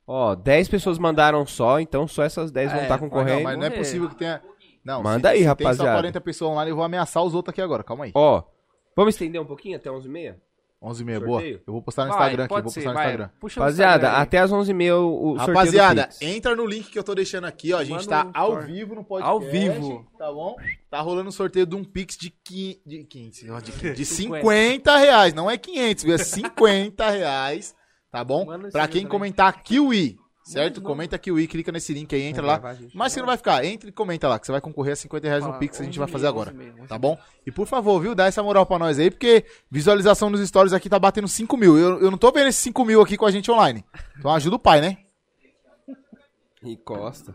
Ó, 0.06 0.34
10 0.34 0.68
pessoas 0.68 0.98
mandaram 0.98 1.44
só, 1.46 1.78
então 1.80 2.08
só 2.08 2.22
essas 2.22 2.50
10 2.50 2.70
vão 2.72 2.80
É, 2.80 2.82
estar 2.84 2.94
Não, 2.94 3.08
concorrendo. 3.10 3.42
mas 3.42 3.58
não 3.58 3.66
é 3.66 3.70
possível 3.70 4.08
que 4.08 4.14
tenha. 4.16 4.42
Não, 4.82 5.02
Manda 5.02 5.28
se- 5.28 5.32
aí, 5.34 5.38
se 5.38 5.42
Tem 5.42 5.48
rapaziada. 5.66 5.90
só 5.90 5.96
40 5.96 6.20
pessoas 6.22 6.50
online, 6.52 6.70
eu 6.70 6.76
vou 6.76 6.84
ameaçar 6.84 7.22
os 7.22 7.34
outros 7.34 7.52
aqui 7.52 7.60
agora. 7.60 7.84
Calma 7.84 8.06
aí. 8.06 8.12
Ó, 8.14 8.42
vamos 8.96 9.14
estender 9.14 9.38
um 9.38 9.44
pouquinho 9.44 9.76
até 9.76 9.90
11h30? 9.90 10.36
11 10.80 11.02
e 11.02 11.04
meia, 11.04 11.18
boa. 11.20 11.42
Eu 11.42 11.60
vou 11.66 11.82
postar 11.82 12.04
no 12.04 12.12
Vai, 12.12 12.18
Instagram 12.20 12.44
aqui, 12.44 12.62
vou 12.62 12.70
ser, 12.70 12.74
postar 12.80 12.88
no 12.90 12.94
vai. 12.94 13.04
Instagram. 13.06 13.30
Puxa 13.40 13.58
no 13.58 13.64
Rapaziada, 13.64 14.06
Instagram 14.06 14.22
até 14.22 14.38
as 14.38 14.50
11h30 14.52 14.92
o, 14.94 15.08
o 15.32 15.36
sorteio 15.36 15.46
Rapaziada, 15.56 16.08
entra 16.20 16.54
no 16.56 16.66
link 16.66 16.90
que 16.90 16.98
eu 16.98 17.02
tô 17.02 17.14
deixando 17.16 17.46
aqui, 17.46 17.72
ó. 17.72 17.78
A 17.78 17.84
gente 17.84 18.08
Manda 18.08 18.24
tá 18.24 18.30
ao 18.32 18.50
story. 18.52 18.72
vivo 18.72 18.94
no 18.94 19.04
podcast. 19.04 19.32
Ao 19.32 19.40
vivo. 19.40 20.06
Tá 20.16 20.32
bom? 20.32 20.56
Tá 20.88 21.00
rolando 21.00 21.28
um 21.30 21.32
sorteio 21.32 21.66
de 21.66 21.74
um 21.74 21.82
Pix 21.82 22.16
de, 22.16 22.30
qui... 22.30 22.80
de 22.86 23.02
15, 23.04 23.50
ó, 23.50 23.58
de, 23.58 23.72
de 23.92 24.04
50. 24.06 24.40
50 24.40 24.96
reais. 24.98 25.34
Não 25.34 25.50
é 25.50 25.58
500, 25.58 26.04
viu? 26.04 26.14
É 26.14 26.18
50 26.18 27.10
reais. 27.10 27.74
Tá 28.10 28.22
bom? 28.22 28.46
Manda 28.46 28.68
Pra 28.70 28.86
quem 28.86 29.02
também. 29.02 29.10
comentar 29.10 29.62
Kiwi, 29.62 30.16
certo? 30.52 30.80
Comenta 30.82 31.18
Kiwi, 31.18 31.46
clica 31.46 31.70
nesse 31.70 31.92
link 31.92 32.14
aí, 32.14 32.22
entra 32.22 32.44
lá. 32.44 32.58
gravar, 32.58 32.74
gente. 32.74 32.96
Mas 32.96 33.12
você 33.12 33.20
não 33.20 33.26
vai 33.26 33.36
ficar, 33.36 33.64
entre 33.64 33.90
e 33.90 33.92
comenta 33.92 34.28
lá, 34.28 34.38
que 34.38 34.46
você 34.46 34.52
vai 34.52 34.60
concorrer 34.60 34.92
a 34.92 34.96
50 34.96 35.26
reais 35.28 35.44
no 35.44 35.54
Pix 35.58 35.76
que 35.76 35.82
a 35.82 35.84
gente 35.84 35.94
11 35.94 35.98
vai 35.98 36.08
fazer 36.08 36.26
agora. 36.26 36.50
11 36.50 36.70
11 36.80 36.88
Tá 36.88 36.98
bom? 36.98 37.18
E 37.46 37.50
por 37.50 37.66
favor, 37.66 38.00
viu? 38.00 38.14
Dá 38.14 38.26
essa 38.26 38.42
moral 38.42 38.64
pra 38.66 38.78
nós 38.78 38.98
aí, 38.98 39.10
porque 39.10 39.44
visualização 39.70 40.30
nos 40.30 40.46
stories 40.46 40.72
aqui 40.72 40.88
tá 40.88 40.98
batendo 40.98 41.28
5 41.28 41.56
mil. 41.56 41.78
Eu, 41.78 42.00
eu 42.00 42.10
não 42.10 42.18
tô 42.18 42.32
vendo 42.32 42.48
esses 42.48 42.62
5 42.62 42.84
mil 42.84 43.00
aqui 43.00 43.16
com 43.16 43.26
a 43.26 43.30
gente 43.30 43.50
online. 43.50 43.84
Então 44.18 44.32
ajuda 44.32 44.56
o 44.56 44.58
pai, 44.58 44.80
né? 44.80 44.98
E 46.62 46.76
Costa. 46.76 47.34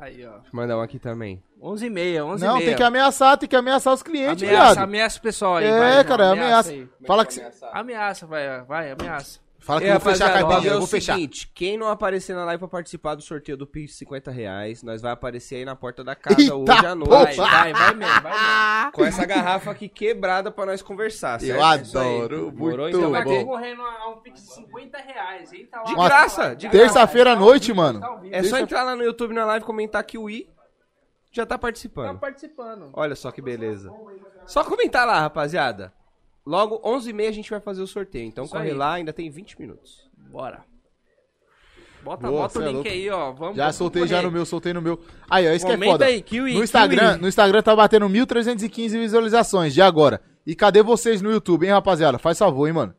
Aí, 0.00 0.26
ó. 0.26 0.32
Deixa 0.32 0.48
eu 0.52 0.56
mandar 0.56 0.76
um 0.76 0.80
aqui 0.80 0.98
também. 0.98 1.42
11h30, 1.62 2.18
11h30. 2.18 2.38
Não, 2.40 2.58
tem 2.58 2.76
que 2.76 2.82
ameaçar, 2.82 3.38
tem 3.38 3.48
que 3.48 3.56
ameaçar 3.56 3.94
os 3.94 4.02
clientes, 4.02 4.42
Ameaça, 4.42 4.74
viado. 4.74 4.84
ameaça 4.84 5.18
o 5.18 5.22
pessoal 5.22 5.56
aí. 5.56 5.64
É, 5.64 5.78
vai, 5.78 6.04
cara, 6.04 6.30
ameaça 6.32 6.70
ameaça. 6.70 6.88
Fala 7.06 7.24
que, 7.24 7.40
Ameaça, 7.72 8.26
vai, 8.26 8.62
vai, 8.64 8.90
ameaça. 8.90 9.40
Fala 9.64 9.80
que 9.80 9.86
E, 9.86 9.88
eu 9.90 9.98
vou 9.98 10.12
fechar 10.12 10.26
a 10.26 10.32
caipirinha, 10.32 10.66
eu 10.68 10.72
é 10.72 10.76
vou 10.76 10.84
o 10.84 10.86
fechar. 10.86 11.14
seguinte, 11.14 11.50
quem 11.54 11.76
não 11.78 11.88
aparecer 11.88 12.34
na 12.36 12.44
live 12.44 12.58
pra 12.60 12.68
participar 12.68 13.14
do 13.14 13.22
sorteio 13.22 13.56
do 13.56 13.66
Pix 13.66 13.92
de 13.92 13.96
50 13.98 14.30
reais, 14.30 14.82
nós 14.82 15.00
vai 15.02 15.12
aparecer 15.12 15.56
aí 15.56 15.64
na 15.64 15.74
porta 15.74 16.04
da 16.04 16.14
casa 16.14 16.40
Eita 16.40 16.54
hoje 16.54 16.86
à 16.86 16.94
noite. 16.94 17.36
Vai, 17.36 17.72
vai, 17.72 17.72
vai 17.72 17.94
mesmo, 17.94 18.22
vai 18.22 18.32
mesmo. 18.32 18.92
Com 18.92 19.04
essa 19.04 19.24
garrafa 19.26 19.70
aqui 19.70 19.88
quebrada 19.88 20.50
pra 20.50 20.66
nós 20.66 20.82
conversar, 20.82 21.40
certo? 21.40 21.56
Eu 21.58 21.60
É 21.64 21.74
adoro, 21.74 22.52
muito 22.52 22.88
Então 22.88 23.10
bom. 23.12 23.24
concorrendo 23.24 23.82
a 23.82 24.10
um 24.10 24.16
pix 24.20 24.42
de 24.42 24.54
50 24.54 24.98
reais. 24.98 25.52
Entra 25.52 25.78
lá. 25.80 25.84
De 25.86 25.94
graça, 25.94 26.54
de 26.56 26.68
graça. 26.68 26.78
Terça-feira 26.78 27.32
à 27.32 27.36
noite, 27.36 27.72
mano. 27.72 28.00
Tá 28.00 28.14
vivo. 28.16 28.34
É 28.34 28.42
só 28.42 28.58
entrar 28.58 28.82
lá 28.82 28.94
no 28.94 29.02
YouTube 29.02 29.32
na 29.34 29.44
live, 29.46 29.64
comentar 29.64 30.04
que 30.04 30.18
o 30.18 30.28
I 30.28 30.48
já 31.32 31.44
tá 31.44 31.54
Tá 31.54 31.58
participando. 31.58 32.18
participando. 32.18 32.90
Olha 32.92 33.16
só 33.16 33.30
que 33.32 33.42
beleza. 33.42 33.90
Só 34.46 34.62
comentar 34.62 35.06
lá, 35.06 35.20
rapaziada. 35.20 35.92
Logo, 36.46 36.78
11h30 36.82 37.28
a 37.28 37.32
gente 37.32 37.50
vai 37.50 37.60
fazer 37.60 37.82
o 37.82 37.86
sorteio. 37.86 38.26
Então 38.26 38.44
Isso 38.44 38.52
corre 38.52 38.70
aí. 38.70 38.74
lá, 38.74 38.92
ainda 38.94 39.12
tem 39.12 39.30
20 39.30 39.58
minutos. 39.60 40.08
Bora. 40.30 40.62
Bota, 42.02 42.26
Boa, 42.28 42.42
bota 42.42 42.58
o 42.58 42.62
é 42.62 42.66
link 42.66 42.74
louco. 42.74 42.88
aí, 42.90 43.08
ó. 43.10 43.32
Vamos, 43.32 43.56
Já 43.56 43.62
vamos 43.64 43.76
soltei 43.76 44.06
já 44.06 44.20
no 44.20 44.30
meu, 44.30 44.44
soltei 44.44 44.74
no 44.74 44.82
meu. 44.82 45.00
Aí, 45.28 45.48
ó, 45.48 45.52
isso 45.52 45.64
que 45.64 45.72
é 45.72 45.78
foda. 45.78 46.04
aí, 46.04 46.20
Kiwi, 46.20 46.52
no 46.52 46.62
Instagram, 46.62 47.12
Kiwi. 47.12 47.22
no 47.22 47.28
Instagram 47.28 47.62
tá 47.62 47.74
batendo 47.74 48.06
1.315 48.10 48.90
visualizações 48.90 49.72
de 49.72 49.80
agora. 49.80 50.20
E 50.46 50.54
cadê 50.54 50.82
vocês 50.82 51.22
no 51.22 51.32
YouTube, 51.32 51.64
hein, 51.64 51.72
rapaziada? 51.72 52.18
Faz 52.18 52.38
favor, 52.38 52.66
hein, 52.66 52.74
mano. 52.74 52.94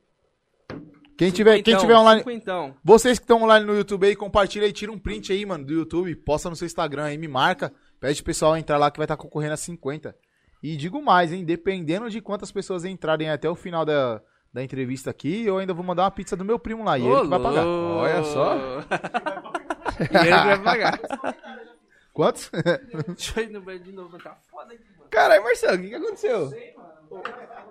Quem 1.16 1.30
tiver, 1.30 1.62
quem 1.62 1.78
tiver 1.78 1.96
online, 1.96 2.22
cinquentão. 2.22 2.76
vocês 2.84 3.18
que 3.20 3.24
estão 3.24 3.44
online 3.44 3.64
no 3.66 3.76
YouTube 3.76 4.06
aí, 4.08 4.16
compartilha 4.16 4.66
aí, 4.66 4.74
tira 4.74 4.92
um 4.92 4.98
print 4.98 5.32
aí, 5.32 5.46
mano, 5.46 5.64
do 5.64 5.72
YouTube, 5.72 6.14
posta 6.16 6.50
no 6.50 6.56
seu 6.58 6.66
Instagram 6.66 7.04
aí, 7.06 7.18
me 7.18 7.28
marca, 7.28 7.72
pede 8.02 8.22
pro 8.22 8.26
pessoal 8.32 8.58
entrar 8.58 8.78
lá 8.78 8.92
que 8.92 8.98
vai 8.98 9.06
estar 9.06 9.16
concorrendo 9.16 9.54
a 9.54 9.58
50. 9.58 10.14
E 10.66 10.76
digo 10.76 11.00
mais, 11.00 11.32
hein, 11.32 11.46
dependendo 11.46 12.10
de 12.10 12.20
quantas 12.20 12.52
pessoas 12.52 12.86
entrarem 12.86 13.30
até 13.30 13.48
o 13.48 13.54
final 13.54 13.86
da, 13.86 14.20
da 14.52 14.64
entrevista 14.64 15.12
aqui, 15.12 15.46
eu 15.46 15.60
ainda 15.60 15.76
vou 15.76 15.86
mandar 15.86 16.06
uma 16.06 16.10
pizza 16.10 16.36
do 16.36 16.44
meu 16.44 16.58
primo 16.58 16.84
lá, 16.84 16.98
e 16.98 17.06
ele 17.06 17.22
que 17.22 17.28
vai 17.28 17.40
pagar. 17.40 17.68
Olha 17.68 18.24
só. 18.24 18.56
e 20.02 20.28
ele 20.28 20.38
que 20.38 20.48
vai 20.48 20.64
pagar. 20.64 21.00
Quantos? 22.12 22.50
Deixa 23.16 23.42
eu 23.42 23.44
ir 23.44 23.52
no 23.52 23.62
banheiro 23.62 23.86
de 23.86 23.92
novo, 23.92 24.18
tá 24.18 24.36
foda 24.50 24.74
aqui, 24.74 24.86
mano. 24.98 25.08
Caralho, 25.12 25.44
Marcelo, 25.44 25.78
o 25.78 25.82
que, 25.82 25.90
que 25.90 25.96
aconteceu? 25.96 26.52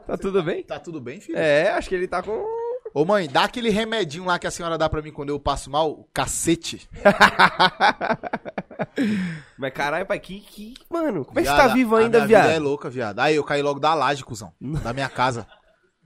Tá 0.07 0.17
tudo 0.17 0.41
bem? 0.45 0.63
tá 0.63 0.79
tudo 0.79 1.01
bem, 1.01 1.21
filho? 1.21 1.37
É, 1.37 1.71
acho 1.71 1.89
que 1.89 1.97
ele 1.97 2.07
tá 2.07 2.23
com. 2.23 2.47
Ô 2.95 3.05
mãe, 3.05 3.29
dá 3.29 3.43
aquele 3.43 3.71
remedinho 3.71 4.25
lá 4.25 4.39
que 4.39 4.47
a 4.47 4.53
senhora 4.53 4.79
dá 4.79 4.89
pra 4.89 5.03
mim 5.03 5.11
quando 5.11 5.31
eu 5.31 5.41
passo 5.41 5.69
mal, 5.69 5.91
o 5.91 6.09
cacete. 6.15 6.89
Mas 9.59 9.73
caralho, 9.73 10.07
pai, 10.07 10.19
que. 10.21 10.41
que... 10.41 10.75
Mano, 10.91 11.25
como 11.25 11.39
é 11.39 11.43
que 11.43 11.49
você 11.49 11.57
tá 11.57 11.69
vivo 11.69 11.97
a 11.97 12.01
ainda, 12.01 12.19
minha 12.19 12.29
viado? 12.29 12.43
vida 12.45 12.55
é 12.55 12.59
louca, 12.59 12.91
viado. 12.91 13.19
Aí 13.21 13.37
eu 13.37 13.45
caí 13.45 13.63
logo 13.63 13.81
da 13.81 13.95
laje, 13.95 14.25
cuzão, 14.25 14.53
da 14.61 14.93
minha 14.93 15.09
casa. 15.09 15.47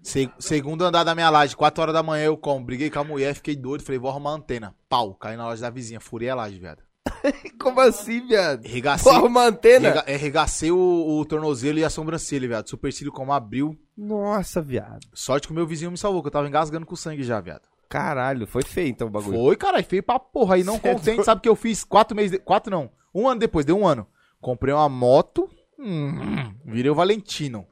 Se- 0.03 0.31
segundo 0.39 0.85
andar 0.85 1.03
da 1.05 1.15
minha 1.15 1.29
laje, 1.29 1.57
4 1.57 1.83
horas 1.83 1.95
da 1.95 2.03
manhã 2.03 2.25
eu 2.27 2.37
como. 2.37 2.65
Briguei 2.65 2.91
com 2.91 3.01
a 3.01 3.05
mulher, 3.05 3.35
fiquei 3.35 3.57
doido, 3.57 3.83
falei, 3.85 3.99
vou 3.99 4.11
arrumar 4.11 4.31
antena. 4.31 4.75
Pau, 4.89 5.15
caí 5.15 5.37
na 5.37 5.47
loja 5.47 5.61
da 5.63 5.71
vizinha, 5.71 6.01
furei 6.01 6.29
a 6.31 6.35
laje, 6.35 6.59
viado. 6.59 6.83
Como 7.59 7.81
assim, 7.81 8.27
viado? 8.27 8.65
Regacei, 8.65 9.11
Porra, 9.11 9.25
uma 9.27 9.43
antena? 9.47 9.89
rega, 9.89 10.05
é, 10.07 10.15
regacei 10.15 10.71
o, 10.71 10.77
o 11.19 11.25
tornozelo 11.25 11.79
e 11.79 11.85
a 11.85 11.91
sobrancelha, 11.91 12.47
viado. 12.47 12.69
Supercílio 12.69 13.11
como 13.13 13.33
abriu. 13.33 13.77
Nossa, 13.97 14.61
viado. 14.63 15.01
Sorte 15.15 15.47
que 15.49 15.53
o 15.53 15.57
meu 15.57 15.67
vizinho 15.67 15.91
me 15.91 15.99
salvou, 15.99 16.23
que 16.23 16.29
eu 16.29 16.33
tava 16.33 16.47
engasgando 16.47 16.87
com 16.87 16.95
sangue 16.95 17.23
já, 17.25 17.41
viado. 17.41 17.63
Caralho, 17.89 18.47
foi 18.47 18.63
feio 18.63 18.89
então 18.89 19.07
o 19.09 19.11
bagulho. 19.11 19.39
Foi, 19.39 19.57
cara, 19.57 19.83
feio 19.83 20.03
pra 20.03 20.19
porra. 20.19 20.57
Aí 20.57 20.65
não 20.65 20.79
Cê 20.79 20.89
é 20.89 20.95
contente, 20.95 21.25
sabe 21.25 21.39
o 21.39 21.43
que 21.43 21.49
eu 21.49 21.57
fiz 21.57 21.85
quatro 21.85 22.15
meses. 22.17 22.33
de- 22.33 22.39
Quatro 22.39 22.71
não. 22.71 22.91
Um 23.15 23.27
ano 23.29 23.41
depois, 23.41 23.65
deu 23.65 23.79
um 23.79 23.87
ano. 23.87 24.07
Comprei 24.41 24.75
uma 24.75 24.89
moto. 24.89 25.49
Hum, 25.79 26.53
virei 26.67 26.91
o 26.91 26.95
Valentino. 26.95 27.67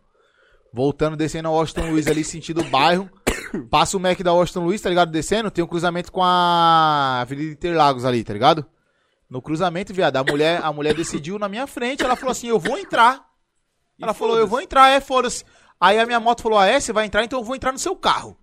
Voltando, 0.73 1.17
descendo 1.17 1.49
a 1.49 1.51
Washington 1.51 1.91
Luiz 1.91 2.07
ali, 2.07 2.25
sentido 2.25 2.63
bairro. 2.65 3.11
Passa 3.71 3.97
o 3.97 4.01
Mac 4.01 4.19
da 4.21 4.33
Washington 4.33 4.65
Luiz, 4.65 4.81
tá 4.81 4.89
ligado? 4.89 5.11
Descendo, 5.11 5.51
tem 5.51 5.63
um 5.65 5.67
cruzamento 5.69 6.11
com 6.11 6.23
a 6.23 7.21
Avenida 7.21 7.53
Interlagos 7.53 8.05
ali, 8.05 8.23
tá 8.25 8.33
ligado? 8.33 8.67
No 9.29 9.43
cruzamento, 9.43 9.93
viado, 9.93 10.17
a 10.17 10.25
mulher, 10.25 10.61
a 10.63 10.73
mulher 10.73 10.95
decidiu 10.95 11.39
na 11.39 11.49
minha 11.49 11.67
frente. 11.67 12.03
Ela 12.05 12.17
falou 12.17 12.33
assim: 12.33 12.49
Eu 12.49 12.59
vou 12.59 12.79
entrar. 12.79 13.25
Ela 14.01 14.15
falou: 14.15 14.39
Eu 14.39 14.47
vou 14.47 14.61
entrar, 14.61 14.89
é, 14.91 15.01
foda-se. 15.01 15.45
Aí 15.81 15.99
a 15.99 16.07
minha 16.07 16.21
moto 16.21 16.43
falou: 16.43 16.59
Ah, 16.59 16.67
é? 16.67 16.79
Você 16.81 16.93
vai 16.93 17.07
entrar? 17.07 17.25
Então 17.25 17.39
eu 17.41 17.45
vou 17.45 17.57
entrar 17.57 17.73
no 17.73 17.79
seu 17.79 17.97
carro. 17.97 18.37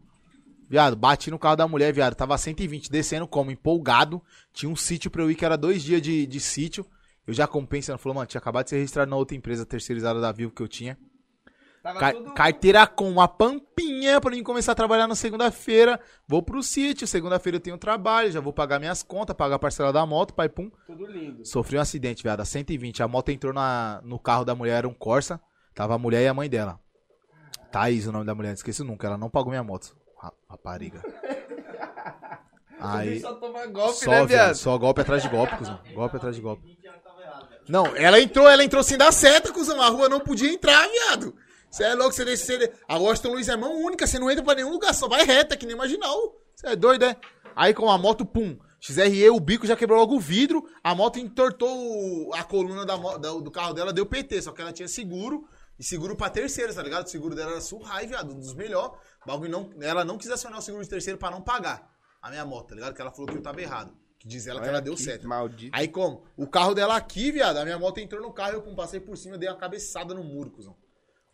Viado, 0.69 0.95
bati 0.95 1.29
no 1.29 1.37
carro 1.37 1.55
da 1.55 1.67
mulher, 1.67 1.93
viado. 1.93 2.15
Tava 2.15 2.37
120, 2.37 2.89
descendo 2.89 3.27
como? 3.27 3.51
Empolgado. 3.51 4.21
Tinha 4.51 4.69
um 4.71 4.75
sítio 4.75 5.11
pra 5.11 5.21
eu 5.21 5.29
ir, 5.29 5.35
que 5.35 5.45
era 5.45 5.57
dois 5.57 5.83
dias 5.83 6.01
de, 6.01 6.25
de 6.25 6.39
sítio. 6.39 6.85
Eu 7.27 7.33
já 7.33 7.47
como 7.47 7.65
pensando, 7.67 7.97
falou, 7.97 8.15
mano, 8.15 8.27
tinha 8.27 8.39
acabado 8.39 8.63
de 8.65 8.71
ser 8.71 8.77
registrado 8.77 9.09
na 9.09 9.15
outra 9.15 9.35
empresa 9.37 9.65
terceirizada 9.65 10.19
da 10.19 10.31
Vivo 10.31 10.51
que 10.51 10.61
eu 10.61 10.67
tinha. 10.67 10.97
Car- 11.99 12.13
tudo- 12.13 12.33
Carteira 12.33 12.87
com 12.87 13.09
uma 13.09 13.27
pampinha 13.27 14.19
pra 14.21 14.31
mim 14.31 14.41
começar 14.41 14.71
a 14.71 14.75
trabalhar 14.75 15.05
na 15.07 15.15
segunda-feira. 15.15 15.99
Vou 16.27 16.41
pro 16.41 16.63
sítio, 16.63 17.05
segunda-feira 17.05 17.57
eu 17.57 17.61
tenho 17.61 17.77
trabalho, 17.77 18.31
já 18.31 18.39
vou 18.39 18.53
pagar 18.53 18.79
minhas 18.79 19.03
contas, 19.03 19.35
pagar 19.35 19.55
a 19.55 19.59
parcela 19.59 19.91
da 19.93 20.05
moto, 20.05 20.33
pai 20.33 20.47
pum. 20.49 20.71
Tudo 20.87 21.05
lindo. 21.05 21.45
Sofri 21.45 21.77
um 21.77 21.81
acidente, 21.81 22.23
viado, 22.23 22.39
a 22.39 22.45
120. 22.45 23.03
A 23.03 23.07
moto 23.07 23.29
entrou 23.29 23.53
na, 23.53 24.01
no 24.03 24.17
carro 24.17 24.43
da 24.45 24.55
mulher, 24.55 24.77
era 24.77 24.87
um 24.87 24.93
Corsa. 24.93 25.39
Tava 25.75 25.95
a 25.95 25.97
mulher 25.97 26.23
e 26.23 26.27
a 26.27 26.33
mãe 26.33 26.49
dela. 26.49 26.79
Thaís, 27.71 28.05
o 28.07 28.11
nome 28.11 28.25
da 28.25 28.35
mulher, 28.35 28.49
não 28.49 28.53
esqueço 28.55 28.83
nunca. 28.83 29.07
Ela 29.07 29.17
não 29.17 29.29
pagou 29.29 29.49
minha 29.49 29.63
moto. 29.63 29.95
Ra- 30.23 30.33
Rapariga. 30.49 31.01
Aí. 32.79 33.19
Só 33.19 33.33
toma 33.35 33.65
golpe, 33.67 33.97
Só, 33.99 34.11
né, 34.11 34.25
viado, 34.25 34.55
só 34.55 34.77
golpe 34.77 35.01
atrás 35.01 35.21
de 35.23 35.29
golpe, 35.29 35.57
cuzão. 35.57 35.79
Golpe 35.93 36.17
atrás 36.17 36.35
de 36.35 36.41
golpe. 36.41 36.77
Não, 37.67 37.95
ela 37.95 38.19
entrou, 38.19 38.47
ela 38.49 38.63
entrou 38.63 38.83
sem 38.83 38.97
dar 38.97 39.11
seta, 39.13 39.51
cuzão. 39.53 39.81
A 39.81 39.87
rua 39.87 40.09
não 40.09 40.19
podia 40.19 40.51
entrar, 40.51 40.85
viado. 40.87 41.33
Você 41.69 41.83
é 41.83 41.93
louco, 41.95 42.11
você 42.13 42.25
desce. 42.25 42.45
Você... 42.45 42.73
A 42.87 42.97
Washington 42.97 43.29
Luiz 43.29 43.47
é 43.49 43.55
mão 43.55 43.73
única, 43.83 44.05
você 44.05 44.19
não 44.19 44.29
entra 44.29 44.43
pra 44.43 44.55
nenhum 44.55 44.71
lugar, 44.71 44.93
só 44.93 45.07
vai 45.07 45.23
reta, 45.23 45.55
que 45.55 45.65
nem 45.65 45.75
marginal. 45.75 46.35
Você 46.55 46.67
é 46.67 46.75
doido, 46.75 47.05
é? 47.05 47.15
Aí 47.55 47.73
com 47.73 47.89
a 47.89 47.97
moto, 47.97 48.25
pum. 48.25 48.57
XRE, 48.81 49.29
o 49.29 49.39
bico 49.39 49.65
já 49.65 49.77
quebrou 49.77 49.97
logo 49.99 50.15
o 50.15 50.19
vidro. 50.19 50.65
A 50.83 50.93
moto 50.93 51.17
entortou 51.19 52.33
a 52.33 52.43
coluna 52.43 52.85
da- 52.85 52.97
do 52.97 53.49
carro 53.49 53.73
dela, 53.73 53.93
deu 53.93 54.05
PT. 54.05 54.41
Só 54.41 54.51
que 54.51 54.61
ela 54.61 54.73
tinha 54.73 54.87
seguro. 54.89 55.47
E 55.79 55.83
seguro 55.83 56.15
pra 56.17 56.29
terceiros, 56.29 56.75
tá 56.75 56.83
ligado? 56.83 57.05
O 57.05 57.09
seguro 57.09 57.33
dela 57.33 57.51
era 57.51 57.61
surrai, 57.61 58.05
viado. 58.05 58.33
Um 58.33 58.39
dos 58.39 58.53
melhores. 58.53 58.91
Bagulho 59.25 59.51
não, 59.51 59.69
ela 59.81 60.03
não 60.03 60.17
quis 60.17 60.29
acionar 60.29 60.59
o 60.59 60.61
seguro 60.61 60.83
de 60.83 60.89
terceiro 60.89 61.17
pra 61.17 61.31
não 61.31 61.41
pagar 61.41 61.93
a 62.23 62.29
minha 62.29 62.45
moto, 62.45 62.69
tá 62.69 62.75
ligado? 62.75 62.93
Que 62.93 63.01
ela 63.01 63.11
falou 63.11 63.27
que 63.27 63.37
eu 63.37 63.41
tava 63.41 63.61
errado. 63.61 63.93
Que 64.17 64.27
diz 64.27 64.47
ela 64.47 64.61
que 64.61 64.69
ela 64.69 64.81
deu 64.81 64.95
certo. 64.95 65.27
Maldito. 65.27 65.75
Aí 65.75 65.89
como? 65.89 66.23
O 66.37 66.47
carro 66.47 66.73
dela 66.73 66.95
aqui, 66.95 67.31
viado, 67.31 67.57
a 67.57 67.65
minha 67.65 67.77
moto 67.77 67.97
entrou 67.97 68.21
no 68.21 68.31
carro, 68.31 68.53
eu 68.53 68.61
pum, 68.61 68.73
passei 68.73 69.01
por 69.01 69.17
cima, 69.17 69.37
dei 69.37 69.49
uma 69.49 69.57
cabeçada 69.57 70.13
no 70.13 70.23
muro, 70.23 70.49
cuzão. 70.49 70.77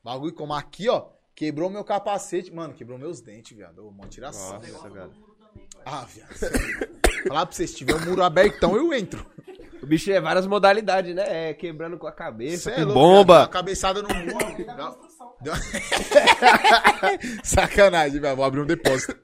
Bagulho 0.04 0.34
como 0.34 0.54
aqui, 0.56 0.90
ó, 0.90 1.10
quebrou 1.36 1.70
meu 1.70 1.84
capacete. 1.84 2.52
Mano, 2.52 2.74
quebrou 2.74 2.98
meus 2.98 3.22
dentes, 3.22 3.56
viado. 3.56 3.86
Ô, 3.86 3.92
mó 3.92 4.08
tiração. 4.08 4.60
Nossa, 4.60 4.90
cara. 4.90 5.12
Ah, 5.86 6.06
viado. 6.06 6.34
sério. 6.34 6.60
Falar 7.28 7.46
pra 7.46 7.56
vocês, 7.56 7.70
se 7.70 7.76
tiver 7.76 7.96
um 7.96 8.06
muro 8.06 8.24
abertão, 8.24 8.76
eu 8.76 8.92
entro. 8.92 9.24
O 9.82 9.86
bicho 9.86 10.12
é 10.12 10.20
várias 10.20 10.46
modalidades, 10.46 11.16
né? 11.16 11.50
É 11.50 11.54
quebrando 11.54 11.98
com 11.98 12.08
a 12.08 12.12
cabeça, 12.12 12.70
Cê 12.70 12.72
com 12.76 12.82
é 12.82 12.84
louco, 12.86 13.00
bomba. 13.00 13.40
uma 13.42 13.48
cabeçada 13.48 14.02
no 14.02 14.10
muro. 14.10 14.38
Deu- 15.42 15.54
Sacanagem, 17.44 18.20
velho. 18.20 18.36
Vou 18.36 18.46
abrir 18.46 18.62
um 18.62 18.66
depósito. 18.66 19.16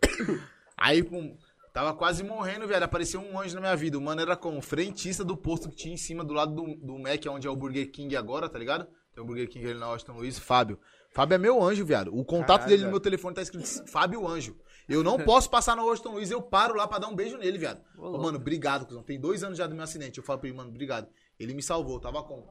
Aí, 0.78 1.04
pum, 1.04 1.36
tava 1.74 1.94
quase 1.94 2.24
morrendo, 2.24 2.68
velho. 2.68 2.84
Apareceu 2.84 3.20
um 3.22 3.40
anjo 3.40 3.56
na 3.56 3.62
minha 3.62 3.76
vida. 3.76 3.98
O 3.98 4.02
mano 4.02 4.22
era 4.22 4.36
como 4.36 4.62
frentista 4.62 5.24
do 5.24 5.36
posto 5.38 5.70
que 5.70 5.76
tinha 5.76 5.94
em 5.94 5.98
cima 5.98 6.24
do 6.24 6.34
lado 6.34 6.54
do, 6.54 6.76
do 6.76 7.00
Mac, 7.00 7.24
onde 7.30 7.48
é 7.48 7.50
o 7.50 7.56
Burger 7.56 7.90
King 7.92 8.16
agora, 8.16 8.48
tá 8.50 8.58
ligado? 8.60 8.88
Tem 9.14 9.24
o 9.24 9.28
Burger 9.28 9.48
King 9.50 9.66
ali 9.70 9.80
na 9.80 9.90
Washington 9.90 10.14
Luiz, 10.14 10.38
Fábio. 10.40 10.80
Fábio 11.12 11.36
é 11.36 11.38
meu 11.38 11.64
anjo, 11.64 11.86
viado. 11.86 12.14
O 12.14 12.26
contato 12.26 12.62
Caralho, 12.62 12.70
dele 12.70 12.84
no 12.84 12.90
meu 12.92 13.00
telefone 13.00 13.36
tá 13.36 13.42
escrito 13.42 13.66
Fábio 13.90 14.28
Anjo. 14.28 14.56
Eu 14.88 15.04
não 15.04 15.18
posso 15.24 15.50
passar 15.50 15.76
na 15.76 15.84
Washington 15.84 16.14
Luiz, 16.14 16.32
eu 16.32 16.42
paro 16.42 16.76
lá 16.76 16.88
pra 16.88 17.00
dar 17.00 17.08
um 17.08 17.16
beijo 17.16 17.38
nele, 17.38 17.58
viado. 17.58 17.82
Ô, 17.98 18.18
mano, 18.18 18.38
obrigado, 18.38 18.86
cuzão. 18.86 19.04
Tem 19.04 19.20
dois 19.20 19.44
anos 19.44 19.58
já 19.58 19.68
do 19.68 19.76
meu 19.76 19.84
acidente. 19.84 20.18
Eu 20.18 20.24
falo 20.24 20.40
pra 20.40 20.48
ele, 20.48 20.58
mano, 20.58 20.70
obrigado. 20.70 21.08
Ele 21.40 21.54
me 21.54 21.64
salvou, 21.64 22.00
tava 22.00 22.24
com. 22.24 22.44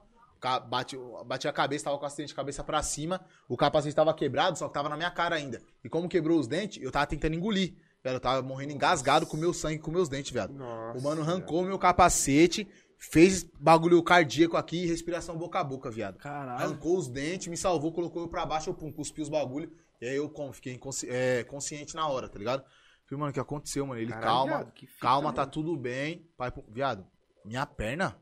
Bate, 0.69 0.99
bati 1.25 1.49
a 1.49 1.53
cabeça, 1.55 1.85
tava 1.85 1.97
com 1.97 2.05
o 2.05 2.07
acidente 2.07 2.29
de 2.29 2.35
cabeça 2.35 2.63
pra 2.63 2.83
cima. 2.83 3.19
O 3.49 3.57
capacete 3.57 3.95
tava 3.97 4.13
quebrado, 4.13 4.59
só 4.59 4.69
que 4.69 4.75
tava 4.75 4.91
na 4.91 4.97
minha 4.97 5.11
cara 5.11 5.37
ainda. 5.37 5.63
E 5.83 5.89
como 5.89 6.07
quebrou 6.07 6.39
os 6.39 6.47
dentes, 6.47 6.83
eu 6.83 6.91
tava 6.91 7.07
tentando 7.07 7.35
engolir. 7.35 7.75
Velho, 8.03 8.17
eu 8.17 8.21
tava 8.21 8.43
morrendo 8.43 8.75
engasgado 8.75 9.25
com 9.25 9.39
meu 9.39 9.55
sangue, 9.55 9.79
com 9.79 9.91
meus 9.91 10.11
dentes, 10.11 10.31
viado. 10.31 10.53
Nossa, 10.53 10.99
o 10.99 11.03
mano 11.03 11.23
arrancou 11.23 11.65
meu 11.65 11.79
capacete, 11.79 12.69
fez 12.99 13.43
bagulho 13.59 14.03
cardíaco 14.03 14.59
aqui, 14.59 14.85
respiração 14.85 15.39
boca 15.39 15.59
a 15.59 15.65
boca, 15.65 15.91
viado. 15.91 16.19
Caralho. 16.19 16.63
Arrancou 16.63 16.99
os 16.99 17.09
dentes, 17.09 17.47
me 17.47 17.57
salvou, 17.57 17.91
colocou 17.91 18.21
eu 18.21 18.29
pra 18.29 18.45
baixo, 18.45 18.69
eu 18.69 18.75
pum, 18.75 18.93
cuspi 18.93 19.23
os 19.23 19.31
bagulho. 19.31 19.73
E 20.05 20.09
aí 20.09 20.17
eu 20.17 20.29
como, 20.29 20.53
fiquei 20.53 20.75
inconsci- 20.75 21.09
é, 21.09 21.43
consciente 21.45 21.95
na 21.95 22.07
hora, 22.07 22.29
tá 22.29 22.39
ligado? 22.39 22.63
Falei, 23.07 23.19
mano, 23.21 23.31
o 23.31 23.33
que 23.33 23.41
aconteceu, 23.41 23.87
mano? 23.87 23.99
Ele, 23.99 24.11
Caralho, 24.13 24.27
calma, 24.27 24.57
viado, 24.59 24.73
fita, 24.79 24.93
calma, 25.01 25.33
tá 25.33 25.43
mano. 25.43 25.53
tudo 25.53 25.77
bem. 25.79 26.31
Pai, 26.37 26.53
viado, 26.69 27.07
minha 27.43 27.65
perna, 27.65 28.21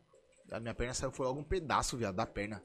minha 0.60 0.74
perna 0.74 0.94
saiu, 0.94 1.10
foi 1.10 1.26
logo 1.26 1.40
um 1.40 1.44
pedaço, 1.44 1.96
viado, 1.96 2.14
da 2.14 2.24
perna. 2.26 2.62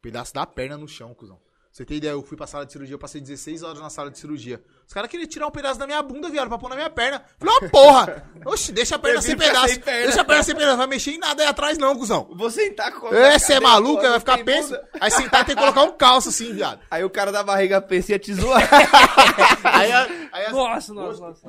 pedaço 0.00 0.32
da 0.32 0.46
perna 0.46 0.76
no 0.78 0.86
chão, 0.86 1.12
cuzão. 1.14 1.40
Você 1.72 1.84
tem 1.84 1.96
ideia, 1.96 2.12
eu 2.12 2.22
fui 2.22 2.36
pra 2.36 2.46
sala 2.46 2.64
de 2.64 2.72
cirurgia, 2.72 2.94
eu 2.94 2.98
passei 2.98 3.20
16 3.20 3.62
horas 3.64 3.80
na 3.80 3.90
sala 3.90 4.08
de 4.10 4.18
cirurgia. 4.18 4.64
Os 4.90 4.94
caras 4.94 5.08
queriam 5.08 5.28
tirar 5.28 5.46
um 5.46 5.52
pedaço 5.52 5.78
da 5.78 5.86
minha 5.86 6.02
bunda, 6.02 6.28
viado, 6.28 6.48
pra 6.48 6.58
pôr 6.58 6.68
na 6.68 6.74
minha 6.74 6.90
perna. 6.90 7.22
Falei, 7.38 7.54
ó, 7.62 7.68
porra! 7.68 8.24
Oxi, 8.44 8.72
deixa 8.72 8.96
a 8.96 8.98
perna 8.98 9.22
sem 9.22 9.36
pedaço. 9.36 9.68
sem 9.68 9.78
perna. 9.78 10.02
Deixa 10.06 10.20
a 10.20 10.24
perna 10.24 10.42
sem 10.42 10.52
pedaço, 10.52 10.70
não 10.72 10.78
vai 10.78 10.86
mexer 10.88 11.12
em 11.12 11.18
nada 11.18 11.44
aí 11.44 11.48
atrás 11.48 11.78
não, 11.78 11.94
cuzão. 11.96 12.28
Vou 12.34 12.50
sentar 12.50 12.90
com 12.90 13.06
Ê, 13.14 13.38
você 13.38 13.52
é 13.52 13.60
maluco, 13.60 14.02
Aí 14.02 14.08
vai 14.10 14.18
ficar 14.18 14.38
penso. 14.38 14.76
Aí 15.00 15.08
sentar 15.12 15.44
tem 15.44 15.54
que 15.54 15.60
colocar 15.62 15.84
um 15.84 15.92
calço 15.92 16.30
assim, 16.30 16.52
viado. 16.52 16.80
Aí 16.90 17.04
o 17.04 17.10
cara 17.10 17.30
da 17.30 17.44
barriga 17.44 17.80
pensa 17.80 18.10
ia 18.10 18.18
te 18.18 18.34
zoar. 18.34 18.60
Aí, 19.62 19.92
a- 19.92 20.08
aí 20.32 20.46
a- 20.46 20.50
Nossa, 20.50 20.92
nossa, 20.92 21.20
nossa. 21.20 21.46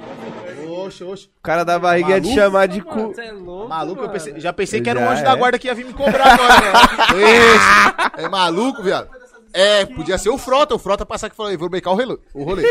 Oxe, 0.85 1.03
oxe. 1.03 1.25
O 1.39 1.41
cara 1.41 1.63
da 1.63 1.79
barriga 1.79 2.09
ia 2.09 2.21
te 2.21 2.27
Maluco? 2.27 2.41
chamar 2.41 2.67
de 2.67 2.83
Mano, 2.85 2.91
cu. 3.07 3.13
você 3.15 3.21
é 3.21 3.31
louco, 3.31 3.67
Maluco, 3.69 3.97
eu 4.01 4.07
mano. 4.07 4.13
pensei- 4.13 4.39
já 4.39 4.53
pensei 4.53 4.81
que 4.81 4.89
era 4.89 4.99
um 4.99 5.03
Já 5.03 5.11
anjo 5.13 5.23
da 5.23 5.31
é. 5.31 5.35
guarda 5.35 5.57
que 5.57 5.65
ia 5.67 5.73
vir 5.73 5.85
me 5.85 5.93
cobrar 5.93 6.33
agora, 6.33 6.61
velho. 7.11 7.27
Esse, 7.27 8.23
É 8.23 8.29
maluco, 8.29 8.83
viado. 8.83 9.09
É, 9.53 9.85
podia 9.85 10.17
ser 10.17 10.29
o 10.29 10.37
Frota. 10.37 10.75
O 10.75 10.79
Frota 10.79 11.05
passar 11.05 11.27
aqui 11.27 11.35
e 11.35 11.37
falar, 11.37 11.51
"Ei, 11.51 11.57
vou 11.57 11.69
brecar 11.69 11.93
o 11.93 11.95
rolê. 11.95 12.17
O 12.33 12.43
rolê. 12.43 12.63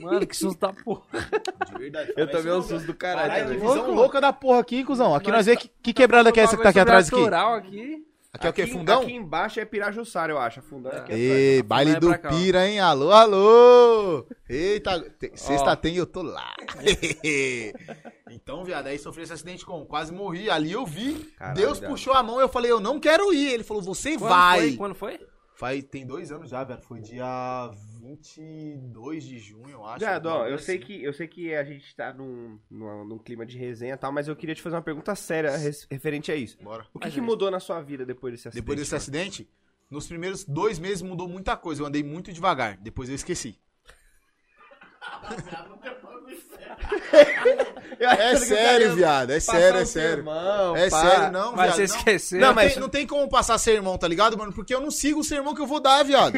Mano, 0.00 0.26
que 0.26 0.36
susto 0.36 0.58
da 0.60 0.72
porra. 0.72 1.02
De 1.66 1.78
verdade. 1.78 2.12
Eu 2.16 2.30
tomei 2.30 2.52
um 2.52 2.62
susto 2.62 2.86
do 2.86 2.94
caralho. 2.94 3.28
Caralho, 3.30 3.44
também. 3.60 3.60
visão 3.60 3.90
louca 3.94 4.20
da 4.20 4.32
porra 4.32 4.60
aqui, 4.60 4.84
cuzão. 4.84 5.14
Aqui 5.14 5.30
nós 5.30 5.46
vê 5.46 5.56
que, 5.56 5.68
que 5.82 5.92
quebrada 5.92 6.30
que 6.32 6.40
é 6.40 6.44
essa 6.44 6.56
que 6.56 6.62
tá 6.62 6.68
aqui 6.70 6.78
atrás 6.80 7.08
aqui. 7.08 7.24
Aqui. 7.26 8.06
Aqui 8.34 8.46
é 8.46 8.50
o 8.50 8.52
quê? 8.54 8.66
Fundão? 8.66 9.02
Aqui 9.02 9.12
embaixo 9.12 9.60
é 9.60 9.64
Pirajussara, 9.66 10.32
eu 10.32 10.38
acho. 10.38 10.62
Fundão 10.62 10.90
é 10.90 10.96
aqui 11.00 11.12
Ei, 11.12 11.58
atrás. 11.58 11.62
baile 11.68 12.00
do. 12.00 12.18
Pira, 12.30 12.66
hein? 12.66 12.80
Alô, 12.80 13.10
alô! 13.12 14.26
Eita, 14.48 15.04
sexta 15.34 15.76
tem 15.76 15.94
e 15.94 15.98
eu 15.98 16.06
tô 16.06 16.22
lá. 16.22 16.54
então, 18.30 18.64
viado, 18.64 18.86
aí 18.86 18.98
sofri 18.98 19.24
esse 19.24 19.32
acidente 19.34 19.66
como? 19.66 19.84
Quase 19.84 20.12
morri. 20.12 20.48
Ali 20.48 20.72
eu 20.72 20.86
vi. 20.86 21.14
Caralho, 21.38 21.56
Deus 21.56 21.78
viado. 21.78 21.90
puxou 21.90 22.14
a 22.14 22.22
mão 22.22 22.40
eu 22.40 22.48
falei, 22.48 22.70
eu 22.70 22.80
não 22.80 22.98
quero 22.98 23.32
ir. 23.34 23.52
Ele 23.52 23.64
falou, 23.64 23.82
você 23.82 24.16
Quando 24.16 24.28
vai. 24.30 24.60
foi? 24.60 24.76
Quando 24.76 24.94
foi? 24.94 25.20
Faz, 25.62 25.84
tem 25.84 26.04
dois 26.04 26.32
anos 26.32 26.50
já, 26.50 26.64
velho. 26.64 26.82
Foi 26.82 27.00
dia 27.00 27.70
22 28.00 29.22
de 29.22 29.38
junho, 29.38 29.70
eu 29.70 29.86
acho. 29.86 30.00
Viado, 30.00 30.26
ó, 30.26 30.38
eu 30.38 30.48
coisa 30.48 30.64
sei, 30.64 30.76
assim. 30.76 30.86
que, 30.86 31.04
eu 31.04 31.12
sei 31.12 31.28
que 31.28 31.54
a 31.54 31.62
gente 31.62 31.94
tá 31.94 32.12
num, 32.12 32.58
num, 32.68 33.04
num 33.04 33.16
clima 33.16 33.46
de 33.46 33.56
resenha 33.56 33.94
e 33.94 33.96
tal, 33.96 34.10
mas 34.10 34.26
eu 34.26 34.34
queria 34.34 34.56
te 34.56 34.60
fazer 34.60 34.74
uma 34.74 34.82
pergunta 34.82 35.14
séria 35.14 35.52
referente 35.88 36.32
a 36.32 36.34
isso. 36.34 36.58
Bora. 36.60 36.84
O 36.92 36.98
que, 36.98 37.08
que 37.12 37.20
mudou 37.20 37.48
na 37.48 37.60
sua 37.60 37.80
vida 37.80 38.04
depois 38.04 38.32
desse 38.32 38.48
acidente? 38.48 38.60
Depois 38.64 38.76
desse 38.76 38.90
mano? 38.90 39.02
acidente, 39.02 39.48
nos 39.88 40.08
primeiros 40.08 40.42
dois 40.42 40.80
meses 40.80 41.00
mudou 41.00 41.28
muita 41.28 41.56
coisa. 41.56 41.82
Eu 41.82 41.86
andei 41.86 42.02
muito 42.02 42.32
devagar. 42.32 42.76
Depois 42.78 43.08
eu 43.08 43.14
esqueci. 43.14 43.56
É 48.00 48.36
sério, 48.36 48.94
viado. 48.94 49.30
É 49.30 49.38
sério, 49.38 49.80
é 49.80 49.84
sério. 49.84 50.24
É 50.76 50.90
sério, 50.90 51.32
não, 51.32 51.52
Mas 51.52 51.74
viado. 51.74 51.76
você 51.76 51.92
não. 51.92 51.96
esqueceu. 51.98 52.40
Não, 52.40 52.48
Não, 52.48 52.54
mas 52.54 52.76
não 52.76 52.88
tem 52.88 53.06
como 53.06 53.28
passar 53.28 53.58
sermão, 53.58 53.96
tá 53.96 54.08
ligado, 54.08 54.36
mano? 54.36 54.52
Porque 54.52 54.74
eu 54.74 54.80
não 54.80 54.90
sigo 54.90 55.20
o 55.20 55.24
sermão 55.24 55.54
que 55.54 55.60
eu 55.60 55.66
vou 55.66 55.78
dar, 55.78 56.02
viado. 56.02 56.34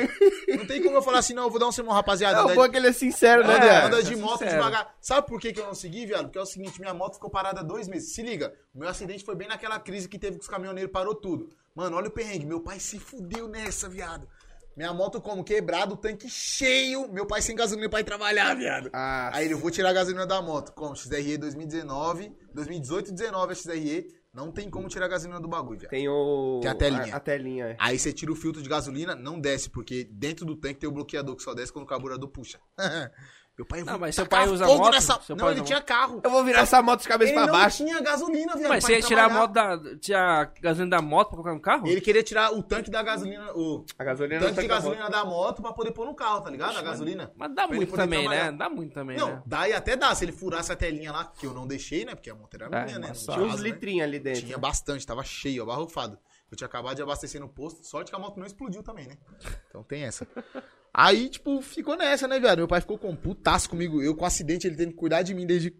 Não 0.49 0.67
tem 0.67 0.83
como 0.83 0.97
eu 0.97 1.03
falar 1.03 1.19
assim, 1.19 1.33
não, 1.33 1.45
eu 1.45 1.51
vou 1.51 1.59
dar 1.59 1.67
um 1.67 1.73
sermão, 1.73 1.95
rapaziada. 1.95 2.43
Não, 2.43 2.55
bom 2.55 2.65
é 2.65 2.69
que 2.69 2.77
ele 2.77 2.89
é 2.89 2.93
sincero, 2.93 3.47
né, 3.47 3.55
anda, 3.55 3.65
viado? 3.65 3.87
anda 3.87 4.03
de 4.03 4.13
é 4.13 4.17
moto 4.17 4.39
sincero. 4.41 4.57
devagar. 4.57 4.95
Sabe 5.01 5.27
por 5.27 5.41
que, 5.41 5.53
que 5.53 5.61
eu 5.61 5.67
não 5.67 5.75
segui, 5.75 6.07
viado? 6.07 6.25
Porque 6.25 6.39
é 6.39 6.43
o 6.43 6.47
seguinte, 6.47 6.81
minha 6.81 6.93
moto 6.93 7.15
ficou 7.15 7.31
parada 7.31 7.63
dois 7.63 7.89
meses. 7.89 8.13
Se 8.13 8.23
liga, 8.23 8.53
o 8.75 8.79
meu 8.79 8.89
acidente 8.89 9.25
foi 9.25 9.35
bem 9.35 9.49
naquela 9.49 9.79
crise 9.79 10.09
que 10.09 10.19
teve 10.19 10.37
com 10.37 10.43
os 10.43 10.49
caminhoneiros, 10.49 10.93
parou 10.93 11.15
tudo. 11.15 11.49
Mano, 11.75 11.97
olha 11.97 12.09
o 12.09 12.11
perrengue. 12.11 12.47
Meu 12.47 12.61
pai 12.61 12.79
se 12.79 12.99
fudeu 12.99 13.49
nessa, 13.49 13.89
viado. 13.89 14.29
Minha 14.77 14.93
moto 14.93 15.21
como? 15.21 15.45
Quebrado, 15.45 15.95
o 15.95 15.97
tanque 15.97 16.29
cheio. 16.29 17.09
Meu 17.13 17.27
pai 17.27 17.41
sem 17.41 17.55
gasolina 17.55 17.89
pra 17.89 18.01
ir 18.01 18.05
trabalhar, 18.05 18.55
viado. 18.55 18.91
Ah, 18.93 19.31
Aí 19.33 19.45
ele, 19.45 19.55
eu 19.55 19.59
vou 19.59 19.71
tirar 19.71 19.91
a 19.91 19.93
gasolina 19.93 20.27
da 20.27 20.43
moto. 20.43 20.73
Como? 20.73 20.97
XRE 20.97 21.37
2019, 21.39 22.33
2018 22.53 23.11
e 23.11 23.13
19 23.15 23.53
a 23.53 23.55
XRE. 23.55 24.07
Não 24.33 24.51
tem 24.51 24.69
como 24.69 24.89
tirar 24.89 25.07
a 25.07 25.09
gasolina 25.09 25.39
do 25.39 25.47
bagulho, 25.47 25.79
viado. 25.79 25.91
tem 25.91 26.09
o... 26.09 26.59
Tem 26.61 26.69
a 26.69 26.75
telinha. 26.75 27.15
A, 27.15 27.19
a 27.19 27.21
telinha, 27.21 27.67
é. 27.67 27.77
Aí 27.79 27.97
você 27.97 28.13
tira 28.13 28.33
o 28.33 28.35
filtro 28.35 28.61
de 28.61 28.69
gasolina, 28.69 29.15
não 29.15 29.39
desce, 29.39 29.71
porque 29.71 30.03
dentro 30.11 30.45
do 30.45 30.57
tanque 30.57 30.81
tem 30.81 30.89
o 30.89 30.93
bloqueador 30.93 31.37
que 31.37 31.43
só 31.45 31.55
desce 31.55 31.73
quando 31.73 31.85
o 31.85 31.89
carburador 31.89 32.29
puxa. 32.29 32.59
Meu 33.57 33.65
pai, 33.65 33.85
Não, 33.85 33.99
mas 34.01 34.17
seu 34.17 34.27
pai 34.27 34.49
usa 34.49 34.67
fogo 34.67 34.79
moto? 34.79 34.93
nessa... 34.95 35.21
Seu 35.23 35.37
Não, 35.37 35.45
pai 35.45 35.53
ele 35.55 35.61
usa 35.61 35.67
tinha 35.69 35.81
carro. 35.81 36.21
Eu 36.25 36.29
vou 36.31 36.43
virar 36.45 36.63
essa 36.63 36.83
moto 36.83 37.03
de 37.03 37.09
cabeça 37.09 37.31
Ele 37.31 37.39
pra 37.41 37.47
não 37.47 37.53
baixo. 37.61 37.77
tinha 37.85 38.01
gasolina, 38.01 38.57
viado. 38.57 38.69
Mas 38.69 38.83
você 38.85 38.93
ia 38.95 38.99
ir 38.99 39.05
tirar 39.05 39.27
a 39.27 39.29
moto 39.29 39.53
da. 39.53 39.79
Tirar 40.01 40.41
a 40.41 40.45
gasolina 40.61 40.97
da 40.97 41.01
moto 41.03 41.29
pra 41.29 41.37
colocar 41.37 41.55
no 41.55 41.61
carro? 41.61 41.87
Ele 41.87 42.01
queria 42.01 42.23
tirar 42.25 42.53
o 42.53 42.65
tanque 42.65 42.91
da 42.91 43.01
gasolina, 43.01 43.53
o 43.55 43.85
A 43.97 44.03
gasolina 44.03 44.41
tanque 44.41 44.55
não 44.57 44.63
de 44.63 44.69
gasolina 44.69 45.09
da 45.09 45.25
moto 45.25 45.63
pra 45.63 45.73
poder 45.73 45.93
pôr 45.93 46.05
no 46.05 46.15
carro, 46.17 46.41
tá 46.41 46.51
ligado? 46.51 46.77
A 46.77 46.83
gasolina. 46.83 47.33
Mas 47.37 47.55
dá 47.55 47.69
Pra 47.69 47.77
ele 47.77 47.87
muito 47.87 47.95
também, 47.97 48.21
trabalhar. 48.23 48.51
né? 48.51 48.59
Dá 48.59 48.69
muito 48.69 48.93
também, 48.93 49.17
Não, 49.17 49.29
né? 49.29 49.43
dá 49.47 49.69
e 49.69 49.73
até 49.73 49.97
dá. 49.97 50.13
Se 50.17 50.25
ele 50.25 50.33
furasse 50.33 50.73
a 50.73 50.77
telinha 50.77 51.13
lá, 51.13 51.25
que 51.27 51.47
eu 51.47 51.55
não 51.55 51.65
deixei, 51.65 52.05
né? 52.05 52.17
Porque 52.17 52.31
a 52.31 52.35
moto 52.35 52.55
era 52.55 52.67
É, 52.67 52.85
minha, 52.87 52.99
né? 52.99 53.07
mas 53.11 53.25
Não 53.25 53.35
Tinha 53.35 53.47
uns 53.47 53.57
né? 53.63 53.71
litrinhos 53.71 54.03
ali 54.05 54.19
dentro. 54.19 54.41
Tinha 54.47 54.59
bastante, 54.59 55.07
tava 55.07 55.23
cheio, 55.23 55.63
abarrofado. 55.63 56.19
Eu 56.51 56.57
tinha 56.57 56.67
acabado 56.67 56.97
de 56.97 57.03
abastecer 57.03 57.41
no 57.41 57.49
posto, 57.49 57.85
sorte 57.87 58.11
que 58.11 58.17
a 58.17 58.19
moto 58.19 58.37
não 58.37 58.47
explodiu 58.47 58.83
também, 58.83 59.07
né? 59.07 59.17
Então 59.69 59.83
tem 59.85 60.03
essa. 60.03 60.27
Aí, 60.97 61.29
tipo, 61.29 61.61
ficou 61.61 61.97
nessa, 61.97 62.29
né, 62.29 62.39
velho? 62.39 62.59
Meu 62.59 62.69
pai 62.69 62.81
ficou 62.81 62.97
com 62.97 63.11
um 63.11 63.17
putaço 63.17 63.69
comigo. 63.69 64.01
Eu 64.01 64.15
com 64.15 64.25
acidente, 64.25 64.67
ele 64.67 64.77
tendo 64.77 64.91
que 64.93 64.97
cuidar 64.97 65.23
de 65.23 65.35
mim 65.35 65.45
desde 65.45 65.75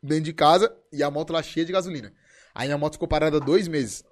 dentro 0.00 0.24
de 0.24 0.32
casa 0.32 0.72
e 0.92 1.02
a 1.02 1.10
moto 1.10 1.32
lá 1.32 1.42
cheia 1.42 1.66
de 1.66 1.72
gasolina. 1.72 2.12
Aí 2.54 2.68
minha 2.68 2.78
moto 2.78 2.92
ficou 2.94 3.08
parada 3.08 3.40
dois 3.40 3.66
meses. 3.66 4.04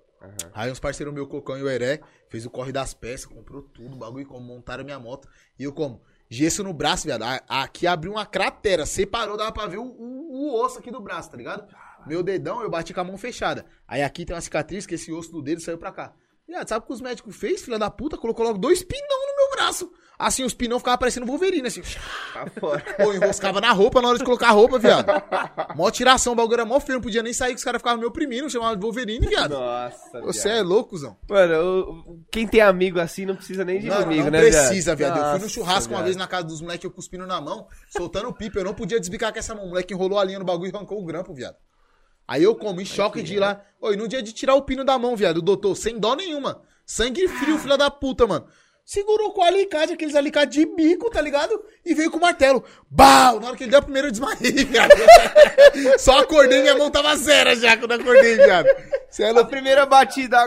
Aí 0.53 0.71
uns 0.71 0.81
parceiros 0.81 1.15
meu, 1.15 1.27
Cocão 1.27 1.57
e 1.57 1.63
o 1.63 1.69
Heré, 1.71 2.01
fez 2.29 2.45
o 2.45 2.51
corre 2.51 2.73
das 2.73 2.93
peças, 2.93 3.25
comprou 3.27 3.63
tudo, 3.63 3.97
bagulho, 3.97 4.27
como 4.27 4.41
montaram 4.45 4.85
minha 4.85 4.99
moto. 4.99 5.29
E 5.59 5.63
eu 5.65 5.73
como? 5.73 6.03
Gesso 6.29 6.63
no 6.65 6.73
braço, 6.75 7.07
viado. 7.07 7.23
Aqui 7.49 7.87
abriu 7.87 8.13
uma 8.13 8.27
cratera, 8.27 8.85
separou, 8.87 9.37
dava 9.37 9.51
pra 9.53 9.67
ver 9.67 9.79
o, 9.79 9.85
o- 9.85 10.31
o 10.33 10.63
osso 10.65 10.79
aqui 10.79 10.91
do 10.91 11.01
braço, 11.01 11.31
tá 11.31 11.37
ligado? 11.37 11.67
Meu 12.07 12.23
dedão, 12.23 12.61
eu 12.63 12.71
bati 12.71 12.93
com 12.95 13.01
a 13.01 13.05
mão 13.05 13.17
fechada. 13.19 13.65
Aí 13.87 14.03
aqui 14.03 14.25
tem 14.25 14.35
uma 14.35 14.41
cicatriz 14.43 14.85
que 14.87 14.95
esse 14.95 15.13
osso 15.13 15.31
do 15.33 15.43
dedo 15.43 15.61
saiu 15.61 15.79
pra 15.79 15.91
cá. 15.93 16.13
Viado, 16.47 16.69
sabe 16.69 16.85
o 16.85 16.87
que 16.87 16.93
os 16.93 17.01
médicos 17.01 17.37
fez, 17.37 17.63
filha 17.63 17.79
da 17.79 17.91
puta? 17.91 18.17
Colocou 18.19 18.45
logo 18.45 18.59
dois 18.59 18.83
pinão 18.83 19.27
no 19.27 19.37
meu 19.37 19.51
braço. 19.57 19.91
Assim, 20.23 20.45
os 20.45 20.53
pinão 20.53 20.79
ficavam 20.79 20.99
parecendo 20.99 21.25
Wolverine, 21.25 21.67
assim. 21.67 21.81
Tá. 22.35 22.45
Pô, 22.61 23.13
enroscava 23.15 23.59
na 23.59 23.73
roupa 23.73 24.03
na 24.03 24.09
hora 24.09 24.19
de 24.19 24.25
colocar 24.25 24.49
a 24.49 24.51
roupa, 24.51 24.79
viado. 24.79 25.07
Mó 25.75 25.91
tiração, 25.91 26.35
o 26.35 26.37
bagulho 26.37 26.55
era 26.57 26.65
mó 26.67 26.79
feio, 26.79 26.97
não 26.99 27.03
podia 27.03 27.23
nem 27.23 27.33
sair, 27.33 27.53
que 27.53 27.57
os 27.59 27.65
caras 27.65 27.81
ficavam 27.81 27.99
me 28.01 28.05
oprimindo, 28.07 28.51
chamavam 28.51 28.77
de 28.77 28.83
Wolverine, 28.83 29.27
viado. 29.27 29.53
Nossa, 29.53 30.21
Você 30.21 30.49
viado. 30.51 30.59
é 30.59 30.63
louco, 30.63 30.99
Zão. 30.99 31.17
Mano, 31.27 31.53
eu- 31.55 32.19
quem 32.31 32.47
tem 32.47 32.61
amigo 32.61 33.01
assim 33.01 33.25
não 33.25 33.35
precisa 33.35 33.65
nem 33.65 33.81
de 33.81 33.87
Mano, 33.89 34.03
amigo, 34.03 34.25
não 34.25 34.31
né, 34.31 34.41
precisa, 34.41 34.95
viado. 34.95 35.17
Eu 35.17 35.23
fui 35.23 35.33
no 35.33 35.39
Nossa, 35.39 35.49
churrasco 35.49 35.89
uma 35.93 35.99
viado. 36.01 36.05
vez 36.05 36.17
na 36.17 36.27
casa 36.27 36.45
dos 36.45 36.61
moleques, 36.61 36.85
eu 36.85 36.91
cuspindo 36.91 37.27
na 37.27 37.41
mão, 37.41 37.67
soltando 37.89 38.31
pipa. 38.33 38.59
Eu 38.59 38.65
não 38.65 38.75
podia 38.75 39.01
desbicar 39.01 39.33
com 39.33 39.39
essa 39.39 39.55
mão. 39.55 39.65
O 39.65 39.69
moleque 39.71 39.95
enrolou 39.95 40.19
a 40.19 40.25
linha 40.25 40.39
no 40.39 40.45
bagulho 40.45 40.71
e 40.71 40.77
arrancou 40.77 41.01
o 41.03 41.05
grampo, 41.07 41.33
viado. 41.33 41.57
Aí 42.29 42.43
eu 42.45 42.55
comi 42.55 42.85
choque 42.85 43.23
de 43.23 43.35
ir 43.37 43.39
lá. 43.39 43.61
Oi, 43.81 43.97
no 43.97 44.07
dia 44.07 44.23
de 44.23 44.33
tirar 44.35 44.55
o 44.55 44.63
pino 44.63 44.85
da 44.85 44.99
mão, 44.99 45.17
viado, 45.17 45.39
o 45.39 45.43
doutor, 45.43 45.75
sem 45.75 45.99
dó 45.99 46.15
nenhuma. 46.15 46.61
Sangue 46.87 47.27
frio, 47.27 47.59
filha 47.59 47.79
da 47.79 47.89
puta, 47.91 48.27
mano. 48.27 48.47
Segurou 48.91 49.33
com 49.33 49.41
o 49.41 49.45
alicate, 49.45 49.93
aqueles 49.93 50.17
alicates 50.17 50.53
de 50.53 50.67
bico, 50.67 51.09
tá 51.11 51.21
ligado? 51.21 51.65
E 51.85 51.95
veio 51.95 52.11
com 52.11 52.17
o 52.17 52.21
martelo. 52.21 52.65
Bau! 52.91 53.39
Na 53.39 53.47
hora 53.47 53.57
que 53.57 53.63
ele 53.63 53.71
deu 53.71 53.79
a 53.79 53.83
primeira, 53.83 54.09
eu 54.09 54.11
desmaiei, 54.11 54.51
viado. 54.67 54.91
Só 55.97 56.19
acordei, 56.19 56.61
minha 56.61 56.77
mão 56.77 56.91
tava 56.91 57.15
zero 57.15 57.55
já 57.55 57.77
quando 57.77 57.93
acordei, 57.93 58.35
viado. 58.35 58.67
Você 59.09 59.23
é 59.23 59.31
A 59.31 59.45
primeira 59.45 59.87
batida. 59.87 60.45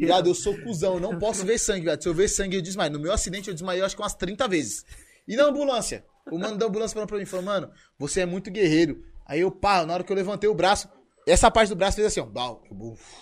Viado, 0.00 0.30
eu 0.30 0.34
sou 0.34 0.60
cuzão, 0.64 0.94
eu 0.94 1.00
não 1.00 1.16
posso 1.16 1.46
ver 1.46 1.58
sangue, 1.58 1.82
viado. 1.82 2.02
Se 2.02 2.08
eu 2.08 2.12
ver 2.12 2.26
sangue, 2.26 2.56
eu 2.56 2.60
desmaio. 2.60 2.90
No 2.90 2.98
meu 2.98 3.12
acidente, 3.12 3.46
eu 3.46 3.54
desmaiei, 3.54 3.82
eu 3.82 3.86
acho 3.86 3.94
que 3.94 4.02
umas 4.02 4.16
30 4.16 4.48
vezes. 4.48 4.84
E 5.28 5.36
na 5.36 5.44
ambulância? 5.44 6.04
O 6.28 6.36
mano 6.36 6.56
da 6.56 6.66
ambulância 6.66 6.92
falando 6.92 7.08
pra 7.08 7.18
mim, 7.18 7.24
falou, 7.24 7.46
mano, 7.46 7.70
você 7.96 8.22
é 8.22 8.26
muito 8.26 8.50
guerreiro. 8.50 9.00
Aí 9.24 9.42
eu, 9.42 9.50
pá, 9.52 9.86
na 9.86 9.94
hora 9.94 10.02
que 10.02 10.10
eu 10.10 10.16
levantei 10.16 10.50
o 10.50 10.54
braço, 10.56 10.88
essa 11.24 11.48
parte 11.52 11.68
do 11.68 11.76
braço 11.76 11.94
fez 11.94 12.08
assim, 12.08 12.18
ó. 12.18 12.26
Bau. 12.26 12.64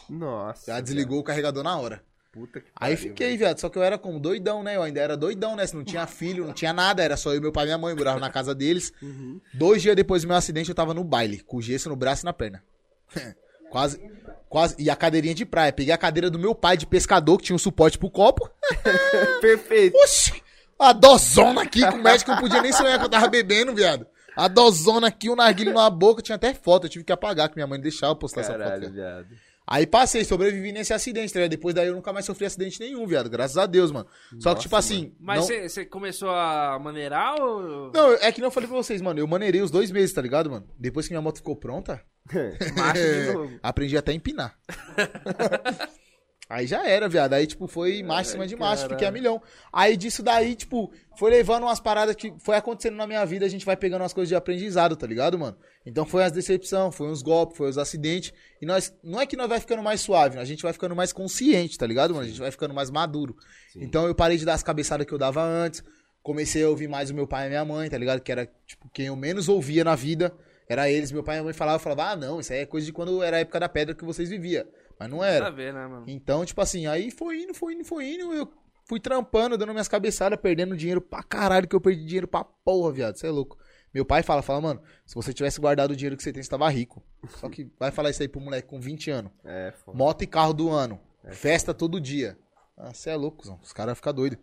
Nossa. 0.08 0.72
Já 0.72 0.80
desligou 0.80 1.18
o 1.18 1.22
carregador 1.22 1.62
na 1.62 1.78
hora. 1.78 2.02
Puta 2.32 2.60
que 2.60 2.66
Aí 2.76 2.94
pariu, 2.94 3.10
fiquei, 3.10 3.36
viado. 3.36 3.58
Só 3.58 3.68
que 3.68 3.76
eu 3.76 3.82
era 3.82 3.98
como 3.98 4.20
doidão, 4.20 4.62
né? 4.62 4.76
Eu 4.76 4.82
ainda 4.82 5.00
era 5.00 5.16
doidão, 5.16 5.56
né? 5.56 5.66
Se 5.66 5.74
não 5.74 5.82
tinha 5.82 6.06
filho, 6.06 6.46
não 6.46 6.52
tinha 6.52 6.72
nada. 6.72 7.02
Era 7.02 7.16
só 7.16 7.34
eu, 7.34 7.40
meu 7.40 7.50
pai 7.50 7.64
e 7.64 7.66
minha 7.66 7.78
mãe. 7.78 7.94
Morava 7.94 8.20
na 8.20 8.30
casa 8.30 8.54
deles. 8.54 8.92
Dois 9.52 9.82
dias 9.82 9.96
depois 9.96 10.22
do 10.22 10.28
meu 10.28 10.36
acidente, 10.36 10.68
eu 10.68 10.74
tava 10.74 10.94
no 10.94 11.02
baile. 11.02 11.40
Com 11.40 11.60
gesso 11.60 11.88
no 11.88 11.96
braço 11.96 12.24
e 12.24 12.26
na 12.26 12.32
perna. 12.32 12.62
quase, 13.68 14.00
quase. 14.48 14.76
E 14.78 14.88
a 14.88 14.94
cadeirinha 14.94 15.34
de 15.34 15.44
praia. 15.44 15.72
Peguei 15.72 15.92
a 15.92 15.98
cadeira 15.98 16.30
do 16.30 16.38
meu 16.38 16.54
pai 16.54 16.76
de 16.76 16.86
pescador, 16.86 17.36
que 17.38 17.44
tinha 17.44 17.56
um 17.56 17.58
suporte 17.58 17.98
pro 17.98 18.08
copo. 18.08 18.48
Perfeito. 19.40 19.96
Oxi! 19.96 20.40
A 20.78 20.92
dozona 20.92 21.62
aqui, 21.62 21.84
com 21.84 21.96
o 21.96 22.02
médico 22.02 22.30
não 22.30 22.38
podia 22.38 22.62
nem 22.62 22.72
sonhar 22.72 22.98
que 22.98 23.04
eu 23.04 23.08
tava 23.10 23.28
bebendo, 23.28 23.74
viado. 23.74 24.06
A 24.36 24.48
dozona 24.48 25.08
aqui, 25.08 25.28
o 25.28 25.36
narguilho 25.36 25.74
na 25.74 25.90
boca. 25.90 26.22
Tinha 26.22 26.36
até 26.36 26.54
foto. 26.54 26.86
Eu 26.86 26.90
tive 26.90 27.04
que 27.04 27.12
apagar, 27.12 27.48
que 27.48 27.56
minha 27.56 27.66
mãe 27.66 27.80
deixava 27.80 28.12
eu 28.12 28.16
postar 28.16 28.42
essa 28.42 28.52
foto. 28.52 28.62
Caralho, 28.62 28.90
viado. 28.90 29.26
Aí 29.70 29.86
passei, 29.86 30.24
sobrevivi 30.24 30.72
nesse 30.72 30.92
acidente, 30.92 31.32
tá 31.32 31.38
ligado? 31.38 31.52
Depois 31.52 31.72
daí 31.72 31.86
eu 31.86 31.94
nunca 31.94 32.12
mais 32.12 32.26
sofri 32.26 32.44
acidente 32.44 32.80
nenhum, 32.80 33.06
viado. 33.06 33.30
Graças 33.30 33.56
a 33.56 33.66
Deus, 33.66 33.92
mano. 33.92 34.08
Só 34.40 34.52
que, 34.52 34.62
tipo 34.62 34.74
assim. 34.74 35.14
Mas 35.20 35.38
não... 35.38 35.46
você 35.46 35.68
você 35.68 35.84
começou 35.84 36.30
a 36.30 36.76
maneirar 36.82 37.40
ou. 37.40 37.92
Não, 37.94 38.14
é 38.14 38.32
que 38.32 38.40
não 38.40 38.50
falei 38.50 38.68
pra 38.68 38.76
vocês, 38.76 39.00
mano. 39.00 39.20
Eu 39.20 39.28
maneirei 39.28 39.62
os 39.62 39.70
dois 39.70 39.92
meses, 39.92 40.12
tá 40.12 40.20
ligado, 40.20 40.50
mano? 40.50 40.66
Depois 40.76 41.06
que 41.06 41.12
minha 41.12 41.22
moto 41.22 41.36
ficou 41.36 41.54
pronta, 41.54 42.02
Macho 42.76 43.00
de 43.00 43.30
novo. 43.32 43.60
aprendi 43.62 43.96
até 43.96 44.10
a 44.10 44.14
empinar. 44.14 44.58
Aí 46.50 46.66
já 46.66 46.84
era, 46.84 47.08
viado. 47.08 47.32
Aí, 47.32 47.46
tipo, 47.46 47.68
foi 47.68 48.02
cima 48.24 48.44
de 48.44 48.56
macho, 48.56 48.88
fiquei 48.88 49.06
a 49.06 49.12
milhão. 49.12 49.40
Aí 49.72 49.96
disso 49.96 50.20
daí, 50.20 50.56
tipo, 50.56 50.92
foi 51.16 51.30
levando 51.30 51.62
umas 51.62 51.78
paradas 51.78 52.16
que 52.16 52.34
foi 52.40 52.56
acontecendo 52.56 52.96
na 52.96 53.06
minha 53.06 53.24
vida, 53.24 53.46
a 53.46 53.48
gente 53.48 53.64
vai 53.64 53.76
pegando 53.76 54.02
umas 54.02 54.12
coisas 54.12 54.28
de 54.28 54.34
aprendizado, 54.34 54.96
tá 54.96 55.06
ligado, 55.06 55.38
mano? 55.38 55.56
Então 55.86 56.04
foi 56.04 56.24
as 56.24 56.32
decepções, 56.32 56.92
foi 56.92 57.06
uns 57.06 57.22
golpes, 57.22 57.56
foi 57.56 57.68
os 57.68 57.78
acidentes. 57.78 58.34
E 58.60 58.66
nós, 58.66 58.92
não 59.00 59.20
é 59.20 59.26
que 59.26 59.36
nós 59.36 59.48
vai 59.48 59.60
ficando 59.60 59.80
mais 59.80 60.00
suave, 60.00 60.40
a 60.40 60.44
gente 60.44 60.64
vai 60.64 60.72
ficando 60.72 60.96
mais 60.96 61.12
consciente, 61.12 61.78
tá 61.78 61.86
ligado, 61.86 62.14
mano? 62.14 62.24
A 62.24 62.28
gente 62.28 62.40
vai 62.40 62.50
ficando 62.50 62.74
mais 62.74 62.90
maduro. 62.90 63.36
Então 63.76 64.08
eu 64.08 64.14
parei 64.14 64.36
de 64.36 64.44
dar 64.44 64.54
as 64.54 64.62
cabeçadas 64.64 65.06
que 65.06 65.12
eu 65.12 65.18
dava 65.18 65.40
antes. 65.44 65.84
Comecei 66.20 66.64
a 66.64 66.68
ouvir 66.68 66.88
mais 66.88 67.10
o 67.10 67.14
meu 67.14 67.28
pai 67.28 67.44
e 67.44 67.46
a 67.46 67.48
minha 67.48 67.64
mãe, 67.64 67.88
tá 67.88 67.96
ligado? 67.96 68.20
Que 68.22 68.32
era, 68.32 68.50
tipo, 68.66 68.90
quem 68.92 69.06
eu 69.06 69.14
menos 69.14 69.48
ouvia 69.48 69.84
na 69.84 69.94
vida. 69.94 70.34
Era 70.68 70.90
eles, 70.90 71.12
meu 71.12 71.22
pai 71.22 71.36
e 71.36 71.38
minha 71.38 71.44
mãe 71.44 71.52
falavam, 71.52 71.76
eu 71.76 71.80
falava, 71.80 72.10
ah, 72.10 72.16
não, 72.16 72.40
isso 72.40 72.52
aí 72.52 72.60
é 72.60 72.66
coisa 72.66 72.86
de 72.86 72.92
quando 72.92 73.22
era 73.22 73.36
a 73.36 73.40
época 73.40 73.60
da 73.60 73.68
pedra 73.68 73.94
que 73.94 74.04
vocês 74.04 74.28
viviam. 74.28 74.64
Mas 75.00 75.08
não 75.08 75.24
era. 75.24 75.44
Nada 75.44 75.46
a 75.46 75.56
ver, 75.56 75.72
né, 75.72 75.86
mano? 75.86 76.04
Então, 76.06 76.44
tipo 76.44 76.60
assim, 76.60 76.86
aí 76.86 77.10
foi 77.10 77.40
indo, 77.42 77.54
foi 77.54 77.72
indo, 77.72 77.84
foi 77.86 78.06
indo. 78.06 78.34
Eu 78.34 78.52
fui 78.84 79.00
trampando, 79.00 79.56
dando 79.56 79.72
minhas 79.72 79.88
cabeçadas, 79.88 80.38
perdendo 80.38 80.76
dinheiro 80.76 81.00
pra 81.00 81.22
caralho, 81.22 81.66
que 81.66 81.74
eu 81.74 81.80
perdi 81.80 82.04
dinheiro 82.04 82.28
pra 82.28 82.44
porra, 82.44 82.92
viado. 82.92 83.16
Você 83.16 83.26
é 83.26 83.30
louco. 83.30 83.56
Meu 83.94 84.04
pai 84.04 84.22
fala, 84.22 84.42
fala, 84.42 84.60
mano, 84.60 84.82
se 85.06 85.14
você 85.14 85.32
tivesse 85.32 85.58
guardado 85.58 85.92
o 85.92 85.96
dinheiro 85.96 86.18
que 86.18 86.22
você 86.22 86.30
tem, 86.32 86.42
você 86.42 86.50
tava 86.50 86.68
rico. 86.68 87.02
Só 87.40 87.48
que 87.48 87.72
vai 87.78 87.90
falar 87.90 88.10
isso 88.10 88.20
aí 88.20 88.28
pro 88.28 88.42
moleque 88.42 88.68
com 88.68 88.78
20 88.78 89.10
anos. 89.10 89.32
É, 89.42 89.72
foda. 89.72 89.96
Moto 89.96 90.22
e 90.22 90.26
carro 90.26 90.52
do 90.52 90.68
ano. 90.68 91.00
Festa 91.30 91.72
todo 91.72 91.98
dia. 91.98 92.38
Ah, 92.76 92.92
você 92.92 93.08
é 93.08 93.16
louco, 93.16 93.46
Zão. 93.46 93.58
os 93.62 93.72
caras 93.72 93.96
ficam 93.96 94.12
doidos. 94.12 94.38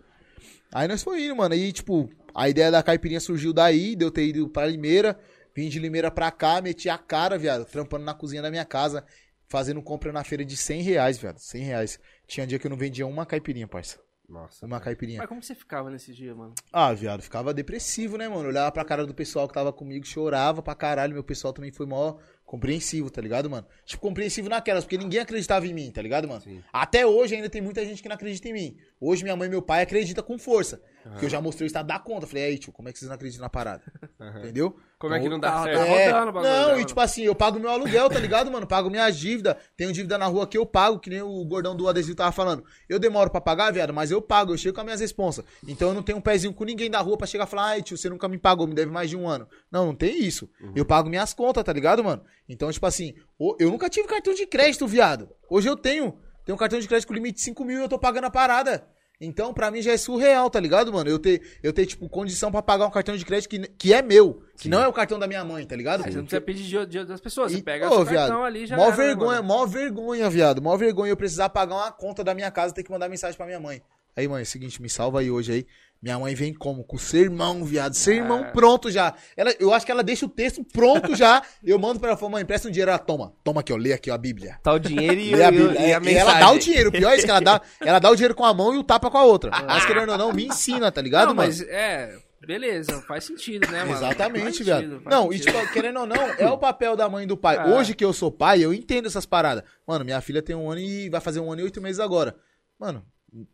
Aí 0.73 0.87
nós 0.87 1.03
foi 1.03 1.23
indo, 1.23 1.35
mano. 1.35 1.53
Aí, 1.53 1.71
tipo, 1.71 2.09
a 2.33 2.49
ideia 2.49 2.71
da 2.71 2.81
caipirinha 2.81 3.19
surgiu 3.19 3.53
daí, 3.53 3.95
de 3.95 4.03
eu 4.03 4.11
ter 4.11 4.25
ido 4.25 4.49
pra 4.49 4.65
Limeira. 4.65 5.17
Vim 5.55 5.69
de 5.69 5.79
Limeira 5.79 6.11
pra 6.11 6.29
cá, 6.29 6.61
meti 6.61 6.87
a 6.87 6.97
cara, 6.99 7.37
viado, 7.37 7.65
trampando 7.65 8.05
na 8.05 8.13
cozinha 8.13 8.43
da 8.43 8.51
minha 8.51 8.65
casa, 8.65 9.03
fazendo 9.47 9.81
compra 9.81 10.11
na 10.11 10.23
feira 10.23 10.45
de 10.45 10.55
100 10.55 10.81
reais, 10.81 11.17
viado. 11.17 11.39
100 11.39 11.63
reais. 11.63 11.99
Tinha 12.27 12.45
dia 12.45 12.59
que 12.59 12.67
eu 12.67 12.69
não 12.69 12.77
vendia 12.77 13.07
uma 13.07 13.25
caipirinha, 13.25 13.67
parça. 13.67 13.99
Nossa. 14.27 14.65
Uma 14.65 14.79
caipirinha. 14.81 15.19
Mas 15.19 15.29
como 15.29 15.41
você 15.41 15.55
ficava 15.55 15.89
nesse 15.89 16.13
dia, 16.13 16.35
mano? 16.35 16.53
Ah, 16.73 16.93
viado, 16.93 17.21
ficava 17.21 17.53
depressivo, 17.53 18.17
né, 18.17 18.27
mano? 18.27 18.49
Olhava 18.49 18.69
pra 18.73 18.83
cara 18.83 19.05
do 19.05 19.13
pessoal 19.13 19.47
que 19.47 19.53
tava 19.53 19.71
comigo, 19.71 20.05
chorava 20.05 20.61
pra 20.61 20.75
caralho. 20.75 21.13
Meu 21.13 21.23
pessoal 21.23 21.53
também 21.53 21.71
foi 21.71 21.85
mó 21.85 22.17
compreensivo, 22.45 23.09
tá 23.09 23.21
ligado, 23.21 23.49
mano? 23.49 23.65
Tipo, 23.85 24.01
compreensivo 24.01 24.49
naquelas, 24.49 24.83
porque 24.83 24.97
ninguém 24.97 25.21
acreditava 25.21 25.65
em 25.65 25.73
mim, 25.73 25.91
tá 25.91 26.01
ligado, 26.01 26.27
mano? 26.27 26.41
Sim. 26.41 26.61
Até 26.73 27.05
hoje 27.05 27.35
ainda 27.35 27.49
tem 27.49 27.61
muita 27.61 27.85
gente 27.85 28.01
que 28.01 28.09
não 28.09 28.15
acredita 28.15 28.49
em 28.49 28.53
mim. 28.53 28.77
Hoje 28.99 29.23
minha 29.23 29.35
mãe 29.35 29.47
e 29.47 29.49
meu 29.49 29.61
pai 29.61 29.83
acreditam 29.83 30.23
com 30.23 30.37
força. 30.37 30.81
Porque 31.03 31.25
eu 31.25 31.29
já 31.29 31.39
mostrei 31.39 31.65
o 31.65 31.67
estado 31.67 31.87
da 31.87 31.97
conta. 31.97 32.27
Falei, 32.27 32.43
aí, 32.43 32.57
tio, 32.57 32.73
como 32.73 32.89
é 32.89 32.91
que 32.91 32.99
vocês 32.99 33.07
não 33.07 33.15
acreditam 33.15 33.43
na 33.43 33.49
parada? 33.49 33.81
Entendeu? 34.39 34.77
Como 34.99 35.13
é 35.13 35.19
que 35.19 35.29
não 35.29 35.39
dá 35.39 35.51
Tá- 35.51 35.63
certo? 35.63 35.77
tá 35.77 35.85
É, 35.85 36.05
rodando 36.09 36.29
o 36.29 36.33
bagulho 36.33 36.51
não, 36.53 36.67
dela, 36.69 36.81
e 36.81 36.85
tipo 36.85 36.99
assim, 36.99 37.21
eu 37.21 37.35
pago 37.35 37.59
meu 37.59 37.69
aluguel, 37.69 38.09
tá 38.09 38.19
ligado, 38.19 38.49
mano? 38.51 38.65
Pago 38.65 38.89
minhas 38.89 39.15
dívidas. 39.15 39.55
Tenho 39.77 39.93
dívida 39.93 40.17
na 40.17 40.25
rua 40.25 40.47
que 40.47 40.57
eu 40.57 40.65
pago, 40.65 40.97
que 40.97 41.07
nem 41.09 41.21
o 41.21 41.45
gordão 41.45 41.75
do 41.75 41.87
adesivo 41.87 42.15
tava 42.15 42.31
falando. 42.31 42.63
Eu 42.89 42.97
demoro 42.97 43.29
pra 43.29 43.39
pagar, 43.39 43.71
viado, 43.71 43.93
mas 43.93 44.09
eu 44.09 44.19
pago, 44.21 44.53
eu 44.53 44.57
chego 44.57 44.73
com 44.73 44.81
as 44.81 44.85
minhas 44.85 44.99
responsas. 44.99 45.45
Então 45.67 45.89
eu 45.89 45.93
não 45.93 46.01
tenho 46.01 46.17
um 46.17 46.21
pezinho 46.21 46.51
com 46.51 46.63
ninguém 46.63 46.89
da 46.89 46.99
rua 46.99 47.15
pra 47.15 47.27
chegar 47.27 47.45
e 47.45 47.49
falar, 47.49 47.65
ai, 47.67 47.83
tio, 47.83 47.95
você 47.95 48.09
nunca 48.09 48.27
me 48.27 48.39
pagou, 48.39 48.65
me 48.65 48.73
deve 48.73 48.91
mais 48.91 49.07
de 49.09 49.15
um 49.15 49.27
ano. 49.29 49.47
Não, 49.71 49.85
não 49.85 49.93
tem 49.95 50.19
isso. 50.23 50.49
Eu 50.75 50.83
pago 50.83 51.07
minhas 51.09 51.31
contas, 51.31 51.63
tá 51.63 51.71
ligado, 51.71 52.03
mano? 52.03 52.23
Então, 52.49 52.71
tipo 52.71 52.85
assim, 52.87 53.13
o- 53.37 53.55
eu 53.59 53.69
nunca 53.69 53.89
tive 53.89 54.07
cartão 54.07 54.33
de 54.33 54.47
crédito, 54.47 54.87
viado. 54.87 55.29
Hoje 55.47 55.69
eu 55.69 55.77
tenho. 55.77 56.17
Tenho 56.43 56.55
um 56.55 56.59
cartão 56.59 56.79
de 56.79 56.87
crédito 56.87 57.07
com 57.07 57.13
limite 57.13 57.35
de 57.35 57.41
5 57.41 57.63
mil 57.63 57.77
e 57.77 57.81
eu 57.83 57.89
tô 57.89 57.99
pagando 57.99 58.25
a 58.25 58.31
parada. 58.31 58.87
Então, 59.19 59.51
pra 59.51 59.71
mim 59.71 59.81
já 59.81 59.91
é 59.93 59.97
surreal, 59.97 60.47
tá 60.47 60.59
ligado, 60.59 60.93
mano? 60.93 61.09
Eu 61.09 61.17
ter, 61.17 61.41
eu 61.63 61.73
ter 61.73 61.87
tipo, 61.87 62.07
condição 62.07 62.51
pra 62.51 62.61
pagar 62.61 62.85
um 62.85 62.91
cartão 62.91 63.17
de 63.17 63.25
crédito 63.25 63.49
que, 63.49 63.59
que 63.77 63.91
é 63.93 64.01
meu, 64.01 64.43
que 64.55 64.69
não 64.69 64.79
é 64.81 64.87
o 64.87 64.93
cartão 64.93 65.17
da 65.17 65.25
minha 65.25 65.43
mãe, 65.43 65.65
tá 65.65 65.75
ligado? 65.75 66.03
Você 66.03 66.09
não 66.11 66.21
precisa 66.21 66.41
pedir 66.41 66.63
dinheiro 66.63 66.85
dinheiro 66.85 67.09
das 67.09 67.19
pessoas. 67.19 67.51
Você 67.51 67.57
E- 67.57 67.63
pega 67.63 67.89
viado, 67.89 68.05
cartão 68.07 68.43
ali 68.43 68.67
já 68.67 68.77
Mó 68.77 68.83
era, 68.83 68.91
né, 68.91 68.97
vergonha, 68.97 69.41
mano? 69.41 69.47
mó 69.47 69.65
vergonha, 69.65 70.29
viado. 70.29 70.61
Mó 70.61 70.77
vergonha 70.77 71.11
eu 71.11 71.17
precisar 71.17 71.49
pagar 71.49 71.75
uma 71.75 71.91
conta 71.91 72.23
da 72.23 72.35
minha 72.35 72.51
casa, 72.51 72.73
ter 72.75 72.83
que 72.83 72.91
mandar 72.91 73.09
mensagem 73.09 73.35
pra 73.35 73.47
minha 73.47 73.59
mãe. 73.59 73.81
Aí, 74.15 74.27
mãe, 74.27 74.39
é 74.39 74.43
o 74.43 74.45
seguinte, 74.45 74.81
me 74.81 74.89
salva 74.89 75.19
aí 75.19 75.29
hoje 75.31 75.51
aí. 75.51 75.67
Minha 76.01 76.19
mãe 76.19 76.35
vem 76.35 76.53
como? 76.53 76.83
Com 76.83 76.97
sermão, 76.97 77.65
viado. 77.65 77.93
Sermão 77.95 78.43
Ah. 78.43 78.51
pronto 78.51 78.91
já. 78.91 79.15
Ela, 79.35 79.51
eu 79.59 79.73
acho 79.73 79.85
que 79.85 79.91
ela 79.91 80.03
deixa 80.03 80.25
o 80.25 80.29
texto 80.29 80.63
pronto 80.63 81.15
já. 81.15 81.41
Eu 81.63 81.79
mando 81.79 81.99
pra 81.99 82.09
ela, 82.09 82.17
falo, 82.17 82.31
mãe, 82.31 82.43
empresta 82.43 82.67
um 82.67 82.71
dinheiro. 82.71 82.91
Ela 82.91 82.99
toma. 82.99 83.33
Toma 83.43 83.61
aqui, 83.61 83.73
ó. 83.73 83.75
Lê 83.75 83.93
aqui, 83.93 84.11
ó, 84.11 84.13
a 84.13 84.17
Bíblia. 84.17 84.59
Tá 84.61 84.73
o 84.73 84.79
dinheiro 84.79 85.19
e, 85.19 85.35
Lê 85.35 85.43
a 85.43 85.47
e- 85.47 85.51
Bíblia. 85.51 85.81
e 85.81 85.93
a 85.93 85.97
É, 85.97 86.01
e 86.03 86.15
ela 86.15 86.33
dá 86.39 86.51
o 86.51 86.59
dinheiro. 86.59 86.89
O 86.89 86.91
pior 86.91 87.11
é 87.11 87.15
isso 87.15 87.25
que 87.25 87.31
ela 87.31 87.41
dá. 87.41 87.61
Ela 87.81 87.99
dá 87.99 88.09
o 88.11 88.15
dinheiro 88.15 88.35
com 88.35 88.45
a 88.45 88.53
mão 88.53 88.73
e 88.75 88.77
o 88.77 88.83
tapa 88.83 89.09
com 89.09 89.17
a 89.17 89.23
outra. 89.23 89.49
Mas 89.65 89.85
querendo 89.85 90.11
ou 90.11 90.17
não, 90.17 90.31
me 90.33 90.45
ensina, 90.47 90.91
tá 90.91 91.01
ligado, 91.01 91.29
Não, 91.29 91.35
mano? 91.35 91.47
mas 91.49 91.61
é, 91.61 92.15
beleza, 92.45 93.01
faz 93.07 93.23
sentido, 93.25 93.67
né, 93.71 93.79
mano? 93.83 93.93
Exatamente, 93.97 94.43
Faz 94.43 94.57
sentido, 94.57 95.01
faz 95.01 95.15
Não, 95.15 95.33
e 95.33 95.39
tipo, 95.39 95.73
querendo 95.73 95.99
ou 96.01 96.05
não, 96.05 96.15
é 96.37 96.47
o 96.49 96.57
papel 96.57 96.95
da 96.95 97.09
mãe 97.09 97.23
e 97.23 97.27
do 97.27 97.35
pai. 97.35 97.57
Ah. 97.57 97.67
Hoje 97.67 97.93
que 97.95 98.05
eu 98.05 98.13
sou 98.13 98.31
pai, 98.31 98.63
eu 98.63 98.73
entendo 98.73 99.07
essas 99.07 99.25
paradas. 99.25 99.63
Mano, 99.87 100.05
minha 100.05 100.21
filha 100.21 100.41
tem 100.41 100.55
um 100.55 100.69
ano 100.69 100.79
e 100.79 101.09
vai 101.09 101.19
fazer 101.21 101.39
um 101.39 101.51
ano 101.51 101.61
e 101.61 101.63
oito 101.65 101.81
meses 101.81 101.99
agora. 101.99 102.35
Mano, 102.79 103.03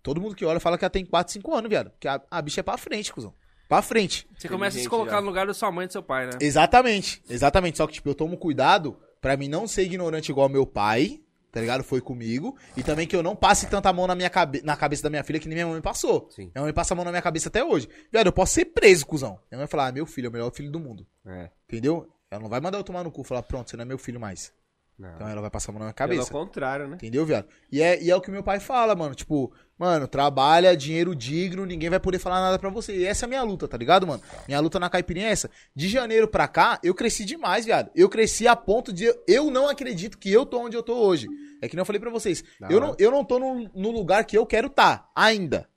todo 0.02 0.22
mundo 0.22 0.36
que 0.36 0.46
olha 0.46 0.60
fala 0.60 0.78
que 0.78 0.86
ela 0.86 0.90
tem 0.90 1.06
quatro, 1.06 1.34
cinco 1.34 1.54
anos, 1.54 1.70
viado. 1.70 1.92
Porque 1.92 2.08
a, 2.08 2.22
a 2.30 2.42
bicha 2.42 2.62
é 2.62 2.64
pra 2.64 2.78
frente, 2.78 3.12
cuzão. 3.14 3.34
Pra 3.68 3.82
frente. 3.82 4.28
Você 4.38 4.48
começa 4.48 4.78
a 4.78 4.82
se 4.82 4.90
colocar 4.90 5.16
já. 5.16 5.22
no 5.22 5.28
lugar 5.28 5.48
da 5.48 5.54
sua 5.54 5.72
mãe 5.72 5.86
e 5.86 5.88
do 5.88 5.94
seu 5.94 6.04
pai, 6.04 6.28
né? 6.28 6.34
Exatamente. 6.40 7.24
Exatamente. 7.30 7.78
Só 7.78 7.88
que, 7.88 7.94
tipo, 7.94 8.10
eu 8.10 8.16
tomo 8.16 8.38
cuidado 8.38 8.98
pra 9.22 9.38
mim 9.38 9.48
não 9.48 9.68
ser 9.68 9.84
ignorante 9.84 10.32
igual 10.32 10.50
meu 10.50 10.66
pai, 10.66 11.22
tá 11.52 11.60
ligado? 11.62 11.84
Foi 11.84 12.02
comigo. 12.02 12.58
E 12.78 12.84
também 12.84 13.08
que 13.08 13.16
eu 13.16 13.24
não 13.24 13.36
passe 13.36 13.68
tanta 13.68 13.92
mão 13.92 14.06
na, 14.06 14.16
minha 14.16 14.30
cabe 14.30 14.62
na 14.64 14.76
cabeça 14.76 15.04
da 15.04 15.10
minha 15.10 15.24
filha 15.24 15.40
que 15.40 15.48
nem 15.48 15.56
minha 15.56 15.68
mãe 15.68 15.82
passou. 15.82 16.30
Sim. 16.30 16.52
Minha 16.54 16.64
mãe 16.64 16.74
passa 16.74 16.94
a 16.94 16.96
mão 16.96 17.06
na 17.06 17.12
minha 17.12 17.22
cabeça 17.22 17.50
até 17.50 17.64
hoje. 17.64 17.88
Viado, 18.12 18.28
eu 18.28 18.34
posso 18.34 18.54
ser 18.54 18.66
preso, 18.66 19.06
cuzão. 19.06 19.40
Minha 19.50 19.58
mãe 19.58 19.60
vai 19.60 19.68
falar, 19.68 19.88
ah, 19.88 19.92
meu 19.92 20.06
filho 20.06 20.28
é 20.28 20.30
o 20.30 20.34
melhor 20.34 20.52
filho 20.52 20.70
do 20.70 20.80
mundo. 20.80 21.08
É. 21.26 21.50
Entendeu? 21.68 22.08
Ela 22.30 22.42
não 22.42 22.50
vai 22.50 22.60
mandar 22.60 22.78
eu 22.78 22.84
tomar 22.84 23.04
no 23.04 23.12
cu 23.12 23.22
e 23.22 23.26
falar, 23.26 23.44
pronto, 23.44 23.70
você 23.70 23.78
não 23.78 23.84
é 23.84 23.86
meu 23.86 23.98
filho 23.98 24.20
mais. 24.20 24.52
Não. 24.98 25.16
Então 25.16 25.28
ela 25.28 25.42
vai 25.42 25.50
passar 25.50 25.72
a 25.72 25.74
mão 25.74 25.80
na 25.80 25.86
minha 25.86 25.94
Pelo 25.94 26.10
cabeça. 26.10 26.32
contrário, 26.32 26.88
né? 26.88 26.96
Entendeu, 26.96 27.26
viado? 27.26 27.48
E 27.72 27.82
é, 27.82 28.02
e 28.02 28.12
é 28.12 28.16
o 28.16 28.22
que 28.22 28.30
meu 28.30 28.44
pai 28.44 28.60
fala, 28.60 28.96
mano. 28.96 29.16
Tipo, 29.16 29.52
mano, 29.78 30.08
trabalha, 30.08 30.78
dinheiro 30.78 31.16
digno, 31.16 31.66
ninguém 31.66 31.90
vai 31.90 32.00
poder 32.00 32.20
falar 32.20 32.40
nada 32.42 32.60
pra 32.60 32.70
você. 32.70 32.96
E 32.96 33.06
essa 33.06 33.26
é 33.26 33.28
a 33.28 33.30
minha 33.30 33.42
luta, 33.44 33.68
tá 33.68 33.76
ligado, 33.76 34.06
mano? 34.06 34.22
Minha 34.48 34.60
luta 34.60 34.80
na 34.80 34.90
caipirinha 34.90 35.28
é 35.28 35.32
essa. 35.32 35.50
De 35.76 35.88
janeiro 35.88 36.28
pra 36.28 36.48
cá, 36.48 36.80
eu 36.84 36.94
cresci 36.94 37.26
demais, 37.26 37.66
viado. 37.66 37.90
Eu 37.96 38.08
cresci 38.08 38.48
a 38.48 38.56
ponto 38.56 38.94
de. 38.94 39.06
Eu 39.28 39.50
não 39.50 39.68
acredito 39.68 40.18
que 40.18 40.32
eu 40.32 40.46
tô 40.46 40.60
onde 40.60 40.78
eu 40.78 40.84
tô 40.84 40.96
hoje. 40.96 41.28
É 41.62 41.68
que 41.68 41.76
nem 41.76 41.82
eu 41.82 41.86
falei 41.86 42.00
pra 42.00 42.10
vocês. 42.12 42.44
Da 42.60 42.70
Eu 42.70 42.80
não, 42.80 42.96
eu 43.00 43.10
não 43.10 43.26
tô 43.26 43.40
no, 43.40 43.70
no 43.74 43.90
lugar 43.92 44.26
que 44.26 44.38
eu 44.38 44.46
quero 44.46 44.70
tá, 44.70 45.10
ainda. 45.16 45.68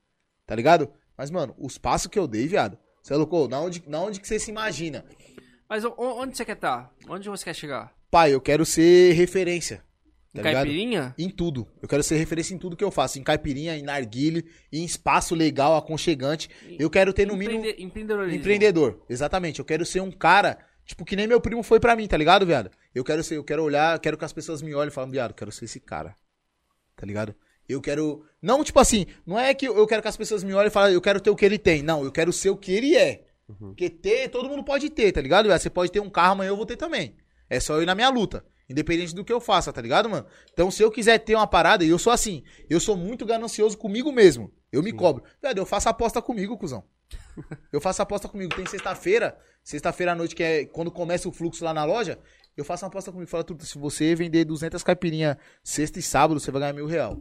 Tá 0.46 0.54
ligado? 0.54 0.90
Mas, 1.16 1.30
mano, 1.30 1.54
os 1.58 1.78
passos 1.78 2.08
que 2.08 2.18
eu 2.18 2.28
dei, 2.28 2.46
viado. 2.46 2.76
Você 3.02 3.14
é 3.14 3.16
louco? 3.16 3.48
Na 3.48 3.60
onde, 3.60 3.82
na 3.86 4.00
onde 4.00 4.20
que 4.20 4.26
você 4.28 4.38
se 4.38 4.50
imagina? 4.50 5.04
Mas 5.68 5.84
onde 5.84 6.36
você 6.36 6.44
quer 6.44 6.52
estar? 6.52 6.92
Onde 7.08 7.28
você 7.28 7.44
quer 7.44 7.54
chegar? 7.54 7.92
Pai, 8.10 8.32
eu 8.32 8.40
quero 8.40 8.64
ser 8.64 9.12
referência. 9.14 9.84
Em 10.32 10.38
Tá 10.38 10.42
ligado? 10.48 10.64
Caipirinha? 10.66 11.14
Em 11.18 11.30
tudo. 11.30 11.66
Eu 11.80 11.88
quero 11.88 12.02
ser 12.02 12.16
referência 12.16 12.54
em 12.54 12.58
tudo 12.58 12.76
que 12.76 12.84
eu 12.84 12.90
faço. 12.90 13.18
Em 13.18 13.22
caipirinha, 13.22 13.76
em 13.76 13.82
narguile, 13.82 14.44
em 14.72 14.84
espaço 14.84 15.34
legal, 15.34 15.74
aconchegante. 15.76 16.48
Eu 16.78 16.90
quero 16.90 17.12
ter 17.12 17.26
no 17.26 17.36
mínimo. 17.36 17.58
Empreende- 17.60 17.82
Empreendedorismo. 17.82 18.38
Empreendedor, 18.38 19.02
exatamente. 19.08 19.58
Eu 19.58 19.64
quero 19.64 19.84
ser 19.86 20.00
um 20.00 20.10
cara, 20.12 20.58
tipo, 20.84 21.04
que 21.04 21.16
nem 21.16 21.26
meu 21.26 21.40
primo 21.40 21.62
foi 21.62 21.80
pra 21.80 21.96
mim, 21.96 22.06
tá 22.06 22.16
ligado, 22.18 22.44
viado? 22.46 22.70
Eu 22.94 23.02
quero 23.02 23.24
ser, 23.24 23.36
eu 23.36 23.44
quero 23.44 23.62
olhar, 23.64 23.96
eu 23.96 24.00
quero 24.00 24.18
que 24.18 24.24
as 24.24 24.32
pessoas 24.32 24.60
me 24.62 24.74
olhem 24.74 24.88
e 24.88 24.92
falem, 24.92 25.10
viado, 25.10 25.30
eu 25.30 25.34
quero 25.36 25.50
ser 25.50 25.64
esse 25.64 25.80
cara. 25.80 26.14
Tá 26.94 27.06
ligado? 27.06 27.34
Eu 27.68 27.80
quero. 27.80 28.24
Não, 28.40 28.62
tipo 28.62 28.78
assim, 28.78 29.06
não 29.26 29.38
é 29.40 29.52
que 29.54 29.66
eu 29.66 29.86
quero 29.86 30.00
que 30.02 30.08
as 30.08 30.16
pessoas 30.16 30.44
me 30.44 30.52
olhem 30.52 30.68
e 30.68 30.70
falem, 30.70 30.94
eu 30.94 31.00
quero 31.00 31.18
ter 31.20 31.30
o 31.30 31.34
que 31.36 31.44
ele 31.44 31.58
tem. 31.58 31.82
Não, 31.82 32.04
eu 32.04 32.12
quero 32.12 32.32
ser 32.32 32.50
o 32.50 32.56
que 32.56 32.72
ele 32.72 32.94
é. 32.94 33.25
Porque 33.46 33.88
ter, 33.88 34.28
todo 34.28 34.48
mundo 34.48 34.64
pode 34.64 34.90
ter, 34.90 35.12
tá 35.12 35.20
ligado, 35.20 35.46
viado? 35.46 35.60
Você 35.60 35.70
pode 35.70 35.92
ter 35.92 36.00
um 36.00 36.10
carro, 36.10 36.32
amanhã 36.32 36.48
eu 36.48 36.56
vou 36.56 36.66
ter 36.66 36.76
também. 36.76 37.16
É 37.48 37.60
só 37.60 37.74
eu 37.74 37.82
ir 37.82 37.86
na 37.86 37.94
minha 37.94 38.08
luta. 38.08 38.44
Independente 38.68 39.14
do 39.14 39.24
que 39.24 39.32
eu 39.32 39.40
faça, 39.40 39.72
tá 39.72 39.80
ligado, 39.80 40.08
mano? 40.08 40.26
Então, 40.52 40.70
se 40.70 40.82
eu 40.82 40.90
quiser 40.90 41.18
ter 41.18 41.36
uma 41.36 41.46
parada, 41.46 41.84
e 41.84 41.88
eu 41.88 41.98
sou 41.98 42.12
assim, 42.12 42.42
eu 42.68 42.80
sou 42.80 42.96
muito 42.96 43.24
ganancioso 43.24 43.78
comigo 43.78 44.10
mesmo. 44.10 44.52
Eu 44.72 44.82
me 44.82 44.92
cobro. 44.92 45.22
Viado, 45.40 45.58
eu 45.58 45.66
faço 45.66 45.88
aposta 45.88 46.20
comigo, 46.20 46.58
cuzão. 46.58 46.84
Eu 47.72 47.80
faço 47.80 48.02
aposta 48.02 48.28
comigo. 48.28 48.54
Tem 48.56 48.66
sexta-feira, 48.66 49.38
sexta-feira 49.62 50.12
à 50.12 50.14
noite, 50.14 50.34
que 50.34 50.42
é 50.42 50.64
quando 50.64 50.90
começa 50.90 51.28
o 51.28 51.32
fluxo 51.32 51.64
lá 51.64 51.72
na 51.72 51.84
loja, 51.84 52.18
eu 52.56 52.64
faço 52.64 52.84
uma 52.84 52.88
aposta 52.88 53.12
comigo. 53.12 53.30
Fala, 53.30 53.44
tudo, 53.44 53.64
se 53.64 53.78
você 53.78 54.14
vender 54.14 54.44
200 54.44 54.82
caipirinha 54.82 55.38
sexta 55.62 55.98
e 55.98 56.02
sábado, 56.02 56.40
você 56.40 56.50
vai 56.50 56.62
ganhar 56.62 56.72
mil 56.72 56.86
real. 56.86 57.20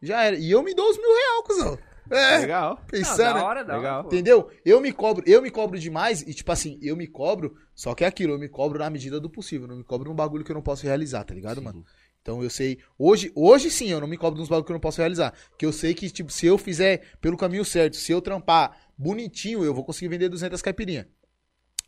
Já 0.00 0.22
era. 0.22 0.36
E 0.36 0.50
eu 0.50 0.62
me 0.62 0.74
dou 0.74 0.88
os 0.88 0.96
mil 0.96 1.14
real, 1.14 1.42
cuzão. 1.42 1.78
É, 2.10 2.38
Legal. 2.38 2.80
Pensando. 2.86 3.16
da 3.18 3.34
né? 3.34 3.42
hora, 3.42 3.64
da 3.64 3.76
Legal. 3.76 3.98
hora. 3.98 4.06
Entendeu? 4.06 4.50
Eu 4.64 4.80
me 4.80 4.92
cobro, 4.92 5.22
eu 5.26 5.42
me 5.42 5.50
cobro 5.50 5.78
demais 5.78 6.22
e 6.22 6.34
tipo 6.34 6.50
assim, 6.50 6.78
eu 6.82 6.96
me 6.96 7.06
cobro, 7.06 7.56
só 7.74 7.94
que 7.94 8.04
é 8.04 8.06
aquilo, 8.06 8.32
eu 8.34 8.38
me 8.38 8.48
cobro 8.48 8.78
na 8.78 8.88
medida 8.90 9.20
do 9.20 9.28
possível, 9.28 9.66
eu 9.66 9.70
não 9.70 9.76
me 9.76 9.84
cobro 9.84 10.08
num 10.08 10.16
bagulho 10.16 10.44
que 10.44 10.50
eu 10.50 10.54
não 10.54 10.62
posso 10.62 10.84
realizar, 10.84 11.24
tá 11.24 11.34
ligado, 11.34 11.62
mano? 11.62 11.84
Então 12.20 12.42
eu 12.42 12.50
sei, 12.50 12.78
hoje, 12.98 13.32
hoje 13.34 13.70
sim, 13.70 13.88
eu 13.90 14.00
não 14.00 14.08
me 14.08 14.16
cobro 14.16 14.38
nos 14.38 14.48
bagulhos 14.48 14.66
que 14.66 14.72
eu 14.72 14.74
não 14.74 14.80
posso 14.80 15.00
realizar, 15.00 15.32
que 15.56 15.64
eu 15.64 15.72
sei 15.72 15.94
que 15.94 16.10
tipo, 16.10 16.30
se 16.30 16.46
eu 16.46 16.58
fizer 16.58 17.02
pelo 17.20 17.36
caminho 17.36 17.64
certo, 17.64 17.96
se 17.96 18.12
eu 18.12 18.20
trampar 18.20 18.76
bonitinho, 18.96 19.64
eu 19.64 19.72
vou 19.72 19.84
conseguir 19.84 20.08
vender 20.08 20.28
200 20.28 20.60
caipirinha. 20.60 21.08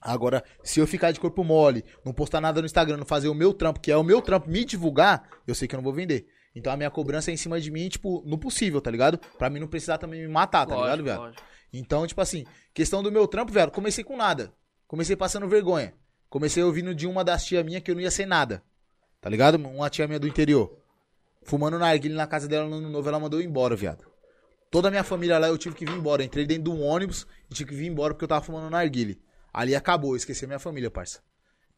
Agora, 0.00 0.42
se 0.64 0.80
eu 0.80 0.86
ficar 0.86 1.12
de 1.12 1.20
corpo 1.20 1.44
mole, 1.44 1.84
não 2.04 2.14
postar 2.14 2.40
nada 2.40 2.62
no 2.62 2.66
Instagram, 2.66 2.96
não 2.96 3.04
fazer 3.04 3.28
o 3.28 3.34
meu 3.34 3.52
trampo, 3.52 3.80
que 3.80 3.92
é 3.92 3.96
o 3.96 4.02
meu 4.02 4.22
trampo, 4.22 4.48
me 4.48 4.64
divulgar, 4.64 5.28
eu 5.46 5.54
sei 5.54 5.68
que 5.68 5.74
eu 5.74 5.78
não 5.78 5.84
vou 5.84 5.92
vender. 5.92 6.26
Então 6.54 6.72
a 6.72 6.76
minha 6.76 6.90
cobrança 6.90 7.30
é 7.30 7.34
em 7.34 7.36
cima 7.36 7.60
de 7.60 7.70
mim, 7.70 7.88
tipo, 7.88 8.22
no 8.26 8.38
possível, 8.38 8.80
tá 8.80 8.90
ligado? 8.90 9.18
Pra 9.38 9.48
mim 9.48 9.60
não 9.60 9.68
precisar 9.68 9.98
também 9.98 10.22
me 10.22 10.28
matar, 10.28 10.66
tá 10.66 10.74
ligado, 10.74 10.88
Lógico, 10.88 11.04
viado? 11.04 11.20
lógico. 11.20 11.42
Então, 11.72 12.06
tipo 12.06 12.20
assim, 12.20 12.44
questão 12.74 13.02
do 13.02 13.12
meu 13.12 13.28
trampo, 13.28 13.52
velho, 13.52 13.70
comecei 13.70 14.02
com 14.02 14.16
nada. 14.16 14.52
Comecei 14.88 15.14
passando 15.14 15.48
vergonha. 15.48 15.94
Comecei 16.28 16.62
ouvindo 16.62 16.94
de 16.94 17.06
uma 17.06 17.22
das 17.24 17.44
tia 17.44 17.62
minha 17.62 17.80
que 17.80 17.90
eu 17.90 17.94
não 17.94 18.02
ia 18.02 18.10
ser 18.10 18.26
nada. 18.26 18.62
Tá 19.20 19.30
ligado? 19.30 19.54
Uma 19.54 19.88
tia 19.88 20.06
minha 20.06 20.18
do 20.18 20.26
interior. 20.26 20.76
Fumando 21.42 21.78
narguilha 21.78 22.14
na 22.16 22.26
casa 22.26 22.48
dela 22.48 22.68
no 22.68 22.76
ano 22.76 22.90
novo, 22.90 23.08
ela 23.08 23.18
mandou 23.20 23.40
eu 23.40 23.46
embora, 23.46 23.76
viado. 23.76 24.04
Toda 24.70 24.88
a 24.88 24.90
minha 24.90 25.04
família 25.04 25.38
lá 25.38 25.48
eu 25.48 25.58
tive 25.58 25.74
que 25.74 25.84
vir 25.84 25.94
embora. 25.94 26.22
Entrei 26.24 26.44
dentro 26.46 26.64
de 26.64 26.70
um 26.70 26.82
ônibus 26.82 27.26
e 27.50 27.54
tive 27.54 27.70
que 27.70 27.76
vir 27.76 27.86
embora 27.86 28.14
porque 28.14 28.24
eu 28.24 28.28
tava 28.28 28.44
fumando 28.44 28.70
narguilha. 28.70 29.16
Ali 29.52 29.74
acabou, 29.74 30.12
eu 30.12 30.16
esqueci 30.16 30.44
a 30.44 30.48
minha 30.48 30.58
família, 30.60 30.90
parça. 30.90 31.20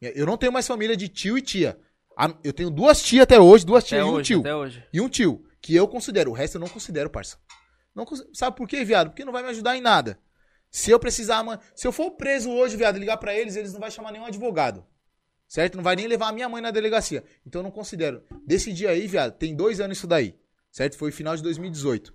Eu 0.01 0.27
não 0.27 0.37
tenho 0.37 0.53
mais 0.53 0.67
família 0.67 0.97
de 0.97 1.09
tio 1.09 1.39
e 1.39 1.43
tia. 1.43 1.79
A- 2.17 2.35
Eu 2.45 2.53
tenho 2.53 2.71
duas 2.71 3.03
tias 3.03 3.23
até 3.23 3.41
hoje, 3.41 3.65
duas 3.65 3.85
tias 3.85 4.01
Até 4.01 4.09
e 4.09 4.13
um 4.13 4.15
hoje, 4.17 4.27
tio. 4.27 4.41
até 4.41 4.55
hoje. 4.55 4.85
E 4.93 5.01
um 5.01 5.09
tio, 5.09 5.45
que 5.61 5.75
eu 5.75 5.87
considero. 5.89 6.31
O 6.31 6.35
resto 6.35 6.57
eu 6.57 6.61
não 6.61 6.69
considero, 6.69 7.09
parça. 7.11 7.39
Não 7.95 8.05
cons- 8.05 8.27
Sabe 8.33 8.57
por 8.57 8.67
quê, 8.69 8.85
viado? 8.85 9.11
Porque 9.11 9.25
não 9.25 9.33
vai 9.33 9.43
me 9.43 9.49
ajudar 9.51 9.77
em 9.77 9.81
nada. 9.81 10.19
Se 10.71 10.91
eu 10.91 10.99
precisar, 10.99 11.43
mano. 11.43 11.61
Se 11.75 11.87
eu 11.87 11.93
for 11.93 12.11
preso 12.13 12.51
hoje, 12.51 12.77
viado, 12.77 12.97
e 12.97 13.01
ligar 13.01 13.17
pra 13.19 13.35
eles, 13.35 13.57
eles 13.57 13.73
não 13.73 13.81
vão 13.81 13.91
chamar 13.91 14.13
nenhum 14.13 14.25
advogado. 14.25 14.87
Certo? 15.47 15.77
Não 15.77 15.83
vai 15.85 15.95
nem 15.95 16.07
levar 16.07 16.29
a 16.29 16.33
minha 16.33 16.49
mãe 16.49 16.63
na 16.63 16.71
delegacia. 16.71 17.23
Então 17.47 17.59
eu 17.61 17.65
não 17.65 17.71
considero. 17.71 18.23
Desse 18.47 18.73
dia 18.73 18.89
aí, 18.91 19.07
viado, 19.07 19.37
tem 19.37 19.55
dois 19.55 19.81
anos 19.81 19.99
isso 19.99 20.07
daí. 20.07 20.35
Certo? 20.71 20.97
Foi 20.97 21.13
final 21.13 21.37
de 21.37 21.43
2018. 21.43 22.15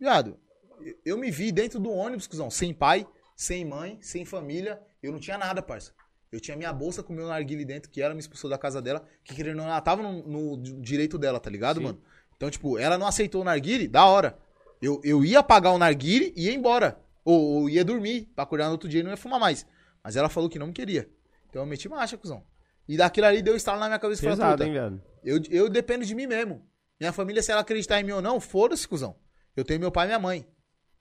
Viado, 0.00 0.38
eu- 0.80 0.94
eu 1.04 1.18
me 1.18 1.30
vi 1.30 1.52
dentro 1.52 1.78
do 1.78 1.90
ônibus, 1.90 2.26
cuzão, 2.26 2.50
sem 2.50 2.72
pai, 2.72 3.06
sem 3.36 3.62
mãe, 3.64 3.98
sem 4.00 4.24
família. 4.24 4.80
Eu 5.02 5.12
não 5.12 5.20
tinha 5.20 5.36
nada, 5.36 5.60
parça. 5.60 5.92
Eu 6.36 6.40
tinha 6.40 6.54
minha 6.56 6.70
bolsa 6.72 7.02
com 7.02 7.14
o 7.14 7.16
meu 7.16 7.26
narguile 7.26 7.64
dentro, 7.64 7.90
que 7.90 8.02
ela 8.02 8.12
me 8.12 8.20
expulsou 8.20 8.50
da 8.50 8.58
casa 8.58 8.82
dela, 8.82 9.02
que 9.24 9.34
querendo 9.34 9.62
ela 9.62 9.80
tava 9.80 10.02
no, 10.02 10.22
no 10.22 10.62
direito 10.82 11.16
dela, 11.16 11.40
tá 11.40 11.48
ligado, 11.48 11.80
mano? 11.80 11.98
Então, 12.36 12.50
tipo, 12.50 12.78
ela 12.78 12.98
não 12.98 13.06
aceitou 13.06 13.40
o 13.40 13.44
narguile, 13.44 13.88
da 13.88 14.04
hora. 14.04 14.36
Eu, 14.82 15.00
eu 15.02 15.24
ia 15.24 15.42
pagar 15.42 15.72
o 15.72 15.78
narguile 15.78 16.34
e 16.36 16.44
ia 16.46 16.52
embora. 16.52 17.00
Ou, 17.24 17.40
ou 17.40 17.70
ia 17.70 17.82
dormir, 17.82 18.28
pra 18.34 18.44
acordar 18.44 18.66
no 18.66 18.72
outro 18.72 18.86
dia 18.86 19.00
e 19.00 19.02
não 19.02 19.10
ia 19.10 19.16
fumar 19.16 19.40
mais. 19.40 19.66
Mas 20.04 20.14
ela 20.14 20.28
falou 20.28 20.50
que 20.50 20.58
não 20.58 20.66
me 20.66 20.72
queria. 20.74 21.08
Então 21.48 21.62
eu 21.62 21.66
meti 21.66 21.88
marcha, 21.88 22.18
cuzão. 22.18 22.44
E 22.86 22.98
daquilo 22.98 23.26
ali 23.26 23.40
deu 23.40 23.56
estalo 23.56 23.80
na 23.80 23.86
minha 23.86 23.98
cabeça 23.98 24.20
e 24.20 24.24
falei, 24.24 24.36
Pesado, 24.36 24.52
puta, 24.52 24.64
hein, 24.66 24.72
viado? 24.72 25.02
eu, 25.24 25.40
eu 25.48 25.68
dependo 25.70 26.04
de 26.04 26.14
mim 26.14 26.26
mesmo. 26.26 26.62
Minha 27.00 27.12
família, 27.12 27.42
se 27.42 27.50
ela 27.50 27.62
acreditar 27.62 27.98
em 27.98 28.04
mim 28.04 28.12
ou 28.12 28.20
não, 28.20 28.38
foda-se, 28.38 28.86
cuzão. 28.86 29.16
Eu 29.56 29.64
tenho 29.64 29.80
meu 29.80 29.90
pai 29.90 30.04
e 30.04 30.08
minha 30.08 30.18
mãe. 30.18 30.46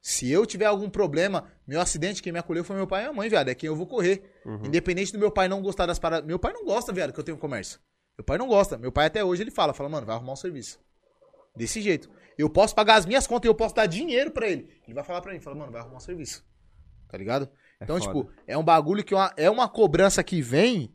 Se 0.07 0.29
eu 0.31 0.45
tiver 0.45 0.65
algum 0.65 0.87
problema, 0.87 1.51
meu 1.65 1.81
acidente, 1.81 2.21
quem 2.21 2.31
me 2.31 2.37
acolheu 2.37 2.63
foi 2.63 2.75
meu 2.75 2.85
pai 2.85 3.01
e 3.01 3.03
minha 3.05 3.13
mãe, 3.13 3.27
viado. 3.27 3.49
É 3.49 3.55
quem 3.55 3.67
eu 3.67 3.75
vou 3.75 3.87
correr. 3.87 4.21
Independente 4.63 5.11
do 5.11 5.17
meu 5.17 5.31
pai 5.31 5.47
não 5.47 5.63
gostar 5.63 5.87
das 5.87 5.97
paradas. 5.97 6.27
Meu 6.27 6.37
pai 6.37 6.53
não 6.53 6.63
gosta, 6.63 6.93
viado, 6.93 7.11
que 7.11 7.19
eu 7.19 7.23
tenho 7.23 7.39
comércio. 7.39 7.79
Meu 8.15 8.23
pai 8.23 8.37
não 8.37 8.47
gosta. 8.47 8.77
Meu 8.77 8.91
pai 8.91 9.07
até 9.07 9.23
hoje 9.23 9.41
ele 9.41 9.49
fala, 9.49 9.73
fala, 9.73 9.89
mano, 9.89 10.05
vai 10.05 10.15
arrumar 10.15 10.33
um 10.33 10.35
serviço. 10.35 10.79
Desse 11.55 11.81
jeito. 11.81 12.07
Eu 12.37 12.47
posso 12.51 12.75
pagar 12.75 12.97
as 12.97 13.05
minhas 13.07 13.25
contas 13.25 13.47
e 13.47 13.49
eu 13.49 13.55
posso 13.55 13.73
dar 13.73 13.87
dinheiro 13.87 14.29
pra 14.29 14.47
ele. 14.47 14.69
Ele 14.85 14.93
vai 14.93 15.03
falar 15.03 15.21
pra 15.21 15.33
mim, 15.33 15.39
fala, 15.39 15.55
mano, 15.55 15.71
vai 15.71 15.81
arrumar 15.81 15.97
um 15.97 15.99
serviço. 15.99 16.45
Tá 17.09 17.17
ligado? 17.17 17.49
então, 17.81 17.97
foda. 17.99 18.05
tipo, 18.19 18.31
é 18.45 18.55
um 18.55 18.63
bagulho 18.63 19.03
que 19.03 19.13
é 19.15 19.17
uma, 19.17 19.33
é 19.35 19.49
uma 19.49 19.67
cobrança 19.67 20.23
que 20.23 20.39
vem 20.39 20.93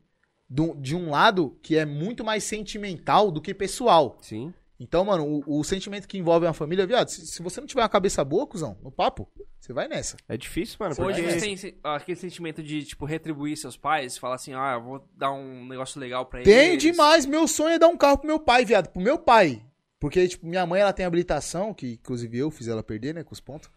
do- 0.49 0.77
de 0.77 0.95
um 0.95 1.11
lado 1.11 1.59
que 1.65 1.77
é 1.77 1.85
muito 1.85 2.23
mais 2.25 2.45
sentimental 2.45 3.33
do 3.33 3.41
que 3.43 3.53
pessoal. 3.53 4.19
Sim. 4.23 4.55
Então, 4.83 5.05
mano, 5.05 5.43
o, 5.47 5.61
o 5.61 5.63
sentimento 5.63 6.09
que 6.09 6.17
envolve 6.17 6.47
uma 6.47 6.55
família, 6.55 6.87
viado, 6.87 7.09
se, 7.11 7.27
se 7.27 7.43
você 7.43 7.61
não 7.61 7.67
tiver 7.67 7.83
uma 7.83 7.89
cabeça 7.89 8.25
boa, 8.25 8.47
cuzão, 8.47 8.79
no 8.83 8.91
papo, 8.91 9.29
você 9.61 9.75
vai 9.75 9.87
nessa. 9.87 10.17
É 10.27 10.39
difícil, 10.39 10.79
mano. 10.81 10.95
Hoje 10.99 11.21
Porque... 11.23 11.39
você 11.39 11.41
tem 11.47 11.57
se- 11.57 11.77
aquele 11.85 12.17
sentimento 12.19 12.63
de, 12.63 12.83
tipo, 12.85 13.05
retribuir 13.05 13.59
seus 13.59 13.77
pais, 13.77 14.17
falar 14.17 14.37
assim, 14.37 14.55
ah, 14.55 14.77
eu 14.79 14.83
vou 14.83 15.09
dar 15.15 15.33
um 15.33 15.67
negócio 15.69 16.01
legal 16.01 16.25
pra 16.25 16.43
Tem 16.43 16.71
eles. 16.71 16.83
demais. 16.83 17.27
Meu 17.27 17.47
sonho 17.47 17.75
é 17.75 17.79
dar 17.79 17.89
um 17.89 17.97
carro 17.97 18.17
pro 18.17 18.27
meu 18.27 18.41
pai, 18.41 18.65
viado. 18.65 18.89
Pro 18.89 19.03
meu 19.03 19.19
pai. 19.19 19.63
Porque, 20.01 20.27
tipo, 20.27 20.47
minha 20.47 20.65
mãe, 20.65 20.81
ela 20.81 20.95
tem 20.95 21.05
habilitação, 21.05 21.75
que 21.75 21.99
inclusive 22.03 22.39
eu 22.39 22.51
fiz 22.51 22.67
ela 22.67 22.83
perder, 22.83 23.15
né, 23.15 23.23
com 23.23 23.35
os 23.35 23.41
pontos. 23.41 23.69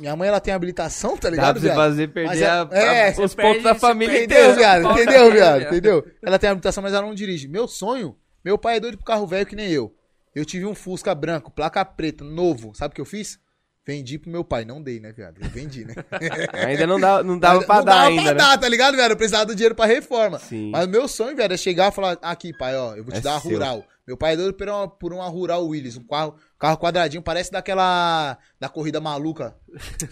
Minha 0.00 0.16
mãe, 0.16 0.26
ela 0.28 0.40
tem 0.40 0.52
habilitação, 0.52 1.16
tá 1.16 1.28
Dá 1.28 1.30
ligado, 1.30 1.52
pra 1.52 1.60
você 1.60 1.66
viado? 1.68 1.76
fazer 1.76 2.08
perder 2.08 2.28
Mas 2.30 2.42
é- 2.42 2.46
a- 2.46 2.68
a- 2.72 2.76
é, 2.76 3.10
os 3.10 3.16
pontos 3.16 3.34
perde- 3.36 3.60
da 3.62 3.74
família 3.76 4.14
perde- 4.14 4.34
Entendeu, 4.34 4.50
inteira. 4.52 4.80
viado? 4.80 4.92
Entendeu, 5.00 5.30
viado. 5.30 5.62
Entendeu? 5.62 6.06
Ela 6.22 6.38
tem 6.40 6.50
habilitação, 6.50 6.82
mas 6.82 6.92
ela 6.92 7.06
não 7.06 7.14
dirige. 7.14 7.46
Meu 7.46 7.68
sonho, 7.68 8.16
meu 8.44 8.58
pai 8.58 8.78
é 8.78 8.80
doido 8.80 8.96
pro 8.96 9.06
carro 9.06 9.26
velho 9.28 9.46
que 9.46 9.54
nem 9.54 9.70
eu. 9.70 9.94
Eu 10.34 10.44
tive 10.44 10.66
um 10.66 10.74
Fusca 10.74 11.14
branco, 11.14 11.50
placa 11.50 11.84
preta, 11.84 12.24
novo. 12.24 12.74
Sabe 12.74 12.92
o 12.92 12.94
que 12.94 13.00
eu 13.00 13.04
fiz? 13.04 13.38
Vendi 13.86 14.18
pro 14.18 14.30
meu 14.30 14.42
pai. 14.42 14.64
Não 14.64 14.82
dei, 14.82 14.98
né, 14.98 15.12
viado? 15.12 15.38
Eu 15.42 15.50
vendi, 15.50 15.84
né? 15.84 15.94
Ainda 16.66 16.86
não, 16.86 16.98
dá, 16.98 17.22
não 17.22 17.38
dava 17.38 17.56
Mas 17.58 17.66
pra 17.66 17.76
não 17.76 17.84
dar 17.84 17.92
dava 17.94 18.06
ainda, 18.08 18.22
pra 18.22 18.32
né? 18.32 18.38
dar, 18.38 18.58
tá 18.58 18.68
ligado, 18.68 18.96
velho? 18.96 19.12
Eu 19.12 19.16
precisava 19.16 19.46
do 19.46 19.54
dinheiro 19.54 19.74
pra 19.74 19.84
reforma. 19.84 20.38
Sim. 20.38 20.70
Mas 20.70 20.86
o 20.86 20.88
meu 20.88 21.06
sonho, 21.06 21.36
velho, 21.36 21.52
é 21.52 21.56
chegar 21.56 21.92
e 21.92 21.94
falar: 21.94 22.18
aqui, 22.22 22.56
pai, 22.56 22.74
ó, 22.76 22.94
eu 22.96 23.04
vou 23.04 23.12
te 23.12 23.18
É 23.18 23.20
dar 23.20 23.34
a 23.34 23.38
rural. 23.38 23.84
Meu 24.06 24.16
pai 24.16 24.32
é 24.32 24.36
doido 24.36 24.54
por 24.54 24.68
uma, 24.68 24.88
por 24.88 25.12
uma 25.12 25.28
rural 25.28 25.66
Willis, 25.66 25.96
um 25.96 26.04
carro, 26.04 26.34
carro 26.64 26.78
quadradinho, 26.78 27.22
parece 27.22 27.50
daquela. 27.52 28.38
da 28.58 28.68
corrida 28.68 29.00
maluca. 29.00 29.54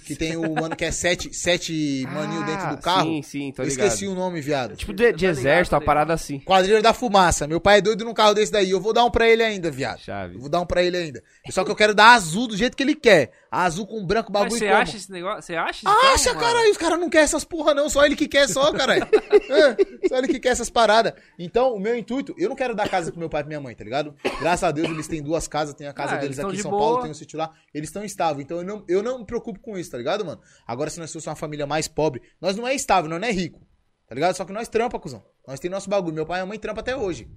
Que 0.05 0.17
tem 0.17 0.37
o 0.37 0.55
mano 0.55 0.75
que 0.75 0.85
é 0.85 0.91
sete, 0.91 1.33
sete 1.33 2.05
maninho 2.13 2.45
dentro 2.45 2.71
do 2.71 2.79
carro. 2.83 3.03
Ah, 3.03 3.05
Sim, 3.05 3.23
sim, 3.23 3.53
tô 3.53 3.63
eu 3.63 3.69
ligado. 3.69 3.87
esqueci 3.87 4.09
o 4.09 4.15
nome, 4.15 4.41
viado. 4.41 4.75
Tipo 4.77 4.93
de, 4.93 5.13
de 5.13 5.25
ligado, 5.25 5.39
exército, 5.39 5.71
tô 5.71 5.77
uma 5.77 5.81
ligado. 5.81 5.87
parada 5.87 6.13
assim. 6.15 6.41
Quadrilha 6.41 6.83
da 6.83 6.93
fumaça. 6.93 7.47
Meu 7.47 7.61
pai 7.61 7.79
é 7.79 7.81
doido 7.81 8.05
num 8.05 8.13
carro 8.13 8.35
desse 8.35 8.51
daí. 8.51 8.71
Eu 8.71 8.81
vou 8.81 8.93
dar 8.93 9.05
um 9.05 9.11
pra 9.11 9.29
ele 9.29 9.41
ainda, 9.43 9.71
viado. 9.71 10.01
Chave. 10.01 10.35
Eu 10.35 10.41
vou 10.41 10.49
dar 10.49 10.61
um 10.61 10.67
pra 10.67 10.83
ele 10.83 10.97
ainda. 10.97 11.23
Só 11.51 11.65
que 11.65 11.71
eu 11.71 11.77
quero 11.77 11.95
dar 11.95 12.13
azul 12.15 12.49
do 12.49 12.57
jeito 12.57 12.77
que 12.77 12.83
ele 12.83 12.97
quer. 12.97 13.31
Azul 13.53 13.87
com 13.87 14.05
branco, 14.05 14.33
Mas 14.33 14.43
bagulho 14.43 14.59
você 14.59 14.67
acha 14.67 14.97
esse 14.97 15.13
negócio? 15.13 15.43
Você 15.43 15.55
acha? 15.55 15.87
esse 15.87 15.87
Acha, 15.87 16.25
carro, 16.25 16.37
mano? 16.41 16.41
caralho, 16.55 16.71
os 16.73 16.77
caras 16.79 16.99
não 17.01 17.09
querem 17.09 17.25
essas 17.25 17.45
porra, 17.45 17.73
não. 17.73 17.89
Só 17.89 18.05
ele 18.05 18.17
que 18.17 18.27
quer, 18.27 18.49
só, 18.49 18.73
caralho. 18.73 19.07
É, 19.53 20.09
só 20.09 20.17
ele 20.17 20.29
que 20.29 20.41
quer 20.41 20.49
essas 20.49 20.71
paradas. 20.71 21.13
Então, 21.39 21.75
o 21.75 21.79
meu 21.81 21.95
intuito, 21.95 22.35
eu 22.39 22.49
não 22.49 22.57
quero 22.57 22.75
dar 22.75 22.89
casa 22.89 23.11
pro 23.11 23.21
meu 23.21 23.29
pai 23.29 23.43
e 23.43 23.45
pra 23.45 23.49
minha 23.49 23.61
mãe, 23.61 23.75
tá 23.75 23.85
ligado? 23.85 24.15
Graças 24.41 24.65
a 24.65 24.71
Deus, 24.71 24.89
eles 24.89 25.07
têm 25.07 25.23
duas 25.23 25.47
casas, 25.47 25.75
tem 25.75 25.87
a 25.87 25.93
casa 25.93 26.15
Ah, 26.15 26.17
deles 26.17 26.39
eles 26.43 26.43
tão 26.43 26.51
aqui 26.51 26.59
em 26.59 26.63
São 26.63 26.71
boa. 26.71 26.83
Paulo, 26.83 27.03
tem 27.03 27.11
o 27.11 27.15
sítio 27.15 27.39
lá. 27.39 27.55
Eles 27.73 27.89
estão 27.89 28.05
estáveis. 28.05 28.45
Então, 28.45 28.59
eu 28.59 28.65
não, 28.65 28.85
eu 28.89 29.03
não 29.03 29.19
me 29.21 29.27
preocupo 29.27 29.61
com 29.61 29.79
isso, 29.79 29.91
tá 29.91 29.99
ligado, 29.99 30.25
mano? 30.25 30.41
Agora, 30.67 30.91
se 30.91 30.99
nós 30.99 31.13
fosse 31.13 31.29
uma 31.29 31.37
família 31.37 31.67
mais 31.67 31.89
pobre, 31.89 32.23
nós 32.41 32.57
não 32.57 32.67
é 32.67 32.75
estável, 32.75 33.09
nós 33.09 33.21
não 33.21 33.29
é 33.29 33.33
rico. 33.33 33.67
Tá 34.07 34.15
ligado? 34.15 34.37
Só 34.37 34.45
que 34.45 34.53
nós 34.53 34.69
trampa, 34.69 34.99
cuzão. 34.99 35.25
Nós 35.47 35.59
tem 35.59 35.71
nosso 35.71 35.89
bagulho. 35.89 36.15
Meu 36.15 36.27
pai 36.27 36.39
e 36.39 36.43
minha 36.43 36.49
mãe 36.49 36.59
trampa 36.59 36.81
até 36.81 36.97
hoje. 36.97 37.31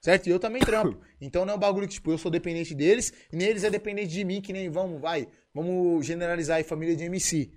Certo? 0.00 0.28
E 0.28 0.30
eu 0.30 0.38
também 0.38 0.62
trampo. 0.62 1.00
Então 1.20 1.44
não 1.44 1.52
é 1.52 1.56
um 1.56 1.60
bagulho 1.60 1.86
que, 1.86 1.94
tipo, 1.94 2.10
eu 2.10 2.16
sou 2.16 2.30
dependente 2.30 2.74
deles, 2.74 3.12
e 3.30 3.36
nem 3.36 3.48
eles 3.48 3.62
é 3.62 3.68
dependente 3.68 4.08
de 4.08 4.24
mim, 4.24 4.40
que 4.40 4.54
nem 4.54 4.70
vamos, 4.70 4.98
vai, 5.00 5.28
vamos 5.52 6.06
generalizar 6.06 6.56
aí 6.56 6.64
família 6.64 6.96
de 6.96 7.04
MC. 7.04 7.52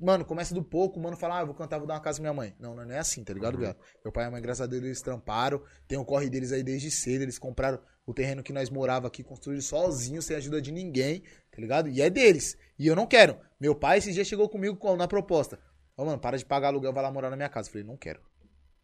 Mano, 0.00 0.24
começa 0.24 0.54
do 0.54 0.62
pouco, 0.62 0.98
o 0.98 1.02
mano 1.02 1.16
fala, 1.16 1.38
ah, 1.38 1.40
eu 1.42 1.46
vou 1.46 1.54
cantar, 1.54 1.78
vou 1.78 1.86
dar 1.86 1.94
uma 1.94 2.00
casa 2.00 2.16
pra 2.18 2.22
minha 2.22 2.34
mãe. 2.34 2.54
Não, 2.58 2.74
não 2.74 2.90
é 2.90 2.98
assim, 2.98 3.22
tá 3.24 3.32
ligado, 3.32 3.58
viado? 3.58 3.76
Meu 4.04 4.12
pai 4.12 4.22
e 4.22 4.26
minha 4.26 4.32
mãe, 4.32 4.42
graças 4.42 4.60
a 4.60 4.66
Deus, 4.66 4.82
eles 4.82 5.00
tramparam. 5.00 5.62
Tem 5.88 5.98
o 5.98 6.04
corre 6.04 6.28
deles 6.30 6.52
aí 6.52 6.62
desde 6.62 6.90
cedo. 6.90 7.22
Eles 7.22 7.38
compraram 7.38 7.80
o 8.06 8.12
terreno 8.14 8.42
que 8.42 8.52
nós 8.52 8.70
morava 8.70 9.06
aqui, 9.06 9.22
construíram 9.22 9.62
sozinhos, 9.62 10.24
sem 10.24 10.36
ajuda 10.36 10.60
de 10.60 10.72
ninguém, 10.72 11.22
tá 11.50 11.60
ligado? 11.60 11.88
E 11.88 12.00
é 12.02 12.10
deles. 12.10 12.56
E 12.78 12.86
eu 12.86 12.96
não 12.96 13.06
quero. 13.06 13.38
Meu 13.60 13.74
pai 13.74 13.98
esse 13.98 14.12
dia 14.12 14.24
chegou 14.24 14.48
comigo 14.48 14.76
com- 14.76 14.96
na 14.96 15.06
proposta. 15.08 15.58
Ô, 15.96 16.04
mano, 16.04 16.18
para 16.18 16.36
de 16.38 16.44
pagar 16.44 16.68
aluguel, 16.68 16.92
vai 16.92 17.02
lá 17.02 17.10
morar 17.10 17.30
na 17.30 17.36
minha 17.36 17.48
casa. 17.48 17.68
Eu 17.68 17.72
falei, 17.72 17.86
não 17.86 17.96
quero. 17.96 18.20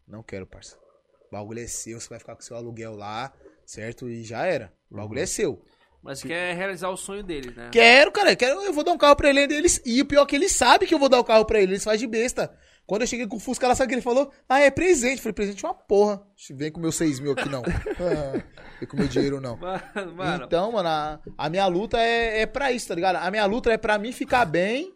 Não 0.07 0.23
quero, 0.23 0.45
parça. 0.47 0.77
O 1.27 1.31
bagulho 1.31 1.59
é 1.59 1.67
seu, 1.67 1.99
você 1.99 2.09
vai 2.09 2.19
ficar 2.19 2.35
com 2.35 2.41
seu 2.41 2.55
aluguel 2.55 2.95
lá, 2.95 3.33
certo? 3.65 4.09
E 4.09 4.23
já 4.23 4.45
era. 4.45 4.73
O 4.89 4.95
bagulho 4.95 5.19
é 5.19 5.25
seu. 5.25 5.63
Mas 6.01 6.21
quer 6.21 6.55
realizar 6.55 6.89
o 6.89 6.97
sonho 6.97 7.23
dele, 7.23 7.53
né? 7.55 7.69
Quero, 7.71 8.11
cara, 8.11 8.35
quero, 8.35 8.61
eu 8.61 8.71
vou 8.73 8.83
dar 8.83 8.91
um 8.93 8.97
carro 8.97 9.15
pra 9.15 9.29
ele 9.29 9.39
ainda. 9.39 9.53
Eles, 9.53 9.81
e 9.85 10.01
o 10.01 10.05
pior 10.05 10.23
é 10.23 10.25
que 10.25 10.35
ele 10.35 10.47
sabe 10.47 10.87
que 10.87 10.93
eu 10.93 10.99
vou 10.99 11.09
dar 11.09 11.19
o 11.19 11.23
carro 11.23 11.45
pra 11.45 11.59
ele, 11.59 11.73
eles 11.73 11.83
fazem 11.83 11.99
de 11.99 12.07
besta. 12.07 12.51
Quando 12.89 13.01
eu 13.01 13.07
cheguei 13.07 13.27
com 13.27 13.35
o 13.35 13.39
Fusca, 13.39 13.67
ela 13.67 13.75
sabe 13.75 13.85
o 13.85 13.89
que 13.89 13.95
ele 13.95 14.01
falou? 14.01 14.31
Ah, 14.47 14.61
é 14.61 14.71
presente. 14.71 15.17
Eu 15.17 15.21
falei, 15.21 15.33
presente 15.33 15.63
é 15.63 15.67
uma 15.67 15.75
porra. 15.75 16.23
Vem 16.55 16.71
com 16.71 16.79
meus 16.79 16.95
6 16.95 17.19
mil 17.19 17.33
aqui, 17.33 17.47
não. 17.47 17.61
Ah, 17.99 18.41
vem 18.79 18.87
com 18.89 18.97
meu 18.97 19.07
dinheiro, 19.07 19.39
não. 19.39 19.57
Mano, 19.61 20.15
mano, 20.15 20.45
Então, 20.45 20.71
mano, 20.71 20.89
a, 20.89 21.19
a 21.37 21.49
minha 21.51 21.67
luta 21.67 21.99
é, 21.99 22.41
é 22.41 22.45
pra 22.47 22.71
isso, 22.71 22.87
tá 22.87 22.95
ligado? 22.95 23.17
A 23.17 23.29
minha 23.29 23.45
luta 23.45 23.71
é 23.71 23.77
pra 23.77 23.99
mim 23.99 24.11
ficar 24.11 24.43
bem 24.45 24.91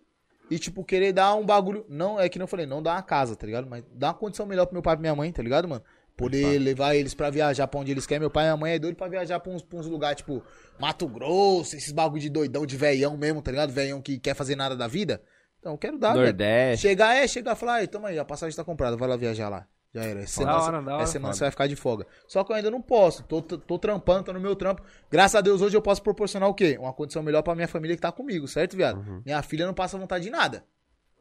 e, 0.50 0.58
tipo, 0.58 0.84
querer 0.84 1.14
dar 1.14 1.36
um 1.36 1.46
bagulho. 1.46 1.86
Não, 1.88 2.20
é 2.20 2.28
que 2.30 2.40
não 2.40 2.48
falei, 2.48 2.66
não 2.66 2.82
dar 2.82 2.94
uma 2.94 3.04
casa, 3.04 3.36
tá 3.36 3.46
ligado? 3.46 3.68
Mas 3.70 3.84
dar 3.94 4.08
uma 4.08 4.14
condição 4.16 4.48
melhor 4.48 4.66
pro 4.66 4.74
meu 4.74 4.82
pai 4.82 4.94
e 4.94 4.98
pra 4.98 5.02
minha 5.02 5.16
mãe, 5.16 5.32
tá 5.32 5.44
ligado, 5.44 5.68
mano? 5.68 5.84
Poder 6.16 6.60
levar 6.60 6.96
eles 6.96 7.14
pra 7.14 7.30
viajar 7.30 7.68
pra 7.68 7.80
onde 7.80 7.92
eles 7.92 8.06
querem. 8.06 8.22
Meu 8.22 8.30
pai 8.30 8.44
e 8.44 8.48
minha 8.48 8.58
mãe 8.58 8.74
é 8.74 8.80
doido 8.80 8.96
pra 8.96 9.08
viajar 9.08 9.40
pra 9.40 9.52
uns, 9.52 9.64
pra 9.64 9.80
uns 9.80 9.88
lugares, 9.88 10.18
tipo, 10.18 10.44
Mato 10.80 11.08
Grosso, 11.08 11.76
esses 11.76 11.92
bagulho 11.92 12.22
de 12.22 12.30
doidão, 12.30 12.66
de 12.66 12.78
veião 12.78 13.18
mesmo, 13.18 13.42
tá 13.42 13.50
ligado? 13.50 13.72
Veião 13.72 14.02
que 14.02 14.20
quer 14.20 14.36
fazer 14.36 14.56
nada 14.56 14.76
da 14.76 14.88
vida. 14.88 15.22
Então, 15.60 15.72
eu 15.72 15.78
quero 15.78 15.98
dar, 15.98 16.14
velho. 16.14 16.26
Nordeste. 16.26 16.88
Chegar, 16.88 17.16
é, 17.16 17.28
chegar 17.28 17.54
e 17.54 17.56
falar, 17.56 17.76
aí, 17.76 17.88
toma 17.88 18.10
aí, 18.10 18.20
a 18.20 18.26
passagem 18.26 18.56
tá 18.56 18.64
comprada, 18.64 18.96
vai 18.98 19.08
lá 19.08 19.16
viajar 19.16 19.50
lá. 19.50 19.66
Já 19.94 20.04
era. 20.04 20.22
Essa 20.22 20.36
semana, 20.42 20.62
hora, 20.62 20.82
da 20.82 20.94
hora. 20.94 21.04
essa 21.04 21.12
semana 21.12 21.34
você 21.34 21.40
vai 21.42 21.52
ficar 21.52 21.68
de 21.68 21.76
folga. 21.76 22.08
Só 22.28 22.44
que 22.44 22.52
eu 22.52 22.56
ainda 22.56 22.72
não 22.72 22.82
posso. 22.82 23.24
Tô, 23.24 23.42
tô, 23.42 23.58
tô 23.58 23.78
trampando, 23.78 24.24
tô 24.24 24.34
no 24.34 24.40
meu 24.40 24.56
trampo. 24.56 24.82
Graças 25.10 25.36
a 25.36 25.42
Deus, 25.42 25.62
hoje 25.62 25.78
eu 25.78 25.82
posso 25.82 26.02
proporcionar 26.02 26.50
o 26.50 26.54
quê? 26.54 26.78
Uma 26.80 26.92
condição 26.92 27.22
melhor 27.22 27.44
pra 27.44 27.54
minha 27.54 27.68
família 27.68 27.96
que 27.96 28.02
tá 28.02 28.12
comigo, 28.12 28.48
certo, 28.48 28.76
viado? 28.76 29.22
Minha 29.24 29.42
filha 29.44 29.66
não 29.68 29.74
passa 29.74 29.98
vontade 29.98 30.24
de 30.24 30.32
nada. 30.32 30.66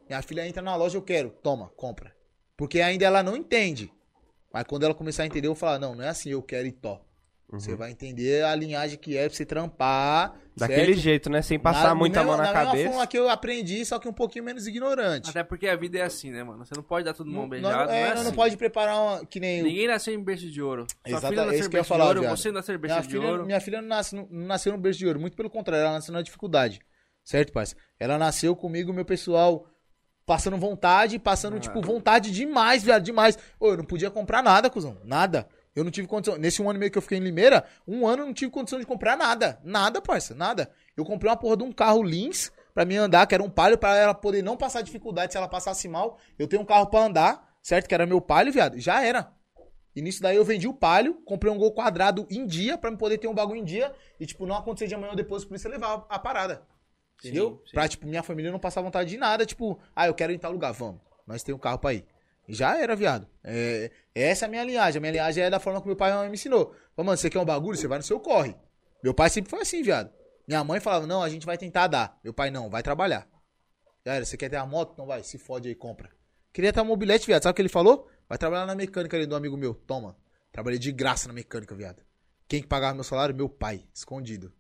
Minha 0.09 0.23
filha 0.23 0.47
entra 0.47 0.63
na 0.63 0.75
loja, 0.75 0.97
eu 0.97 1.03
quero. 1.03 1.31
Toma, 1.43 1.71
compra. 1.77 2.15
Porque 2.57 2.81
ainda 2.81 3.05
ela 3.05 3.23
não 3.23 3.37
entende. 3.37 3.93
Mas 4.53 4.65
quando 4.65 4.85
ela 4.85 4.95
começar 4.95 5.23
a 5.23 5.27
entender, 5.27 5.47
eu 5.49 5.53
vou 5.55 5.59
falar, 5.61 5.79
não, 5.79 5.95
não 5.95 6.05
é 6.05 6.09
assim, 6.09 6.31
eu 6.31 6.43
quero 6.43 6.67
e 6.67 6.73
to. 6.73 6.99
Você 7.51 7.77
vai 7.77 7.91
entender 7.91 8.43
a 8.45 8.55
linhagem 8.55 8.97
que 8.99 9.15
é 9.15 9.29
pra 9.29 9.37
você 9.37 9.45
trampar. 9.45 10.35
Daquele 10.57 10.87
certo? 10.95 10.99
jeito, 11.01 11.31
né? 11.31 11.43
Sem 11.43 11.59
passar 11.59 11.89
Na- 11.89 11.95
muita 11.95 12.21
mesma- 12.21 12.37
mão 12.37 12.43
na, 12.47 12.51
mesma 12.51 12.67
cabeça. 12.67 12.89
forma 12.91 13.07
que 13.07 13.19
eu 13.19 13.29
aprendi, 13.29 13.85
só 13.85 13.99
que 13.99 14.09
um 14.09 14.13
pouquinho 14.13 14.43
menos 14.43 14.67
ignorante. 14.67 15.29
até 15.29 15.45
porque 15.45 15.67
a 15.69 15.77
vida 15.77 15.99
é 15.99 16.03
assim, 16.03 16.31
né, 16.31 16.43
mano? 16.43 16.65
Você 16.65 16.73
não 16.75 16.83
pode 16.83 17.05
dar 17.05 17.13
tudo 17.13 17.31
mão 17.31 17.43
Não, 17.43 17.49
beijada, 17.51 17.77
não, 17.77 17.85
não, 17.87 17.93
é, 17.93 18.01
é 18.01 18.09
nós 18.09 18.13
assim. 18.21 18.25
não 18.25 18.33
pode 18.33 18.57
preparar 18.57 18.99
uma, 18.99 19.27
que 19.27 19.39
nem... 19.39 19.63
Ninguém 19.63 19.87
nasceu 19.87 20.15
em 20.15 20.23
berço 20.25 20.51
de 20.51 20.63
ouro. 20.63 20.87
Sua 21.07 21.11
Exata- 21.19 21.29
filha 21.29 21.41
é 21.41 21.45
nasceu 21.45 21.59
isso 21.59 21.69
em 21.69 21.71
que 21.71 21.77
eu 21.77 21.79
ia 21.79 21.83
berço 21.83 21.89
falar, 21.89 22.13
de 22.15 22.19
ouro, 22.21 22.37
você 22.37 22.53
nasceu 22.53 22.75
em 22.75 22.79
berço 22.79 22.95
Minha 22.97 23.07
de 23.07 23.13
filha, 23.15 23.29
ouro. 23.31 23.45
minha 23.47 23.61
filha 23.61 23.83
não, 23.83 23.89
nasce, 23.89 24.15
não 24.17 24.27
nasceu 24.31 24.73
no 24.73 24.79
berço 24.79 24.99
de 24.99 25.07
ouro, 25.07 25.21
muito 25.21 25.37
pelo 25.37 25.51
contrário, 25.51 25.85
ela 25.85 25.93
nasceu 25.95 26.13
na 26.15 26.23
dificuldade. 26.23 26.81
Certo, 27.23 27.53
parça? 27.53 27.77
Ela 28.01 28.17
nasceu 28.19 28.57
comigo, 28.57 28.93
meu 28.95 29.05
pessoal, 29.05 29.67
passando 30.27 30.57
vontade, 30.57 31.19
passando, 31.19 31.59
tipo, 31.59 31.81
vontade 31.81 32.31
demais, 32.31 32.83
viado, 32.83 33.03
demais. 33.03 33.39
Ô, 33.59 33.71
eu 33.71 33.77
não 33.77 33.85
podia 33.85 34.11
comprar 34.11 34.43
nada, 34.43 34.71
cuzão, 34.71 34.99
nada. 35.05 35.49
Eu 35.75 35.85
não 35.85 35.91
tive 35.91 36.07
condição. 36.07 36.37
Nesse 36.37 36.61
um 36.61 36.69
ano 36.69 36.79
e 36.79 36.81
meio 36.81 36.93
que 36.93 36.99
eu 36.99 37.03
fiquei 37.03 37.19
em 37.19 37.23
Limeira, 37.23 37.65
um 37.87 38.07
ano 38.07 38.23
eu 38.23 38.27
não 38.27 38.35
tive 38.35 38.51
condição 38.51 38.79
de 38.79 38.87
comprar 38.87 39.17
nada. 39.17 39.59
Nada, 39.65 40.03
parça, 40.03 40.35
nada. 40.35 40.71
Eu 40.97 41.05
comprei 41.05 41.31
uma 41.31 41.37
porra 41.37 41.57
de 41.57 41.65
um 41.65 41.73
carro 41.73 42.03
Lins 42.03 42.51
pra 42.75 42.85
mim 42.85 42.97
andar, 42.97 43.27
que 43.27 43.35
era 43.35 43.43
um 43.43 43.51
palio, 43.51 43.79
pra 43.79 43.97
ela 43.97 44.15
poder 44.15 44.43
não 44.43 44.57
passar 44.57 44.83
dificuldade 44.83 45.33
se 45.33 45.39
ela 45.39 45.49
passasse 45.49 45.89
mal. 45.89 46.19
Eu 46.39 46.47
tenho 46.47 46.63
um 46.63 46.67
carro 46.67 46.87
pra 46.87 47.05
andar, 47.05 47.49
certo? 47.63 47.89
Que 47.89 47.95
era 47.95 48.07
meu 48.07 48.21
palio, 48.21 48.53
viado. 48.53 48.79
Já 48.79 49.05
era. 49.05 49.33
E 49.95 50.01
nisso 50.01 50.23
daí 50.23 50.37
eu 50.37 50.45
vendi 50.45 50.67
o 50.67 50.73
palio, 50.73 51.15
comprei 51.25 51.53
um 51.53 51.59
gol 51.59 51.73
quadrado 51.73 52.27
em 52.31 52.47
dia 52.47 52.79
pra 52.79 52.91
me 52.91 52.97
poder 52.97 53.19
ter 53.19 53.29
um 53.29 53.35
bagulho 53.35 53.61
em 53.61 53.65
dia 53.65 53.95
e, 54.19 54.25
tipo, 54.25 54.47
não 54.47 54.57
acontecer 54.57 54.87
de 54.87 54.95
amanhã 54.95 55.11
ou 55.11 55.17
depois, 55.17 55.45
por 55.45 55.55
isso 55.55 55.67
eu 55.67 55.73
levar 55.73 56.07
a 56.09 56.19
parada. 56.19 56.63
Entendeu? 57.23 57.51
Sim, 57.51 57.67
sim. 57.67 57.73
Pra, 57.73 57.89
tipo, 57.89 58.07
minha 58.07 58.23
família 58.23 58.51
não 58.51 58.59
passar 58.59 58.81
vontade 58.81 59.11
de 59.11 59.17
nada, 59.17 59.47
tipo, 59.47 59.79
ah, 59.95 60.09
eu 60.09 60.15
quero 60.15 60.33
ir 60.33 60.37
em 60.37 60.39
tal 60.39 60.51
lugar, 60.51 60.73
vamos. 60.73 61.01
Nós 61.27 61.43
temos 61.43 61.59
um 61.59 61.63
carro 61.63 61.79
pra 61.79 61.95
ir. 61.95 62.05
E 62.49 62.55
Já 62.55 62.77
era, 62.77 62.97
viado. 62.97 63.29
É, 63.45 63.91
essa 64.15 64.45
é 64.45 64.47
a 64.47 64.51
minha 64.51 64.65
linhagem. 64.65 64.99
A 64.99 65.01
minha 65.01 65.13
linhagem 65.13 65.45
é 65.45 65.51
da 65.51 65.61
forma 65.61 65.81
que 65.81 65.87
meu 65.87 65.97
pai 65.97 66.29
me 66.29 66.35
ensinou. 66.35 66.75
Falou, 66.97 67.07
mano, 67.07 67.17
você 67.17 67.31
quer 67.31 67.39
um 67.39 67.45
bagulho? 67.45 67.79
Você 67.79 67.87
vai 67.87 67.99
no 67.99 68.05
seu 68.05 68.19
corre. 68.19 68.57
Meu 69.03 69.15
pai 69.15 69.31
sempre 69.31 69.51
foi 69.51 69.61
assim, 69.61 69.83
viado. 69.83 70.11
Minha 70.47 70.65
mãe 70.65 70.81
falava, 70.81 71.07
não, 71.07 71.23
a 71.23 71.29
gente 71.29 71.47
vai 71.47 71.57
tentar 71.57 71.87
dar. 71.87 72.19
Meu 72.25 72.35
pai, 72.35 72.51
não, 72.51 72.69
vai 72.69 72.83
trabalhar. 72.83 73.29
Já 74.05 74.15
era, 74.15 74.25
você 74.25 74.37
quer 74.37 74.49
ter 74.49 74.57
a 74.57 74.67
moto? 74.67 74.93
Então 74.93 75.07
vai, 75.07 75.23
se 75.23 75.39
fode 75.39 75.69
aí, 75.69 75.75
compra. 75.75 76.11
Queria 76.53 76.73
ter 76.73 76.81
um 76.81 76.85
mobilete, 76.85 77.27
viado. 77.27 77.45
Sabe 77.45 77.53
o 77.53 77.55
que 77.55 77.63
ele 77.63 77.69
falou? 77.69 78.09
Vai 78.29 78.37
trabalhar 78.37 78.67
na 78.67 78.75
mecânica 78.75 79.17
ali 79.17 79.27
do 79.27 79.37
amigo 79.37 79.57
meu. 79.57 79.75
Toma. 79.75 80.17
Trabalhei 80.51 80.79
de 80.79 80.91
graça 80.91 81.29
na 81.29 81.35
mecânica, 81.35 81.75
viado. 81.75 82.03
Quem 82.49 82.61
que 82.61 82.69
pagava 82.69 82.95
meu 82.95 83.05
salário? 83.05 83.35
Meu 83.35 83.49
pai. 83.49 83.87
Escondido. 83.95 84.53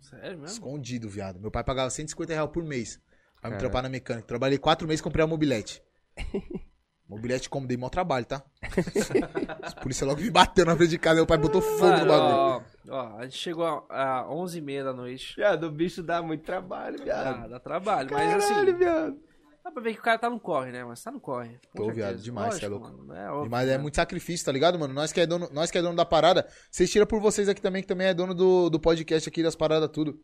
Sério 0.00 0.38
mesmo? 0.38 0.46
Escondido, 0.46 1.08
viado. 1.08 1.40
Meu 1.40 1.50
pai 1.50 1.62
pagava 1.64 1.90
150 1.90 2.32
reais 2.32 2.50
por 2.50 2.62
mês 2.64 2.96
pra 3.40 3.50
me 3.50 3.56
Caraca. 3.56 3.58
trampar 3.58 3.82
na 3.82 3.88
mecânica. 3.88 4.26
Trabalhei 4.26 4.58
quatro 4.58 4.86
meses 4.86 5.00
e 5.00 5.02
comprei 5.04 5.24
a 5.24 5.26
mobilete. 5.28 5.82
mobilete 7.08 7.48
como? 7.48 7.66
Dei 7.66 7.76
mó 7.76 7.88
trabalho, 7.88 8.26
tá? 8.26 8.42
Os 9.66 9.74
polícia 9.74 10.06
logo 10.06 10.20
me 10.20 10.30
bateu 10.30 10.64
na 10.66 10.76
frente 10.76 10.90
de 10.90 10.98
casa. 10.98 11.16
Meu 11.16 11.26
pai 11.26 11.38
botou 11.38 11.60
fogo 11.62 11.84
Mano, 11.86 12.04
no 12.04 12.06
bagulho. 12.06 12.36
ó, 12.36 12.62
ó, 12.90 13.18
a 13.18 13.24
gente 13.24 13.36
chegou 13.38 13.64
a, 13.88 14.20
a 14.20 14.24
11h30 14.28 14.84
da 14.84 14.92
noite. 14.92 15.36
Viado, 15.36 15.64
o 15.64 15.70
bicho 15.70 16.02
dá 16.02 16.20
muito 16.22 16.44
trabalho, 16.44 16.98
Dá, 16.98 17.04
viado. 17.04 17.50
dá 17.50 17.60
trabalho, 17.60 18.08
mas 18.12 18.44
Caralho, 18.44 18.60
assim, 18.70 18.76
viado. 18.78 19.27
Dá 19.68 19.72
pra 19.72 19.82
ver 19.82 19.94
que 19.94 20.00
o 20.00 20.02
cara 20.02 20.18
tá 20.18 20.28
no 20.30 20.40
corre, 20.40 20.72
né? 20.72 20.84
Mas 20.84 21.02
tá 21.02 21.10
no 21.10 21.20
corre. 21.20 21.58
certeza. 21.76 21.92
viado, 21.92 22.16
demais, 22.18 22.54
cê 22.56 22.64
é 22.64 22.68
louco. 22.68 22.86
mano, 22.86 23.12
é 23.14 23.30
óbvio, 23.30 23.50
Mas 23.50 23.68
é 23.68 23.72
né? 23.72 23.78
muito 23.78 23.94
sacrifício, 23.96 24.44
tá 24.44 24.52
ligado, 24.52 24.78
mano? 24.78 24.92
Nós 24.94 25.12
que 25.12 25.20
é 25.20 25.26
dono, 25.26 25.48
nós 25.52 25.70
que 25.70 25.78
é 25.78 25.82
dono 25.82 25.96
da 25.96 26.04
parada, 26.04 26.46
vocês 26.70 26.90
tiram 26.90 27.06
por 27.06 27.20
vocês 27.20 27.48
aqui 27.48 27.60
também, 27.60 27.82
que 27.82 27.88
também 27.88 28.08
é 28.08 28.14
dono 28.14 28.34
do, 28.34 28.68
do 28.70 28.80
podcast 28.80 29.28
aqui, 29.28 29.42
das 29.42 29.54
paradas, 29.54 29.88
tudo. 29.92 30.18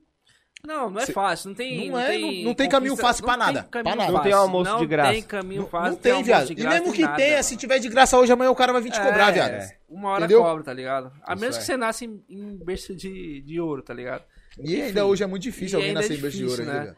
Não, 0.66 0.88
não 0.88 1.00
é 1.00 1.04
Cê- 1.04 1.12
fácil, 1.12 1.48
não 1.50 1.54
tem. 1.56 1.90
Não 1.90 1.98
é, 2.00 2.06
tem 2.08 2.36
não- 2.38 2.44
não 2.48 2.54
tem 2.54 2.68
caminho 2.70 2.96
fácil 2.96 3.22
pra 3.22 3.36
não 3.36 3.46
nada, 3.46 3.62
pra 3.70 3.82
nada. 3.82 4.10
Não 4.12 4.22
tem 4.22 4.32
almoço 4.32 4.70
não 4.70 4.78
de 4.80 4.86
graça. 4.86 5.12
tem 5.12 5.22
caminho 5.22 5.60
Não, 5.62 5.68
fácil. 5.68 5.90
não 5.90 5.96
tem, 5.98 6.22
viado. 6.22 6.46
de 6.54 6.62
E 6.62 6.66
mesmo 6.66 6.90
que 6.92 7.02
nada. 7.02 7.16
tenha, 7.16 7.42
se 7.42 7.54
tiver 7.56 7.78
de 7.78 7.88
graça 7.90 8.18
hoje, 8.18 8.32
amanhã 8.32 8.50
o 8.50 8.54
cara 8.56 8.72
vai 8.72 8.80
vir 8.80 8.90
te 8.90 8.98
cobrar, 8.98 9.28
É, 9.28 9.32
viado. 9.32 9.70
Uma 9.90 10.10
hora 10.10 10.24
Entendeu? 10.24 10.42
cobra, 10.42 10.64
tá 10.64 10.72
ligado? 10.72 11.12
A 11.22 11.36
menos 11.36 11.56
é. 11.56 11.58
que 11.58 11.66
você 11.66 11.76
nasce 11.76 12.06
em, 12.06 12.24
em 12.30 12.56
berço 12.64 12.96
de, 12.96 13.42
de 13.42 13.60
ouro, 13.60 13.82
tá 13.82 13.92
ligado? 13.92 14.24
E 14.58 14.80
ainda 14.80 15.04
hoje 15.04 15.22
é 15.22 15.26
muito 15.26 15.42
difícil 15.42 15.76
alguém 15.76 15.90
ainda 15.90 16.00
nascer 16.00 16.14
é 16.14 16.16
em 16.16 16.20
berço 16.20 16.36
de 16.38 16.44
ouro 16.46 16.62
ainda, 16.62 16.84
né? 16.84 16.96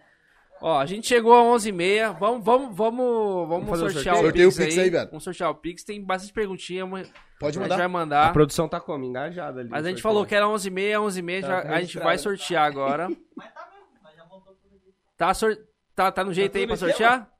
Ó, 0.60 0.78
a 0.78 0.86
gente 0.86 1.06
chegou 1.06 1.34
a 1.34 1.42
11h30. 1.56 2.18
Vamos, 2.18 2.44
vamos, 2.44 2.76
vamos, 2.76 3.48
vamos 3.48 3.68
fazer 3.68 3.84
o 3.84 3.90
sortear 3.90 4.14
sorteio? 4.16 4.22
o 4.22 4.22
Sorteia 4.24 4.48
o 4.48 4.50
Pix, 4.50 4.64
Pix 4.64 4.78
aí. 4.78 4.84
aí, 4.84 4.90
viado. 4.90 5.08
Vamos 5.10 5.24
sortear 5.24 5.50
o 5.50 5.54
Pix. 5.54 5.84
Tem 5.84 6.02
bastante 6.02 6.32
perguntinha. 6.32 6.86
mas 6.86 7.12
Pode 7.38 7.50
a 7.58 7.60
gente 7.60 7.62
mandar. 7.62 7.76
vai 7.76 7.84
A 7.84 7.88
mandar. 7.88 8.32
produção 8.32 8.66
tá 8.68 8.80
como? 8.80 9.04
Engajada 9.04 9.60
ali. 9.60 9.68
Mas 9.68 9.84
a 9.84 9.88
gente 9.90 10.00
falou 10.02 10.24
que 10.24 10.34
era 10.34 10.46
11h30, 10.46 10.98
11h30. 10.98 11.40
Tá 11.42 11.46
já- 11.48 11.74
a 11.74 11.80
gente 11.80 11.98
vai 11.98 12.18
sortear 12.18 12.64
agora. 12.64 13.08
Tá, 15.16 15.32
sor... 15.32 15.56
tá, 15.94 16.12
tá 16.12 16.22
no 16.22 16.32
jeito 16.34 16.56
aí 16.58 16.66
pra 16.66 16.76
tudo 16.76 16.90
aqui, 16.90 16.98
sortear? 16.98 17.30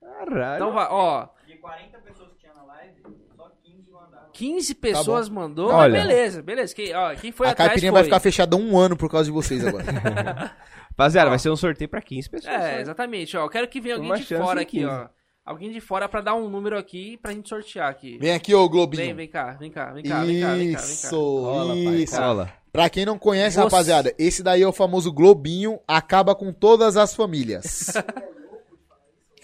Caralho. 0.00 0.54
Então 0.56 0.72
vai, 0.72 0.86
ó. 0.90 1.28
De 1.46 1.54
40 1.58 1.98
pessoas 1.98 2.30
que 2.32 2.38
tinha 2.38 2.54
na 2.54 2.64
live, 2.64 2.94
só 3.36 3.50
15 3.62 3.90
mandaram. 3.90 4.30
15 4.32 4.74
pessoas 4.76 5.28
mandou. 5.28 5.70
Olha. 5.70 6.00
Beleza, 6.00 6.40
beleza. 6.42 6.74
Quem, 6.74 6.94
ó, 6.94 7.14
quem 7.14 7.30
foi 7.30 7.46
A 7.48 7.50
atrás 7.50 7.68
caipirinha 7.68 7.92
foi. 7.92 8.00
vai 8.00 8.04
ficar 8.04 8.20
fechada 8.20 8.56
um 8.56 8.78
ano 8.78 8.96
por 8.96 9.10
causa 9.10 9.26
de 9.26 9.32
vocês 9.32 9.66
agora. 9.66 9.84
Rapaziada, 10.96 11.28
vai 11.30 11.38
ser 11.38 11.50
um 11.50 11.56
sorteio 11.56 11.88
pra 11.88 12.00
15 12.00 12.30
pessoas. 12.30 12.54
É, 12.54 12.74
só. 12.74 12.80
exatamente. 12.80 13.36
Ó, 13.36 13.44
eu 13.44 13.48
quero 13.48 13.66
que 13.68 13.80
venha 13.80 13.96
alguém 13.96 14.10
Uma 14.10 14.18
de 14.18 14.24
fora 14.36 14.60
aqui, 14.60 14.78
15. 14.78 14.86
ó. 14.90 15.08
Alguém 15.44 15.70
de 15.70 15.80
fora 15.80 16.08
pra 16.08 16.20
dar 16.22 16.34
um 16.34 16.48
número 16.48 16.78
aqui 16.78 17.18
pra 17.18 17.32
gente 17.32 17.48
sortear 17.48 17.90
aqui. 17.90 18.16
Vem 18.18 18.32
aqui, 18.32 18.54
ô 18.54 18.66
Globinho. 18.68 19.02
Vem, 19.02 19.14
vem 19.14 19.28
cá, 19.28 19.52
vem 19.52 19.70
cá, 19.70 19.92
vem 19.92 20.02
cá, 20.02 20.24
vem 20.24 20.40
cá, 20.40 20.54
vem 20.54 20.72
cá. 20.72 20.80
Isso, 20.80 21.92
isso. 21.92 22.48
Pra 22.72 22.88
quem 22.88 23.04
não 23.04 23.18
conhece, 23.18 23.56
Você- 23.56 23.62
rapaziada, 23.62 24.14
esse 24.18 24.42
daí 24.42 24.62
é 24.62 24.66
o 24.66 24.72
famoso 24.72 25.12
Globinho, 25.12 25.78
acaba 25.86 26.34
com 26.34 26.52
todas 26.52 26.96
as 26.96 27.14
famílias. 27.14 27.92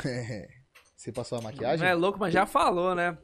É. 0.04 0.48
Você 0.96 1.12
passou 1.12 1.38
a 1.38 1.42
maquiagem? 1.42 1.78
Não 1.80 1.86
é 1.86 1.94
louco, 1.94 2.18
mas 2.18 2.32
já 2.32 2.44
falou, 2.46 2.94
né? 2.94 3.16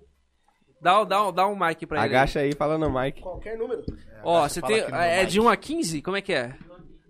Dá, 0.81 1.01
o- 1.01 1.05
dá, 1.05 1.31
dá 1.31 1.47
um 1.47 1.57
mic 1.59 1.87
pra 1.87 1.99
ele. 2.05 2.07
Agacha 2.15 2.41
aí, 2.41 2.55
fala 2.55 2.77
no 2.79 2.91
mic. 2.91 3.21
Qualquer 3.21 3.57
número. 3.59 3.83
Ó, 4.23 4.47
você 4.49 4.61
tem. 4.63 4.79
É 4.81 5.21
mic. 5.21 5.31
de 5.33 5.41
1 5.41 5.49
a 5.49 5.57
15? 5.57 6.03
Como 6.03 6.17
é 6.17 6.21
que 6.23 6.33
é? 6.33 6.55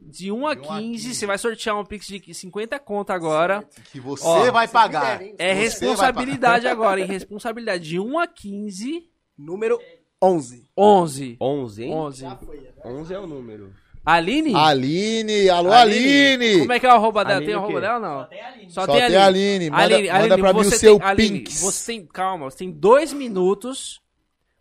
De 0.09 0.31
1 0.31 0.47
a 0.47 0.55
15, 0.57 1.15
você 1.15 1.27
vai 1.27 1.37
sortear 1.37 1.79
um 1.79 1.85
Pix 1.85 2.07
de 2.07 2.33
50 2.33 2.79
conto 2.79 3.11
agora. 3.11 3.69
Que 3.91 3.99
você 3.99 4.25
Ó, 4.25 4.51
vai 4.53 4.69
pagar. 4.69 5.21
É 5.39 5.55
Você 5.55 5.61
responsabilidade 5.61 6.69
agora, 6.69 7.01
hein? 7.01 7.07
Responsabilidade. 7.07 7.89
De 7.89 7.99
1 7.99 8.19
a 8.19 8.27
15, 8.27 9.09
Número 9.37 9.79
11. 10.23 10.65
11. 10.77 11.37
11, 11.41 11.85
hein? 11.85 11.93
11. 11.93 12.27
11 12.85 13.15
é 13.15 13.19
o 13.19 13.27
número. 13.27 13.73
Aline? 14.05 14.55
Aline, 14.55 15.51
alô 15.51 15.73
Aline! 15.73 16.61
Como 16.61 16.73
é 16.73 16.79
que 16.79 16.87
é 16.87 16.89
o 16.89 16.93
arroba 16.93 17.25
dela? 17.25 17.39
Aline 17.39 17.47
tem 17.53 17.57
o 17.57 17.59
arroba 17.65 17.81
dela 17.81 17.95
ou 17.97 18.01
não? 18.01 18.25
Tem 18.29 18.41
a 18.41 18.47
Aline. 18.49 18.71
Só, 18.71 18.87
Só 18.87 18.93
tem 18.93 19.03
a 19.03 19.05
a 19.05 19.27
Aline. 19.27 19.69
Aline. 19.69 19.71
Manda- 19.71 20.21
manda 20.23 20.39
pra 20.39 20.53
mim 20.53 20.61
o 20.61 20.65
você 20.65 20.79
seu 20.79 20.99
tem, 21.01 21.09
Aline, 21.09 21.39
Pinks. 21.41 21.61
você 21.61 21.93
tem, 21.93 22.07
calma, 22.07 22.49
você 22.49 22.59
tem 22.59 22.71
dois 22.71 23.13
minutos 23.13 24.01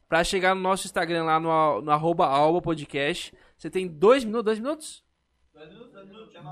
pra 0.10 0.24
chegar 0.24 0.56
no 0.56 0.62
nosso 0.62 0.88
Instagram 0.88 1.24
lá 1.26 1.40
no, 1.40 1.82
no 1.84 1.92
arroba 1.92 2.26
Alba 2.26 2.60
Podcast. 2.60 3.32
Você 3.56 3.70
tem 3.70 3.88
dois 3.88 4.24
minutos, 4.24 4.46
dois 4.46 4.60
minutos? 4.60 5.04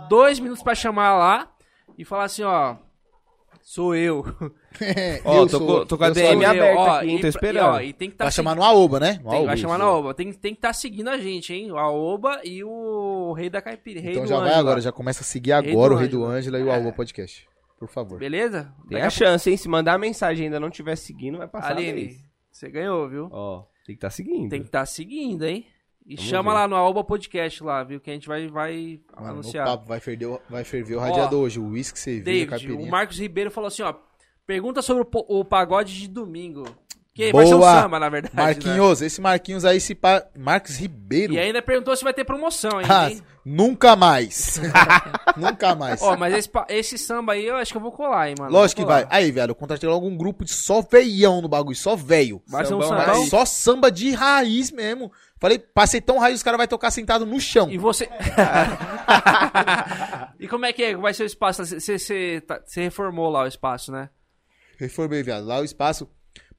Dois 0.10 0.40
minutos 0.40 0.64
pra 0.64 0.76
chamar 0.76 1.18
lá 1.18 1.52
e 1.98 2.04
falar 2.06 2.26
assim, 2.26 2.44
ó, 2.44 2.76
Sou 3.62 3.96
eu. 3.96 4.26
Ó, 5.24 5.38
Eu 5.38 5.48
tô, 5.48 5.58
sou- 5.58 5.80
com- 5.80 5.86
tô 5.86 5.98
com 5.98 6.04
a 6.04 6.10
DM 6.10 6.44
aberta 6.44 6.80
Ó, 6.82 6.96
aqui, 6.98 7.08
hein? 7.10 7.16
e 7.18 7.22
Tô 7.22 7.28
esperando. 7.28 7.64
E, 7.64 7.78
ó, 7.78 7.80
e 7.82 7.94
tem 7.94 8.10
que 8.10 8.18
tá 8.18 8.26
Vai 8.26 8.32
chamar 8.32 8.56
no 8.58 8.64
Aoba, 8.64 9.00
né? 9.00 9.14
No 9.24 9.30
Tem, 9.30 9.38
Aoba. 9.38 9.46
vai 9.48 9.58
chamar 9.58 9.78
na 9.78 9.90
Oba. 9.90 10.14
Tem, 10.14 10.34
tem 10.34 10.54
que 10.54 10.58
estar 10.58 10.74
seguindo 10.74 11.08
a 11.10 11.18
gente, 11.18 11.54
hein? 11.54 11.70
A 11.72 11.90
Oba 11.90 12.42
e 12.44 12.62
o 12.62 13.32
Rei 13.38 13.50
da 13.50 13.62
Caipira. 13.62 14.02
Rei 14.02 14.12
Então 14.12 14.24
do 14.24 14.28
já 14.30 14.38
vai 14.40 14.54
agora, 14.54 14.82
já 14.82 14.92
começa 14.92 15.22
a 15.22 15.24
seguir 15.24 15.54
Rei 15.62 15.72
agora 15.72 15.94
o 15.94 15.96
Rei 15.96 16.10
do 16.10 16.26
Ângela. 16.26 16.60
E 16.60 16.64
o 16.64 16.70
Aoba 16.74 16.92
Podcast. 16.92 17.48
Por 17.80 17.88
favor. 17.88 18.20
Beleza? 18.20 18.74
Tem 18.90 18.98
Daqui 19.00 19.06
a 19.06 19.10
chance, 19.10 19.50
hein? 19.50 19.56
Se 19.56 19.70
mandar 19.70 19.94
a 19.94 19.98
mensagem 19.98 20.44
e 20.44 20.46
ainda 20.48 20.60
não 20.60 20.68
estiver 20.68 20.98
seguindo, 20.98 21.38
vai 21.38 21.48
passar 21.48 21.72
Aline, 21.72 22.18
você 22.52 22.70
ganhou, 22.70 23.08
viu? 23.08 23.30
Ó, 23.32 23.62
tem 23.86 23.96
que 23.96 24.00
estar 24.00 24.10
seguindo. 24.10 24.50
Tem 24.50 24.60
que 24.60 24.68
estar 24.68 24.86
seguindo, 24.86 25.46
hein? 25.46 25.66
E 26.06 26.16
Vamos 26.16 26.30
chama 26.30 26.52
ver. 26.52 26.58
lá 26.60 26.68
no 26.68 26.76
Aoba 26.76 27.04
Podcast 27.04 27.64
lá, 27.64 27.84
viu? 27.84 28.00
Que 28.00 28.10
a 28.10 28.14
gente 28.14 28.28
vai, 28.28 28.48
vai 28.48 29.00
Mano, 29.16 29.30
anunciar. 29.32 29.66
papo 29.66 29.86
vai 29.88 30.00
ferver, 30.00 30.26
o- 30.26 30.42
vai 30.50 30.64
ferver 30.64 30.96
o 30.96 31.00
radiador 31.00 31.42
hoje. 31.44 31.60
O 31.60 31.68
uísque, 31.70 31.98
cerveja, 31.98 32.46
David, 32.58 32.74
o 32.74 32.86
Marcos 32.90 33.18
Ribeiro 33.20 33.50
falou 33.50 33.68
assim, 33.70 33.84
ó. 33.84 33.94
Pergunta 34.46 34.82
sobre 34.82 35.04
o, 35.04 35.40
o 35.40 35.46
pagode 35.46 35.98
de 35.98 36.08
domingo. 36.10 36.66
Que 37.16 37.32
vai 37.32 37.46
ser 37.46 37.54
Boa! 37.54 37.82
samba, 37.84 38.00
na 38.00 38.10
verdade. 38.10 38.36
né? 38.36 38.44
Marquinhos, 38.44 39.02
esse 39.02 39.22
Marquinhos 39.22 39.64
aí, 39.64 39.80
se 39.80 39.94
pá... 39.94 40.26
Marcos 40.36 40.78
Ribeiro. 40.78 41.34
E 41.34 41.40
ainda 41.40 41.62
perguntou 41.62 41.96
se 41.96 42.04
vai 42.04 42.12
ter 42.12 42.26
promoção, 42.26 42.82
hein? 42.82 42.88
Ah, 42.90 43.12
nunca 43.46 43.96
mais. 43.96 44.60
nunca 45.38 45.76
mais. 45.76 46.02
Ó, 46.02 46.18
mas 46.18 46.34
esse, 46.34 46.50
pa- 46.50 46.66
esse 46.70 46.98
samba 46.98 47.34
aí 47.34 47.46
eu 47.46 47.56
acho 47.56 47.72
que 47.72 47.78
eu 47.78 47.82
vou 47.82 47.92
colar, 47.92 48.30
hein, 48.30 48.36
mano. 48.40 48.52
Lógico 48.52 48.82
que 48.82 48.88
vai. 48.88 49.06
Aí, 49.12 49.32
velho, 49.32 49.52
eu 49.52 49.56
contratei 49.56 49.88
logo 49.88 50.08
um 50.08 50.18
grupo 50.18 50.44
de 50.44 50.52
só 50.52 50.82
veião 50.82 51.40
no 51.40 51.48
bagulho, 51.48 51.76
só 51.76 51.96
veio. 51.96 52.42
Vai 52.48 52.66
ser 52.66 52.74
um 52.74 52.82
Sambão 52.82 52.98
sambão. 53.00 53.16
raiz. 53.16 53.30
Só 53.30 53.46
samba 53.46 53.92
de 53.92 54.12
raiz 54.12 54.72
mesmo. 54.72 55.12
Falei, 55.44 55.60
passei 55.60 55.99
tão 55.99 56.20
raiz, 56.20 56.38
os 56.38 56.44
caras 56.44 56.57
vão 56.57 56.68
tocar 56.68 56.90
sentado 56.90 57.26
no 57.26 57.38
chão. 57.38 57.70
E 57.70 57.78
você. 57.78 58.07
e 60.40 60.48
como 60.48 60.65
é 60.65 60.72
que 60.72 60.82
é? 60.84 60.95
vai 60.95 61.14
ser 61.14 61.24
o 61.24 61.26
espaço? 61.26 61.65
Você- 61.65 61.80
Você 61.82 61.99
você 61.99 62.41
tá- 62.48 62.61
você 62.65 62.82
reformou 62.84 63.30
lá 63.30 63.44
o 63.44 63.48
espaço, 63.48 63.91
né? 63.91 64.10
Reformei, 64.78 65.22
viado. 65.22 65.45
Lá 65.45 65.60
o 65.60 65.64
espaço, 65.65 66.10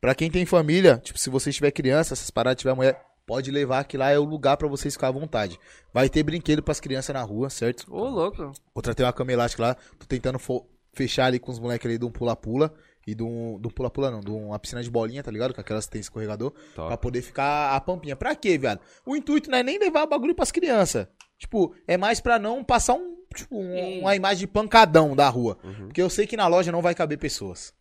pra 0.01 0.15
quem 0.15 0.31
tem 0.31 0.45
família, 0.47 0.99
tipo, 1.03 1.19
se 1.19 1.31
você 1.31 1.51
tiver 1.51 1.71
criança, 1.71 2.13
essas 2.15 2.31
paradas 2.31 2.61
tiver 2.61 2.75
mulher, 2.75 3.01
pode 3.27 3.51
levar 3.51 3.85
que 3.85 3.97
lá 3.97 4.11
é 4.11 4.19
o 4.19 4.25
lugar 4.25 4.57
pra 4.59 4.69
vocês 4.69 4.93
ficar 4.95 5.09
à 5.09 5.13
vontade. 5.13 5.59
Vai 5.93 6.09
ter 6.11 6.23
brinquedo 6.23 6.63
pras 6.63 6.79
crianças 6.79 7.15
na 7.15 7.23
rua, 7.23 7.49
certo? 7.49 7.87
Ô, 7.91 8.05
louco. 8.09 8.53
Outra 8.75 8.95
tem 8.95 9.05
uma 9.07 9.13
cama 9.15 9.33
elástica 9.33 9.63
lá. 9.63 9.75
Tô 9.99 10.05
tentando 10.07 10.39
fechar 10.93 11.25
ali 11.27 11.39
com 11.39 11.51
os 11.51 11.59
moleques 11.59 11.87
ali 11.87 11.97
de 11.99 12.05
um 12.05 12.11
pula-pula. 12.11 12.73
E 13.07 13.15
de 13.15 13.23
um, 13.23 13.59
de 13.61 13.69
pula-pula 13.73 14.11
não, 14.11 14.21
de 14.21 14.31
uma 14.31 14.59
piscina 14.59 14.83
de 14.83 14.91
bolinha, 14.91 15.23
tá 15.23 15.31
ligado? 15.31 15.53
Com 15.55 15.61
aquelas 15.61 15.85
que 15.87 15.93
tem 15.93 16.01
escorregador. 16.01 16.53
Top. 16.75 16.89
Pra 16.89 16.97
poder 16.97 17.23
ficar 17.23 17.75
a 17.75 17.81
pampinha. 17.81 18.17
Pra 18.17 18.35
quê, 18.35 18.57
viado? 18.57 18.81
O 19.05 19.15
intuito 19.15 19.51
não 19.51 19.59
é 19.59 19.63
nem 19.63 19.79
levar 19.79 20.07
bagulho 20.07 20.35
pras 20.35 20.51
crianças. 20.51 21.07
Tipo, 21.39 21.75
é 21.87 21.97
mais 21.97 22.21
pra 22.21 22.39
não 22.39 22.65
passar 22.65 22.95
um, 22.95 23.17
tipo, 23.35 23.57
um- 23.57 24.01
uma 24.01 24.17
imagem 24.17 24.39
de 24.41 24.47
pancadão 24.47 25.15
da 25.15 25.29
rua. 25.29 25.59
Porque 25.87 26.01
eu 26.01 26.09
sei 26.09 26.27
que 26.27 26.37
na 26.37 26.47
loja 26.47 26.73
não 26.73 26.81
vai 26.81 26.95
caber 26.95 27.19
pessoas. 27.19 27.75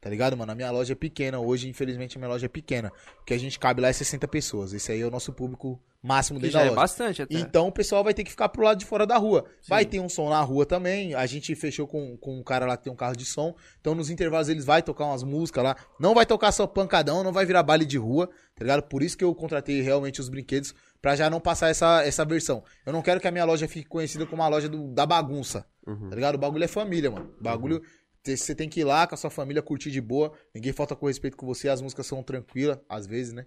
Tá 0.00 0.10
ligado, 0.10 0.36
mano? 0.36 0.52
A 0.52 0.54
minha 0.54 0.70
loja 0.70 0.92
é 0.92 0.96
pequena. 0.96 1.40
Hoje, 1.40 1.68
infelizmente, 1.68 2.16
a 2.16 2.20
minha 2.20 2.28
loja 2.28 2.46
é 2.46 2.48
pequena. 2.48 2.92
O 3.20 3.24
que 3.24 3.34
a 3.34 3.38
gente 3.38 3.58
cabe 3.58 3.80
lá 3.80 3.88
é 3.88 3.92
60 3.92 4.28
pessoas. 4.28 4.72
Esse 4.72 4.92
aí 4.92 5.00
é 5.00 5.06
o 5.06 5.10
nosso 5.10 5.32
público 5.32 5.80
máximo 6.02 6.38
dentro 6.38 6.52
da 6.58 6.60
é 6.60 6.68
loja. 6.68 6.76
bastante 6.80 7.22
até. 7.22 7.34
Então 7.34 7.66
o 7.66 7.72
pessoal 7.72 8.04
vai 8.04 8.14
ter 8.14 8.22
que 8.22 8.30
ficar 8.30 8.48
pro 8.50 8.62
lado 8.62 8.78
de 8.78 8.84
fora 8.84 9.04
da 9.06 9.16
rua. 9.16 9.46
Vai 9.68 9.84
ter 9.84 9.98
um 9.98 10.08
som 10.08 10.28
na 10.28 10.40
rua 10.42 10.64
também. 10.64 11.14
A 11.14 11.26
gente 11.26 11.52
fechou 11.56 11.88
com, 11.88 12.16
com 12.18 12.38
um 12.38 12.42
cara 12.44 12.66
lá 12.66 12.76
que 12.76 12.84
tem 12.84 12.92
um 12.92 12.96
carro 12.96 13.16
de 13.16 13.24
som. 13.24 13.54
Então 13.80 13.94
nos 13.96 14.08
intervalos 14.10 14.48
eles 14.48 14.64
vai 14.64 14.80
tocar 14.82 15.06
umas 15.06 15.24
músicas 15.24 15.64
lá. 15.64 15.76
Não 15.98 16.14
vai 16.14 16.24
tocar 16.26 16.52
só 16.52 16.66
pancadão, 16.68 17.24
não 17.24 17.32
vai 17.32 17.44
virar 17.46 17.62
baile 17.64 17.84
de 17.86 17.96
rua, 17.98 18.28
tá 18.54 18.64
ligado? 18.64 18.82
Por 18.84 19.02
isso 19.02 19.16
que 19.16 19.24
eu 19.24 19.34
contratei 19.34 19.80
realmente 19.80 20.20
os 20.20 20.28
brinquedos 20.28 20.72
pra 21.02 21.16
já 21.16 21.28
não 21.28 21.40
passar 21.40 21.68
essa, 21.70 22.02
essa 22.04 22.24
versão. 22.24 22.62
Eu 22.84 22.92
não 22.92 23.02
quero 23.02 23.18
que 23.20 23.26
a 23.26 23.32
minha 23.32 23.44
loja 23.44 23.66
fique 23.66 23.88
conhecida 23.88 24.24
como 24.26 24.42
a 24.42 24.48
loja 24.48 24.68
do- 24.68 24.92
da 24.92 25.04
bagunça, 25.06 25.66
tá 25.84 26.14
ligado? 26.14 26.34
O 26.36 26.38
bagulho 26.38 26.62
é 26.64 26.68
família, 26.68 27.10
mano. 27.10 27.34
O 27.40 27.42
bagulho 27.42 27.80
te- 27.80 27.86
você 28.34 28.54
tem 28.54 28.68
que 28.68 28.80
ir 28.80 28.84
lá 28.84 29.06
com 29.06 29.14
a 29.14 29.18
sua 29.18 29.30
família 29.30 29.60
curtir 29.62 29.90
de 29.90 30.00
boa. 30.00 30.32
Ninguém 30.54 30.72
falta 30.72 30.96
com 30.96 31.06
respeito 31.06 31.36
com 31.36 31.44
você. 31.46 31.68
As 31.68 31.82
músicas 31.82 32.06
são 32.06 32.22
tranquilas, 32.22 32.78
às 32.88 33.06
vezes, 33.06 33.32
né? 33.34 33.46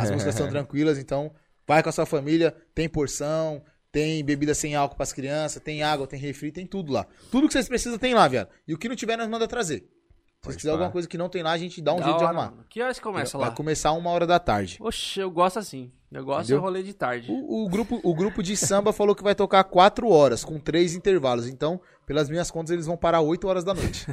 As 0.00 0.10
músicas 0.10 0.34
são 0.34 0.48
tranquilas, 0.48 0.98
então 0.98 1.32
vai 1.66 1.82
com 1.82 1.88
a 1.88 1.92
sua 1.92 2.06
família, 2.06 2.54
tem 2.74 2.88
porção, 2.88 3.62
tem 3.92 4.24
bebida 4.24 4.54
sem 4.54 4.74
álcool 4.74 4.96
pras 4.96 5.12
crianças, 5.12 5.62
tem 5.62 5.82
água, 5.82 6.06
tem 6.06 6.18
refri, 6.18 6.50
tem 6.50 6.66
tudo 6.66 6.92
lá. 6.92 7.06
Tudo 7.30 7.46
que 7.46 7.52
vocês 7.52 7.68
precisam 7.68 7.98
tem 7.98 8.14
lá, 8.14 8.26
viado. 8.28 8.48
E 8.66 8.72
o 8.74 8.78
que 8.78 8.88
não 8.88 8.96
tiver, 8.96 9.16
nós 9.16 9.28
manda 9.28 9.46
trazer. 9.46 9.80
Se 9.80 10.42
Pode 10.42 10.56
quiser 10.56 10.68
pá. 10.68 10.72
alguma 10.74 10.90
coisa 10.92 11.08
que 11.08 11.18
não 11.18 11.28
tem 11.28 11.42
lá, 11.42 11.50
a 11.50 11.58
gente 11.58 11.82
dá 11.82 11.92
um 11.92 11.96
Da 11.96 12.04
jeito 12.04 12.18
de 12.18 12.24
hora, 12.24 12.32
arrumar. 12.36 12.50
mano. 12.52 12.64
Que 12.68 12.80
horas 12.80 13.00
começa 13.00 13.36
Vai 13.36 13.48
lá? 13.48 13.54
começar 13.56 13.90
uma 13.92 14.08
hora 14.10 14.24
da 14.24 14.38
tarde. 14.38 14.78
Oxe, 14.80 15.18
eu 15.18 15.30
gosto 15.30 15.58
assim. 15.58 15.90
Eu 16.12 16.24
gosto 16.24 16.42
Entendeu? 16.44 16.58
de 16.58 16.62
rolê 16.64 16.82
de 16.84 16.94
tarde. 16.94 17.26
O, 17.30 17.64
o 17.64 17.68
grupo, 17.68 18.00
o 18.04 18.14
grupo 18.14 18.40
de 18.42 18.56
samba 18.56 18.92
falou 18.94 19.16
que 19.16 19.22
vai 19.22 19.34
tocar 19.34 19.64
quatro 19.64 20.08
horas, 20.08 20.44
com 20.44 20.58
três 20.60 20.94
intervalos. 20.94 21.48
Então, 21.48 21.80
pelas 22.08 22.30
minhas 22.30 22.50
contas, 22.50 22.70
eles 22.70 22.86
vão 22.86 22.96
parar 22.96 23.20
8 23.20 23.46
horas 23.46 23.64
da 23.64 23.74
noite. 23.74 24.06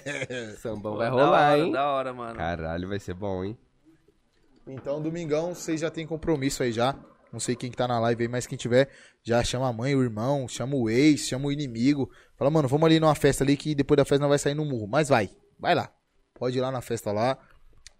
Sambão 0.62 0.96
vai 0.96 1.10
da 1.10 1.12
rolar, 1.12 1.50
hora, 1.50 1.58
hein? 1.58 1.72
Da 1.72 1.88
hora, 1.90 2.14
mano. 2.14 2.36
Caralho, 2.36 2.88
vai 2.88 2.98
ser 2.98 3.12
bom, 3.12 3.44
hein? 3.44 3.58
Então, 4.66 5.02
domingão, 5.02 5.54
vocês 5.54 5.78
já 5.78 5.90
tem 5.90 6.06
compromisso 6.06 6.62
aí 6.62 6.72
já. 6.72 6.96
Não 7.30 7.38
sei 7.38 7.54
quem 7.54 7.70
que 7.70 7.76
tá 7.76 7.86
na 7.86 8.00
live 8.00 8.22
aí, 8.22 8.28
mas 8.28 8.46
quem 8.46 8.56
tiver, 8.56 8.88
já 9.22 9.44
chama 9.44 9.68
a 9.68 9.72
mãe, 9.74 9.94
o 9.94 10.02
irmão, 10.02 10.48
chama 10.48 10.74
o 10.74 10.88
ex, 10.88 11.28
chama 11.28 11.48
o 11.48 11.52
inimigo. 11.52 12.10
Fala, 12.34 12.50
mano, 12.50 12.66
vamos 12.66 12.86
ali 12.86 12.98
numa 12.98 13.14
festa 13.14 13.44
ali 13.44 13.58
que 13.58 13.74
depois 13.74 13.98
da 13.98 14.06
festa 14.06 14.22
não 14.22 14.30
vai 14.30 14.38
sair 14.38 14.54
no 14.54 14.64
murro. 14.64 14.86
Mas 14.86 15.10
vai, 15.10 15.28
vai 15.58 15.74
lá. 15.74 15.92
Pode 16.32 16.56
ir 16.56 16.62
lá 16.62 16.72
na 16.72 16.80
festa 16.80 17.12
lá. 17.12 17.36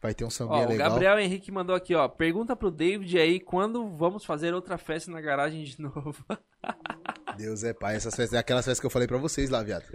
Vai 0.04 0.12
ter 0.12 0.22
um 0.22 0.26
Ó, 0.26 0.30
sambinha 0.30 0.66
o 0.66 0.68
legal. 0.68 0.90
Gabriel 0.90 1.18
Henrique 1.18 1.50
mandou 1.50 1.74
aqui, 1.74 1.94
ó. 1.94 2.06
Pergunta 2.06 2.54
pro 2.54 2.70
David 2.70 3.18
aí 3.18 3.40
quando 3.40 3.88
vamos 3.88 4.22
fazer 4.22 4.52
outra 4.52 4.76
festa 4.76 5.10
na 5.10 5.18
garagem 5.18 5.64
de 5.64 5.80
novo. 5.80 6.14
Deus 7.38 7.64
é 7.64 7.72
pai. 7.72 7.96
Essas 7.96 8.14
festas 8.14 8.36
é 8.36 8.38
aquelas 8.38 8.66
festas 8.66 8.80
que 8.80 8.84
eu 8.84 8.90
falei 8.90 9.08
pra 9.08 9.16
vocês 9.16 9.48
lá, 9.48 9.62
viado. 9.62 9.86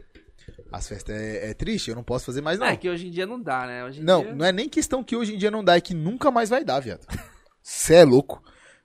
As 0.72 0.88
festas 0.88 1.16
é, 1.16 1.52
é 1.52 1.54
triste, 1.54 1.92
eu 1.92 1.96
não 1.96 2.04
posso 2.04 2.26
fazer 2.26 2.42
mais 2.42 2.58
não. 2.58 2.66
É 2.66 2.76
que 2.76 2.90
hoje 2.90 3.06
em 3.06 3.12
dia 3.12 3.28
não 3.28 3.40
dá, 3.40 3.68
né? 3.68 3.84
Não, 4.00 4.24
dia... 4.24 4.34
não 4.34 4.44
é 4.48 4.52
nem 4.52 4.68
questão 4.68 5.04
que 5.04 5.16
hoje 5.16 5.36
em 5.36 5.38
dia 5.38 5.52
não 5.52 5.64
dá, 5.64 5.76
é 5.76 5.82
que 5.82 5.94
nunca 5.94 6.32
mais 6.32 6.50
vai 6.50 6.66
dar, 6.66 6.80
viado. 6.80 7.06
Cê 7.62 7.98
é 7.98 8.04
louco. 8.04 8.42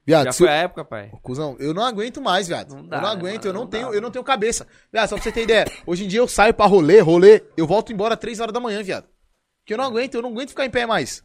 Viado, 0.07 0.27
Já 0.27 0.33
foi 0.35 0.49
eu- 0.49 0.53
a 0.53 0.57
época, 0.57 0.85
pai. 0.85 1.11
Cuzão, 1.23 1.57
eu 1.59 1.73
não 1.73 1.83
aguento 1.83 2.21
mais, 2.21 2.49
viado. 2.49 2.75
Não 2.75 2.87
dá, 2.87 2.99
eu 2.99 3.01
não 3.01 3.09
né, 3.09 3.15
aguento, 3.15 3.47
mano? 3.47 3.49
eu 3.49 3.53
não, 3.55 3.61
Não 3.63 3.67
tenho, 3.67 3.89
dá, 3.89 3.95
eu 3.95 4.01
não 4.03 4.11
tenho 4.11 4.23
cabeça. 4.23 4.67
Viado, 4.93 5.09
só 5.09 5.15
pra 5.15 5.25
você 5.25 5.33
ter 5.33 5.45
ideia, 5.45 5.65
hoje 5.87 6.05
em 6.05 6.09
dia 6.09 6.21
eu 6.21 6.29
saio 6.29 6.53
pra 6.53 6.67
rolê, 6.67 7.01
rolê, 7.01 7.43
eu 7.57 7.67
volto 7.67 7.95
embora 7.95 8.15
3 8.15 8.41
horas 8.41 8.53
da 8.53 8.61
manhã, 8.61 8.83
viado. 8.83 9.14
Porque 9.65 9.73
eu 9.73 9.78
não 9.78 9.85
aguento, 9.86 10.15
eu 10.15 10.20
não 10.23 10.28
aguento 10.31 10.51
ficar 10.51 10.66
em 10.66 10.70
pé 10.70 10.85
mais. 10.85 11.20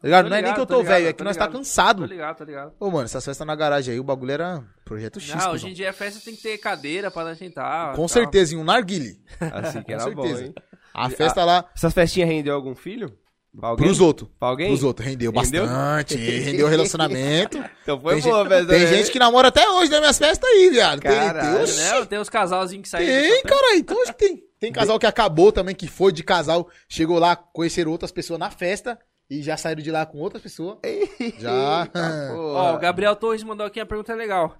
Tá 0.00 0.06
ligado? 0.06 0.24
Tô 0.26 0.30
não 0.30 0.36
é 0.36 0.42
nem 0.42 0.54
que 0.54 0.60
eu 0.60 0.66
tô 0.66 0.74
tô 0.74 0.80
ligado, 0.82 0.94
velho, 0.94 1.08
é 1.08 1.12
que 1.14 1.24
nós 1.24 1.36
tá 1.36 1.48
cansado. 1.48 2.02
Tô 2.02 2.08
ligado, 2.12 2.36
tô 2.36 2.44
ligado. 2.44 2.72
Ô, 2.78 2.90
mano, 2.90 3.06
essas 3.06 3.24
festas 3.24 3.46
na 3.46 3.56
garagem 3.56 3.94
aí, 3.94 3.98
o 3.98 4.04
bagulho 4.04 4.30
era 4.30 4.62
projeto 4.84 5.18
X, 5.18 5.30
Não, 5.30 5.36
cuzão. 5.38 5.52
hoje 5.54 5.68
em 5.70 5.72
dia 5.72 5.90
a 5.90 5.92
festa 5.94 6.20
tem 6.22 6.36
que 6.36 6.42
ter 6.42 6.58
cadeira 6.58 7.10
pra 7.10 7.24
nós 7.24 7.38
sentar. 7.38 7.92
Com 7.92 7.96
tal. 8.02 8.08
certeza, 8.08 8.54
em 8.54 8.58
um 8.58 8.62
narguile. 8.64 9.18
Assim 9.40 9.78
que 9.80 9.86
Com 9.86 9.92
era 9.92 10.02
certeza. 10.02 10.34
bom, 10.34 10.46
hein? 10.46 10.54
A 10.94 11.08
festa 11.10 11.44
lá, 11.44 11.68
Essas 11.74 11.92
festinhas 11.94 12.28
rendeu 12.28 12.54
algum 12.54 12.74
filho? 12.74 13.18
Pra 13.58 13.70
alguém? 13.70 13.86
pros 13.86 14.00
outros. 14.00 14.28
Pra 14.38 14.48
alguém? 14.48 14.68
Pros 14.68 14.82
outros, 14.82 15.06
rendeu, 15.06 15.32
Rendeu? 15.32 15.66
bastante, 15.66 16.16
rendeu 16.16 16.68
relacionamento. 16.68 17.58
Então 17.82 18.00
foi 18.00 18.20
tem 18.20 18.30
boa, 18.30 18.48
velho. 18.48 18.66
tem 18.68 18.86
gente 18.86 19.10
que 19.10 19.18
namora 19.18 19.48
até 19.48 19.68
hoje 19.68 19.90
nas 19.90 20.00
minhas 20.00 20.18
festas 20.18 20.48
aí, 20.48 20.70
viado. 20.70 21.00
Tem- 21.00 21.10
Caralho, 21.10 21.54
tem, 21.54 21.62
oxi, 21.64 21.80
Né? 21.80 22.04
Tem 22.06 22.18
uns 22.20 22.28
casalzinhos 22.28 22.82
que 22.82 22.88
saíram. 22.88 23.12
Tem, 23.12 23.30
festa. 23.32 23.48
cara, 23.48 23.76
então 23.76 24.02
acho 24.02 24.12
que 24.14 24.18
tem. 24.18 24.42
Tem 24.60 24.72
casal 24.72 24.98
que 24.98 25.06
acabou 25.06 25.50
também, 25.52 25.74
que 25.74 25.86
foi 25.86 26.12
de 26.12 26.22
casal, 26.24 26.68
chegou 26.88 27.18
lá, 27.18 27.36
conheceram 27.36 27.90
outras 27.92 28.10
pessoas 28.10 28.38
na 28.40 28.50
festa 28.50 28.98
e 29.30 29.40
já 29.42 29.56
saíram 29.56 29.82
de 29.82 29.90
lá 29.90 30.04
com 30.04 30.18
outras 30.18 30.42
pessoas. 30.42 30.78
Já. 31.38 31.88
Ó, 32.34 32.74
o 32.74 32.78
Gabriel 32.78 33.14
Torres 33.14 33.42
mandou 33.44 33.66
aqui 33.66 33.78
uma 33.78 33.86
pergunta 33.86 34.14
legal. 34.14 34.56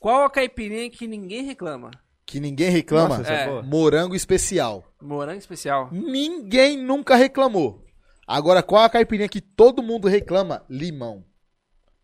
Qual 0.00 0.24
a 0.24 0.30
caipirinha 0.30 0.88
que 0.90 1.06
ninguém 1.06 1.44
reclama? 1.44 1.90
que 2.24 2.40
ninguém 2.40 2.70
reclama. 2.70 3.18
Nossa, 3.18 3.30
é 3.30 3.44
É. 3.58 3.62
Morango 3.62 4.14
especial. 4.14 4.82
Morango 5.02 5.38
especial. 5.38 5.90
Ninguém 5.92 6.78
nunca 6.78 7.14
reclamou. 7.14 7.84
Agora, 8.26 8.62
qual 8.62 8.84
a 8.84 8.90
caipirinha 8.90 9.28
que 9.28 9.40
todo 9.40 9.82
mundo 9.82 10.08
reclama? 10.08 10.64
Limão. 10.68 11.24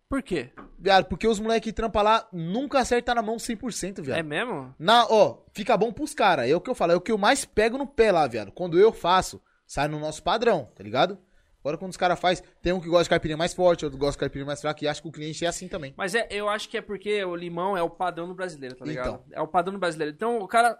Por 0.09 0.23
quê? 0.23 0.51
Viado, 0.79 1.05
porque 1.07 1.29
os 1.29 1.39
moleques 1.39 1.71
que 1.71 1.73
trampam 1.73 2.03
lá 2.03 2.27
nunca 2.33 2.79
acertam 2.79 3.15
na 3.15 3.23
mão 3.23 3.37
100%, 3.37 4.03
viado. 4.03 4.19
É 4.19 4.23
mesmo? 4.23 4.75
Na, 4.79 5.07
ó, 5.07 5.45
fica 5.53 5.77
bom 5.77 5.93
pros 5.93 6.15
caras. 6.15 6.49
É 6.49 6.57
o 6.57 6.61
que 6.61 6.71
eu 6.71 6.75
falo, 6.75 6.93
é 6.93 6.97
o 6.97 7.01
que 7.01 7.13
eu 7.13 7.19
mais 7.19 7.45
pego 7.45 7.77
no 7.77 7.87
pé 7.87 8.11
lá, 8.11 8.27
viado. 8.27 8.51
Quando 8.51 8.79
eu 8.79 8.93
faço, 8.93 9.43
sai 9.67 9.87
no 9.87 10.01
nosso 10.01 10.23
padrão, 10.23 10.71
tá 10.75 10.83
ligado? 10.83 11.19
Agora 11.61 11.77
quando 11.77 11.91
os 11.91 11.97
caras 11.97 12.19
fazem, 12.19 12.45
tem 12.63 12.73
um 12.73 12.81
que 12.81 12.89
gosta 12.89 13.05
de 13.05 13.11
caipirinha 13.11 13.37
mais 13.37 13.53
forte, 13.53 13.85
outro 13.85 13.99
gosta 13.99 14.13
de 14.13 14.19
caipirinha 14.21 14.47
mais 14.47 14.61
fraca, 14.61 14.83
e 14.83 14.89
acho 14.89 15.03
que 15.03 15.09
o 15.09 15.13
cliente 15.13 15.45
é 15.45 15.49
assim 15.49 15.69
também. 15.69 15.93
Mas 15.97 16.15
é, 16.15 16.27
eu 16.31 16.49
acho 16.49 16.69
que 16.69 16.79
é 16.79 16.81
porque 16.81 17.23
o 17.25 17.37
limão 17.37 17.77
é 17.77 17.83
o 17.83 17.91
padrão 17.91 18.27
do 18.27 18.35
brasileiro, 18.35 18.77
tá 18.77 18.87
ligado? 18.87 19.09
Então. 19.09 19.25
É 19.33 19.43
o 19.43 19.49
padrão 19.49 19.75
do 19.75 19.81
brasileiro. 19.81 20.15
Então, 20.15 20.39
o 20.39 20.49
cara. 20.49 20.79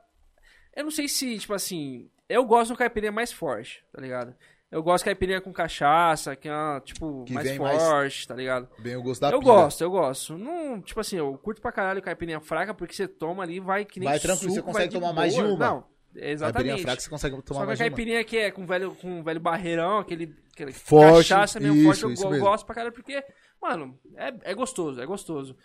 Eu 0.75 0.85
não 0.85 0.91
sei 0.91 1.09
se, 1.09 1.39
tipo 1.39 1.53
assim. 1.53 2.09
Eu 2.29 2.45
gosto 2.45 2.67
de 2.67 2.73
uma 2.73 2.79
caipirinha 2.79 3.13
mais 3.13 3.33
forte, 3.33 3.85
tá 3.93 4.01
ligado? 4.01 4.35
Eu 4.71 4.83
gosto 4.83 4.99
de 5.03 5.05
caipirinha 5.07 5.41
com 5.41 5.51
cachaça, 5.51 6.37
que 6.37 6.47
é 6.47 6.53
uma, 6.53 6.81
tipo, 6.81 7.25
Que 7.25 7.33
mais 7.33 7.49
vem 7.49 7.59
mais- 7.59 7.83
forte, 7.83 8.29
tá 8.29 8.35
ligado? 8.35 8.69
Bem 8.79 8.97
o 8.97 9.03
gosto 9.03 9.21
da 9.23 9.31
eu 9.31 9.39
pira. 9.41 9.53
gosto, 9.53 9.81
eu 9.83 9.91
gosto. 9.91 10.37
Não, 10.37 10.81
tipo 10.83 11.01
assim, 11.01 11.17
eu 11.17 11.39
curto 11.39 11.61
pra 11.63 11.73
caralho 11.73 12.03
caipirinha 12.03 12.39
fraca, 12.41 12.75
porque 12.75 12.95
você 12.95 13.09
toma 13.09 13.43
ali 13.43 13.61
vai 13.61 13.87
que 13.87 13.99
nem 13.99 14.09
Vai 14.09 14.19
tranquilo, 14.19 14.51
você 14.51 14.57
suco, 14.57 14.67
consegue 14.67 14.85
vai 14.85 14.89
de 14.89 15.01
tomar 15.01 15.13
mais 15.15 15.33
de 15.35 15.41
uma. 15.41 15.57
Não, 15.57 15.81
Caipirinha 16.13 16.33
exatamente. 16.33 16.83
fraca 16.83 17.01
você 17.01 17.09
consegue 17.11 17.43
tomar 17.43 17.47
Só 17.47 17.55
que 17.61 17.63
a 17.63 17.67
mais 17.67 17.79
de 17.79 17.83
uma. 17.85 17.91
caipirinha 17.91 18.25
que 18.25 18.37
é 18.37 18.51
com 18.51 18.67
velho, 18.67 18.95
com 18.97 19.23
velho 19.23 19.41
barreirão, 19.41 19.99
aquele, 20.01 20.37
aquele 20.53 20.73
Forte, 20.73 21.31
cachaça 21.31 21.59
mesmo 21.59 21.77
isso, 21.77 21.85
forte, 22.03 22.03
eu, 22.23 22.31
mesmo. 22.31 22.45
gosto 22.45 22.67
pra 22.67 22.75
caralho, 22.75 22.93
porque, 22.95 23.25
mano, 23.63 23.99
é, 24.17 24.35
é 24.51 24.55
gostoso, 24.55 25.01
é 25.01 25.07
gostoso. 25.07 25.57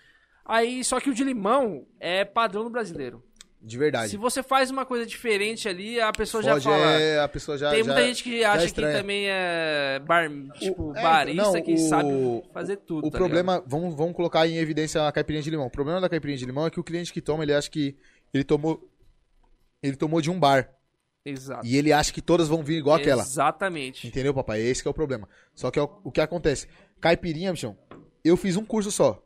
Aí, 0.45 0.81
só 0.83 0.99
que 1.01 1.09
o 1.09 1.13
de 1.13 1.23
limão 1.25 1.85
é 1.99 2.23
padrão 2.23 2.63
do 2.63 2.69
brasileiro. 2.69 3.21
De 3.65 3.77
verdade. 3.77 4.09
Se 4.09 4.17
você 4.17 4.43
faz 4.43 4.69
uma 4.69 4.85
coisa 4.85 5.05
diferente 5.05 5.69
ali, 5.69 5.97
a 5.97 6.11
pessoa 6.11 6.43
já 6.43 6.59
fala. 6.59 6.99
é, 6.99 7.21
a 7.21 7.27
pessoa 7.29 7.57
já. 7.57 7.69
Tem 7.69 7.79
já- 7.81 7.85
muita 7.93 8.05
gente 8.05 8.21
que 8.21 8.43
acha 8.43 8.67
que 8.69 8.81
também 8.81 9.25
é 9.29 10.01
bar, 10.05 10.29
tipo, 10.59 10.93
é, 10.93 11.01
barista 11.01 11.41
não, 11.43 11.61
que 11.61 11.73
o- 11.73 11.77
sabe 11.77 12.43
fazer 12.53 12.75
tudo. 12.77 13.07
O 13.07 13.09
tá 13.11 13.17
problema, 13.17 13.63
vamos, 13.65 13.95
vamos 13.95 14.13
colocar 14.15 14.45
em 14.45 14.57
evidência 14.57 15.07
a 15.07 15.11
caipirinha 15.13 15.41
de 15.41 15.49
limão. 15.49 15.67
O 15.67 15.69
problema 15.71 16.01
da 16.01 16.09
caipirinha 16.09 16.37
de 16.37 16.45
limão 16.45 16.67
é 16.67 16.69
que 16.69 16.79
o 16.79 16.83
cliente 16.83 17.13
que 17.13 17.21
toma, 17.21 17.43
ele 17.43 17.53
acha 17.53 17.69
que 17.71 17.95
ele 18.33 18.43
tomou 18.43 18.85
ele 19.81 19.95
tomou 19.95 20.19
de 20.21 20.29
um 20.29 20.37
bar? 20.39 20.69
Exato. 21.25 21.65
e 21.65 21.77
ele 21.77 21.93
acha 21.93 22.11
que 22.11 22.21
todas 22.21 22.49
vão 22.49 22.61
vir 22.61 22.79
igual 22.79 22.97
aquela. 22.97 23.21
Exatamente. 23.23 24.05
Entendeu, 24.05 24.33
papai? 24.33 24.59
Esse 24.59 24.81
que 24.81 24.89
é 24.89 24.91
o 24.91 24.93
problema. 24.93 25.25
Só 25.55 25.71
que 25.71 25.79
é 25.79 25.81
o, 25.81 25.89
o 26.03 26.11
que 26.11 26.19
acontece? 26.19 26.67
Caipirinha, 26.99 27.53
bichão, 27.53 27.77
eu 28.25 28.35
fiz 28.35 28.57
um 28.57 28.65
curso 28.65 28.91
só 28.91 29.23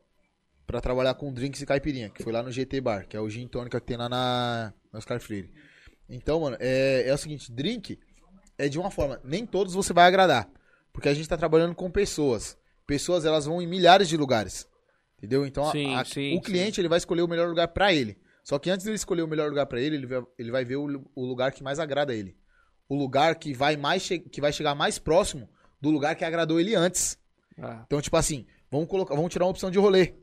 pra 0.68 0.80
trabalhar 0.82 1.14
com 1.14 1.32
drinks 1.32 1.62
e 1.62 1.66
caipirinha, 1.66 2.10
que 2.10 2.22
foi 2.22 2.30
lá 2.32 2.42
no 2.42 2.52
GT 2.52 2.80
Bar, 2.82 3.08
que 3.08 3.16
é 3.16 3.20
o 3.20 3.28
gin 3.28 3.48
tônica 3.48 3.80
que 3.80 3.86
tem 3.86 3.96
lá 3.96 4.06
na, 4.08 4.72
na 4.92 4.98
Oscar 4.98 5.18
Freire. 5.18 5.50
Então, 6.08 6.40
mano, 6.40 6.56
é, 6.60 7.04
é 7.08 7.12
o 7.14 7.16
seguinte, 7.18 7.50
drink 7.50 7.98
é 8.58 8.68
de 8.68 8.78
uma 8.78 8.90
forma, 8.90 9.18
nem 9.24 9.46
todos 9.46 9.72
você 9.72 9.92
vai 9.94 10.06
agradar, 10.06 10.46
porque 10.92 11.08
a 11.08 11.14
gente 11.14 11.28
tá 11.28 11.36
trabalhando 11.38 11.74
com 11.74 11.90
pessoas. 11.90 12.56
Pessoas, 12.86 13.24
elas 13.24 13.46
vão 13.46 13.60
em 13.62 13.66
milhares 13.66 14.08
de 14.08 14.16
lugares. 14.16 14.68
Entendeu? 15.16 15.44
Então, 15.46 15.64
a- 15.68 15.72
Sim, 15.72 15.94
a- 15.94 16.04
sim, 16.04 16.36
o 16.36 16.40
cliente, 16.40 16.80
ele 16.80 16.88
vai 16.88 16.98
escolher 16.98 17.22
o 17.22 17.28
melhor 17.28 17.48
lugar 17.48 17.68
pra 17.68 17.92
ele. 17.92 18.16
Só 18.44 18.58
que 18.58 18.70
antes 18.70 18.84
dele 18.84 18.96
escolher 18.96 19.22
o 19.22 19.28
melhor 19.28 19.48
lugar 19.48 19.66
pra 19.66 19.80
ele, 19.80 19.96
ele 19.96 20.06
vai, 20.06 20.22
ele 20.38 20.50
vai 20.50 20.64
ver 20.64 20.76
o, 20.76 21.04
o 21.14 21.24
lugar 21.26 21.50
que 21.52 21.62
mais 21.62 21.78
agrada 21.78 22.12
a 22.12 22.16
ele. 22.16 22.36
O 22.88 22.94
lugar 22.94 23.34
que 23.36 23.52
vai 23.52 23.76
mais 23.76 24.06
que 24.08 24.40
vai 24.40 24.52
chegar 24.52 24.74
mais 24.74 24.98
próximo 24.98 25.48
do 25.80 25.90
lugar 25.90 26.14
que 26.14 26.24
agradou 26.24 26.58
ele 26.60 26.74
antes. 26.74 27.18
Ah, 27.58 27.82
Então, 27.86 28.00
tipo 28.00 28.16
assim, 28.16 28.46
vamos 28.70 28.88
colocar, 28.88 29.14
vamos 29.14 29.30
tirar 29.32 29.44
uma 29.44 29.50
opção 29.50 29.70
de 29.70 29.78
rolê. 29.78 30.14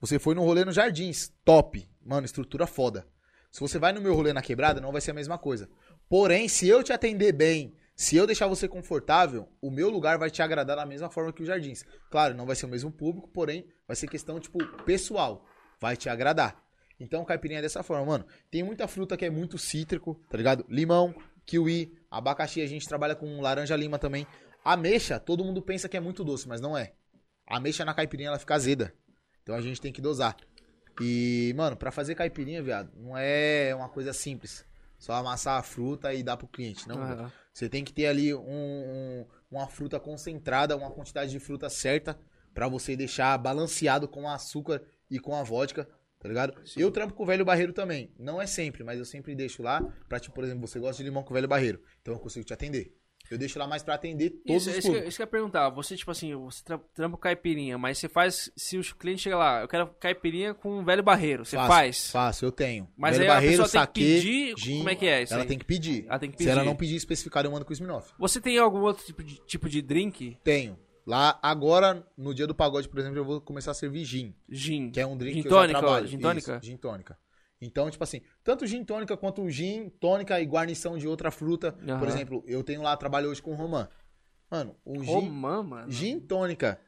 Você 0.00 0.18
foi 0.18 0.34
no 0.34 0.44
rolê 0.44 0.64
no 0.64 0.72
Jardins, 0.72 1.32
top. 1.44 1.88
Mano, 2.04 2.24
estrutura 2.24 2.66
foda. 2.66 3.06
Se 3.50 3.60
você 3.60 3.78
vai 3.78 3.92
no 3.92 4.00
meu 4.00 4.14
rolê 4.14 4.32
na 4.32 4.42
quebrada, 4.42 4.80
não 4.80 4.92
vai 4.92 5.00
ser 5.00 5.10
a 5.10 5.14
mesma 5.14 5.38
coisa. 5.38 5.68
Porém, 6.08 6.48
se 6.48 6.68
eu 6.68 6.82
te 6.82 6.92
atender 6.92 7.32
bem, 7.32 7.74
se 7.96 8.16
eu 8.16 8.26
deixar 8.26 8.46
você 8.46 8.68
confortável, 8.68 9.48
o 9.60 9.70
meu 9.70 9.90
lugar 9.90 10.16
vai 10.16 10.30
te 10.30 10.40
agradar 10.40 10.76
da 10.76 10.86
mesma 10.86 11.10
forma 11.10 11.32
que 11.32 11.42
o 11.42 11.46
Jardins. 11.46 11.84
Claro, 12.10 12.34
não 12.34 12.46
vai 12.46 12.54
ser 12.54 12.66
o 12.66 12.68
mesmo 12.68 12.92
público, 12.92 13.28
porém, 13.28 13.66
vai 13.86 13.96
ser 13.96 14.06
questão, 14.06 14.38
tipo, 14.38 14.64
pessoal. 14.84 15.44
Vai 15.80 15.96
te 15.96 16.08
agradar. 16.08 16.62
Então, 17.00 17.24
caipirinha 17.24 17.58
é 17.58 17.62
dessa 17.62 17.82
forma, 17.82 18.06
mano. 18.06 18.26
Tem 18.50 18.62
muita 18.62 18.86
fruta 18.86 19.16
que 19.16 19.24
é 19.24 19.30
muito 19.30 19.58
cítrico, 19.58 20.20
tá 20.30 20.36
ligado? 20.36 20.64
Limão, 20.68 21.14
kiwi, 21.44 21.98
abacaxi, 22.10 22.60
a 22.60 22.66
gente 22.66 22.86
trabalha 22.86 23.16
com 23.16 23.40
laranja 23.40 23.74
lima 23.74 23.98
também. 23.98 24.26
Ameixa, 24.64 25.18
todo 25.18 25.44
mundo 25.44 25.60
pensa 25.60 25.88
que 25.88 25.96
é 25.96 26.00
muito 26.00 26.22
doce, 26.22 26.46
mas 26.46 26.60
não 26.60 26.76
é. 26.76 26.92
A 27.46 27.56
ameixa 27.56 27.84
na 27.84 27.94
caipirinha, 27.94 28.28
ela 28.28 28.38
fica 28.38 28.54
azeda. 28.54 28.94
Então 29.48 29.56
a 29.56 29.62
gente 29.62 29.80
tem 29.80 29.90
que 29.90 30.02
dosar. 30.02 30.36
E, 31.00 31.54
mano, 31.56 31.74
pra 31.74 31.90
fazer 31.90 32.14
caipirinha, 32.14 32.62
viado, 32.62 32.90
não 32.94 33.16
é 33.16 33.74
uma 33.74 33.88
coisa 33.88 34.12
simples. 34.12 34.62
Só 34.98 35.14
amassar 35.14 35.58
a 35.58 35.62
fruta 35.62 36.12
e 36.12 36.22
dar 36.22 36.36
pro 36.36 36.46
cliente. 36.46 36.86
Não, 36.86 36.96
Você 37.50 37.66
tem 37.66 37.82
que 37.82 37.90
ter 37.94 38.08
ali 38.08 38.34
um- 38.34 38.40
um- 38.42 39.26
uma 39.50 39.66
fruta 39.66 39.98
concentrada, 39.98 40.76
uma 40.76 40.90
quantidade 40.90 41.30
de 41.30 41.38
fruta 41.40 41.70
certa 41.70 42.18
pra 42.52 42.68
você 42.68 42.94
deixar 42.94 43.38
balanceado 43.38 44.06
com 44.06 44.24
o 44.24 44.28
açúcar 44.28 44.82
e 45.10 45.18
com 45.18 45.34
a 45.34 45.42
vodka, 45.42 45.88
tá 46.18 46.28
ligado? 46.28 46.52
Eu 46.78 46.90
trampo 46.90 47.14
com 47.14 47.22
o 47.22 47.26
velho 47.26 47.42
barreiro 47.44 47.72
também. 47.72 48.12
Não 48.18 48.42
é 48.42 48.46
sempre, 48.46 48.84
mas 48.84 48.98
eu 48.98 49.04
sempre 49.06 49.34
deixo 49.34 49.62
lá 49.62 49.80
pra, 50.10 50.20
tipo, 50.20 50.34
por 50.34 50.44
exemplo, 50.44 50.66
você 50.68 50.78
gosta 50.78 51.02
de 51.02 51.08
limão 51.08 51.22
com 51.22 51.30
o 51.30 51.34
velho 51.34 51.48
barreiro. 51.48 51.80
Então 52.02 52.12
eu 52.12 52.20
consigo 52.20 52.44
te 52.44 52.52
atender. 52.52 52.94
Eu 53.30 53.36
deixo 53.38 53.58
lá 53.58 53.66
mais 53.66 53.82
pra 53.82 53.94
atender 53.94 54.30
todos 54.30 54.62
Isso, 54.62 54.70
os 54.70 54.76
isso, 54.76 54.80
que, 54.82 54.86
públicos. 54.88 55.08
isso 55.08 55.16
que 55.18 55.22
eu 55.22 55.24
ia 55.26 55.30
perguntar. 55.30 55.68
Você, 55.70 55.96
tipo 55.96 56.10
assim, 56.10 56.34
você 56.34 56.62
tra- 56.64 56.80
trampa 56.94 57.16
caipirinha, 57.18 57.76
mas 57.76 57.98
você 57.98 58.08
faz. 58.08 58.50
Se 58.56 58.78
o 58.78 58.82
cliente 58.96 59.22
chega 59.22 59.36
lá, 59.36 59.60
eu 59.62 59.68
quero 59.68 59.86
caipirinha 60.00 60.54
com 60.54 60.78
um 60.78 60.84
velho 60.84 61.02
barreiro. 61.02 61.44
Você 61.44 61.56
Faço, 61.56 61.68
faz? 61.68 62.10
Faço, 62.10 62.44
eu 62.44 62.52
tenho. 62.52 62.88
Mas 62.96 63.16
velho 63.18 63.30
aí 63.30 63.30
a 63.30 63.34
barreiro, 63.34 63.62
pessoa 63.62 63.68
tem 63.68 63.80
saquê, 63.80 64.00
que 64.00 64.14
pedir. 64.16 64.54
gin, 64.58 64.78
como 64.78 64.90
é 64.90 64.94
que 64.94 65.06
é 65.06 65.22
isso? 65.22 65.32
Ela 65.34 65.42
aí? 65.42 65.48
tem 65.48 65.58
que 65.58 65.64
pedir. 65.64 66.06
Ela 66.08 66.18
tem 66.18 66.30
que 66.30 66.42
Se 66.42 66.48
ela 66.48 66.60
pedir. 66.60 66.68
não 66.70 66.76
pedir 66.76 66.96
especificado, 66.96 67.46
eu 67.48 67.52
mando 67.52 67.64
com 67.64 67.70
o 67.70 67.74
Smirnoff. 67.74 68.12
Você 68.18 68.40
tem 68.40 68.58
algum 68.58 68.80
outro 68.80 69.04
tipo 69.04 69.22
de, 69.22 69.36
tipo 69.46 69.68
de 69.68 69.82
drink? 69.82 70.36
Tenho. 70.42 70.78
Lá, 71.06 71.38
agora, 71.42 72.06
no 72.18 72.34
dia 72.34 72.46
do 72.46 72.54
pagode, 72.54 72.86
por 72.86 72.98
exemplo, 72.98 73.16
eu 73.18 73.24
vou 73.24 73.40
começar 73.40 73.70
a 73.70 73.74
servir 73.74 74.04
gin. 74.04 74.34
Gin. 74.46 74.90
Que 74.90 75.00
é 75.00 75.06
um 75.06 75.16
drink 75.16 75.36
Gin 75.36 75.42
que 75.42 75.48
eu 75.48 75.52
já 75.52 75.56
tônica, 75.60 75.78
trabalho. 75.78 76.06
gin 76.06 76.18
tônica? 76.18 76.56
Isso, 76.56 76.66
gin 76.66 76.76
tônica. 76.76 77.18
Então, 77.60 77.90
tipo 77.90 78.04
assim, 78.04 78.20
tanto 78.44 78.66
gin 78.66 78.84
tônica 78.84 79.16
quanto 79.16 79.48
gin 79.50 79.88
tônica 79.88 80.40
e 80.40 80.46
guarnição 80.46 80.96
de 80.96 81.08
outra 81.08 81.30
fruta. 81.30 81.76
Aham. 81.86 81.98
Por 81.98 82.08
exemplo, 82.08 82.44
eu 82.46 82.62
tenho 82.62 82.82
lá, 82.82 82.96
trabalho 82.96 83.30
hoje 83.30 83.42
com 83.42 83.54
romã. 83.54 83.88
Mano, 84.50 84.76
o 84.84 85.02
gin, 85.02 85.12
Romã, 85.12 85.62
mano. 85.62 85.90
gin 85.90 86.18
tônica 86.20 86.80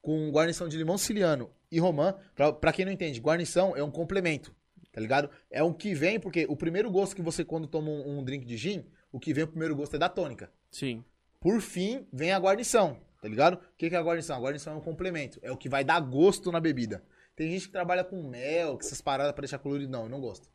com 0.00 0.30
guarnição 0.30 0.68
de 0.68 0.76
limão 0.76 0.96
siciliano 0.96 1.50
e 1.70 1.78
romã, 1.80 2.14
pra, 2.34 2.52
pra 2.52 2.72
quem 2.72 2.84
não 2.84 2.92
entende, 2.92 3.20
guarnição 3.20 3.76
é 3.76 3.82
um 3.82 3.90
complemento, 3.90 4.54
tá 4.92 5.00
ligado? 5.00 5.28
É 5.50 5.62
um 5.62 5.72
que 5.72 5.94
vem, 5.94 6.20
porque 6.20 6.46
o 6.48 6.56
primeiro 6.56 6.90
gosto 6.90 7.16
que 7.16 7.22
você, 7.22 7.44
quando 7.44 7.66
toma 7.66 7.90
um, 7.90 8.18
um 8.18 8.24
drink 8.24 8.46
de 8.46 8.56
gin, 8.56 8.84
o 9.10 9.18
que 9.18 9.34
vem 9.34 9.44
o 9.44 9.48
primeiro 9.48 9.74
gosto 9.74 9.96
é 9.96 9.98
da 9.98 10.08
tônica. 10.08 10.50
Sim. 10.70 11.04
Por 11.40 11.60
fim, 11.60 12.06
vem 12.12 12.32
a 12.32 12.38
guarnição, 12.38 12.98
tá 13.20 13.28
ligado? 13.28 13.54
O 13.54 13.60
que 13.76 13.88
que 13.88 13.94
é 13.96 13.98
a 13.98 14.02
guarnição? 14.02 14.36
A 14.36 14.40
guarnição 14.40 14.74
é 14.74 14.76
um 14.76 14.80
complemento, 14.80 15.38
é 15.42 15.50
o 15.50 15.56
que 15.56 15.68
vai 15.68 15.82
dar 15.82 16.00
gosto 16.00 16.52
na 16.52 16.60
bebida. 16.60 17.02
Tem 17.38 17.52
gente 17.52 17.66
que 17.66 17.72
trabalha 17.72 18.02
com 18.02 18.20
mel, 18.20 18.72
com 18.72 18.80
essas 18.80 19.00
paradas 19.00 19.32
pra 19.32 19.42
deixar 19.42 19.60
colorido. 19.60 19.88
Não, 19.88 20.02
eu 20.02 20.08
não 20.08 20.20
gosto. 20.20 20.50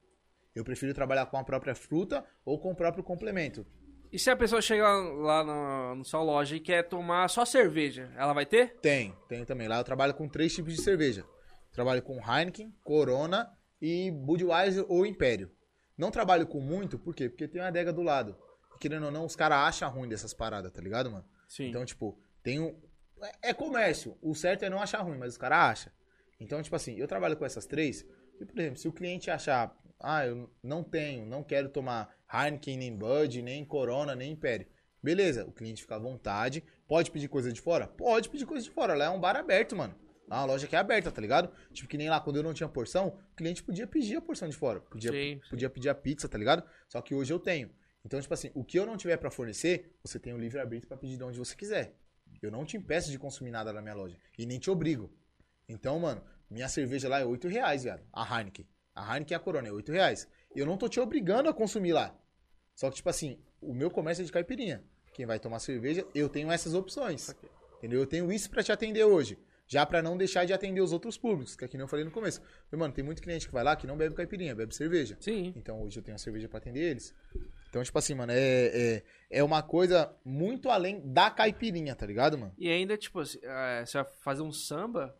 Eu 0.53 0.65
prefiro 0.65 0.93
trabalhar 0.93 1.25
com 1.27 1.37
a 1.37 1.43
própria 1.43 1.73
fruta 1.73 2.25
ou 2.43 2.59
com 2.59 2.71
o 2.71 2.75
próprio 2.75 3.01
complemento. 3.01 3.65
E 4.11 4.19
se 4.19 4.29
a 4.29 4.35
pessoa 4.35 4.61
chega 4.61 4.85
lá 4.85 5.45
no, 5.45 5.95
no 5.95 6.03
sua 6.03 6.21
loja 6.21 6.57
e 6.57 6.59
quer 6.59 6.83
tomar 6.83 7.29
só 7.29 7.45
cerveja, 7.45 8.11
ela 8.17 8.33
vai 8.33 8.45
ter? 8.45 8.75
Tem, 8.81 9.15
tem 9.29 9.45
também. 9.45 9.69
Lá 9.69 9.77
eu 9.77 9.83
trabalho 9.85 10.13
com 10.13 10.27
três 10.27 10.53
tipos 10.53 10.73
de 10.73 10.81
cerveja. 10.81 11.25
Trabalho 11.71 12.01
com 12.01 12.19
Heineken, 12.19 12.75
Corona 12.83 13.49
e 13.81 14.11
Budweiser 14.11 14.85
ou 14.89 15.05
Império. 15.05 15.49
Não 15.97 16.11
trabalho 16.11 16.45
com 16.45 16.59
muito, 16.59 16.99
por 16.99 17.15
quê? 17.15 17.29
Porque 17.29 17.47
tem 17.47 17.61
uma 17.61 17.69
adega 17.69 17.93
do 17.93 18.01
lado. 18.01 18.35
E, 18.75 18.79
Querendo 18.79 19.05
ou 19.05 19.11
não, 19.11 19.25
os 19.25 19.37
caras 19.37 19.59
acham 19.59 19.89
ruim 19.89 20.09
dessas 20.09 20.33
paradas, 20.33 20.69
tá 20.69 20.81
ligado, 20.81 21.09
mano? 21.09 21.25
Sim. 21.47 21.69
Então, 21.69 21.85
tipo, 21.85 22.19
tem 22.43 22.59
um. 22.59 22.77
É, 23.21 23.51
é 23.51 23.53
comércio. 23.53 24.17
O 24.21 24.35
certo 24.35 24.63
é 24.63 24.69
não 24.69 24.81
achar 24.81 25.01
ruim, 25.01 25.17
mas 25.17 25.31
os 25.31 25.37
caras 25.37 25.59
acham. 25.59 25.93
Então, 26.43 26.61
tipo 26.61 26.75
assim, 26.75 26.95
eu 26.97 27.07
trabalho 27.07 27.37
com 27.37 27.45
essas 27.45 27.65
três. 27.65 28.05
E, 28.39 28.45
por 28.45 28.59
exemplo, 28.59 28.77
se 28.77 28.87
o 28.87 28.91
cliente 28.91 29.31
achar, 29.31 29.75
ah, 29.99 30.25
eu 30.25 30.49
não 30.61 30.83
tenho, 30.83 31.25
não 31.25 31.41
quero 31.43 31.69
tomar 31.69 32.13
Heineken, 32.31 32.77
nem 32.77 32.95
Bud, 32.95 33.41
nem 33.41 33.63
Corona, 33.63 34.13
nem 34.13 34.33
Império. 34.33 34.67
Beleza, 35.01 35.45
o 35.45 35.51
cliente 35.51 35.81
fica 35.81 35.95
à 35.95 35.99
vontade. 35.99 36.63
Pode 36.87 37.11
pedir 37.11 37.27
coisa 37.27 37.51
de 37.51 37.61
fora? 37.61 37.87
Pode 37.87 38.29
pedir 38.29 38.45
coisa 38.45 38.63
de 38.63 38.69
fora. 38.71 38.93
Lá 38.93 39.05
é 39.05 39.09
um 39.09 39.19
bar 39.19 39.35
aberto, 39.35 39.75
mano. 39.75 39.95
Lá 40.27 40.37
é 40.37 40.39
uma 40.41 40.45
loja 40.45 40.67
que 40.67 40.75
é 40.75 40.79
aberta, 40.79 41.11
tá 41.11 41.21
ligado? 41.21 41.49
Tipo, 41.71 41.87
que 41.89 41.97
nem 41.97 42.09
lá, 42.09 42.19
quando 42.19 42.37
eu 42.37 42.43
não 42.43 42.53
tinha 42.53 42.67
porção, 42.69 43.19
o 43.31 43.35
cliente 43.35 43.63
podia 43.63 43.87
pedir 43.87 44.17
a 44.17 44.21
porção 44.21 44.47
de 44.49 44.55
fora. 44.55 44.79
Podia, 44.81 45.11
Sim, 45.11 45.39
sim. 45.43 45.49
podia 45.49 45.69
pedir 45.69 45.89
a 45.89 45.95
pizza, 45.95 46.27
tá 46.27 46.37
ligado? 46.37 46.63
Só 46.87 47.01
que 47.01 47.13
hoje 47.13 47.31
eu 47.33 47.39
tenho. 47.39 47.69
Então, 48.05 48.19
tipo 48.19 48.33
assim, 48.33 48.51
o 48.53 48.63
que 48.63 48.77
eu 48.77 48.85
não 48.85 48.97
tiver 48.97 49.17
pra 49.17 49.31
fornecer, 49.31 49.93
você 50.03 50.19
tem 50.19 50.33
o 50.33 50.37
livre-arbítrio 50.37 50.87
pra 50.87 50.97
pedir 50.97 51.17
de 51.17 51.23
onde 51.23 51.37
você 51.37 51.55
quiser. 51.55 51.95
Eu 52.41 52.51
não 52.51 52.65
te 52.65 52.75
impeço 52.75 53.09
de 53.11 53.17
consumir 53.19 53.51
nada 53.51 53.71
na 53.71 53.81
minha 53.81 53.93
loja. 53.95 54.17
E 54.37 54.45
nem 54.45 54.59
te 54.59 54.69
obrigo. 54.69 55.09
Então, 55.67 55.99
mano, 55.99 56.21
minha 56.53 56.69
cerveja 56.69 57.09
lá 57.09 57.19
é 57.19 57.25
8 57.25 57.47
reais, 57.47 57.83
viado. 57.83 58.03
A 58.13 58.23
Heineken. 58.23 58.67
A 58.95 59.13
Heineken 59.13 59.35
e 59.35 59.35
a 59.35 59.39
Corona 59.39 59.67
é 59.67 59.71
8 59.71 59.91
reais. 59.91 60.27
Eu 60.55 60.65
não 60.65 60.77
tô 60.77 60.87
te 60.87 60.99
obrigando 60.99 61.49
a 61.49 61.53
consumir 61.53 61.93
lá. 61.93 62.15
Só 62.75 62.89
que, 62.89 62.97
tipo 62.97 63.09
assim, 63.09 63.39
o 63.59 63.73
meu 63.73 63.89
comércio 63.89 64.21
é 64.21 64.25
de 64.25 64.31
caipirinha. 64.31 64.83
Quem 65.13 65.25
vai 65.25 65.39
tomar 65.39 65.59
cerveja, 65.59 66.05
eu 66.13 66.29
tenho 66.29 66.51
essas 66.51 66.73
opções. 66.73 67.35
Entendeu? 67.77 67.99
Eu 67.99 68.07
tenho 68.07 68.31
isso 68.31 68.49
pra 68.49 68.63
te 68.63 68.71
atender 68.71 69.03
hoje. 69.03 69.37
Já 69.65 69.85
pra 69.85 70.01
não 70.01 70.17
deixar 70.17 70.45
de 70.45 70.53
atender 70.53 70.81
os 70.81 70.91
outros 70.91 71.17
públicos, 71.17 71.55
que 71.55 71.65
é 71.65 71.67
que 71.67 71.77
nem 71.77 71.83
eu 71.83 71.87
falei 71.87 72.05
no 72.05 72.11
começo. 72.11 72.39
Falei, 72.69 72.79
Mano, 72.79 72.93
tem 72.93 73.03
muito 73.03 73.21
cliente 73.21 73.47
que 73.47 73.53
vai 73.53 73.63
lá 73.63 73.75
que 73.75 73.87
não 73.87 73.97
bebe 73.97 74.13
caipirinha, 74.13 74.53
bebe 74.53 74.75
cerveja. 74.75 75.17
Sim. 75.19 75.53
Então 75.55 75.81
hoje 75.81 75.99
eu 75.99 76.03
tenho 76.03 76.15
a 76.15 76.19
cerveja 76.19 76.47
pra 76.47 76.59
atender 76.59 76.81
eles. 76.81 77.15
Então, 77.69 77.83
tipo 77.83 77.97
assim, 77.97 78.13
mano, 78.13 78.31
é, 78.31 78.65
é, 78.65 79.03
é 79.31 79.43
uma 79.43 79.63
coisa 79.63 80.15
muito 80.23 80.69
além 80.69 81.01
da 81.11 81.31
caipirinha, 81.31 81.95
tá 81.95 82.05
ligado, 82.05 82.37
mano? 82.37 82.53
E 82.55 82.69
ainda, 82.69 82.95
tipo, 82.95 83.19
assim, 83.19 83.39
é, 83.41 83.83
você 83.83 83.97
vai 83.97 84.05
fazer 84.21 84.43
um 84.43 84.51
samba. 84.51 85.17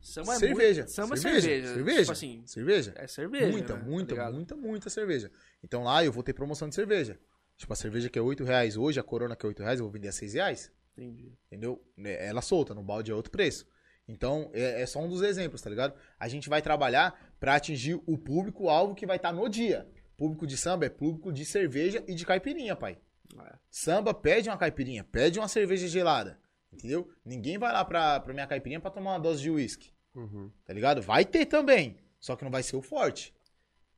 Samba 0.00 0.36
cerveja. 0.36 0.80
é 0.80 0.84
muito. 0.84 0.94
Samba 0.94 1.14
é 1.14 1.18
cerveja. 1.18 1.46
cerveja. 1.48 1.74
Cerveja. 1.74 2.00
Tipo 2.00 2.12
assim, 2.12 2.42
cerveja. 2.46 2.92
é 2.96 3.06
cerveja. 3.06 3.52
muita, 3.52 3.74
né? 3.74 3.80
Tá 3.80 3.86
muita, 3.86 4.12
ligado? 4.12 4.34
muita, 4.34 4.56
muita 4.56 4.90
cerveja. 4.90 5.30
Então 5.62 5.84
lá 5.84 6.04
eu 6.04 6.12
vou 6.12 6.22
ter 6.22 6.32
promoção 6.32 6.68
de 6.68 6.74
cerveja. 6.74 7.18
Tipo, 7.56 7.72
a 7.72 7.76
cerveja 7.76 8.08
que 8.08 8.18
é 8.18 8.22
8 8.22 8.42
reais 8.42 8.76
hoje, 8.76 8.98
a 8.98 9.02
Corona 9.02 9.36
que 9.36 9.44
é 9.44 9.48
8 9.48 9.62
reais, 9.62 9.78
eu 9.78 9.84
vou 9.84 9.92
vender 9.92 10.08
a 10.08 10.12
6 10.12 10.32
reais. 10.34 10.72
Entendi. 10.96 11.32
Entendeu? 11.46 11.84
É, 12.02 12.26
Ela 12.28 12.40
solta, 12.40 12.74
no 12.74 12.82
balde 12.82 13.10
é 13.10 13.14
outro 13.14 13.30
preço. 13.30 13.66
Então, 14.08 14.50
é, 14.54 14.82
é 14.82 14.86
só 14.86 14.98
um 15.00 15.08
dos 15.08 15.22
exemplos, 15.22 15.60
tá 15.60 15.68
ligado? 15.70 15.94
A 16.18 16.26
gente 16.26 16.48
vai 16.48 16.62
trabalhar 16.62 17.34
pra 17.38 17.54
atingir 17.54 18.00
o 18.06 18.18
público-alvo 18.18 18.94
que 18.94 19.06
vai 19.06 19.16
estar 19.16 19.32
no 19.32 19.48
dia. 19.48 19.86
Público 20.16 20.46
de 20.46 20.56
samba 20.56 20.86
é 20.86 20.88
público 20.88 21.32
de 21.32 21.44
cerveja 21.44 22.02
e 22.08 22.14
de 22.14 22.26
caipirinha, 22.26 22.74
pai. 22.74 22.98
É. 23.38 23.54
Samba 23.70 24.12
pede 24.12 24.48
uma 24.48 24.56
caipirinha, 24.56 25.04
pede 25.04 25.38
uma 25.38 25.46
cerveja 25.46 25.86
gelada. 25.86 26.38
Entendeu? 26.72 27.10
Ninguém 27.24 27.58
vai 27.58 27.72
lá 27.72 27.84
pra, 27.84 28.20
pra 28.20 28.32
minha 28.32 28.46
caipirinha 28.46 28.80
pra 28.80 28.90
tomar 28.90 29.12
uma 29.12 29.18
dose 29.20 29.42
de 29.42 29.50
uísque. 29.50 29.90
Uhum. 30.14 30.50
Tá 30.64 30.72
ligado? 30.72 31.02
Vai 31.02 31.24
ter 31.24 31.46
também. 31.46 31.98
Só 32.18 32.36
que 32.36 32.44
não 32.44 32.50
vai 32.50 32.62
ser 32.62 32.76
o 32.76 32.82
forte. 32.82 33.34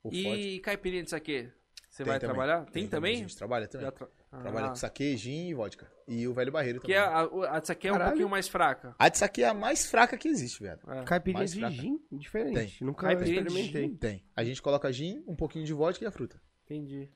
O 0.03 0.11
forte 0.11 0.27
E 0.27 0.61
caipirinha 0.61 1.03
de 1.03 1.11
saquê? 1.11 1.51
Você 1.91 2.03
tem 2.05 2.11
vai 2.11 2.19
também. 2.19 2.35
trabalhar? 2.35 2.65
Tem, 2.71 2.87
A 2.87 2.89
também? 2.89 3.17
gente 3.19 3.37
trabalha 3.37 3.69
também. 3.69 3.91
Tra- 3.91 4.09
Trabalha 4.41 4.69
com 4.71 4.77
saque, 4.77 5.15
gin 5.19 5.49
e 5.49 5.55
vodka. 5.55 5.87
E 6.09 6.27
o 6.27 6.33
velho 6.33 6.51
barreiro 6.51 6.81
Que 6.81 6.87
também. 6.95 6.99
a, 6.99 7.19
a, 7.53 7.57
a 7.57 7.61
de 7.61 7.67
saque 7.67 7.87
é 7.87 7.91
um 7.91 7.95
Caralho. 7.95 8.11
pouquinho 8.13 8.31
mais 8.31 8.49
fraca. 8.49 8.95
A 8.99 9.09
de 9.11 9.19
saque 9.19 9.43
é 9.43 9.49
a 9.49 9.53
mais 9.53 9.85
fraca 9.85 10.17
que 10.17 10.27
existe, 10.27 10.63
velho. 10.63 10.81
É. 10.89 11.03
Caipirinha 11.05 11.41
Mais 11.41 11.53
de 11.53 11.59
fraca. 11.61 11.75
gin, 11.75 12.01
diferente. 12.11 12.83
Nunca 12.83 13.09
Caipirinha 13.09 13.43
de 13.43 13.49
experimentei. 13.49 13.89
gin? 13.91 13.97
Tem. 13.97 14.25
A 14.35 14.43
gente 14.43 14.63
coloca 14.63 14.91
gin, 14.91 15.23
um 15.27 15.37
pouquinho 15.37 15.67
de 15.67 15.75
vodka 15.75 16.03
e 16.03 16.09
a 16.09 16.11
fruta. 16.11 16.41
Entendi. 16.65 17.11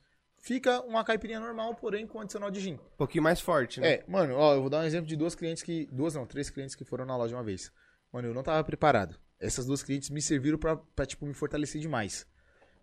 Fica 0.47 0.79
uma 0.83 1.03
caipirinha 1.03 1.41
normal, 1.41 1.75
porém 1.75 2.07
com 2.07 2.21
adicional 2.21 2.49
de 2.49 2.61
gin. 2.61 2.75
Um 2.75 2.97
pouquinho 2.97 3.21
mais 3.21 3.41
forte, 3.41 3.81
né? 3.81 3.95
É, 3.95 4.05
mano, 4.07 4.33
ó, 4.33 4.55
eu 4.55 4.61
vou 4.61 4.69
dar 4.69 4.79
um 4.79 4.85
exemplo 4.85 5.05
de 5.05 5.17
duas 5.17 5.35
clientes 5.35 5.61
que. 5.61 5.89
Duas 5.91 6.15
não, 6.15 6.25
três 6.25 6.49
clientes 6.49 6.73
que 6.73 6.85
foram 6.85 7.05
na 7.05 7.17
loja 7.17 7.35
uma 7.35 7.43
vez. 7.43 7.69
Mano, 8.13 8.29
eu 8.29 8.33
não 8.33 8.41
tava 8.41 8.63
preparado. 8.63 9.19
Essas 9.41 9.65
duas 9.65 9.83
clientes 9.83 10.09
me 10.09 10.21
serviram 10.21 10.57
pra, 10.57 10.77
pra 10.77 11.05
tipo, 11.05 11.25
me 11.25 11.33
fortalecer 11.33 11.81
demais. 11.81 12.25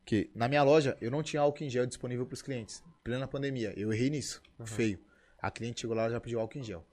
Porque 0.01 0.31
na 0.35 0.47
minha 0.47 0.63
loja 0.63 0.95
eu 1.01 1.11
não 1.11 1.23
tinha 1.23 1.41
álcool 1.41 1.65
em 1.65 1.71
gel 1.71 1.87
disponível 1.87 2.27
pros 2.27 2.43
clientes. 2.43 2.85
Plena 3.03 3.27
pandemia. 3.27 3.73
Eu 3.79 3.91
errei 3.91 4.11
nisso. 4.11 4.43
Feio. 4.67 5.03
A 5.41 5.51
cliente 5.51 5.81
chegou 5.81 5.97
lá 5.97 6.07
e 6.07 6.11
já 6.11 6.21
pediu 6.21 6.41
álcool 6.41 6.59
em 6.59 6.63
gel. 6.63 6.87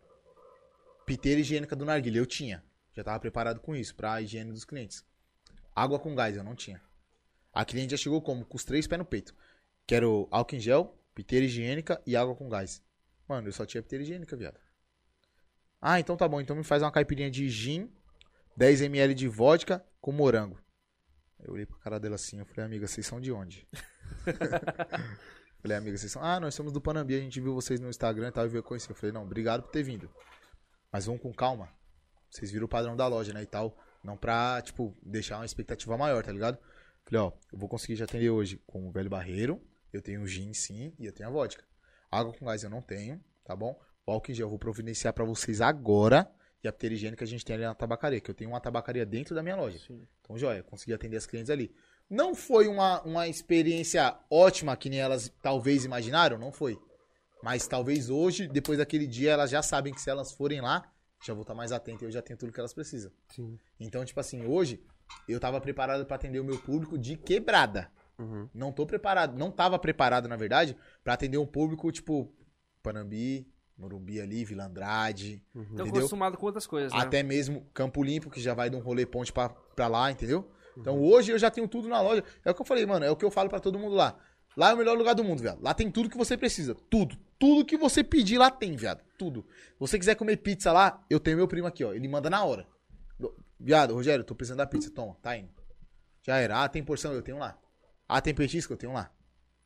Piteira 1.06 1.42
higiênica 1.42 1.76
do 1.76 1.84
narguilha, 1.84 2.20
eu 2.20 2.26
tinha. 2.26 2.64
Já 2.94 3.04
tava 3.04 3.20
preparado 3.20 3.60
com 3.60 3.76
isso, 3.76 3.94
pra 3.94 4.22
higiene 4.22 4.54
dos 4.54 4.64
clientes. 4.64 5.04
Água 5.76 6.00
com 6.00 6.16
gás, 6.16 6.38
eu 6.38 6.46
não 6.46 6.56
tinha. 6.56 6.82
A 7.54 7.66
cliente 7.66 7.92
já 7.92 7.98
chegou 7.98 8.22
como? 8.22 8.46
Com 8.46 8.56
os 8.56 8.64
três 8.64 8.88
pés 8.88 8.98
no 8.98 9.04
peito. 9.04 9.36
Quero 9.88 10.28
álcool 10.32 10.56
em 10.56 10.60
gel, 10.60 10.98
piteira 11.14 11.46
higiênica 11.46 12.02
e 12.06 12.16
água 12.16 12.36
com 12.36 12.50
gás. 12.50 12.84
Mano, 13.28 13.48
eu 13.48 13.52
só 13.52 13.66
tinha 13.66 13.82
piteira 13.82 14.04
higiênica, 14.04 14.36
viado. 14.36 14.60
Ah, 15.82 16.00
então 16.00 16.16
tá 16.16 16.28
bom. 16.28 16.40
Então 16.40 16.56
me 16.56 16.64
faz 16.64 16.84
uma 16.84 16.92
caipirinha 16.92 17.32
de 17.32 17.50
gin, 17.50 17.92
10ml 18.58 19.14
de 19.14 19.28
vodka 19.28 19.86
com 20.00 20.12
morango. 20.12 20.60
Eu 21.40 21.54
olhei 21.54 21.66
pra 21.66 21.78
cara 21.78 22.00
dela 22.00 22.16
assim, 22.16 22.40
eu 22.40 22.46
falei, 22.46 22.66
amiga, 22.66 22.88
vocês 22.88 23.06
são 23.06 23.20
de 23.20 23.32
onde? 23.32 23.68
falei, 25.60 25.78
amiga, 25.78 25.98
vocês 25.98 26.12
são... 26.12 26.24
Ah, 26.24 26.40
nós 26.40 26.54
somos 26.54 26.72
do 26.72 26.80
Panambi, 26.80 27.16
a 27.16 27.20
gente 27.20 27.42
viu 27.42 27.54
vocês 27.56 27.80
no 27.80 27.90
Instagram 27.90 28.28
e 28.28 28.32
tal, 28.32 28.46
e 28.46 28.50
veio 28.50 28.64
conhecer. 28.64 28.92
Eu 28.92 28.96
falei, 28.96 29.12
não, 29.12 29.24
obrigado 29.24 29.64
por 29.64 29.72
ter 29.72 29.82
vindo. 29.82 30.10
Mas 30.92 31.06
vamos 31.06 31.22
com 31.22 31.34
calma. 31.34 31.70
Vocês 32.30 32.52
viram 32.52 32.66
o 32.66 32.70
padrão 32.70 32.96
da 32.96 33.08
loja, 33.08 33.34
né, 33.34 33.42
e 33.42 33.48
tal. 33.48 33.76
Não 34.04 34.16
pra, 34.16 34.62
tipo, 34.62 34.96
deixar 35.02 35.38
uma 35.38 35.46
expectativa 35.46 35.98
maior, 35.98 36.24
tá 36.24 36.32
ligado? 36.32 36.60
Falei, 37.06 37.22
ó, 37.22 37.32
eu 37.52 37.58
vou 37.58 37.68
conseguir 37.68 37.96
te 37.96 38.04
atender 38.04 38.30
hoje 38.30 38.62
com 38.68 38.88
o 38.88 38.92
velho 38.92 39.10
barreiro. 39.10 39.62
Eu 39.92 40.02
tenho 40.02 40.26
gin, 40.26 40.54
sim, 40.54 40.94
e 40.98 41.06
eu 41.06 41.12
tenho 41.12 41.30
a 41.30 41.32
vodka. 41.32 41.64
Água 42.10 42.34
com 42.34 42.46
gás 42.46 42.64
eu 42.64 42.70
não 42.70 42.82
tenho, 42.82 43.24
tá 43.44 43.56
bom? 43.56 43.80
O 44.06 44.12
álcool 44.12 44.32
em 44.32 44.36
gel 44.36 44.46
eu 44.46 44.50
vou 44.50 44.60
providenciar 44.60 45.14
pra 45.14 45.24
vocês 45.24 45.62
agora. 45.62 46.30
E 46.64 46.68
a 46.68 46.74
higiênica 46.82 47.24
a 47.24 47.28
gente 47.28 47.44
tem 47.44 47.56
ali 47.56 47.66
na 47.66 47.74
tabacaria, 47.74 48.20
que 48.20 48.30
eu 48.30 48.36
tenho 48.36 48.52
uma 48.52 48.60
tabacaria 48.60 49.06
dentro 49.06 49.34
da 49.34 49.42
minha 49.42 49.56
loja. 49.56 49.80
Então, 50.22 50.38
joia, 50.38 50.62
consegui 50.62 50.94
atender 50.94 51.18
as 51.18 51.26
clientes 51.26 51.50
ali. 51.50 51.74
Não 52.08 52.36
foi 52.36 52.68
uma, 52.68 53.02
uma 53.02 53.28
experiência 53.28 54.16
ótima, 54.30 54.76
que 54.76 54.90
nem 54.90 55.00
elas 55.00 55.34
talvez 55.42 55.86
imaginaram, 55.86 56.38
não 56.38 56.52
foi. 56.52 56.80
Mas 57.42 57.68
talvez 57.68 58.10
hoje, 58.10 58.48
depois 58.48 58.78
daquele 58.78 59.08
dia, 59.08 59.32
elas 59.32 59.50
já 59.50 59.64
sabem 59.64 59.94
que 59.94 60.00
se 60.00 60.10
elas 60.10 60.32
forem 60.32 60.62
lá, 60.62 60.84
já 61.26 61.34
vou 61.34 61.42
estar 61.42 61.56
mais 61.56 61.72
atento 61.72 62.04
e 62.04 62.08
eu 62.08 62.12
já 62.12 62.22
tenho 62.22 62.38
tudo 62.38 62.52
que 62.52 62.60
elas 62.60 62.74
precisam. 62.74 63.12
Sim. 63.30 63.58
Então, 63.80 64.06
tipo 64.06 64.20
assim, 64.20 64.46
hoje 64.46 64.80
eu 65.28 65.40
tava 65.40 65.60
preparado 65.60 66.06
pra 66.06 66.16
atender 66.16 66.40
o 66.40 66.44
meu 66.44 66.60
público 66.60 66.98
de 66.98 67.18
quebrada. 67.18 67.90
Uhum. 68.22 68.50
Não 68.54 68.72
tô 68.72 68.86
preparado, 68.86 69.38
não 69.38 69.50
tava 69.52 69.78
preparado, 69.80 70.28
na 70.28 70.36
verdade, 70.36 70.76
pra 71.04 71.14
atender 71.14 71.38
um 71.38 71.46
público 71.46 71.92
tipo 71.92 72.32
Panambi, 72.84 73.48
Morumbi 73.78 74.22
ali, 74.22 74.46
Vila 74.46 74.66
Andrade, 74.66 75.44
Tô 75.54 75.60
entendeu? 75.62 75.98
acostumado 75.98 76.38
com 76.38 76.46
outras 76.46 76.68
coisas, 76.68 76.92
né? 76.94 77.00
Até 77.00 77.24
mesmo 77.24 77.66
Campo 77.74 78.04
Limpo, 78.04 78.30
que 78.30 78.40
já 78.42 78.54
vai 78.54 78.70
de 78.70 78.76
um 78.76 78.80
rolê 78.80 79.06
ponte 79.06 79.32
pra, 79.34 79.50
pra 79.50 79.88
lá, 79.88 80.12
entendeu? 80.12 80.50
Então 80.78 81.00
hoje 81.02 81.32
eu 81.32 81.38
já 81.40 81.50
tenho 81.52 81.68
tudo 81.68 81.88
na 81.90 82.00
loja. 82.00 82.24
É 82.46 82.52
o 82.52 82.56
que 82.56 82.62
eu 82.62 82.66
falei, 82.66 82.86
mano, 82.86 83.04
é 83.06 83.12
o 83.12 83.16
que 83.16 83.26
eu 83.26 83.32
falo 83.32 83.50
pra 83.50 83.60
todo 83.60 83.78
mundo 83.80 83.96
lá. 83.96 84.18
Lá 84.56 84.70
é 84.72 84.74
o 84.74 84.78
melhor 84.78 84.98
lugar 84.98 85.16
do 85.16 85.24
mundo, 85.24 85.42
viado. 85.42 85.62
Lá 85.62 85.74
tem 85.74 85.90
tudo 85.90 86.10
que 86.10 86.18
você 86.18 86.38
precisa. 86.38 86.76
Tudo. 86.90 87.18
Tudo 87.40 87.66
que 87.66 87.78
você 87.78 88.04
pedir 88.04 88.38
lá 88.38 88.52
tem, 88.52 88.76
viado. 88.76 89.02
Tudo. 89.18 89.46
Se 89.74 89.80
você 89.80 89.98
quiser 89.98 90.16
comer 90.16 90.38
pizza 90.38 90.72
lá, 90.72 91.04
eu 91.10 91.20
tenho 91.20 91.38
meu 91.38 91.48
primo 91.48 91.68
aqui, 91.68 91.84
ó. 91.84 91.94
Ele 91.94 92.08
manda 92.08 92.30
na 92.30 92.44
hora. 92.44 92.68
Do- 93.20 93.34
Viado, 93.60 93.94
Rogério, 93.94 94.24
tô 94.24 94.36
precisando 94.36 94.58
da 94.60 94.66
pizza. 94.68 94.92
Toma, 94.92 95.16
tá 95.22 95.36
indo. 95.38 95.50
Já 96.22 96.38
era. 96.38 96.64
Ah, 96.64 96.70
tem 96.70 96.84
porção, 96.84 97.14
eu 97.14 97.22
tenho 97.22 97.38
lá. 97.38 97.58
Ah, 98.14 98.20
tem 98.20 98.36
petisco, 98.36 98.74
eu 98.74 98.78
tenho 98.78 98.92
lá. 98.92 99.10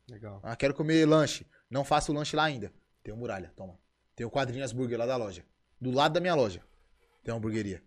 Legal. 0.08 0.38
Ah, 0.40 0.54
quero 0.54 0.72
comer 0.72 1.04
lanche. 1.04 1.44
Não 1.68 1.84
faço 1.84 2.12
lanche 2.12 2.36
lá 2.36 2.44
ainda. 2.44 2.72
Tem 3.02 3.12
o 3.12 3.16
Muralha, 3.16 3.52
toma. 3.56 3.76
Tem 4.14 4.24
o 4.24 4.30
Quadrinhas 4.30 4.70
Burger 4.70 4.96
lá 4.96 5.04
da 5.04 5.16
loja. 5.16 5.44
Do 5.80 5.90
lado 5.90 6.12
da 6.12 6.20
minha 6.20 6.34
loja. 6.36 6.62
Tem 7.24 7.34
uma 7.34 7.38
hamburgueria. 7.38 7.82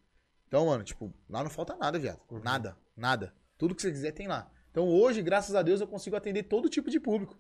Então, 0.49 0.65
mano, 0.65 0.83
tipo, 0.83 1.13
lá 1.29 1.41
não 1.41 1.49
falta 1.49 1.77
nada, 1.77 1.97
viado. 1.97 2.19
Nada, 2.43 2.77
nada. 2.93 3.33
Tudo 3.57 3.73
que 3.73 3.81
você 3.81 3.89
quiser 3.89 4.11
tem 4.11 4.27
lá. 4.27 4.51
Então, 4.69 4.89
hoje, 4.89 5.21
graças 5.21 5.55
a 5.55 5.61
Deus, 5.61 5.79
eu 5.79 5.87
consigo 5.87 6.17
atender 6.17 6.43
todo 6.43 6.67
tipo 6.67 6.89
de 6.89 6.99
público. 6.99 7.39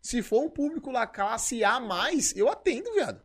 Se 0.00 0.20
for 0.20 0.42
um 0.42 0.50
público 0.50 0.90
lá 0.90 1.06
classe 1.06 1.62
A+, 1.62 1.80
eu 2.34 2.48
atendo, 2.48 2.92
viado. 2.92 3.22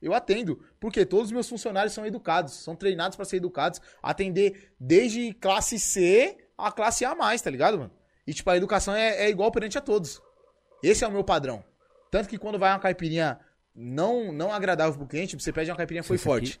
Eu 0.00 0.14
atendo. 0.14 0.64
Porque 0.78 1.04
todos 1.04 1.26
os 1.26 1.32
meus 1.32 1.48
funcionários 1.48 1.92
são 1.92 2.06
educados. 2.06 2.52
São 2.52 2.76
treinados 2.76 3.16
pra 3.16 3.24
ser 3.24 3.38
educados. 3.38 3.80
Atender 4.00 4.72
desde 4.78 5.34
classe 5.34 5.76
C 5.76 6.38
a 6.56 6.70
classe 6.70 7.04
A+, 7.04 7.16
tá 7.16 7.50
ligado, 7.50 7.76
mano? 7.76 7.99
E, 8.26 8.34
tipo, 8.34 8.48
a 8.50 8.56
educação 8.56 8.94
é, 8.94 9.24
é 9.24 9.28
igual 9.30 9.50
perante 9.50 9.78
a 9.78 9.80
todos. 9.80 10.20
Esse 10.82 11.04
é 11.04 11.08
o 11.08 11.12
meu 11.12 11.24
padrão. 11.24 11.64
Tanto 12.10 12.28
que 12.28 12.38
quando 12.38 12.58
vai 12.58 12.70
uma 12.72 12.78
caipirinha 12.78 13.38
não, 13.74 14.32
não 14.32 14.52
agradável 14.52 14.96
pro 14.98 15.06
cliente, 15.06 15.38
você 15.38 15.52
pede 15.52 15.70
uma 15.70 15.76
caipirinha 15.76 16.02
foi 16.02 16.16
Esse 16.16 16.24
forte. 16.24 16.60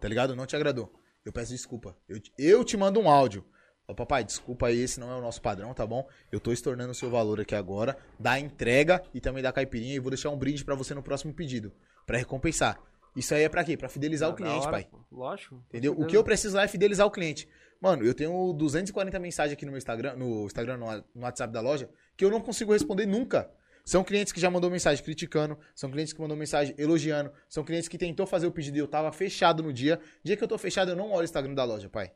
Tá 0.00 0.08
ligado? 0.08 0.34
Não 0.36 0.46
te 0.46 0.56
agradou. 0.56 0.92
Eu 1.24 1.32
peço 1.32 1.52
desculpa. 1.52 1.96
Eu, 2.08 2.18
te- 2.20 2.32
eu 2.38 2.64
te 2.64 2.76
mando 2.76 3.00
um 3.00 3.08
áudio. 3.10 3.44
Ó, 3.86 3.94
papai, 3.94 4.24
desculpa 4.24 4.68
aí, 4.68 4.78
esse 4.80 4.98
não 5.00 5.10
é 5.10 5.16
o 5.16 5.20
nosso 5.20 5.42
padrão, 5.42 5.74
tá 5.74 5.86
bom? 5.86 6.08
Eu 6.30 6.38
tô 6.40 6.52
estornando 6.52 6.92
o 6.92 6.94
seu 6.94 7.10
valor 7.10 7.40
aqui 7.40 7.54
agora, 7.54 7.96
da 8.18 8.38
entrega 8.38 9.02
e 9.12 9.20
também 9.20 9.42
da 9.42 9.52
caipirinha 9.52 9.94
e 9.94 9.98
vou 9.98 10.10
deixar 10.10 10.30
um 10.30 10.38
brinde 10.38 10.64
pra 10.64 10.74
você 10.74 10.94
no 10.94 11.02
próximo 11.02 11.34
pedido, 11.34 11.72
Pra 12.06 12.16
recompensar. 12.16 12.80
Isso 13.14 13.34
aí 13.34 13.42
é 13.42 13.48
pra 13.48 13.64
quê? 13.64 13.76
Pra 13.76 13.88
fidelizar 13.88 14.28
o 14.28 14.32
Da 14.32 14.38
cliente, 14.38 14.62
hora, 14.62 14.70
pai. 14.70 14.88
pô. 14.90 15.00
Lógico. 15.10 15.62
Entendeu? 15.68 15.92
O 15.98 16.06
que 16.06 16.16
eu 16.16 16.22
preciso 16.22 16.56
lá 16.56 16.62
é 16.64 16.68
fidelizar 16.68 17.06
o 17.06 17.10
cliente. 17.10 17.48
Mano, 17.80 18.04
eu 18.04 18.14
tenho 18.14 18.52
240 18.52 19.18
mensagens 19.18 19.54
aqui 19.54 19.64
no 19.64 19.72
meu 19.72 19.78
Instagram, 19.78 20.14
no 20.14 20.44
Instagram, 20.44 20.76
no, 20.76 21.22
WhatsApp 21.22 21.52
da 21.52 21.60
loja, 21.60 21.88
que 22.16 22.24
eu 22.24 22.30
não 22.30 22.40
consigo 22.40 22.72
responder 22.72 23.06
nunca. 23.06 23.50
São 23.84 24.04
clientes 24.04 24.32
que 24.32 24.40
já 24.40 24.50
mandou 24.50 24.70
mensagem 24.70 25.02
criticando, 25.02 25.58
são 25.74 25.90
clientes 25.90 26.12
que 26.12 26.20
mandou 26.20 26.36
mensagem 26.36 26.74
elogiando, 26.76 27.32
são 27.48 27.64
clientes 27.64 27.88
que 27.88 27.96
tentou 27.96 28.26
fazer 28.26 28.46
o 28.46 28.52
pedido 28.52 28.76
e 28.76 28.80
eu 28.80 28.86
tava 28.86 29.10
fechado 29.10 29.62
no 29.62 29.72
dia. 29.72 29.98
Dia 30.22 30.36
que 30.36 30.44
eu 30.44 30.48
tô 30.48 30.58
fechado, 30.58 30.90
eu 30.90 30.96
não 30.96 31.10
olho 31.10 31.22
o 31.22 31.24
Instagram 31.24 31.54
da 31.54 31.64
loja, 31.64 31.88
pai. 31.88 32.12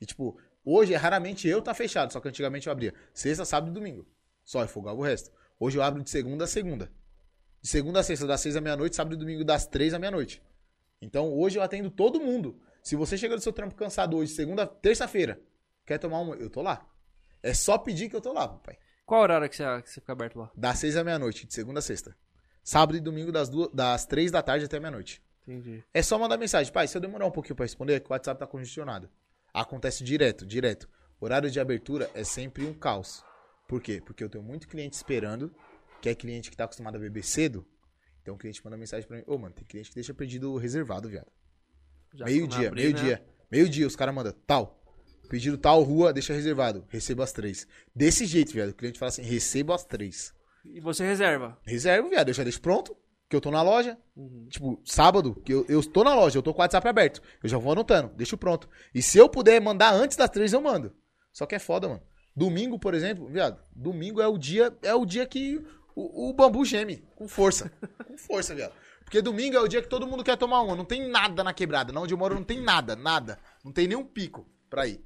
E 0.00 0.04
tipo, 0.04 0.38
hoje 0.62 0.92
é 0.92 0.96
raramente 0.96 1.48
eu 1.48 1.62
tá 1.62 1.72
fechado, 1.72 2.12
só 2.12 2.20
que 2.20 2.28
antigamente 2.28 2.66
eu 2.66 2.72
abria 2.72 2.92
sexta, 3.14 3.44
sábado 3.44 3.70
e 3.70 3.74
domingo. 3.74 4.06
Só 4.44 4.60
eu 4.60 4.68
folgava 4.68 4.98
o 4.98 5.02
resto. 5.02 5.32
Hoje 5.58 5.78
eu 5.78 5.82
abro 5.82 6.02
de 6.02 6.10
segunda 6.10 6.44
a 6.44 6.46
segunda. 6.46 6.92
De 7.64 7.70
segunda 7.70 8.00
a 8.00 8.02
sexta, 8.02 8.26
das 8.26 8.42
seis 8.42 8.56
à 8.56 8.60
meia-noite, 8.60 8.94
sábado 8.94 9.14
e 9.14 9.18
domingo, 9.18 9.42
das 9.42 9.66
três 9.66 9.94
à 9.94 9.98
meia-noite. 9.98 10.42
Então 11.00 11.32
hoje 11.32 11.58
eu 11.58 11.62
atendo 11.62 11.90
todo 11.90 12.20
mundo. 12.20 12.60
Se 12.82 12.94
você 12.94 13.16
chega 13.16 13.34
do 13.34 13.40
seu 13.40 13.54
trampo 13.54 13.74
cansado 13.74 14.18
hoje, 14.18 14.32
segunda, 14.32 14.66
terça-feira, 14.66 15.40
quer 15.86 15.96
tomar 15.96 16.20
uma, 16.20 16.34
eu 16.34 16.50
tô 16.50 16.60
lá. 16.60 16.86
É 17.42 17.54
só 17.54 17.78
pedir 17.78 18.10
que 18.10 18.16
eu 18.16 18.20
tô 18.20 18.34
lá, 18.34 18.46
papai. 18.46 18.76
Qual 19.06 19.22
horário 19.22 19.48
que 19.48 19.56
você, 19.56 19.64
que 19.80 19.88
você 19.88 19.98
fica 19.98 20.12
aberto 20.12 20.38
lá? 20.38 20.50
Das 20.54 20.78
seis 20.78 20.94
à 20.94 21.02
meia-noite, 21.02 21.46
de 21.46 21.54
segunda 21.54 21.78
a 21.78 21.82
sexta. 21.82 22.14
Sábado 22.62 22.98
e 22.98 23.00
domingo, 23.00 23.32
das, 23.32 23.48
duas, 23.48 23.70
das 23.72 24.04
três 24.04 24.30
da 24.30 24.42
tarde 24.42 24.66
até 24.66 24.78
meia-noite. 24.78 25.22
Entendi. 25.48 25.82
É 25.94 26.02
só 26.02 26.18
mandar 26.18 26.36
mensagem. 26.36 26.70
Pai, 26.70 26.86
se 26.86 26.94
eu 26.94 27.00
demorar 27.00 27.24
um 27.24 27.30
pouquinho 27.30 27.56
pra 27.56 27.64
responder, 27.64 27.94
é 27.94 28.00
que 28.00 28.10
o 28.10 28.12
WhatsApp 28.12 28.38
tá 28.38 28.46
congestionado. 28.46 29.08
Acontece 29.54 30.04
direto, 30.04 30.44
direto. 30.44 30.86
Horário 31.18 31.50
de 31.50 31.58
abertura 31.58 32.10
é 32.12 32.24
sempre 32.24 32.66
um 32.66 32.74
caos. 32.74 33.24
Por 33.66 33.80
quê? 33.80 34.02
Porque 34.04 34.22
eu 34.22 34.28
tenho 34.28 34.44
muito 34.44 34.68
cliente 34.68 34.96
esperando, 34.96 35.50
que 36.04 36.08
é 36.10 36.14
cliente 36.14 36.50
que 36.50 36.56
tá 36.56 36.64
acostumado 36.64 36.96
a 36.96 36.98
beber 36.98 37.24
cedo. 37.24 37.66
Então 38.20 38.34
o 38.34 38.38
cliente 38.38 38.62
manda 38.62 38.76
mensagem 38.76 39.08
pra 39.08 39.16
mim. 39.16 39.24
Ô, 39.26 39.38
mano, 39.38 39.54
tem 39.54 39.64
cliente 39.64 39.88
que 39.88 39.94
deixa 39.94 40.12
pedido 40.12 40.54
reservado, 40.58 41.08
viado. 41.08 41.32
Meio-dia, 42.12 42.70
meio-dia. 42.70 43.16
né? 43.16 43.22
Meio-dia, 43.50 43.86
os 43.86 43.96
caras 43.96 44.14
mandam 44.14 44.34
tal. 44.46 44.84
Pedido 45.30 45.56
tal 45.56 45.82
rua, 45.82 46.12
deixa 46.12 46.34
reservado. 46.34 46.84
Recebo 46.90 47.22
às 47.22 47.32
três. 47.32 47.66
Desse 47.96 48.26
jeito, 48.26 48.52
viado. 48.52 48.68
O 48.68 48.74
cliente 48.74 48.98
fala 48.98 49.08
assim: 49.08 49.22
recebo 49.22 49.72
às 49.72 49.82
três. 49.82 50.34
E 50.62 50.78
você 50.78 51.06
reserva. 51.06 51.58
Reservo, 51.64 52.10
viado. 52.10 52.28
Eu 52.28 52.34
já 52.34 52.42
deixo 52.42 52.60
pronto. 52.60 52.94
Que 53.26 53.34
eu 53.34 53.40
tô 53.40 53.50
na 53.50 53.62
loja. 53.62 53.96
Uhum. 54.14 54.46
Tipo, 54.50 54.82
sábado, 54.84 55.40
que 55.42 55.54
eu, 55.54 55.64
eu 55.70 55.82
tô 55.82 56.04
na 56.04 56.14
loja, 56.14 56.36
eu 56.36 56.42
tô 56.42 56.52
com 56.52 56.60
o 56.60 56.62
WhatsApp 56.62 56.86
aberto. 56.86 57.22
Eu 57.42 57.48
já 57.48 57.56
vou 57.56 57.72
anotando, 57.72 58.12
deixo 58.14 58.36
pronto. 58.36 58.68
E 58.94 59.00
se 59.00 59.16
eu 59.16 59.26
puder 59.26 59.58
mandar 59.58 59.94
antes 59.94 60.18
das 60.18 60.28
três, 60.28 60.52
eu 60.52 60.60
mando. 60.60 60.94
Só 61.32 61.46
que 61.46 61.54
é 61.54 61.58
foda, 61.58 61.88
mano. 61.88 62.02
Domingo, 62.36 62.78
por 62.78 62.92
exemplo, 62.94 63.26
viado, 63.26 63.58
domingo 63.74 64.20
é 64.20 64.26
o 64.26 64.36
dia, 64.36 64.76
é 64.82 64.94
o 64.94 65.06
dia 65.06 65.24
que 65.24 65.64
o, 65.94 66.30
o 66.30 66.32
bambu 66.32 66.64
geme. 66.64 66.98
Com 67.16 67.28
força. 67.28 67.70
com 68.06 68.16
força, 68.18 68.54
viado. 68.54 68.72
Porque 69.04 69.20
domingo 69.20 69.56
é 69.56 69.60
o 69.60 69.68
dia 69.68 69.82
que 69.82 69.88
todo 69.88 70.06
mundo 70.06 70.24
quer 70.24 70.36
tomar 70.36 70.60
uma. 70.62 70.74
Não 70.74 70.84
tem 70.84 71.08
nada 71.08 71.44
na 71.44 71.52
quebrada. 71.52 71.92
Na 71.92 72.00
onde 72.00 72.14
eu 72.14 72.18
moro 72.18 72.34
não 72.34 72.44
tem 72.44 72.60
nada, 72.60 72.96
nada. 72.96 73.38
Não 73.64 73.70
tem 73.72 73.86
nenhum 73.86 74.04
pico 74.04 74.48
pra 74.70 74.86
ir. 74.86 75.04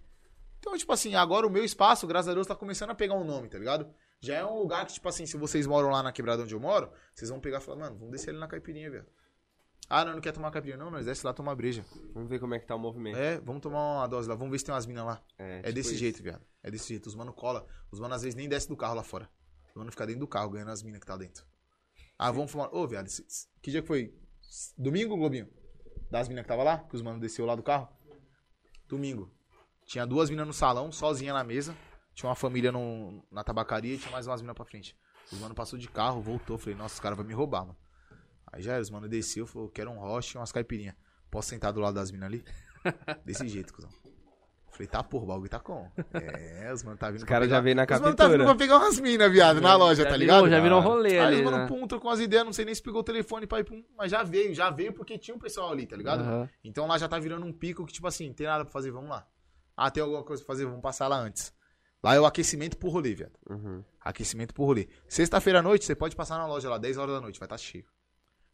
Então, 0.60 0.76
tipo 0.76 0.92
assim, 0.92 1.14
agora 1.14 1.46
o 1.46 1.50
meu 1.50 1.64
espaço, 1.64 2.06
graças 2.06 2.28
a 2.28 2.34
Deus, 2.34 2.46
tá 2.46 2.54
começando 2.54 2.90
a 2.90 2.94
pegar 2.94 3.14
um 3.14 3.24
nome, 3.24 3.48
tá 3.48 3.58
ligado? 3.58 3.88
Já 4.20 4.34
é 4.36 4.44
um 4.44 4.58
lugar 4.58 4.84
que, 4.86 4.92
tipo 4.94 5.08
assim, 5.08 5.26
se 5.26 5.36
vocês 5.36 5.66
moram 5.66 5.90
lá 5.90 6.02
na 6.02 6.10
quebrada 6.12 6.42
onde 6.42 6.52
eu 6.54 6.58
moro, 6.60 6.90
vocês 7.14 7.30
vão 7.30 7.38
pegar 7.40 7.58
e 7.58 7.60
falar, 7.60 7.78
mano, 7.78 7.96
vamos 7.96 8.10
descer 8.12 8.30
ali 8.30 8.38
na 8.38 8.48
caipirinha, 8.48 8.90
velho. 8.90 9.06
Ah, 9.88 10.04
não, 10.04 10.14
não 10.14 10.20
quer 10.20 10.32
tomar 10.32 10.50
caipirinha. 10.50 10.76
Não, 10.76 10.90
nós 10.90 11.06
desce 11.06 11.24
lá 11.24 11.32
tomar 11.32 11.54
breja. 11.54 11.84
Vamos 12.12 12.28
ver 12.28 12.38
como 12.38 12.54
é 12.54 12.58
que 12.58 12.66
tá 12.66 12.74
o 12.74 12.78
movimento. 12.78 13.16
É, 13.16 13.38
vamos 13.40 13.62
tomar 13.62 13.98
uma 14.00 14.06
dose 14.06 14.28
lá. 14.28 14.34
Vamos 14.34 14.50
ver 14.50 14.58
se 14.58 14.64
tem 14.66 14.74
umas 14.74 14.84
minas 14.84 15.06
lá. 15.06 15.22
É, 15.38 15.60
É, 15.60 15.62
tipo 15.62 15.72
desse 15.74 15.90
isso. 15.90 15.98
jeito, 15.98 16.22
viado. 16.22 16.44
É 16.62 16.70
desse 16.70 16.88
jeito. 16.88 17.06
Os 17.06 17.14
mano 17.14 17.32
cola. 17.32 17.66
Os 17.90 17.98
mano 17.98 18.12
às 18.14 18.22
vezes 18.22 18.34
nem 18.34 18.48
desce 18.48 18.68
do 18.68 18.76
carro 18.76 18.94
lá 18.94 19.02
fora. 19.02 19.30
Os 19.78 19.80
mano 19.80 19.92
fica 19.92 20.04
dentro 20.06 20.20
do 20.20 20.26
carro 20.26 20.50
ganhando 20.50 20.72
as 20.72 20.82
minas 20.82 20.98
que 20.98 21.06
tá 21.06 21.16
dentro. 21.16 21.46
Ah, 22.18 22.32
vamos 22.32 22.50
fumar. 22.50 22.68
Ô, 22.74 22.84
viado, 22.84 23.06
esse- 23.06 23.22
esse- 23.24 23.46
que 23.62 23.70
dia 23.70 23.80
que 23.80 23.86
foi? 23.86 24.12
Domingo, 24.76 25.16
Globinho? 25.16 25.48
Das 26.10 26.28
minas 26.28 26.42
que 26.42 26.48
tava 26.48 26.64
lá? 26.64 26.78
Que 26.78 26.96
os 26.96 27.00
manos 27.02 27.20
desceu 27.20 27.46
lá 27.46 27.54
do 27.54 27.62
carro? 27.62 27.88
Domingo. 28.88 29.32
Tinha 29.86 30.04
duas 30.04 30.28
minas 30.30 30.46
no 30.46 30.52
salão, 30.52 30.90
sozinha 30.90 31.32
na 31.32 31.44
mesa. 31.44 31.76
Tinha 32.12 32.28
uma 32.28 32.34
família 32.34 32.72
no- 32.72 33.24
na 33.30 33.44
tabacaria 33.44 33.94
e 33.94 33.98
tinha 33.98 34.10
mais 34.10 34.26
umas 34.26 34.40
minas 34.42 34.56
pra 34.56 34.64
frente. 34.64 34.96
Os 35.30 35.38
mano 35.38 35.54
passou 35.54 35.78
de 35.78 35.88
carro, 35.88 36.20
voltou. 36.20 36.58
Falei, 36.58 36.74
nossa, 36.74 36.94
os 36.94 37.00
caras 37.00 37.16
vão 37.16 37.24
me 37.24 37.32
roubar, 37.34 37.64
mano. 37.66 37.78
Aí 38.52 38.60
já 38.60 38.72
era, 38.72 38.82
os 38.82 38.90
mano 38.90 39.08
desceu, 39.08 39.46
falou, 39.46 39.68
quero 39.68 39.90
um 39.92 39.98
roche 40.00 40.36
e 40.36 40.40
umas 40.40 40.50
caipirinhas. 40.50 40.96
Posso 41.30 41.50
sentar 41.50 41.72
do 41.72 41.78
lado 41.80 41.94
das 41.94 42.10
minas 42.10 42.26
ali? 42.26 42.44
Desse 43.24 43.46
jeito, 43.46 43.72
cuzão. 43.72 43.90
Falei, 44.78 44.86
tá 44.86 45.02
porra, 45.02 45.24
o 45.24 45.26
bagulho 45.26 45.50
tá 45.50 45.58
como? 45.58 45.90
É, 46.14 46.72
os 46.72 46.84
mano 46.84 46.96
tá 46.96 47.08
vindo 47.10 47.18
Os 47.18 47.24
caras 47.24 47.50
já 47.50 47.60
veio 47.60 47.74
na 47.74 47.82
Os 47.82 47.90
mano 47.90 48.14
tá 48.14 48.28
vindo 48.28 48.38
captura. 48.38 48.44
pra 48.44 48.54
pegar 48.54 48.76
umas 48.78 49.00
minas, 49.00 49.32
viado, 49.32 49.60
na 49.60 49.74
loja, 49.74 50.04
já 50.04 50.08
tá 50.08 50.16
virou, 50.16 50.36
ligado? 50.36 50.50
já 50.50 50.60
virou 50.60 50.78
um 50.78 50.82
rolê 50.82 51.18
Aí 51.18 51.18
ali, 51.18 51.36
os 51.38 51.42
mano, 51.42 51.56
né? 51.58 51.66
pum, 51.66 51.84
trocou 51.88 52.08
umas 52.08 52.20
ideias, 52.20 52.44
não 52.44 52.52
sei 52.52 52.64
nem 52.64 52.72
se 52.72 52.80
pegou 52.80 53.00
o 53.00 53.04
telefone 53.04 53.44
pra 53.44 53.58
ir, 53.58 53.64
pum, 53.64 53.82
mas 53.96 54.12
já 54.12 54.22
veio, 54.22 54.54
já 54.54 54.70
veio 54.70 54.92
porque 54.92 55.18
tinha 55.18 55.34
um 55.34 55.38
pessoal 55.40 55.72
ali, 55.72 55.84
tá 55.84 55.96
ligado? 55.96 56.20
Aham. 56.20 56.48
Então 56.62 56.86
lá 56.86 56.96
já 56.96 57.08
tá 57.08 57.18
virando 57.18 57.44
um 57.44 57.52
pico 57.52 57.84
que, 57.84 57.92
tipo 57.92 58.06
assim, 58.06 58.32
tem 58.32 58.46
nada 58.46 58.64
pra 58.64 58.72
fazer, 58.72 58.92
vamos 58.92 59.10
lá. 59.10 59.26
Ah, 59.76 59.90
tem 59.90 60.00
alguma 60.00 60.22
coisa 60.22 60.44
pra 60.44 60.54
fazer, 60.54 60.64
vamos 60.64 60.80
passar 60.80 61.08
lá 61.08 61.16
antes. 61.18 61.52
Lá 62.00 62.14
é 62.14 62.20
o 62.20 62.24
aquecimento 62.26 62.76
pro 62.76 62.88
rolê, 62.88 63.14
viado. 63.14 63.32
Uhum. 63.50 63.82
Aquecimento 64.00 64.54
pro 64.54 64.62
rolê. 64.64 64.86
Sexta-feira 65.08 65.58
à 65.58 65.62
noite, 65.62 65.84
você 65.84 65.96
pode 65.96 66.14
passar 66.14 66.38
na 66.38 66.46
loja 66.46 66.70
lá, 66.70 66.78
10 66.78 66.96
horas 66.98 67.16
da 67.16 67.20
noite, 67.20 67.40
vai 67.40 67.46
estar 67.46 67.58
cheio. 67.58 67.84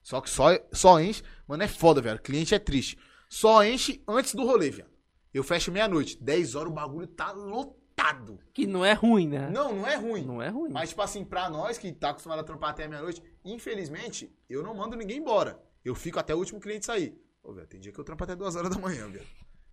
Só 0.03 0.23
que 0.23 0.31
só, 0.31 0.49
só 0.73 0.99
enche, 0.99 1.23
mano, 1.47 1.62
é 1.62 1.69
foda, 1.69 2.01
velho. 2.01 2.19
Cliente 2.19 2.55
é 2.55 2.59
triste. 2.59 2.99
Só 3.28 3.62
enche 3.62 4.03
antes 4.09 4.35
do 4.35 4.44
rolê, 4.47 4.70
velho. 4.70 4.89
Eu 5.35 5.43
fecho 5.43 5.73
meia-noite, 5.73 6.17
10 6.23 6.55
horas 6.55 6.71
o 6.71 6.75
bagulho 6.75 7.09
tá 7.09 7.33
lotado. 7.33 8.39
Que 8.53 8.69
não 8.69 8.85
é 8.85 8.93
ruim, 8.93 9.27
né? 9.27 9.51
Não, 9.51 9.75
não 9.75 9.87
é 9.87 9.97
ruim. 9.97 10.25
Não 10.25 10.41
é 10.41 10.49
ruim. 10.49 10.71
Mas, 10.71 10.91
tipo 10.91 11.03
assim, 11.03 11.25
pra 11.25 11.51
nós 11.51 11.77
que 11.77 11.93
tá 11.93 12.11
acostumado 12.11 12.39
a 12.39 12.45
trampar 12.45 12.71
até 12.71 12.87
meia-noite, 12.87 13.21
infelizmente, 13.45 14.33
eu 14.49 14.63
não 14.63 14.75
mando 14.75 14.97
ninguém 14.97 15.19
embora. 15.19 15.61
Eu 15.85 15.95
fico 15.97 16.21
até 16.21 16.33
o 16.33 16.39
último 16.39 16.61
cliente 16.61 16.87
sair. 16.87 17.21
Ô, 17.43 17.53
velho, 17.53 17.67
tem 17.67 17.81
dia 17.81 17.93
que 17.93 17.99
eu 17.99 18.05
trampo 18.05 18.23
até 18.23 18.37
duas 18.37 18.55
horas 18.55 18.71
da 18.71 18.81
manhã, 18.81 19.09
velho. 19.09 19.27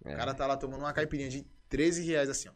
É. 0.03 0.15
O 0.15 0.17
cara 0.17 0.33
tá 0.33 0.48
lá 0.48 0.57
tomando 0.57 0.81
uma 0.81 0.91
caipirinha 0.91 1.30
de 1.30 1.43
13 1.69 2.03
reais 2.06 2.27
assim, 2.27 2.49
ó. 2.49 2.53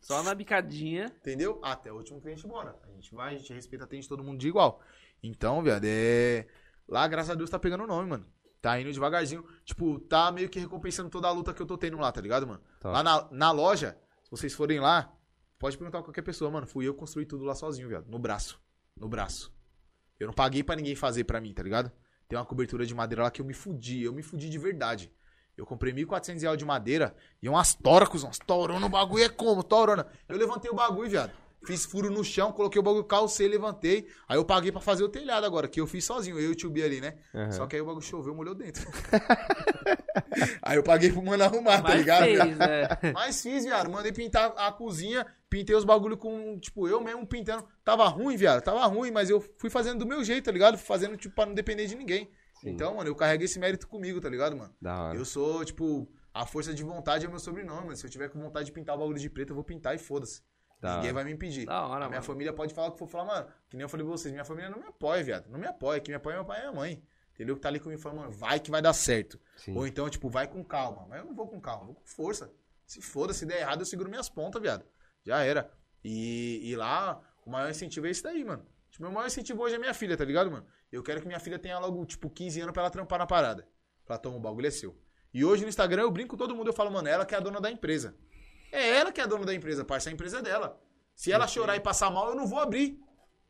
Só 0.00 0.20
na 0.24 0.34
bicadinha. 0.34 1.12
Entendeu? 1.20 1.60
Até 1.62 1.92
o 1.92 1.96
último 1.96 2.20
cliente 2.20 2.44
embora. 2.44 2.76
A 2.82 2.90
gente 2.90 3.14
vai, 3.14 3.36
a 3.36 3.38
gente 3.38 3.52
respeita, 3.52 3.84
atende 3.84 4.08
todo 4.08 4.24
mundo 4.24 4.40
de 4.40 4.48
igual. 4.48 4.80
Então, 5.22 5.62
viado, 5.62 5.84
é. 5.84 6.46
Lá, 6.88 7.06
graças 7.06 7.30
a 7.30 7.34
Deus, 7.36 7.48
tá 7.48 7.58
pegando 7.58 7.84
o 7.84 7.86
nome, 7.86 8.08
mano. 8.08 8.26
Tá 8.62 8.80
indo 8.80 8.92
devagarzinho. 8.92 9.44
Tipo, 9.64 9.98
tá 9.98 10.30
meio 10.30 10.48
que 10.48 10.60
recompensando 10.60 11.10
toda 11.10 11.26
a 11.26 11.32
luta 11.32 11.52
que 11.52 11.60
eu 11.60 11.66
tô 11.66 11.76
tendo 11.76 11.98
lá, 11.98 12.12
tá 12.12 12.20
ligado, 12.20 12.46
mano? 12.46 12.60
Top. 12.78 12.94
Lá 12.94 13.02
na, 13.02 13.28
na 13.32 13.50
loja, 13.50 13.98
se 14.22 14.30
vocês 14.30 14.54
forem 14.54 14.78
lá, 14.78 15.12
pode 15.58 15.76
perguntar 15.76 15.98
pra 15.98 16.06
qualquer 16.06 16.22
pessoa, 16.22 16.48
mano. 16.48 16.64
Fui 16.64 16.86
eu 16.86 16.94
que 16.94 17.00
construí 17.00 17.26
tudo 17.26 17.44
lá 17.44 17.56
sozinho, 17.56 17.88
viado. 17.88 18.08
No 18.08 18.20
braço. 18.20 18.60
No 18.96 19.08
braço. 19.08 19.52
Eu 20.18 20.28
não 20.28 20.32
paguei 20.32 20.62
pra 20.62 20.76
ninguém 20.76 20.94
fazer 20.94 21.24
pra 21.24 21.40
mim, 21.40 21.52
tá 21.52 21.60
ligado? 21.60 21.90
Tem 22.28 22.38
uma 22.38 22.46
cobertura 22.46 22.86
de 22.86 22.94
madeira 22.94 23.24
lá 23.24 23.30
que 23.32 23.40
eu 23.40 23.44
me 23.44 23.52
fudi. 23.52 24.04
Eu 24.04 24.12
me 24.12 24.22
fudi 24.22 24.48
de 24.48 24.58
verdade. 24.58 25.12
Eu 25.56 25.66
comprei 25.66 25.92
1.400 25.92 26.40
reais 26.40 26.56
de 26.56 26.64
madeira 26.64 27.14
e 27.42 27.48
umas 27.48 27.74
tora, 27.74 28.06
cuzão. 28.06 28.28
Umas 28.28 28.38
torona, 28.38 28.86
o 28.86 28.88
bagulho 28.88 29.24
é 29.24 29.28
como? 29.28 29.64
Torona. 29.64 30.06
Eu 30.28 30.38
levantei 30.38 30.70
o 30.70 30.74
bagulho, 30.74 31.10
viado. 31.10 31.32
Fiz 31.64 31.84
furo 31.84 32.10
no 32.10 32.24
chão, 32.24 32.52
coloquei 32.52 32.80
o 32.80 32.82
bagulho, 32.82 33.04
calcei, 33.04 33.46
levantei. 33.46 34.08
Aí 34.28 34.36
eu 34.36 34.44
paguei 34.44 34.72
pra 34.72 34.80
fazer 34.80 35.04
o 35.04 35.08
telhado 35.08 35.44
agora, 35.46 35.68
que 35.68 35.80
eu 35.80 35.86
fiz 35.86 36.04
sozinho, 36.04 36.38
eu 36.38 36.48
e 36.50 36.52
o 36.52 36.54
tio 36.54 36.70
B 36.70 36.82
ali, 36.82 37.00
né? 37.00 37.18
Aham. 37.34 37.52
Só 37.52 37.66
que 37.66 37.76
aí 37.76 37.82
o 37.82 37.86
bagulho 37.86 38.04
choveu, 38.04 38.34
molhou 38.34 38.54
dentro. 38.54 38.88
aí 40.62 40.76
eu 40.76 40.82
paguei 40.82 41.12
pro 41.12 41.22
mano 41.22 41.44
arrumar, 41.44 41.82
tá 41.82 41.88
Mas 41.90 41.98
ligado? 41.98 42.24
fez, 42.24 42.56
né? 42.56 42.88
Mas 43.14 43.42
fiz, 43.42 43.64
viado. 43.64 43.90
Mandei 43.90 44.12
pintar 44.12 44.52
a 44.56 44.72
cozinha, 44.72 45.26
pintei 45.48 45.74
os 45.74 45.84
bagulho 45.84 46.16
com, 46.16 46.58
tipo, 46.58 46.88
eu 46.88 47.00
mesmo 47.00 47.26
pintando. 47.26 47.64
Tava 47.84 48.06
ruim, 48.08 48.36
viado. 48.36 48.62
Tava 48.62 48.84
ruim, 48.86 49.10
mas 49.10 49.30
eu 49.30 49.40
fui 49.58 49.70
fazendo 49.70 50.00
do 50.00 50.06
meu 50.06 50.24
jeito, 50.24 50.44
tá 50.44 50.52
ligado? 50.52 50.76
Fui 50.76 50.86
fazendo, 50.86 51.16
tipo, 51.16 51.34
pra 51.34 51.46
não 51.46 51.54
depender 51.54 51.86
de 51.86 51.96
ninguém. 51.96 52.30
Sim. 52.60 52.70
Então, 52.70 52.94
mano, 52.94 53.08
eu 53.10 53.14
carrego 53.14 53.44
esse 53.44 53.58
mérito 53.58 53.86
comigo, 53.88 54.20
tá 54.20 54.28
ligado, 54.28 54.56
mano? 54.56 54.74
Da 54.80 55.02
hora. 55.04 55.18
Eu 55.18 55.24
sou, 55.24 55.64
tipo, 55.64 56.08
a 56.32 56.46
força 56.46 56.72
de 56.72 56.82
vontade 56.82 57.26
é 57.26 57.28
meu 57.28 57.38
sobrenome, 57.38 57.86
mano. 57.86 57.96
Se 57.96 58.06
eu 58.06 58.10
tiver 58.10 58.28
com 58.28 58.40
vontade 58.40 58.66
de 58.66 58.72
pintar 58.72 58.96
o 58.96 58.98
bagulho 58.98 59.18
de 59.18 59.28
preto, 59.28 59.50
eu 59.50 59.54
vou 59.54 59.64
pintar 59.64 59.94
e 59.94 59.98
foda-se. 59.98 60.40
Da 60.82 60.96
Ninguém 60.96 61.12
vai 61.12 61.22
me 61.22 61.30
impedir. 61.30 61.64
Da 61.64 61.86
hora, 61.86 62.06
a 62.06 62.08
minha 62.08 62.20
mano. 62.20 62.22
família 62.24 62.52
pode 62.52 62.74
falar 62.74 62.88
o 62.88 62.92
que 62.92 62.98
for 62.98 63.06
falar, 63.06 63.24
mano. 63.24 63.46
Que 63.70 63.76
nem 63.76 63.84
eu 63.84 63.88
falei 63.88 64.04
pra 64.04 64.16
vocês, 64.16 64.32
minha 64.32 64.44
família 64.44 64.68
não 64.68 64.80
me 64.80 64.86
apoia, 64.86 65.22
viado. 65.22 65.48
Não 65.48 65.56
me 65.56 65.66
apoia. 65.66 66.00
Quem 66.00 66.12
me 66.12 66.16
apoia 66.16 66.34
é 66.34 66.36
meu 66.38 66.44
pai 66.44 66.58
e 66.58 66.60
minha 66.62 66.72
mãe. 66.72 67.02
Entendeu? 67.32 67.54
Que 67.54 67.62
tá 67.62 67.68
ali 67.68 67.78
comigo 67.78 68.00
falando, 68.02 68.18
mano, 68.18 68.32
vai 68.32 68.58
que 68.58 68.68
vai 68.68 68.82
dar 68.82 68.92
certo. 68.92 69.40
Sim. 69.56 69.76
Ou 69.76 69.86
então, 69.86 70.10
tipo, 70.10 70.28
vai 70.28 70.48
com 70.48 70.62
calma. 70.64 71.06
Mas 71.08 71.20
eu 71.20 71.26
não 71.26 71.34
vou 71.34 71.46
com 71.46 71.60
calma, 71.60 71.86
vou 71.86 71.94
com 71.94 72.04
força. 72.04 72.52
Se 72.84 73.00
foda, 73.00 73.32
se 73.32 73.46
der 73.46 73.60
errado, 73.60 73.80
eu 73.82 73.86
seguro 73.86 74.10
minhas 74.10 74.28
pontas, 74.28 74.60
viado. 74.60 74.84
Já 75.24 75.44
era. 75.44 75.70
E, 76.04 76.60
e 76.68 76.74
lá, 76.74 77.20
o 77.46 77.50
maior 77.50 77.70
incentivo 77.70 78.08
é 78.08 78.10
esse 78.10 78.22
daí, 78.22 78.44
mano. 78.44 78.66
Tipo, 78.90 79.04
meu 79.04 79.12
maior 79.12 79.28
incentivo 79.28 79.62
hoje 79.62 79.76
é 79.76 79.78
minha 79.78 79.94
filha, 79.94 80.16
tá 80.16 80.24
ligado, 80.24 80.50
mano? 80.50 80.66
Eu 80.90 81.02
quero 81.02 81.20
que 81.20 81.26
minha 81.28 81.38
filha 81.38 81.60
tenha 81.60 81.78
logo, 81.78 82.04
tipo, 82.04 82.28
15 82.28 82.60
anos 82.60 82.72
pra 82.72 82.82
ela 82.82 82.90
trampar 82.90 83.20
na 83.20 83.26
parada. 83.26 83.66
Pra 84.04 84.18
tomar 84.18 84.36
o 84.36 84.40
bagulho 84.40 84.66
é 84.66 84.70
seu. 84.70 84.98
E 85.32 85.44
hoje 85.44 85.62
no 85.62 85.68
Instagram 85.68 86.02
eu 86.02 86.10
brinco 86.10 86.30
com 86.30 86.36
todo 86.36 86.54
mundo, 86.56 86.66
eu 86.66 86.72
falo, 86.74 86.90
mano, 86.90 87.08
ela 87.08 87.24
que 87.24 87.34
é 87.34 87.38
a 87.38 87.40
dona 87.40 87.60
da 87.60 87.70
empresa. 87.70 88.14
É 88.72 88.96
ela 88.96 89.12
que 89.12 89.20
é 89.20 89.24
a 89.24 89.26
dona 89.26 89.44
da 89.44 89.54
empresa, 89.54 89.84
parça, 89.84 90.08
a 90.08 90.12
empresa 90.12 90.38
é 90.38 90.42
dela. 90.42 90.80
Se 91.14 91.30
ela 91.30 91.46
chorar 91.46 91.76
e 91.76 91.80
passar 91.80 92.10
mal, 92.10 92.30
eu 92.30 92.34
não 92.34 92.46
vou 92.46 92.58
abrir. 92.58 92.98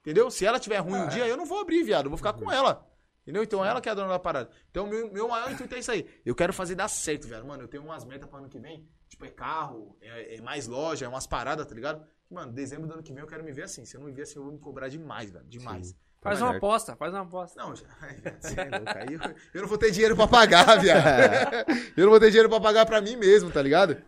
Entendeu? 0.01 0.31
Se 0.31 0.45
ela 0.45 0.59
tiver 0.59 0.79
ruim 0.79 0.99
um 0.99 1.09
dia, 1.09 1.27
eu 1.29 1.37
não 1.37 1.47
vou 1.47 1.61
abrir, 1.61 1.85
viado. 1.85 2.07
Eu 2.07 2.11
vou 2.11 2.17
ficar 2.19 2.33
com 2.33 2.51
ela. 2.51 2.85
Entendeu? 3.23 3.45
Então 3.45 3.65
ela 3.65 3.81
que 3.81 3.89
é 3.89 3.93
a 3.93 3.95
dona 3.95 4.09
da 4.09 4.19
parada. 4.19 4.51
Então 4.69 4.85
meu, 4.85 5.13
meu 5.13 5.29
maior 5.29 5.51
intuito 5.53 5.73
é 5.77 5.79
isso 5.79 5.93
aí. 5.93 6.09
Eu 6.27 6.35
quero 6.35 6.53
fazer 6.53 6.75
dar 6.75 6.89
certo, 6.89 7.29
velho. 7.29 7.47
Mano, 7.47 7.63
eu 7.63 7.69
tenho 7.69 7.85
umas 7.85 8.05
metas 8.05 8.29
pro 8.29 8.39
ano 8.39 8.49
que 8.49 8.59
vem. 8.59 8.85
Tipo, 9.09 9.25
é 9.25 9.31
carro, 9.31 9.97
é, 10.01 10.35
é 10.35 10.41
mais 10.41 10.67
loja, 10.67 11.07
é 11.07 11.09
umas 11.09 11.25
paradas, 11.27 11.65
tá 11.65 11.73
ligado? 11.75 12.05
Mano, 12.29 12.51
dezembro 12.53 12.89
do 12.89 12.95
ano 12.95 13.03
que 13.03 13.13
vem 13.13 13.23
eu 13.23 13.29
quero 13.29 13.45
me 13.45 13.53
ver 13.53 13.63
assim. 13.63 13.85
Se 13.85 13.97
eu 13.97 14.01
não 14.01 14.09
me 14.09 14.13
ver 14.13 14.23
assim, 14.23 14.39
eu 14.41 14.43
vou 14.43 14.53
me 14.53 14.59
cobrar 14.59 14.89
demais, 14.89 15.31
velho. 15.31 15.45
Demais. 15.45 15.89
Sim. 15.89 15.97
Faz 16.21 16.39
Tá 16.39 16.47
uma 16.47 16.57
aposta, 16.57 16.97
faz 16.97 17.13
uma 17.13 17.23
aposta. 17.23 17.63
Não, 17.63 17.77
já. 17.77 17.87
É 18.97 19.05
eu, 19.07 19.35
eu 19.55 19.63
não 19.63 19.69
vou 19.69 19.79
ter 19.79 19.93
dinheiro 19.93 20.17
pra 20.17 20.27
pagar, 20.29 20.81
viado. 20.81 21.71
eu 21.97 22.05
não 22.05 22.11
vou 22.11 22.19
ter 22.21 22.31
dinheiro 22.31 22.49
pra 22.49 22.61
pagar 22.61 22.87
pra 22.87 23.01
mim 23.01 23.15
mesmo, 23.17 23.51
tá 23.53 23.63
ligado? 23.63 24.03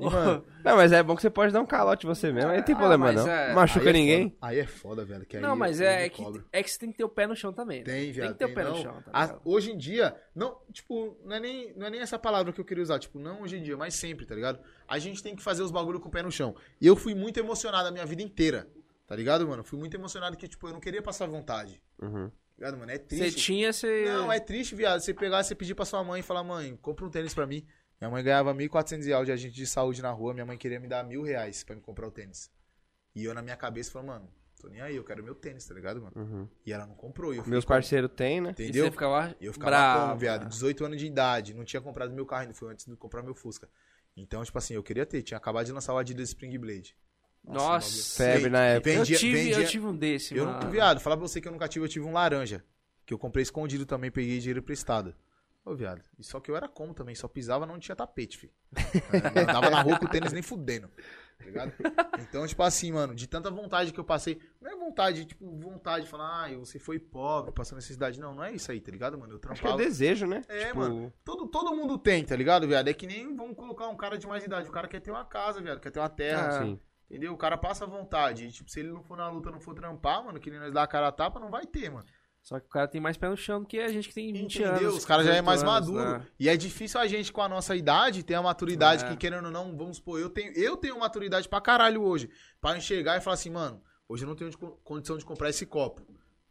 E, 0.00 0.10
mano, 0.10 0.44
Não, 0.64 0.76
mas 0.76 0.92
é 0.92 1.02
bom 1.02 1.14
que 1.16 1.22
você 1.22 1.30
pode 1.30 1.52
dar 1.52 1.60
um 1.60 1.66
calote 1.66 2.06
você 2.06 2.30
mesmo. 2.32 2.50
Aí 2.50 2.58
não 2.58 2.64
tem 2.64 2.74
Ah, 2.74 2.78
problema, 2.78 3.06
mas 3.06 3.16
não. 3.24 3.28
é- 3.32 3.54
Machuca 3.54 3.84
aí 3.84 3.88
é 3.88 3.92
ninguém. 3.92 4.30
foda. 4.30 4.36
Aí 4.42 4.58
é 4.58 4.66
foda, 4.66 5.04
velho. 5.04 5.26
Que 5.26 5.36
aí 5.36 5.42
Não, 5.42 5.56
mas 5.56 5.80
é 5.80 6.08
que, 6.08 6.22
é 6.52 6.62
que 6.62 6.70
você 6.70 6.78
tem 6.78 6.90
que 6.92 6.98
ter 6.98 7.04
o 7.04 7.08
pé 7.08 7.26
no 7.26 7.34
chão 7.36 7.52
também. 7.52 7.78
né? 7.78 7.84
Tem, 7.84 8.12
viado. 8.12 8.26
Tem 8.28 8.32
que 8.32 8.38
ter 8.38 8.52
o 8.52 8.54
pé 8.54 8.64
não. 8.64 8.70
no 8.76 8.82
chão, 8.82 9.02
tá 9.02 9.10
A- 9.12 9.22
ligado? 9.26 9.40
hoje 9.44 9.70
em 9.72 9.76
dia, 9.78 10.14
não, 10.34 10.58
tipo, 10.72 11.16
não 11.24 11.36
é, 11.36 11.40
nem, 11.40 11.72
não 11.76 11.86
é 11.86 11.90
nem 11.90 12.00
essa 12.00 12.18
palavra 12.18 12.52
que 12.52 12.60
eu 12.60 12.64
queria 12.64 12.82
usar, 12.82 12.98
tipo, 12.98 13.18
não 13.18 13.42
hoje 13.42 13.56
em 13.56 13.62
dia, 13.62 13.76
mas 13.76 13.94
sempre, 13.94 14.26
tá 14.26 14.34
ligado? 14.34 14.58
A 14.88 14.98
gente 14.98 15.22
tem 15.22 15.34
que 15.36 15.42
fazer 15.42 15.62
os 15.62 15.70
bagulho 15.70 16.00
com 16.00 16.08
o 16.08 16.10
pé 16.10 16.22
no 16.22 16.30
chão. 16.30 16.54
E 16.80 16.86
eu 16.86 16.96
fui 16.96 17.14
muito 17.14 17.38
emocionado 17.40 17.88
a 17.88 17.90
minha 17.90 18.04
vida 18.06 18.22
inteira, 18.22 18.68
tá 19.06 19.16
ligado, 19.16 19.46
mano? 19.48 19.64
Fui 19.64 19.78
muito 19.78 19.94
emocionado 19.96 20.36
que, 20.36 20.46
tipo, 20.48 20.68
eu 20.68 20.72
não 20.72 20.80
queria 20.80 21.02
passar 21.02 21.26
vontade, 21.26 21.82
Uhum. 22.00 22.28
tá 22.28 22.32
ligado, 22.58 22.78
mano? 22.78 22.90
É 22.92 22.96
Você 22.98 23.00
triste. 23.04 23.40
tinha, 23.42 23.72
você. 23.72 24.04
Não, 24.06 24.30
é 24.30 24.38
triste, 24.38 24.74
viado. 24.74 25.00
Você 25.00 25.14
pegar, 25.14 25.42
você 25.42 25.54
pedir 25.54 25.74
pra 25.74 25.84
sua 25.86 26.04
mãe 26.04 26.20
e 26.20 26.22
falar, 26.22 26.44
mãe, 26.44 26.78
compra 26.82 27.06
um 27.06 27.10
tênis 27.10 27.32
pra 27.34 27.46
mim. 27.46 27.64
Minha 28.00 28.10
mãe 28.10 28.22
ganhava 28.24 28.54
1.400 28.54 29.04
reais 29.06 29.26
de 29.26 29.32
agente 29.32 29.54
de 29.54 29.66
saúde 29.66 30.00
na 30.00 30.10
rua, 30.10 30.32
minha 30.32 30.46
mãe 30.46 30.56
queria 30.56 30.80
me 30.80 30.88
dar 30.88 31.04
mil 31.04 31.22
reais 31.22 31.62
pra 31.62 31.74
me 31.76 31.82
comprar 31.82 32.06
o 32.06 32.10
tênis. 32.10 32.50
E 33.14 33.24
eu 33.24 33.34
na 33.34 33.42
minha 33.42 33.56
cabeça 33.56 33.90
falei, 33.90 34.08
mano, 34.08 34.28
tô 34.60 34.68
nem 34.68 34.80
aí, 34.80 34.96
eu 34.96 35.04
quero 35.04 35.22
meu 35.22 35.34
tênis, 35.34 35.66
tá 35.66 35.74
ligado, 35.74 36.00
mano? 36.00 36.12
Uhum. 36.16 36.48
E 36.64 36.72
ela 36.72 36.86
não 36.86 36.94
comprou. 36.94 37.34
E 37.34 37.38
eu 37.38 37.46
Meus 37.46 37.64
parceiros 37.64 38.10
têm, 38.16 38.40
né? 38.40 38.50
E 38.58 38.62
Entendeu? 38.62 38.86
você 38.86 38.90
ficava 38.90 39.36
E 39.40 39.44
eu 39.46 39.52
ficava 39.52 39.70
bravo. 39.70 40.06
como, 40.08 40.18
viado? 40.18 40.48
18 40.48 40.84
anos 40.84 40.98
de 40.98 41.06
idade, 41.06 41.52
não 41.52 41.64
tinha 41.64 41.82
comprado 41.82 42.12
meu 42.14 42.24
carro 42.24 42.42
ainda, 42.42 42.54
foi 42.54 42.70
antes 42.72 42.86
de 42.86 42.96
comprar 42.96 43.22
meu 43.22 43.34
Fusca. 43.34 43.68
Então, 44.16 44.42
tipo 44.44 44.56
assim, 44.56 44.74
eu 44.74 44.82
queria 44.82 45.04
ter, 45.04 45.22
tinha 45.22 45.36
acabado 45.38 45.66
de 45.66 45.72
lançar 45.72 45.92
o 45.92 45.98
Adidas 45.98 46.28
Spring 46.30 46.56
Blade. 46.58 46.96
Nossa. 47.44 48.16
Febre 48.22 48.50
na 48.50 48.64
época. 48.64 48.90
Eu 48.90 48.96
Vendia, 48.98 49.18
tive, 49.18 49.34
vendia- 49.42 49.58
eu 49.60 49.66
tive 49.66 49.86
um 49.86 49.96
desse, 49.96 50.36
Eu 50.36 50.46
mano. 50.46 50.60
não, 50.64 50.70
viado, 50.70 51.00
falar 51.00 51.16
pra 51.16 51.26
você 51.26 51.40
que 51.40 51.48
eu 51.48 51.52
nunca 51.52 51.68
tive, 51.68 51.84
eu 51.84 51.88
tive 51.88 52.04
um 52.06 52.12
laranja. 52.12 52.64
Que 53.06 53.14
eu 53.14 53.18
comprei 53.18 53.42
escondido 53.42 53.84
também, 53.86 54.10
peguei 54.10 54.38
dinheiro 54.38 54.60
emprestado. 54.60 55.14
Ô, 55.64 55.74
viado. 55.74 56.02
E 56.18 56.24
só 56.24 56.40
que 56.40 56.50
eu 56.50 56.56
era 56.56 56.68
como 56.68 56.94
também, 56.94 57.14
só 57.14 57.28
pisava 57.28 57.66
não 57.66 57.78
tinha 57.78 57.94
tapete, 57.94 58.38
filho. 58.38 58.52
Eu 59.12 59.42
Andava 59.42 59.70
na 59.70 59.82
rua 59.82 59.98
com 59.98 60.06
o 60.06 60.08
tênis 60.08 60.32
nem 60.32 60.42
fudendo. 60.42 60.88
Tá 61.38 61.44
ligado? 61.44 61.72
Então, 62.18 62.46
tipo 62.46 62.62
assim, 62.62 62.92
mano, 62.92 63.14
de 63.14 63.26
tanta 63.26 63.50
vontade 63.50 63.92
que 63.92 64.00
eu 64.00 64.04
passei. 64.04 64.40
Não 64.60 64.70
é 64.70 64.76
vontade, 64.76 65.24
tipo, 65.24 65.50
vontade 65.58 66.04
de 66.04 66.10
falar, 66.10 66.46
ah, 66.46 66.58
você 66.58 66.78
foi 66.78 66.98
pobre, 66.98 67.52
passou 67.52 67.76
necessidade. 67.76 68.20
Não, 68.20 68.34
não 68.34 68.44
é 68.44 68.52
isso 68.52 68.70
aí, 68.70 68.80
tá 68.80 68.90
ligado, 68.90 69.18
mano? 69.18 69.32
Eu 69.34 69.36
Acho 69.36 69.42
que 69.42 69.48
é 69.48 69.54
trampava. 69.70 69.76
desejo, 69.82 70.26
né? 70.26 70.42
É, 70.48 70.66
Tipo, 70.66 70.78
mano. 70.78 71.12
Todo, 71.24 71.46
todo 71.46 71.74
mundo 71.74 71.96
tem, 71.98 72.24
tá 72.24 72.36
ligado, 72.36 72.66
viado? 72.66 72.88
É 72.88 72.92
que 72.94 73.06
nem 73.06 73.34
vamos 73.34 73.56
colocar 73.56 73.88
um 73.88 73.96
cara 73.96 74.18
de 74.18 74.26
mais 74.26 74.44
idade. 74.44 74.68
O 74.68 74.72
cara 74.72 74.88
quer 74.88 75.00
ter 75.00 75.10
uma 75.10 75.24
casa, 75.24 75.60
viado, 75.62 75.80
quer 75.80 75.90
ter 75.90 75.98
uma 75.98 76.08
terra. 76.10 76.48
Ah, 76.58 76.62
Sim. 76.64 76.80
Entendeu? 77.08 77.32
O 77.32 77.38
cara 77.38 77.56
passa 77.58 77.86
vontade. 77.86 78.44
E, 78.46 78.52
tipo, 78.52 78.70
se 78.70 78.80
ele 78.80 78.90
não 78.90 79.02
for 79.02 79.16
na 79.16 79.28
luta, 79.30 79.50
não 79.50 79.60
for 79.60 79.74
trampar, 79.74 80.22
mano, 80.24 80.38
que 80.38 80.50
nem 80.50 80.60
nós 80.60 80.72
dá 80.72 80.82
a 80.82 80.86
cara 80.86 81.08
a 81.08 81.12
tapa, 81.12 81.40
não 81.40 81.50
vai 81.50 81.66
ter, 81.66 81.90
mano. 81.90 82.06
Só 82.42 82.58
que 82.58 82.66
o 82.66 82.68
cara 82.70 82.88
tem 82.88 83.00
mais 83.00 83.16
pé 83.16 83.28
no 83.28 83.36
chão 83.36 83.60
do 83.60 83.66
que 83.66 83.78
a 83.78 83.88
gente 83.92 84.08
que 84.08 84.14
tem 84.14 84.32
20 84.32 84.56
Entendeu? 84.62 84.76
anos. 84.88 84.96
Os 84.96 85.04
caras 85.04 85.24
já 85.26 85.32
é 85.32 85.40
18 85.42 85.46
mais 85.46 85.62
anos, 85.62 85.88
maduro. 85.90 86.18
né? 86.20 86.26
E 86.38 86.48
é 86.48 86.56
difícil 86.56 86.98
a 86.98 87.06
gente, 87.06 87.32
com 87.32 87.42
a 87.42 87.48
nossa 87.48 87.76
idade, 87.76 88.22
ter 88.22 88.34
a 88.34 88.42
maturidade 88.42 89.04
É. 89.04 89.08
que, 89.10 89.16
querendo 89.16 89.44
ou 89.46 89.50
não, 89.50 89.76
vamos 89.76 89.98
supor, 89.98 90.18
eu 90.18 90.30
tenho, 90.30 90.52
eu 90.54 90.76
tenho 90.76 90.98
maturidade 90.98 91.48
pra 91.48 91.60
caralho 91.60 92.02
hoje. 92.02 92.30
Pra 92.60 92.76
enxergar 92.76 93.18
e 93.18 93.20
falar 93.20 93.34
assim, 93.34 93.50
mano, 93.50 93.82
hoje 94.08 94.24
eu 94.24 94.28
não 94.28 94.34
tenho 94.34 94.50
de 94.50 94.56
co- 94.56 94.78
condição 94.82 95.18
de 95.18 95.24
comprar 95.24 95.50
esse 95.50 95.66
copo. 95.66 96.02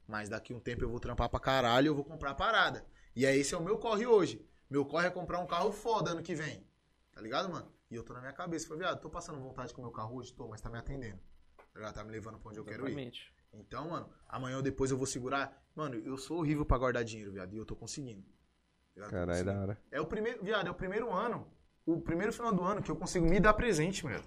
Mas 0.08 0.30
daqui 0.30 0.54
um 0.54 0.60
tempo 0.60 0.84
eu 0.84 0.90
vou 0.90 1.00
trampar 1.00 1.28
pra 1.30 1.40
caralho 1.40 1.86
e 1.86 1.88
eu 1.90 1.96
vou 1.96 2.04
comprar 2.06 2.32
a 2.32 2.36
parada. 2.36 2.86
E 3.16 3.26
aí 3.26 3.40
esse 3.40 3.54
é 3.54 3.58
o 3.58 3.64
meu 3.64 3.78
corre 3.78 4.06
hoje. 4.06 4.46
Meu 4.70 4.86
corre 4.86 5.08
é 5.08 5.10
comprar 5.10 5.40
um 5.40 5.48
carro 5.48 5.72
foda 5.72 6.12
ano 6.12 6.22
que 6.22 6.36
vem. 6.36 6.64
Tá 7.12 7.20
ligado, 7.22 7.50
mano? 7.52 7.68
E 7.92 7.96
eu 7.96 8.04
tô 8.04 8.14
na 8.14 8.20
minha 8.20 8.32
cabeça. 8.34 8.68
Falei, 8.68 8.84
viado, 8.84 9.02
tô 9.02 9.10
passando 9.10 9.40
vontade 9.40 9.74
com 9.74 9.82
o 9.82 9.84
meu 9.86 9.92
carro 9.92 10.16
hoje? 10.18 10.32
Tô, 10.34 10.48
mas 10.48 10.62
tá 10.62 10.70
me 10.70 10.78
atendendo. 10.78 11.20
Tá? 11.74 11.92
Tá 11.92 12.04
me 12.04 12.12
levando 12.12 12.38
pra 12.40 12.50
onde 12.50 12.60
eu 12.60 12.64
quero 12.64 12.88
ir. 12.88 13.12
Então, 13.54 13.90
mano, 13.90 14.10
amanhã 14.28 14.58
ou 14.58 14.62
depois 14.62 14.92
eu 14.92 14.98
vou 14.98 15.08
segurar. 15.08 15.62
Mano, 15.76 15.96
eu 15.96 16.18
sou 16.18 16.40
horrível 16.40 16.66
pra 16.66 16.78
guardar 16.78 17.04
dinheiro, 17.04 17.32
viado, 17.32 17.54
e 17.54 17.58
eu 17.58 17.66
tô 17.66 17.76
conseguindo. 17.76 18.24
Caralho, 18.96 19.28
conseguindo. 19.28 19.54
da 19.54 19.62
hora. 19.62 19.82
É 19.92 20.02
o 20.02 20.06
primeiro, 20.06 20.44
viado, 20.44 20.68
é 20.68 20.72
o 20.72 20.76
primeiro 20.76 21.12
ano, 21.12 21.48
o 21.86 22.00
primeiro 22.02 22.34
final 22.34 22.54
do 22.54 22.64
ano 22.64 22.82
que 22.82 22.92
eu 22.92 22.96
consigo 22.96 23.26
me 23.26 23.40
dar 23.40 23.54
presente, 23.54 24.06
meu. 24.06 24.22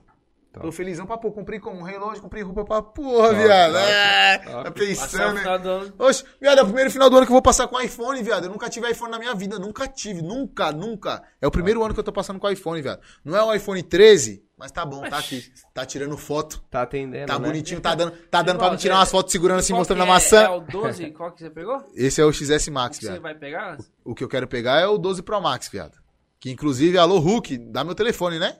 Top. 0.52 0.66
Tô 0.66 0.70
felizão 0.70 1.06
pra 1.06 1.16
pô, 1.16 1.32
comprei 1.32 1.58
como 1.58 1.80
um 1.80 1.82
relógio, 1.82 2.20
comprei 2.22 2.42
roupa 2.42 2.62
pra 2.62 2.82
porra, 2.82 3.32
viado. 3.32 3.76
É, 3.76 4.38
tá 4.38 4.68
o 4.68 4.72
pensando, 4.72 5.34
né? 5.34 5.44
ano. 5.46 5.94
Oxe, 5.98 6.24
viado, 6.38 6.58
é 6.58 6.62
o 6.62 6.66
primeiro 6.66 6.90
final 6.90 7.08
do 7.08 7.16
ano 7.16 7.24
que 7.24 7.32
eu 7.32 7.34
vou 7.34 7.40
passar 7.42 7.66
com 7.68 7.80
iPhone, 7.80 8.22
viado. 8.22 8.44
Eu 8.44 8.50
nunca 8.50 8.68
tive 8.68 8.90
iPhone 8.90 9.10
na 9.10 9.18
minha 9.18 9.34
vida, 9.34 9.58
nunca 9.58 9.88
tive, 9.88 10.20
nunca, 10.20 10.70
nunca. 10.70 11.22
É 11.40 11.46
o 11.46 11.50
primeiro 11.50 11.82
ano 11.82 11.94
que 11.94 12.00
eu 12.00 12.04
tô 12.04 12.12
passando 12.12 12.38
com 12.38 12.50
iPhone, 12.50 12.82
viado. 12.82 13.00
Não 13.24 13.34
é 13.34 13.42
o 13.42 13.54
iPhone 13.54 13.82
13, 13.82 14.44
mas 14.58 14.70
tá 14.70 14.84
bom, 14.84 15.00
tá 15.08 15.16
aqui. 15.16 15.42
Tá 15.72 15.86
tirando 15.86 16.18
foto, 16.18 16.62
Tá 16.70 16.82
atendendo, 16.82 17.26
tá 17.28 17.38
né? 17.38 17.46
bonitinho, 17.46 17.80
tá 17.80 17.94
dando, 17.94 18.10
tá 18.30 18.42
dando 18.42 18.58
pra 18.58 18.70
me 18.70 18.76
tirar 18.76 18.92
que 18.92 18.98
é? 18.98 19.00
umas 19.00 19.10
fotos 19.10 19.32
segurando 19.32 19.60
assim, 19.60 19.72
mostrando 19.72 20.00
que 20.00 20.04
a 20.04 20.06
é? 20.06 20.14
maçã. 20.14 20.40
É 20.42 20.48
o 20.50 20.60
12? 20.60 21.10
Qual 21.12 21.32
que 21.32 21.40
você 21.42 21.48
pegou? 21.48 21.82
Esse 21.94 22.20
é 22.20 22.24
o 22.26 22.30
XS 22.32 22.68
O 22.68 22.72
Max, 22.72 22.98
que 22.98 23.04
você 23.06 23.12
viado. 23.12 23.22
vai 23.22 23.34
pegar? 23.34 23.78
O 24.04 24.14
que 24.14 24.22
eu 24.22 24.28
quero 24.28 24.46
pegar 24.46 24.80
é 24.80 24.86
o 24.86 24.98
12 24.98 25.22
Pro 25.22 25.40
Max, 25.40 25.68
viado. 25.68 26.01
Que 26.42 26.50
inclusive, 26.50 26.98
alô 26.98 27.20
Hulk, 27.20 27.56
dá 27.56 27.84
meu 27.84 27.94
telefone, 27.94 28.36
né? 28.36 28.58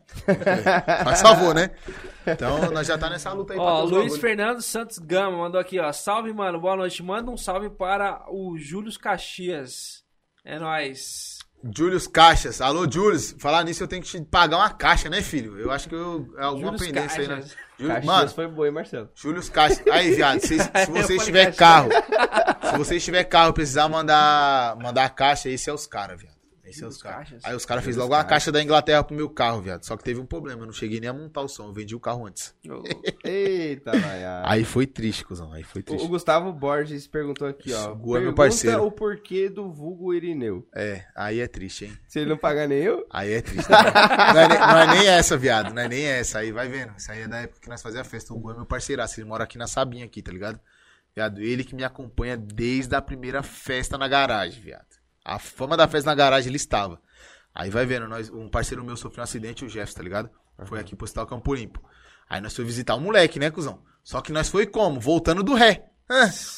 Faz 1.02 1.20
favor, 1.20 1.52
né? 1.52 1.72
Então, 2.24 2.70
nós 2.70 2.86
já 2.86 2.96
tá 2.96 3.10
nessa 3.10 3.32
luta 3.32 3.54
aí 3.54 3.58
Ó, 3.58 3.82
Luiz. 3.82 4.16
Fernando 4.18 4.62
Santos 4.62 4.98
Gama 4.98 5.36
mandou 5.36 5.60
aqui, 5.60 5.80
ó. 5.80 5.92
Salve, 5.92 6.32
mano. 6.32 6.60
Boa 6.60 6.76
noite. 6.76 7.02
Manda 7.02 7.28
um 7.28 7.36
salve 7.36 7.68
para 7.70 8.22
o 8.28 8.56
Júlio 8.56 8.96
Caxias. 9.00 10.04
É 10.44 10.60
nóis. 10.60 11.40
Julius 11.76 12.06
Caixas. 12.06 12.60
Alô, 12.60 12.88
Julius. 12.88 13.34
Falar 13.40 13.64
nisso, 13.64 13.82
eu 13.82 13.88
tenho 13.88 14.00
que 14.00 14.08
te 14.08 14.20
pagar 14.26 14.58
uma 14.58 14.70
caixa, 14.70 15.08
né, 15.10 15.20
filho? 15.20 15.58
Eu 15.58 15.72
acho 15.72 15.88
que 15.88 15.94
eu, 15.96 16.32
é 16.38 16.44
alguma 16.44 16.76
Július 16.76 16.86
pendência 16.86 17.20
aí, 17.22 17.26
né? 17.26 17.34
Caixas. 17.34 17.56
Júlio- 17.78 17.94
Caxias 17.94 18.04
Mano, 18.14 18.28
foi 18.30 18.46
boa, 18.46 18.66
hein, 18.68 18.74
Marcelo? 18.74 19.08
Julius 19.12 19.48
Caixas. 19.48 19.84
Aí, 19.88 20.12
viado, 20.14 20.38
se, 20.38 20.56
se 20.62 20.68
falei 20.68 21.18
tiver 21.18 21.46
Caxias. 21.46 21.56
carro, 21.56 21.88
se 22.70 22.78
vocês 22.78 23.04
tiver 23.04 23.24
carro 23.24 23.50
e 23.50 23.54
precisar 23.54 23.88
mandar, 23.88 24.76
mandar 24.76 25.04
a 25.04 25.10
caixa, 25.10 25.48
esse 25.48 25.68
é 25.68 25.72
os 25.72 25.84
caras, 25.86 26.20
viado. 26.20 26.41
Esse 26.72 26.84
é 26.84 26.86
os 26.86 27.02
caras. 27.02 27.28
Aí 27.44 27.54
os 27.54 27.64
caras 27.64 27.84
fez 27.84 27.96
logo 27.96 28.14
uma 28.14 28.24
caixa 28.24 28.50
da 28.50 28.62
Inglaterra 28.62 29.04
pro 29.04 29.14
meu 29.14 29.28
carro, 29.28 29.60
viado. 29.60 29.84
Só 29.84 29.96
que 29.96 30.02
teve 30.02 30.18
um 30.20 30.26
problema, 30.26 30.62
eu 30.62 30.66
não 30.66 30.72
cheguei 30.72 31.00
nem 31.00 31.10
a 31.10 31.12
montar 31.12 31.42
o 31.42 31.48
som, 31.48 31.66
eu 31.66 31.72
vendi 31.72 31.94
o 31.94 32.00
carro 32.00 32.26
antes. 32.26 32.54
Eita, 33.22 33.92
Maia. 33.92 34.42
Aí 34.44 34.64
foi 34.64 34.86
triste, 34.86 35.24
cuzão, 35.24 35.52
aí 35.52 35.62
foi 35.62 35.82
triste. 35.82 36.04
o 36.04 36.08
Gustavo 36.08 36.52
Borges 36.52 37.06
perguntou 37.06 37.46
aqui, 37.46 37.72
ó. 37.72 37.92
É 37.92 37.94
meu 37.94 38.12
Pergunta 38.12 38.36
parceiro. 38.36 38.84
o 38.84 38.90
porquê 38.90 39.48
do 39.48 39.70
vulgo 39.70 40.12
Irineu. 40.14 40.66
É, 40.74 41.04
aí 41.14 41.40
é 41.40 41.46
triste, 41.46 41.84
hein? 41.84 41.98
Se 42.08 42.18
ele 42.20 42.30
não 42.30 42.36
pagar 42.36 42.66
nem 42.66 42.78
eu, 42.78 43.06
Aí 43.10 43.32
é 43.32 43.42
triste. 43.42 43.70
Não 43.70 44.40
é, 44.40 44.48
nem, 44.48 44.58
não 44.58 44.78
é 44.78 44.86
nem 44.86 45.08
essa, 45.08 45.36
viado. 45.36 45.74
Não 45.74 45.82
é 45.82 45.88
nem 45.88 46.04
essa. 46.04 46.38
Aí 46.38 46.50
vai 46.52 46.68
vendo. 46.68 46.94
Isso 46.96 47.12
aí 47.12 47.22
é 47.22 47.28
da 47.28 47.38
época 47.40 47.60
que 47.60 47.68
nós 47.68 47.82
fazia 47.82 48.00
a 48.00 48.04
festa. 48.04 48.32
O 48.32 48.38
Gu 48.38 48.52
é 48.52 48.54
meu 48.54 48.66
parceiraço. 48.66 49.20
Ele 49.20 49.28
mora 49.28 49.44
aqui 49.44 49.58
na 49.58 49.66
Sabinha, 49.66 50.04
aqui, 50.04 50.22
tá 50.22 50.32
ligado? 50.32 50.58
Viado, 51.14 51.42
ele 51.42 51.62
que 51.62 51.74
me 51.74 51.84
acompanha 51.84 52.36
desde 52.36 52.94
a 52.94 53.02
primeira 53.02 53.42
festa 53.42 53.98
na 53.98 54.08
garagem, 54.08 54.62
viado. 54.62 55.01
A 55.24 55.38
fama 55.38 55.76
da 55.76 55.86
festa 55.88 56.10
na 56.10 56.14
garagem 56.14 56.48
ele 56.50 56.56
estava. 56.56 57.00
Aí 57.54 57.70
vai 57.70 57.84
vendo, 57.86 58.08
nós, 58.08 58.30
um 58.30 58.48
parceiro 58.48 58.82
meu 58.84 58.96
sofreu 58.96 59.20
um 59.20 59.24
acidente, 59.24 59.64
o 59.64 59.68
Jefferson, 59.68 59.96
tá 59.98 60.02
ligado? 60.02 60.30
Foi 60.66 60.78
aqui 60.80 60.94
pro 60.96 61.04
Hospital 61.04 61.26
Campo 61.26 61.54
Limpo. 61.54 61.82
Aí 62.28 62.40
nós 62.40 62.54
foi 62.56 62.64
visitar 62.64 62.94
o 62.94 63.00
moleque, 63.00 63.38
né, 63.38 63.50
cuzão? 63.50 63.80
Só 64.02 64.20
que 64.20 64.32
nós 64.32 64.48
foi 64.48 64.66
como? 64.66 64.98
Voltando 65.00 65.42
do 65.42 65.54
ré. 65.54 65.84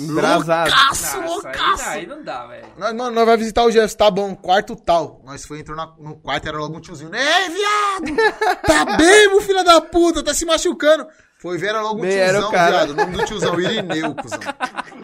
Loucaço, 0.01 1.19
Nossa, 1.19 1.19
aí, 1.21 1.29
loucaço. 1.29 1.89
aí 1.89 2.07
não 2.07 2.23
dá, 2.25 2.47
velho. 2.47 2.67
Nós, 2.77 2.93
mano, 2.95 3.11
nós 3.15 3.27
vai 3.27 3.37
visitar 3.37 3.65
o 3.65 3.71
Jefferson, 3.71 3.97
tá 3.97 4.11
bom, 4.11 4.35
quarto 4.35 4.75
tal. 4.77 5.21
Nós 5.25 5.45
foi, 5.45 5.61
entrou 5.61 5.77
na- 5.77 5.95
no 5.99 6.17
quarto, 6.17 6.49
era 6.49 6.59
logo 6.59 6.77
um 6.77 6.81
tiozinho. 6.81 7.11
Ei, 7.15 7.51
viado! 7.51 8.17
Tá 8.67 8.97
bem, 8.97 9.29
meu 9.29 9.41
filho 9.43 9.63
da 9.63 9.81
puta, 9.81 10.23
tá 10.23 10.33
se 10.35 10.45
machucando. 10.45 11.07
Foi 11.45 11.59
ver, 11.59 11.67
era 11.67 11.83
logo 11.83 11.99
um 11.99 12.03
Nem 12.03 12.17
era 12.17 12.39
tiozão, 12.39 12.49
o 12.49 12.53
viado. 12.53 12.91
O 12.91 12.95
nome 12.95 13.17
do 13.19 13.25
tiozão, 13.27 13.61
Irineu, 13.61 14.15
cuzão. 14.15 14.41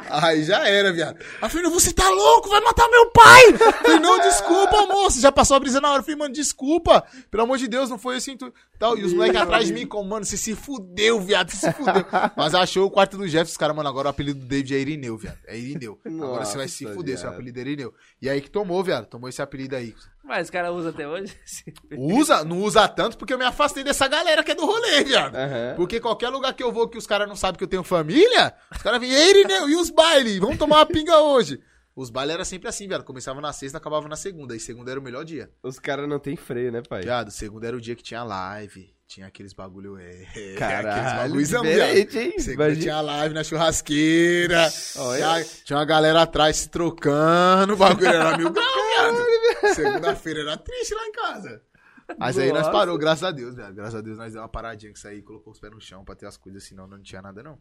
Aí 0.09 0.43
já 0.43 0.67
era, 0.67 0.91
viado. 0.91 1.19
Aí 1.43 1.51
falei, 1.51 1.71
você 1.71 1.93
tá 1.93 2.09
louco, 2.09 2.49
vai 2.49 2.63
matar 2.63 2.89
meu 2.89 3.11
pai! 3.11 3.53
Falei, 3.83 4.01
não, 4.01 4.19
desculpa, 4.21 4.87
moço. 4.87 5.21
Já 5.21 5.31
passou 5.31 5.59
a 5.59 5.61
brisa 5.61 5.83
na 5.83 5.93
hora. 5.93 6.03
Falei, 6.03 6.17
mano, 6.17 6.33
desculpa. 6.33 7.05
Pelo 7.31 7.43
amor 7.43 7.59
de 7.59 7.69
Deus, 7.69 7.91
não 7.91 7.99
foi 7.99 8.17
assim. 8.17 8.39
Tu... 8.39 8.51
Tal. 8.79 8.97
E 8.97 9.05
os 9.05 9.13
moleques 9.13 9.39
atrás 9.39 9.67
de 9.67 9.75
mim, 9.75 9.87
como, 9.87 10.09
mano, 10.09 10.25
você 10.25 10.39
se 10.39 10.55
fudeu, 10.55 11.21
viado, 11.21 11.51
você 11.51 11.67
se 11.67 11.73
fudeu. 11.75 12.07
Mas 12.35 12.55
achou 12.55 12.87
o 12.87 12.91
quarto 12.91 13.19
do 13.19 13.29
Jefferson, 13.29 13.59
cara, 13.59 13.75
mano, 13.75 13.91
agora 13.91 14.09
o 14.09 14.11
apelido 14.11 14.41
do 14.41 14.47
David 14.47 14.75
é 14.75 14.79
Irineu, 14.79 15.19
viado. 15.19 15.39
É 15.47 15.59
Irineu. 15.59 16.01
Agora 16.07 16.47
você 16.47 16.57
vai 16.57 16.69
se 16.69 16.85
Nossa, 16.85 16.97
fuder, 16.97 17.19
seu 17.19 17.29
apelido 17.29 17.59
é 17.59 17.63
Irineu. 17.63 17.93
E 18.23 18.31
aí 18.31 18.41
que 18.41 18.49
tomou, 18.49 18.83
viado. 18.83 19.05
Tomou 19.05 19.29
esse 19.29 19.43
apelido 19.43 19.77
aí. 19.77 19.95
Mas 20.31 20.49
o 20.49 20.53
cara 20.53 20.71
usa 20.71 20.91
até 20.91 21.09
hoje. 21.09 21.35
Usa, 21.99 22.45
não 22.45 22.61
usa 22.63 22.87
tanto 22.87 23.19
porque 23.19 23.35
eu 23.35 23.39
me 23.39 23.45
afastei 23.45 23.83
dessa 23.83 24.07
galera 24.07 24.45
que 24.45 24.53
é 24.53 24.55
do 24.55 24.65
rolê, 24.65 25.03
viado. 25.03 25.35
Aham. 25.35 25.75
Porque 25.75 25.99
qualquer 25.99 26.29
lugar 26.29 26.55
que 26.55 26.63
eu 26.63 26.71
vou 26.71 26.89
que 26.89 26.97
os 26.97 27.05
caras 27.05 27.27
não 27.27 27.35
sabem 27.35 27.59
que 27.59 27.65
eu 27.65 27.69
tenho 27.69 27.83
família, 27.83 28.55
os 28.73 28.81
caras 28.81 29.01
vêm, 29.01 29.11
ei, 29.13 29.31
Irineu, 29.31 29.69
e 29.69 29.75
os 29.75 29.91
bailes? 29.91 30.39
Vamos 30.39 30.57
tomar 30.57 30.77
uma 30.77 30.87
pinga 30.87 31.19
hoje. 31.19 31.61
Os 31.97 32.11
bailes 32.11 32.33
era 32.35 32.45
sempre 32.45 32.69
assim, 32.69 32.87
viado. 32.87 33.03
Começava 33.03 33.41
na 33.41 33.53
sexta, 33.53 33.79
acabava 33.79 34.07
na 34.07 34.15
segunda. 34.15 34.55
E 34.55 34.61
segunda 34.61 34.93
era 34.93 35.01
o 35.01 35.03
melhor 35.03 35.25
dia. 35.25 35.51
Os 35.65 35.81
caras 35.81 36.09
não 36.09 36.21
tem 36.21 36.37
freio, 36.37 36.71
né, 36.71 36.81
pai? 36.89 37.03
Viado, 37.03 37.33
segunda 37.33 37.67
era 37.67 37.77
o 37.77 37.81
dia 37.81 37.97
que 37.97 38.03
tinha 38.05 38.23
live. 38.23 38.95
Tinha 39.09 39.27
aqueles 39.27 39.53
bagulho, 39.53 39.99
é. 39.99 40.23
aqueles 40.31 40.57
Caralho, 40.57 41.17
bagulhozão, 41.23 41.63
diferente, 41.63 42.13
viado. 42.13 42.25
hein? 42.25 42.39
Segunda 42.39 42.65
Imagina. 42.67 42.83
tinha 42.83 43.01
live 43.01 43.35
na 43.35 43.43
churrasqueira. 43.43 44.73
Olha. 44.97 45.19
Tinha, 45.19 45.45
tinha 45.65 45.79
uma 45.81 45.85
galera 45.85 46.23
atrás 46.23 46.59
se 46.59 46.69
trocando. 46.69 47.73
O 47.73 47.77
bagulho 47.77 48.07
era 48.07 48.39
mil 48.39 48.51
graus, 48.51 48.69
viado. 48.73 49.17
Segunda-feira 49.75 50.41
era 50.41 50.57
triste 50.57 50.95
lá 50.95 51.07
em 51.07 51.13
casa. 51.13 51.63
Mas 52.19 52.37
aí 52.39 52.49
nós 52.49 52.61
Nossa. 52.63 52.73
parou, 52.73 52.99
graças 52.99 53.23
a 53.25 53.31
Deus, 53.31 53.55
velho. 53.55 53.73
Graças 53.75 53.95
a 53.95 54.01
Deus 54.01 54.19
nós 54.19 54.33
deu 54.33 54.43
uma 54.43 54.49
paradinha 54.49 54.91
com 54.93 54.97
isso 54.97 55.07
aí, 55.07 55.23
colocou 55.23 55.53
os 55.53 55.61
pés 55.61 55.73
no 55.73 55.81
chão 55.81 56.05
pra 56.05 56.15
ter 56.17 56.27
as 56.27 56.37
coisas, 56.37 56.65
senão 56.65 56.87
não 56.87 57.01
tinha 57.01 57.23
nada, 57.23 57.43
não. 57.43 57.59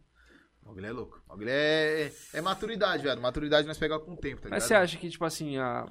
O 0.61 0.67
bagulho 0.69 0.85
é 0.87 0.91
louco. 0.91 1.21
O 1.25 1.29
bagulho 1.29 1.49
é, 1.51 2.11
é 2.33 2.41
maturidade, 2.41 3.03
velho. 3.03 3.21
Maturidade 3.21 3.67
nós 3.67 3.77
pegamos 3.77 4.05
com 4.05 4.13
o 4.13 4.17
tempo, 4.17 4.37
tá 4.41 4.47
ligado? 4.47 4.59
Mas 4.59 4.63
você 4.63 4.73
acha 4.73 4.97
que, 4.97 5.09
tipo 5.09 5.23
assim, 5.23 5.57
a... 5.57 5.85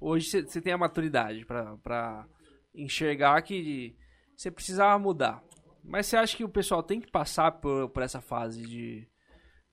hoje 0.00 0.26
você- 0.44 0.60
tem 0.60 0.72
a 0.72 0.78
maturidade 0.78 1.44
pra, 1.46 1.76
pra 1.78 2.26
enxergar 2.74 3.40
que 3.42 3.96
você 4.36 4.50
precisava 4.50 4.98
mudar. 4.98 5.42
Mas 5.84 6.06
você 6.06 6.16
acha 6.16 6.36
que 6.36 6.44
o 6.44 6.48
pessoal 6.48 6.82
tem 6.82 7.00
que 7.00 7.10
passar 7.10 7.52
por, 7.52 7.88
por 7.90 8.02
essa 8.02 8.20
fase 8.20 8.62
de, 8.62 9.08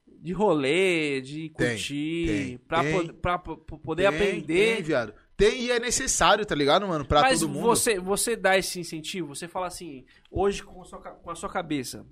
de 0.07 0.31
rolê, 0.33 1.21
de 1.21 1.49
Tem, 1.51 1.69
curtir, 1.69 2.27
tem, 2.27 2.57
pra, 2.59 2.83
tem. 2.83 3.07
po- 3.07 3.13
pra 3.15 3.37
po- 3.39 3.57
poder 3.79 4.09
Tem, 4.09 4.15
aprender? 4.15 4.75
Tem, 4.75 4.83
viado. 4.83 5.13
Tem 5.39 5.61
e 5.61 5.71
é 5.71 5.79
necessário, 5.79 6.45
tá 6.45 6.53
ligado, 6.53 6.85
mano? 6.85 7.05
Pra 7.05 7.21
Mas 7.21 7.39
todo 7.39 7.47
mundo. 7.47 7.63
você, 7.63 7.97
você 7.97 8.35
dá 8.35 8.57
esse 8.57 8.77
incentivo, 8.77 9.33
você 9.33 9.47
fala 9.47 9.67
assim, 9.67 10.05
hoje 10.29 10.61
com 10.61 10.81
a 10.81 10.85
sua, 10.85 10.99
com 10.99 11.31
a 11.31 11.35
sua 11.35 11.49
cabeça, 11.49 12.05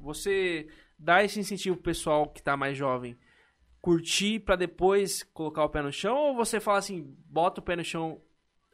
você 0.00 0.68
dá 0.96 1.24
esse 1.24 1.40
incentivo 1.40 1.74
pro 1.74 1.82
pessoal 1.82 2.28
que 2.28 2.40
tá 2.40 2.56
mais 2.56 2.78
jovem 2.78 3.18
curtir 3.80 4.40
pra 4.40 4.54
depois 4.54 5.24
colocar 5.34 5.64
o 5.64 5.68
pé 5.68 5.82
no 5.82 5.92
chão 5.92 6.16
ou 6.16 6.36
você 6.36 6.60
fala 6.60 6.78
assim, 6.78 7.16
bota 7.26 7.60
o 7.60 7.64
pé 7.64 7.74
no 7.74 7.82
chão 7.84 8.20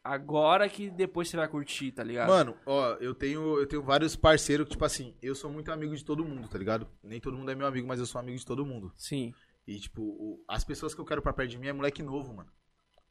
agora 0.02 0.68
que 0.68 0.90
depois 0.90 1.28
você 1.30 1.36
vai 1.38 1.48
curtir, 1.48 1.90
tá 1.92 2.04
ligado? 2.04 2.28
Mano, 2.28 2.54
ó, 2.66 2.96
eu 3.00 3.14
tenho, 3.14 3.58
eu 3.58 3.66
tenho 3.66 3.82
vários 3.82 4.14
parceiros 4.14 4.66
que, 4.66 4.72
tipo 4.72 4.84
assim, 4.84 5.14
eu 5.22 5.34
sou 5.34 5.50
muito 5.50 5.72
amigo 5.72 5.96
de 5.96 6.04
todo 6.04 6.24
mundo, 6.26 6.46
tá 6.46 6.58
ligado? 6.58 6.86
Nem 7.02 7.20
todo 7.20 7.38
mundo 7.38 7.50
é 7.50 7.54
meu 7.54 7.66
amigo, 7.66 7.88
mas 7.88 8.00
eu 8.00 8.06
sou 8.06 8.20
amigo 8.20 8.38
de 8.38 8.44
todo 8.44 8.66
mundo. 8.66 8.92
Sim. 8.96 9.32
E, 9.66 9.78
tipo, 9.78 10.44
as 10.46 10.62
pessoas 10.62 10.94
que 10.94 11.00
eu 11.00 11.06
quero 11.06 11.22
pra 11.22 11.32
perto 11.32 11.50
de 11.50 11.58
mim 11.58 11.68
é 11.68 11.72
moleque 11.72 12.02
novo, 12.02 12.34
mano. 12.34 12.50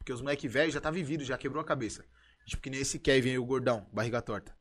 Porque 0.03 0.11
os 0.11 0.19
moleque 0.21 0.49
velho 0.49 0.69
já 0.69 0.81
tá 0.81 0.91
vivido, 0.91 1.23
já 1.23 1.37
quebrou 1.37 1.61
a 1.61 1.63
cabeça. 1.65 2.03
Tipo, 2.45 2.61
que 2.61 2.69
nem 2.69 2.81
esse 2.81 2.99
Kevin 2.99 3.29
aí, 3.29 3.39
o 3.39 3.45
gordão, 3.45 3.87
barriga 3.93 4.21
torta. 4.21 4.53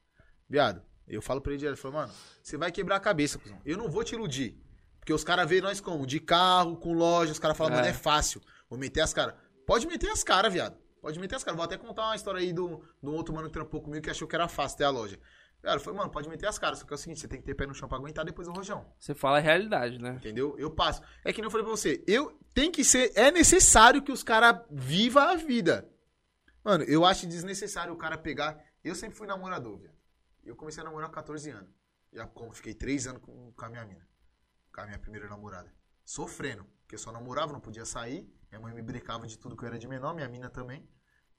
Viado, 0.48 0.80
eu 1.08 1.20
falo 1.20 1.40
pra 1.40 1.50
ele 1.50 1.58
direto, 1.58 1.76
falo, 1.78 1.94
mano, 1.94 2.12
você 2.40 2.56
vai 2.56 2.70
quebrar 2.70 2.94
a 2.96 3.00
cabeça, 3.00 3.40
cuzão. 3.40 3.60
Eu 3.64 3.76
não 3.76 3.88
vou 3.88 4.04
te 4.04 4.14
iludir. 4.14 4.56
Porque 5.00 5.12
os 5.12 5.24
caras 5.24 5.48
veem 5.48 5.60
nós 5.60 5.80
como? 5.80 6.06
De 6.06 6.20
carro, 6.20 6.76
com 6.76 6.92
loja, 6.92 7.32
os 7.32 7.40
caras 7.40 7.56
falam, 7.56 7.72
É. 7.72 7.76
mano, 7.78 7.88
é 7.88 7.92
fácil. 7.92 8.40
Vou 8.70 8.78
meter 8.78 9.00
as 9.00 9.12
caras. 9.12 9.34
Pode 9.66 9.84
meter 9.88 10.10
as 10.10 10.22
caras, 10.22 10.52
viado. 10.52 10.76
Pode 11.00 11.18
meter 11.18 11.34
as 11.34 11.42
caras. 11.42 11.56
Vou 11.56 11.64
até 11.64 11.76
contar 11.76 12.04
uma 12.04 12.14
história 12.14 12.38
aí 12.40 12.52
do, 12.52 12.80
do 13.02 13.12
outro 13.12 13.34
mano 13.34 13.48
que 13.48 13.52
trampou 13.52 13.82
comigo 13.82 14.04
que 14.04 14.10
achou 14.10 14.28
que 14.28 14.36
era 14.36 14.46
fácil 14.46 14.78
ter 14.78 14.84
a 14.84 14.90
loja. 14.90 15.18
Cara, 15.62 15.76
eu 15.76 15.80
falei, 15.80 15.98
mano, 15.98 16.10
pode 16.10 16.28
meter 16.28 16.46
as 16.46 16.58
caras. 16.58 16.80
Só 16.80 16.84
que 16.84 16.92
é 16.92 16.96
o 16.96 16.98
seguinte, 16.98 17.20
você 17.20 17.28
tem 17.28 17.38
que 17.38 17.46
ter 17.46 17.54
pé 17.54 17.66
no 17.66 17.74
chão 17.74 17.88
pra 17.88 17.96
aguentar 17.96 18.24
depois 18.24 18.48
o 18.48 18.52
rojão. 18.52 18.84
Você 18.98 19.14
fala 19.14 19.38
a 19.38 19.40
realidade, 19.40 19.98
né? 19.98 20.16
Entendeu? 20.16 20.56
Eu 20.58 20.70
passo. 20.70 21.00
É 21.24 21.32
que 21.32 21.40
nem 21.40 21.46
eu 21.46 21.50
falei 21.50 21.64
pra 21.64 21.74
você, 21.74 22.02
eu 22.06 22.36
tem 22.52 22.70
que 22.70 22.84
ser, 22.84 23.12
é 23.14 23.30
necessário 23.30 24.02
que 24.02 24.10
os 24.10 24.24
caras 24.24 24.60
vivam 24.68 25.22
a 25.22 25.36
vida. 25.36 25.88
Mano, 26.64 26.82
eu 26.84 27.04
acho 27.04 27.26
desnecessário 27.28 27.92
o 27.92 27.96
cara 27.96 28.18
pegar. 28.18 28.62
Eu 28.82 28.94
sempre 28.96 29.16
fui 29.16 29.26
namorador, 29.26 29.78
velho. 29.78 29.94
Eu 30.44 30.56
comecei 30.56 30.80
a 30.80 30.84
namorar 30.84 31.08
com 31.08 31.14
14 31.14 31.50
anos. 31.50 31.70
Já 32.12 32.26
como 32.26 32.52
fiquei 32.52 32.74
3 32.74 33.06
anos 33.06 33.22
com, 33.22 33.52
com 33.52 33.64
a 33.64 33.68
minha 33.68 33.84
mina. 33.84 34.06
Com 34.74 34.80
a 34.80 34.86
minha 34.86 34.98
primeira 34.98 35.28
namorada. 35.28 35.72
Sofrendo. 36.04 36.64
Porque 36.82 36.96
eu 36.96 36.98
só 36.98 37.12
namorava, 37.12 37.52
não 37.52 37.60
podia 37.60 37.84
sair. 37.84 38.28
Minha 38.50 38.60
mãe 38.60 38.74
me 38.74 38.82
brincava 38.82 39.26
de 39.26 39.38
tudo 39.38 39.56
que 39.56 39.62
eu 39.62 39.68
era 39.68 39.78
de 39.78 39.86
menor, 39.86 40.12
minha 40.12 40.28
mina 40.28 40.50
também. 40.50 40.88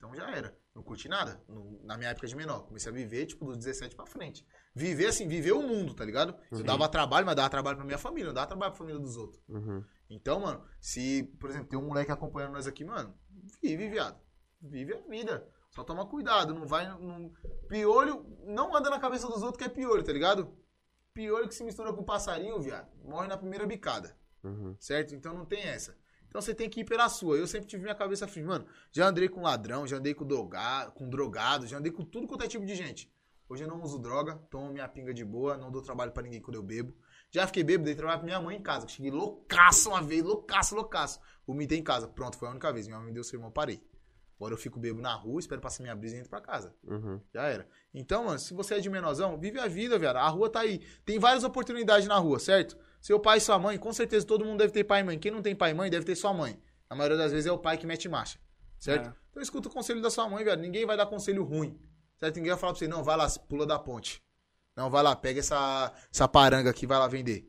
Então 0.03 0.13
já 0.13 0.29
era. 0.29 0.53
Não 0.75 0.83
curti 0.83 1.07
nada. 1.07 1.41
Na 1.83 1.97
minha 1.97 2.09
época 2.09 2.27
de 2.27 2.35
menor. 2.35 2.65
Comecei 2.65 2.91
a 2.91 2.95
viver, 2.95 3.25
tipo, 3.25 3.45
dos 3.45 3.57
17 3.57 3.95
pra 3.95 4.05
frente. 4.05 4.45
Viver 4.75 5.07
assim, 5.07 5.29
viver 5.29 5.53
o 5.53 5.61
mundo, 5.61 5.93
tá 5.93 6.03
ligado? 6.03 6.35
Eu 6.51 6.61
dava 6.61 6.89
trabalho, 6.89 7.25
mas 7.25 7.35
dava 7.37 7.49
trabalho 7.49 7.77
pra 7.77 7.85
minha 7.85 7.97
família, 7.97 8.27
não 8.27 8.33
dava 8.33 8.47
trabalho 8.47 8.71
pra 8.71 8.77
família 8.77 8.99
dos 8.99 9.15
outros. 9.15 9.41
Uhum. 9.47 9.81
Então, 10.09 10.41
mano, 10.41 10.61
se, 10.81 11.23
por 11.39 11.49
exemplo, 11.49 11.69
tem 11.69 11.79
um 11.79 11.87
moleque 11.87 12.11
acompanhando 12.11 12.51
nós 12.51 12.67
aqui, 12.67 12.83
mano, 12.83 13.17
vive, 13.61 13.87
viado. 13.87 14.19
Vive 14.61 14.93
a 14.93 15.01
vida. 15.07 15.47
Só 15.71 15.85
toma 15.85 16.05
cuidado, 16.05 16.53
não 16.53 16.67
vai. 16.67 16.85
Não... 16.85 17.31
Piolho, 17.69 18.25
não 18.45 18.75
anda 18.75 18.89
na 18.89 18.99
cabeça 18.99 19.27
dos 19.27 19.41
outros 19.41 19.57
que 19.57 19.63
é 19.63 19.69
piolho, 19.69 20.03
tá 20.03 20.11
ligado? 20.11 20.53
Piolho 21.13 21.47
que 21.47 21.55
se 21.55 21.63
mistura 21.63 21.93
com 21.93 22.03
passarinho, 22.03 22.59
viado, 22.59 22.89
morre 23.05 23.27
na 23.27 23.37
primeira 23.37 23.65
bicada. 23.65 24.17
Uhum. 24.43 24.75
certo? 24.77 25.15
Então 25.15 25.33
não 25.33 25.45
tem 25.45 25.63
essa. 25.63 25.95
Então 26.33 26.41
você 26.41 26.55
tem 26.55 26.67
que 26.67 26.79
ir 26.79 26.83
pela 26.83 27.07
sua. 27.09 27.37
Eu 27.37 27.45
sempre 27.45 27.67
tive 27.67 27.83
minha 27.83 27.93
cabeça 27.93 28.27
firme. 28.27 28.49
Mano, 28.49 28.65
já 28.91 29.07
andei 29.07 29.29
com 29.29 29.43
ladrão, 29.43 29.85
já 29.85 29.97
andei 29.97 30.15
com 30.15 30.25
drogado, 30.25 30.91
com 30.93 31.07
drogado, 31.07 31.67
já 31.67 31.77
andei 31.77 31.91
com 31.91 32.03
tudo 32.03 32.25
quanto 32.25 32.43
é 32.43 32.47
tipo 32.47 32.65
de 32.65 32.73
gente. 32.73 33.07
Hoje 33.47 33.63
eu 33.63 33.67
não 33.67 33.79
uso 33.83 33.99
droga, 33.99 34.37
tomo 34.49 34.73
minha 34.73 34.87
pinga 34.87 35.13
de 35.13 35.23
boa, 35.23 35.55
não 35.55 35.69
dou 35.71 35.83
trabalho 35.83 36.11
pra 36.11 36.23
ninguém 36.23 36.41
quando 36.41 36.55
eu 36.55 36.63
bebo. 36.63 36.91
Já 37.29 37.45
fiquei 37.45 37.63
bêbado, 37.63 37.85
dei 37.85 37.93
trabalho 37.93 38.17
pra 38.17 38.25
minha 38.25 38.41
mãe 38.41 38.57
em 38.57 38.63
casa. 38.63 38.87
Cheguei 38.87 39.11
loucaço 39.11 39.89
uma 39.89 40.01
vez, 40.01 40.23
loucaço, 40.23 40.73
loucaço. 40.73 41.19
Vomitei 41.45 41.77
em 41.77 41.83
casa. 41.83 42.07
Pronto, 42.07 42.35
foi 42.35 42.47
a 42.47 42.51
única 42.51 42.73
vez. 42.73 42.87
Minha 42.87 42.97
mãe 42.97 43.09
me 43.09 43.13
deu 43.13 43.23
seu 43.23 43.37
irmão, 43.37 43.51
parei. 43.51 43.79
Agora 44.35 44.55
eu 44.55 44.57
fico 44.57 44.79
bebo 44.79 45.01
na 45.01 45.13
rua, 45.13 45.39
espero 45.39 45.61
passar 45.61 45.83
minha 45.83 45.95
brisa 45.95 46.15
e 46.15 46.17
entro 46.17 46.31
pra 46.31 46.41
casa. 46.41 46.73
Uhum. 46.83 47.21
Já 47.31 47.43
era. 47.43 47.67
Então, 47.93 48.25
mano, 48.25 48.39
se 48.39 48.55
você 48.55 48.73
é 48.73 48.79
de 48.79 48.89
menorzão, 48.89 49.37
vive 49.37 49.59
a 49.59 49.67
vida, 49.67 49.99
velho. 49.99 50.17
A 50.17 50.27
rua 50.29 50.49
tá 50.49 50.61
aí. 50.61 50.79
Tem 51.05 51.19
várias 51.19 51.43
oportunidades 51.43 52.07
na 52.07 52.17
rua, 52.17 52.39
certo? 52.39 52.75
Seu 53.03 53.19
pai 53.19 53.39
e 53.39 53.41
sua 53.41 53.59
mãe, 53.59 53.77
com 53.77 53.91
certeza 53.91 54.25
todo 54.25 54.45
mundo 54.45 54.59
deve 54.59 54.71
ter 54.71 54.85
pai 54.85 55.01
e 55.01 55.03
mãe. 55.03 55.19
Quem 55.19 55.29
não 55.29 55.41
tem 55.41 55.53
pai 55.53 55.71
e 55.71 55.73
mãe, 55.73 55.89
deve 55.89 56.05
ter 56.05 56.15
sua 56.15 56.33
mãe. 56.33 56.57
A 56.89 56.95
maioria 56.95 57.17
das 57.17 57.33
vezes 57.33 57.45
é 57.45 57.51
o 57.51 57.57
pai 57.57 57.77
que 57.77 57.85
mete 57.85 58.07
marcha, 58.07 58.39
certo? 58.79 59.09
É. 59.09 59.13
Então 59.29 59.43
escuta 59.43 59.67
o 59.67 59.71
conselho 59.71 60.01
da 60.01 60.09
sua 60.09 60.29
mãe, 60.29 60.41
velho. 60.41 60.61
Ninguém 60.61 60.85
vai 60.85 60.95
dar 60.95 61.05
conselho 61.05 61.43
ruim, 61.43 61.77
certo? 62.17 62.37
Ninguém 62.37 62.51
vai 62.51 62.59
falar 62.59 62.71
pra 62.71 62.79
você, 62.79 62.87
não, 62.87 63.03
vai 63.03 63.17
lá, 63.17 63.29
pula 63.49 63.65
da 63.65 63.77
ponte. 63.77 64.23
Não, 64.73 64.89
vai 64.89 65.03
lá, 65.03 65.17
pega 65.17 65.41
essa, 65.41 65.93
essa 66.09 66.29
paranga 66.29 66.69
aqui, 66.69 66.87
vai 66.87 66.97
lá 66.97 67.09
vender. 67.09 67.45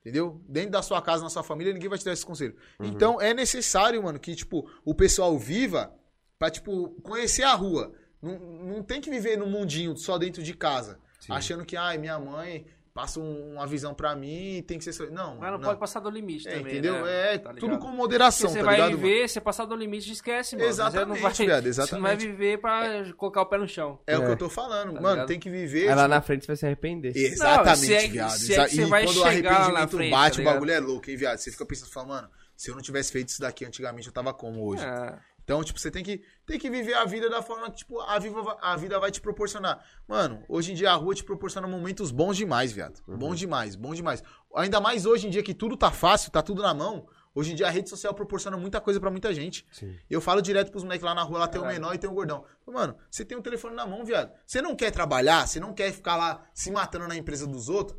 Entendeu? 0.00 0.44
Dentro 0.46 0.72
da 0.72 0.82
sua 0.82 1.00
casa, 1.00 1.22
na 1.22 1.30
sua 1.30 1.42
família, 1.42 1.72
ninguém 1.72 1.88
vai 1.88 1.98
te 1.98 2.04
dar 2.04 2.12
esse 2.12 2.26
conselho. 2.26 2.54
Então 2.78 3.18
é 3.18 3.32
necessário, 3.32 4.02
mano, 4.02 4.20
que, 4.20 4.36
tipo, 4.36 4.70
o 4.84 4.94
pessoal 4.94 5.38
viva 5.38 5.94
pra, 6.38 6.50
tipo, 6.50 6.90
conhecer 7.00 7.44
a 7.44 7.54
rua. 7.54 7.90
Não, 8.20 8.38
não 8.38 8.82
tem 8.82 9.00
que 9.00 9.08
viver 9.08 9.38
num 9.38 9.48
mundinho 9.48 9.96
só 9.96 10.18
dentro 10.18 10.42
de 10.42 10.52
casa. 10.52 11.00
Sim. 11.20 11.32
Achando 11.32 11.64
que, 11.64 11.74
ai, 11.74 11.96
minha 11.96 12.18
mãe 12.18 12.66
passa 13.00 13.18
um- 13.18 13.54
uma 13.54 13.66
visão 13.66 13.94
pra 13.94 14.14
mim 14.14 14.56
e 14.58 14.62
tem 14.62 14.78
que 14.78 14.84
ser. 14.92 15.10
Não, 15.10 15.36
Mas 15.36 15.50
não, 15.52 15.58
não. 15.58 15.60
pode 15.68 15.80
passar 15.80 16.00
do 16.00 16.10
limite 16.10 16.46
É, 16.46 16.52
também, 16.58 16.72
entendeu? 16.72 17.04
né? 17.04 17.34
É, 17.34 17.38
Tá 17.38 17.54
tudo 17.54 17.78
com 17.78 17.78
Porque 17.86 17.96
moderação, 17.96 18.50
você 18.50 18.58
tá 18.58 18.64
vai 18.64 18.74
ligado? 18.74 18.90
mano? 18.92 19.02
viver, 19.02 19.28
você 19.28 19.40
passar 19.40 19.64
do 19.64 19.74
limite, 19.74 20.12
esquece, 20.12 20.54
mano. 20.56 20.68
Exatamente, 20.68 20.98
você 21.00 21.06
não 21.06 21.22
vai, 21.22 21.32
viado, 21.32 21.62
Você 21.72 21.94
não 21.94 22.02
vai 22.02 22.12
exatamente. 22.14 22.26
viver 22.26 22.58
pra 22.60 23.12
colocar 23.16 23.40
o 23.42 23.46
pé 23.46 23.56
no 23.58 23.66
chão. 23.68 23.98
É, 24.06 24.16
o 24.18 24.20
que 24.20 24.26
É. 24.26 24.30
eu 24.32 24.36
tô 24.36 24.50
falando. 24.50 24.92
Tá 24.94 25.00
Mano, 25.00 25.14
ligado? 25.14 25.28
tem 25.28 25.40
que 25.40 25.48
viver. 25.48 25.88
Aí 25.88 25.94
lá 25.94 26.02
tipo, 26.02 26.08
na 26.08 26.20
frente 26.20 26.42
você 26.42 26.46
vai 26.48 26.56
se 26.56 26.66
arrepender. 26.66 27.12
Exatamente, 27.16 27.78
se 27.86 27.94
é 27.94 28.08
viado. 28.08 28.30
se 28.32 28.54
é 28.54 28.64
que 28.66 28.74
você 28.76 28.82
e 28.82 28.84
vai 28.84 29.04
quando 29.04 29.16
o 29.16 29.30
chegar 29.30 29.50
lá 29.50 29.58
na 29.58 29.64
arrependimento 29.64 29.96
frente, 29.96 30.10
bate, 30.10 30.30
tá 30.30 30.36
o 30.36 30.38
ligado? 30.40 30.54
bagulho 30.54 30.72
é 30.72 30.80
louco, 30.80 31.10
hein, 31.10 31.16
viado? 31.16 31.38
Você 31.38 31.50
fica 31.50 31.64
pensando, 31.64 31.90
fala, 31.90 32.06
mano, 32.06 32.28
se 32.56 32.70
eu 32.70 32.74
não 32.74 32.82
tivesse 32.82 33.10
feito 33.12 33.28
isso 33.28 33.40
daqui 33.40 33.64
antigamente, 33.64 34.06
eu 34.06 34.12
tava 34.12 34.34
como 34.34 34.62
hoje? 34.66 34.84
É. 34.84 35.14
Então, 35.44 35.62
tipo, 35.64 35.78
você 35.80 35.90
tem 35.90 36.04
que, 36.04 36.22
tem 36.46 36.58
que 36.58 36.70
viver 36.70 36.94
a 36.94 37.04
vida 37.04 37.28
da 37.28 37.42
forma 37.42 37.70
que, 37.70 37.78
tipo, 37.78 37.98
a, 38.00 38.18
viva, 38.18 38.42
va- 38.42 38.58
a 38.60 38.76
vida 38.76 38.98
vai 39.00 39.10
te 39.10 39.20
proporcionar. 39.20 39.84
Mano, 40.06 40.44
hoje 40.48 40.72
em 40.72 40.74
dia 40.74 40.90
a 40.92 40.94
rua 40.94 41.14
te 41.14 41.24
proporciona 41.24 41.66
momentos 41.66 42.10
bons 42.10 42.36
demais, 42.36 42.70
viado. 42.72 43.00
Bons 43.06 43.38
demais, 43.38 43.74
bons 43.74 43.96
demais. 43.96 44.22
Ainda 44.54 44.80
mais 44.80 45.06
hoje 45.06 45.26
em 45.26 45.30
dia 45.30 45.42
que 45.42 45.54
tudo 45.54 45.76
tá 45.76 45.90
fácil, 45.90 46.30
tá 46.30 46.42
tudo 46.42 46.62
na 46.62 46.72
mão. 46.74 47.06
Hoje 47.34 47.52
em 47.52 47.54
dia 47.54 47.68
a 47.68 47.70
rede 47.70 47.88
social 47.88 48.12
proporciona 48.12 48.56
muita 48.56 48.80
coisa 48.80 48.98
pra 48.98 49.10
muita 49.10 49.32
gente. 49.32 49.64
Sim. 49.70 49.96
Eu 50.10 50.20
falo 50.20 50.42
direto 50.42 50.70
pros 50.70 50.82
moleques 50.82 51.04
lá 51.04 51.14
na 51.14 51.22
rua, 51.22 51.38
lá 51.40 51.48
tem 51.48 51.60
o 51.60 51.62
Caralho. 51.64 51.80
menor 51.80 51.94
e 51.94 51.98
tem 51.98 52.10
o 52.10 52.12
gordão. 52.12 52.44
Mano, 52.66 52.96
você 53.10 53.24
tem 53.24 53.38
o 53.38 53.42
telefone 53.42 53.74
na 53.76 53.86
mão, 53.86 54.04
viado. 54.04 54.32
Você 54.46 54.60
não 54.60 54.74
quer 54.74 54.90
trabalhar, 54.90 55.46
você 55.46 55.60
não 55.60 55.72
quer 55.72 55.92
ficar 55.92 56.16
lá 56.16 56.44
se 56.52 56.70
matando 56.72 57.06
na 57.06 57.16
empresa 57.16 57.46
dos 57.46 57.68
outros. 57.68 57.98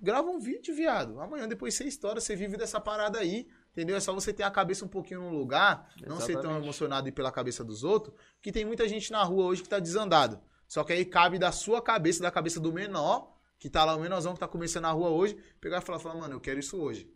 Grava 0.00 0.28
um 0.28 0.38
vídeo, 0.38 0.72
viado. 0.76 1.20
Amanhã 1.20 1.48
depois 1.48 1.74
você 1.74 1.82
estoura, 1.84 2.20
você 2.20 2.36
vive 2.36 2.56
dessa 2.56 2.80
parada 2.80 3.18
aí. 3.18 3.48
Entendeu? 3.78 3.94
É 3.94 4.00
só 4.00 4.12
você 4.12 4.32
ter 4.32 4.42
a 4.42 4.50
cabeça 4.50 4.84
um 4.84 4.88
pouquinho 4.88 5.20
no 5.20 5.38
lugar, 5.38 5.88
não 6.04 6.16
ser 6.16 6.32
tão 6.32 6.40
Exatamente. 6.40 6.64
emocionado 6.64 7.08
e 7.08 7.12
pela 7.12 7.30
cabeça 7.30 7.62
dos 7.62 7.84
outros, 7.84 8.12
que 8.42 8.50
tem 8.50 8.64
muita 8.64 8.88
gente 8.88 9.12
na 9.12 9.22
rua 9.22 9.44
hoje 9.44 9.62
que 9.62 9.68
tá 9.68 9.78
desandado. 9.78 10.40
Só 10.66 10.82
que 10.82 10.92
aí 10.92 11.04
cabe 11.04 11.38
da 11.38 11.52
sua 11.52 11.80
cabeça, 11.80 12.20
da 12.20 12.28
cabeça 12.28 12.58
do 12.58 12.72
menor, 12.72 13.32
que 13.56 13.70
tá 13.70 13.84
lá, 13.84 13.94
o 13.94 14.00
menorzão 14.00 14.34
que 14.34 14.40
tá 14.40 14.48
começando 14.48 14.82
na 14.82 14.90
rua 14.90 15.10
hoje, 15.10 15.38
pegar 15.60 15.78
e 15.78 15.80
falar, 15.80 16.00
falar, 16.00 16.16
mano, 16.16 16.34
eu 16.34 16.40
quero 16.40 16.58
isso 16.58 16.76
hoje. 16.76 17.08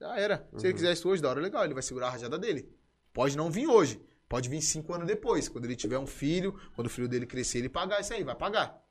Já 0.00 0.18
era. 0.18 0.48
Se 0.56 0.66
ele 0.66 0.72
quiser 0.72 0.94
isso 0.94 1.06
hoje, 1.06 1.20
da 1.20 1.28
hora 1.28 1.42
legal, 1.42 1.62
ele 1.62 1.74
vai 1.74 1.82
segurar 1.82 2.06
a 2.06 2.10
rajada 2.12 2.38
dele. 2.38 2.74
Pode 3.12 3.36
não 3.36 3.50
vir 3.50 3.66
hoje. 3.66 4.00
Pode 4.26 4.48
vir 4.48 4.62
cinco 4.62 4.94
anos 4.94 5.06
depois, 5.06 5.46
quando 5.46 5.66
ele 5.66 5.76
tiver 5.76 5.98
um 5.98 6.06
filho, 6.06 6.58
quando 6.74 6.86
o 6.86 6.90
filho 6.90 7.06
dele 7.06 7.26
crescer, 7.26 7.58
ele 7.58 7.68
pagar 7.68 8.00
isso 8.00 8.14
aí, 8.14 8.24
vai 8.24 8.34
pagar. 8.34 8.82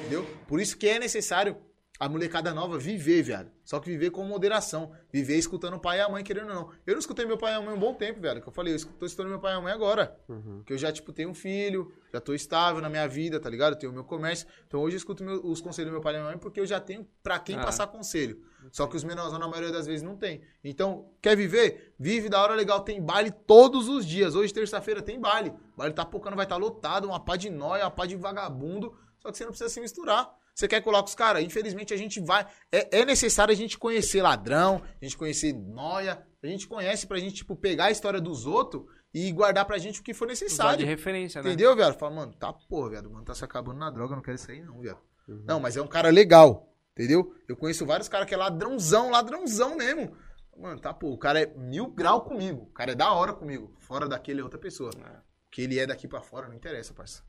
Entendeu? 0.00 0.24
Por 0.48 0.58
isso 0.58 0.78
que 0.78 0.88
é 0.88 0.98
necessário 0.98 1.54
a 2.00 2.08
molecada 2.08 2.52
nova 2.52 2.78
viver, 2.78 3.22
viado. 3.22 3.50
Só 3.64 3.78
que 3.78 3.88
viver 3.88 4.10
com 4.10 4.24
moderação. 4.24 4.90
Viver 5.12 5.36
escutando 5.36 5.74
o 5.74 5.78
pai 5.78 5.98
e 5.98 6.00
a 6.00 6.08
mãe, 6.08 6.24
querendo 6.24 6.48
ou 6.48 6.54
não. 6.54 6.70
Eu 6.84 6.94
não 6.94 6.98
escutei 6.98 7.24
meu 7.24 7.38
pai 7.38 7.52
e 7.52 7.54
a 7.56 7.60
mãe 7.60 7.72
um 7.74 7.78
bom 7.78 7.94
tempo, 7.94 8.20
velho. 8.20 8.42
Que 8.42 8.48
eu 8.48 8.52
falei, 8.52 8.74
eu 8.74 8.78
tô 8.98 9.06
escutando 9.06 9.28
meu 9.28 9.38
pai 9.38 9.54
e 9.54 9.56
a 9.56 9.60
mãe 9.60 9.72
agora. 9.72 10.18
Porque 10.26 10.72
eu 10.72 10.78
já, 10.78 10.90
tipo, 10.90 11.12
tenho 11.12 11.28
um 11.30 11.34
filho, 11.34 11.92
já 12.12 12.20
tô 12.20 12.34
estável 12.34 12.80
na 12.82 12.88
minha 12.88 13.06
vida, 13.06 13.38
tá 13.38 13.48
ligado? 13.48 13.74
Eu 13.74 13.78
tenho 13.78 13.92
o 13.92 13.94
meu 13.94 14.02
comércio. 14.02 14.48
Então 14.66 14.80
hoje 14.80 14.96
eu 14.96 14.98
escuto 14.98 15.22
meu- 15.22 15.46
os 15.46 15.60
conselhos 15.60 15.90
do 15.90 15.92
meu 15.92 16.00
pai 16.00 16.12
e 16.12 16.16
da 16.16 16.20
minha 16.22 16.30
mãe 16.32 16.38
porque 16.40 16.58
eu 16.58 16.66
já 16.66 16.80
tenho 16.80 17.06
pra 17.22 17.38
quem 17.38 17.56
Ah. 17.56 17.62
passar 17.62 17.86
conselho. 17.86 18.42
Só 18.72 18.86
que 18.88 18.96
os 18.96 19.04
menorzão, 19.04 19.38
na 19.38 19.46
maioria 19.46 19.70
das 19.70 19.86
vezes, 19.86 20.02
não 20.02 20.16
tem. 20.16 20.40
Então, 20.64 21.08
quer 21.20 21.36
viver? 21.36 21.94
Vive 22.00 22.28
da 22.28 22.42
hora 22.42 22.54
legal. 22.54 22.80
Tem 22.80 23.00
baile 23.00 23.30
todos 23.30 23.88
os 23.88 24.04
dias. 24.04 24.34
Hoje, 24.34 24.52
terça-feira, 24.52 25.00
tem 25.02 25.20
baile. 25.20 25.50
O 25.50 25.76
baile 25.76 25.94
tá 25.94 26.04
pocando, 26.04 26.34
vai 26.34 26.46
estar 26.46 26.56
lotado. 26.56 27.06
Uma 27.06 27.20
pá 27.20 27.36
de 27.36 27.48
nóia, 27.48 27.84
uma 27.84 27.90
pá 27.92 28.06
de 28.06 28.16
vagabundo. 28.16 28.92
Só 29.20 29.30
que 29.30 29.36
você 29.38 29.44
não 29.44 29.50
precisa 29.52 29.70
se 29.70 29.80
misturar. 29.80 30.28
Você 30.54 30.68
quer 30.68 30.82
colar 30.82 31.00
com 31.00 31.08
os 31.08 31.14
caras? 31.14 31.42
Infelizmente, 31.42 31.94
a 31.94 31.96
gente 31.96 32.20
vai. 32.20 32.46
É, 32.70 33.00
é 33.00 33.04
necessário 33.04 33.52
a 33.52 33.56
gente 33.56 33.78
conhecer 33.78 34.20
ladrão, 34.22 34.82
a 35.00 35.04
gente 35.04 35.16
conhecer 35.16 35.52
nóia. 35.52 36.24
A 36.42 36.46
gente 36.46 36.66
conhece 36.66 37.06
pra 37.06 37.18
gente, 37.18 37.36
tipo, 37.36 37.54
pegar 37.56 37.84
a 37.86 37.90
história 37.90 38.20
dos 38.20 38.46
outros 38.46 38.84
e 39.14 39.30
guardar 39.32 39.64
pra 39.64 39.78
gente 39.78 40.00
o 40.00 40.02
que 40.02 40.12
for 40.12 40.26
Usar 40.26 40.34
de 40.34 40.44
necessário. 40.44 40.86
referência, 40.86 41.40
né? 41.42 41.48
Entendeu, 41.50 41.74
viado? 41.76 41.96
Fala, 41.98 42.14
mano, 42.14 42.34
tá 42.34 42.52
porra, 42.52 42.90
viado. 42.90 43.10
Mano, 43.10 43.24
tá 43.24 43.34
se 43.34 43.44
acabando 43.44 43.78
na 43.78 43.90
droga, 43.90 44.16
não 44.16 44.22
quero 44.22 44.34
isso 44.34 44.50
aí, 44.50 44.60
não, 44.62 44.80
viado. 44.80 44.98
Não, 45.46 45.60
mas 45.60 45.76
é 45.76 45.82
um 45.82 45.86
cara 45.86 46.10
legal. 46.10 46.68
Entendeu? 46.92 47.32
Eu 47.48 47.56
conheço 47.56 47.86
vários 47.86 48.08
caras 48.08 48.26
que 48.28 48.34
é 48.34 48.36
ladrãozão, 48.36 49.10
ladrãozão 49.10 49.76
mesmo. 49.76 50.14
Mano, 50.56 50.80
tá, 50.80 50.92
pô, 50.92 51.10
o 51.10 51.18
cara 51.18 51.40
é 51.40 51.46
mil 51.56 51.86
grau 51.86 52.22
comigo. 52.22 52.64
O 52.64 52.72
cara 52.72 52.92
é 52.92 52.94
da 52.94 53.12
hora 53.12 53.32
comigo. 53.32 53.74
Fora 53.78 54.06
daquele 54.06 54.40
é 54.40 54.44
outra 54.44 54.58
pessoa. 54.58 54.90
O 54.90 55.50
que 55.50 55.62
ele 55.62 55.78
é 55.78 55.86
daqui 55.86 56.06
pra 56.06 56.20
fora 56.20 56.48
não 56.48 56.54
interessa, 56.54 56.92
parça. 56.92 57.22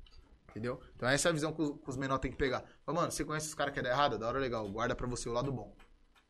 Entendeu? 0.53 0.79
Então 0.95 1.09
essa 1.09 1.29
é 1.29 1.31
a 1.31 1.33
visão 1.33 1.51
que 1.51 1.61
os, 1.63 1.71
que 1.71 1.89
os 1.89 1.97
menores 1.97 2.21
têm 2.21 2.31
que 2.31 2.37
pegar. 2.37 2.63
Fala, 2.85 2.99
mano, 2.99 3.11
você 3.11 3.25
conhece 3.25 3.47
os 3.47 3.55
caras 3.55 3.73
que 3.73 3.79
é 3.79 3.83
da 3.83 3.89
errada? 3.89 4.19
Da 4.19 4.27
hora 4.27 4.37
legal. 4.37 4.69
Guarda 4.69 4.95
pra 4.95 5.07
você 5.07 5.27
o 5.27 5.33
lado 5.33 5.51
bom. 5.51 5.75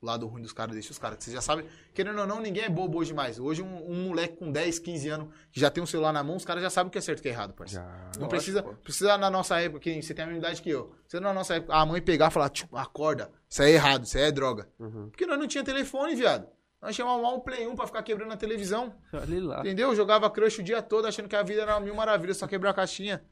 O 0.01 0.05
lado 0.05 0.27
ruim 0.27 0.41
dos 0.41 0.51
caras, 0.53 0.73
deixa 0.73 0.91
os 0.91 0.97
caras. 0.97 1.17
que 1.17 1.23
Você 1.25 1.31
já 1.31 1.41
sabe, 1.41 1.65
querendo 1.93 2.19
ou 2.19 2.27
não, 2.27 2.41
ninguém 2.41 2.63
é 2.63 2.69
bobo 2.69 2.97
hoje 2.99 3.13
mais. 3.13 3.39
Hoje 3.39 3.61
um, 3.61 3.89
um 3.89 4.07
moleque 4.07 4.37
com 4.37 4.51
10, 4.51 4.79
15 4.79 5.09
anos 5.09 5.33
que 5.49 5.59
já 5.59 5.69
tem 5.69 5.81
um 5.81 5.85
celular 5.85 6.11
na 6.11 6.21
mão, 6.21 6.35
os 6.35 6.43
caras 6.43 6.61
já 6.61 6.69
sabem 6.69 6.89
o 6.89 6.91
que 6.91 6.97
é 6.97 7.01
certo 7.01 7.19
e 7.19 7.21
o 7.21 7.23
que 7.23 7.29
é 7.29 7.31
errado, 7.31 7.53
parceiro. 7.53 7.85
Já. 7.85 7.91
Não 7.91 8.03
Lógico, 8.05 8.29
precisa, 8.29 8.63
pô. 8.63 8.73
precisa 8.73 9.17
na 9.17 9.29
nossa 9.29 9.59
época, 9.61 9.79
que 9.79 10.01
você 10.01 10.13
tem 10.13 10.23
a 10.23 10.27
mesma 10.27 10.39
idade 10.39 10.61
que 10.61 10.69
eu. 10.69 10.93
Precisa 11.03 11.21
na 11.21 11.33
nossa 11.33 11.55
época, 11.55 11.73
a 11.73 11.85
mãe 11.85 12.01
pegar 12.01 12.27
e 12.27 12.31
falar, 12.31 12.49
tipo, 12.49 12.75
acorda, 12.75 13.31
isso 13.49 13.61
é 13.61 13.71
errado, 13.71 14.03
isso 14.03 14.17
aí 14.17 14.25
é 14.25 14.31
droga. 14.31 14.67
Uhum. 14.77 15.09
Porque 15.09 15.25
nós 15.25 15.39
não 15.39 15.47
tinha 15.47 15.63
telefone, 15.63 16.15
viado. 16.15 16.47
Nós 16.81 16.93
chamávamos 16.97 17.37
um 17.37 17.39
Play 17.39 17.65
1 17.65 17.75
pra 17.77 17.87
ficar 17.87 18.03
quebrando 18.03 18.33
a 18.33 18.37
televisão. 18.37 18.93
Olha 19.13 19.41
lá. 19.41 19.59
Entendeu? 19.61 19.95
Jogava 19.95 20.29
crush 20.29 20.59
o 20.59 20.63
dia 20.63 20.81
todo 20.81 21.07
achando 21.07 21.29
que 21.29 21.35
a 21.35 21.41
vida 21.41 21.61
era 21.61 21.79
mil 21.79 21.95
maravilhas, 21.95 22.35
só 22.35 22.45
quebrar 22.45 22.71
a 22.71 22.73
caixinha. 22.73 23.23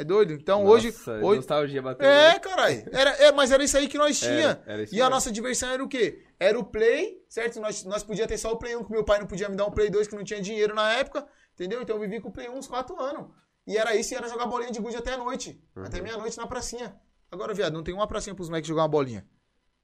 É 0.00 0.04
doido? 0.04 0.32
Então 0.32 0.64
hoje. 0.64 0.88
Nossa, 0.88 1.12
hoje... 1.18 1.36
nostalgia 1.36 1.82
bateu. 1.82 2.08
É, 2.08 2.38
caralho. 2.38 2.88
Era, 2.90 3.10
é, 3.22 3.30
mas 3.32 3.52
era 3.52 3.62
isso 3.62 3.76
aí 3.76 3.86
que 3.86 3.98
nós 3.98 4.18
tinha. 4.18 4.30
Era, 4.30 4.62
era 4.66 4.82
isso 4.82 4.94
e 4.94 4.96
a 4.98 5.04
mesmo. 5.04 5.10
nossa 5.10 5.30
diversão 5.30 5.68
era 5.68 5.84
o 5.84 5.88
quê? 5.88 6.24
Era 6.38 6.58
o 6.58 6.64
Play, 6.64 7.22
certo? 7.28 7.60
Nós, 7.60 7.84
nós 7.84 8.02
podíamos 8.02 8.30
ter 8.30 8.38
só 8.38 8.50
o 8.50 8.56
Play 8.56 8.74
1, 8.76 8.84
que 8.84 8.90
meu 8.90 9.04
pai 9.04 9.18
não 9.18 9.26
podia 9.26 9.46
me 9.46 9.56
dar 9.56 9.66
um 9.66 9.70
Play 9.70 9.90
2, 9.90 10.08
que 10.08 10.16
não 10.16 10.24
tinha 10.24 10.40
dinheiro 10.40 10.74
na 10.74 10.90
época. 10.94 11.26
Entendeu? 11.52 11.82
Então 11.82 11.96
eu 11.96 12.00
vivi 12.00 12.18
com 12.18 12.30
o 12.30 12.32
Play 12.32 12.48
1 12.48 12.56
uns 12.56 12.66
4 12.66 12.98
anos. 12.98 13.30
E 13.66 13.76
era 13.76 13.94
isso, 13.94 14.14
e 14.14 14.16
era 14.16 14.26
jogar 14.26 14.46
bolinha 14.46 14.72
de 14.72 14.80
gude 14.80 14.96
até 14.96 15.12
a 15.12 15.18
noite. 15.18 15.62
Uhum. 15.76 15.84
Até 15.84 16.00
meia-noite 16.00 16.38
na 16.38 16.46
pracinha. 16.46 16.98
Agora, 17.30 17.52
viado, 17.52 17.74
não 17.74 17.82
tem 17.82 17.92
uma 17.92 18.06
pracinha 18.06 18.34
pros 18.34 18.48
moleques 18.48 18.68
jogar 18.68 18.82
uma 18.82 18.88
bolinha. 18.88 19.28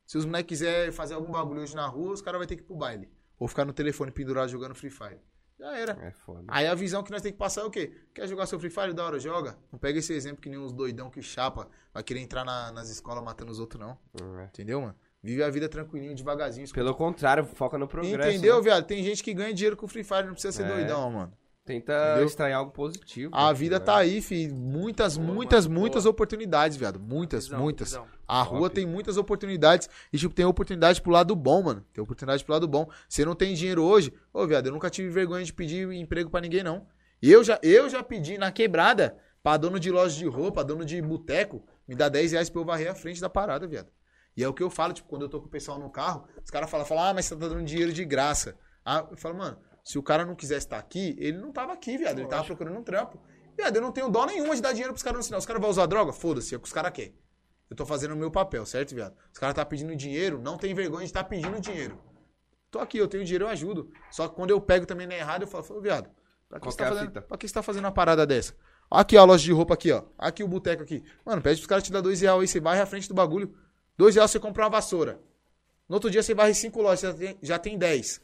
Se 0.06 0.16
os 0.16 0.24
moleques 0.24 0.58
quiserem 0.58 0.92
fazer 0.92 1.12
algum 1.12 1.32
bagulho 1.32 1.60
hoje 1.60 1.76
na 1.76 1.86
rua, 1.86 2.14
os 2.14 2.22
caras 2.22 2.38
vão 2.38 2.46
ter 2.46 2.56
que 2.56 2.62
ir 2.62 2.66
pro 2.66 2.74
baile. 2.74 3.12
Ou 3.38 3.46
ficar 3.46 3.66
no 3.66 3.72
telefone 3.74 4.10
pendurado 4.10 4.48
jogando 4.48 4.74
Free 4.74 4.88
Fire. 4.88 5.20
Já 5.58 5.76
era. 5.76 5.92
É 6.02 6.10
foda. 6.10 6.44
Aí 6.48 6.66
a 6.66 6.74
visão 6.74 7.02
que 7.02 7.10
nós 7.10 7.22
temos 7.22 7.32
que 7.34 7.38
passar 7.38 7.62
é 7.62 7.64
o 7.64 7.70
quê? 7.70 7.92
Quer 8.14 8.28
jogar 8.28 8.46
seu 8.46 8.58
Free 8.60 8.68
Fire? 8.70 8.92
Da 8.92 9.04
hora, 9.04 9.18
joga. 9.18 9.56
Não 9.72 9.78
pega 9.78 9.98
esse 9.98 10.12
exemplo 10.12 10.40
que 10.42 10.50
nem 10.50 10.58
uns 10.58 10.72
doidão 10.72 11.08
que 11.08 11.22
chapa, 11.22 11.66
vai 11.94 12.02
querer 12.02 12.20
entrar 12.20 12.44
na- 12.44 12.70
nas 12.72 12.90
escolas 12.90 13.24
matando 13.24 13.50
os 13.50 13.58
outros, 13.58 13.80
não. 13.80 13.96
É. 14.40 14.44
Entendeu, 14.44 14.80
mano? 14.82 14.94
Vive 15.22 15.42
a 15.42 15.48
vida 15.50 15.68
tranquilinho, 15.68 16.14
devagarzinho. 16.14 16.70
Pelo 16.72 16.94
contrário, 16.94 17.44
foca 17.44 17.76
no 17.78 17.88
progresso. 17.88 18.28
Entendeu, 18.30 18.56
né? 18.56 18.62
viado? 18.62 18.84
Tem 18.86 19.02
gente 19.02 19.24
que 19.24 19.32
ganha 19.34 19.52
dinheiro 19.52 19.76
com 19.76 19.86
o 19.86 19.88
Free 19.88 20.04
Fire, 20.04 20.24
não 20.24 20.32
precisa 20.34 20.52
ser 20.52 20.64
É. 20.64 20.68
doidão, 20.68 21.10
mano. 21.10 21.32
Tenta 21.66 21.92
Entendeu? 21.92 22.26
extrair 22.26 22.52
algo 22.52 22.70
positivo. 22.70 23.34
A 23.34 23.52
vida 23.52 23.80
né? 23.80 23.84
tá 23.84 23.96
aí, 23.96 24.22
fi. 24.22 24.46
Muitas, 24.48 25.16
Boa, 25.16 25.34
muitas, 25.34 25.66
mano, 25.66 25.80
muitas 25.80 26.04
boa. 26.04 26.12
oportunidades, 26.12 26.76
viado. 26.76 27.00
Muitas, 27.00 27.46
Visão, 27.46 27.58
muitas. 27.60 27.88
visão. 27.88 28.06
A 28.28 28.44
Top. 28.44 28.56
rua 28.56 28.70
tem 28.70 28.86
muitas 28.86 29.16
oportunidades 29.16 29.90
e, 30.12 30.16
tipo, 30.16 30.32
tem 30.32 30.44
oportunidade 30.44 31.02
pro 31.02 31.10
lado 31.10 31.34
bom, 31.34 31.64
mano. 31.64 31.84
Tem 31.92 32.02
oportunidade 32.02 32.44
pro 32.44 32.52
lado 32.54 32.68
bom. 32.68 32.88
Você 33.08 33.24
não 33.24 33.34
tem 33.34 33.52
dinheiro 33.52 33.82
hoje. 33.82 34.12
Ô, 34.32 34.46
viado, 34.46 34.66
eu 34.66 34.72
nunca 34.72 34.88
tive 34.88 35.08
vergonha 35.10 35.44
de 35.44 35.52
pedir 35.52 35.90
emprego 35.92 36.30
pra 36.30 36.40
ninguém, 36.40 36.62
não. 36.62 36.86
Eu 37.20 37.42
já, 37.42 37.58
eu 37.64 37.88
já 37.90 38.00
pedi 38.00 38.38
na 38.38 38.52
quebrada 38.52 39.18
pra 39.42 39.56
dono 39.56 39.80
de 39.80 39.90
loja 39.90 40.16
de 40.16 40.26
roupa, 40.26 40.62
dono 40.62 40.84
de 40.84 41.02
boteco, 41.02 41.64
me 41.88 41.96
dá 41.96 42.08
10 42.08 42.30
reais 42.32 42.48
pra 42.48 42.60
eu 42.60 42.64
varrer 42.64 42.90
a 42.92 42.94
frente 42.94 43.20
da 43.20 43.28
parada, 43.28 43.66
viado. 43.66 43.88
E 44.36 44.44
é 44.44 44.48
o 44.48 44.54
que 44.54 44.62
eu 44.62 44.70
falo, 44.70 44.92
tipo, 44.92 45.08
quando 45.08 45.22
eu 45.22 45.28
tô 45.28 45.40
com 45.40 45.46
o 45.46 45.50
pessoal 45.50 45.78
no 45.80 45.90
carro, 45.90 46.28
os 46.44 46.50
caras 46.50 46.70
falam, 46.70 46.86
falam, 46.86 47.04
ah, 47.04 47.14
mas 47.14 47.24
você 47.24 47.34
tá 47.34 47.48
dando 47.48 47.64
dinheiro 47.64 47.92
de 47.92 48.04
graça. 48.04 48.56
Ah, 48.84 49.04
eu 49.10 49.16
falo, 49.16 49.36
mano, 49.36 49.56
se 49.86 50.00
o 50.00 50.02
cara 50.02 50.26
não 50.26 50.34
quisesse 50.34 50.66
estar 50.66 50.78
aqui, 50.78 51.15
ele 51.16 51.39
não 51.39 51.52
tava 51.52 51.73
aqui, 51.73 51.97
viado. 51.97 52.18
Ele 52.18 52.26
tava 52.26 52.42
procurando 52.42 52.76
um 52.76 52.82
trampo. 52.82 53.23
Viado, 53.56 53.76
eu 53.76 53.81
não 53.81 53.92
tenho 53.92 54.10
dó 54.10 54.26
nenhuma 54.26 54.56
de 54.56 54.60
dar 54.60 54.73
dinheiro 54.73 54.92
pros 54.92 55.05
caras 55.05 55.18
no 55.18 55.23
sinal. 55.23 55.39
Os 55.39 55.47
caras 55.47 55.62
vão 55.62 55.70
usar 55.70 55.86
droga? 55.86 56.12
Foda-se, 56.12 56.52
é 56.52 56.56
o 56.56 56.60
que 56.60 56.66
os 56.66 56.73
caras 56.73 56.90
querem. 56.90 57.15
Eu 57.70 57.76
tô 57.76 57.86
fazendo 57.86 58.12
o 58.12 58.16
meu 58.16 58.28
papel, 58.28 58.66
certo, 58.66 58.97
viado? 58.97 59.15
Os 59.32 59.39
caras 59.39 59.55
tá 59.55 59.65
pedindo 59.65 59.94
dinheiro, 59.94 60.40
não 60.40 60.58
tem 60.58 60.74
vergonha 60.74 61.05
de 61.05 61.10
estar 61.10 61.23
pedindo 61.23 61.60
dinheiro. 61.60 61.97
Tô 62.68 62.81
aqui, 62.81 62.98
eu 62.98 63.06
tenho 63.06 63.24
dinheiro, 63.24 63.44
eu 63.44 63.48
ajudo. 63.48 63.89
Só 64.10 64.26
que 64.26 64.34
quando 64.34 64.50
eu 64.50 64.60
pego 64.60 64.86
também 64.86 65.06
na 65.06 65.15
errado, 65.15 65.42
eu 65.42 65.47
falo, 65.47 65.81
viado, 65.81 66.10
pra 66.48 66.58
que, 66.58 66.66
você 66.66 66.82
é 66.82 66.84
tá 66.84 66.90
a 66.90 66.94
fazendo, 66.97 67.23
pra 67.23 67.39
que 67.39 67.47
você 67.47 67.55
tá 67.55 67.62
fazendo 67.62 67.84
uma 67.84 67.92
parada 67.92 68.26
dessa? 68.26 68.56
Aqui, 68.90 69.16
ó, 69.16 69.20
a 69.20 69.24
loja 69.24 69.44
de 69.44 69.52
roupa 69.52 69.74
aqui, 69.74 69.92
ó. 69.92 70.02
Aqui 70.18 70.42
o 70.42 70.48
boteco 70.48 70.82
aqui. 70.82 71.05
Mano, 71.24 71.40
pede 71.40 71.60
pros 71.60 71.68
caras 71.68 71.84
te 71.84 71.92
dar 71.92 72.00
dois 72.00 72.20
reais 72.20 72.40
aí, 72.40 72.48
você 72.48 72.58
varre 72.58 72.81
à 72.81 72.86
frente 72.86 73.08
do 73.08 73.15
bagulho. 73.15 73.56
Dois 73.97 74.16
reais 74.16 74.32
você 74.32 74.40
compra 74.40 74.65
uma 74.65 74.70
vassoura. 74.70 75.20
No 75.89 75.94
outro 75.94 76.10
dia 76.10 76.24
você 76.24 76.34
varre 76.34 76.55
cinco 76.55 76.82
lojas, 76.82 77.02
já 77.02 77.15
tem, 77.15 77.39
já 77.40 77.58
tem 77.60 77.78
dez. 77.78 78.20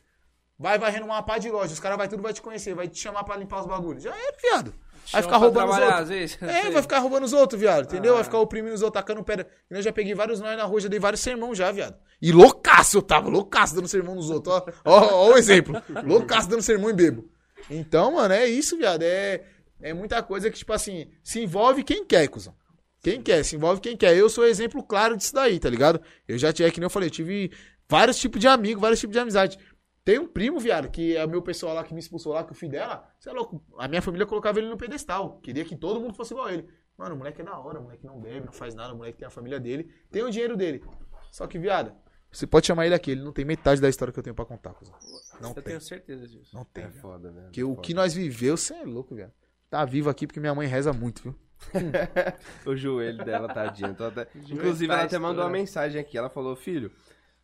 Vai 0.62 0.78
varrendo 0.78 1.06
uma 1.06 1.20
pá 1.24 1.38
de 1.38 1.50
loja, 1.50 1.72
os 1.72 1.80
caras 1.80 1.98
vai 1.98 2.06
tudo 2.06 2.22
vai 2.22 2.32
te 2.32 2.40
conhecer, 2.40 2.72
vai 2.72 2.86
te 2.86 2.96
chamar 2.96 3.24
pra 3.24 3.36
limpar 3.36 3.62
os 3.62 3.66
bagulhos. 3.66 4.04
Já 4.04 4.14
é, 4.14 4.32
viado. 4.40 4.72
Vai 5.10 5.20
ficar 5.20 5.36
roubando 5.38 5.70
os 5.72 5.76
outros. 5.76 6.00
às 6.00 6.08
vezes. 6.08 6.38
É, 6.40 6.70
vai 6.70 6.82
ficar 6.82 6.98
roubando 7.00 7.24
os 7.24 7.32
outros, 7.32 7.60
viado, 7.60 7.84
entendeu? 7.86 8.12
Ah. 8.12 8.14
Vai 8.14 8.24
ficar 8.24 8.38
oprimindo 8.38 8.72
os 8.72 8.80
outros, 8.80 9.02
tacando 9.02 9.24
pedra. 9.24 9.48
Eu 9.68 9.82
já 9.82 9.92
peguei 9.92 10.14
vários 10.14 10.38
nós 10.38 10.56
na 10.56 10.62
rua, 10.62 10.80
já 10.80 10.88
dei 10.88 11.00
vários 11.00 11.20
sermão 11.20 11.52
já, 11.52 11.72
viado. 11.72 11.96
E 12.20 12.30
loucaço 12.30 12.98
eu 12.98 13.02
tava, 13.02 13.28
loucaço 13.28 13.74
dando 13.74 13.88
sermão 13.88 14.14
nos 14.14 14.30
outros, 14.30 14.54
ó. 14.54 14.64
Ó, 14.84 15.14
ó 15.14 15.32
o 15.32 15.36
exemplo. 15.36 15.82
Loucaço 16.06 16.48
dando 16.48 16.62
sermão 16.62 16.90
e 16.90 16.92
bebo. 16.92 17.28
Então, 17.68 18.12
mano, 18.12 18.32
é 18.32 18.46
isso, 18.46 18.78
viado. 18.78 19.02
É, 19.02 19.42
é 19.80 19.92
muita 19.92 20.22
coisa 20.22 20.48
que, 20.48 20.58
tipo 20.58 20.72
assim, 20.72 21.10
se 21.24 21.40
envolve 21.40 21.82
quem 21.82 22.04
quer, 22.04 22.28
cuzão. 22.28 22.54
Quem 23.02 23.20
quer, 23.20 23.44
se 23.44 23.56
envolve 23.56 23.80
quem 23.80 23.96
quer. 23.96 24.16
Eu 24.16 24.28
sou 24.28 24.46
exemplo 24.46 24.80
claro 24.84 25.16
disso 25.16 25.34
daí, 25.34 25.58
tá 25.58 25.68
ligado? 25.68 26.00
Eu 26.28 26.38
já 26.38 26.52
tinha, 26.52 26.70
que 26.70 26.78
nem 26.78 26.86
eu 26.86 26.90
falei, 26.90 27.08
eu 27.08 27.12
tive 27.12 27.50
vários 27.88 28.16
tipos 28.18 28.40
de 28.40 28.46
amigos, 28.46 28.80
vários 28.80 29.00
tipos 29.00 29.12
de 29.12 29.18
amizade. 29.18 29.58
Tem 30.04 30.18
um 30.18 30.26
primo, 30.26 30.58
viado, 30.58 30.90
que 30.90 31.16
é 31.16 31.24
o 31.24 31.28
meu 31.28 31.40
pessoal 31.42 31.74
lá 31.74 31.84
que 31.84 31.94
me 31.94 32.00
expulsou 32.00 32.32
lá, 32.32 32.42
que 32.42 32.50
o 32.52 32.54
filho 32.54 32.72
dela, 32.72 33.08
você 33.18 33.30
é 33.30 33.32
louco. 33.32 33.62
A 33.78 33.86
minha 33.86 34.02
família 34.02 34.26
colocava 34.26 34.58
ele 34.58 34.68
no 34.68 34.76
pedestal. 34.76 35.38
Queria 35.40 35.64
que 35.64 35.76
todo 35.76 36.00
mundo 36.00 36.14
fosse 36.14 36.32
igual 36.34 36.46
a 36.48 36.52
ele. 36.52 36.68
Mano, 36.98 37.14
o 37.14 37.18
moleque 37.18 37.40
é 37.40 37.44
da 37.44 37.56
hora, 37.58 37.78
o 37.78 37.84
moleque 37.84 38.04
não 38.04 38.20
bebe, 38.20 38.46
não 38.46 38.52
faz 38.52 38.74
nada, 38.74 38.92
o 38.92 38.96
moleque 38.96 39.18
tem 39.18 39.26
a 39.26 39.30
família 39.30 39.60
dele, 39.60 39.90
tem 40.10 40.22
o 40.22 40.30
dinheiro 40.30 40.56
dele. 40.56 40.82
Só 41.30 41.46
que, 41.46 41.58
viado, 41.58 41.94
você 42.30 42.46
pode 42.46 42.66
chamar 42.66 42.84
ele 42.86 42.94
aqui, 42.94 43.12
ele 43.12 43.22
não 43.22 43.32
tem 43.32 43.44
metade 43.44 43.80
da 43.80 43.88
história 43.88 44.12
que 44.12 44.18
eu 44.18 44.22
tenho 44.22 44.34
pra 44.34 44.44
contar, 44.44 44.74
cuzão. 44.74 44.94
Não 45.40 45.50
Eu 45.50 45.54
tem. 45.54 45.64
tenho 45.64 45.80
certeza 45.80 46.26
disso. 46.26 46.54
Não 46.54 46.64
tem. 46.64 46.84
É 46.84 46.88
viado. 46.88 47.00
foda, 47.00 47.30
velho. 47.30 47.44
Porque 47.46 47.62
o 47.64 47.70
Foda. 47.70 47.82
que 47.82 47.94
nós 47.94 48.12
viveu, 48.12 48.56
você 48.56 48.74
é 48.74 48.84
louco, 48.84 49.14
viado. 49.14 49.32
Tá 49.70 49.84
vivo 49.84 50.10
aqui 50.10 50.26
porque 50.26 50.40
minha 50.40 50.54
mãe 50.54 50.66
reza 50.66 50.92
muito, 50.92 51.22
viu? 51.22 51.34
O 52.66 52.76
joelho 52.76 53.24
dela, 53.24 53.48
tadinha. 53.52 53.90
Então, 53.90 54.08
até- 54.08 54.26
Inclusive, 54.34 54.92
ela 54.92 55.04
até 55.04 55.18
mandou 55.18 55.44
uma 55.44 55.50
mensagem 55.50 56.00
aqui. 56.00 56.18
Ela 56.18 56.28
falou, 56.28 56.54
filho, 56.56 56.90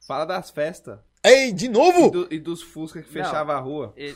fala 0.07 0.25
das 0.25 0.51
festas 0.51 0.99
Ei, 1.25 1.53
de 1.53 1.67
e, 1.67 1.69
novo? 1.69 2.11
do- 2.11 2.29
e 2.33 2.39
dos 2.39 2.63
Fusca 2.63 3.03
que 3.03 3.09
fechava 3.09 3.55
a 3.55 3.59
rua. 3.59 3.93
Ele, 3.97 4.15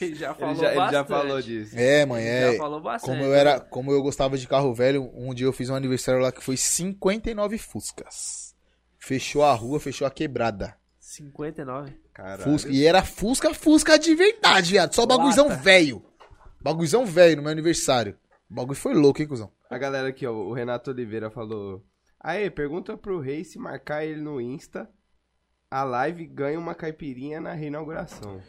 ele 0.00 0.14
já 0.16 0.34
falou 0.34 0.54
Ele 0.54 0.60
já, 0.62 0.66
ele 0.68 0.74
já 0.76 1.02
bastante. 1.02 1.08
falou 1.08 1.42
disso. 1.42 1.74
É, 1.78 2.06
mãe, 2.06 2.22
Ele 2.22 2.30
é. 2.30 2.52
Já 2.52 2.58
falou 2.58 2.80
bastante. 2.80 3.10
Como 3.10 3.22
eu 3.28 3.34
era, 3.34 3.60
como 3.60 3.92
eu 3.92 4.02
gostava 4.02 4.36
de 4.38 4.48
carro 4.48 4.74
velho, 4.74 5.10
um 5.14 5.34
dia 5.34 5.46
eu 5.46 5.52
fiz 5.52 5.68
um 5.70 5.74
aniversário 5.74 6.20
lá 6.20 6.32
que 6.32 6.42
foi 6.42 6.56
59 6.56 7.58
Fuscas. 7.58 8.54
Fechou 8.98 9.44
a 9.44 9.52
rua, 9.52 9.78
fechou 9.78 10.06
a 10.06 10.10
quebrada. 10.10 10.74
59. 10.98 11.92
Caralho. 12.12 12.42
Fusca. 12.42 12.70
E 12.70 12.84
era 12.84 13.02
Fusca, 13.04 13.54
Fusca 13.54 13.98
de 13.98 14.14
verdade, 14.14 14.72
viado. 14.72 14.94
Só 14.94 15.06
bagulhozão 15.06 15.48
Lata. 15.48 15.62
velho. 15.62 16.02
Bagulhozão 16.60 17.06
velho 17.06 17.36
no 17.36 17.42
meu 17.42 17.52
aniversário. 17.52 18.16
O 18.50 18.54
bagulho 18.54 18.76
foi 18.76 18.94
louco, 18.94 19.20
hein, 19.22 19.28
cuzão? 19.28 19.50
A 19.70 19.78
galera 19.78 20.08
aqui, 20.08 20.26
ó, 20.26 20.32
o 20.32 20.52
Renato 20.52 20.90
Oliveira 20.90 21.30
falou... 21.30 21.84
Aê, 22.20 22.50
pergunta 22.50 22.96
pro 22.96 23.20
Rei 23.20 23.44
se 23.44 23.58
marcar 23.58 24.04
ele 24.04 24.20
no 24.20 24.40
Insta, 24.40 24.88
a 25.70 25.84
live 25.84 26.26
ganha 26.26 26.58
uma 26.58 26.74
caipirinha 26.74 27.40
na 27.40 27.52
reinauguração. 27.52 28.40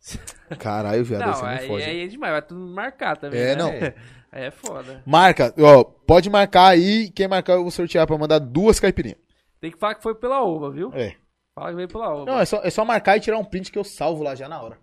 Caralho, 0.58 1.04
viado, 1.04 1.26
Não, 1.26 1.34
você 1.34 1.42
não 1.42 1.48
aí, 1.48 1.66
foge. 1.66 1.84
aí 1.84 2.04
é 2.04 2.06
demais. 2.06 2.32
Vai 2.32 2.42
tudo 2.42 2.60
marcar 2.60 3.16
também. 3.16 3.40
É, 3.40 3.54
né? 3.54 3.56
não. 3.56 3.70
Aí 4.30 4.44
é 4.44 4.50
foda. 4.50 5.02
Marca, 5.06 5.54
ó, 5.58 5.82
pode 5.82 6.28
marcar 6.28 6.66
aí. 6.66 7.10
Quem 7.12 7.26
marcar 7.26 7.54
eu 7.54 7.62
vou 7.62 7.70
sortear 7.70 8.06
pra 8.06 8.18
mandar 8.18 8.38
duas 8.38 8.78
caipirinhas. 8.78 9.16
Tem 9.58 9.70
que 9.70 9.78
falar 9.78 9.94
que 9.94 10.02
foi 10.02 10.14
pela 10.14 10.44
ova, 10.44 10.70
viu? 10.70 10.92
É. 10.92 11.16
Fala 11.54 11.70
que 11.70 11.76
veio 11.76 11.88
pela 11.88 12.12
ova. 12.12 12.26
Não, 12.26 12.38
é 12.38 12.44
só, 12.44 12.60
é 12.62 12.68
só 12.68 12.84
marcar 12.84 13.16
e 13.16 13.20
tirar 13.20 13.38
um 13.38 13.44
print 13.44 13.72
que 13.72 13.78
eu 13.78 13.84
salvo 13.84 14.22
lá 14.22 14.34
já 14.34 14.46
na 14.46 14.60
hora. 14.60 14.78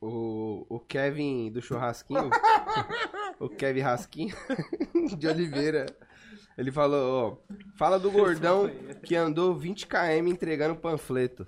O, 0.00 0.66
o 0.68 0.80
Kevin 0.80 1.52
do 1.52 1.62
churrasquinho, 1.62 2.28
o 3.38 3.48
Kevin 3.48 3.80
Rasquinho 3.82 4.34
de 5.16 5.28
Oliveira, 5.28 5.86
ele 6.60 6.70
falou, 6.70 7.40
ó, 7.48 7.54
fala 7.74 7.98
do 7.98 8.10
gordão 8.12 8.70
que 9.02 9.16
andou 9.16 9.54
20 9.54 9.86
km 9.86 10.28
entregando 10.28 10.76
panfleto. 10.76 11.46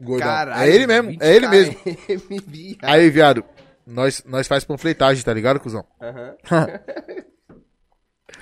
Gordão. 0.00 0.28
Caralho, 0.28 0.62
é 0.62 0.72
ele 0.72 0.86
mesmo, 0.86 1.10
20 1.10 1.22
é 1.22 1.34
ele 1.34 1.48
mesmo. 1.48 1.74
viado. 2.46 2.78
Aí, 2.84 3.10
viado, 3.10 3.44
nós, 3.84 4.22
nós 4.24 4.46
faz 4.46 4.64
panfletagem, 4.64 5.24
tá 5.24 5.34
ligado, 5.34 5.58
cuzão? 5.58 5.84
Aham. 6.00 6.36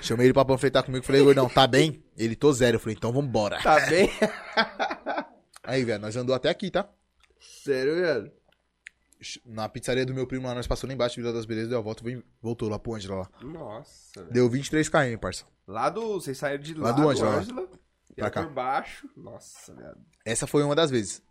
Chamei 0.01 0.27
ele 0.27 0.33
pra 0.33 0.45
panfletar 0.45 0.83
comigo, 0.83 1.03
falei, 1.03 1.23
gordão, 1.23 1.49
tá 1.49 1.65
bem? 1.65 2.03
Ele, 2.15 2.35
tô 2.35 2.53
zero. 2.53 2.75
Eu 2.75 2.79
falei, 2.79 2.95
então 2.95 3.11
vambora. 3.11 3.57
Tá 3.63 3.79
bem? 3.87 4.11
Aí, 5.63 5.83
velho, 5.83 6.01
nós 6.01 6.15
andou 6.15 6.35
até 6.35 6.49
aqui, 6.49 6.69
tá? 6.69 6.87
Sério, 7.39 7.95
velho? 7.95 8.31
Na 9.45 9.67
pizzaria 9.69 10.05
do 10.05 10.13
meu 10.13 10.25
primo 10.27 10.47
lá, 10.47 10.53
nós 10.55 10.67
passou 10.67 10.87
lá 10.87 10.93
embaixo, 10.93 11.15
Vila 11.15 11.31
das 11.33 11.45
Belezas, 11.45 11.69
deu 11.69 11.77
a 11.77 11.81
volta, 11.81 12.03
veio- 12.03 12.23
voltou 12.41 12.69
lá 12.69 12.77
pro 12.79 12.93
Ângela 12.95 13.15
lá. 13.17 13.29
Nossa. 13.41 14.23
Deu 14.25 14.49
23 14.49 14.87
km, 14.89 15.17
parça. 15.19 15.45
Lá 15.67 15.89
do, 15.89 16.13
vocês 16.19 16.37
saíram 16.37 16.61
de 16.63 16.73
lá, 16.73 16.89
Lá 16.89 16.91
do 16.91 17.09
Ângela, 17.09 17.29
lá. 17.29 17.37
Ângela, 17.37 17.69
Pra 18.15 18.29
cá. 18.29 18.43
por 18.43 18.51
baixo. 18.53 19.09
Nossa, 19.17 19.73
velho. 19.73 19.95
Essa 20.25 20.45
foi 20.45 20.61
uma 20.63 20.75
das 20.75 20.91
vezes. 20.91 21.21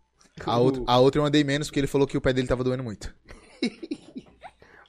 A 0.45 0.57
outra, 0.57 0.83
a 0.87 0.99
outra 0.99 1.21
eu 1.21 1.25
andei 1.25 1.43
menos 1.43 1.67
porque 1.67 1.79
ele 1.79 1.87
falou 1.87 2.07
que 2.07 2.17
o 2.17 2.21
pé 2.21 2.33
dele 2.33 2.47
tava 2.47 2.63
doendo 2.63 2.83
muito. 2.83 3.13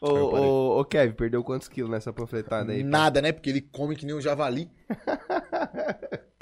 Ô, 0.00 0.08
ô, 0.08 0.80
ô, 0.80 0.84
Kevin, 0.84 1.14
perdeu 1.14 1.42
quantos 1.42 1.66
quilos 1.66 1.90
nessa 1.90 2.12
panfletada 2.12 2.72
aí? 2.72 2.82
Nada, 2.82 3.22
né? 3.22 3.32
Porque 3.32 3.48
ele 3.48 3.62
come 3.62 3.96
que 3.96 4.04
nem 4.04 4.14
um 4.14 4.20
javali. 4.20 4.70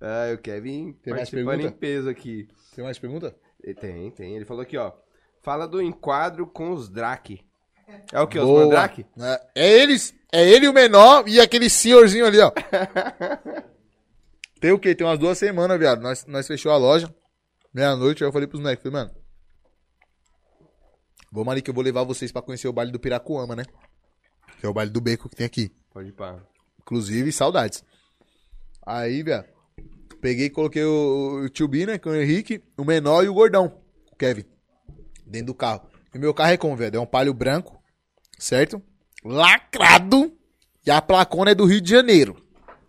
Ah, 0.00 0.34
o 0.34 0.38
Kevin 0.38 0.92
Tem 1.02 1.14
mais 1.14 1.30
pergunta? 1.30 1.62
em 1.62 1.70
peso 1.72 2.08
aqui. 2.08 2.46
Tem 2.74 2.84
mais 2.84 2.98
pergunta? 2.98 3.34
Tem, 3.80 4.10
tem. 4.10 4.36
Ele 4.36 4.44
falou 4.44 4.62
aqui, 4.62 4.76
ó. 4.76 4.92
Fala 5.46 5.68
do 5.68 5.80
enquadro 5.80 6.44
com 6.44 6.72
os 6.72 6.88
Drake. 6.88 7.40
É 8.12 8.20
o 8.20 8.26
que? 8.26 8.36
Os 8.36 8.44
Boa. 8.44 8.62
Mandrake? 8.62 9.06
É, 9.16 9.46
é 9.54 9.80
eles, 9.80 10.12
é 10.32 10.42
ele 10.42 10.66
o 10.66 10.72
menor 10.72 11.28
e 11.28 11.40
aquele 11.40 11.70
senhorzinho 11.70 12.26
ali, 12.26 12.40
ó. 12.40 12.50
Tem 14.60 14.72
o 14.72 14.78
quê? 14.80 14.92
Tem 14.92 15.06
umas 15.06 15.20
duas 15.20 15.38
semanas, 15.38 15.78
viado. 15.78 16.02
Nós, 16.02 16.26
nós 16.26 16.48
fechou 16.48 16.72
a 16.72 16.76
loja. 16.76 17.14
Meia-noite, 17.72 18.24
aí 18.24 18.28
eu 18.28 18.32
falei 18.32 18.48
pros 18.48 18.60
moleques, 18.60 18.82
falei, 18.82 19.04
mano. 19.04 19.16
Vamos 21.30 21.52
ali 21.52 21.62
que 21.62 21.70
eu 21.70 21.74
vou 21.74 21.84
levar 21.84 22.02
vocês 22.02 22.32
pra 22.32 22.42
conhecer 22.42 22.66
o 22.66 22.72
baile 22.72 22.90
do 22.90 22.98
Piracuama, 22.98 23.54
né? 23.54 23.62
Que 24.58 24.66
é 24.66 24.68
o 24.68 24.74
baile 24.74 24.90
do 24.90 25.00
beco 25.00 25.28
que 25.28 25.36
tem 25.36 25.46
aqui. 25.46 25.72
Pode 25.94 26.08
ir 26.08 26.12
pá. 26.12 26.40
Inclusive, 26.80 27.30
saudades. 27.30 27.84
Aí, 28.84 29.22
velho, 29.22 29.44
peguei 30.20 30.46
e 30.46 30.50
coloquei 30.50 30.82
o, 30.82 31.42
o 31.44 31.48
tio 31.48 31.68
B, 31.68 31.86
né, 31.86 31.98
com 31.98 32.10
o 32.10 32.16
Henrique, 32.16 32.64
o 32.76 32.84
menor 32.84 33.24
e 33.24 33.28
o 33.28 33.34
gordão, 33.34 33.80
o 34.10 34.16
Kevin, 34.16 34.44
dentro 35.26 35.48
do 35.48 35.54
carro. 35.54 35.82
E 36.14 36.18
meu 36.18 36.32
carro 36.32 36.52
é 36.52 36.56
como, 36.56 36.76
velho? 36.76 36.96
É 36.96 37.00
um 37.00 37.06
palio 37.06 37.34
branco, 37.34 37.82
certo? 38.38 38.82
Lacrado. 39.24 40.32
E 40.86 40.90
a 40.90 41.02
placona 41.02 41.50
é 41.50 41.54
do 41.54 41.64
Rio 41.64 41.80
de 41.80 41.90
Janeiro. 41.90 42.42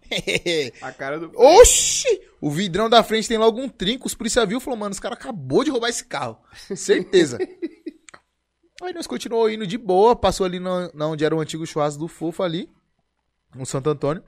A 0.82 0.92
cara 0.92 1.20
do. 1.20 1.32
Oxi! 1.36 2.22
O 2.40 2.50
vidrão 2.50 2.90
da 2.90 3.04
frente 3.04 3.28
tem 3.28 3.38
logo 3.38 3.60
um 3.60 3.68
trinco. 3.68 4.08
Os 4.08 4.14
polícia 4.14 4.46
viu 4.46 4.60
e 4.60 4.62
falou, 4.62 4.80
mano, 4.80 4.92
os 4.92 5.00
caras 5.00 5.18
acabou 5.18 5.64
de 5.64 5.72
roubar 5.72 5.90
esse 5.90 6.06
carro. 6.06 6.38
Certeza. 6.76 7.38
Aí 8.82 8.94
nós 8.94 9.08
continuamos 9.08 9.52
indo 9.52 9.66
de 9.66 9.78
boa. 9.78 10.16
Passou 10.16 10.46
ali 10.46 10.60
na, 10.60 10.92
na 10.94 11.08
onde 11.08 11.26
era 11.26 11.36
o 11.36 11.40
antigo 11.40 11.66
churrasco 11.66 12.00
do 12.00 12.08
Fofo 12.08 12.44
ali. 12.44 12.70
No 13.56 13.66
Santo 13.66 13.90
Antônio. 13.90 14.24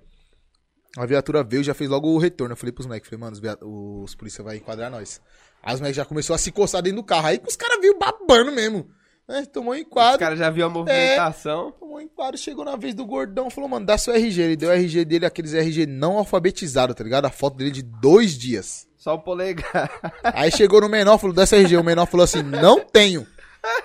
A 0.98 1.06
viatura 1.06 1.44
veio 1.44 1.64
já 1.64 1.74
fez 1.74 1.90
logo 1.90 2.08
o 2.10 2.18
retorno. 2.18 2.54
Eu 2.54 2.58
falei 2.58 2.72
pros 2.72 2.88
moleques, 2.88 3.10
falei, 3.10 3.22
mano, 3.24 3.38
os, 3.38 4.10
os 4.10 4.16
polícia 4.16 4.44
vai 4.44 4.58
enquadrar 4.58 4.90
nós. 4.90 5.22
Aí 5.62 5.74
os 5.74 5.80
moleques 5.80 5.98
já 5.98 6.06
começou 6.06 6.36
a 6.36 6.40
se 6.40 6.52
coçar 6.52 6.82
dentro 6.82 6.98
do 6.98 7.04
carro. 7.04 7.28
Aí 7.28 7.38
que 7.38 7.48
os 7.48 7.56
caras 7.56 7.80
viram 7.80 8.00
babando 8.00 8.52
mesmo. 8.52 8.90
É, 9.28 9.46
tomou 9.46 9.74
um 9.74 9.76
Os 9.76 9.82
enquadro. 9.82 10.20
caras 10.20 10.40
já 10.40 10.50
viu 10.50 10.66
a 10.66 10.70
movimentação. 10.70 11.72
Tomou 11.74 12.02
enquadro, 12.02 12.36
chegou 12.36 12.66
na 12.66 12.76
vez 12.76 12.96
do 12.96 13.06
gordão, 13.06 13.50
falou, 13.52 13.70
mano, 13.70 13.86
dá 13.86 13.96
seu 13.96 14.14
RG. 14.16 14.42
Ele 14.42 14.56
deu 14.56 14.70
o 14.70 14.72
RG 14.72 15.06
dele, 15.06 15.26
aqueles 15.26 15.54
RG 15.54 15.86
não 15.86 16.18
alfabetizado, 16.18 16.96
tá 16.96 17.04
ligado? 17.04 17.26
A 17.26 17.30
foto 17.30 17.56
dele 17.56 17.70
de 17.70 17.84
dois 17.84 18.32
dias. 18.36 18.88
Só 18.98 19.14
o 19.14 19.20
polegar. 19.20 19.92
Aí 20.24 20.52
chegou 20.52 20.82
no 20.82 20.90
menor, 20.90 21.20
falou, 21.20 21.36
dá 21.36 21.46
seu 21.46 21.60
RG. 21.60 21.78
O 21.78 21.84
menor 21.84 22.08
falou 22.08 22.24
assim, 22.24 22.42
não 22.42 22.80
tenho. 22.80 23.26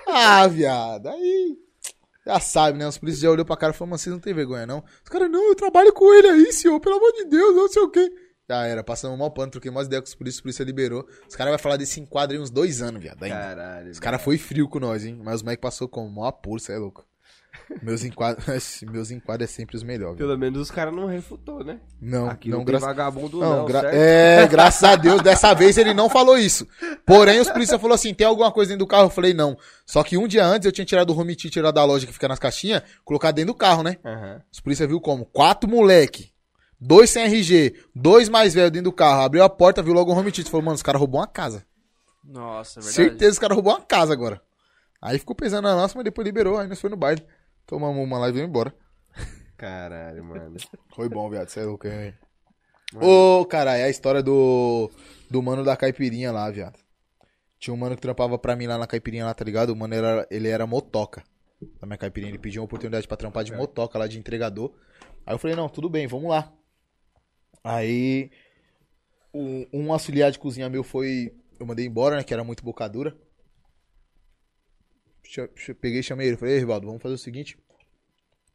Ah, 0.07 0.47
viado, 0.47 1.09
aí... 1.09 1.57
Já 2.25 2.39
sabe, 2.39 2.77
né? 2.77 2.87
Os 2.87 2.97
polícias 2.97 3.21
já 3.21 3.29
olhou 3.29 3.45
pra 3.45 3.55
cara 3.55 3.71
e 3.71 3.75
falou, 3.75 3.91
mano, 3.91 3.99
vocês 3.99 4.13
não 4.13 4.19
tem 4.19 4.33
vergonha, 4.33 4.65
não? 4.65 4.83
Os 5.03 5.09
caras, 5.09 5.29
não, 5.29 5.49
eu 5.49 5.55
trabalho 5.55 5.93
com 5.93 6.13
ele 6.13 6.27
aí, 6.27 6.51
senhor, 6.51 6.79
pelo 6.79 6.95
amor 6.95 7.11
de 7.13 7.25
Deus, 7.25 7.55
não 7.55 7.67
sei 7.67 7.81
o 7.83 7.89
quê. 7.89 8.11
Já 8.49 8.65
era, 8.65 8.83
passamos 8.83 9.17
mal 9.17 9.31
pano, 9.31 9.51
troquei 9.51 9.71
mais 9.71 9.87
ideia 9.87 10.01
com 10.01 10.07
os 10.07 10.15
polícias, 10.15 10.39
a 10.39 10.43
polícia 10.43 10.63
liberou. 10.63 11.07
Os 11.27 11.35
caras 11.35 11.51
vão 11.51 11.59
falar 11.59 11.77
desse 11.77 11.99
enquadro 11.99 12.35
aí 12.35 12.41
uns 12.41 12.51
dois 12.51 12.81
anos, 12.81 13.01
viado, 13.01 13.21
ainda. 13.23 13.35
Caralho. 13.35 13.91
Os 13.91 13.99
caras 13.99 14.21
foi 14.21 14.37
frio 14.37 14.67
com 14.67 14.79
nós, 14.79 15.03
hein? 15.03 15.19
Mas 15.23 15.35
os 15.35 15.43
moleques 15.43 15.61
passou 15.61 15.87
como? 15.87 16.09
Mó 16.09 16.25
apuro, 16.25 16.59
cê 16.59 16.73
é 16.73 16.77
louco. 16.77 17.05
Meus 17.81 18.03
enquadros, 18.03 18.45
meus 18.91 19.11
enquadros 19.11 19.49
é 19.49 19.51
sempre 19.53 19.75
os 19.75 19.83
melhores. 19.83 20.17
viu? 20.17 20.27
Pelo 20.27 20.37
menos 20.37 20.59
os 20.59 20.71
caras 20.71 20.93
não 20.93 21.05
refutou, 21.07 21.63
né? 21.63 21.79
Não, 22.01 22.29
Aqui 22.29 22.49
não, 22.49 22.59
não, 22.59 22.65
tem 22.65 22.73
graças 22.73 22.87
vagabundo 22.87 23.39
não, 23.39 23.57
não, 23.57 23.65
gra- 23.65 23.81
certo? 23.81 23.95
É, 23.95 24.47
graças 24.47 24.83
a 24.83 24.95
Deus, 24.95 25.21
dessa 25.21 25.53
vez 25.53 25.77
ele 25.77 25.93
não 25.93 26.09
falou 26.09 26.37
isso. 26.37 26.67
Porém, 27.05 27.39
os 27.39 27.49
polícia 27.49 27.79
falou 27.79 27.95
assim: 27.95 28.13
tem 28.13 28.25
alguma 28.27 28.51
coisa 28.51 28.69
dentro 28.69 28.85
do 28.85 28.89
carro? 28.89 29.05
Eu 29.05 29.09
falei, 29.09 29.33
não. 29.33 29.57
Só 29.85 30.03
que 30.03 30.17
um 30.17 30.27
dia 30.27 30.45
antes 30.45 30.65
eu 30.65 30.71
tinha 30.71 30.85
tirado 30.85 31.09
o 31.11 31.19
home 31.19 31.35
theater 31.35 31.63
lá 31.63 31.71
da 31.71 31.83
loja 31.83 32.05
que 32.07 32.13
fica 32.13 32.27
nas 32.27 32.39
caixinhas, 32.39 32.83
colocar 33.03 33.31
dentro 33.31 33.53
do 33.53 33.57
carro, 33.57 33.83
né? 33.83 33.97
Aham. 34.05 34.41
Os 34.51 34.59
polícia 34.59 34.87
viu 34.87 34.99
como? 35.01 35.25
Quatro 35.25 35.69
moleque, 35.69 36.31
dois 36.79 37.09
sem 37.09 37.23
RG, 37.23 37.75
dois 37.95 38.29
mais 38.29 38.53
velhos 38.53 38.71
dentro 38.71 38.91
do 38.91 38.95
carro. 38.95 39.21
Abriu 39.21 39.43
a 39.43 39.49
porta, 39.49 39.81
viu 39.81 39.93
logo 39.93 40.11
o 40.11 40.15
home 40.15 40.31
theater. 40.31 40.51
Falou, 40.51 40.65
mano, 40.65 40.75
os 40.75 40.83
caras 40.83 40.99
roubou 40.99 41.19
uma 41.19 41.27
casa. 41.27 41.63
Nossa, 42.23 42.79
é 42.79 42.83
verdade. 42.83 42.95
Certeza 42.95 43.25
que 43.31 43.33
os 43.33 43.39
caras 43.39 43.55
roubou 43.55 43.73
uma 43.73 43.81
casa 43.81 44.13
agora. 44.13 44.41
Aí 45.01 45.19
ficou 45.19 45.35
pesando 45.35 45.65
na 45.65 45.75
nossa, 45.75 45.93
mas 45.95 46.03
depois 46.03 46.25
liberou. 46.25 46.57
Aí 46.57 46.67
nós 46.67 46.81
foi 46.81 46.89
no 46.89 46.97
baile. 46.97 47.23
Tomamos 47.65 48.03
uma 48.03 48.19
lá 48.19 48.29
e 48.29 48.31
veio 48.31 48.45
embora. 48.45 48.73
Caralho, 49.57 50.23
mano. 50.23 50.57
Foi 50.93 51.09
bom, 51.09 51.29
viado. 51.29 51.49
Você 51.49 51.61
é 51.61 51.63
louco, 51.63 51.87
hein? 51.87 52.13
Ô, 53.01 53.45
caralho, 53.45 53.81
é 53.81 53.85
a 53.85 53.89
história 53.89 54.21
do, 54.21 54.91
do 55.29 55.41
mano 55.41 55.63
da 55.63 55.75
caipirinha 55.75 56.31
lá, 56.31 56.49
viado. 56.49 56.79
Tinha 57.57 57.73
um 57.73 57.77
mano 57.77 57.95
que 57.95 58.01
trampava 58.01 58.37
pra 58.37 58.55
mim 58.55 58.67
lá 58.67 58.77
na 58.77 58.85
caipirinha 58.85 59.25
lá, 59.25 59.33
tá 59.33 59.43
ligado? 59.43 59.71
O 59.71 59.75
mano 59.75 59.95
era, 59.95 60.27
ele 60.29 60.47
era 60.47 60.67
motoca. 60.67 61.23
Na 61.81 61.87
minha 61.87 61.97
caipirinha, 61.97 62.31
ele 62.31 62.37
pediu 62.37 62.61
uma 62.61 62.65
oportunidade 62.65 63.07
pra 63.07 63.17
trampar 63.17 63.43
de 63.43 63.53
motoca 63.53 63.97
lá, 63.97 64.07
de 64.07 64.19
entregador. 64.19 64.71
Aí 65.25 65.33
eu 65.33 65.39
falei, 65.39 65.55
não, 65.55 65.67
tudo 65.67 65.89
bem, 65.89 66.05
vamos 66.05 66.29
lá. 66.29 66.53
Aí, 67.63 68.29
um, 69.33 69.65
um 69.73 69.91
auxiliar 69.91 70.31
de 70.31 70.37
cozinha 70.37 70.69
meu 70.69 70.83
foi... 70.83 71.33
Eu 71.59 71.65
mandei 71.65 71.85
embora, 71.85 72.17
né, 72.17 72.23
que 72.23 72.33
era 72.33 72.43
muito 72.43 72.63
bocadura. 72.63 73.17
Peguei 75.81 75.99
e 75.99 76.03
chamei 76.03 76.27
ele. 76.27 76.37
Falei, 76.37 76.55
ei, 76.55 76.59
Rivaldo, 76.59 76.87
vamos 76.87 77.01
fazer 77.01 77.15
o 77.15 77.17
seguinte. 77.17 77.57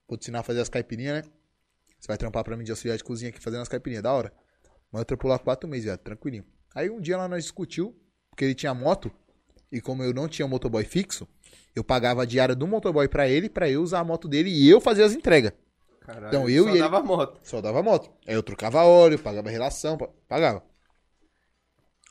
Vou 0.09 0.17
te 0.19 0.23
ensinar 0.25 0.41
a 0.41 0.43
fazer 0.43 0.61
as 0.61 0.69
caipirinhas, 0.69 1.25
né? 1.25 1.33
Você 1.99 2.09
vai 2.09 2.17
trampar 2.17 2.43
pra 2.45 2.57
mim 2.57 2.65
de 2.65 2.71
auxiliar 2.71 2.97
de 2.97 3.05
cozinha 3.05 3.29
aqui 3.31 3.41
fazendo 3.41 3.61
as 3.63 3.69
caipirinhas, 3.69 4.03
da 4.03 4.13
hora. 4.13 4.33
Mas 4.91 5.01
eu 5.01 5.05
trampo 5.05 5.29
lá 5.29 5.39
quatro 5.39 5.69
meses, 5.69 5.85
viado, 5.85 6.01
tranquilinho. 6.01 6.45
Aí 6.75 6.89
um 6.91 7.01
dia 7.01 7.17
lá 7.17 7.29
nós 7.29 7.45
discutiu, 7.45 7.95
porque 8.31 8.45
ele 8.45 8.55
tinha 8.55 8.73
moto, 8.75 9.11
e 9.71 9.81
como 9.81 10.03
eu 10.03 10.13
não 10.15 10.27
tinha 10.29 10.49
motoboy 10.49 10.85
fixo, 10.85 11.29
eu 11.77 11.85
pagava 11.85 12.23
a 12.23 12.25
diária 12.25 12.55
do 12.57 12.67
motoboy 12.67 13.07
pra 13.09 13.29
ele, 13.29 13.49
pra 13.49 13.69
eu 13.69 13.83
usar 13.83 14.01
a 14.01 14.05
moto 14.05 14.27
dele 14.29 14.51
e 14.51 14.69
eu 14.69 14.81
fazer 14.81 15.03
as 15.05 15.13
entregas. 15.13 15.53
Caralho. 16.01 16.29
Então, 16.29 16.49
eu 16.49 16.65
só 16.65 16.71
e 16.71 16.73
ele- 16.73 16.79
dava 16.81 17.03
moto. 17.03 17.41
Só 17.45 17.61
dava 17.61 17.83
moto. 17.83 18.11
Aí 18.27 18.35
eu 18.35 18.43
trocava 18.43 18.83
óleo, 18.83 19.19
pagava 19.19 19.51
relação, 19.51 19.97
pa- 19.99 20.09
pagava. 20.27 20.65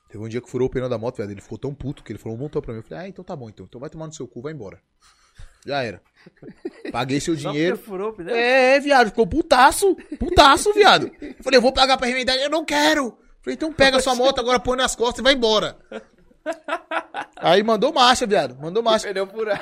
Teve 0.09 0.23
um 0.23 0.27
dia 0.27 0.41
que 0.41 0.49
furou 0.49 0.67
o 0.67 0.71
pneu 0.71 0.89
da 0.89 0.97
moto, 0.97 1.17
velho. 1.17 1.31
Ele 1.31 1.41
ficou 1.41 1.57
tão 1.57 1.73
puto 1.73 2.03
que 2.03 2.11
ele 2.11 2.19
falou, 2.19 2.37
montou 2.37 2.61
pra 2.61 2.73
mim. 2.73 2.79
Eu 2.79 2.83
falei, 2.83 3.05
ah, 3.05 3.07
então 3.07 3.23
tá 3.23 3.35
bom, 3.35 3.47
então. 3.47 3.65
Então 3.67 3.79
vai 3.79 3.89
tomar 3.89 4.07
no 4.07 4.13
seu 4.13 4.27
cu, 4.27 4.41
vai 4.41 4.51
embora. 4.51 4.81
Já 5.65 5.83
era. 5.83 6.01
Paguei 6.91 7.19
seu 7.19 7.35
dinheiro. 7.35 7.77
furou 7.77 8.09
o 8.09 8.13
pneu? 8.13 8.35
É, 8.35 8.79
viado, 8.79 9.07
ficou 9.09 9.27
putaço. 9.27 9.95
Putaço, 10.17 10.73
viado. 10.73 11.11
Eu 11.21 11.35
falei, 11.43 11.57
eu 11.57 11.61
vou 11.61 11.71
pagar 11.71 11.97
pra 11.97 12.07
remendar. 12.07 12.35
Eu 12.37 12.49
não 12.49 12.65
quero. 12.65 13.17
Falei, 13.41 13.55
então 13.55 13.71
pega 13.71 13.99
sua 13.99 14.15
moto, 14.15 14.39
agora 14.39 14.59
põe 14.59 14.77
nas 14.77 14.95
costas 14.95 15.19
e 15.19 15.23
vai 15.23 15.33
embora. 15.33 15.77
Aí 17.35 17.61
mandou 17.61 17.93
marcha, 17.93 18.25
viado. 18.25 18.57
Mandou 18.59 18.81
marcha. 18.81 19.07
Pneu 19.09 19.27
furado. 19.27 19.61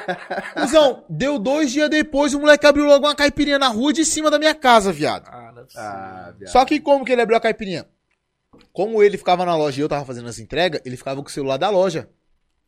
Cusão, 0.53 1.03
deu 1.09 1.38
dois 1.38 1.72
dias 1.72 1.90
depois, 1.90 2.34
o 2.34 2.40
moleque 2.40 2.66
abriu 2.66 2.85
logo 2.85 3.06
uma 3.06 3.16
caipirinha 3.16 3.59
na 3.59 3.67
rua 3.67 3.92
de 3.92 4.06
cima 4.06 4.32
da 4.32 4.40
minha 4.40 4.56
casa, 4.56 4.93
viado. 4.93 5.27
Ah, 5.27 5.51
não 5.53 5.61
é. 5.64 5.66
Ah, 5.76 6.34
viado. 6.38 6.51
Só 6.51 6.64
que 6.64 6.80
como 6.80 7.03
que 7.03 7.11
ele 7.11 7.22
abriu 7.22 7.38
a 7.38 7.42
caipirinha? 7.42 7.85
Como 8.77 9.01
ele 9.01 9.17
ficava 9.17 9.43
na 9.43 9.56
loja 9.56 9.81
e 9.81 9.83
eu 9.83 9.89
tava 9.89 10.06
fazendo 10.06 10.30
as 10.30 10.38
entregas, 10.38 10.80
ele 10.85 10.95
ficava 10.95 11.19
com 11.19 11.27
o 11.27 11.31
celular 11.31 11.57
da 11.57 11.67
loja. 11.67 12.07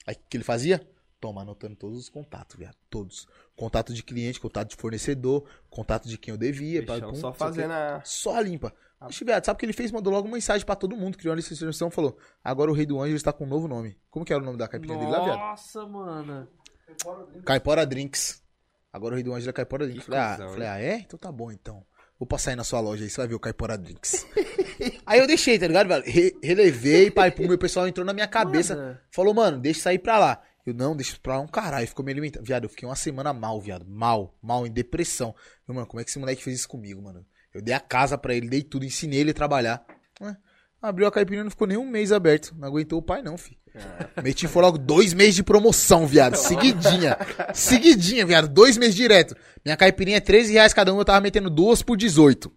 Aí 0.08 0.16
o 0.16 0.18
que 0.28 0.38
ele 0.38 0.44
fazia? 0.44 0.82
Toma, 1.22 1.44
anotando 1.44 1.76
todos 1.76 2.00
os 2.00 2.10
contatos, 2.10 2.56
viado. 2.58 2.76
Todos. 2.90 3.28
Contato 3.56 3.94
de 3.94 4.02
cliente, 4.02 4.40
contato 4.40 4.70
de 4.70 4.76
fornecedor, 4.76 5.48
contato 5.70 6.10
de 6.10 6.18
quem 6.18 6.32
eu 6.32 6.38
devia. 6.40 6.82
Bichão 6.82 7.12
pum, 7.12 7.16
só 7.16 7.32
fazendo 7.32 7.74
a... 7.74 8.02
Só 8.04 8.40
limpa. 8.40 8.74
Oxe, 9.00 9.24
viado, 9.24 9.46
sabe 9.46 9.58
o 9.58 9.60
que 9.60 9.68
ele 9.68 9.74
fez? 9.74 9.92
Mandou 9.92 10.12
logo 10.12 10.28
uma 10.28 10.34
mensagem 10.34 10.66
pra 10.66 10.76
todo 10.76 10.98
mundo, 10.98 11.16
criou 11.16 11.36
uma 11.36 11.40
instrução, 11.40 11.92
falou: 11.92 12.18
Agora 12.44 12.72
o 12.72 12.74
Rei 12.74 12.88
do 12.88 13.00
Anjo 13.00 13.16
está 13.16 13.32
com 13.32 13.44
um 13.44 13.48
novo 13.48 13.68
nome. 13.68 13.96
Como 14.10 14.26
que 14.26 14.34
era 14.34 14.42
o 14.42 14.46
nome 14.46 14.58
da 14.58 14.68
caipirinha 14.68 14.98
dele 14.98 15.12
lá, 15.12 15.24
viado? 15.24 15.38
Nossa, 15.38 15.86
mano. 15.86 16.48
Caipora 17.46 17.86
Drinks. 17.86 18.42
Agora 18.92 19.14
o 19.14 19.16
Rei 19.16 19.24
do 19.24 19.32
Anjo 19.32 19.48
é 19.48 19.54
Caipora 19.54 19.86
Drinks. 19.86 20.08
Falei, 20.08 20.20
ah, 20.20 20.38
falei, 20.38 20.68
ah, 20.68 20.82
é? 20.82 20.96
Então 20.96 21.20
tá 21.20 21.32
bom, 21.32 21.52
então. 21.52 21.86
Vou 22.20 22.28
passar 22.28 22.52
aí 22.52 22.56
na 22.58 22.66
sua 22.66 22.82
loja 22.82 23.04
aí, 23.04 23.10
você 23.10 23.16
vai 23.18 23.28
ver 23.30 23.36
o 23.36 23.40
Caipora 23.40 23.78
Drinks. 23.78 24.26
aí 25.06 25.20
eu 25.20 25.26
deixei, 25.26 25.58
tá 25.58 25.66
ligado, 25.68 25.88
velho? 25.88 26.04
Re- 26.06 26.36
relevei, 26.44 27.10
pai, 27.10 27.32
pum, 27.32 27.48
meu 27.48 27.58
pessoal 27.58 27.88
entrou 27.88 28.06
na 28.06 28.12
minha 28.14 28.28
cabeça. 28.28 28.76
Mano. 28.76 28.98
Falou, 29.10 29.34
mano, 29.34 29.58
deixa 29.58 29.82
sair 29.82 30.00
pra 30.00 30.20
lá. 30.20 30.42
Eu, 30.66 30.74
não, 30.74 30.96
deixa 30.96 31.18
pra 31.24 31.38
lá 31.38 31.42
um 31.42 31.48
caralho. 31.48 31.88
Ficou 31.88 32.04
me 32.06 32.12
alimentando. 32.12 32.44
Viado, 32.46 32.66
eu 32.66 32.70
fiquei 32.70 32.88
uma 32.88 32.96
semana 32.96 33.32
mal, 33.34 33.60
viado. 33.62 33.86
Mal, 33.88 34.38
mal, 34.42 34.68
em 34.68 34.72
depressão. 34.72 35.34
Eu, 35.68 35.74
mano, 35.74 35.88
como 35.88 36.02
é 36.02 36.04
que 36.04 36.10
esse 36.10 36.20
moleque 36.20 36.44
fez 36.44 36.60
isso 36.60 36.68
comigo, 36.68 37.02
mano? 37.02 37.26
Eu 37.54 37.62
dei 37.62 37.74
a 37.74 37.80
casa 37.80 38.18
pra 38.18 38.34
ele, 38.36 38.50
dei 38.50 38.62
tudo, 38.64 38.86
ensinei 38.86 39.22
ele 39.22 39.32
a 39.32 39.34
trabalhar. 39.34 39.84
Ué, 40.22 40.36
Abriu 40.82 41.08
a 41.08 41.12
caipirinha, 41.12 41.44
não 41.44 41.52
ficou 41.52 41.68
nem 41.68 41.78
um 41.78 41.90
mês 41.90 42.12
aberto. 42.12 42.54
Não 42.58 42.68
aguentou 42.68 43.00
o 43.00 43.02
pai, 43.02 43.22
não, 43.22 43.38
filho. 43.38 43.58
Meti 44.24 44.48
foi 44.48 44.62
logo 44.62 44.78
dois 44.78 45.14
meses 45.14 45.36
de 45.36 45.44
promoção, 45.44 46.06
viado. 46.06 46.36
Seguidinha. 46.36 47.18
Seguidinha, 47.54 48.26
viado. 48.26 48.48
Dois 48.48 48.78
meses 48.78 48.96
direto. 48.96 49.36
Minha 49.64 49.78
caipirinha 49.78 50.18
é 50.18 50.22
13 50.22 50.54
reais 50.54 50.74
cada 50.74 50.94
um, 50.94 51.00
eu 51.00 51.06
tava 51.06 51.22
metendo 51.22 51.50
duas 51.50 51.82
por 51.82 51.98
18. 51.98 52.52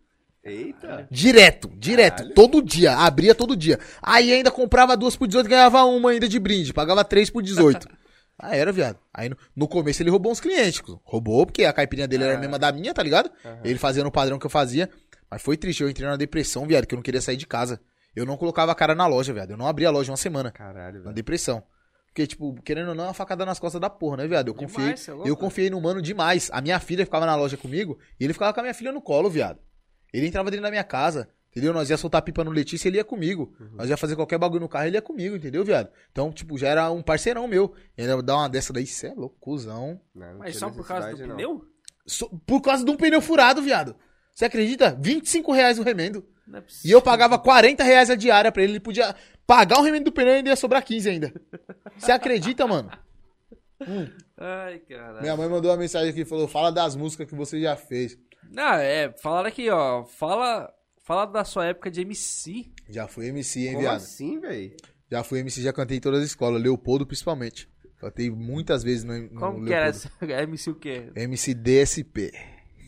Eita. 0.45 1.07
Direto, 1.11 1.71
direto. 1.77 2.31
Todo 2.35 2.61
dia. 2.61 2.97
Abria 2.97 3.35
todo 3.35 3.57
dia. 3.57 3.79
Aí 4.03 4.33
ainda 4.33 4.51
comprava 4.51 4.97
duas 4.97 5.15
por 5.15 5.27
18 5.29 5.49
ganhava 5.49 5.85
uma 5.85 6.11
ainda 6.11 6.29
de 6.29 6.39
brinde. 6.39 6.73
Pagava 6.73 7.05
três 7.05 7.31
por 7.31 7.43
18. 7.43 7.89
Ah, 8.45 8.57
era, 8.57 8.73
viado. 8.73 8.99
Aí 9.15 9.29
no, 9.29 9.37
no 9.55 9.69
começo 9.69 10.03
ele 10.03 10.11
roubou 10.11 10.33
uns 10.33 10.41
clientes. 10.41 10.83
Roubou, 11.05 11.47
porque 11.47 11.65
a 11.65 11.73
caipirinha 11.73 12.09
dele 12.09 12.25
era 12.25 12.35
a 12.37 12.41
mesma 12.41 12.59
da 12.59 12.73
minha, 12.73 12.93
tá 12.93 13.01
ligado? 13.01 13.31
Ele 13.63 13.79
fazia 13.79 14.03
no 14.03 14.11
padrão 14.11 14.37
que 14.37 14.45
eu 14.47 14.51
fazia. 14.51 14.91
Mas 15.31 15.43
foi 15.43 15.57
triste. 15.57 15.83
Eu 15.83 15.89
entrei 15.89 16.09
na 16.09 16.17
depressão, 16.17 16.67
viado, 16.67 16.87
que 16.87 16.95
eu 16.95 16.97
não 16.97 17.05
queria 17.05 17.21
sair 17.21 17.37
de 17.37 17.47
casa. 17.47 17.81
Eu 18.15 18.27
não 18.27 18.37
colocava 18.37 18.73
a 18.73 18.75
cara 18.75 18.95
na 18.95 19.07
loja, 19.07 19.33
viado. 19.33 19.51
Eu 19.51 19.57
não 19.57 19.67
abria 19.67 19.89
a 19.89 19.91
loja 19.91 20.11
uma 20.11 20.17
semana. 20.17 20.51
Caralho, 20.51 20.99
Na 20.99 21.03
velho. 21.05 21.15
depressão. 21.15 21.63
Porque, 22.07 22.27
tipo, 22.27 22.55
querendo 22.63 22.89
ou 22.91 22.95
não, 22.95 23.05
é 23.05 23.07
uma 23.09 23.15
facada 23.15 23.47
nas 23.47 23.59
costas 23.59 23.81
da 23.81 23.89
porra, 23.89 24.19
né, 24.19 24.27
viado? 24.29 24.49
Eu 24.49 24.55
Demais, 24.55 24.73
confiei, 24.75 24.97
cê 24.99 25.11
é 25.11 25.15
eu 25.31 25.35
confiei 25.37 25.71
no 25.71 25.81
mano 25.81 26.03
demais. 26.03 26.51
A 26.53 26.61
minha 26.61 26.79
filha 26.79 27.07
ficava 27.07 27.25
na 27.25 27.35
loja 27.35 27.57
comigo 27.57 27.99
e 28.21 28.25
ele 28.25 28.35
ficava 28.35 28.53
com 28.53 28.61
a 28.61 28.63
minha 28.63 28.75
filha 28.75 28.93
no 28.93 29.01
colo, 29.01 29.31
viado. 29.31 29.59
Ele 30.13 30.27
entrava 30.27 30.51
dentro 30.51 30.63
da 30.65 30.71
minha 30.71 30.85
casa, 30.85 31.27
entendeu? 31.51 31.73
Nós 31.73 31.89
ia 31.89 31.97
soltar 31.97 32.21
pipa 32.21 32.45
no 32.45 32.51
Letícia, 32.51 32.87
ele 32.87 32.99
ia 32.99 33.05
comigo. 33.05 33.55
Uhum. 33.59 33.77
Nós 33.77 33.89
ia 33.89 33.97
fazer 33.97 34.15
qualquer 34.15 34.37
bagulho 34.39 34.61
no 34.61 34.69
carro, 34.69 34.85
ele 34.85 34.99
ia 34.99 35.01
comigo, 35.01 35.35
entendeu, 35.37 35.65
viado? 35.65 35.89
Então, 36.11 36.31
tipo, 36.31 36.59
já 36.59 36.69
era 36.69 36.91
um 36.91 37.01
parceirão 37.03 37.49
meu. 37.49 37.75
E 37.97 38.03
ainda 38.03 38.23
dar 38.23 38.37
uma 38.37 38.49
dessa 38.51 38.75
daí, 38.75 38.87
cê 38.87 39.07
é 39.07 39.15
louco, 39.15 39.37
cuzão. 39.41 39.99
Não, 40.15 40.33
não 40.33 40.39
Mas 40.41 40.57
só 40.59 40.69
por 40.71 40.87
causa 40.87 41.15
do 41.15 41.27
não. 41.27 41.37
pneu? 41.37 41.65
So- 42.07 42.29
por 42.47 42.61
causa 42.61 42.85
de 42.85 42.91
um 42.91 42.97
pneu 42.97 43.23
furado, 43.23 43.63
viado. 43.63 43.97
Você 44.35 44.45
acredita? 44.45 44.95
25 45.01 45.51
reais 45.51 45.79
o 45.79 45.83
remendo. 45.83 46.27
É 46.55 46.63
E 46.85 46.91
eu 46.91 47.01
pagava 47.03 47.39
40 47.39 47.83
reais 47.83 48.11
a 48.11 48.15
diária 48.15 48.51
pra 48.53 48.63
ele. 48.63 48.73
Ele 48.73 48.81
podia 48.81 49.15
pagar 49.47 49.79
o 49.79 49.83
remendo 49.83 50.05
do 50.07 50.13
pneu 50.13 50.35
e 50.35 50.37
ainda 50.39 50.51
ia 50.51 50.57
sobrar 50.57 50.83
15 50.85 51.09
ainda. 51.11 51.33
Você 51.97 52.13
acredita, 52.13 52.67
mano? 52.67 52.91
Ai, 54.39 54.79
caralho. 54.81 55.21
Minha 55.23 55.37
mãe 55.37 55.49
mandou 55.49 55.71
uma 55.71 55.77
mensagem 55.77 56.11
aqui 56.11 56.21
e 56.21 56.25
falou: 56.25 56.47
fala 56.49 56.71
das 56.71 56.95
músicas 56.97 57.29
que 57.29 57.35
você 57.35 57.61
já 57.61 57.77
fez. 57.77 58.17
Não, 58.51 58.75
é, 58.75 59.13
falaram 59.23 59.49
aqui, 59.49 59.69
ó. 59.71 60.05
Fala, 60.05 60.73
fala 61.05 61.27
da 61.27 61.45
sua 61.45 61.67
época 61.67 61.91
de 61.91 62.03
MC. 62.03 62.71
Já 62.89 63.07
fui 63.09 63.27
MC, 63.29 63.61
hein, 63.61 63.69
Como 63.75 63.81
viado? 63.81 63.97
assim, 63.97 64.39
velho? 64.41 64.77
Já 65.11 65.23
fui 65.23 65.41
MC, 65.41 65.63
já 65.63 65.73
cantei 65.73 65.97
em 65.99 66.01
todas 66.01 66.21
as 66.21 66.27
escolas. 66.27 66.63
Leopoldo, 66.63 67.07
principalmente. 67.07 67.69
Cantei 67.99 68.31
muitas 68.31 68.83
vezes 68.83 69.05
no, 69.05 69.17
no 69.17 69.41
Como 69.41 69.65
que 69.65 69.73
era 69.73 69.87
Leopoldo. 69.87 70.09
essa? 70.33 70.43
MC 70.43 70.71
o 70.71 70.75
quê? 70.75 71.13
MC 71.15 71.55
DSP. 71.55 72.33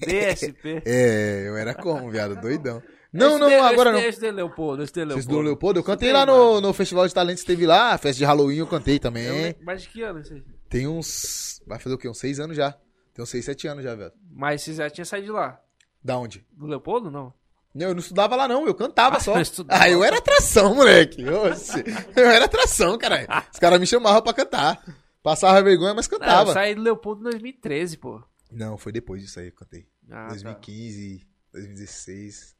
DSP. 0.00 0.82
É, 0.86 1.44
eu 1.48 1.56
era 1.56 1.74
como, 1.74 2.10
viado? 2.10 2.40
Doidão. 2.40 2.82
Não, 3.14 3.30
Esse 3.30 3.38
não, 3.38 3.64
agora 3.64 3.92
não. 3.92 3.98
esse 4.00 4.18
de- 4.20 4.26
Esse 4.26 4.30
Leopoldo, 4.34 4.82
esse 4.82 4.92
de 4.92 4.98
Leopoldo. 5.00 5.22
Vocês 5.22 5.26
do 5.26 5.40
Leopoldo? 5.40 5.78
Eu 5.78 5.84
cantei 5.84 6.12
lá 6.12 6.26
no, 6.26 6.60
no 6.60 6.72
Festival 6.72 7.06
de 7.06 7.14
Talentos, 7.14 7.44
teve 7.44 7.64
lá, 7.66 7.96
festa 7.96 8.18
de 8.18 8.24
Halloween 8.24 8.56
eu 8.56 8.66
cantei 8.66 8.98
também. 8.98 9.54
Mas 9.62 9.82
de 9.82 9.88
que 9.88 10.02
ano 10.02 10.20
isso 10.20 10.34
aí? 10.34 10.42
Tem 10.68 10.86
uns. 10.88 11.62
Vai 11.66 11.78
fazer 11.78 11.94
o 11.94 11.98
quê? 11.98 12.08
Uns 12.08 12.18
seis 12.18 12.40
anos 12.40 12.56
já. 12.56 12.72
Tem 13.14 13.22
uns 13.22 13.28
seis, 13.30 13.44
sete 13.44 13.68
anos 13.68 13.84
já, 13.84 13.94
velho. 13.94 14.12
Mas 14.32 14.62
você 14.62 14.74
já 14.74 14.90
tinha 14.90 15.04
saído 15.04 15.26
de 15.26 15.32
lá. 15.32 15.60
Da 16.02 16.18
onde? 16.18 16.44
Do 16.52 16.66
Leopoldo, 16.66 17.10
não? 17.10 17.32
Não, 17.72 17.88
eu 17.88 17.94
não 17.94 18.00
estudava 18.00 18.36
lá, 18.36 18.46
não, 18.48 18.66
eu 18.66 18.74
cantava 18.74 19.16
Ah, 19.16 19.20
só. 19.20 19.34
eu. 19.38 19.44
Ah, 19.68 19.88
eu 19.88 20.02
era 20.04 20.18
atração, 20.18 20.74
moleque. 20.74 21.24
Oxe, 21.28 21.84
eu 22.16 22.26
era 22.28 22.44
atração, 22.44 22.98
caralho. 22.98 23.28
Os 23.52 23.58
caras 23.58 23.78
me 23.80 23.86
chamavam 23.86 24.22
pra 24.22 24.32
cantar. 24.32 24.82
Passava 25.22 25.62
vergonha, 25.62 25.94
mas 25.94 26.08
Não, 26.08 26.16
eu 26.16 26.20
cantava. 26.20 26.52
saí 26.52 26.74
do 26.74 26.82
Leopoldo 26.82 27.20
em 27.20 27.24
2013, 27.30 27.96
pô. 27.98 28.22
Não, 28.50 28.76
foi 28.76 28.92
depois 28.92 29.22
disso 29.22 29.38
aí 29.40 29.46
que 29.50 29.54
eu 29.56 29.58
cantei. 29.60 29.86
Ah, 30.10 30.24
tá. 30.24 30.28
2015, 30.28 31.26
2016. 31.52 32.54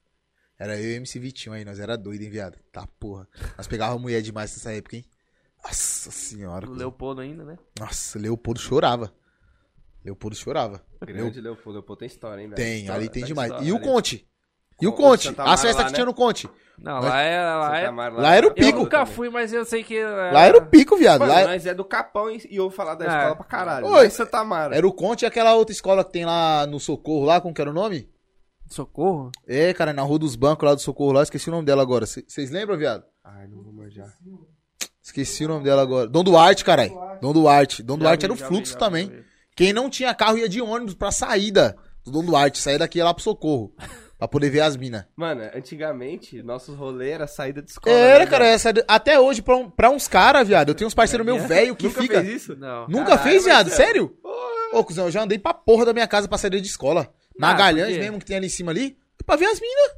Era 0.58 0.78
eu 0.80 0.90
e 0.92 0.94
MC 0.96 1.18
Vitinho 1.18 1.54
aí, 1.54 1.64
nós 1.64 1.80
era 1.80 1.96
doido, 1.96 2.22
hein, 2.22 2.30
viado? 2.30 2.58
Tá, 2.72 2.86
porra. 3.00 3.26
Nós 3.56 3.66
pegava 3.66 3.98
mulher 3.98 4.22
demais 4.22 4.52
nessa 4.52 4.72
época, 4.72 4.96
hein? 4.96 5.04
Nossa 5.64 6.10
senhora. 6.10 6.66
Cuzão. 6.66 6.78
Leopoldo 6.78 7.20
ainda, 7.22 7.44
né? 7.44 7.58
Nossa, 7.78 8.18
Leopoldo 8.18 8.60
chorava. 8.60 9.12
Leopoldo 10.04 10.36
chorava. 10.36 10.82
Grande 11.00 11.40
Leopoldo. 11.40 11.72
Leopoldo 11.78 11.98
tem 11.98 12.06
história, 12.06 12.40
hein, 12.42 12.48
velho? 12.48 12.56
Tem, 12.56 12.80
História, 12.82 13.00
ali 13.00 13.08
tem 13.08 13.24
demais. 13.24 13.50
história 13.50 13.68
E 13.68 13.72
o 13.72 13.76
ali. 13.76 13.84
Conte? 13.84 14.28
E 14.80 14.86
o 14.86 14.90
O 14.90 14.92
Conte? 14.92 15.28
Santa 15.28 15.44
As 15.44 15.62
festas 15.62 15.84
que 15.84 15.90
né? 15.92 15.94
tinha 15.94 16.04
no 16.04 16.12
Conte. 16.12 16.50
Não, 16.76 16.94
Mas- 16.96 17.04
lá 17.04 17.20
era. 17.22 17.56
Lá, 17.58 17.78
é... 17.78 17.90
Lá 17.90 18.34
era 18.34 18.46
o 18.46 18.50
Eu 18.50 18.54
pico. 18.54 18.78
nunca 18.80 18.98
também. 19.00 19.14
fui, 19.14 19.30
mas 19.30 19.52
eu 19.52 19.64
sei 19.64 19.84
que. 19.84 19.96
Era... 19.96 20.32
Lá 20.32 20.42
era 20.42 20.58
o 20.58 20.66
pico, 20.66 20.96
viado. 20.96 21.20
Mano, 21.20 21.32
Lá 21.32 21.40
é- 21.42 21.46
nós 21.46 21.64
é 21.64 21.72
do 21.72 21.84
Capão 21.84 22.28
e 22.30 22.38
e 22.50 22.56
eu 22.56 22.64
vou 22.64 22.70
falar 22.72 22.96
da 22.96 23.04
É. 23.04 23.08
escola 23.08 23.36
pra 23.36 23.44
caralho. 23.44 23.86
Oi. 23.86 24.10
Santa 24.10 24.42
Mara. 24.44 24.76
era 24.76 24.86
o 24.86 24.92
Conte 24.92 25.22
e 25.22 25.26
aquela 25.26 25.54
outra 25.54 25.72
escola 25.72 26.04
que 26.04 26.12
tem 26.12 26.24
lá 26.24 26.66
no 26.66 26.78
Socorro, 26.80 27.24
lá, 27.24 27.40
como 27.40 27.54
que 27.54 27.60
era 27.60 27.70
o 27.70 27.74
nome? 27.74 28.08
Socorro? 28.74 29.30
É, 29.46 29.72
cara, 29.72 29.92
na 29.92 30.02
Rua 30.02 30.18
dos 30.18 30.36
Bancos 30.36 30.66
lá 30.68 30.74
do 30.74 30.80
Socorro 30.80 31.12
lá, 31.12 31.22
esqueci 31.22 31.48
o 31.48 31.52
nome 31.52 31.64
dela 31.66 31.82
agora. 31.82 32.04
Vocês 32.06 32.50
lembram, 32.50 32.76
viado? 32.76 33.04
Ai, 33.24 33.46
não 33.48 33.62
vou 33.62 33.72
manjar. 33.72 34.12
Esqueci 35.02 35.44
o 35.44 35.48
nome 35.48 35.64
dela 35.64 35.82
agora. 35.82 36.08
Dom 36.08 36.24
Duarte, 36.24 36.64
caralho. 36.64 36.92
Dom 37.20 37.32
Duarte. 37.32 37.82
Dom 37.82 37.98
Duarte 37.98 38.22
Já 38.22 38.26
era 38.26 38.32
o 38.32 38.36
fluxo 38.36 38.72
vi, 38.72 38.72
já 38.72 38.78
também. 38.78 39.12
Quem 39.56 39.72
não 39.72 39.88
tinha 39.90 40.14
carro 40.14 40.38
ia 40.38 40.48
de 40.48 40.60
ônibus 40.60 40.94
pra 40.94 41.10
saída 41.12 41.76
do 42.04 42.10
Dom 42.10 42.24
Duarte. 42.24 42.58
Saía 42.58 42.78
daqui 42.78 42.98
e 42.98 43.00
ia 43.00 43.04
lá 43.04 43.12
pro 43.14 43.22
Socorro. 43.22 43.74
pra 44.18 44.26
poder 44.26 44.48
ver 44.48 44.60
as 44.60 44.76
minas. 44.76 45.04
Mano, 45.16 45.42
antigamente, 45.54 46.42
nossos 46.42 46.74
rolês 46.76 47.12
era 47.12 47.26
saída 47.26 47.60
de 47.60 47.70
escola. 47.70 47.94
Era, 47.94 48.24
né, 48.24 48.30
cara, 48.30 48.46
essa, 48.46 48.72
até 48.88 49.20
hoje, 49.20 49.42
pra, 49.42 49.56
um- 49.56 49.68
pra 49.68 49.90
uns 49.90 50.08
caras, 50.08 50.48
viado. 50.48 50.70
Eu 50.70 50.74
tenho 50.74 50.88
uns 50.88 50.94
parceiros 50.94 51.26
meu 51.26 51.38
velho 51.46 51.76
que 51.76 51.86
Nunca 51.86 52.00
fica. 52.00 52.22
fez 52.22 52.42
isso? 52.42 52.56
Não. 52.56 52.88
Nunca 52.88 53.16
Caralho, 53.16 53.22
fez, 53.30 53.44
viado? 53.44 53.66
Marcelo. 53.66 53.86
Sério? 53.86 54.16
Ô, 54.72 54.82
cuzão, 54.82 55.04
eu 55.06 55.10
já 55.10 55.22
andei 55.22 55.38
pra 55.38 55.52
porra 55.54 55.84
da 55.84 55.92
minha 55.92 56.06
casa 56.08 56.26
pra 56.26 56.38
sair 56.38 56.50
de 56.60 56.66
escola. 56.66 57.12
Ah, 57.36 57.40
Magalhães 57.40 57.96
mesmo, 57.96 58.18
que 58.18 58.24
tem 58.24 58.36
ali 58.36 58.46
em 58.46 58.50
cima 58.50 58.70
ali, 58.70 58.96
pra 59.26 59.36
ver 59.36 59.46
as 59.46 59.60
minas. 59.60 59.90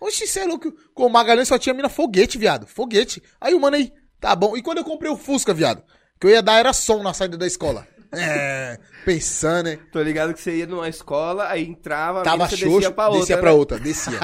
Oxi, 0.00 0.26
cê 0.26 0.40
é 0.40 0.44
louco. 0.44 0.72
Com 0.94 1.06
o 1.06 1.10
Magalhães 1.10 1.48
só 1.48 1.58
tinha 1.58 1.74
mina 1.74 1.88
foguete, 1.88 2.38
viado. 2.38 2.66
Foguete. 2.66 3.22
Aí 3.40 3.54
o 3.54 3.60
mano 3.60 3.76
aí, 3.76 3.92
tá 4.20 4.34
bom. 4.34 4.56
E 4.56 4.62
quando 4.62 4.78
eu 4.78 4.84
comprei 4.84 5.10
o 5.10 5.16
Fusca, 5.16 5.52
viado? 5.52 5.82
Que 6.20 6.26
eu 6.26 6.30
ia 6.30 6.42
dar 6.42 6.58
era 6.58 6.72
som 6.72 7.02
na 7.02 7.12
saída 7.12 7.36
da 7.36 7.46
escola. 7.46 7.86
É, 8.12 8.78
pensando, 9.04 9.66
né? 9.66 9.78
Tô 9.92 10.00
ligado 10.00 10.32
que 10.32 10.40
você 10.40 10.56
ia 10.56 10.66
numa 10.66 10.88
escola, 10.88 11.48
aí 11.48 11.64
entrava, 11.64 12.22
Tava 12.22 12.36
mina, 12.36 12.48
você 12.48 12.56
xoxo, 12.56 12.78
descia 12.78 12.90
pra 12.92 13.08
outra. 13.08 13.18
descia 13.20 13.36
né? 13.36 13.42
pra 13.42 13.52
outra. 13.52 13.78
Descia. 13.78 14.18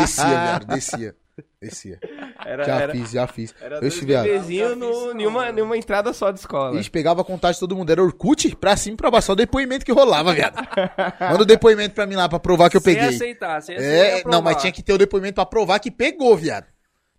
Descia, 0.00 0.26
viado. 0.26 0.66
Descia. 0.66 1.16
Descia. 1.62 1.98
Era, 2.44 2.64
Já 2.64 2.80
era, 2.80 2.92
fiz, 2.92 3.10
já 3.12 3.26
fiz. 3.28 3.54
era 3.60 3.80
viado. 3.80 4.24
bebezinhos 4.24 4.76
no, 4.76 5.12
em, 5.20 5.26
uma, 5.26 5.48
em 5.48 5.62
uma 5.62 5.76
entrada 5.76 6.12
só 6.12 6.32
de 6.32 6.40
escola. 6.40 6.78
Ixi, 6.80 6.90
pegava 6.90 7.20
a 7.20 7.24
contato 7.24 7.54
de 7.54 7.60
todo 7.60 7.76
mundo. 7.76 7.88
Era 7.90 8.02
Orkut, 8.02 8.56
pra 8.56 8.76
cima 8.76 8.94
e 8.94 8.96
pra 8.96 9.10
baixo. 9.12 9.26
Só 9.26 9.32
o 9.32 9.36
depoimento 9.36 9.84
que 9.84 9.92
rolava, 9.92 10.32
viado. 10.34 10.56
Manda 11.20 11.42
o 11.42 11.46
depoimento 11.46 11.94
pra 11.94 12.04
mim 12.04 12.16
lá 12.16 12.28
pra 12.28 12.40
provar 12.40 12.68
que 12.68 12.76
eu 12.76 12.80
Sem 12.80 12.94
peguei. 12.96 13.14
aceitar, 13.14 13.62
sem 13.62 13.76
aceitar. 13.76 14.18
É, 14.18 14.24
não, 14.28 14.42
mas 14.42 14.56
tinha 14.60 14.72
que 14.72 14.82
ter 14.82 14.92
o 14.92 14.98
depoimento 14.98 15.34
pra 15.36 15.46
provar 15.46 15.78
que 15.78 15.90
pegou, 15.90 16.36
viado. 16.36 16.66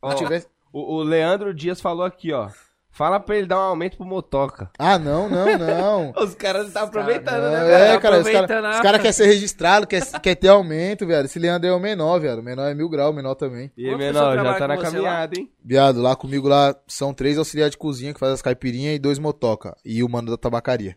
Ó, 0.02 0.14
tivesse... 0.14 0.48
o, 0.74 0.98
o 0.98 1.04
Leandro 1.04 1.54
Dias 1.54 1.80
falou 1.80 2.06
aqui, 2.06 2.34
ó. 2.34 2.50
Fala 2.96 3.20
pra 3.20 3.36
ele 3.36 3.48
dar 3.48 3.58
um 3.58 3.62
aumento 3.64 3.98
pro 3.98 4.06
Motoca. 4.06 4.70
Ah, 4.78 5.00
não, 5.00 5.28
não, 5.28 5.58
não. 5.58 6.14
Os 6.24 6.36
caras 6.36 6.68
estão 6.68 6.84
aproveitando, 6.84 7.26
caras- 7.42 7.52
né, 7.52 7.58
É, 7.58 7.78
velho? 7.80 7.94
tá 7.96 8.02
cara, 8.02 8.16
os 8.16 8.20
aproveitando 8.22 8.62
caras 8.64 8.82
cara 8.82 8.98
querem 9.00 9.12
ser 9.12 9.26
registrado, 9.26 9.88
quer, 9.88 10.06
quer 10.22 10.36
ter 10.36 10.50
aumento, 10.50 11.04
viado. 11.08 11.26
Esse 11.26 11.40
Leandro 11.40 11.68
é 11.68 11.74
o 11.74 11.80
menor, 11.80 12.20
viado. 12.20 12.38
O 12.38 12.44
menor 12.44 12.68
é 12.70 12.76
mil 12.76 12.88
grau, 12.88 13.10
o 13.10 13.14
menor 13.14 13.34
também. 13.34 13.72
E 13.76 13.86
Quantas 13.86 13.98
menor, 13.98 14.36
já 14.36 14.54
tá 14.60 14.68
na 14.68 14.76
você 14.76 14.84
lá? 14.84 14.92
caminhada, 14.92 15.40
hein? 15.40 15.52
Viado, 15.66 16.02
lá 16.04 16.16
comigo 16.16 16.48
lá 16.48 16.76
são 16.88 17.16
três 17.16 17.40
auxiliares 17.40 17.72
de 17.72 17.78
cozinha 17.80 18.14
que 18.14 18.20
fazem 18.20 18.36
as 18.36 18.44
caipirinhas 18.44 18.96
e 18.96 19.00
dois 19.00 19.18
motoca. 19.18 19.76
E 19.84 20.04
o 20.04 20.08
mano 20.08 20.30
da 20.30 20.38
tabacaria. 20.38 20.96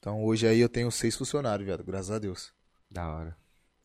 Então 0.00 0.24
hoje 0.24 0.48
aí 0.48 0.58
eu 0.60 0.68
tenho 0.68 0.90
seis 0.90 1.14
funcionários, 1.14 1.64
viado. 1.64 1.84
Graças 1.84 2.10
a 2.10 2.18
Deus. 2.18 2.50
Da 2.90 3.08
hora. 3.08 3.36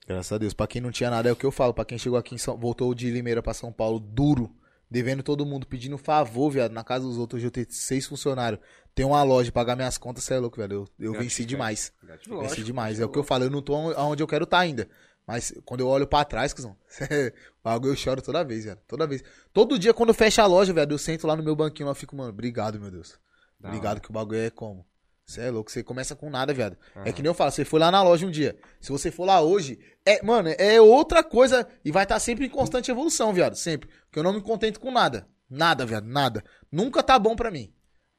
Graças 0.07 0.31
a 0.31 0.39
Deus. 0.39 0.55
Pra 0.55 0.65
quem 0.65 0.81
não 0.81 0.89
tinha 0.89 1.11
nada 1.11 1.29
é 1.29 1.31
o 1.31 1.35
que 1.35 1.45
eu 1.45 1.51
falo. 1.51 1.71
Pra 1.71 1.85
quem 1.85 1.99
chegou 1.99 2.17
aqui 2.17 2.33
em 2.33 2.37
São... 2.39 2.57
voltou 2.57 2.95
de 2.95 3.11
Limeira 3.11 3.43
pra 3.43 3.53
São 3.53 3.71
Paulo 3.71 3.99
duro, 3.99 4.49
devendo 4.89 5.21
todo 5.21 5.45
mundo, 5.45 5.67
pedindo 5.67 5.97
favor, 5.97 6.49
viado, 6.49 6.71
na 6.71 6.83
casa 6.83 7.05
dos 7.05 7.17
outros. 7.17 7.39
Hoje 7.39 7.47
eu 7.47 7.51
tenho 7.51 7.67
seis 7.69 8.05
funcionários. 8.05 8.61
Tem 8.95 9.05
uma 9.05 9.21
loja, 9.23 9.51
pagar 9.51 9.75
minhas 9.75 9.97
contas, 9.97 10.23
você 10.23 10.33
é 10.33 10.39
louco, 10.39 10.57
velho. 10.57 10.87
Eu, 10.99 11.13
eu 11.13 11.19
venci 11.19 11.45
demais. 11.45 11.93
Venci 12.41 12.63
demais. 12.63 12.99
É 12.99 13.05
o 13.05 13.09
que 13.09 13.19
eu 13.19 13.23
falo. 13.23 13.43
Eu 13.43 13.49
não 13.49 13.61
tô 13.61 13.75
onde 13.75 14.23
eu 14.23 14.27
quero 14.27 14.45
estar 14.45 14.59
ainda. 14.59 14.87
Mas 15.25 15.53
quando 15.65 15.81
eu 15.81 15.87
olho 15.87 16.07
pra 16.07 16.23
trás, 16.23 16.53
cuzão, 16.53 16.71
o 17.01 17.63
bagulho 17.63 17.91
eu 17.91 17.97
choro 17.97 18.21
toda 18.21 18.43
vez, 18.43 18.63
velho. 18.63 18.79
Toda 18.87 19.05
vez. 19.05 19.21
Todo 19.51 19.77
dia 19.77 19.93
quando 19.93 20.13
fecha 20.13 20.41
a 20.41 20.45
loja, 20.45 20.71
velho, 20.71 20.93
eu 20.93 20.97
sento 20.97 21.27
lá 21.27 21.35
no 21.35 21.43
meu 21.43 21.55
banquinho 21.55 21.87
lá 21.87 21.91
e 21.91 21.95
fico, 21.95 22.15
mano, 22.15 22.29
obrigado, 22.29 22.79
meu 22.79 22.89
Deus. 22.89 23.19
Obrigado 23.61 23.99
que 23.99 24.09
o 24.09 24.13
bagulho 24.13 24.39
é 24.39 24.49
como. 24.49 24.85
Você 25.29 25.41
é 25.41 25.51
louco, 25.51 25.69
você 25.69 25.83
começa 25.83 26.15
com 26.15 26.29
nada, 26.29 26.53
viado. 26.53 26.77
É 27.03 27.11
que 27.11 27.21
nem 27.21 27.29
eu 27.29 27.33
falo, 27.33 27.51
você 27.51 27.65
foi 27.65 27.81
lá 27.81 27.91
na 27.91 28.01
loja 28.01 28.25
um 28.25 28.31
dia. 28.31 28.55
Se 28.79 28.89
você 28.93 29.11
for 29.11 29.25
lá 29.25 29.41
hoje, 29.41 29.77
é, 30.05 30.23
mano, 30.23 30.47
é 30.57 30.79
outra 30.79 31.21
coisa 31.21 31.67
e 31.83 31.91
vai 31.91 32.03
estar 32.03 32.17
sempre 32.19 32.45
em 32.45 32.49
constante 32.49 32.89
evolução, 32.89 33.33
viado. 33.33 33.55
Sempre. 33.57 33.89
Porque 34.05 34.17
eu 34.19 34.23
não 34.23 34.31
me 34.31 34.41
contento 34.41 34.79
com 34.79 34.89
nada. 34.89 35.27
Nada, 35.49 35.85
viado, 35.85 36.05
nada. 36.05 36.41
Nunca 36.71 37.03
tá 37.03 37.19
bom 37.19 37.35
pra 37.35 37.51
mim. 37.51 37.73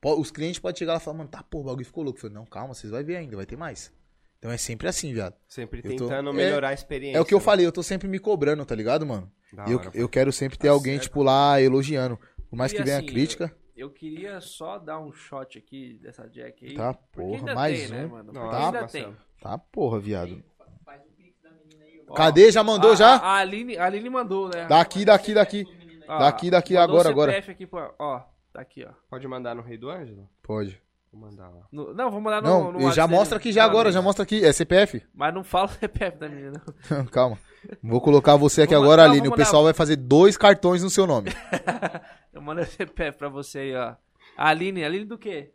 Os 0.05 0.31
clientes 0.31 0.59
podem 0.61 0.79
chegar 0.79 0.93
lá 0.93 0.99
e 0.99 1.03
falar, 1.03 1.17
mano, 1.17 1.31
tá, 1.31 1.43
pô, 1.43 1.61
o 1.61 1.65
bagulho 1.65 1.87
ficou 1.87 2.05
louco. 2.05 2.19
Eu 2.19 2.21
falei, 2.21 2.35
não, 2.37 2.45
calma, 2.45 2.75
vocês 2.75 2.91
vão 2.91 3.03
ver 3.03 3.17
ainda, 3.17 3.37
vai 3.37 3.47
ter 3.47 3.57
mais. 3.57 3.91
Então 4.39 4.51
é 4.53 4.59
sempre 4.59 4.87
assim, 4.87 5.13
viado. 5.15 5.35
Sempre 5.49 5.81
Eu 5.83 5.97
tô- 5.97 6.05
tentando 6.09 6.29
é- 6.31 6.33
melhorar 6.35 6.69
a 6.69 6.73
experiência. 6.75 7.17
É 7.17 7.21
o 7.21 7.25
que 7.25 7.33
eu 7.35 7.39
né? 7.39 7.45
falei, 7.45 7.65
eu 7.67 7.73
tô 7.73 7.83
sempre 7.83 8.07
me 8.07 8.19
cobrando, 8.19 8.65
tá 8.67 8.75
ligado, 8.75 9.07
mano? 9.07 9.33
Da 9.53 9.67
Eu, 9.67 9.79
hora, 9.79 9.91
eu 9.95 10.09
quero 10.11 10.31
sempre 10.31 10.59
ter 10.59 10.69
Tá 10.69 10.73
alguém, 10.75 10.95
certo. 10.97 11.05
tipo, 11.05 11.23
lá 11.23 11.61
elogiando. 11.61 12.19
Por 12.51 12.57
mais 12.57 12.71
E 12.73 12.77
que 12.77 12.83
venha 12.83 12.99
assim, 12.99 13.07
crítica. 13.07 13.53
Eu 13.79 13.91
queria 13.91 14.41
só 14.41 14.77
dar 14.79 14.99
um 14.99 15.13
shot 15.13 15.57
aqui 15.57 15.99
dessa 16.03 16.29
Jack 16.29 16.67
aí. 16.67 16.75
Tá, 16.75 16.93
porra, 16.93 17.37
ainda 17.39 17.55
mais 17.55 17.79
tem, 17.81 17.89
né, 17.91 18.05
um. 18.07 18.09
mano? 18.09 18.33
Não, 18.33 18.51
tá, 18.51 18.67
ainda 18.67 18.81
Marcelo. 18.81 19.05
tem. 19.13 19.17
Tá, 19.41 19.57
porra, 19.57 20.01
viado. 20.01 20.43
Faz 20.85 21.01
o 21.03 21.09
pix 21.17 21.41
da 21.41 21.51
menina 21.51 21.85
aí, 21.85 22.03
ó. 22.09 22.13
Ó, 22.13 22.15
Cadê? 22.17 22.51
Já 22.51 22.65
mandou 22.65 22.93
a- 22.93 22.97
já? 22.97 23.17
A, 23.17 23.37
Aline, 23.37 23.77
a 23.79 23.85
Aline 23.87 24.11
mandou, 24.11 24.49
né? 24.49 24.67
Daqui, 24.67 25.05
daqui, 25.05 25.33
daqui. 25.33 25.65
Ó, 26.09 26.19
daqui, 26.19 26.51
daqui, 26.51 26.75
mandou 26.75 26.97
agora, 26.97 27.09
agora. 27.09 27.31
CPF 27.33 27.51
aqui 27.53 27.67
pra, 27.69 27.93
ó, 28.01 28.21
tá 28.53 28.61
aqui, 28.61 28.85
ó. 28.85 28.91
Pode 29.09 29.29
mandar 29.29 29.55
no 29.55 29.63
Rei 29.63 29.79
do 29.79 29.89
Ângelo? 29.89 30.29
Pode. 30.43 30.83
Vou 31.13 31.21
mandar 31.23 31.49
lá. 31.49 31.63
No- 31.71 31.95
não, 31.95 32.11
vou 32.11 32.21
mandar 32.21 32.43
no, 32.43 32.49
Não, 32.49 32.73
no 32.73 32.93
já 32.93 33.07
mostra 33.07 33.39
aqui 33.39 33.51
já 33.53 33.63
Não, 33.63 33.71
agora, 33.71 33.93
já 33.93 34.03
mostra 34.03 34.25
aqui. 34.25 34.45
É 34.45 34.53
CPF? 34.53 35.03
Mas 35.15 35.33
não 35.33 35.45
fala 35.45 35.67
o 35.71 35.71
CPF 35.71 36.19
da 36.19 36.29
menina, 36.29 36.61
não. 36.91 37.07
Calma. 37.07 37.39
Vou 37.83 38.01
colocar 38.01 38.35
você 38.37 38.63
aqui 38.63 38.75
Vou 38.75 38.83
agora, 38.83 39.03
mandar, 39.03 39.13
Aline. 39.15 39.29
O 39.29 39.35
pessoal 39.35 39.63
vai 39.65 39.73
fazer 39.73 39.97
dois 39.97 40.37
cartões 40.37 40.83
no 40.83 40.91
seu 40.91 41.07
nome. 41.07 41.31
Eu 42.39 42.43
mando 42.43 42.61
o 42.61 42.65
CPF 42.65 43.19
pra 43.19 43.29
você 43.29 43.59
aí, 43.59 43.75
ó. 43.75 43.97
A 44.37 44.49
Aline, 44.51 44.85
Aline 44.85 45.05
do 45.05 45.19
quê? 45.19 45.51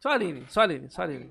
Só 0.00 0.08
Aline, 0.08 0.44
só 0.48 0.62
Aline, 0.62 0.90
só 0.90 1.02
Aline. 1.02 1.30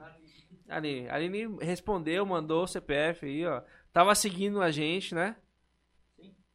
Aline, 0.69 1.09
Aline 1.09 1.57
respondeu, 1.59 2.23
mandou 2.27 2.63
o 2.63 2.67
CPF 2.67 3.25
aí, 3.25 3.43
ó. 3.47 3.61
Tava 3.91 4.13
seguindo 4.13 4.61
a 4.61 4.69
gente, 4.69 5.15
né? 5.15 5.35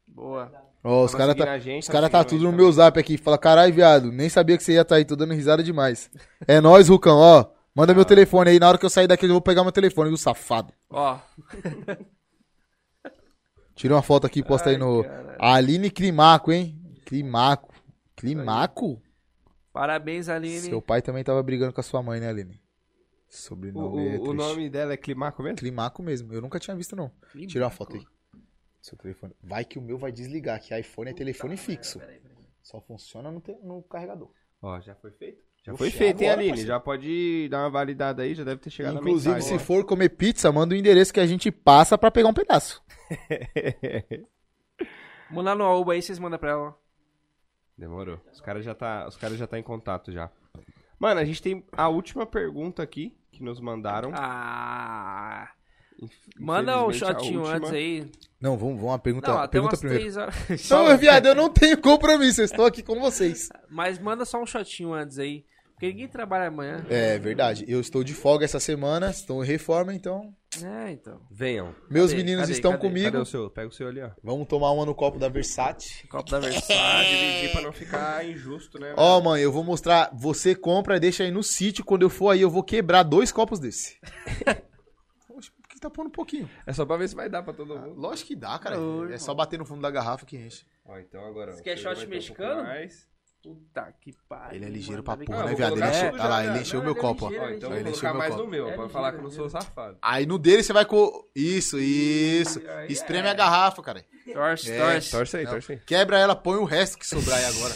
Boa. 0.06 0.52
Ó, 0.84 1.04
os 1.04 1.10
Tava 1.10 1.34
caras 1.34 1.36
tá, 1.36 1.58
gente, 1.58 1.80
os 1.82 1.86
tá 1.88 1.92
cara 1.92 2.08
tá 2.08 2.22
tudo 2.22 2.44
no 2.44 2.50
gente 2.50 2.56
meu 2.56 2.70
zap 2.70 2.98
aqui. 2.98 3.18
Fala, 3.18 3.36
caralho, 3.36 3.74
viado. 3.74 4.12
Nem 4.12 4.28
sabia 4.28 4.56
que 4.56 4.62
você 4.62 4.74
ia 4.74 4.82
estar 4.82 4.94
aí. 4.94 5.04
Tô 5.04 5.16
dando 5.16 5.34
risada 5.34 5.64
demais. 5.64 6.08
É 6.46 6.60
nóis, 6.60 6.88
Rucão, 6.88 7.18
ó. 7.18 7.46
Manda 7.74 7.92
meu 7.92 8.04
telefone 8.04 8.50
aí. 8.50 8.60
Na 8.60 8.68
hora 8.68 8.78
que 8.78 8.86
eu 8.86 8.90
sair 8.90 9.08
daqui, 9.08 9.26
eu 9.26 9.30
vou 9.30 9.40
pegar 9.40 9.64
meu 9.64 9.72
telefone, 9.72 10.10
viu, 10.10 10.16
safado. 10.16 10.72
Ó, 10.88 11.18
Tira 13.74 13.94
uma 13.94 14.02
foto 14.02 14.26
aqui 14.28 14.38
e 14.40 14.44
posta 14.44 14.70
aí 14.70 14.76
Ai, 14.76 14.80
no. 14.80 15.02
caralho. 15.02 15.36
Aline 15.40 15.90
Climaco, 15.90 16.52
hein? 16.52 16.80
Climaco. 17.04 17.74
Climaco? 18.16 19.00
parabéns, 19.72 20.28
Aline. 20.28 20.60
Seu 20.60 20.80
pai 20.82 21.02
também 21.02 21.22
tava 21.22 21.42
brigando 21.42 21.72
com 21.72 21.80
a 21.80 21.84
sua 21.84 22.02
mãe, 22.02 22.18
né, 22.20 22.28
Aline? 22.28 22.54
O, 22.54 23.34
Sobrenome 23.34 23.96
o- 24.08 24.14
é 24.14 24.18
o 24.28 24.32
nome 24.32 24.70
dela 24.70 24.92
é 24.92 24.96
Climaco 24.96 25.42
mesmo? 25.42 25.58
Climaco 25.58 26.02
mesmo. 26.02 26.32
Eu 26.32 26.40
nunca 26.40 26.58
tinha 26.58 26.74
visto, 26.76 26.96
não. 26.96 27.10
Climaco. 27.30 27.52
Tira 27.52 27.64
uma 27.64 27.70
foto 27.70 27.96
aí. 27.96 28.04
Seu 28.80 28.96
telefone. 28.96 29.34
Vai 29.42 29.64
que 29.64 29.78
o 29.78 29.82
meu 29.82 29.98
vai 29.98 30.12
desligar, 30.12 30.60
que 30.60 30.72
iPhone 30.78 31.10
é 31.10 31.12
telefone 31.14 31.56
fixo. 31.56 32.00
Só 32.62 32.80
funciona 32.80 33.30
no, 33.30 33.40
te- 33.40 33.58
no 33.62 33.82
carregador. 33.82 34.30
Ó, 34.62 34.80
já 34.80 34.94
foi 34.94 35.10
feito? 35.10 35.44
Já 35.64 35.72
Oxe, 35.72 35.78
foi 35.78 35.90
feito, 35.90 36.22
hein, 36.22 36.30
Aline? 36.30 36.48
parceiro. 36.50 36.68
Já 36.68 36.80
pode 36.80 37.48
dar 37.50 37.64
uma 37.64 37.70
validada 37.70 38.22
aí, 38.22 38.34
já 38.34 38.44
deve 38.44 38.60
ter 38.60 38.70
chegado 38.70 38.98
Inclusive, 38.98 39.32
a 39.32 39.34
mensagem. 39.34 39.58
se 39.58 39.64
for 39.64 39.84
comer 39.84 40.10
pizza, 40.10 40.50
manda 40.52 40.74
o 40.74 40.78
endereço 40.78 41.12
que 41.12 41.18
a 41.20 41.26
gente 41.26 41.50
passa 41.50 41.98
pra 41.98 42.10
pegar 42.10 42.28
um 42.28 42.34
pedaço. 42.34 42.80
Mandar 45.30 45.54
no 45.56 45.64
Aoba 45.64 45.92
aí, 45.94 46.02
vocês 46.02 46.18
mandam 46.18 46.38
pra 46.38 46.50
ela. 46.52 46.78
Demorou. 47.76 48.20
Os 48.32 48.40
caras 48.40 48.64
já 48.64 48.74
tá, 48.74 49.06
os 49.06 49.16
caras 49.16 49.38
já 49.38 49.46
tá 49.46 49.58
em 49.58 49.62
contato 49.62 50.10
já. 50.10 50.30
Mano, 50.98 51.20
a 51.20 51.24
gente 51.24 51.42
tem 51.42 51.64
a 51.72 51.88
última 51.88 52.24
pergunta 52.24 52.82
aqui 52.82 53.14
que 53.30 53.42
nos 53.42 53.60
mandaram. 53.60 54.10
Ah. 54.14 55.50
Manda 56.38 56.82
um 56.84 56.88
a 56.88 56.92
shotinho 56.92 57.46
antes 57.46 57.70
aí. 57.70 58.10
Não, 58.40 58.56
vamos, 58.56 58.76
vamos 58.76 58.90
uma 58.92 58.98
pergunta, 58.98 59.30
Não, 59.30 59.38
até 59.38 59.52
pergunta 59.52 59.74
umas 59.74 59.80
primeiro. 59.80 60.02
três 60.02 60.16
horas. 60.16 60.68
Não, 60.68 60.98
viado, 60.98 61.26
eu 61.26 61.34
não 61.34 61.48
tenho 61.48 61.80
compromisso, 61.80 62.40
eu 62.40 62.44
estou 62.44 62.66
aqui 62.66 62.82
com 62.82 63.00
vocês. 63.00 63.48
Mas 63.68 63.98
manda 63.98 64.24
só 64.24 64.42
um 64.42 64.46
shotinho 64.46 64.92
antes 64.92 65.18
aí. 65.18 65.44
Porque 65.76 65.88
ninguém 65.88 66.08
trabalha 66.08 66.48
amanhã. 66.48 66.84
É 66.88 67.18
verdade, 67.18 67.64
eu 67.68 67.78
estou 67.80 68.02
de 68.02 68.14
folga 68.14 68.46
essa 68.46 68.58
semana, 68.58 69.10
estou 69.10 69.44
em 69.44 69.46
reforma, 69.46 69.92
então 69.92 70.34
É, 70.64 70.90
então. 70.90 71.20
Venham. 71.30 71.74
meus 71.90 72.12
Cadê? 72.12 72.22
meninos 72.22 72.40
Cadê? 72.44 72.52
estão 72.54 72.70
Cadê? 72.72 72.82
comigo. 72.88 73.04
Cadê 73.12 73.18
o 73.18 73.26
seu? 73.26 73.50
Pega 73.50 73.68
o 73.68 73.72
seu 73.72 73.86
ali, 73.88 74.00
ó. 74.00 74.10
Vamos 74.22 74.48
tomar 74.48 74.70
uma 74.70 74.86
no 74.86 74.94
copo 74.94 75.18
da 75.18 75.28
Versace. 75.28 76.06
Copo 76.08 76.30
da 76.30 76.38
Ah, 76.38 76.40
Versace. 76.48 77.08
dividir 77.10 77.52
pra 77.52 77.60
não 77.60 77.72
ficar 77.74 78.26
injusto, 78.26 78.78
né? 78.80 78.94
Ó, 78.96 79.20
mãe, 79.20 79.42
eu 79.42 79.52
vou 79.52 79.62
mostrar. 79.62 80.10
Você 80.14 80.54
compra, 80.54 80.98
deixa 80.98 81.24
aí 81.24 81.30
no 81.30 81.42
sítio. 81.42 81.84
Quando 81.84 82.02
eu 82.02 82.08
for 82.10 82.30
aí, 82.30 82.40
eu 82.40 82.48
vou 82.48 82.62
quebrar 82.62 83.02
dois 83.02 83.30
copos 83.30 83.58
desse. 83.60 83.98
Poxa, 85.28 85.52
por 85.60 85.68
que 85.68 85.78
tá 85.78 85.90
pondo 85.90 86.06
um 86.06 86.10
pouquinho? 86.10 86.48
É 86.66 86.72
só 86.72 86.86
pra 86.86 86.96
ver 86.96 87.08
se 87.08 87.14
vai 87.14 87.28
dar 87.28 87.42
pra 87.42 87.52
todo 87.52 87.78
mundo. 87.78 88.00
Lógico 88.00 88.28
que 88.28 88.36
dá, 88.36 88.58
cara. 88.58 88.80
Oi, 88.80 89.12
é 89.12 89.18
só 89.18 89.34
bater 89.34 89.58
no 89.58 89.66
fundo 89.66 89.82
da 89.82 89.90
garrafa 89.90 90.24
que 90.24 90.38
enche. 90.38 90.64
Ó, 90.86 90.96
então 90.98 91.22
agora. 91.26 91.52
Você 91.52 91.62
quer 91.62 91.76
shot 91.76 92.02
um 92.02 92.08
mexicano? 92.08 92.62
mais. 92.62 93.06
Puta 93.46 93.92
que 94.00 94.12
pariu. 94.28 94.56
Ele 94.56 94.64
é 94.64 94.68
ligeiro 94.68 95.04
mano. 95.04 95.24
pra 95.24 95.24
porra, 95.24 95.46
né, 95.46 95.54
viado? 95.54 95.76
Ele 95.76 95.86
encheu, 95.86 96.08
olha 96.14 96.24
lá, 96.24 96.44
ele 96.44 96.58
encheu 96.58 96.82
meu 96.82 96.90
ele 96.90 96.98
é 96.98 97.02
copo, 97.02 97.26
ó. 97.26 97.28
então 97.30 97.40
Ele 97.46 97.54
eu 97.54 97.70
vou 97.70 97.78
encheu 97.78 97.92
colocar 97.92 98.10
meu 98.10 98.18
mais 98.18 98.30
copo. 98.32 98.42
no 98.44 98.50
meu, 98.50 98.72
pra 98.72 98.84
é 98.84 98.88
falar 98.88 99.12
que 99.12 99.18
eu 99.18 99.22
não 99.22 99.30
sou 99.30 99.48
safado. 99.48 99.98
Aí 100.02 100.26
no 100.26 100.36
dele 100.36 100.64
você 100.64 100.72
vai 100.72 100.84
com. 100.84 101.24
Isso, 101.34 101.78
isso. 101.78 102.60
Aí 102.68 102.90
Espreme 102.92 103.28
é. 103.28 103.30
a 103.30 103.34
garrafa, 103.34 103.80
cara. 103.82 104.04
Torce, 104.32 104.72
É, 104.72 104.78
torce. 104.80 105.10
Torce 105.12 105.36
aí, 105.36 105.46
torce 105.46 105.72
aí. 105.72 105.78
Quebra 105.78 106.18
ela, 106.18 106.34
põe 106.34 106.56
o 106.56 106.64
resto 106.64 106.98
que 106.98 107.06
sobrar 107.06 107.38
aí 107.38 107.44
agora. 107.44 107.74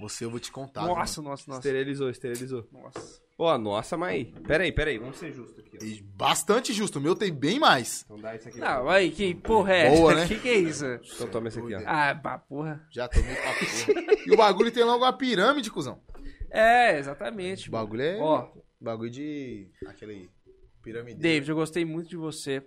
Você 0.00 0.26
eu 0.26 0.30
vou 0.30 0.38
te 0.38 0.52
contar. 0.52 0.82
Nossa, 0.82 1.22
nossa, 1.22 1.44
nossa. 1.48 1.60
Esterilizou, 1.60 2.10
esterilizou. 2.10 2.68
Nossa. 2.70 3.25
Ó, 3.38 3.58
nossa, 3.58 3.96
mas 3.98 4.10
aí. 4.12 4.24
Pera 4.46 4.64
aí, 4.64 4.72
pera 4.72 4.90
aí. 4.90 4.98
Vamos 4.98 5.18
ser 5.18 5.30
justos 5.32 5.58
aqui, 5.58 5.76
ó. 5.76 6.16
bastante 6.16 6.72
justo. 6.72 6.98
O 6.98 7.02
meu 7.02 7.14
tem 7.14 7.32
bem 7.32 7.58
mais. 7.58 8.02
Então 8.04 8.18
dá 8.18 8.34
isso 8.34 8.48
aqui. 8.48 8.58
Não, 8.58 8.88
aí, 8.88 9.10
que 9.10 9.34
porra 9.34 9.74
é 9.74 9.90
Boa, 9.90 10.12
essa? 10.12 10.20
né? 10.22 10.28
Que 10.34 10.40
que 10.40 10.48
é 10.48 10.54
isso? 10.56 10.84
Então 11.14 11.28
toma 11.28 11.48
esse 11.48 11.58
aqui, 11.58 11.74
ó. 11.74 11.82
Ah, 11.84 12.14
pá, 12.14 12.38
porra. 12.38 12.86
Já 12.90 13.06
tomei 13.08 13.34
pra 13.34 13.52
porra. 13.52 14.16
E 14.26 14.32
o 14.32 14.36
bagulho 14.36 14.72
tem 14.72 14.84
logo 14.84 15.04
uma 15.04 15.12
pirâmide, 15.12 15.70
cuzão. 15.70 16.00
É, 16.50 16.98
exatamente. 16.98 17.68
O 17.68 17.72
bagulho 17.72 18.02
é. 18.02 18.18
Ó, 18.18 18.48
Bagulho 18.80 19.10
de. 19.10 19.70
Aquele. 19.86 20.30
Pirâmide. 20.82 21.20
David, 21.20 21.50
eu 21.50 21.56
gostei 21.56 21.84
muito 21.84 22.08
de 22.08 22.16
você. 22.16 22.62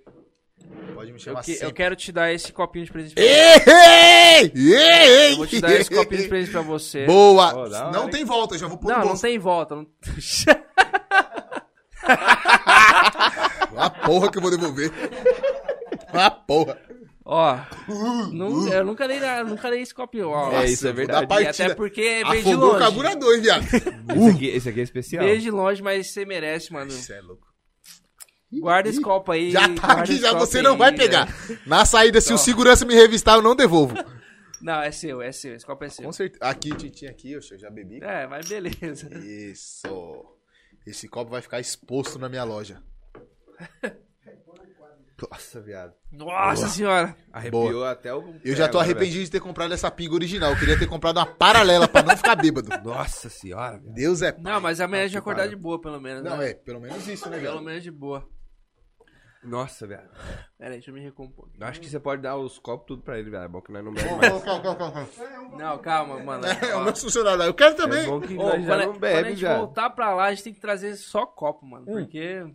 Pode 0.93 1.11
me 1.11 1.17
Eu, 1.17 1.19
chamar 1.19 1.43
que- 1.43 1.51
eu 1.51 1.57
sempre. 1.57 1.73
quero 1.73 1.95
te 1.95 2.11
dar 2.11 2.31
esse 2.33 2.51
copinho 2.51 2.85
de 2.85 2.91
presente. 2.91 3.15
pra 3.15 3.23
Ei, 3.23 4.51
ei, 4.53 4.73
ei! 4.75 5.31
Eu 5.33 5.37
vou 5.37 5.47
te 5.47 5.61
dar 5.61 5.73
esse 5.73 5.89
copinho 5.89 6.21
de 6.23 6.27
presente 6.27 6.51
pra 6.51 6.61
você. 6.61 7.05
Boa! 7.05 7.55
Hora, 7.55 7.91
não 7.91 8.09
tem 8.09 8.25
volta, 8.25 8.55
eu 8.55 8.59
já 8.59 8.67
vou 8.67 8.77
pôr 8.77 8.91
Não, 8.91 9.05
não 9.05 9.17
tem 9.17 9.37
volta. 9.39 9.75
não- 9.75 9.87
A 13.77 13.89
porra 13.89 14.31
que 14.31 14.37
eu 14.37 14.41
vou 14.41 14.51
devolver. 14.51 14.91
A 16.13 16.29
porra. 16.31 16.77
Ó, 17.23 17.57
nu- 18.31 18.67
eu 18.73 18.83
nunca 18.83 19.07
dei, 19.07 19.19
nunca 19.45 19.69
dei 19.69 19.81
esse 19.81 19.93
copinho. 19.93 20.29
Ó, 20.29 20.51
É, 20.51 20.65
isso 20.65 20.87
é 20.87 20.91
verdade. 20.91 21.27
partida. 21.27 21.65
até 21.65 21.75
porque 21.75 22.01
veio 22.01 22.25
de 22.43 22.49
Afogou 22.49 22.57
o 22.69 22.71
longe. 22.73 22.79
carburador, 22.79 23.39
viado. 23.41 23.63
Esse 24.09 24.29
aqui, 24.35 24.47
esse 24.47 24.69
aqui 24.69 24.79
é 24.79 24.83
especial. 24.83 25.23
Veio 25.23 25.39
de 25.39 25.51
longe, 25.51 25.81
mas 25.83 26.07
você 26.11 26.25
merece, 26.25 26.73
mano. 26.73 26.89
Você 26.89 27.13
é 27.13 27.21
louco. 27.21 27.47
Guarda 28.51 28.89
esse 28.89 28.99
copo 29.01 29.31
aí. 29.31 29.51
Já 29.51 29.67
tá 29.75 29.93
aqui, 29.93 30.17
já 30.17 30.33
você 30.33 30.57
aí, 30.57 30.63
não 30.63 30.77
vai 30.77 30.91
velho. 30.91 31.03
pegar. 31.03 31.27
Na 31.65 31.85
saída, 31.85 32.19
se 32.19 32.31
o 32.31 32.35
Ó. 32.35 32.37
segurança 32.37 32.83
me 32.85 32.95
revistar, 32.95 33.35
eu 33.35 33.41
não 33.41 33.55
devolvo. 33.55 33.95
Não, 34.61 34.81
é 34.81 34.91
seu, 34.91 35.21
é 35.21 35.31
seu. 35.31 35.55
Esse 35.55 35.65
copo 35.65 35.83
é 35.85 35.89
seu. 35.89 36.03
Com 36.05 36.11
certeza. 36.11 36.43
Aqui, 36.43 36.75
Tintin, 36.75 37.05
aqui, 37.05 37.31
eu 37.33 37.41
já 37.41 37.69
bebi. 37.69 37.99
É, 38.03 38.27
mas 38.27 38.47
beleza. 38.49 39.07
Isso. 39.19 40.25
Esse 40.85 41.07
copo 41.07 41.31
vai 41.31 41.41
ficar 41.41 41.59
exposto 41.59 42.17
na 42.17 42.27
minha 42.27 42.43
loja. 42.43 42.81
Nossa, 45.31 45.59
viado. 45.59 45.93
Nossa 46.11 46.67
senhora. 46.69 47.13
Arrepiou 47.31 47.83
até 47.83 48.13
o. 48.13 48.35
Eu 48.43 48.55
já 48.55 48.69
tô 48.69 48.77
É, 48.77 48.81
agora, 48.81 48.85
arrependido 48.85 49.25
de 49.25 49.29
ter 49.31 49.41
comprado 49.41 49.73
essa 49.73 49.91
pinga 49.91 50.13
original. 50.13 50.51
Eu 50.51 50.57
queria 50.57 50.79
ter 50.79 50.87
comprado 50.87 51.17
uma 51.17 51.25
paralela 51.25 51.89
pra 51.89 52.01
não 52.01 52.15
ficar 52.15 52.35
bêbado. 52.35 52.69
velho. 52.69 52.83
Nossa 52.85 53.27
senhora, 53.29 53.77
viado. 53.77 53.93
Deus 53.93 54.21
é. 54.21 54.33
Não, 54.39 54.61
mas 54.61 54.79
amanhã 54.79 55.03
a 55.03 55.07
gente 55.07 55.11
que 55.11 55.15
vai 55.17 55.21
acordar 55.21 55.41
pariu. 55.43 55.57
de 55.57 55.61
boa, 55.61 55.81
pelo 55.81 55.99
menos. 55.99 56.23
Não, 56.23 56.37
né? 56.37 56.51
é, 56.51 56.53
pelo 56.53 56.79
menos 56.79 57.05
isso, 57.05 57.29
né, 57.29 57.37
Pelo 57.37 57.51
velho? 57.55 57.65
menos 57.65 57.83
de 57.83 57.91
boa. 57.91 58.25
Nossa, 59.43 59.87
viado. 59.87 60.09
Pera 60.57 60.71
aí, 60.71 60.77
deixa 60.77 60.89
eu 60.91 60.93
me 60.93 60.99
recompor. 61.01 61.47
Eu 61.57 61.65
acho 61.67 61.79
que 61.79 61.87
você 61.89 61.97
pode 61.99 62.21
dar 62.21 62.35
os 62.35 62.59
copos 62.59 62.85
tudo 62.87 63.01
pra 63.03 63.17
ele, 63.17 63.29
velho. 63.29 63.43
É 63.43 63.47
bom 63.47 63.61
que 63.61 63.71
nós 63.71 63.83
não 63.85 63.93
bebemos 63.93 64.17
mais. 64.17 65.17
Não, 65.57 65.77
calma, 65.79 66.19
mano. 66.19 66.45
É, 66.45 66.75
o 66.75 66.83
meu 66.83 66.95
funcionário. 66.95 67.43
Eu 67.43 67.53
quero 67.53 67.73
É 67.73 67.77
também. 67.77 68.05
bom 68.05 68.19
que 68.19 68.33
Ô, 68.33 68.43
nós 68.43 68.51
quando, 68.55 68.65
já 68.65 68.73
a- 68.73 68.77
não 68.77 68.85
quando 68.87 68.95
a 68.97 68.99
bebe, 68.99 69.29
gente 69.29 69.39
já. 69.39 69.57
voltar 69.57 69.89
pra 69.91 70.13
lá, 70.13 70.25
a 70.25 70.33
gente 70.33 70.43
tem 70.43 70.53
que 70.53 70.59
trazer 70.59 70.95
só 70.97 71.25
copo, 71.25 71.65
mano. 71.65 71.85
Porque. 71.85 72.45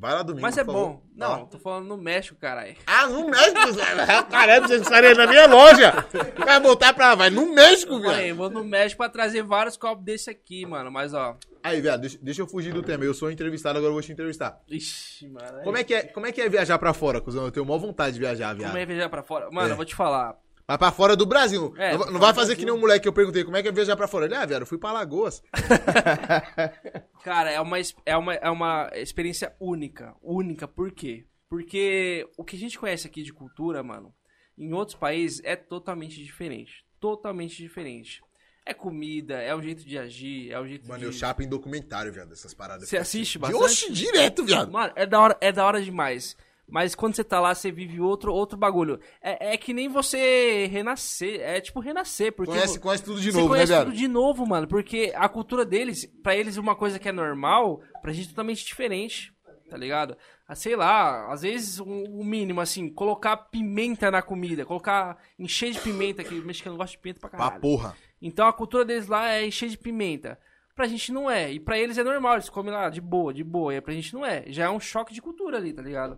Vai 0.00 0.14
lá 0.14 0.22
domingo. 0.22 0.40
Mas 0.40 0.56
é 0.56 0.64
bom. 0.64 1.02
Não, 1.14 1.44
tô 1.44 1.58
falando 1.58 1.86
no 1.86 1.98
México, 1.98 2.34
caralho. 2.40 2.74
Ah, 2.86 3.06
no 3.06 3.28
México, 3.28 3.72
velho. 3.74 4.06
Caralho, 4.30 4.66
vocês 4.66 4.80
estarem 4.80 5.14
na 5.14 5.26
minha 5.26 5.46
loja. 5.46 5.92
Vai 6.38 6.58
voltar 6.58 6.94
pra. 6.94 7.14
Vai 7.14 7.28
no 7.28 7.54
México, 7.54 8.00
velho. 8.00 8.34
vou 8.34 8.48
no 8.48 8.64
México 8.64 8.96
pra 8.96 9.10
trazer 9.10 9.42
vários 9.42 9.76
copos 9.76 10.02
desse 10.02 10.30
aqui, 10.30 10.64
mano. 10.64 10.90
Mas 10.90 11.12
ó. 11.12 11.36
Aí, 11.62 11.82
viado, 11.82 12.00
deixa, 12.00 12.18
deixa 12.22 12.40
eu 12.40 12.46
fugir 12.46 12.72
do 12.72 12.82
tema. 12.82 13.04
Eu 13.04 13.12
sou 13.12 13.30
entrevistado, 13.30 13.76
agora 13.76 13.90
eu 13.90 13.94
vou 13.94 14.02
te 14.02 14.10
entrevistar. 14.10 14.58
Ixi, 14.66 15.28
mano. 15.28 15.62
Como 15.62 15.76
é 15.76 15.84
que 15.84 15.92
é, 15.94 16.02
como 16.04 16.26
é, 16.26 16.32
que 16.32 16.40
é 16.40 16.48
viajar 16.48 16.78
pra 16.78 16.94
fora, 16.94 17.20
cuzão? 17.20 17.44
Eu 17.44 17.50
tenho 17.52 17.66
maior 17.66 17.78
vontade 17.78 18.14
de 18.14 18.20
viajar, 18.20 18.54
viado. 18.54 18.70
Como 18.70 18.82
é 18.82 18.86
viajar 18.86 19.10
pra 19.10 19.22
fora? 19.22 19.50
Mano, 19.50 19.68
É. 19.68 19.72
eu 19.72 19.76
vou 19.76 19.84
te 19.84 19.94
falar. 19.94 20.34
Mas 20.70 20.78
pra 20.78 20.92
fora 20.92 21.16
do 21.16 21.26
Brasil. 21.26 21.74
É, 21.76 21.98
não, 21.98 22.12
não 22.12 22.20
vai 22.20 22.32
fazer 22.32 22.54
Brasil. 22.54 22.56
que 22.58 22.64
nem 22.64 22.72
um 22.72 22.78
moleque 22.78 23.02
que 23.02 23.08
eu 23.08 23.12
perguntei 23.12 23.42
como 23.42 23.56
é 23.56 23.62
que 23.62 23.66
é 23.66 23.72
viajar 23.72 23.96
pra 23.96 24.06
fora. 24.06 24.26
Ele, 24.26 24.36
ah, 24.36 24.46
viado, 24.46 24.62
eu 24.62 24.66
fui 24.66 24.78
pra 24.78 24.92
Lagoas. 24.92 25.42
Cara, 27.24 27.50
é 27.50 27.60
uma, 27.60 27.76
é, 28.06 28.16
uma, 28.16 28.34
é 28.34 28.48
uma 28.48 28.88
experiência 28.94 29.52
única. 29.58 30.14
Única, 30.22 30.68
por 30.68 30.92
quê? 30.92 31.26
Porque 31.48 32.24
o 32.36 32.44
que 32.44 32.54
a 32.54 32.58
gente 32.58 32.78
conhece 32.78 33.04
aqui 33.04 33.24
de 33.24 33.32
cultura, 33.32 33.82
mano, 33.82 34.14
em 34.56 34.72
outros 34.72 34.96
países 34.96 35.40
é 35.42 35.56
totalmente 35.56 36.22
diferente. 36.22 36.84
Totalmente 37.00 37.56
diferente. 37.56 38.22
É 38.64 38.72
comida, 38.72 39.42
é 39.42 39.52
o 39.52 39.60
jeito 39.60 39.84
de 39.84 39.98
agir, 39.98 40.52
é 40.52 40.60
o 40.60 40.68
jeito 40.68 40.86
Mano, 40.86 41.00
de... 41.00 41.06
eu 41.06 41.12
chapo 41.12 41.42
em 41.42 41.48
documentário, 41.48 42.12
viado, 42.12 42.32
essas 42.32 42.54
paradas. 42.54 42.88
Você 42.88 42.96
assiste 42.96 43.40
bastante? 43.40 43.64
Oxe, 43.64 43.92
direto, 43.92 44.44
viado. 44.44 44.70
Mano, 44.70 44.92
é 44.94 45.04
da 45.04 45.18
hora, 45.18 45.36
é 45.40 45.50
da 45.50 45.66
hora 45.66 45.82
demais. 45.82 46.36
Mas 46.70 46.94
quando 46.94 47.14
você 47.16 47.24
tá 47.24 47.40
lá, 47.40 47.54
você 47.54 47.70
vive 47.70 48.00
outro, 48.00 48.32
outro 48.32 48.56
bagulho. 48.58 49.00
É, 49.22 49.54
é 49.54 49.56
que 49.56 49.74
nem 49.74 49.88
você 49.88 50.66
renascer. 50.70 51.40
É 51.40 51.60
tipo 51.60 51.80
renascer. 51.80 52.32
Porque 52.32 52.52
Conhece, 52.52 52.78
conhece 52.78 53.04
tudo 53.04 53.20
de 53.20 53.32
novo, 53.32 53.42
né, 53.54 53.66
conhece 53.66 53.84
tudo 53.84 53.92
de 53.96 54.08
novo, 54.08 54.46
mano. 54.46 54.66
Porque 54.68 55.12
a 55.14 55.28
cultura 55.28 55.64
deles, 55.64 56.06
pra 56.22 56.36
eles, 56.36 56.56
uma 56.56 56.74
coisa 56.76 56.98
que 56.98 57.08
é 57.08 57.12
normal, 57.12 57.80
pra 58.00 58.12
gente 58.12 58.26
é 58.26 58.30
totalmente 58.30 58.64
diferente. 58.64 59.32
Tá 59.68 59.76
ligado? 59.76 60.16
Ah, 60.48 60.54
Sei 60.56 60.74
lá, 60.74 61.32
às 61.32 61.42
vezes 61.42 61.78
o 61.78 61.84
o 61.84 62.24
mínimo, 62.24 62.60
assim, 62.60 62.88
colocar 62.92 63.36
pimenta 63.36 64.10
na 64.10 64.20
comida, 64.20 64.64
colocar, 64.66 65.16
encher 65.38 65.70
de 65.70 65.78
pimenta, 65.80 66.24
que 66.24 66.34
o 66.34 66.44
mexicano 66.44 66.76
gosta 66.76 66.96
de 66.96 66.98
pimenta 67.00 67.20
pra 67.20 67.28
Pra 67.30 67.38
caralho. 67.38 67.60
porra. 67.60 67.96
Então 68.20 68.48
a 68.48 68.52
cultura 68.52 68.84
deles 68.84 69.06
lá 69.06 69.30
é 69.30 69.46
encher 69.46 69.68
de 69.68 69.78
pimenta. 69.78 70.38
Pra 70.80 70.88
gente 70.88 71.12
não 71.12 71.30
é. 71.30 71.52
E 71.52 71.60
pra 71.60 71.78
eles 71.78 71.98
é 71.98 72.02
normal, 72.02 72.36
eles 72.36 72.48
comem 72.48 72.72
lá 72.72 72.88
de 72.88 73.02
boa, 73.02 73.34
de 73.34 73.44
boa. 73.44 73.74
E 73.74 73.82
pra 73.82 73.92
gente 73.92 74.14
não 74.14 74.24
é. 74.24 74.44
Já 74.46 74.64
é 74.64 74.70
um 74.70 74.80
choque 74.80 75.12
de 75.12 75.20
cultura 75.20 75.58
ali, 75.58 75.74
tá 75.74 75.82
ligado? 75.82 76.16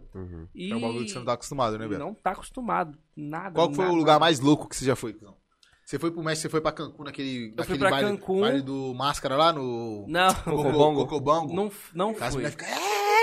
E... 0.54 0.70
É 0.70 0.76
um 0.76 0.80
bagulho 0.80 1.04
que 1.04 1.10
você 1.10 1.18
não 1.18 1.24
tá 1.24 1.32
acostumado, 1.32 1.76
né, 1.76 1.88
viado? 1.88 1.98
Não 1.98 2.14
tá 2.14 2.30
acostumado. 2.30 2.96
Nada. 3.16 3.56
Qual 3.56 3.74
foi 3.74 3.86
nada. 3.86 3.92
o 3.92 3.98
lugar 3.98 4.20
mais 4.20 4.38
louco 4.38 4.68
que 4.68 4.76
você 4.76 4.84
já 4.84 4.94
foi? 4.94 5.18
Você 5.84 5.98
foi 5.98 6.12
pro 6.12 6.22
México, 6.22 6.42
você 6.42 6.48
foi 6.48 6.60
pra 6.60 6.70
Cancún, 6.70 7.02
naquele, 7.02 7.48
fui 7.48 7.54
naquele 7.56 7.78
pra 7.80 7.90
baile, 7.90 8.10
Cancún. 8.10 8.40
baile 8.40 8.62
do 8.62 8.94
Máscara 8.94 9.36
lá 9.36 9.52
no... 9.52 10.06
Não, 10.08 10.32
Cocobongo. 10.32 11.00
Cocobongo. 11.06 11.52
não, 11.52 11.72
não 11.92 12.10
As 12.10 12.32
fui. 12.32 12.44
mulheres 12.44 12.52
ficam... 12.52 12.68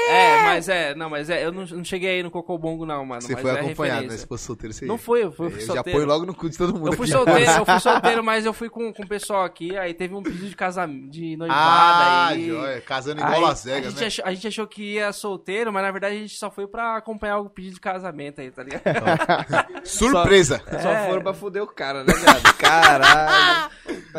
É, 0.09 0.43
mas 0.43 0.69
é, 0.69 0.95
não, 0.95 1.09
mas 1.09 1.29
é, 1.29 1.45
eu 1.45 1.51
não, 1.51 1.65
não 1.65 1.83
cheguei 1.83 2.09
aí 2.09 2.23
no 2.23 2.31
Cocobongo 2.31 2.85
não, 2.85 3.05
mano. 3.05 3.21
Você 3.21 3.33
mas 3.33 3.41
foi 3.41 3.51
é 3.51 3.59
acompanhado, 3.59 4.07
né? 4.07 4.17
Se 4.17 4.25
fosse 4.27 4.43
solteiro, 4.45 4.73
você 4.73 4.85
Não 4.85 4.97
foi, 4.97 5.23
eu 5.23 5.31
fui, 5.31 5.47
Eu 5.47 5.51
fui 5.51 5.59
já 5.61 5.73
solteiro. 5.73 5.99
põe 5.99 6.05
logo 6.07 6.25
no 6.25 6.33
cu 6.33 6.49
de 6.49 6.57
todo 6.57 6.73
mundo 6.73 6.88
Eu 6.88 6.93
fui 6.93 7.05
aqui. 7.05 7.11
solteiro, 7.13 7.51
eu 7.51 7.65
fui 7.65 7.79
solteiro, 7.79 8.23
mas 8.23 8.45
eu 8.45 8.53
fui 8.53 8.69
com, 8.69 8.91
com 8.93 9.03
o 9.03 9.07
pessoal 9.07 9.43
aqui, 9.43 9.77
aí 9.77 9.93
teve 9.93 10.13
um 10.15 10.23
pedido 10.23 10.47
de 10.49 10.55
casamento, 10.55 11.09
de 11.09 11.38
noivada 11.38 11.59
Ah, 11.61 12.27
aí. 12.29 12.47
joia. 12.47 12.81
Casando 12.81 13.21
igual 13.21 13.33
Aí, 13.35 13.41
Las 13.41 13.67
a, 13.67 13.69
Vegas, 13.69 13.93
né? 13.95 14.07
achou, 14.07 14.25
a 14.25 14.33
gente 14.33 14.47
achou 14.47 14.67
que 14.67 14.93
ia 14.95 15.11
solteiro, 15.13 15.71
mas 15.71 15.83
na 15.83 15.91
verdade 15.91 16.15
a 16.15 16.19
gente 16.19 16.38
só 16.38 16.49
foi 16.49 16.67
pra 16.67 16.97
acompanhar 16.97 17.38
o 17.39 17.49
pedido 17.49 17.75
de 17.75 17.79
casamento 17.81 18.41
aí, 18.41 18.49
tá 18.51 18.63
ligado? 18.63 18.81
Surpresa. 19.83 20.61
Só 20.81 20.89
É. 20.89 21.07
foram 21.07 21.21
pra 21.21 21.33
fuder 21.33 21.63
o 21.63 21.67
cara, 21.67 22.03
né, 22.03 22.13
viado? 22.13 22.53
Caralho. 22.57 23.69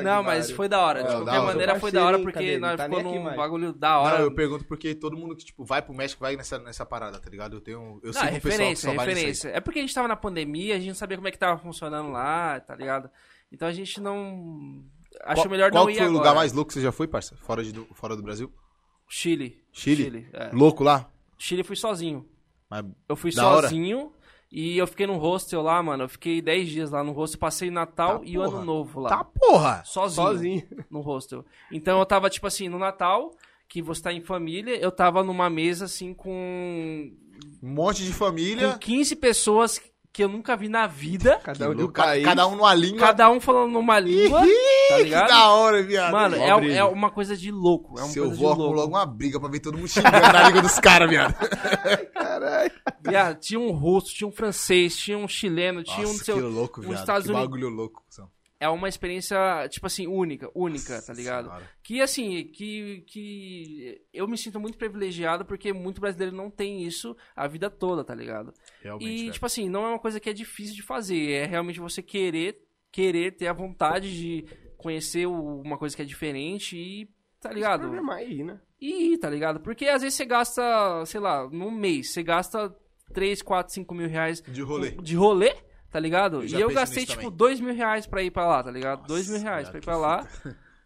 Não, 0.02 0.22
mas 0.22 0.50
foi 0.50 0.68
da 0.68 0.80
hora. 0.80 1.00
É, 1.00 1.02
De 1.04 1.08
qualquer 1.12 1.30
hora. 1.30 1.42
maneira 1.42 1.80
foi 1.80 1.90
da 1.92 2.04
hora 2.04 2.18
porque 2.18 2.58
nós 2.58 2.70
Não 2.70 2.76
tá 2.76 2.84
ficou 2.84 2.98
aqui 3.00 3.18
num 3.18 3.36
bagulho 3.36 3.72
da 3.72 3.98
hora. 3.98 4.18
Não, 4.18 4.24
eu 4.24 4.34
pergunto 4.34 4.64
porque 4.64 4.94
todo 4.94 5.16
mundo 5.16 5.34
que, 5.36 5.44
tipo, 5.44 5.64
vai 5.64 5.79
pro 5.82 5.94
México 5.94 6.20
vai 6.22 6.36
nessa, 6.36 6.58
nessa 6.58 6.84
parada, 6.86 7.18
tá 7.18 7.28
ligado? 7.30 7.56
Eu 7.56 7.60
tenho... 7.60 8.00
Eu 8.02 8.12
Não, 8.12 8.20
sigo 8.20 8.26
é 8.26 8.30
um 8.30 8.32
pessoal 8.34 8.40
que 8.40 8.48
referência, 8.48 8.88
só 8.88 8.92
é 8.92 8.96
vai 8.96 9.06
referência. 9.06 9.48
É 9.50 9.60
porque 9.60 9.78
a 9.78 9.82
gente 9.82 9.94
tava 9.94 10.08
na 10.08 10.16
pandemia, 10.16 10.74
a 10.76 10.78
gente 10.78 10.88
não 10.88 10.94
sabia 10.94 11.16
como 11.16 11.28
é 11.28 11.30
que 11.30 11.38
tava 11.38 11.58
funcionando 11.60 12.10
lá, 12.10 12.58
tá 12.60 12.74
ligado? 12.74 13.10
Então 13.52 13.66
a 13.68 13.72
gente 13.72 14.00
não. 14.00 14.84
Acho 15.24 15.42
Qual- 15.42 15.50
melhor 15.50 15.70
Qual 15.70 15.84
não 15.84 15.90
ir 15.90 15.98
foi 15.98 16.06
o 16.08 16.12
lugar 16.12 16.34
mais 16.34 16.52
louco 16.52 16.68
que 16.68 16.74
você 16.74 16.80
já 16.82 16.92
foi, 16.92 17.08
parça? 17.08 17.36
Fora, 17.38 17.62
de, 17.64 17.72
fora 17.94 18.14
do 18.16 18.22
Brasil? 18.22 18.52
Chile. 19.08 19.60
Chile? 19.72 20.28
é. 20.32 20.50
Louco 20.52 20.84
lá? 20.84 21.10
Chile 21.36 21.62
eu 21.62 21.64
fui 21.64 21.76
sozinho. 21.76 22.28
Mas 22.68 22.84
Eu 23.08 23.16
fui 23.16 23.32
Da 23.34 23.48
hora. 23.48 23.62
sozinho 23.68 24.12
e 24.52 24.78
eu 24.78 24.86
fiquei 24.86 25.06
num 25.06 25.16
hostel 25.16 25.62
lá, 25.62 25.82
mano. 25.82 26.04
Eu 26.04 26.08
fiquei 26.08 26.40
10 26.40 26.68
dias 26.68 26.90
lá 26.90 27.02
no 27.02 27.10
hostel, 27.12 27.40
passei 27.40 27.70
Natal 27.70 28.20
Tá, 28.20 28.24
e 28.24 28.38
o. 28.38 28.42
Ano 28.42 28.64
Novo 28.64 29.00
lá. 29.00 29.08
Tá 29.10 29.24
porra! 29.24 29.82
Sozinho. 29.84 30.26
Sozinho. 30.26 30.68
No 30.88 31.00
hostel. 31.00 31.44
Então 31.72 31.98
eu 31.98 32.06
tava, 32.06 32.30
tipo 32.30 32.46
assim, 32.46 32.68
no 32.68 32.78
Natal, 32.78 33.34
que 33.70 33.80
você 33.80 34.02
tá 34.02 34.12
em 34.12 34.20
família, 34.20 34.76
eu 34.76 34.90
tava 34.90 35.22
numa 35.22 35.48
mesa 35.48 35.84
assim 35.84 36.12
com. 36.12 37.08
Um 37.62 37.68
monte 37.74 38.02
de 38.04 38.10
com 38.10 38.16
família. 38.18 38.76
15 38.78 39.14
pessoas 39.16 39.80
que 40.12 40.24
eu 40.24 40.28
nunca 40.28 40.56
vi 40.56 40.68
na 40.68 40.88
vida. 40.88 41.38
Cada 41.44 41.68
um 41.68 41.72
um 41.72 41.76
Louco, 41.76 41.92
cada, 41.94 42.46
um 42.48 42.56
numa 42.56 42.74
língua. 42.74 42.98
Cada 42.98 43.30
um 43.30 43.40
falando 43.40 43.70
numa 43.70 44.00
língua. 44.00 44.40
tá 44.40 44.96
que 44.96 45.02
ligado? 45.04 45.28
da 45.28 45.50
hora, 45.50 45.82
viado. 45.84 46.10
Mano, 46.12 46.34
é, 46.34 46.76
é 46.78 46.84
uma 46.84 47.10
coisa 47.12 47.36
de 47.36 47.52
louco. 47.52 47.96
É 47.96 48.02
uma 48.02 48.10
Se 48.10 48.18
eu 48.18 48.24
coisa 48.24 48.40
vou, 48.40 48.48
arrumo 48.50 48.64
louco. 48.64 48.80
logo 48.80 48.92
uma 48.96 49.06
briga 49.06 49.38
pra 49.38 49.48
ver 49.48 49.60
todo 49.60 49.78
mundo 49.78 49.86
xingando 49.88 50.18
na 50.32 50.48
língua 50.48 50.62
dos 50.62 50.80
caras, 50.80 51.08
viado. 51.08 51.34
Caralho. 52.12 52.72
Viado, 53.06 53.38
tinha 53.38 53.60
um 53.60 53.70
russo, 53.70 54.12
tinha 54.12 54.26
um 54.26 54.32
francês, 54.32 54.96
tinha 54.96 55.16
um 55.16 55.28
chileno, 55.28 55.84
tinha 55.84 56.08
um. 56.08 56.12
Nossa, 56.12 56.24
Seu... 56.24 56.34
que 56.34 56.42
louco, 56.42 56.80
viado. 56.80 56.94
Estados 56.98 57.26
que 57.26 57.30
Unidos- 57.32 57.48
bagulho 57.48 57.68
louco. 57.68 58.02
cuzão. 58.08 58.28
É 58.60 58.68
uma 58.68 58.90
experiência, 58.90 59.38
tipo 59.70 59.86
assim, 59.86 60.06
única, 60.06 60.50
única, 60.54 61.00
tá 61.00 61.14
ligado? 61.14 61.46
Senhora. 61.46 61.70
Que 61.82 62.02
assim, 62.02 62.44
que, 62.44 63.02
que 63.06 64.02
eu 64.12 64.28
me 64.28 64.36
sinto 64.36 64.60
muito 64.60 64.76
privilegiado 64.76 65.46
porque 65.46 65.72
muito 65.72 65.98
brasileiro 65.98 66.36
não 66.36 66.50
tem 66.50 66.84
isso 66.84 67.16
a 67.34 67.48
vida 67.48 67.70
toda, 67.70 68.04
tá 68.04 68.14
ligado? 68.14 68.52
Realmente, 68.82 69.10
E, 69.10 69.18
velho. 69.20 69.32
tipo 69.32 69.46
assim, 69.46 69.68
não 69.70 69.86
é 69.86 69.88
uma 69.88 69.98
coisa 69.98 70.20
que 70.20 70.28
é 70.28 70.32
difícil 70.34 70.74
de 70.74 70.82
fazer. 70.82 71.30
É 71.32 71.46
realmente 71.46 71.80
você 71.80 72.02
querer, 72.02 72.62
querer 72.92 73.32
ter 73.34 73.46
a 73.46 73.52
vontade 73.54 74.14
de 74.14 74.44
conhecer 74.76 75.26
uma 75.26 75.78
coisa 75.78 75.96
que 75.96 76.02
é 76.02 76.04
diferente 76.04 76.76
e, 76.76 77.08
tá 77.40 77.50
ligado? 77.50 77.80
Programar 77.82 78.18
aí, 78.18 78.44
né? 78.44 78.60
E 78.78 79.14
ir, 79.14 79.18
tá 79.18 79.30
ligado? 79.30 79.60
Porque 79.60 79.86
às 79.86 80.02
vezes 80.02 80.16
você 80.16 80.26
gasta, 80.26 81.04
sei 81.06 81.20
lá, 81.20 81.48
num 81.50 81.70
mês, 81.70 82.12
você 82.12 82.22
gasta 82.22 82.74
3, 83.14 83.40
4, 83.40 83.72
5 83.72 83.94
mil 83.94 84.08
reais 84.08 84.42
De 84.42 84.60
rolê. 84.62 84.90
de 84.92 85.16
rolê, 85.16 85.54
tá 85.90 85.98
ligado? 86.00 86.42
Eu 86.42 86.58
e 86.58 86.60
eu 86.60 86.70
gastei, 86.70 87.04
tipo, 87.04 87.22
também. 87.22 87.36
2 87.36 87.60
mil 87.60 87.74
reais 87.74 88.06
pra 88.06 88.22
ir 88.22 88.30
pra 88.30 88.46
lá, 88.46 88.62
tá 88.62 88.70
ligado? 88.70 89.06
2 89.06 89.28
mil 89.28 89.40
reais 89.40 89.68
pra 89.68 89.78
ir 89.78 89.82
pra 89.82 89.96
lá. 89.96 90.26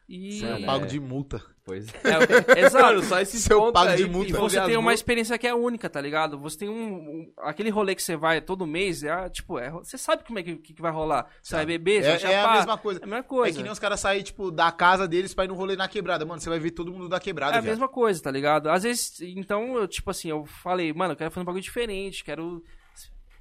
E. 0.08 0.33
Sim, 0.41 0.47
Eu 0.47 0.58
né? 0.60 0.66
pago 0.66 0.86
de 0.86 1.00
multa. 1.00 1.41
Pois 1.65 1.86
é. 1.89 2.60
É, 2.60 2.60
exato. 2.66 3.02
Só 3.05 3.18
esses 3.20 3.42
Seu 3.42 3.73
pago 3.73 3.89
aí 3.92 3.97
de 3.97 4.07
multa. 4.07 4.28
E 4.28 4.33
você 4.34 4.60
tem 4.66 4.76
uma 4.76 4.92
experiência 4.92 5.39
que 5.39 5.47
é 5.47 5.55
única, 5.55 5.89
tá 5.89 5.99
ligado? 5.99 6.39
Você 6.41 6.58
tem 6.58 6.68
um. 6.68 6.92
um- 6.94 7.33
aquele 7.39 7.70
rolê 7.70 7.94
que 7.94 8.02
você 8.02 8.15
vai 8.15 8.39
todo 8.42 8.66
mês, 8.66 9.02
é 9.02 9.31
tipo, 9.31 9.58
é, 9.58 9.70
você 9.70 9.97
sabe 9.97 10.23
como 10.24 10.39
é 10.39 10.42
que, 10.42 10.57
que 10.57 10.83
vai 10.83 10.92
rolar. 10.92 11.26
Você 11.42 11.57
vai 11.57 11.65
beber, 11.65 12.02
você 12.02 12.08
É, 12.10 12.18
vai 12.18 12.33
é 12.33 12.36
a 12.36 12.42
chapar. 12.42 12.57
mesma 12.58 12.76
coisa. 12.76 13.00
É 13.00 13.02
a 13.05 13.07
mesma 13.07 13.20
É 13.20 13.23
coisa. 13.23 13.57
que 13.57 13.62
nem 13.62 13.73
os 13.73 13.78
caras 13.78 13.99
saírem, 13.99 14.23
tipo, 14.24 14.50
da 14.50 14.70
casa 14.70 15.08
deles 15.08 15.33
pra 15.33 15.47
ir 15.47 15.49
no 15.49 15.55
rolê 15.55 15.74
na 15.74 15.89
quebrada. 15.89 16.26
Mano, 16.26 16.39
você 16.39 16.50
vai 16.50 16.58
ver 16.58 16.73
todo 16.73 16.92
mundo 16.92 17.08
da 17.08 17.18
quebrada, 17.18 17.55
É 17.55 17.58
a 17.58 17.60
viado. 17.62 17.73
mesma 17.73 17.89
coisa, 17.89 18.23
tá 18.23 18.31
ligado? 18.31 18.68
Às 18.68 18.83
vezes, 18.83 19.23
então, 19.23 19.74
eu, 19.76 19.89
tipo 19.89 20.10
assim, 20.10 20.28
eu 20.28 20.44
falei, 20.44 20.92
mano, 20.92 21.15
eu 21.15 21.16
quero 21.16 21.31
fazer 21.31 21.41
um 21.41 21.47
bagulho 21.47 21.62
diferente, 21.65 22.23
quero 22.23 22.62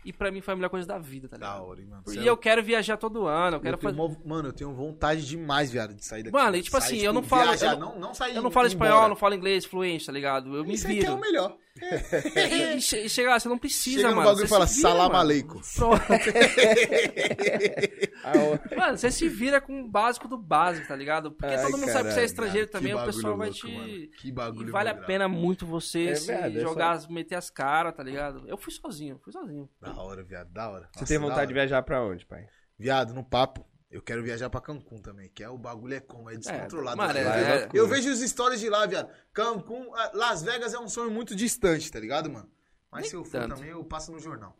E 0.06 0.12
pra 0.12 0.30
mim 0.32 0.42
foi 0.42 0.54
a 0.54 0.58
melhor 0.58 0.70
coisa 0.70 0.88
da 0.88 0.98
vida, 0.98 1.30
tá 1.30 1.38
Da 1.38 1.48
ligado? 1.48 1.66
hora, 1.68 1.80
hein, 1.82 1.88
mano. 1.90 2.04
E 2.08 2.20
é 2.28 2.30
eu 2.30 2.36
quero 2.36 2.62
viajar 2.62 2.98
todo 2.98 3.26
ano, 3.26 3.58
eu 3.58 3.62
quero 3.62 3.78
Eu 3.78 3.82
fazer. 3.82 3.96
mó- 3.96 4.12
Mano, 4.26 4.50
eu 4.50 4.54
tenho 4.54 4.74
vontade 4.74 5.26
demais, 5.26 5.72
viado, 5.72 5.94
de 5.94 6.04
sair 6.06 6.24
daqui. 6.24 6.36
Mano, 6.36 6.58
e 6.58 6.62
tipo 6.62 6.76
assim, 6.78 6.98
eu 6.98 7.14
não 7.14 7.24
falo- 7.24 7.44
Viajar, 7.44 7.74
eu 7.74 7.80
não, 7.80 7.98
não 8.00 8.14
sair 8.14 8.36
Eu 8.36 8.42
não 8.42 8.52
falo 8.52 8.66
ir 8.68 8.70
espanhol, 8.70 8.96
embora. 8.98 9.10
não 9.10 9.16
falo 9.16 9.34
inglês 9.36 9.64
fluente, 9.66 10.06
tá 10.06 10.12
ligado? 10.12 10.56
Eu 10.56 10.66
me 10.66 10.74
Isso 10.74 10.86
aqui 10.88 10.98
é 10.98 11.02
viro. 11.02 11.16
o 11.16 11.20
melhor. 11.20 11.56
E, 11.82 12.78
e 12.78 12.82
che- 12.82 13.10
chega 13.10 13.32
lá, 13.32 13.40
você 13.40 13.50
não 13.50 13.58
precisa, 13.58 13.98
Chega 13.98 14.10
no 14.12 14.16
mano. 14.18 14.28
bagulho 14.30 14.46
e 14.46 14.48
você 14.48 14.54
fala, 14.54 14.68
se 14.68 14.76
vira, 14.78 14.90
salam 14.90 15.08
mano. 15.08 15.20
aleikum. 15.20 15.60
Pronto. 15.76 16.04
Mano, 18.78 18.98
você 18.98 19.12
se 19.12 19.28
vira 19.28 19.60
com 19.60 19.82
o 19.82 19.90
básico 19.90 20.28
do 20.28 20.38
básico, 20.38 20.88
tá 20.88 20.96
ligado? 20.96 21.32
Porque 21.32 21.54
Ai, 21.54 21.66
todo 21.66 21.78
mundo 21.78 21.90
sabe 21.92 21.94
que 21.94 21.94
você 21.94 22.00
é 22.00 22.04
caralho, 22.14 22.26
estrangeiro 22.26 22.68
Que 22.68 22.74
também, 22.74 22.94
o 22.94 23.06
pessoal 23.06 23.38
vai 23.38 23.50
louco, 23.50 23.68
te. 23.68 23.74
mano. 23.76 23.88
Que 24.20 24.28
E 24.28 24.32
bagulho 24.32 24.72
vale 24.72 24.90
a 24.90 24.96
pena 24.96 25.28
muito 25.28 25.66
você 25.66 26.14
É 26.28 26.48
é 26.48 26.52
jogar, 26.60 27.00
meter 27.10 27.36
as 27.36 27.50
caras, 27.50 27.94
tá 27.96 28.04
ligado? 28.04 28.48
Eu 28.48 28.58
fui 28.58 28.72
sozinho, 28.72 29.20
fui 29.24 29.32
sozinho. 29.34 29.70
Da 29.82 29.94
hora, 29.96 30.24
viado, 30.24 30.50
da 30.52 30.70
hora. 30.70 30.90
Você 30.94 31.00
Nossa, 31.02 31.14
tem 31.14 31.18
vontade 31.18 31.48
de 31.48 31.54
viajar 31.54 31.82
pra 31.84 32.04
onde, 32.04 32.26
pai? 32.26 32.46
Viado, 32.78 33.14
no 33.14 33.24
papo, 33.24 33.66
eu 33.94 34.02
quero 34.02 34.24
viajar 34.24 34.50
pra 34.50 34.60
Cancún 34.60 34.98
também, 35.02 35.30
que 35.30 35.44
é 35.44 35.50
o 35.50 35.58
bagulho 35.58 35.94
é 35.94 36.00
como, 36.00 36.30
é 36.30 36.36
descontrolado. 36.36 36.98
mano, 36.98 37.14
tá 37.14 37.20
é- 37.20 37.64
é- 37.64 37.70
Eu 37.74 37.88
vejo 37.88 38.10
os 38.12 38.20
stories 38.20 38.60
de 38.60 38.70
lá, 38.70 38.86
viado. 38.86 39.10
Cancún, 39.32 39.90
Las 40.14 40.42
Vegas 40.44 40.74
é 40.74 40.80
um 40.80 40.88
sonho 40.90 41.12
muito 41.12 41.36
distante, 41.36 41.92
tá 41.92 42.00
ligado, 42.00 42.30
mano? 42.30 42.50
Mas 42.92 43.02
Nem 43.04 43.10
se 43.12 43.16
eu 43.16 43.24
for 43.24 43.32
tanto. 43.42 43.56
também, 43.56 43.70
eu 43.72 43.84
passo 43.84 44.12
no 44.12 44.20
jornal. 44.20 44.58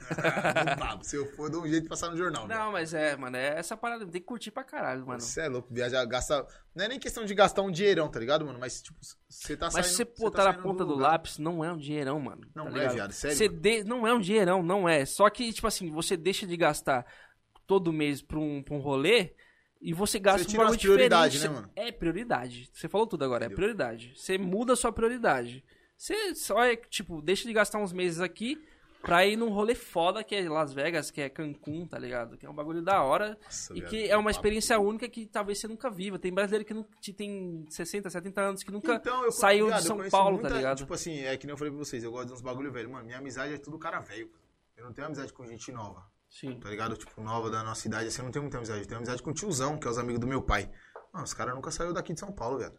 se 1.02 1.16
eu 1.16 1.26
for, 1.34 1.44
eu 1.46 1.50
dou 1.50 1.62
um 1.62 1.68
jeito 1.68 1.84
de 1.84 1.88
passar 1.88 2.10
no 2.10 2.16
jornal. 2.16 2.46
Não, 2.46 2.72
mas 2.72 2.92
é, 2.92 3.16
mano, 3.16 3.36
é 3.36 3.58
essa 3.58 3.76
parada, 3.76 4.04
tem 4.06 4.20
que 4.20 4.26
curtir 4.26 4.50
pra 4.50 4.62
caralho, 4.62 5.06
mano. 5.06 5.20
Você 5.20 5.40
é 5.40 5.48
louco, 5.48 5.72
viajar, 5.72 6.04
gastar. 6.04 6.44
Não 6.74 6.84
é 6.84 6.88
nem 6.88 6.98
questão 6.98 7.24
de 7.24 7.34
gastar 7.34 7.62
um 7.62 7.70
dinheirão, 7.70 8.08
tá 8.08 8.20
ligado, 8.20 8.44
mano? 8.44 8.58
Mas, 8.58 8.82
tipo, 8.82 8.98
você 9.28 9.56
tá 9.56 9.66
Mas 9.66 9.86
saindo. 9.86 9.86
se 9.88 9.94
você 9.96 10.04
tá 10.04 10.22
botar 10.22 10.44
na 10.44 10.54
ponta 10.54 10.84
do 10.84 10.92
lugar. 10.92 11.12
lápis, 11.12 11.38
não 11.38 11.64
é 11.64 11.72
um 11.72 11.76
dinheirão, 11.78 12.20
mano. 12.20 12.42
Não 12.54 12.64
tá 12.66 12.70
é, 12.70 12.74
ligado? 12.74 12.94
viado, 12.94 13.12
sério? 13.12 13.48
De- 13.48 13.84
Não 13.84 14.06
é 14.06 14.12
um 14.12 14.20
dinheirão, 14.20 14.62
não 14.62 14.88
é. 14.88 15.04
Só 15.06 15.28
que, 15.30 15.52
tipo 15.52 15.66
assim, 15.66 15.90
você 15.90 16.16
deixa 16.16 16.46
de 16.46 16.56
gastar 16.56 17.06
todo 17.66 17.92
mês 17.92 18.20
pra 18.22 18.38
um, 18.38 18.62
pra 18.62 18.74
um 18.74 18.78
rolê 18.78 19.32
e 19.80 19.92
você 19.92 20.18
gasta 20.18 20.48
Você 20.48 20.56
um 20.58 20.62
umas 20.62 20.76
prioridades, 20.76 21.32
diferente. 21.40 21.54
né, 21.56 21.60
mano? 21.60 21.72
É 21.76 21.92
prioridade. 21.92 22.70
Você 22.72 22.88
falou 22.88 23.06
tudo 23.06 23.24
agora, 23.24 23.44
Entendeu? 23.44 23.54
é 23.54 23.56
prioridade. 23.56 24.12
Você 24.16 24.38
muda 24.38 24.72
a 24.72 24.76
sua 24.76 24.92
prioridade. 24.92 25.62
Você 25.96 26.34
só 26.34 26.62
é, 26.64 26.74
tipo, 26.76 27.20
deixa 27.22 27.46
de 27.46 27.52
gastar 27.52 27.78
uns 27.78 27.92
meses 27.92 28.20
aqui 28.20 28.58
pra 29.02 29.26
ir 29.26 29.36
num 29.36 29.50
rolê 29.50 29.74
foda 29.74 30.24
que 30.24 30.34
é 30.34 30.48
Las 30.48 30.72
Vegas, 30.72 31.10
que 31.10 31.20
é 31.20 31.28
Cancún, 31.28 31.86
tá 31.86 31.98
ligado? 31.98 32.38
Que 32.38 32.46
é 32.46 32.50
um 32.50 32.54
bagulho 32.54 32.80
da 32.80 33.02
hora 33.02 33.38
Nossa, 33.44 33.76
e 33.76 33.82
que 33.82 34.04
é 34.08 34.16
uma 34.16 34.22
papo. 34.24 34.30
experiência 34.30 34.78
única 34.80 35.06
que 35.10 35.26
talvez 35.26 35.58
você 35.60 35.68
nunca 35.68 35.90
viva. 35.90 36.18
Tem 36.18 36.32
brasileiro 36.32 36.64
que 36.64 36.72
não, 36.72 36.86
tem 37.14 37.66
60, 37.68 38.08
70 38.08 38.40
anos 38.40 38.62
que 38.62 38.72
nunca 38.72 38.94
Então, 38.94 39.24
eu, 39.24 39.30
saiu 39.30 39.66
viado, 39.66 39.80
de 39.82 39.86
São 39.86 40.08
Paulo, 40.08 40.32
muita- 40.36 40.48
tá 40.48 40.56
ligado? 40.56 40.78
Tipo 40.78 40.94
assim, 40.94 41.18
é 41.20 41.36
que 41.36 41.46
nem 41.46 41.52
eu 41.52 41.58
falei 41.58 41.70
pra 41.70 41.78
vocês, 41.84 42.02
eu 42.02 42.10
gosto 42.10 42.28
de 42.28 42.32
uns 42.32 42.40
bagulho 42.40 42.72
velho. 42.72 42.88
Mano, 42.90 43.04
minha 43.04 43.18
amizade 43.18 43.52
é 43.52 43.58
tudo 43.58 43.78
cara 43.78 44.00
velho. 44.00 44.30
Eu 44.74 44.86
não 44.86 44.92
tenho 44.94 45.06
amizade 45.06 45.30
com 45.34 45.44
gente 45.46 45.70
nova. 45.70 46.02
Sim. 46.40 46.58
Tá 46.58 46.68
ligado? 46.68 46.96
Tipo, 46.96 47.20
nova 47.22 47.48
da 47.50 47.62
nossa 47.62 47.86
idade, 47.86 48.08
assim, 48.08 48.20
eu 48.20 48.24
não 48.24 48.32
tenho 48.32 48.42
muita 48.42 48.56
amizade. 48.58 48.80
Eu 48.80 48.86
tenho 48.86 48.98
amizade 48.98 49.22
com 49.22 49.30
o 49.30 49.34
tiozão, 49.34 49.78
que 49.78 49.86
é 49.86 49.90
os 49.90 49.98
amigos 49.98 50.20
do 50.20 50.26
meu 50.26 50.42
pai. 50.42 50.68
Mano, 51.12 51.24
os 51.24 51.32
caras 51.32 51.54
nunca 51.54 51.70
saíram 51.70 51.92
daqui 51.94 52.12
de 52.12 52.18
São 52.20 52.32
Paulo, 52.32 52.58
velho. 52.58 52.72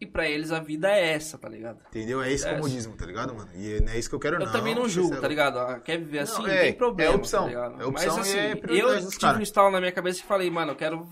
E 0.00 0.06
pra 0.06 0.26
eles 0.28 0.50
a 0.50 0.58
vida 0.60 0.90
é 0.90 1.12
essa, 1.12 1.36
tá 1.38 1.46
ligado? 1.48 1.78
Entendeu? 1.88 2.22
É 2.22 2.32
esse 2.32 2.48
É. 2.48 2.54
comodismo, 2.54 2.96
tá 2.96 3.04
ligado, 3.04 3.34
mano? 3.34 3.50
E 3.54 3.80
não 3.82 3.92
é 3.92 3.98
isso 3.98 4.08
que 4.08 4.14
eu 4.14 4.18
quero, 4.18 4.36
Eu 4.36 4.46
não. 4.46 4.50
também 4.52 4.74
não 4.74 4.88
julgo, 4.88 5.14
é 5.14 5.20
tá 5.20 5.28
ligado? 5.28 5.58
Ah, 5.58 5.78
Quer 5.78 5.98
viver 5.98 6.20
assim, 6.20 6.38
Não, 6.40 6.48
não 6.48 6.54
é- 6.54 6.60
tem 6.62 6.72
problema, 6.72 7.12
é 7.12 7.16
opção. 7.16 7.42
tá 7.42 7.48
ligado? 7.48 7.82
É 7.82 7.84
opção 7.84 8.16
Mas 8.16 8.26
e 8.26 8.30
assim, 8.30 8.38
é 8.38 8.52
eu 8.52 9.00
tive 9.08 9.20
cara. 9.20 9.38
um 9.38 9.42
estalo 9.42 9.70
na 9.70 9.78
minha 9.78 9.92
cabeça 9.92 10.20
e 10.20 10.22
falei, 10.22 10.50
mano, 10.50 10.72
eu 10.72 10.76
quero 10.76 11.06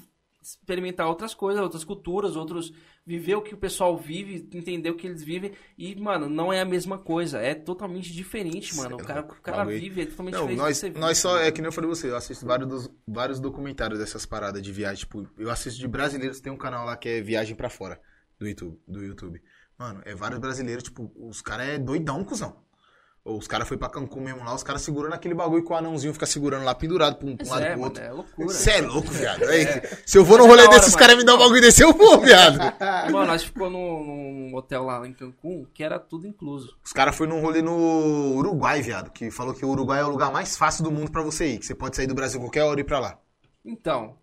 experimentar 0.56 1.06
outras 1.08 1.34
coisas, 1.34 1.62
outras 1.62 1.84
culturas, 1.84 2.36
outros... 2.36 2.72
Viver 3.06 3.36
o 3.36 3.40
que 3.42 3.54
o 3.54 3.56
pessoal 3.56 3.96
vive, 3.96 4.46
entender 4.52 4.90
o 4.90 4.94
que 4.94 5.06
eles 5.06 5.22
vivem. 5.22 5.52
E, 5.78 5.96
mano, 5.98 6.28
não 6.28 6.52
é 6.52 6.60
a 6.60 6.64
mesma 6.66 6.98
coisa. 6.98 7.38
É 7.38 7.54
totalmente 7.54 8.12
diferente, 8.12 8.76
mano. 8.76 8.96
O 8.96 9.00
é 9.00 9.04
cara, 9.04 9.20
o 9.22 9.26
cara 9.40 9.56
bagulho. 9.58 9.80
vive, 9.80 10.02
é 10.02 10.04
totalmente 10.06 10.34
Não, 10.34 10.40
diferente 10.42 10.58
nós, 10.58 10.68
que 10.76 10.80
você 10.80 10.88
vive. 10.88 11.00
nós 11.00 11.16
só, 11.16 11.38
é 11.38 11.50
que 11.50 11.62
nem 11.62 11.68
eu 11.68 11.72
falei 11.72 11.88
pra 11.88 11.96
você, 11.98 12.10
eu 12.10 12.16
assisto 12.16 12.44
vários, 12.44 12.68
dos- 12.68 12.90
vários 13.06 13.40
documentários 13.40 13.98
dessas 13.98 14.26
paradas 14.26 14.60
de 14.60 14.70
viagem. 14.70 14.98
Tipo, 14.98 15.26
eu 15.38 15.48
assisto 15.50 15.80
de 15.80 15.88
brasileiros, 15.88 16.38
tem 16.42 16.52
um 16.52 16.56
canal 16.58 16.84
lá 16.84 16.98
que 16.98 17.08
é 17.08 17.22
Viagem 17.22 17.56
pra 17.56 17.70
Fora, 17.70 17.98
do 18.38 18.46
YouTube. 18.46 18.78
Do 18.86 19.02
YouTube. 19.02 19.42
Mano, 19.78 20.02
é 20.04 20.14
vários 20.14 20.38
brasileiros, 20.38 20.82
tipo, 20.84 21.10
os 21.16 21.40
caras 21.40 21.66
é 21.66 21.78
doidão, 21.78 22.22
cuzão. 22.24 22.62
Ou 23.24 23.36
os 23.36 23.46
caras 23.46 23.68
foi 23.68 23.76
pra 23.76 23.90
Cancún 23.90 24.22
mesmo 24.22 24.42
lá, 24.42 24.54
os 24.54 24.62
caras 24.62 24.80
segurando 24.80 25.12
aquele 25.12 25.34
bagulho 25.34 25.62
que 25.62 25.70
o 25.70 25.76
anãozinho 25.76 26.14
fica 26.14 26.24
segurando 26.24 26.64
lá, 26.64 26.74
pendurado 26.74 27.16
pra 27.16 27.28
um, 27.28 27.36
pra 27.36 27.46
um 27.46 27.50
lado 27.50 27.62
é, 27.62 27.70
pro 27.72 27.80
mano, 27.80 27.84
outro. 27.84 28.02
é 28.02 28.10
loucura. 28.10 28.48
Você 28.48 28.70
é 28.70 28.80
louco, 28.80 29.10
viado. 29.10 29.44
Aí, 29.44 29.66
Se 30.06 30.16
eu 30.16 30.24
vou 30.24 30.38
num 30.38 30.44
é 30.44 30.48
rolê 30.48 30.62
hora, 30.62 30.70
desses 30.70 30.94
mano. 30.94 30.98
caras 30.98 31.16
me 31.16 31.24
dão 31.24 31.36
um 31.36 31.38
bagulho 31.38 31.60
desse, 31.60 31.82
eu 31.82 31.92
vou, 31.92 32.20
viado. 32.20 32.58
Mano, 33.12 33.26
nós 33.26 33.44
ficou 33.44 33.68
num, 33.68 34.04
num 34.04 34.54
hotel 34.56 34.84
lá 34.84 35.06
em 35.06 35.12
Cancún 35.12 35.66
que 35.74 35.82
era 35.84 35.98
tudo 35.98 36.26
incluso. 36.26 36.76
Os 36.82 36.92
caras 36.92 37.14
foram 37.14 37.36
num 37.36 37.42
rolê 37.42 37.60
no 37.60 38.34
Uruguai, 38.36 38.80
viado, 38.80 39.10
que 39.10 39.30
falou 39.30 39.52
que 39.52 39.64
o 39.64 39.68
Uruguai 39.68 40.00
é 40.00 40.04
o 40.04 40.10
lugar 40.10 40.32
mais 40.32 40.56
fácil 40.56 40.84
do 40.84 40.90
mundo 40.90 41.10
pra 41.10 41.22
você 41.22 41.54
ir, 41.54 41.58
que 41.58 41.66
você 41.66 41.74
pode 41.74 41.96
sair 41.96 42.06
do 42.06 42.14
Brasil 42.14 42.40
qualquer 42.40 42.62
hora 42.64 42.80
e 42.80 42.82
ir 42.82 42.84
pra 42.84 42.98
lá. 42.98 43.18
Então, 43.64 44.16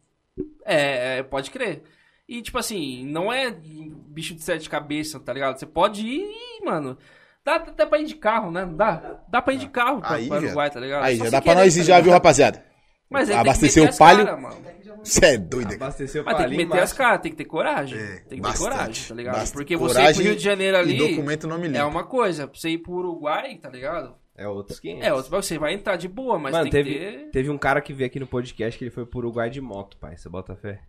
é, 0.65 1.19
é, 1.19 1.23
pode 1.23 1.51
crer. 1.51 1.83
E, 2.27 2.41
tipo 2.41 2.57
assim, 2.57 3.05
não 3.05 3.31
é 3.31 3.51
bicho 3.51 4.33
de 4.33 4.41
sete 4.41 4.67
cabeças, 4.67 5.21
tá 5.21 5.31
ligado? 5.31 5.59
Você 5.59 5.65
pode 5.67 6.01
ir, 6.01 6.23
e, 6.23 6.65
mano. 6.65 6.97
Dá 7.45 7.55
até 7.57 7.85
pra 7.85 7.99
ir 7.99 8.05
de 8.05 8.15
carro, 8.15 8.51
né? 8.51 8.65
Não 8.65 8.75
Dá? 8.75 9.19
Dá 9.29 9.41
pra 9.41 9.53
ir 9.53 9.57
de 9.57 9.69
carro 9.69 10.01
pra, 10.01 10.15
Aí, 10.15 10.27
pra. 10.27 10.37
Uruguai, 10.37 10.69
tá 10.71 10.79
ligado? 10.79 11.03
Aí, 11.03 11.17
Só 11.17 11.25
já 11.25 11.29
dá 11.29 11.41
pra 11.41 11.53
querer, 11.53 11.63
nós 11.65 11.77
ir 11.77 11.79
tá 11.81 11.85
já, 11.85 11.95
viu, 11.95 12.03
ligado? 12.05 12.13
rapaziada? 12.15 12.65
Mas 13.09 13.29
aí 13.29 13.35
Abastecer 13.35 13.73
tem 13.73 13.73
que 13.73 13.79
o 13.79 13.83
meter 13.85 13.97
palio. 13.97 14.25
cara, 14.25 14.37
mano. 14.37 14.75
Você 15.03 15.25
é 15.25 15.37
doido. 15.37 15.65
cara. 15.65 15.75
Abasteceu 15.75 16.23
o 16.23 16.25
Mas 16.25 16.37
tem 16.37 16.49
que 16.49 16.57
meter 16.57 16.79
as 16.81 16.93
caras, 16.93 17.21
tem 17.21 17.31
que 17.31 17.37
ter 17.37 17.45
coragem. 17.45 17.99
É, 17.99 18.05
tem 18.07 18.17
que 18.23 18.29
ter 18.29 18.41
bastante, 18.41 18.69
coragem, 18.71 19.07
tá 19.07 19.15
ligado? 19.15 19.33
bastante. 19.35 19.53
Porque 19.53 19.77
você 19.77 20.01
ir 20.01 20.13
pro 20.15 20.23
Rio 20.23 20.35
de 20.35 20.43
Janeiro 20.43 20.77
ali 20.77 20.97
documento 20.97 21.47
não 21.47 21.59
me 21.59 21.77
é 21.77 21.83
uma 21.83 22.03
coisa. 22.03 22.47
Pra 22.47 22.59
você 22.59 22.69
ir 22.69 22.79
pro 22.79 22.93
Uruguai, 22.93 23.55
tá 23.61 23.69
ligado? 23.69 24.15
É 24.35 24.47
outros 24.47 24.79
500. 24.79 25.05
É, 25.07 25.13
outro- 25.13 25.29
você 25.29 25.57
vai 25.59 25.73
entrar 25.75 25.95
de 25.95 26.07
boa, 26.07 26.39
mas 26.39 26.51
Mano, 26.51 26.63
tem 26.69 26.83
teve, 26.83 26.93
que 26.93 26.99
ter... 26.99 27.29
teve 27.31 27.49
um 27.51 27.57
cara 27.57 27.79
que 27.79 27.93
veio 27.93 28.07
aqui 28.07 28.19
no 28.19 28.27
podcast 28.27 28.77
que 28.77 28.83
ele 28.85 28.91
foi 28.91 29.05
pro 29.05 29.19
Uruguai 29.19 29.49
de 29.49 29.61
moto, 29.61 29.95
pai. 29.97 30.17
Você 30.17 30.27
bota 30.27 30.55
fé? 30.55 30.79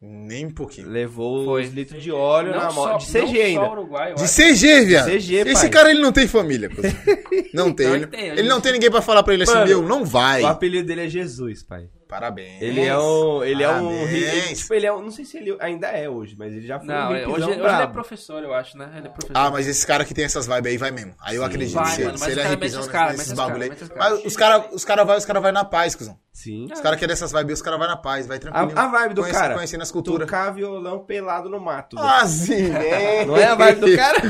Nem 0.00 0.44
um 0.46 0.50
pouquinho. 0.50 0.90
Levou 0.90 1.44
Foi. 1.46 1.64
os 1.64 1.72
litros 1.72 2.02
de 2.02 2.12
óleo 2.12 2.50
na 2.50 2.70
moto. 2.70 3.00
De 3.00 3.06
CG 3.06 3.18
não 3.18 3.42
ainda. 3.44 3.60
Só 3.64 3.72
Uruguai, 3.72 4.14
De. 4.14 4.28
CG, 4.28 4.84
viado. 4.84 5.06
CG, 5.10 5.34
Esse 5.36 5.52
pai. 5.54 5.68
cara, 5.70 5.90
ele 5.90 6.00
não 6.02 6.12
tem 6.12 6.28
família. 6.28 6.70
Não 7.54 7.72
tem. 7.72 7.86
Não, 7.86 7.94
Ele, 7.94 8.06
tem, 8.06 8.20
ele 8.26 8.36
gente- 8.36 8.48
não 8.48 8.60
tem 8.60 8.72
ninguém 8.72 8.90
pra 8.90 9.00
falar 9.00 9.22
pra 9.22 9.32
ele 9.32 9.44
assim, 9.44 9.54
Mano, 9.54 9.66
meu, 9.66 9.82
não 9.82 10.04
vai. 10.04 10.42
O 10.42 10.46
apelido 10.46 10.86
dele 10.86 11.06
é 11.06 11.08
Jesus, 11.08 11.62
pai. 11.62 11.88
Parabéns. 12.08 12.62
Ele 12.62 12.82
é 12.84 12.96
um. 12.96 13.42
Ele 13.42 13.62
é 13.62 13.68
um. 13.68 13.88
Parabéns. 13.88 14.12
ele- 14.12 14.54
tipo, 14.54 14.74
ele 14.74 14.86
é 14.86 14.92
um. 14.92 15.02
Não 15.02 15.10
sei 15.10 15.24
se 15.24 15.36
ele 15.38 15.56
ainda 15.60 15.88
é 15.88 16.08
hoje, 16.08 16.36
mas 16.38 16.52
ele 16.52 16.66
já 16.66 16.78
foi 16.78 16.86
Não, 16.88 17.10
um 17.10 17.14
é, 17.14 17.26
hoje, 17.26 17.44
hoje 17.46 17.52
ele 17.60 17.82
é 17.82 17.86
professor, 17.88 18.42
eu 18.42 18.54
acho, 18.54 18.78
né? 18.78 18.88
Ele 18.96 19.06
é 19.06 19.10
professor. 19.10 19.32
Ah, 19.36 19.50
mas 19.50 19.66
esse 19.66 19.86
cara 19.86 20.04
que 20.04 20.14
tem 20.14 20.24
essas 20.24 20.46
vibes 20.46 20.70
aí 20.72 20.78
vai 20.78 20.90
mesmo. 20.90 21.14
Aí 21.20 21.36
eu 21.36 21.44
acredito. 21.44 21.74
Vai, 21.74 21.86
se, 21.92 22.04
mano, 22.04 22.16
se 22.18 22.24
mas 22.24 22.32
ele 22.32 22.40
os 22.40 22.46
é 22.46 22.52
hipzão 22.52 22.80
mete 22.80 22.86
os 22.86 22.92
cara, 22.92 23.12
nesses 23.12 23.28
mete 23.28 23.32
os 23.32 23.38
cara, 23.38 23.48
bagulho 23.48 23.72
aí. 23.72 23.88
Mas 23.96 24.24
os 24.24 24.36
caras 24.36 24.64
os 24.72 24.84
cara 24.84 25.04
vai, 25.04 25.16
os 25.18 25.24
cara 25.24 25.40
vai 25.40 25.52
na 25.52 25.64
paz, 25.64 25.94
cuzão. 25.94 26.16
Sim. 26.32 26.68
Os 26.70 26.80
caras 26.80 26.98
que 26.98 27.04
é 27.04 27.08
dessas 27.08 27.32
vibes, 27.32 27.54
os 27.54 27.62
caras 27.62 27.78
vai 27.78 27.88
na 27.88 27.96
paz, 27.96 28.26
vai 28.26 28.38
tranquilo. 28.38 28.72
A, 28.78 28.82
a 28.82 28.86
vibe 28.88 29.14
do 29.14 29.22
Conhece- 29.22 29.40
cara. 29.40 29.54
Conhecendo 29.54 29.82
as 29.82 29.90
culturas. 29.90 30.26
Tocar 30.28 30.50
violão 30.52 30.98
pelado 31.00 31.48
no 31.48 31.58
mato. 31.58 31.96
Ah, 31.98 32.26
sim, 32.26 32.70
é. 32.76 33.24
Não 33.24 33.36
é 33.36 33.44
a 33.46 33.54
vibe 33.54 33.80
do 33.80 33.96
cara? 33.96 34.20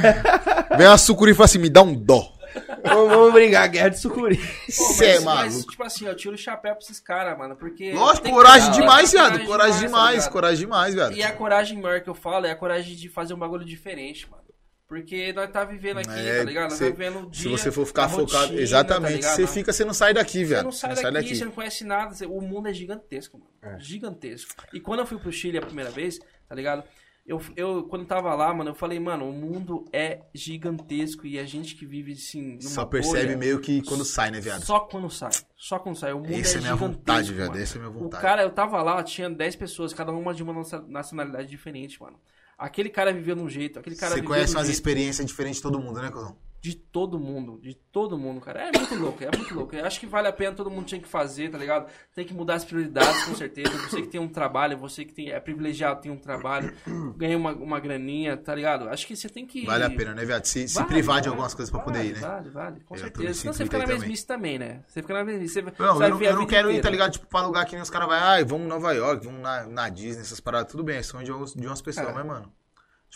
Vem 0.78 0.86
uma 0.86 0.96
sucuri 0.98 1.32
e 1.32 1.34
fala 1.34 1.44
assim, 1.46 1.58
me 1.58 1.68
dá 1.68 1.82
um 1.82 1.92
dó. 1.94 2.32
vamos, 2.84 3.08
vamos 3.10 3.32
brigar, 3.32 3.68
guerra 3.68 3.88
de 3.90 4.00
sucuri. 4.00 4.36
Cê 4.68 5.04
é 5.06 5.14
mas, 5.20 5.24
mas, 5.24 5.52
maluco. 5.54 5.70
tipo 5.70 5.82
assim, 5.82 6.06
eu 6.06 6.16
tiro 6.16 6.34
o 6.34 6.38
chapéu 6.38 6.74
pra 6.74 6.82
esses 6.82 7.00
caras, 7.00 7.36
mano, 7.38 7.56
porque... 7.56 7.92
Lógico, 7.92 8.26
que 8.26 8.32
coragem 8.32 8.70
demais, 8.72 9.12
viado. 9.12 9.44
Coragem 9.44 9.74
tá 9.80 9.86
demais, 9.86 10.28
coragem 10.28 10.58
demais, 10.60 10.94
viado. 10.94 11.12
E 11.16 11.22
a 11.22 11.32
coragem 11.32 11.80
maior 11.80 12.00
que 12.00 12.08
eu 12.10 12.14
falo 12.14 12.46
é 12.46 12.50
a 12.50 12.56
coragem 12.56 12.94
de 12.96 13.08
fazer 13.08 13.34
um 13.34 13.38
bagulho 13.38 13.64
diferente, 13.64 14.30
mano. 14.30 14.44
Porque 14.88 15.32
nós 15.32 15.50
tá 15.50 15.64
vivendo 15.64 15.98
aqui, 15.98 16.10
É, 16.10 16.38
tá 16.38 16.44
ligado? 16.44 16.70
Nós 16.70 16.78
cê- 16.78 16.84
tá 16.84 16.90
vivendo 16.96 17.28
o 17.28 17.34
Se 17.34 17.40
dia, 17.42 17.50
você 17.50 17.72
for 17.72 17.84
ficar 17.84 18.08
focado, 18.08 18.44
rotina, 18.44 18.60
exatamente, 18.60 19.20
tá 19.22 19.30
você 19.34 19.44
fica, 19.48 19.72
você 19.72 19.84
não 19.84 19.92
sai 19.92 20.14
daqui, 20.14 20.44
Você 20.44 20.54
velho. 20.54 20.62
não 20.62 20.70
sai 20.70 20.94
daqui, 21.10 21.34
você 21.34 21.44
não 21.44 21.50
conhece 21.50 21.82
nada. 21.82 22.14
você- 22.14 22.24
O 22.24 22.40
mundo 22.40 22.68
é 22.68 22.72
gigantesco, 22.72 23.36
mano. 23.36 23.80
Gigantesco. 23.80 24.54
E 24.72 24.78
quando 24.78 25.00
eu 25.00 25.06
fui 25.06 25.18
pro 25.18 25.32
Chile 25.32 25.58
a 25.58 25.62
primeira 25.62 25.90
vez, 25.90 26.20
tá 26.48 26.54
ligado? 26.54 26.84
Eu, 27.26 27.40
eu, 27.56 27.82
quando 27.84 28.06
tava 28.06 28.32
lá, 28.36 28.54
mano, 28.54 28.70
eu 28.70 28.74
falei, 28.74 29.00
mano, 29.00 29.28
o 29.28 29.32
mundo 29.32 29.84
é 29.92 30.20
gigantesco 30.32 31.26
e 31.26 31.38
a 31.38 31.44
gente 31.44 31.74
que 31.74 31.84
vive, 31.84 32.12
assim, 32.12 32.60
Só 32.60 32.84
percebe 32.84 33.24
bolha, 33.26 33.36
meio 33.36 33.58
que 33.60 33.82
quando 33.82 34.04
sai, 34.04 34.30
né, 34.30 34.40
viado? 34.40 34.62
Só 34.64 34.80
quando 34.80 35.10
sai. 35.10 35.30
Só 35.56 35.78
quando 35.78 35.96
sai. 35.96 36.12
O 36.12 36.20
mundo 36.20 36.32
Essa 36.32 36.52
é 36.52 36.54
é 36.54 36.58
a 36.58 36.62
minha 36.62 36.76
vontade, 36.76 37.32
viado. 37.32 37.48
mano. 37.48 37.60
Essa 37.60 37.76
é 37.76 37.80
minha 37.80 37.90
O 37.90 37.94
vontade. 37.94 38.22
cara, 38.22 38.42
eu 38.42 38.50
tava 38.50 38.80
lá, 38.82 39.02
tinha 39.02 39.28
10 39.28 39.56
pessoas, 39.56 39.92
cada 39.92 40.12
uma 40.12 40.32
de 40.32 40.42
uma 40.42 40.52
nacio- 40.52 40.84
nacionalidade 40.86 41.48
diferente, 41.48 42.00
mano. 42.00 42.16
Aquele 42.56 42.88
cara 42.88 43.12
viveu 43.12 43.34
de 43.34 43.42
um 43.42 43.48
jeito, 43.50 43.78
aquele 43.78 43.96
cara 43.96 44.10
Você 44.14 44.20
viveu 44.20 44.28
conhece 44.30 44.52
de 44.52 44.56
um 44.56 44.60
umas 44.60 44.68
experiências 44.68 45.26
diferentes 45.26 45.56
de 45.58 45.62
todo 45.62 45.78
mundo, 45.80 46.00
né, 46.00 46.10
cuzão? 46.10 46.36
De 46.66 46.74
todo 46.74 47.16
mundo, 47.16 47.60
de 47.62 47.74
todo 47.74 48.18
mundo, 48.18 48.40
cara. 48.40 48.68
É 48.68 48.76
muito 48.76 48.94
louco, 48.96 49.22
é 49.22 49.30
muito 49.36 49.54
louco. 49.54 49.76
Eu 49.76 49.84
acho 49.86 50.00
que 50.00 50.06
vale 50.06 50.26
a 50.26 50.32
pena, 50.32 50.52
todo 50.56 50.68
mundo 50.68 50.84
tinha 50.84 51.00
que 51.00 51.06
fazer, 51.06 51.48
tá 51.48 51.56
ligado? 51.56 51.86
Tem 52.12 52.24
que 52.26 52.34
mudar 52.34 52.54
as 52.54 52.64
prioridades, 52.64 53.22
com 53.24 53.36
certeza. 53.36 53.70
Você 53.88 54.02
que 54.02 54.08
tem 54.08 54.20
um 54.20 54.26
trabalho, 54.28 54.76
você 54.76 55.04
que 55.04 55.12
tem, 55.14 55.30
é 55.30 55.38
privilegiado, 55.38 56.00
tem 56.00 56.10
um 56.10 56.16
trabalho, 56.16 56.74
ganha 57.16 57.36
uma, 57.36 57.52
uma 57.52 57.78
graninha, 57.78 58.36
tá 58.36 58.52
ligado? 58.52 58.88
Acho 58.88 59.06
que 59.06 59.14
você 59.14 59.28
tem 59.28 59.46
que... 59.46 59.64
Vale 59.64 59.84
a 59.84 59.90
pena, 59.90 60.12
né, 60.12 60.24
viado? 60.24 60.44
Se, 60.44 60.66
se 60.66 60.74
Vale, 60.74 60.88
privar 60.88 61.16
de 61.20 61.28
vale, 61.28 61.28
algumas 61.28 61.54
coisas 61.54 61.70
pra 61.70 61.80
poder 61.80 61.98
vale, 61.98 62.08
ir, 62.10 62.14
né? 62.14 62.20
Vale, 62.20 62.50
vale, 62.50 62.80
com 62.80 62.94
Eu 62.96 63.00
certeza. 63.00 63.34
Senão 63.34 63.52
você 63.54 63.64
fica 63.64 63.78
na 63.78 63.86
mesmice 63.86 64.26
também, 64.26 64.58
né? 64.58 64.82
Você 64.88 65.02
fica 65.02 65.14
na 65.14 65.24
mesmice. 65.24 65.54
Você, 65.54 65.62
Não, 65.62 65.70
você 65.70 65.84
eu 65.84 65.94
vai 65.94 66.10
não, 66.10 66.22
eu 66.22 66.36
não 66.36 66.46
quero 66.46 66.68
ir, 66.68 66.70
inteira. 66.72 66.82
tá 66.82 66.90
ligado? 66.90 67.12
Tipo, 67.12 67.26
pra 67.28 67.46
lugar 67.46 67.64
que 67.64 67.72
nem 67.74 67.82
os 67.82 67.90
caras 67.90 68.08
vão, 68.08 68.16
ai, 68.18 68.44
vamos 68.44 68.66
em 68.66 68.68
Nova 68.68 68.92
York, 68.92 69.24
vamos 69.24 69.40
na, 69.40 69.64
na 69.66 69.88
Disney, 69.88 70.22
essas 70.22 70.40
paradas. 70.40 70.70
Tudo 70.72 70.82
bem, 70.82 70.96
é 70.96 71.02
sonho 71.04 71.24
de, 71.24 71.54
de 71.60 71.66
umas 71.66 71.80
pessoas, 71.80 72.08
É. 72.08 72.12
mas, 72.12 72.26
mano. 72.26 72.52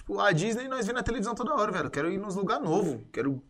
Tipo, 0.00 0.18
a 0.18 0.32
Disney 0.32 0.66
nós 0.66 0.86
vemos 0.86 1.00
na 1.00 1.02
televisão 1.02 1.34
toda 1.34 1.54
hora, 1.54 1.70
velho. 1.70 1.90
Quero 1.90 2.10
ir 2.10 2.18
nos 2.18 2.34
lugares 2.34 2.64
novos. 2.64 2.98
Quero 3.12 3.42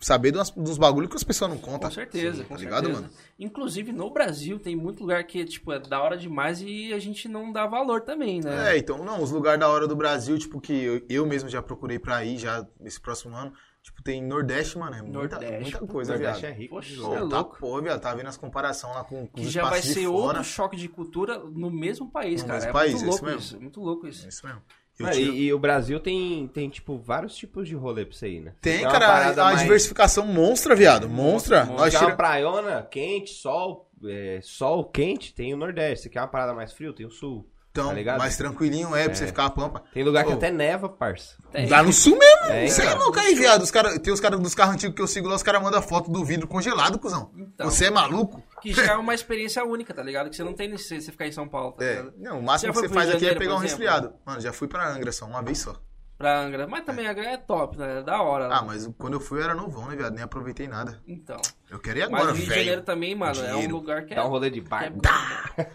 saber 0.00 0.30
de 0.32 0.38
umas- 0.38 0.50
dos 0.50 0.76
bagulho 0.78 1.08
que 1.08 1.16
as 1.16 1.22
pessoas 1.24 1.50
não 1.50 1.58
contam. 1.58 1.88
Com 1.88 1.94
certeza, 1.94 2.42
tá 2.42 2.48
com 2.48 2.56
ligado, 2.56 2.86
certeza. 2.86 3.00
mano? 3.02 3.12
Inclusive 3.38 3.92
no 3.92 4.10
Brasil 4.10 4.58
tem 4.58 4.74
muito 4.76 5.00
lugar 5.00 5.22
que 5.24 5.44
tipo 5.44 5.72
é 5.72 5.78
da 5.78 6.00
hora 6.02 6.16
demais 6.16 6.60
e 6.62 6.92
a 6.92 6.98
gente 6.98 7.28
não 7.28 7.52
dá 7.52 7.66
valor 7.66 8.00
também, 8.02 8.40
né? 8.40 8.74
É, 8.74 8.78
então, 8.78 9.04
não, 9.04 9.22
os 9.22 9.30
lugares 9.30 9.60
da 9.60 9.68
hora 9.68 9.86
do 9.86 9.94
Brasil, 9.96 10.38
tipo, 10.38 10.60
que 10.60 10.72
eu, 10.72 11.02
eu 11.08 11.26
mesmo 11.26 11.48
já 11.48 11.60
procurei 11.62 11.98
pra 11.98 12.24
ir 12.24 12.38
já 12.38 12.66
esse 12.84 13.00
próximo 13.00 13.36
ano. 13.36 13.52
Tipo, 13.82 14.02
tem 14.02 14.22
Nordeste, 14.22 14.76
mano, 14.76 14.94
é 14.96 15.02
muita, 15.02 15.36
Nordeste. 15.40 15.62
muita 15.62 15.78
coisa, 15.86 16.12
Nordeste 16.12 16.40
viado. 16.42 16.52
é 16.52 16.56
rico. 16.56 16.74
Poxa, 16.74 17.00
louco. 17.00 17.14
é 17.14 17.18
tá, 17.18 17.24
louco. 17.36 17.56
pô, 17.58 17.80
viado, 17.82 18.00
tá 18.00 18.14
vendo 18.14 18.26
as 18.26 18.36
comparações 18.36 18.94
lá 18.94 19.04
com, 19.04 19.26
com 19.26 19.40
Que 19.40 19.46
os 19.46 19.52
já 19.52 19.62
vai 19.68 19.80
ser 19.80 20.06
outro 20.08 20.42
choque 20.44 20.76
de 20.76 20.88
cultura 20.88 21.38
no 21.38 21.70
mesmo 21.70 22.10
país, 22.10 22.42
No 22.42 22.48
cara. 22.48 22.58
mesmo 22.58 22.70
é 22.70 22.72
país, 22.72 22.92
muito 22.94 23.04
é 23.04 23.06
louco 23.08 23.24
isso 23.24 23.24
mesmo. 23.26 23.40
isso, 23.40 23.56
é 23.56 23.60
muito 23.60 23.80
louco 23.80 24.06
isso. 24.08 24.24
É 24.26 24.28
isso 24.28 24.44
mesmo. 24.46 24.60
Mano, 25.00 25.14
tiro- 25.14 25.32
e, 25.32 25.44
e 25.44 25.52
o 25.52 25.58
Brasil 25.58 26.00
tem, 26.00 26.48
tem, 26.48 26.68
tipo, 26.68 26.98
vários 26.98 27.36
tipos 27.36 27.68
de 27.68 27.74
rolê 27.74 28.04
pra 28.04 28.16
você 28.16 28.28
ir, 28.28 28.40
né? 28.40 28.52
Tem, 28.60 28.80
uma 28.82 28.90
cara, 28.92 29.06
parada 29.06 29.42
a, 29.42 29.44
mais- 29.46 29.60
diversificação 29.62 30.26
monstra, 30.26 30.74
viado. 30.74 31.08
Monstra. 31.08 31.64
Monstra, 31.64 31.76
Nós 31.76 31.92
Você 31.92 31.98
quer 31.98 32.04
uma 32.04 32.04
tira... 32.06 32.16
praiona 32.16 32.82
quente, 32.90 33.30
sol, 33.30 33.88
é, 34.04 34.40
sol 34.42 34.84
quente, 34.84 35.32
tem 35.34 35.54
o 35.54 35.56
Nordeste. 35.56 36.04
Você 36.04 36.08
quer 36.08 36.20
uma 36.20 36.28
parada 36.28 36.52
mais 36.54 36.72
frio, 36.72 36.92
tem 36.92 37.06
o 37.06 37.10
Sul. 37.10 37.48
Então, 37.78 38.04
tá 38.04 38.18
mais 38.18 38.36
tranquilinho 38.36 38.94
é, 38.94 39.04
pra 39.04 39.14
você 39.14 39.26
ficar 39.26 39.46
a 39.46 39.50
pampa. 39.50 39.82
Tem 39.92 40.02
lugar 40.02 40.24
que 40.24 40.30
Ô. 40.30 40.34
até 40.34 40.50
neva, 40.50 40.88
parça. 40.88 41.36
Tem. 41.52 41.68
Lá 41.68 41.82
no 41.82 41.92
sul 41.92 42.18
mesmo. 42.18 42.46
É, 42.46 42.66
Você 42.66 42.82
é 42.82 42.94
louco 42.94 43.18
aí, 43.18 43.34
viado. 43.34 43.62
Os 43.62 43.70
cara, 43.70 43.98
tem 43.98 44.12
os 44.12 44.20
caras 44.20 44.40
dos 44.40 44.54
carros 44.54 44.74
antigos 44.74 44.94
que 44.94 45.02
eu 45.02 45.06
sigo 45.06 45.28
lá, 45.28 45.36
os 45.36 45.42
caras 45.42 45.62
mandam 45.62 45.80
foto 45.80 46.10
do 46.10 46.24
vidro 46.24 46.46
congelado, 46.46 46.98
cuzão. 46.98 47.30
Então. 47.36 47.70
Você 47.70 47.86
é 47.86 47.90
maluco? 47.90 48.42
Que 48.60 48.72
já 48.72 48.92
é 48.92 48.96
uma 48.98 49.14
experiência 49.14 49.64
única, 49.64 49.94
tá 49.94 50.02
ligado? 50.02 50.30
Que 50.30 50.36
você 50.36 50.44
não 50.44 50.52
tem 50.52 50.68
necessidade 50.68 51.00
de 51.00 51.06
você 51.06 51.12
ficar 51.12 51.26
em 51.26 51.32
São 51.32 51.48
Paulo, 51.48 51.72
tá 51.72 51.84
É. 51.84 52.04
Não, 52.16 52.40
o 52.40 52.42
máximo 52.42 52.72
Já 52.72 52.80
que 52.80 52.88
você 52.88 52.94
faz 52.94 53.10
aqui 53.10 53.26
é 53.26 53.34
pegar 53.34 53.54
um 53.54 53.58
resfriado. 53.58 54.14
Mano, 54.24 54.40
já 54.40 54.52
fui 54.52 54.68
pra 54.68 54.88
Angra 54.88 55.12
só, 55.12 55.26
uma 55.26 55.42
vez 55.42 55.58
só. 55.58 55.74
Pra 56.18 56.40
Angra. 56.40 56.66
Mas 56.66 56.84
também 56.84 57.06
Angra 57.06 57.24
é 57.26 57.36
top, 57.36 57.78
né? 57.78 58.00
É 58.00 58.02
da 58.02 58.20
hora. 58.20 58.48
Ah, 58.52 58.60
mas 58.60 58.90
quando 58.98 59.12
eu 59.14 59.20
fui 59.20 59.38
eu 59.38 59.44
era 59.44 59.54
novão, 59.54 59.86
né, 59.86 59.94
viado? 59.94 60.12
Nem 60.14 60.24
aproveitei 60.24 60.66
nada. 60.66 61.00
Então. 61.06 61.36
Eu 61.70 61.78
quero 61.78 62.00
ir 62.00 62.10
Mas 62.10 62.20
agora, 62.22 62.32
o 62.32 62.34
Rio 62.34 62.42
de 62.44 62.48
Janeiro 62.50 62.70
velho. 62.72 62.82
também, 62.82 63.14
mano, 63.14 63.40
é 63.40 63.44
um 63.50 63.52
Dinheiro. 63.52 63.74
lugar 63.76 64.04
que 64.04 64.14
é. 64.14 64.16
Dá 64.16 64.26
um 64.26 64.28
rolê 64.28 64.50
de 64.50 64.60
que 64.60 64.74
é 64.74 64.90
bom. 64.90 65.00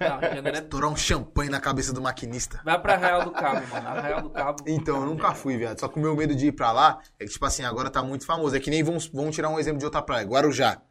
Não, 0.01 0.49
é 0.49 0.59
Estourar 0.59 0.89
um 0.89 0.97
champanhe 0.97 1.49
na 1.49 1.61
cabeça 1.61 1.93
do 1.93 2.01
maquinista. 2.01 2.59
Vai 2.65 2.77
pra 2.81 2.97
Real 2.97 3.23
do 3.23 3.31
Cabo, 3.31 3.65
mano. 3.67 3.87
A 3.87 4.01
Real 4.01 4.21
do 4.21 4.29
Cabo. 4.31 4.63
Então, 4.67 4.97
eu 4.97 5.05
nunca 5.05 5.33
fui, 5.33 5.55
viado. 5.55 5.79
Só 5.79 5.87
que 5.87 5.97
o 5.97 6.01
meu 6.01 6.13
medo 6.13 6.35
de 6.35 6.47
ir 6.47 6.51
pra 6.51 6.73
lá 6.73 6.99
é 7.17 7.23
que, 7.25 7.31
tipo 7.31 7.45
assim, 7.45 7.63
agora 7.63 7.89
tá 7.89 8.03
muito 8.03 8.25
famoso. 8.25 8.53
É 8.53 8.59
que 8.59 8.69
nem 8.69 8.83
vamos, 8.83 9.07
vamos 9.07 9.33
tirar 9.33 9.47
um 9.47 9.57
exemplo 9.57 9.79
de 9.79 9.85
outra 9.85 10.01
praia. 10.01 10.25
Guarujá. 10.25 10.81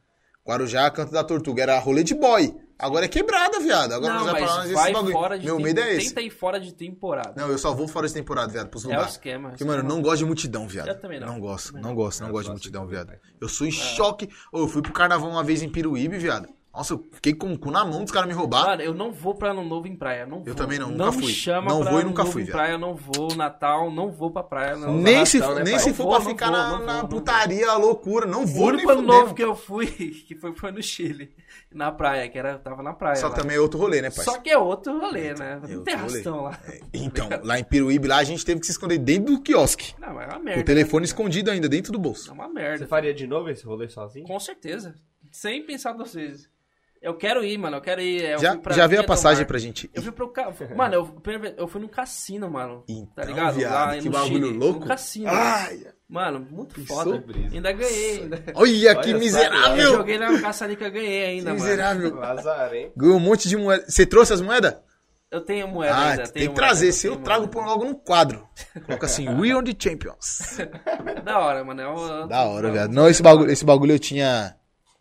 Guarujá, 0.48 0.90
Canto 0.90 1.12
da 1.12 1.22
Tortuga. 1.22 1.62
Era 1.62 1.78
rolê 1.78 2.02
de 2.02 2.14
boy. 2.14 2.56
Agora 2.78 3.04
é 3.04 3.08
quebrada, 3.08 3.60
viado. 3.60 3.92
Agora 3.92 4.14
Não, 4.14 4.24
nós 4.24 4.32
mas 4.32 4.42
nós 4.42 4.70
vai 4.72 4.84
esse 4.90 4.92
bagulho. 4.92 5.12
fora 5.12 5.38
de 5.38 5.44
Meu 5.46 5.58
medo 5.60 5.80
é 5.80 5.94
esse. 5.94 6.08
Tenta 6.08 6.20
ir 6.22 6.30
fora 6.30 6.58
de 6.60 6.74
temporada. 6.74 7.34
Não, 7.36 7.48
eu 7.48 7.58
só 7.58 7.72
vou 7.74 7.86
fora 7.86 8.08
de 8.08 8.14
temporada, 8.14 8.50
viado, 8.52 8.68
pros 8.68 8.84
É 8.84 8.88
o 8.88 8.90
lugares. 8.90 9.12
esquema. 9.12 9.48
Porque, 9.50 9.64
mano, 9.64 9.80
eu 9.82 9.88
não 9.88 10.02
gosto 10.02 10.18
de 10.18 10.24
multidão, 10.24 10.66
viado. 10.66 10.88
Eu 10.88 10.98
também 11.00 11.20
não. 11.20 11.28
Não 11.28 11.40
gosto, 11.40 11.72
não 11.74 11.80
não. 11.82 11.94
gosto, 11.94 12.22
não 12.22 12.30
gosto 12.32 12.46
de 12.46 12.50
multidão, 12.52 12.86
viado. 12.86 13.12
Eu 13.40 13.48
sou 13.48 13.66
em 13.66 13.70
choque. 13.70 14.28
Ô, 14.52 14.60
eu 14.60 14.68
fui 14.68 14.82
pro 14.82 14.92
carnaval 14.92 15.30
uma 15.30 15.44
vez 15.44 15.62
em 15.62 15.68
Piruíbe, 15.68 16.18
viado. 16.18 16.48
Nossa, 16.74 16.94
eu 16.94 17.04
fiquei 17.12 17.34
com 17.34 17.52
o 17.52 17.58
cu 17.58 17.70
na 17.70 17.84
mão 17.84 18.02
dos 18.02 18.10
caras 18.10 18.26
me 18.26 18.34
roubar. 18.34 18.64
Mano, 18.64 18.80
eu 18.80 18.94
não 18.94 19.12
vou 19.12 19.34
pra 19.34 19.50
Ano 19.50 19.62
Novo 19.62 19.86
em 19.86 19.94
praia. 19.94 20.24
Não 20.24 20.42
vou. 20.42 20.54
também 20.54 20.78
não, 20.78 20.88
Não 20.90 21.06
nunca 21.08 21.18
fui. 21.20 21.30
chama 21.30 21.68
Não 21.70 21.82
pra 21.82 21.90
vou 21.90 22.00
e 22.00 22.04
nunca 22.04 22.22
Novo 22.22 22.32
fui, 22.32 22.42
em 22.44 22.46
praia, 22.46 22.78
não 22.78 22.94
vou. 22.94 23.34
Natal, 23.36 23.90
não 23.90 24.10
vou 24.10 24.30
pra 24.30 24.42
praia. 24.42 24.76
Não. 24.76 24.94
nem 24.96 25.26
se, 25.26 25.36
arrastão, 25.36 25.56
né, 25.58 25.64
nem 25.64 25.74
pai? 25.74 25.82
se 25.82 25.92
for 25.92 26.04
vou, 26.04 26.16
pra 26.16 26.24
ficar 26.24 26.46
vou, 26.46 26.56
na, 26.56 26.70
na 26.70 26.76
vou, 26.78 26.86
não 27.02 27.08
putaria, 27.08 27.70
a 27.70 27.76
loucura. 27.76 28.24
Não 28.24 28.44
O 28.44 28.46
vou 28.46 28.66
nem 28.72 28.76
único 28.76 28.90
ano 28.90 29.02
novo 29.02 29.34
que 29.34 29.44
eu 29.44 29.54
fui, 29.54 29.86
que 30.26 30.34
foi, 30.34 30.54
foi 30.54 30.72
no 30.72 30.82
Chile. 30.82 31.34
Na 31.70 31.92
praia, 31.92 32.26
que 32.30 32.38
era, 32.38 32.58
tava 32.58 32.82
na 32.82 32.94
praia. 32.94 33.16
Só 33.16 33.28
lá. 33.28 33.34
que 33.34 33.40
também 33.42 33.56
é 33.56 33.60
outro 33.60 33.78
rolê, 33.78 34.00
né, 34.00 34.10
pai? 34.10 34.24
Só 34.24 34.38
que 34.38 34.48
é 34.48 34.56
outro 34.56 34.98
rolê, 34.98 35.34
né? 35.34 35.60
É 35.62 35.74
Não 35.74 35.84
tem 35.84 35.92
arrastão 35.92 36.42
lá. 36.44 36.58
Então, 36.94 37.28
lá 37.44 37.58
em 37.58 37.64
Piruíbe, 37.64 38.08
lá 38.08 38.16
a 38.16 38.24
gente 38.24 38.46
teve 38.46 38.60
que 38.60 38.66
se 38.66 38.72
esconder 38.72 38.96
dentro 38.96 39.34
do 39.34 39.42
quiosque. 39.42 39.94
Não, 39.98 40.14
mas 40.14 40.26
é 40.26 40.32
uma 40.32 40.38
merda. 40.42 40.60
o 40.62 40.64
telefone 40.64 41.02
né? 41.02 41.06
escondido 41.06 41.50
ainda 41.50 41.68
dentro 41.68 41.92
do 41.92 41.98
bolso. 41.98 42.30
É 42.30 42.32
uma 42.32 42.48
merda. 42.48 42.78
Você 42.78 42.86
faria 42.86 43.12
de 43.12 43.26
novo 43.26 43.50
esse 43.50 43.62
rolê 43.66 43.90
sozinho? 43.90 44.26
Com 44.26 44.40
certeza. 44.40 44.94
Sem 45.30 45.64
pensar 45.66 45.92
duas 45.92 46.14
vezes. 46.14 46.50
Eu 47.02 47.14
quero 47.16 47.44
ir, 47.44 47.58
mano. 47.58 47.78
Eu 47.78 47.80
quero 47.80 48.00
ir. 48.00 48.22
Eu 48.22 48.38
Já, 48.38 48.56
já 48.70 48.86
veio 48.86 49.00
a 49.00 49.04
passagem 49.04 49.44
pra 49.44 49.58
gente 49.58 49.90
Eu 49.92 50.00
ir. 50.00 50.04
fui 50.04 50.12
pro. 50.12 50.28
ca- 50.28 50.52
Mano, 50.76 50.94
eu, 50.94 51.22
eu 51.56 51.66
fui 51.66 51.80
no 51.80 51.88
cassino, 51.88 52.48
mano. 52.48 52.84
Então, 52.88 53.06
tá 53.16 53.24
ligado? 53.24 53.54
viado, 53.56 53.72
Lá 53.88 53.96
que 53.98 54.04
no 54.04 54.10
bagulho 54.12 54.46
Chile. 54.46 54.58
louco. 54.58 54.80
No 54.80 54.86
cassino. 54.86 55.28
Ai, 55.28 55.80
Mano, 56.08 56.46
muito 56.50 56.74
Pensou? 56.76 56.96
foda. 56.96 57.18
brisa. 57.18 57.54
Ainda 57.56 57.72
ganhei. 57.72 58.20
Ainda... 58.22 58.42
olha 58.54 58.94
que 58.96 59.02
só, 59.02 59.10
Eu 59.10 59.18
miserável! 59.18 59.92
joguei 59.92 60.18
na 60.18 60.40
caçarica 60.40 60.88
ganhei 60.90 61.24
ainda, 61.24 61.42
Que 61.50 61.58
mano. 61.58 61.60
miserável. 61.64 62.22
Azar, 62.22 62.72
hein? 62.74 62.92
Ganhou 62.96 63.16
um 63.16 63.20
monte 63.20 63.48
de 63.48 63.56
moeda. 63.56 63.84
Você 63.88 64.06
trouxe 64.06 64.32
as 64.34 64.40
moedas? 64.40 64.76
Eu 65.30 65.40
tenho 65.40 65.66
moeda 65.66 65.94
Ah, 65.94 66.10
ainda. 66.10 66.24
tem 66.28 66.46
que 66.48 66.54
trazer. 66.54 66.84
moeda, 66.86 66.92
Se 66.98 67.06
eu 67.06 67.16
trago, 67.16 67.48
põe 67.48 67.64
logo 67.64 67.84
num 67.84 67.94
quadro. 67.94 68.46
Coloca 68.86 69.06
assim, 69.06 69.26
We 69.40 69.50
are 69.50 69.64
the 69.64 69.74
Champions. 69.76 70.58
Da 71.24 71.38
hora, 71.40 71.64
mano. 71.64 71.80
É 71.80 71.86
uma- 71.88 72.26
Da 72.28 72.44
hora, 72.44 72.70
viado. 72.70 72.92
Não, 72.92 73.08
esse 73.08 73.22
bagulho, 73.22 73.50
esse 73.50 73.64
bagulho 73.64 73.92
eu 73.94 73.98
tinha. 73.98 74.54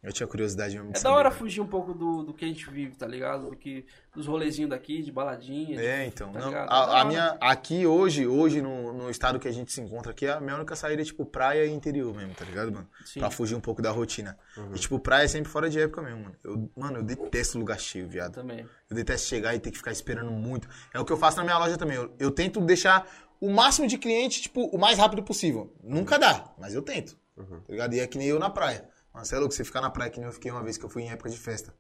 Eu 0.04 0.12
tinha 0.12 0.26
curiosidade 0.26 0.74
mesmo. 0.76 0.92
de 0.92 0.92
É 0.92 0.94
da 0.94 1.00
saber, 1.00 1.16
hora 1.16 1.30
velho. 1.30 1.40
fugir 1.40 1.62
um 1.62 1.68
pouco 1.68 1.94
do, 1.94 2.24
do 2.24 2.34
que 2.34 2.44
a 2.44 2.48
gente 2.48 2.68
vive, 2.72 2.96
tá 2.96 3.06
ligado? 3.06 3.52
Do 3.52 3.56
que, 3.56 3.86
dos 4.16 4.26
rolezinhos 4.26 4.72
daqui, 4.72 5.04
de 5.04 5.12
baladinha. 5.12 5.80
É, 5.80 6.06
então. 6.08 6.32
tá 6.32 6.40
não, 6.40 6.48
ligado? 6.48 6.66
É 6.66 6.70
da 6.70 6.74
a, 6.76 6.80
a 6.80 6.90
hora. 6.96 7.06
minha. 7.06 7.38
Aqui 7.40 7.86
hoje, 7.86 8.26
hoje, 8.26 8.62
no, 8.64 8.92
no 8.94 9.12
estado 9.12 9.40
que 9.40 9.48
a 9.48 9.52
gente 9.52 9.72
se 9.72 9.80
encontra 9.80 10.12
aqui, 10.12 10.26
a 10.26 10.40
minha 10.40 10.56
única 10.56 10.76
saída 10.76 11.04
é 11.04 11.06
tipo 11.06 11.24
praia 11.24 11.66
e 11.66 11.72
interior 11.72 12.16
mesmo, 12.16 12.34
tá 12.34 12.44
ligado, 12.44 12.72
mano? 12.72 12.90
Sim. 13.06 13.20
Pra 13.20 13.30
fugir 13.30 13.54
um 13.54 13.62
pouco 13.62 13.80
da 13.80 13.92
rotina. 13.92 14.36
E 14.74 14.80
tipo, 14.80 15.00
praia 15.00 15.26
é 15.26 15.28
sempre 15.28 15.52
fora 15.52 15.70
de 15.70 15.80
época 15.80 16.02
mesmo, 16.02 16.24
mano. 16.24 16.36
Eu, 16.44 16.72
mano, 16.76 16.98
eu 16.98 17.04
detesto 17.04 17.60
lugar 17.60 17.80
cheio, 17.80 18.08
viado. 18.08 18.34
Também. 18.34 18.66
Eu 18.90 18.96
detesto 18.96 19.28
chegar 19.28 19.54
e 19.54 19.60
ter 19.60 19.70
que 19.70 19.78
ficar 19.78 19.92
esperando 19.92 20.32
muito. 20.32 20.68
É 20.92 21.00
o 21.00 21.06
que 21.06 21.14
eu 21.14 21.18
faço 21.18 21.38
na 21.38 21.44
minha 21.44 21.60
loja 21.60 21.78
também. 21.78 21.98
Eu, 21.98 22.12
eu 22.18 22.32
tento 22.32 22.60
deixar 22.60 23.08
o 23.40 23.52
máximo 23.52 23.88
de 23.88 24.00
cliente, 24.00 24.42
tipo, 24.42 24.66
o 24.66 24.80
mais 24.80 24.98
rápido 24.98 25.22
possível. 25.22 25.72
Nunca 25.84 26.18
dá, 26.18 26.52
mas 26.58 26.74
eu 26.74 26.82
tento. 26.82 27.16
Tá 27.36 27.44
ligado? 27.70 27.94
E 27.94 28.00
é 28.00 28.08
que 28.08 28.18
nem 28.18 28.28
eu 28.28 28.40
na 28.40 28.50
praia. 28.50 28.90
Mano, 29.14 29.26
você 29.26 29.36
é 29.36 29.40
louco, 29.40 29.54
você 29.54 29.64
ficar 29.64 29.82
na 29.82 29.90
praia 29.90 30.10
que 30.10 30.20
nem 30.20 30.28
eu 30.28 30.34
fiquei 30.34 30.52
uma 30.52 30.64
vez 30.64 30.78
que 30.78 30.86
eu 30.86 30.90
fui 30.90 31.04
em 31.04 31.10
época 31.12 31.30
de 31.30 31.38
festa. 31.38 31.74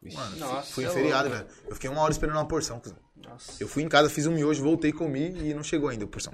Mano, 0.00 0.36
Nossa, 0.36 0.72
fui 0.72 0.84
em 0.84 0.86
é 0.86 0.90
feriado, 0.90 1.28
velho. 1.28 1.46
Eu 1.66 1.74
fiquei 1.74 1.90
uma 1.90 2.00
hora 2.02 2.12
esperando 2.12 2.36
uma 2.36 2.46
porção. 2.48 2.80
Nossa. 3.16 3.62
Eu 3.62 3.66
fui 3.68 3.82
em 3.82 3.88
casa, 3.88 4.08
fiz 4.08 4.26
um 4.26 4.32
miojo, 4.32 4.62
voltei, 4.62 4.92
comi 4.92 5.28
e 5.50 5.52
não 5.52 5.62
chegou 5.62 5.88
ainda 5.88 6.04
a 6.04 6.08
porção. 6.08 6.32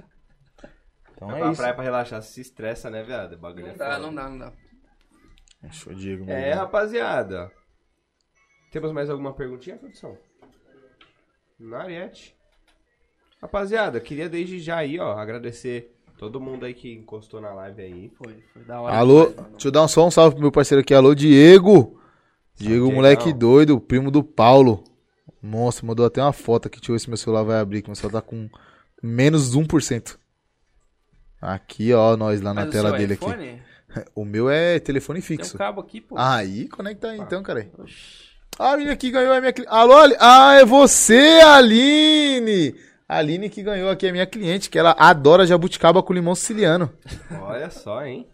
Então 1.13 1.27
Vai 1.29 1.37
é 1.37 1.41
pra 1.41 1.51
isso. 1.51 1.57
praia 1.61 1.73
pra 1.73 1.83
relaxar, 1.83 2.21
se 2.21 2.41
estressa, 2.41 2.89
né, 2.89 3.03
viado? 3.03 3.33
O 3.33 3.37
bagulho 3.37 3.65
Não 3.65 3.73
é 3.73 3.75
dá, 3.77 3.85
foda. 3.95 3.99
não 3.99 4.13
dá, 4.15 4.29
não 4.29 4.37
dá. 4.37 4.53
Show, 5.71 5.93
Diego. 5.95 6.29
É, 6.29 6.53
rapaziada. 6.53 7.51
Temos 8.71 8.91
mais 8.91 9.09
alguma 9.09 9.33
perguntinha, 9.33 9.77
produção? 9.77 10.15
Nariete. 11.59 12.35
Rapaziada, 13.41 13.99
queria 13.99 14.29
desde 14.29 14.59
já 14.59 14.77
aí, 14.77 14.99
ó, 14.99 15.17
agradecer 15.17 15.94
todo 16.17 16.39
mundo 16.39 16.65
aí 16.65 16.73
que 16.73 16.93
encostou 16.93 17.39
na 17.41 17.53
live 17.53 17.81
aí. 17.81 18.11
Foi, 18.17 18.35
foi 18.53 18.63
da 18.63 18.81
hora. 18.81 18.95
Alô, 18.95 19.27
demais, 19.29 19.49
deixa 19.51 19.67
eu 19.67 19.71
dar 19.71 19.83
um 19.83 19.87
só 19.87 20.05
um 20.07 20.11
salve 20.11 20.35
pro 20.35 20.41
meu 20.41 20.51
parceiro 20.51 20.81
aqui. 20.81 20.93
Alô, 20.93 21.13
Diego. 21.15 21.99
Diego, 22.57 22.91
moleque 22.91 23.33
doido, 23.33 23.79
primo 23.79 24.09
do 24.09 24.23
Paulo. 24.23 24.83
Monstro, 25.41 25.85
mandou 25.85 26.05
até 26.05 26.21
uma 26.21 26.31
foto 26.33 26.67
aqui. 26.67 26.79
Deixa 26.79 26.91
eu 26.91 26.95
ver 26.95 26.99
se 26.99 27.09
meu 27.09 27.17
celular 27.17 27.43
vai 27.43 27.59
abrir, 27.59 27.81
que 27.81 27.89
meu 27.89 27.95
celular 27.95 28.21
tá 28.21 28.27
com 28.27 28.49
menos 29.03 29.55
1%. 29.55 30.17
Aqui, 31.41 31.93
ó, 31.93 32.15
nós 32.17 32.41
lá 32.41 32.53
na 32.53 32.61
Mas 32.61 32.69
o 32.69 32.71
tela 32.71 32.89
seu 32.89 32.97
dele 32.97 33.13
aqui. 33.13 33.25
iPhone? 33.25 33.61
O 34.13 34.25
meu 34.25 34.49
é 34.49 34.77
telefone 34.77 35.21
Tem 35.21 35.35
um 35.35 35.39
fixo. 35.39 35.57
cabo 35.57 35.79
aqui, 35.79 36.01
pô. 36.01 36.15
Aí, 36.17 36.67
conecta 36.67 37.11
aí 37.11 37.17
então, 37.17 37.41
cara. 37.41 37.69
Oxi. 37.77 38.25
Ah, 38.59 38.71
a 38.73 38.75
menina 38.77 38.91
aqui 38.93 39.09
ganhou 39.09 39.31
a 39.33 39.39
minha 39.39 39.53
cliente. 39.53 39.71
Alô, 39.73 39.95
Ali- 39.97 40.17
ah, 40.19 40.55
é 40.55 40.65
você, 40.65 41.39
Aline! 41.45 42.75
A 43.07 43.17
Aline 43.17 43.49
que 43.49 43.61
ganhou 43.61 43.89
aqui 43.89 44.07
a 44.07 44.11
minha 44.11 44.25
cliente, 44.25 44.69
que 44.69 44.79
ela 44.79 44.95
adora 44.97 45.45
jabuticaba 45.45 46.01
com 46.01 46.11
limão 46.11 46.33
siciliano. 46.33 46.91
Olha 47.41 47.69
só, 47.69 48.03
hein? 48.03 48.27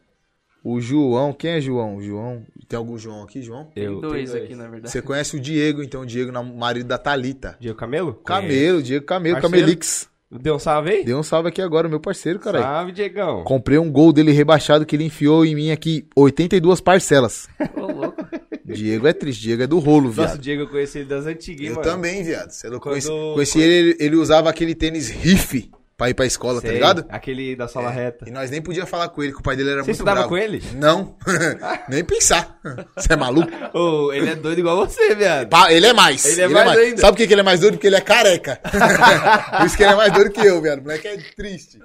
O 0.63 0.79
João, 0.79 1.33
quem 1.33 1.51
é 1.51 1.61
João? 1.61 1.97
O 1.97 2.01
João. 2.01 2.45
Tem 2.69 2.77
algum 2.77 2.97
João 2.97 3.23
aqui, 3.23 3.41
João? 3.41 3.65
Tem 3.65 3.83
Eu 3.83 3.99
dois 3.99 4.31
tenho 4.31 4.43
aqui, 4.45 4.55
na 4.55 4.67
verdade. 4.69 4.91
Você 4.91 5.01
conhece 5.01 5.35
o 5.35 5.39
Diego, 5.39 5.83
então, 5.83 6.01
o 6.01 6.05
Diego, 6.05 6.31
marido 6.43 6.87
da 6.87 6.97
Thalita. 6.97 7.57
Diego 7.59 7.77
Camelo? 7.77 8.13
Camelo, 8.13 8.81
Diego 8.81 9.05
Camelo, 9.05 9.41
Parceiro? 9.41 9.57
Camelix. 9.57 10.09
Deu 10.31 10.55
um 10.55 10.59
salve 10.59 10.91
aí? 10.91 11.03
Deu 11.03 11.19
um 11.19 11.23
salve 11.23 11.49
aqui 11.49 11.61
agora, 11.61 11.89
meu 11.89 11.99
parceiro, 11.99 12.39
caralho. 12.39 12.63
Salve, 12.63 12.91
Diegão. 12.93 13.43
Comprei 13.43 13.77
um 13.77 13.91
gol 13.91 14.13
dele 14.13 14.31
rebaixado 14.31 14.85
que 14.85 14.95
ele 14.95 15.03
enfiou 15.03 15.45
em 15.45 15.53
mim 15.53 15.71
aqui, 15.71 16.07
82 16.15 16.79
parcelas. 16.79 17.49
Ô, 17.75 17.87
louco. 17.87 18.25
Diego 18.73 19.07
é 19.07 19.13
triste, 19.13 19.41
Diego 19.41 19.63
é 19.63 19.67
do 19.67 19.79
rolo, 19.79 20.07
Nossa, 20.09 20.21
viado. 20.23 20.35
o 20.35 20.39
Diego 20.39 20.61
eu 20.63 20.67
conheci 20.67 20.99
ele 20.99 21.07
das 21.09 21.25
antigas, 21.25 21.65
Eu 21.67 21.75
mano. 21.75 21.83
também, 21.83 22.23
viado. 22.23 22.49
Você 22.51 22.67
é 22.67 22.69
louco. 22.69 22.83
Quando- 22.89 22.93
Conheci, 23.03 23.33
conheci 23.33 23.61
ele, 23.61 23.73
ele, 23.73 23.97
ele 23.99 24.15
usava 24.15 24.49
aquele 24.49 24.73
tênis 24.75 25.09
riff 25.09 25.69
pra 25.97 26.09
ir 26.09 26.15
pra 26.15 26.25
escola, 26.25 26.59
Sei, 26.61 26.69
tá 26.69 26.73
ligado? 26.73 27.05
Aquele 27.09 27.55
da 27.55 27.67
sala 27.67 27.91
reta. 27.91 28.27
E 28.27 28.31
nós 28.31 28.49
nem 28.49 28.59
podia 28.59 28.87
falar 28.87 29.09
com 29.09 29.21
ele, 29.21 29.33
que 29.33 29.39
o 29.39 29.43
pai 29.43 29.55
dele 29.55 29.69
era 29.69 29.81
Você 29.83 29.91
muito 29.91 29.93
estudava 29.97 30.15
bravo. 30.21 30.29
com 30.29 30.37
ele? 30.37 30.61
Não, 30.73 31.15
nem 31.87 32.03
pensar. 32.03 32.59
Você 32.95 33.13
é 33.13 33.15
maluco? 33.15 33.51
Ô, 33.77 34.11
ele 34.11 34.29
é 34.31 34.35
doido 34.35 34.57
igual 34.59 34.77
você, 34.77 35.13
viado. 35.13 35.47
Ele 35.69 35.85
é 35.85 35.93
mais. 35.93 36.25
Ele 36.25 36.41
é 36.41 36.47
mais 36.47 36.77
ainda. 36.77 36.97
Sabe 37.01 37.17
por 37.17 37.27
que 37.27 37.31
ele 37.33 37.41
é 37.41 37.43
mais 37.43 37.59
doido? 37.59 37.73
Porque 37.73 37.85
ele 37.87 37.95
é 37.97 38.01
careca. 38.01 38.59
Por 39.59 39.65
isso 39.67 39.77
que 39.77 39.83
ele 39.83 39.93
é 39.93 39.95
mais 39.95 40.11
doido 40.11 40.31
que 40.31 40.41
eu, 40.45 40.59
viado. 40.61 40.79
O 40.79 40.81
moleque 40.81 41.07
é 41.07 41.17
triste. 41.35 41.77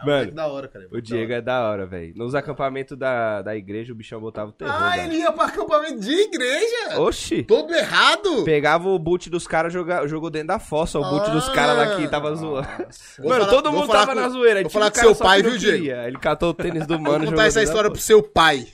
Ah, 0.00 0.06
Mano, 0.06 0.16
moleque 0.18 0.34
da 0.34 0.46
hora, 0.46 0.68
cara. 0.68 0.86
O 0.92 1.00
Diego 1.02 1.32
é 1.32 1.40
da 1.40 1.68
hora, 1.68 1.84
velho. 1.86 2.12
Nos 2.16 2.34
acampamentos 2.34 2.96
da, 2.96 3.42
da 3.42 3.56
igreja, 3.56 3.92
o 3.92 3.96
bichão 3.96 4.20
botava 4.20 4.50
o 4.50 4.52
terror. 4.52 4.72
Ah, 4.72 4.90
velho. 4.90 5.02
ele 5.12 5.16
ia 5.22 5.32
pra 5.32 5.46
acampamento 5.46 6.00
de 6.00 6.12
igreja? 6.12 7.00
Oxi! 7.00 7.42
Todo 7.42 7.74
errado? 7.74 8.44
Pegava 8.44 8.88
o 8.88 8.98
boot 8.98 9.28
dos 9.28 9.46
caras, 9.46 9.72
jogou 9.72 10.30
dentro 10.30 10.48
da 10.48 10.58
fossa. 10.60 11.00
O 11.00 11.04
boot 11.10 11.30
dos 11.30 11.48
caras 11.48 11.76
lá 11.76 11.96
que 11.96 12.06
tava 12.08 12.34
zoando. 12.36 12.68
Vou 13.18 13.28
Mano, 13.28 13.44
falar- 13.44 13.56
todo 13.56 13.72
mundo 13.72 13.88
tava 13.88 14.14
com- 14.14 14.20
na 14.20 14.28
zoeira. 14.28 14.62
Vou 14.62 14.70
falar 14.70 14.90
com 14.90 14.98
seu 15.00 15.16
pai, 15.16 15.42
viu, 15.42 15.58
Diego? 15.58 15.86
Ele 15.86 16.18
catou 16.18 16.50
o 16.50 16.54
tênis 16.54 16.86
do 16.86 16.98
mano 17.00 17.24
Vou 17.24 17.32
contar 17.32 17.46
essa 17.46 17.62
história 17.62 17.90
pro 17.90 18.00
seu 18.00 18.22
pai. 18.22 18.66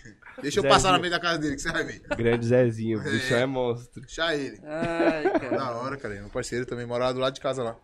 Deixa 0.43 0.59
eu 0.59 0.62
Zezinho. 0.62 0.69
passar 0.75 0.93
na 0.93 0.99
meio 0.99 1.12
da 1.12 1.20
casa 1.20 1.39
dele, 1.39 1.55
que 1.55 1.62
você 1.62 1.70
vai 1.73 1.85
ver. 1.85 2.03
Grande 2.19 2.44
Zezinho, 2.47 2.99
o 2.99 3.03
bichão 3.03 3.39
é 3.39 3.47
monstro. 3.47 4.03
Deixa 4.03 4.35
ele. 4.35 4.59
Ai, 4.65 5.31
cara. 5.31 5.57
Da 5.57 5.70
hora, 5.77 5.97
cara. 5.97 6.15
Meu 6.15 6.28
parceiro 6.28 6.67
também 6.67 6.85
morava 6.85 7.15
do 7.15 7.20
lado 7.20 7.33
de 7.35 7.41
casa 7.41 7.62
lá. 7.62 7.77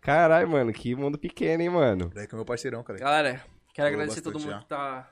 Caralho, 0.00 0.48
mano, 0.48 0.72
que 0.72 0.94
mundo 0.94 1.18
pequeno, 1.18 1.62
hein, 1.62 1.70
mano. 1.70 2.10
Daí 2.14 2.26
que 2.26 2.34
é 2.34 2.36
meu 2.36 2.44
parceirão, 2.44 2.82
cara. 2.82 2.98
Galera, 2.98 3.30
quero 3.74 3.88
Falou 3.88 3.88
agradecer 3.88 4.20
todo 4.20 4.38
mundo 4.38 4.50
já. 4.50 4.58
que 4.60 4.66
tá 4.66 5.10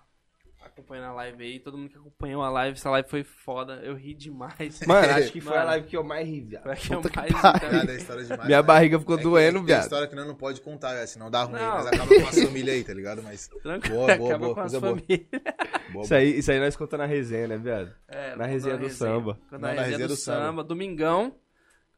acompanhando 0.64 1.06
a 1.06 1.12
live 1.12 1.42
aí, 1.44 1.60
todo 1.60 1.78
mundo 1.78 1.88
que 1.90 1.96
acompanhou 1.96 2.42
a 2.42 2.50
live. 2.50 2.76
Essa 2.76 2.90
live 2.90 3.08
foi 3.08 3.24
foda, 3.24 3.80
eu 3.82 3.94
ri 3.94 4.14
demais. 4.14 4.80
Mano, 4.86 5.08
acho 5.14 5.32
que 5.32 5.40
foi 5.40 5.52
a 5.54 5.58
Mano. 5.60 5.70
live 5.70 5.86
que 5.86 5.96
eu 5.96 6.04
mais 6.04 6.28
ri, 6.28 6.40
viado. 6.40 6.62
Foi 6.64 6.72
a 6.72 6.76
que 6.76 6.92
eu 6.92 7.02
mais 7.02 7.30
ri 7.30 7.90
é 7.90 7.96
história 7.96 8.24
demais. 8.24 8.46
Minha 8.46 8.58
né? 8.58 8.62
barriga 8.62 8.98
ficou 8.98 9.18
É 9.18 9.22
doendo, 9.22 9.58
é 9.58 9.62
viado. 9.62 9.82
história 9.82 10.06
que 10.08 10.14
não 10.14 10.34
pode 10.34 10.60
contar, 10.60 10.94
velho, 10.94 11.08
senão 11.08 11.30
dá 11.30 11.44
ruim. 11.44 11.60
Não. 11.60 11.74
Mas 11.76 11.86
acaba 11.86 12.06
com 12.06 12.26
a 12.28 12.32
família 12.46 12.72
aí, 12.74 12.84
tá 12.84 12.92
ligado? 12.94 13.22
Mas. 13.22 13.48
Tranquilo, 13.62 13.96
Boa, 13.96 14.16
boa, 14.16 14.28
acaba 14.30 14.44
boa, 14.46 14.54
coisa 14.54 14.80
boa. 14.80 14.98
Isso 16.02 16.14
aí, 16.14 16.38
isso 16.38 16.50
aí 16.50 16.60
nós 16.60 16.76
contamos 16.76 17.06
na 17.06 17.12
resenha, 17.12 17.48
né, 17.48 17.56
viado? 17.56 17.92
É, 18.08 18.36
Na 18.36 18.44
resenha 18.46 18.76
do 18.76 18.90
samba. 18.90 19.38
Quando 19.48 19.62
Não, 19.62 19.74
na 19.74 19.82
resenha 19.82 20.08
do, 20.08 20.16
samba, 20.16 20.64
domingão, 20.64 21.34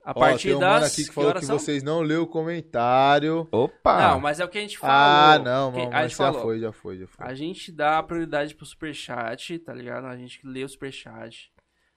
a 0.08 0.12
Ó, 0.12 0.14
partir 0.14 0.48
tem 0.48 0.56
um 0.56 0.60
mano 0.60 0.80
das... 0.80 0.92
aqui 0.92 1.02
que 1.02 1.08
que 1.10 1.14
falou 1.14 1.34
que 1.34 1.44
são? 1.44 1.58
vocês 1.58 1.82
não 1.82 2.00
leu 2.00 2.22
o 2.22 2.26
comentário. 2.26 3.46
Opa! 3.52 4.08
Não, 4.08 4.20
mas 4.20 4.40
é 4.40 4.44
o 4.46 4.48
que 4.48 4.56
a 4.56 4.60
gente 4.62 4.78
falou. 4.78 4.96
Ah, 4.96 5.38
não, 5.38 5.70
mano, 5.70 5.88
a 5.88 5.90
mas 5.90 6.02
gente 6.12 6.18
já 6.18 6.24
falou. 6.24 6.40
foi, 6.40 6.60
já 6.60 6.72
foi, 6.72 6.98
já 6.98 7.06
foi. 7.06 7.26
A 7.26 7.34
gente 7.34 7.70
dá 7.70 8.02
prioridade 8.02 8.54
pro 8.54 8.64
superchat, 8.64 9.58
tá 9.58 9.74
ligado? 9.74 10.06
A 10.06 10.16
gente 10.16 10.40
lê 10.42 10.64
o 10.64 10.68
superchat. 10.68 11.52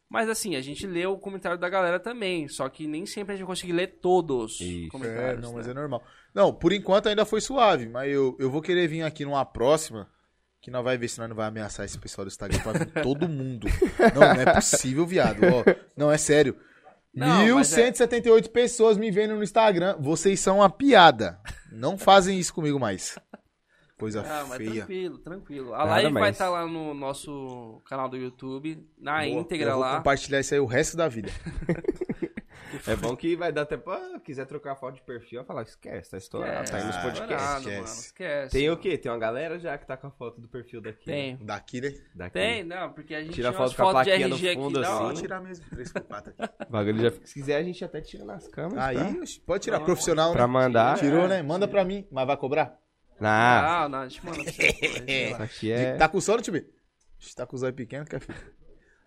Mas 0.09 0.27
assim, 0.27 0.57
a 0.57 0.61
gente 0.61 0.85
lê 0.85 1.05
o 1.05 1.17
comentário 1.17 1.57
da 1.57 1.69
galera 1.69 2.01
também. 2.01 2.49
Só 2.49 2.67
que 2.67 2.85
nem 2.85 3.05
sempre 3.05 3.33
a 3.33 3.37
gente 3.37 3.47
consegue 3.47 3.71
ler 3.71 3.87
todos 4.01 4.55
os 4.55 4.59
Isso. 4.59 4.87
É, 4.87 4.89
comentários. 4.89 5.41
não, 5.41 5.53
mas 5.53 5.67
né? 5.67 5.71
é 5.71 5.75
normal. 5.75 6.03
Não, 6.35 6.53
por 6.53 6.73
enquanto 6.73 7.07
ainda 7.07 7.23
foi 7.23 7.39
suave, 7.39 7.87
mas 7.87 8.11
eu, 8.11 8.35
eu 8.37 8.51
vou 8.51 8.61
querer 8.61 8.89
vir 8.89 9.03
aqui 9.03 9.23
numa 9.23 9.45
próxima, 9.45 10.09
que 10.59 10.69
nós 10.69 10.83
vai 10.83 10.97
ver 10.97 11.07
se 11.07 11.17
nós 11.17 11.29
não 11.29 11.35
vai 11.37 11.47
ameaçar 11.47 11.85
esse 11.85 11.97
pessoal 11.97 12.25
do 12.25 12.27
Instagram 12.27 12.59
pra 12.59 12.73
vir 12.73 12.91
todo 13.01 13.29
mundo. 13.29 13.67
Não, 14.13 14.19
não 14.33 14.41
é 14.41 14.53
possível, 14.53 15.05
viado. 15.05 15.39
Ó, 15.45 15.63
não, 15.95 16.11
é 16.11 16.17
sério. 16.17 16.57
Não, 17.13 17.55
mas 17.55 17.77
é- 17.77 17.91
1.178 17.91 18.49
pessoas 18.49 18.97
me 18.97 19.11
vendo 19.11 19.35
no 19.35 19.43
Instagram. 19.43 19.97
Vocês 19.99 20.39
são 20.39 20.57
uma 20.57 20.69
piada. 20.69 21.39
Não 21.71 21.97
fazem 21.97 22.39
isso 22.39 22.53
comigo 22.53 22.79
mais. 22.79 23.17
Coisa 23.97 24.21
Ah, 24.27 24.45
mas 24.47 24.57
feia. 24.57 24.71
tranquilo, 24.77 25.17
tranquilo. 25.19 25.73
A 25.75 25.79
Nada 25.79 25.89
live 25.91 26.13
vai 26.13 26.21
mais. 26.23 26.35
estar 26.35 26.49
lá 26.49 26.65
no 26.65 26.93
nosso 26.93 27.81
canal 27.85 28.09
do 28.09 28.17
YouTube, 28.17 28.83
na 28.97 29.17
Boa, 29.17 29.25
íntegra 29.27 29.69
eu 29.69 29.73
vou 29.73 29.81
lá. 29.81 29.97
compartilhar 29.97 30.39
isso 30.39 30.53
aí 30.55 30.59
o 30.59 30.65
resto 30.65 30.97
da 30.97 31.07
vida. 31.07 31.29
É 32.87 32.95
bom 32.95 33.15
que 33.15 33.35
vai 33.35 33.51
dar 33.51 33.65
tempo. 33.65 33.89
Ah, 33.91 34.19
quiser 34.23 34.45
trocar 34.45 34.75
foto 34.75 34.95
de 34.95 35.01
perfil, 35.01 35.39
vai 35.39 35.45
falar, 35.47 35.61
esquece, 35.63 36.11
tá 36.11 36.17
estourado, 36.17 36.69
tá 36.69 36.77
aí 36.77 36.83
nos 36.85 36.95
Ah, 36.95 37.01
podcasts. 37.01 37.31
estourado, 37.31 37.59
esquece. 37.59 37.81
mano, 37.81 38.01
esquece. 38.01 38.51
Tem 38.51 38.69
o 38.69 38.77
quê? 38.77 38.97
Tem 38.97 39.11
uma 39.11 39.17
galera 39.17 39.59
já 39.59 39.77
que 39.77 39.85
tá 39.85 39.97
com 39.97 40.07
a 40.07 40.11
foto 40.11 40.39
do 40.41 40.47
perfil 40.47 40.81
daqui. 40.81 41.05
Tem. 41.05 41.37
Daqui, 41.37 41.81
né? 41.81 41.93
Daqui. 42.15 42.33
Tem, 42.33 42.63
não, 42.63 42.91
porque 42.93 43.13
a 43.15 43.21
gente 43.23 43.33
Tira 43.33 43.51
foto 43.53 43.75
com 43.75 43.87
a 43.87 43.91
plaquinha 43.91 44.27
no 44.27 44.37
fundo, 44.37 44.79
aqui 44.79 44.87
assim. 44.89 44.99
Pode 45.03 45.21
tirar 45.21 45.41
mesmo, 45.41 45.65
três 45.69 45.91
por 45.91 46.01
quatro 46.03 46.33
aqui. 46.37 46.53
O 46.67 46.71
bagulho 46.71 47.01
já, 47.01 47.11
se 47.11 47.33
quiser, 47.33 47.57
a 47.57 47.63
gente 47.63 47.83
até 47.83 47.99
tira 48.01 48.23
nas 48.23 48.47
câmeras. 48.47 48.83
Aí, 48.83 48.95
tá? 48.97 49.13
pode 49.45 49.63
tirar. 49.63 49.79
Profissional, 49.81 50.31
Pra 50.31 50.47
né? 50.47 50.53
mandar. 50.53 50.97
Tirou, 50.97 51.27
né? 51.27 51.41
Manda 51.41 51.67
pra 51.67 51.83
mim, 51.83 52.07
mas 52.11 52.25
vai 52.25 52.37
cobrar? 52.37 52.77
Ah, 53.19 53.81
Não, 53.83 53.89
não, 53.89 54.01
deixa 54.07 54.19
eu 54.19 54.25
mandar 54.31 54.43
pra 54.43 54.51
você. 54.53 54.67
isso 55.31 55.43
aqui 55.43 55.71
é. 55.71 55.95
Tá 55.95 56.07
com 56.07 56.19
sono, 56.21 56.41
time? 56.41 56.65
Tá 57.35 57.45
com 57.45 57.55
os 57.55 57.61
olhos 57.61 57.75
pequenos, 57.75 58.07
quer 58.09 58.19
filho? 58.19 58.37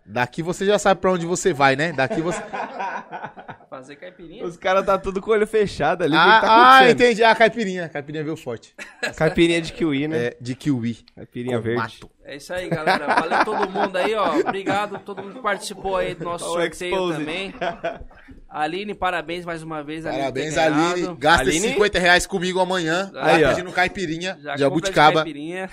Daqui 0.05 0.43
você 0.43 0.65
já 0.65 0.77
sabe 0.77 1.01
pra 1.01 1.11
onde 1.11 1.25
você 1.25 1.51
vai, 1.51 1.75
né? 1.75 1.91
Daqui 1.91 2.21
você. 2.21 2.41
Fazer 3.69 3.95
caipirinha? 3.95 4.45
Os 4.45 4.55
caras 4.55 4.85
tá 4.85 4.97
tudo 4.97 5.19
com 5.19 5.31
o 5.31 5.33
olho 5.33 5.45
fechado 5.47 6.03
ali. 6.03 6.15
Ah, 6.15 6.39
que 6.39 6.45
tá 6.45 6.51
ah, 6.53 6.75
acontecendo? 6.75 7.01
entendi. 7.01 7.23
Ah, 7.23 7.35
caipirinha. 7.35 7.89
Caipirinha 7.89 8.23
veio 8.23 8.37
forte. 8.37 8.73
Caipirinha 9.17 9.61
de 9.61 9.73
kiwi, 9.73 10.07
né? 10.07 10.17
É, 10.27 10.37
de 10.39 10.55
kiwi. 10.55 11.03
Caipirinha 11.13 11.57
com 11.57 11.63
verde. 11.63 11.81
mato. 11.81 12.09
É 12.23 12.35
isso 12.37 12.53
aí, 12.53 12.69
galera. 12.69 13.05
Valeu 13.07 13.43
todo 13.43 13.69
mundo 13.69 13.97
aí, 13.97 14.13
ó. 14.15 14.37
Obrigado 14.39 14.99
todo 14.99 15.21
mundo 15.21 15.35
que 15.35 15.41
participou 15.41 15.97
aí 15.97 16.15
do 16.15 16.23
nosso 16.23 16.45
o 16.45 16.53
sorteio 16.53 16.93
Exposed. 16.93 17.19
também. 17.19 17.53
Aline, 18.49 18.93
parabéns 18.95 19.43
mais 19.43 19.61
uma 19.61 19.83
vez. 19.83 20.05
Aline, 20.05 20.21
Parabéns. 20.21 20.57
Aline. 20.57 21.15
Gasta 21.17 21.41
Aline? 21.41 21.57
esses 21.57 21.71
50 21.71 21.99
reais 21.99 22.25
comigo 22.25 22.59
amanhã. 22.61 23.11
Aí, 23.15 23.41
Vai 23.41 23.43
ó. 23.43 23.49
pedindo 23.49 23.71
caipirinha 23.73 24.37
Já 24.41 24.55
de 24.55 24.63
Abuticaba. 24.63 25.15
caipirinha. 25.23 25.69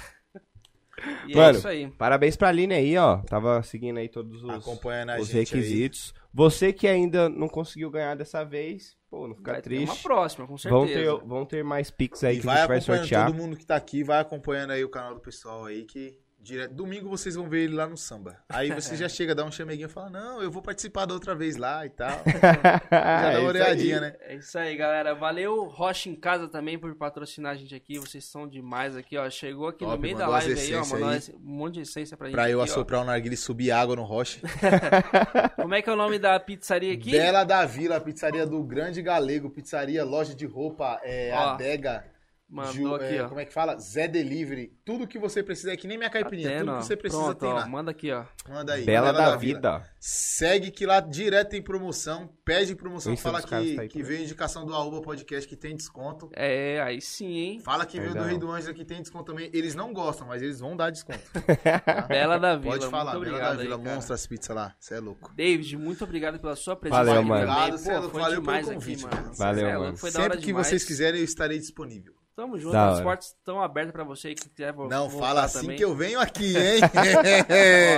E 1.26 1.32
é 1.32 1.36
Mano, 1.36 1.58
isso 1.58 1.68
aí. 1.68 1.90
parabéns 1.98 2.36
pra 2.36 2.48
Aline 2.48 2.74
aí, 2.74 2.96
ó. 2.96 3.18
Tava 3.18 3.62
seguindo 3.62 3.98
aí 3.98 4.08
todos 4.08 4.42
os, 4.42 4.50
Acompanhando 4.50 5.10
a 5.10 5.20
os 5.20 5.28
gente 5.28 5.54
requisitos. 5.54 6.14
Você 6.32 6.72
que 6.72 6.86
ainda 6.88 7.28
não 7.28 7.48
conseguiu 7.48 7.90
ganhar 7.90 8.14
dessa 8.16 8.44
vez, 8.44 8.96
pô, 9.10 9.28
não 9.28 9.34
fica 9.34 9.52
Vai 9.52 9.62
ter 9.62 9.78
uma 9.78 9.86
triste. 9.86 10.02
próxima, 10.02 10.46
com 10.46 10.56
Vão 10.56 10.86
certeza. 10.86 11.18
ter, 11.18 11.26
vão 11.26 11.44
ter 11.44 11.62
mais 11.64 11.90
pics 11.90 12.24
aí 12.24 12.36
E 12.36 12.40
que 12.40 12.46
vai 12.46 12.56
a 12.56 12.60
gente 12.60 12.68
vai 12.68 12.80
sortear. 12.80 13.26
todo 13.26 13.36
mundo 13.36 13.56
que 13.56 13.66
tá 13.66 13.76
aqui, 13.76 14.02
vai 14.02 14.20
acompanhando 14.20 14.70
aí 14.70 14.82
o 14.84 14.88
canal 14.88 15.14
do 15.14 15.20
pessoal 15.20 15.66
aí 15.66 15.84
que 15.84 16.16
direto 16.42 16.74
domingo 16.74 17.08
vocês 17.08 17.34
vão 17.36 17.48
ver 17.48 17.64
ele 17.64 17.74
lá 17.74 17.86
no 17.86 17.96
samba. 17.96 18.36
Aí 18.48 18.70
você 18.70 18.96
já 18.96 19.08
chega, 19.08 19.34
dá 19.34 19.44
um 19.44 19.50
chameguinho 19.52 19.86
e 19.86 19.90
fala: 19.90 20.10
"Não, 20.10 20.42
eu 20.42 20.50
vou 20.50 20.60
participar 20.60 21.06
da 21.06 21.14
outra 21.14 21.34
vez 21.34 21.56
lá 21.56 21.86
e 21.86 21.90
tal". 21.90 22.20
Já 22.90 22.98
É 22.98 23.32
dá 23.32 23.38
uma 23.38 23.38
isso 23.38 23.46
olhadinha, 23.48 24.00
né? 24.00 24.14
É 24.20 24.34
isso 24.36 24.58
aí, 24.58 24.76
galera. 24.76 25.14
Valeu, 25.14 25.64
Rocha 25.64 26.08
em 26.08 26.14
Casa 26.14 26.48
também 26.48 26.78
por 26.78 26.94
patrocinar 26.96 27.52
a 27.52 27.54
gente 27.54 27.74
aqui. 27.74 27.98
Vocês 27.98 28.24
são 28.24 28.48
demais 28.48 28.96
aqui, 28.96 29.16
ó. 29.16 29.28
Chegou 29.30 29.68
aqui 29.68 29.84
no 29.84 29.90
Top, 29.90 30.02
meio 30.02 30.16
da 30.16 30.26
live 30.26 30.58
aí, 30.58 30.74
ó. 30.74 30.84
Mandou 30.86 31.08
aí. 31.08 31.20
um 31.34 31.38
monte 31.56 31.74
de 31.74 31.80
essência 31.82 32.16
pra 32.16 32.26
gente. 32.26 32.34
Pra 32.34 32.50
eu 32.50 32.60
aqui, 32.60 32.70
assoprar 32.70 33.02
o 33.02 33.04
narguilha 33.04 33.34
e 33.34 33.36
subir 33.36 33.70
água 33.70 33.94
no 33.96 34.02
roche. 34.02 34.40
Como 35.56 35.74
é 35.74 35.82
que 35.82 35.88
é 35.88 35.92
o 35.92 35.96
nome 35.96 36.18
da 36.18 36.38
pizzaria 36.40 36.92
aqui? 36.92 37.12
Bela 37.12 37.44
da 37.44 37.64
Vila, 37.64 38.00
pizzaria 38.00 38.46
do 38.46 38.62
Grande 38.64 39.00
Galego, 39.02 39.50
pizzaria, 39.50 40.04
loja 40.04 40.34
de 40.34 40.46
roupa, 40.46 41.00
é, 41.04 41.30
Ó, 41.34 41.50
adega, 41.50 42.04
Mandou 42.52 42.72
Ju- 42.74 42.94
aqui, 42.96 43.16
é, 43.16 43.22
ó. 43.24 43.28
como 43.30 43.40
é 43.40 43.46
que 43.46 43.52
fala? 43.52 43.78
Zé 43.78 44.06
Delivery. 44.06 44.76
Tudo 44.84 45.06
que 45.06 45.18
você 45.18 45.42
precisa, 45.42 45.72
é 45.72 45.76
que 45.76 45.88
nem 45.88 45.96
minha 45.96 46.10
caipirinha, 46.10 46.50
Atendo, 46.50 46.66
tudo 46.66 46.80
que 46.80 46.86
você 46.86 46.96
precisa 46.98 47.22
Pronto, 47.22 47.38
tem 47.38 47.48
ó, 47.48 47.54
lá. 47.54 47.66
Manda 47.66 47.90
aqui, 47.92 48.12
ó. 48.12 48.26
Manda 48.46 48.74
aí. 48.74 48.84
Bela 48.84 49.10
da 49.10 49.34
Vila. 49.36 49.36
vida. 49.38 49.90
Segue 49.98 50.70
que 50.70 50.84
lá 50.84 51.00
direto 51.00 51.48
tem 51.48 51.62
promoção, 51.62 52.28
pede 52.44 52.76
promoção, 52.76 53.16
fala 53.16 53.40
que, 53.40 53.76
tá 53.76 53.86
que 53.88 54.02
veio 54.02 54.22
indicação 54.24 54.66
do 54.66 54.74
Arroba 54.74 55.00
Podcast 55.00 55.48
que 55.48 55.56
tem 55.56 55.74
desconto. 55.74 56.28
É, 56.34 56.82
aí 56.82 57.00
sim, 57.00 57.32
hein? 57.32 57.60
Fala 57.60 57.86
que 57.86 57.98
veio 57.98 58.12
do. 58.12 58.22
Rei 58.22 58.36
do 58.36 58.50
Ângelo 58.50 58.74
que 58.74 58.84
tem 58.84 59.00
desconto 59.00 59.32
também. 59.32 59.48
Eles 59.54 59.74
não 59.74 59.90
gostam, 59.94 60.26
mas 60.26 60.42
eles 60.42 60.60
vão 60.60 60.76
dar 60.76 60.90
desconto. 60.90 61.20
Bela 62.06 62.38
da 62.38 62.54
Vila. 62.56 62.72
Pode 62.76 62.90
falar, 62.90 63.14
muito 63.14 63.30
Bela 63.32 63.38
da 63.38 63.62
Vila, 63.62 63.76
aí, 63.76 63.82
cara. 63.82 63.94
mostra 63.94 64.14
as 64.14 64.26
pizzas 64.26 64.54
lá. 64.54 64.74
Você 64.78 64.96
é 64.96 65.00
louco. 65.00 65.32
David, 65.34 65.78
muito 65.78 66.04
obrigado 66.04 66.38
pela 66.38 66.54
sua 66.54 66.76
presença. 66.76 67.02
Valeu, 67.02 67.22
mano. 67.22 67.50
Obrigado, 67.50 67.78
foi 68.10 68.20
valeu 68.20 68.42
pelo 68.42 68.74
convite, 68.74 69.06
aqui, 69.06 69.16
mano. 69.16 69.34
Valeu, 69.34 69.66
é 69.66 69.78
mano. 69.78 69.92
da 69.92 70.10
Sempre 70.10 70.38
que 70.38 70.52
vocês 70.52 70.84
quiserem, 70.84 71.20
eu 71.20 71.24
estarei 71.24 71.58
disponível. 71.58 72.12
Tamo 72.34 72.58
junto, 72.58 72.74
as 72.76 73.00
portas 73.02 73.26
estão 73.28 73.60
abertas 73.62 73.92
pra 73.92 74.04
você 74.04 74.34
que 74.34 74.48
quiser 74.48 74.72
vo- 74.72 74.88
Não, 74.88 75.06
voltar 75.08 75.26
fala 75.26 75.44
assim 75.44 75.60
também. 75.60 75.76
que 75.76 75.84
eu 75.84 75.94
venho 75.94 76.18
aqui, 76.18 76.54
hein? 76.56 76.80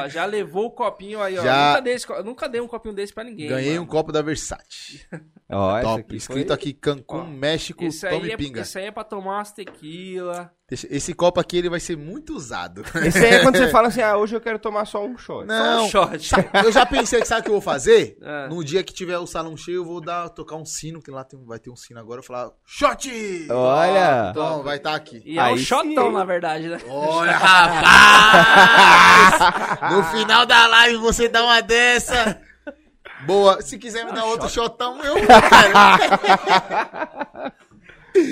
Ó, 0.05 0.09
já 0.09 0.25
levou 0.25 0.67
o 0.67 0.71
copinho 0.73 1.23
aí, 1.23 1.39
ó. 1.39 1.43
Já- 1.43 1.69
Nunca, 1.69 1.81
dei 1.83 1.95
esse 1.95 2.23
nunca 2.25 2.49
dei 2.49 2.61
um 2.61 2.67
copinho 2.67 2.95
desse 2.95 3.13
pra 3.15 3.23
ninguém. 3.23 3.49
Ganhei 3.49 3.75
um 3.75 3.83
mano. 3.83 3.87
copo 3.87 4.11
da 4.11 4.23
Versace. 4.23 5.07
Ó, 5.49 5.81
Top. 5.81 6.01
aqui 6.01 6.17
Escrito 6.17 6.47
foi- 6.49 6.55
aqui 6.57 6.73
Cancún, 6.73 7.21
Ó, 7.21 7.25
México, 7.25 7.85
Esse 7.85 8.09
tome 8.09 8.31
é, 8.31 8.37
pinga. 8.37 8.63
esse 8.63 8.77
aí 8.79 8.87
é 8.87 8.91
pra 8.91 9.05
tomar 9.05 9.37
umas 9.39 9.53
tequila. 9.53 10.53
Esse, 10.71 11.13
copo 11.13 11.39
aqui 11.39 11.59
ele 11.59 11.69
vai 11.69 11.79
ser 11.79 11.95
muito 11.95 12.35
usado. 12.35 12.83
Esse 13.05 13.19
aí 13.19 13.35
é 13.35 13.43
quando 13.43 13.59
você 13.59 13.69
fala 13.71 13.89
assim, 13.89 14.01
ah, 14.01 14.17
hoje 14.17 14.35
eu 14.35 14.41
quero 14.41 14.59
tomar 14.59 14.87
só 14.87 15.05
um 15.05 15.19
shot. 15.19 15.45
Não, 15.47 15.85
Um 15.85 15.91
shot. 15.91 16.31
eu 16.65 16.73
já 16.73 16.87
pensei 16.87 17.21
que 17.21 17.29
sabe 17.29 17.43
o 17.43 17.45
que 17.45 17.51
eu 17.51 17.55
vou 17.55 17.61
fazer? 17.61 18.17
É. 18.25 18.49
No 18.49 18.65
dia 18.65 18.83
que 18.83 18.95
tiver 18.95 19.19
o 19.19 19.27
salão 19.27 19.55
cheio, 19.57 19.77
eu 19.77 19.85
vou 19.85 20.01
dar, 20.01 20.31
tocar 20.31 20.57
um 20.57 20.65
sino, 20.65 21.03
que 21.03 21.11
lá 21.11 21.23
tem, 21.25 21.39
vai 21.45 21.59
ter 21.59 21.69
um 21.69 21.77
sino 21.77 22.01
agora, 22.01 22.21
eu 22.21 22.25
falar, 22.25 22.51
shot! 22.65 23.11
Olha! 23.51 24.29
Então, 24.31 24.63
vai 24.63 24.79
estar 24.79 24.95
aqui. 24.95 25.23
E 25.27 25.39
é 25.39 25.43
Aí 25.43 25.53
um 25.55 25.59
sim, 25.59 25.65
shotão, 25.65 26.11
na 26.11 26.25
verdade, 26.25 26.69
né? 26.69 26.79
Olha, 26.89 27.33
rapaz! 27.37 28.73
No 29.93 30.03
final 30.05 30.47
da 30.47 30.67
live 30.67 30.97
você 30.97 31.29
dá 31.29 31.45
uma 31.45 31.61
dessa. 31.61 32.41
Boa. 33.27 33.61
Se 33.61 33.77
quiser 33.79 34.07
me 34.07 34.13
dar 34.13 34.25
outro 34.25 34.49
shotão, 34.49 34.99
eu 35.03 35.17
quero. 35.17 35.35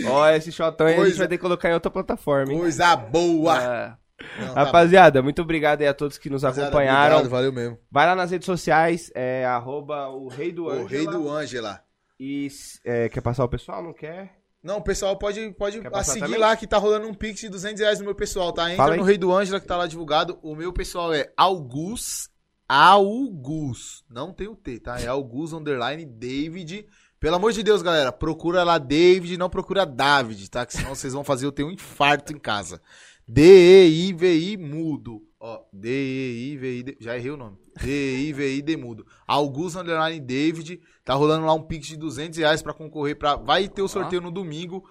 Ó, 0.07 0.28
esse 0.31 0.52
shotão 0.52 0.86
aí 0.86 0.94
a 0.99 1.05
gente 1.05 1.19
vai 1.19 1.28
ter 1.28 1.36
que 1.36 1.43
colocar 1.43 1.70
em 1.70 1.75
outra 1.75 1.91
plataforma, 1.91 2.52
hein? 2.52 2.59
Coisa 2.59 2.97
boa. 2.97 3.62
É. 3.62 4.02
Não, 4.39 4.55
tá 4.55 4.65
Rapaziada, 4.65 5.20
muito 5.23 5.43
obrigado 5.43 5.81
aí 5.81 5.89
a 5.89 5.94
todos 5.94 6.17
que 6.19 6.31
nos. 6.31 6.43
Rapaziada, 6.43 6.69
acompanharam. 6.69 7.17
obrigado, 7.17 7.31
valeu 7.31 7.52
mesmo. 7.52 7.78
Vai 7.91 8.07
lá 8.07 8.15
nas 8.15 8.31
redes 8.31 8.47
sociais, 8.47 9.11
é 9.15 9.44
arroba 9.44 10.09
o 10.09 10.28
rei 10.28 10.52
do 10.52 10.67
O 10.67 10.70
Ângela. 10.70 10.89
rei 10.89 11.07
do 11.07 11.28
Ângela. 11.28 11.81
E 12.20 12.49
é, 12.85 13.09
quer 13.09 13.20
passar 13.20 13.44
o 13.44 13.49
pessoal? 13.49 13.83
Não 13.83 13.93
quer? 13.93 14.43
Não, 14.62 14.77
o 14.78 14.83
pessoal 14.83 15.17
pode, 15.17 15.51
pode 15.59 15.81
seguir 16.05 16.20
também? 16.20 16.39
lá 16.39 16.57
que 16.57 16.69
tá 16.69 16.78
rolando 16.78 17.09
um 17.09 17.15
pix 17.15 17.41
de 17.41 17.49
200 17.49 17.81
reais 17.81 17.99
no 17.99 18.05
meu 18.05 18.15
pessoal, 18.15 18.52
tá? 18.52 18.73
Entra 18.73 18.97
no 18.97 19.02
Rei 19.02 19.19
do 19.19 19.33
Ângela 19.33 19.59
que 19.59 19.67
tá 19.67 19.77
lá 19.77 19.89
divulgado. 19.89 20.39
O 20.41 20.55
meu 20.55 20.73
pessoal 20.73 21.12
é 21.12 21.33
Augus, 21.36 22.31
Augus, 22.69 24.05
não 24.09 24.33
tem 24.33 24.47
o 24.47 24.55
T, 24.55 24.78
tá? 24.78 25.01
É 25.01 25.09
Augus, 25.09 25.52
underline, 25.52 26.05
David, 26.05 26.86
Pelo 27.23 27.36
amor 27.36 27.52
de 27.52 27.62
Deus, 27.62 27.83
galera, 27.83 28.10
procura 28.10 28.65
lá 28.65 28.78
David, 28.78 29.39
não 29.39 29.49
procura 29.49 29.86
David, 29.86 30.51
tá? 30.51 30.67
Que 30.67 30.73
senão 30.73 30.92
vocês 30.92 31.12
vão 31.12 31.23
fazer 31.23 31.47
eu 31.47 31.52
ter 31.52 31.62
um 31.62 31.70
infarto 31.70 32.33
em 32.33 32.36
casa. 32.36 32.83
D-E-I-V-I 33.28 34.57
mudo. 34.57 35.23
Ó, 35.39 35.60
D-E-I-V-I, 35.73 36.97
já 36.99 37.17
errei 37.17 37.31
o 37.31 37.36
nome. 37.36 37.57
D-E-I-V-I-D 37.81 38.76
mudo. 38.76 39.07
Augusto 39.25 39.78
Underline 39.78 40.18
David, 40.18 40.81
tá 41.05 41.15
rolando 41.15 41.47
lá 41.47 41.55
um 41.55 41.62
pix 41.62 41.86
de 41.86 41.97
200 41.97 42.41
reais 42.41 42.60
pra 42.60 42.75
concorrer 42.75 43.17
pra... 43.17 43.36
Vai 43.36 43.68
ter 43.68 43.83
o 43.83 43.89
sorteio 43.89 44.20
no 44.20 44.33
domingo. 44.33 44.83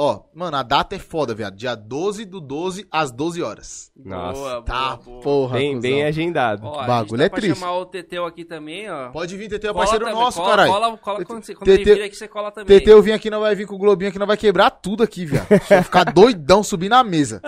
Ó, 0.00 0.20
mano, 0.32 0.56
a 0.56 0.62
data 0.62 0.94
é 0.94 0.98
foda, 1.00 1.34
viado. 1.34 1.56
Dia 1.56 1.74
12 1.74 2.24
do 2.24 2.40
12 2.40 2.86
às 2.88 3.10
12 3.10 3.42
horas. 3.42 3.90
Nossa. 3.96 4.38
Boa, 4.40 4.62
Tá, 4.62 4.90
boa, 4.90 4.96
boa. 5.04 5.20
porra, 5.22 5.54
Bem, 5.58 5.68
cuzão. 5.74 5.80
bem 5.90 6.04
agendado. 6.04 6.64
Ó, 6.64 6.78
a 6.80 6.86
bagulho 6.86 7.20
gente 7.20 7.30
tá 7.30 7.36
é 7.36 7.40
triste. 7.40 7.58
chamar 7.58 7.72
o 7.78 7.84
Teteu 7.86 8.24
aqui 8.24 8.44
também, 8.44 8.88
ó. 8.88 9.08
Pode 9.10 9.36
vir, 9.36 9.48
TT 9.48 9.66
é 9.66 9.72
parceiro 9.72 10.04
também, 10.04 10.20
nosso, 10.20 10.36
cola, 10.38 10.50
caralho. 10.50 10.70
Cola, 10.72 10.96
cola 10.98 11.24
quando, 11.24 11.42
você, 11.44 11.52
quando 11.52 11.68
ele 11.70 11.78
TT 11.84 11.94
vir 11.96 12.02
aqui, 12.04 12.14
você 12.16 12.28
cola 12.28 12.52
também. 12.52 12.78
TT, 12.78 12.92
eu 12.92 13.02
vim 13.02 13.10
aqui, 13.10 13.28
não 13.28 13.40
vai 13.40 13.56
vir 13.56 13.66
com 13.66 13.74
o 13.74 13.78
Globinho 13.78 14.10
aqui, 14.10 14.20
não 14.20 14.26
vai 14.28 14.36
quebrar 14.36 14.70
tudo 14.70 15.02
aqui, 15.02 15.24
viado. 15.26 15.48
Só 15.66 15.82
ficar 15.82 16.04
doidão, 16.04 16.62
subir 16.62 16.88
na 16.88 17.02
mesa. 17.02 17.42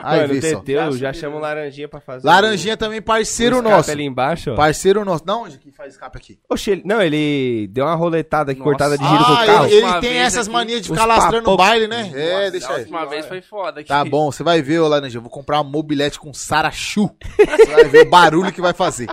Aí, 0.00 0.20
Mano, 0.22 0.34
vê 0.34 0.40
só. 0.52 0.60
Teteu, 0.60 0.92
já 0.92 1.12
chama 1.12 1.36
o 1.36 1.40
Laranjinha 1.40 1.88
pra 1.88 2.00
fazer. 2.00 2.24
Laranjinha 2.24 2.76
também, 2.76 3.02
parceiro 3.02 3.56
escape 3.56 3.74
nosso. 3.74 3.90
ali 3.90 4.04
embaixo, 4.04 4.52
ó. 4.52 4.54
Parceiro 4.54 5.04
nosso. 5.04 5.24
Não, 5.26 5.42
onde 5.42 5.58
que 5.58 5.72
faz 5.72 5.94
escape 5.94 6.16
aqui? 6.16 6.38
Oxe, 6.48 6.70
ele- 6.70 6.82
não, 6.84 7.02
ele 7.02 7.66
deu 7.72 7.84
uma 7.84 7.96
roletada 7.96 8.52
aqui, 8.52 8.60
Nossa. 8.60 8.70
cortada 8.70 8.96
de 8.96 9.04
giro 9.04 9.24
com 9.24 9.32
Ah, 9.32 9.42
o 9.42 9.46
carro. 9.46 9.66
ele, 9.66 9.74
ele 9.86 10.00
tem 10.00 10.18
essas 10.18 10.46
manias 10.46 10.82
de 10.82 10.88
ficar 10.88 11.04
lastrando 11.04 11.38
o 11.50 11.56
papocos. 11.56 11.79
Baile, 11.88 12.12
né? 12.12 12.12
É, 12.14 12.32
Nossa, 12.38 12.50
deixa 12.50 12.66
a 12.68 12.74
aí. 12.74 12.80
última 12.80 13.06
vez 13.06 13.26
foi 13.26 13.40
foda. 13.42 13.80
aqui. 13.80 13.88
Tá 13.88 14.04
bom, 14.04 14.30
você 14.32 14.42
vai 14.42 14.60
ver, 14.62 14.80
ô 14.80 14.88
Laranjinha. 14.88 15.18
Eu 15.18 15.22
vou 15.22 15.30
comprar 15.30 15.60
uma 15.60 15.70
mobilete 15.70 16.18
com 16.18 16.32
Sarachu. 16.32 17.10
Você 17.38 17.66
vai 17.66 17.84
ver 17.84 18.06
o 18.06 18.10
barulho 18.10 18.52
que 18.52 18.60
vai 18.60 18.72
fazer. 18.72 19.06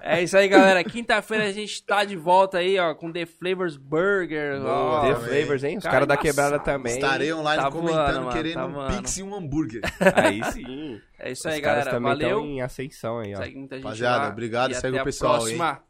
É 0.00 0.22
isso 0.22 0.36
aí, 0.36 0.48
galera. 0.48 0.82
Quinta-feira 0.84 1.44
a 1.44 1.52
gente 1.52 1.84
tá 1.84 2.04
de 2.04 2.16
volta 2.16 2.58
aí, 2.58 2.78
ó, 2.78 2.94
com 2.94 3.12
The 3.12 3.26
Flavors 3.26 3.76
Burger. 3.76 4.60
ó. 4.64 5.02
The. 5.02 5.14
Flavors, 5.16 5.64
hein? 5.64 5.78
Os 5.78 5.84
Cara 5.84 6.06
caras 6.06 6.08
da 6.08 6.14
embaçado. 6.14 6.34
quebrada 6.36 6.58
também. 6.58 6.94
Estarei 6.94 7.32
online 7.32 7.62
Tá 7.62 7.70
comentando, 7.70 7.94
voando, 8.06 8.20
mano, 8.20 8.32
querendo 8.32 8.54
tá 8.54 8.66
um 8.66 8.72
voando. 8.72 8.96
pix 8.96 9.16
e 9.18 9.22
um 9.22 9.34
hambúrguer. 9.34 9.80
Aí 10.14 10.42
sim. 10.52 11.00
É 11.18 11.32
isso 11.32 11.46
Os 11.48 11.54
aí, 11.54 11.60
caras 11.60 11.84
galera. 11.84 11.90
também 11.90 12.12
Valeu. 12.28 12.40
em 12.44 12.60
aceição 12.62 13.18
aí, 13.18 13.34
ó. 13.34 13.38
Segue 13.38 13.56
muita 13.56 13.76
gente 13.76 13.84
Rapaziada, 13.84 14.24
lá. 14.24 14.28
obrigado, 14.30 14.70
E 14.72 14.74
segue 14.74 14.88
até 14.88 14.98
o 14.98 15.02
a 15.02 15.04
pessoal 15.04 15.34
aí. 15.44 15.56
próxima. 15.56 15.82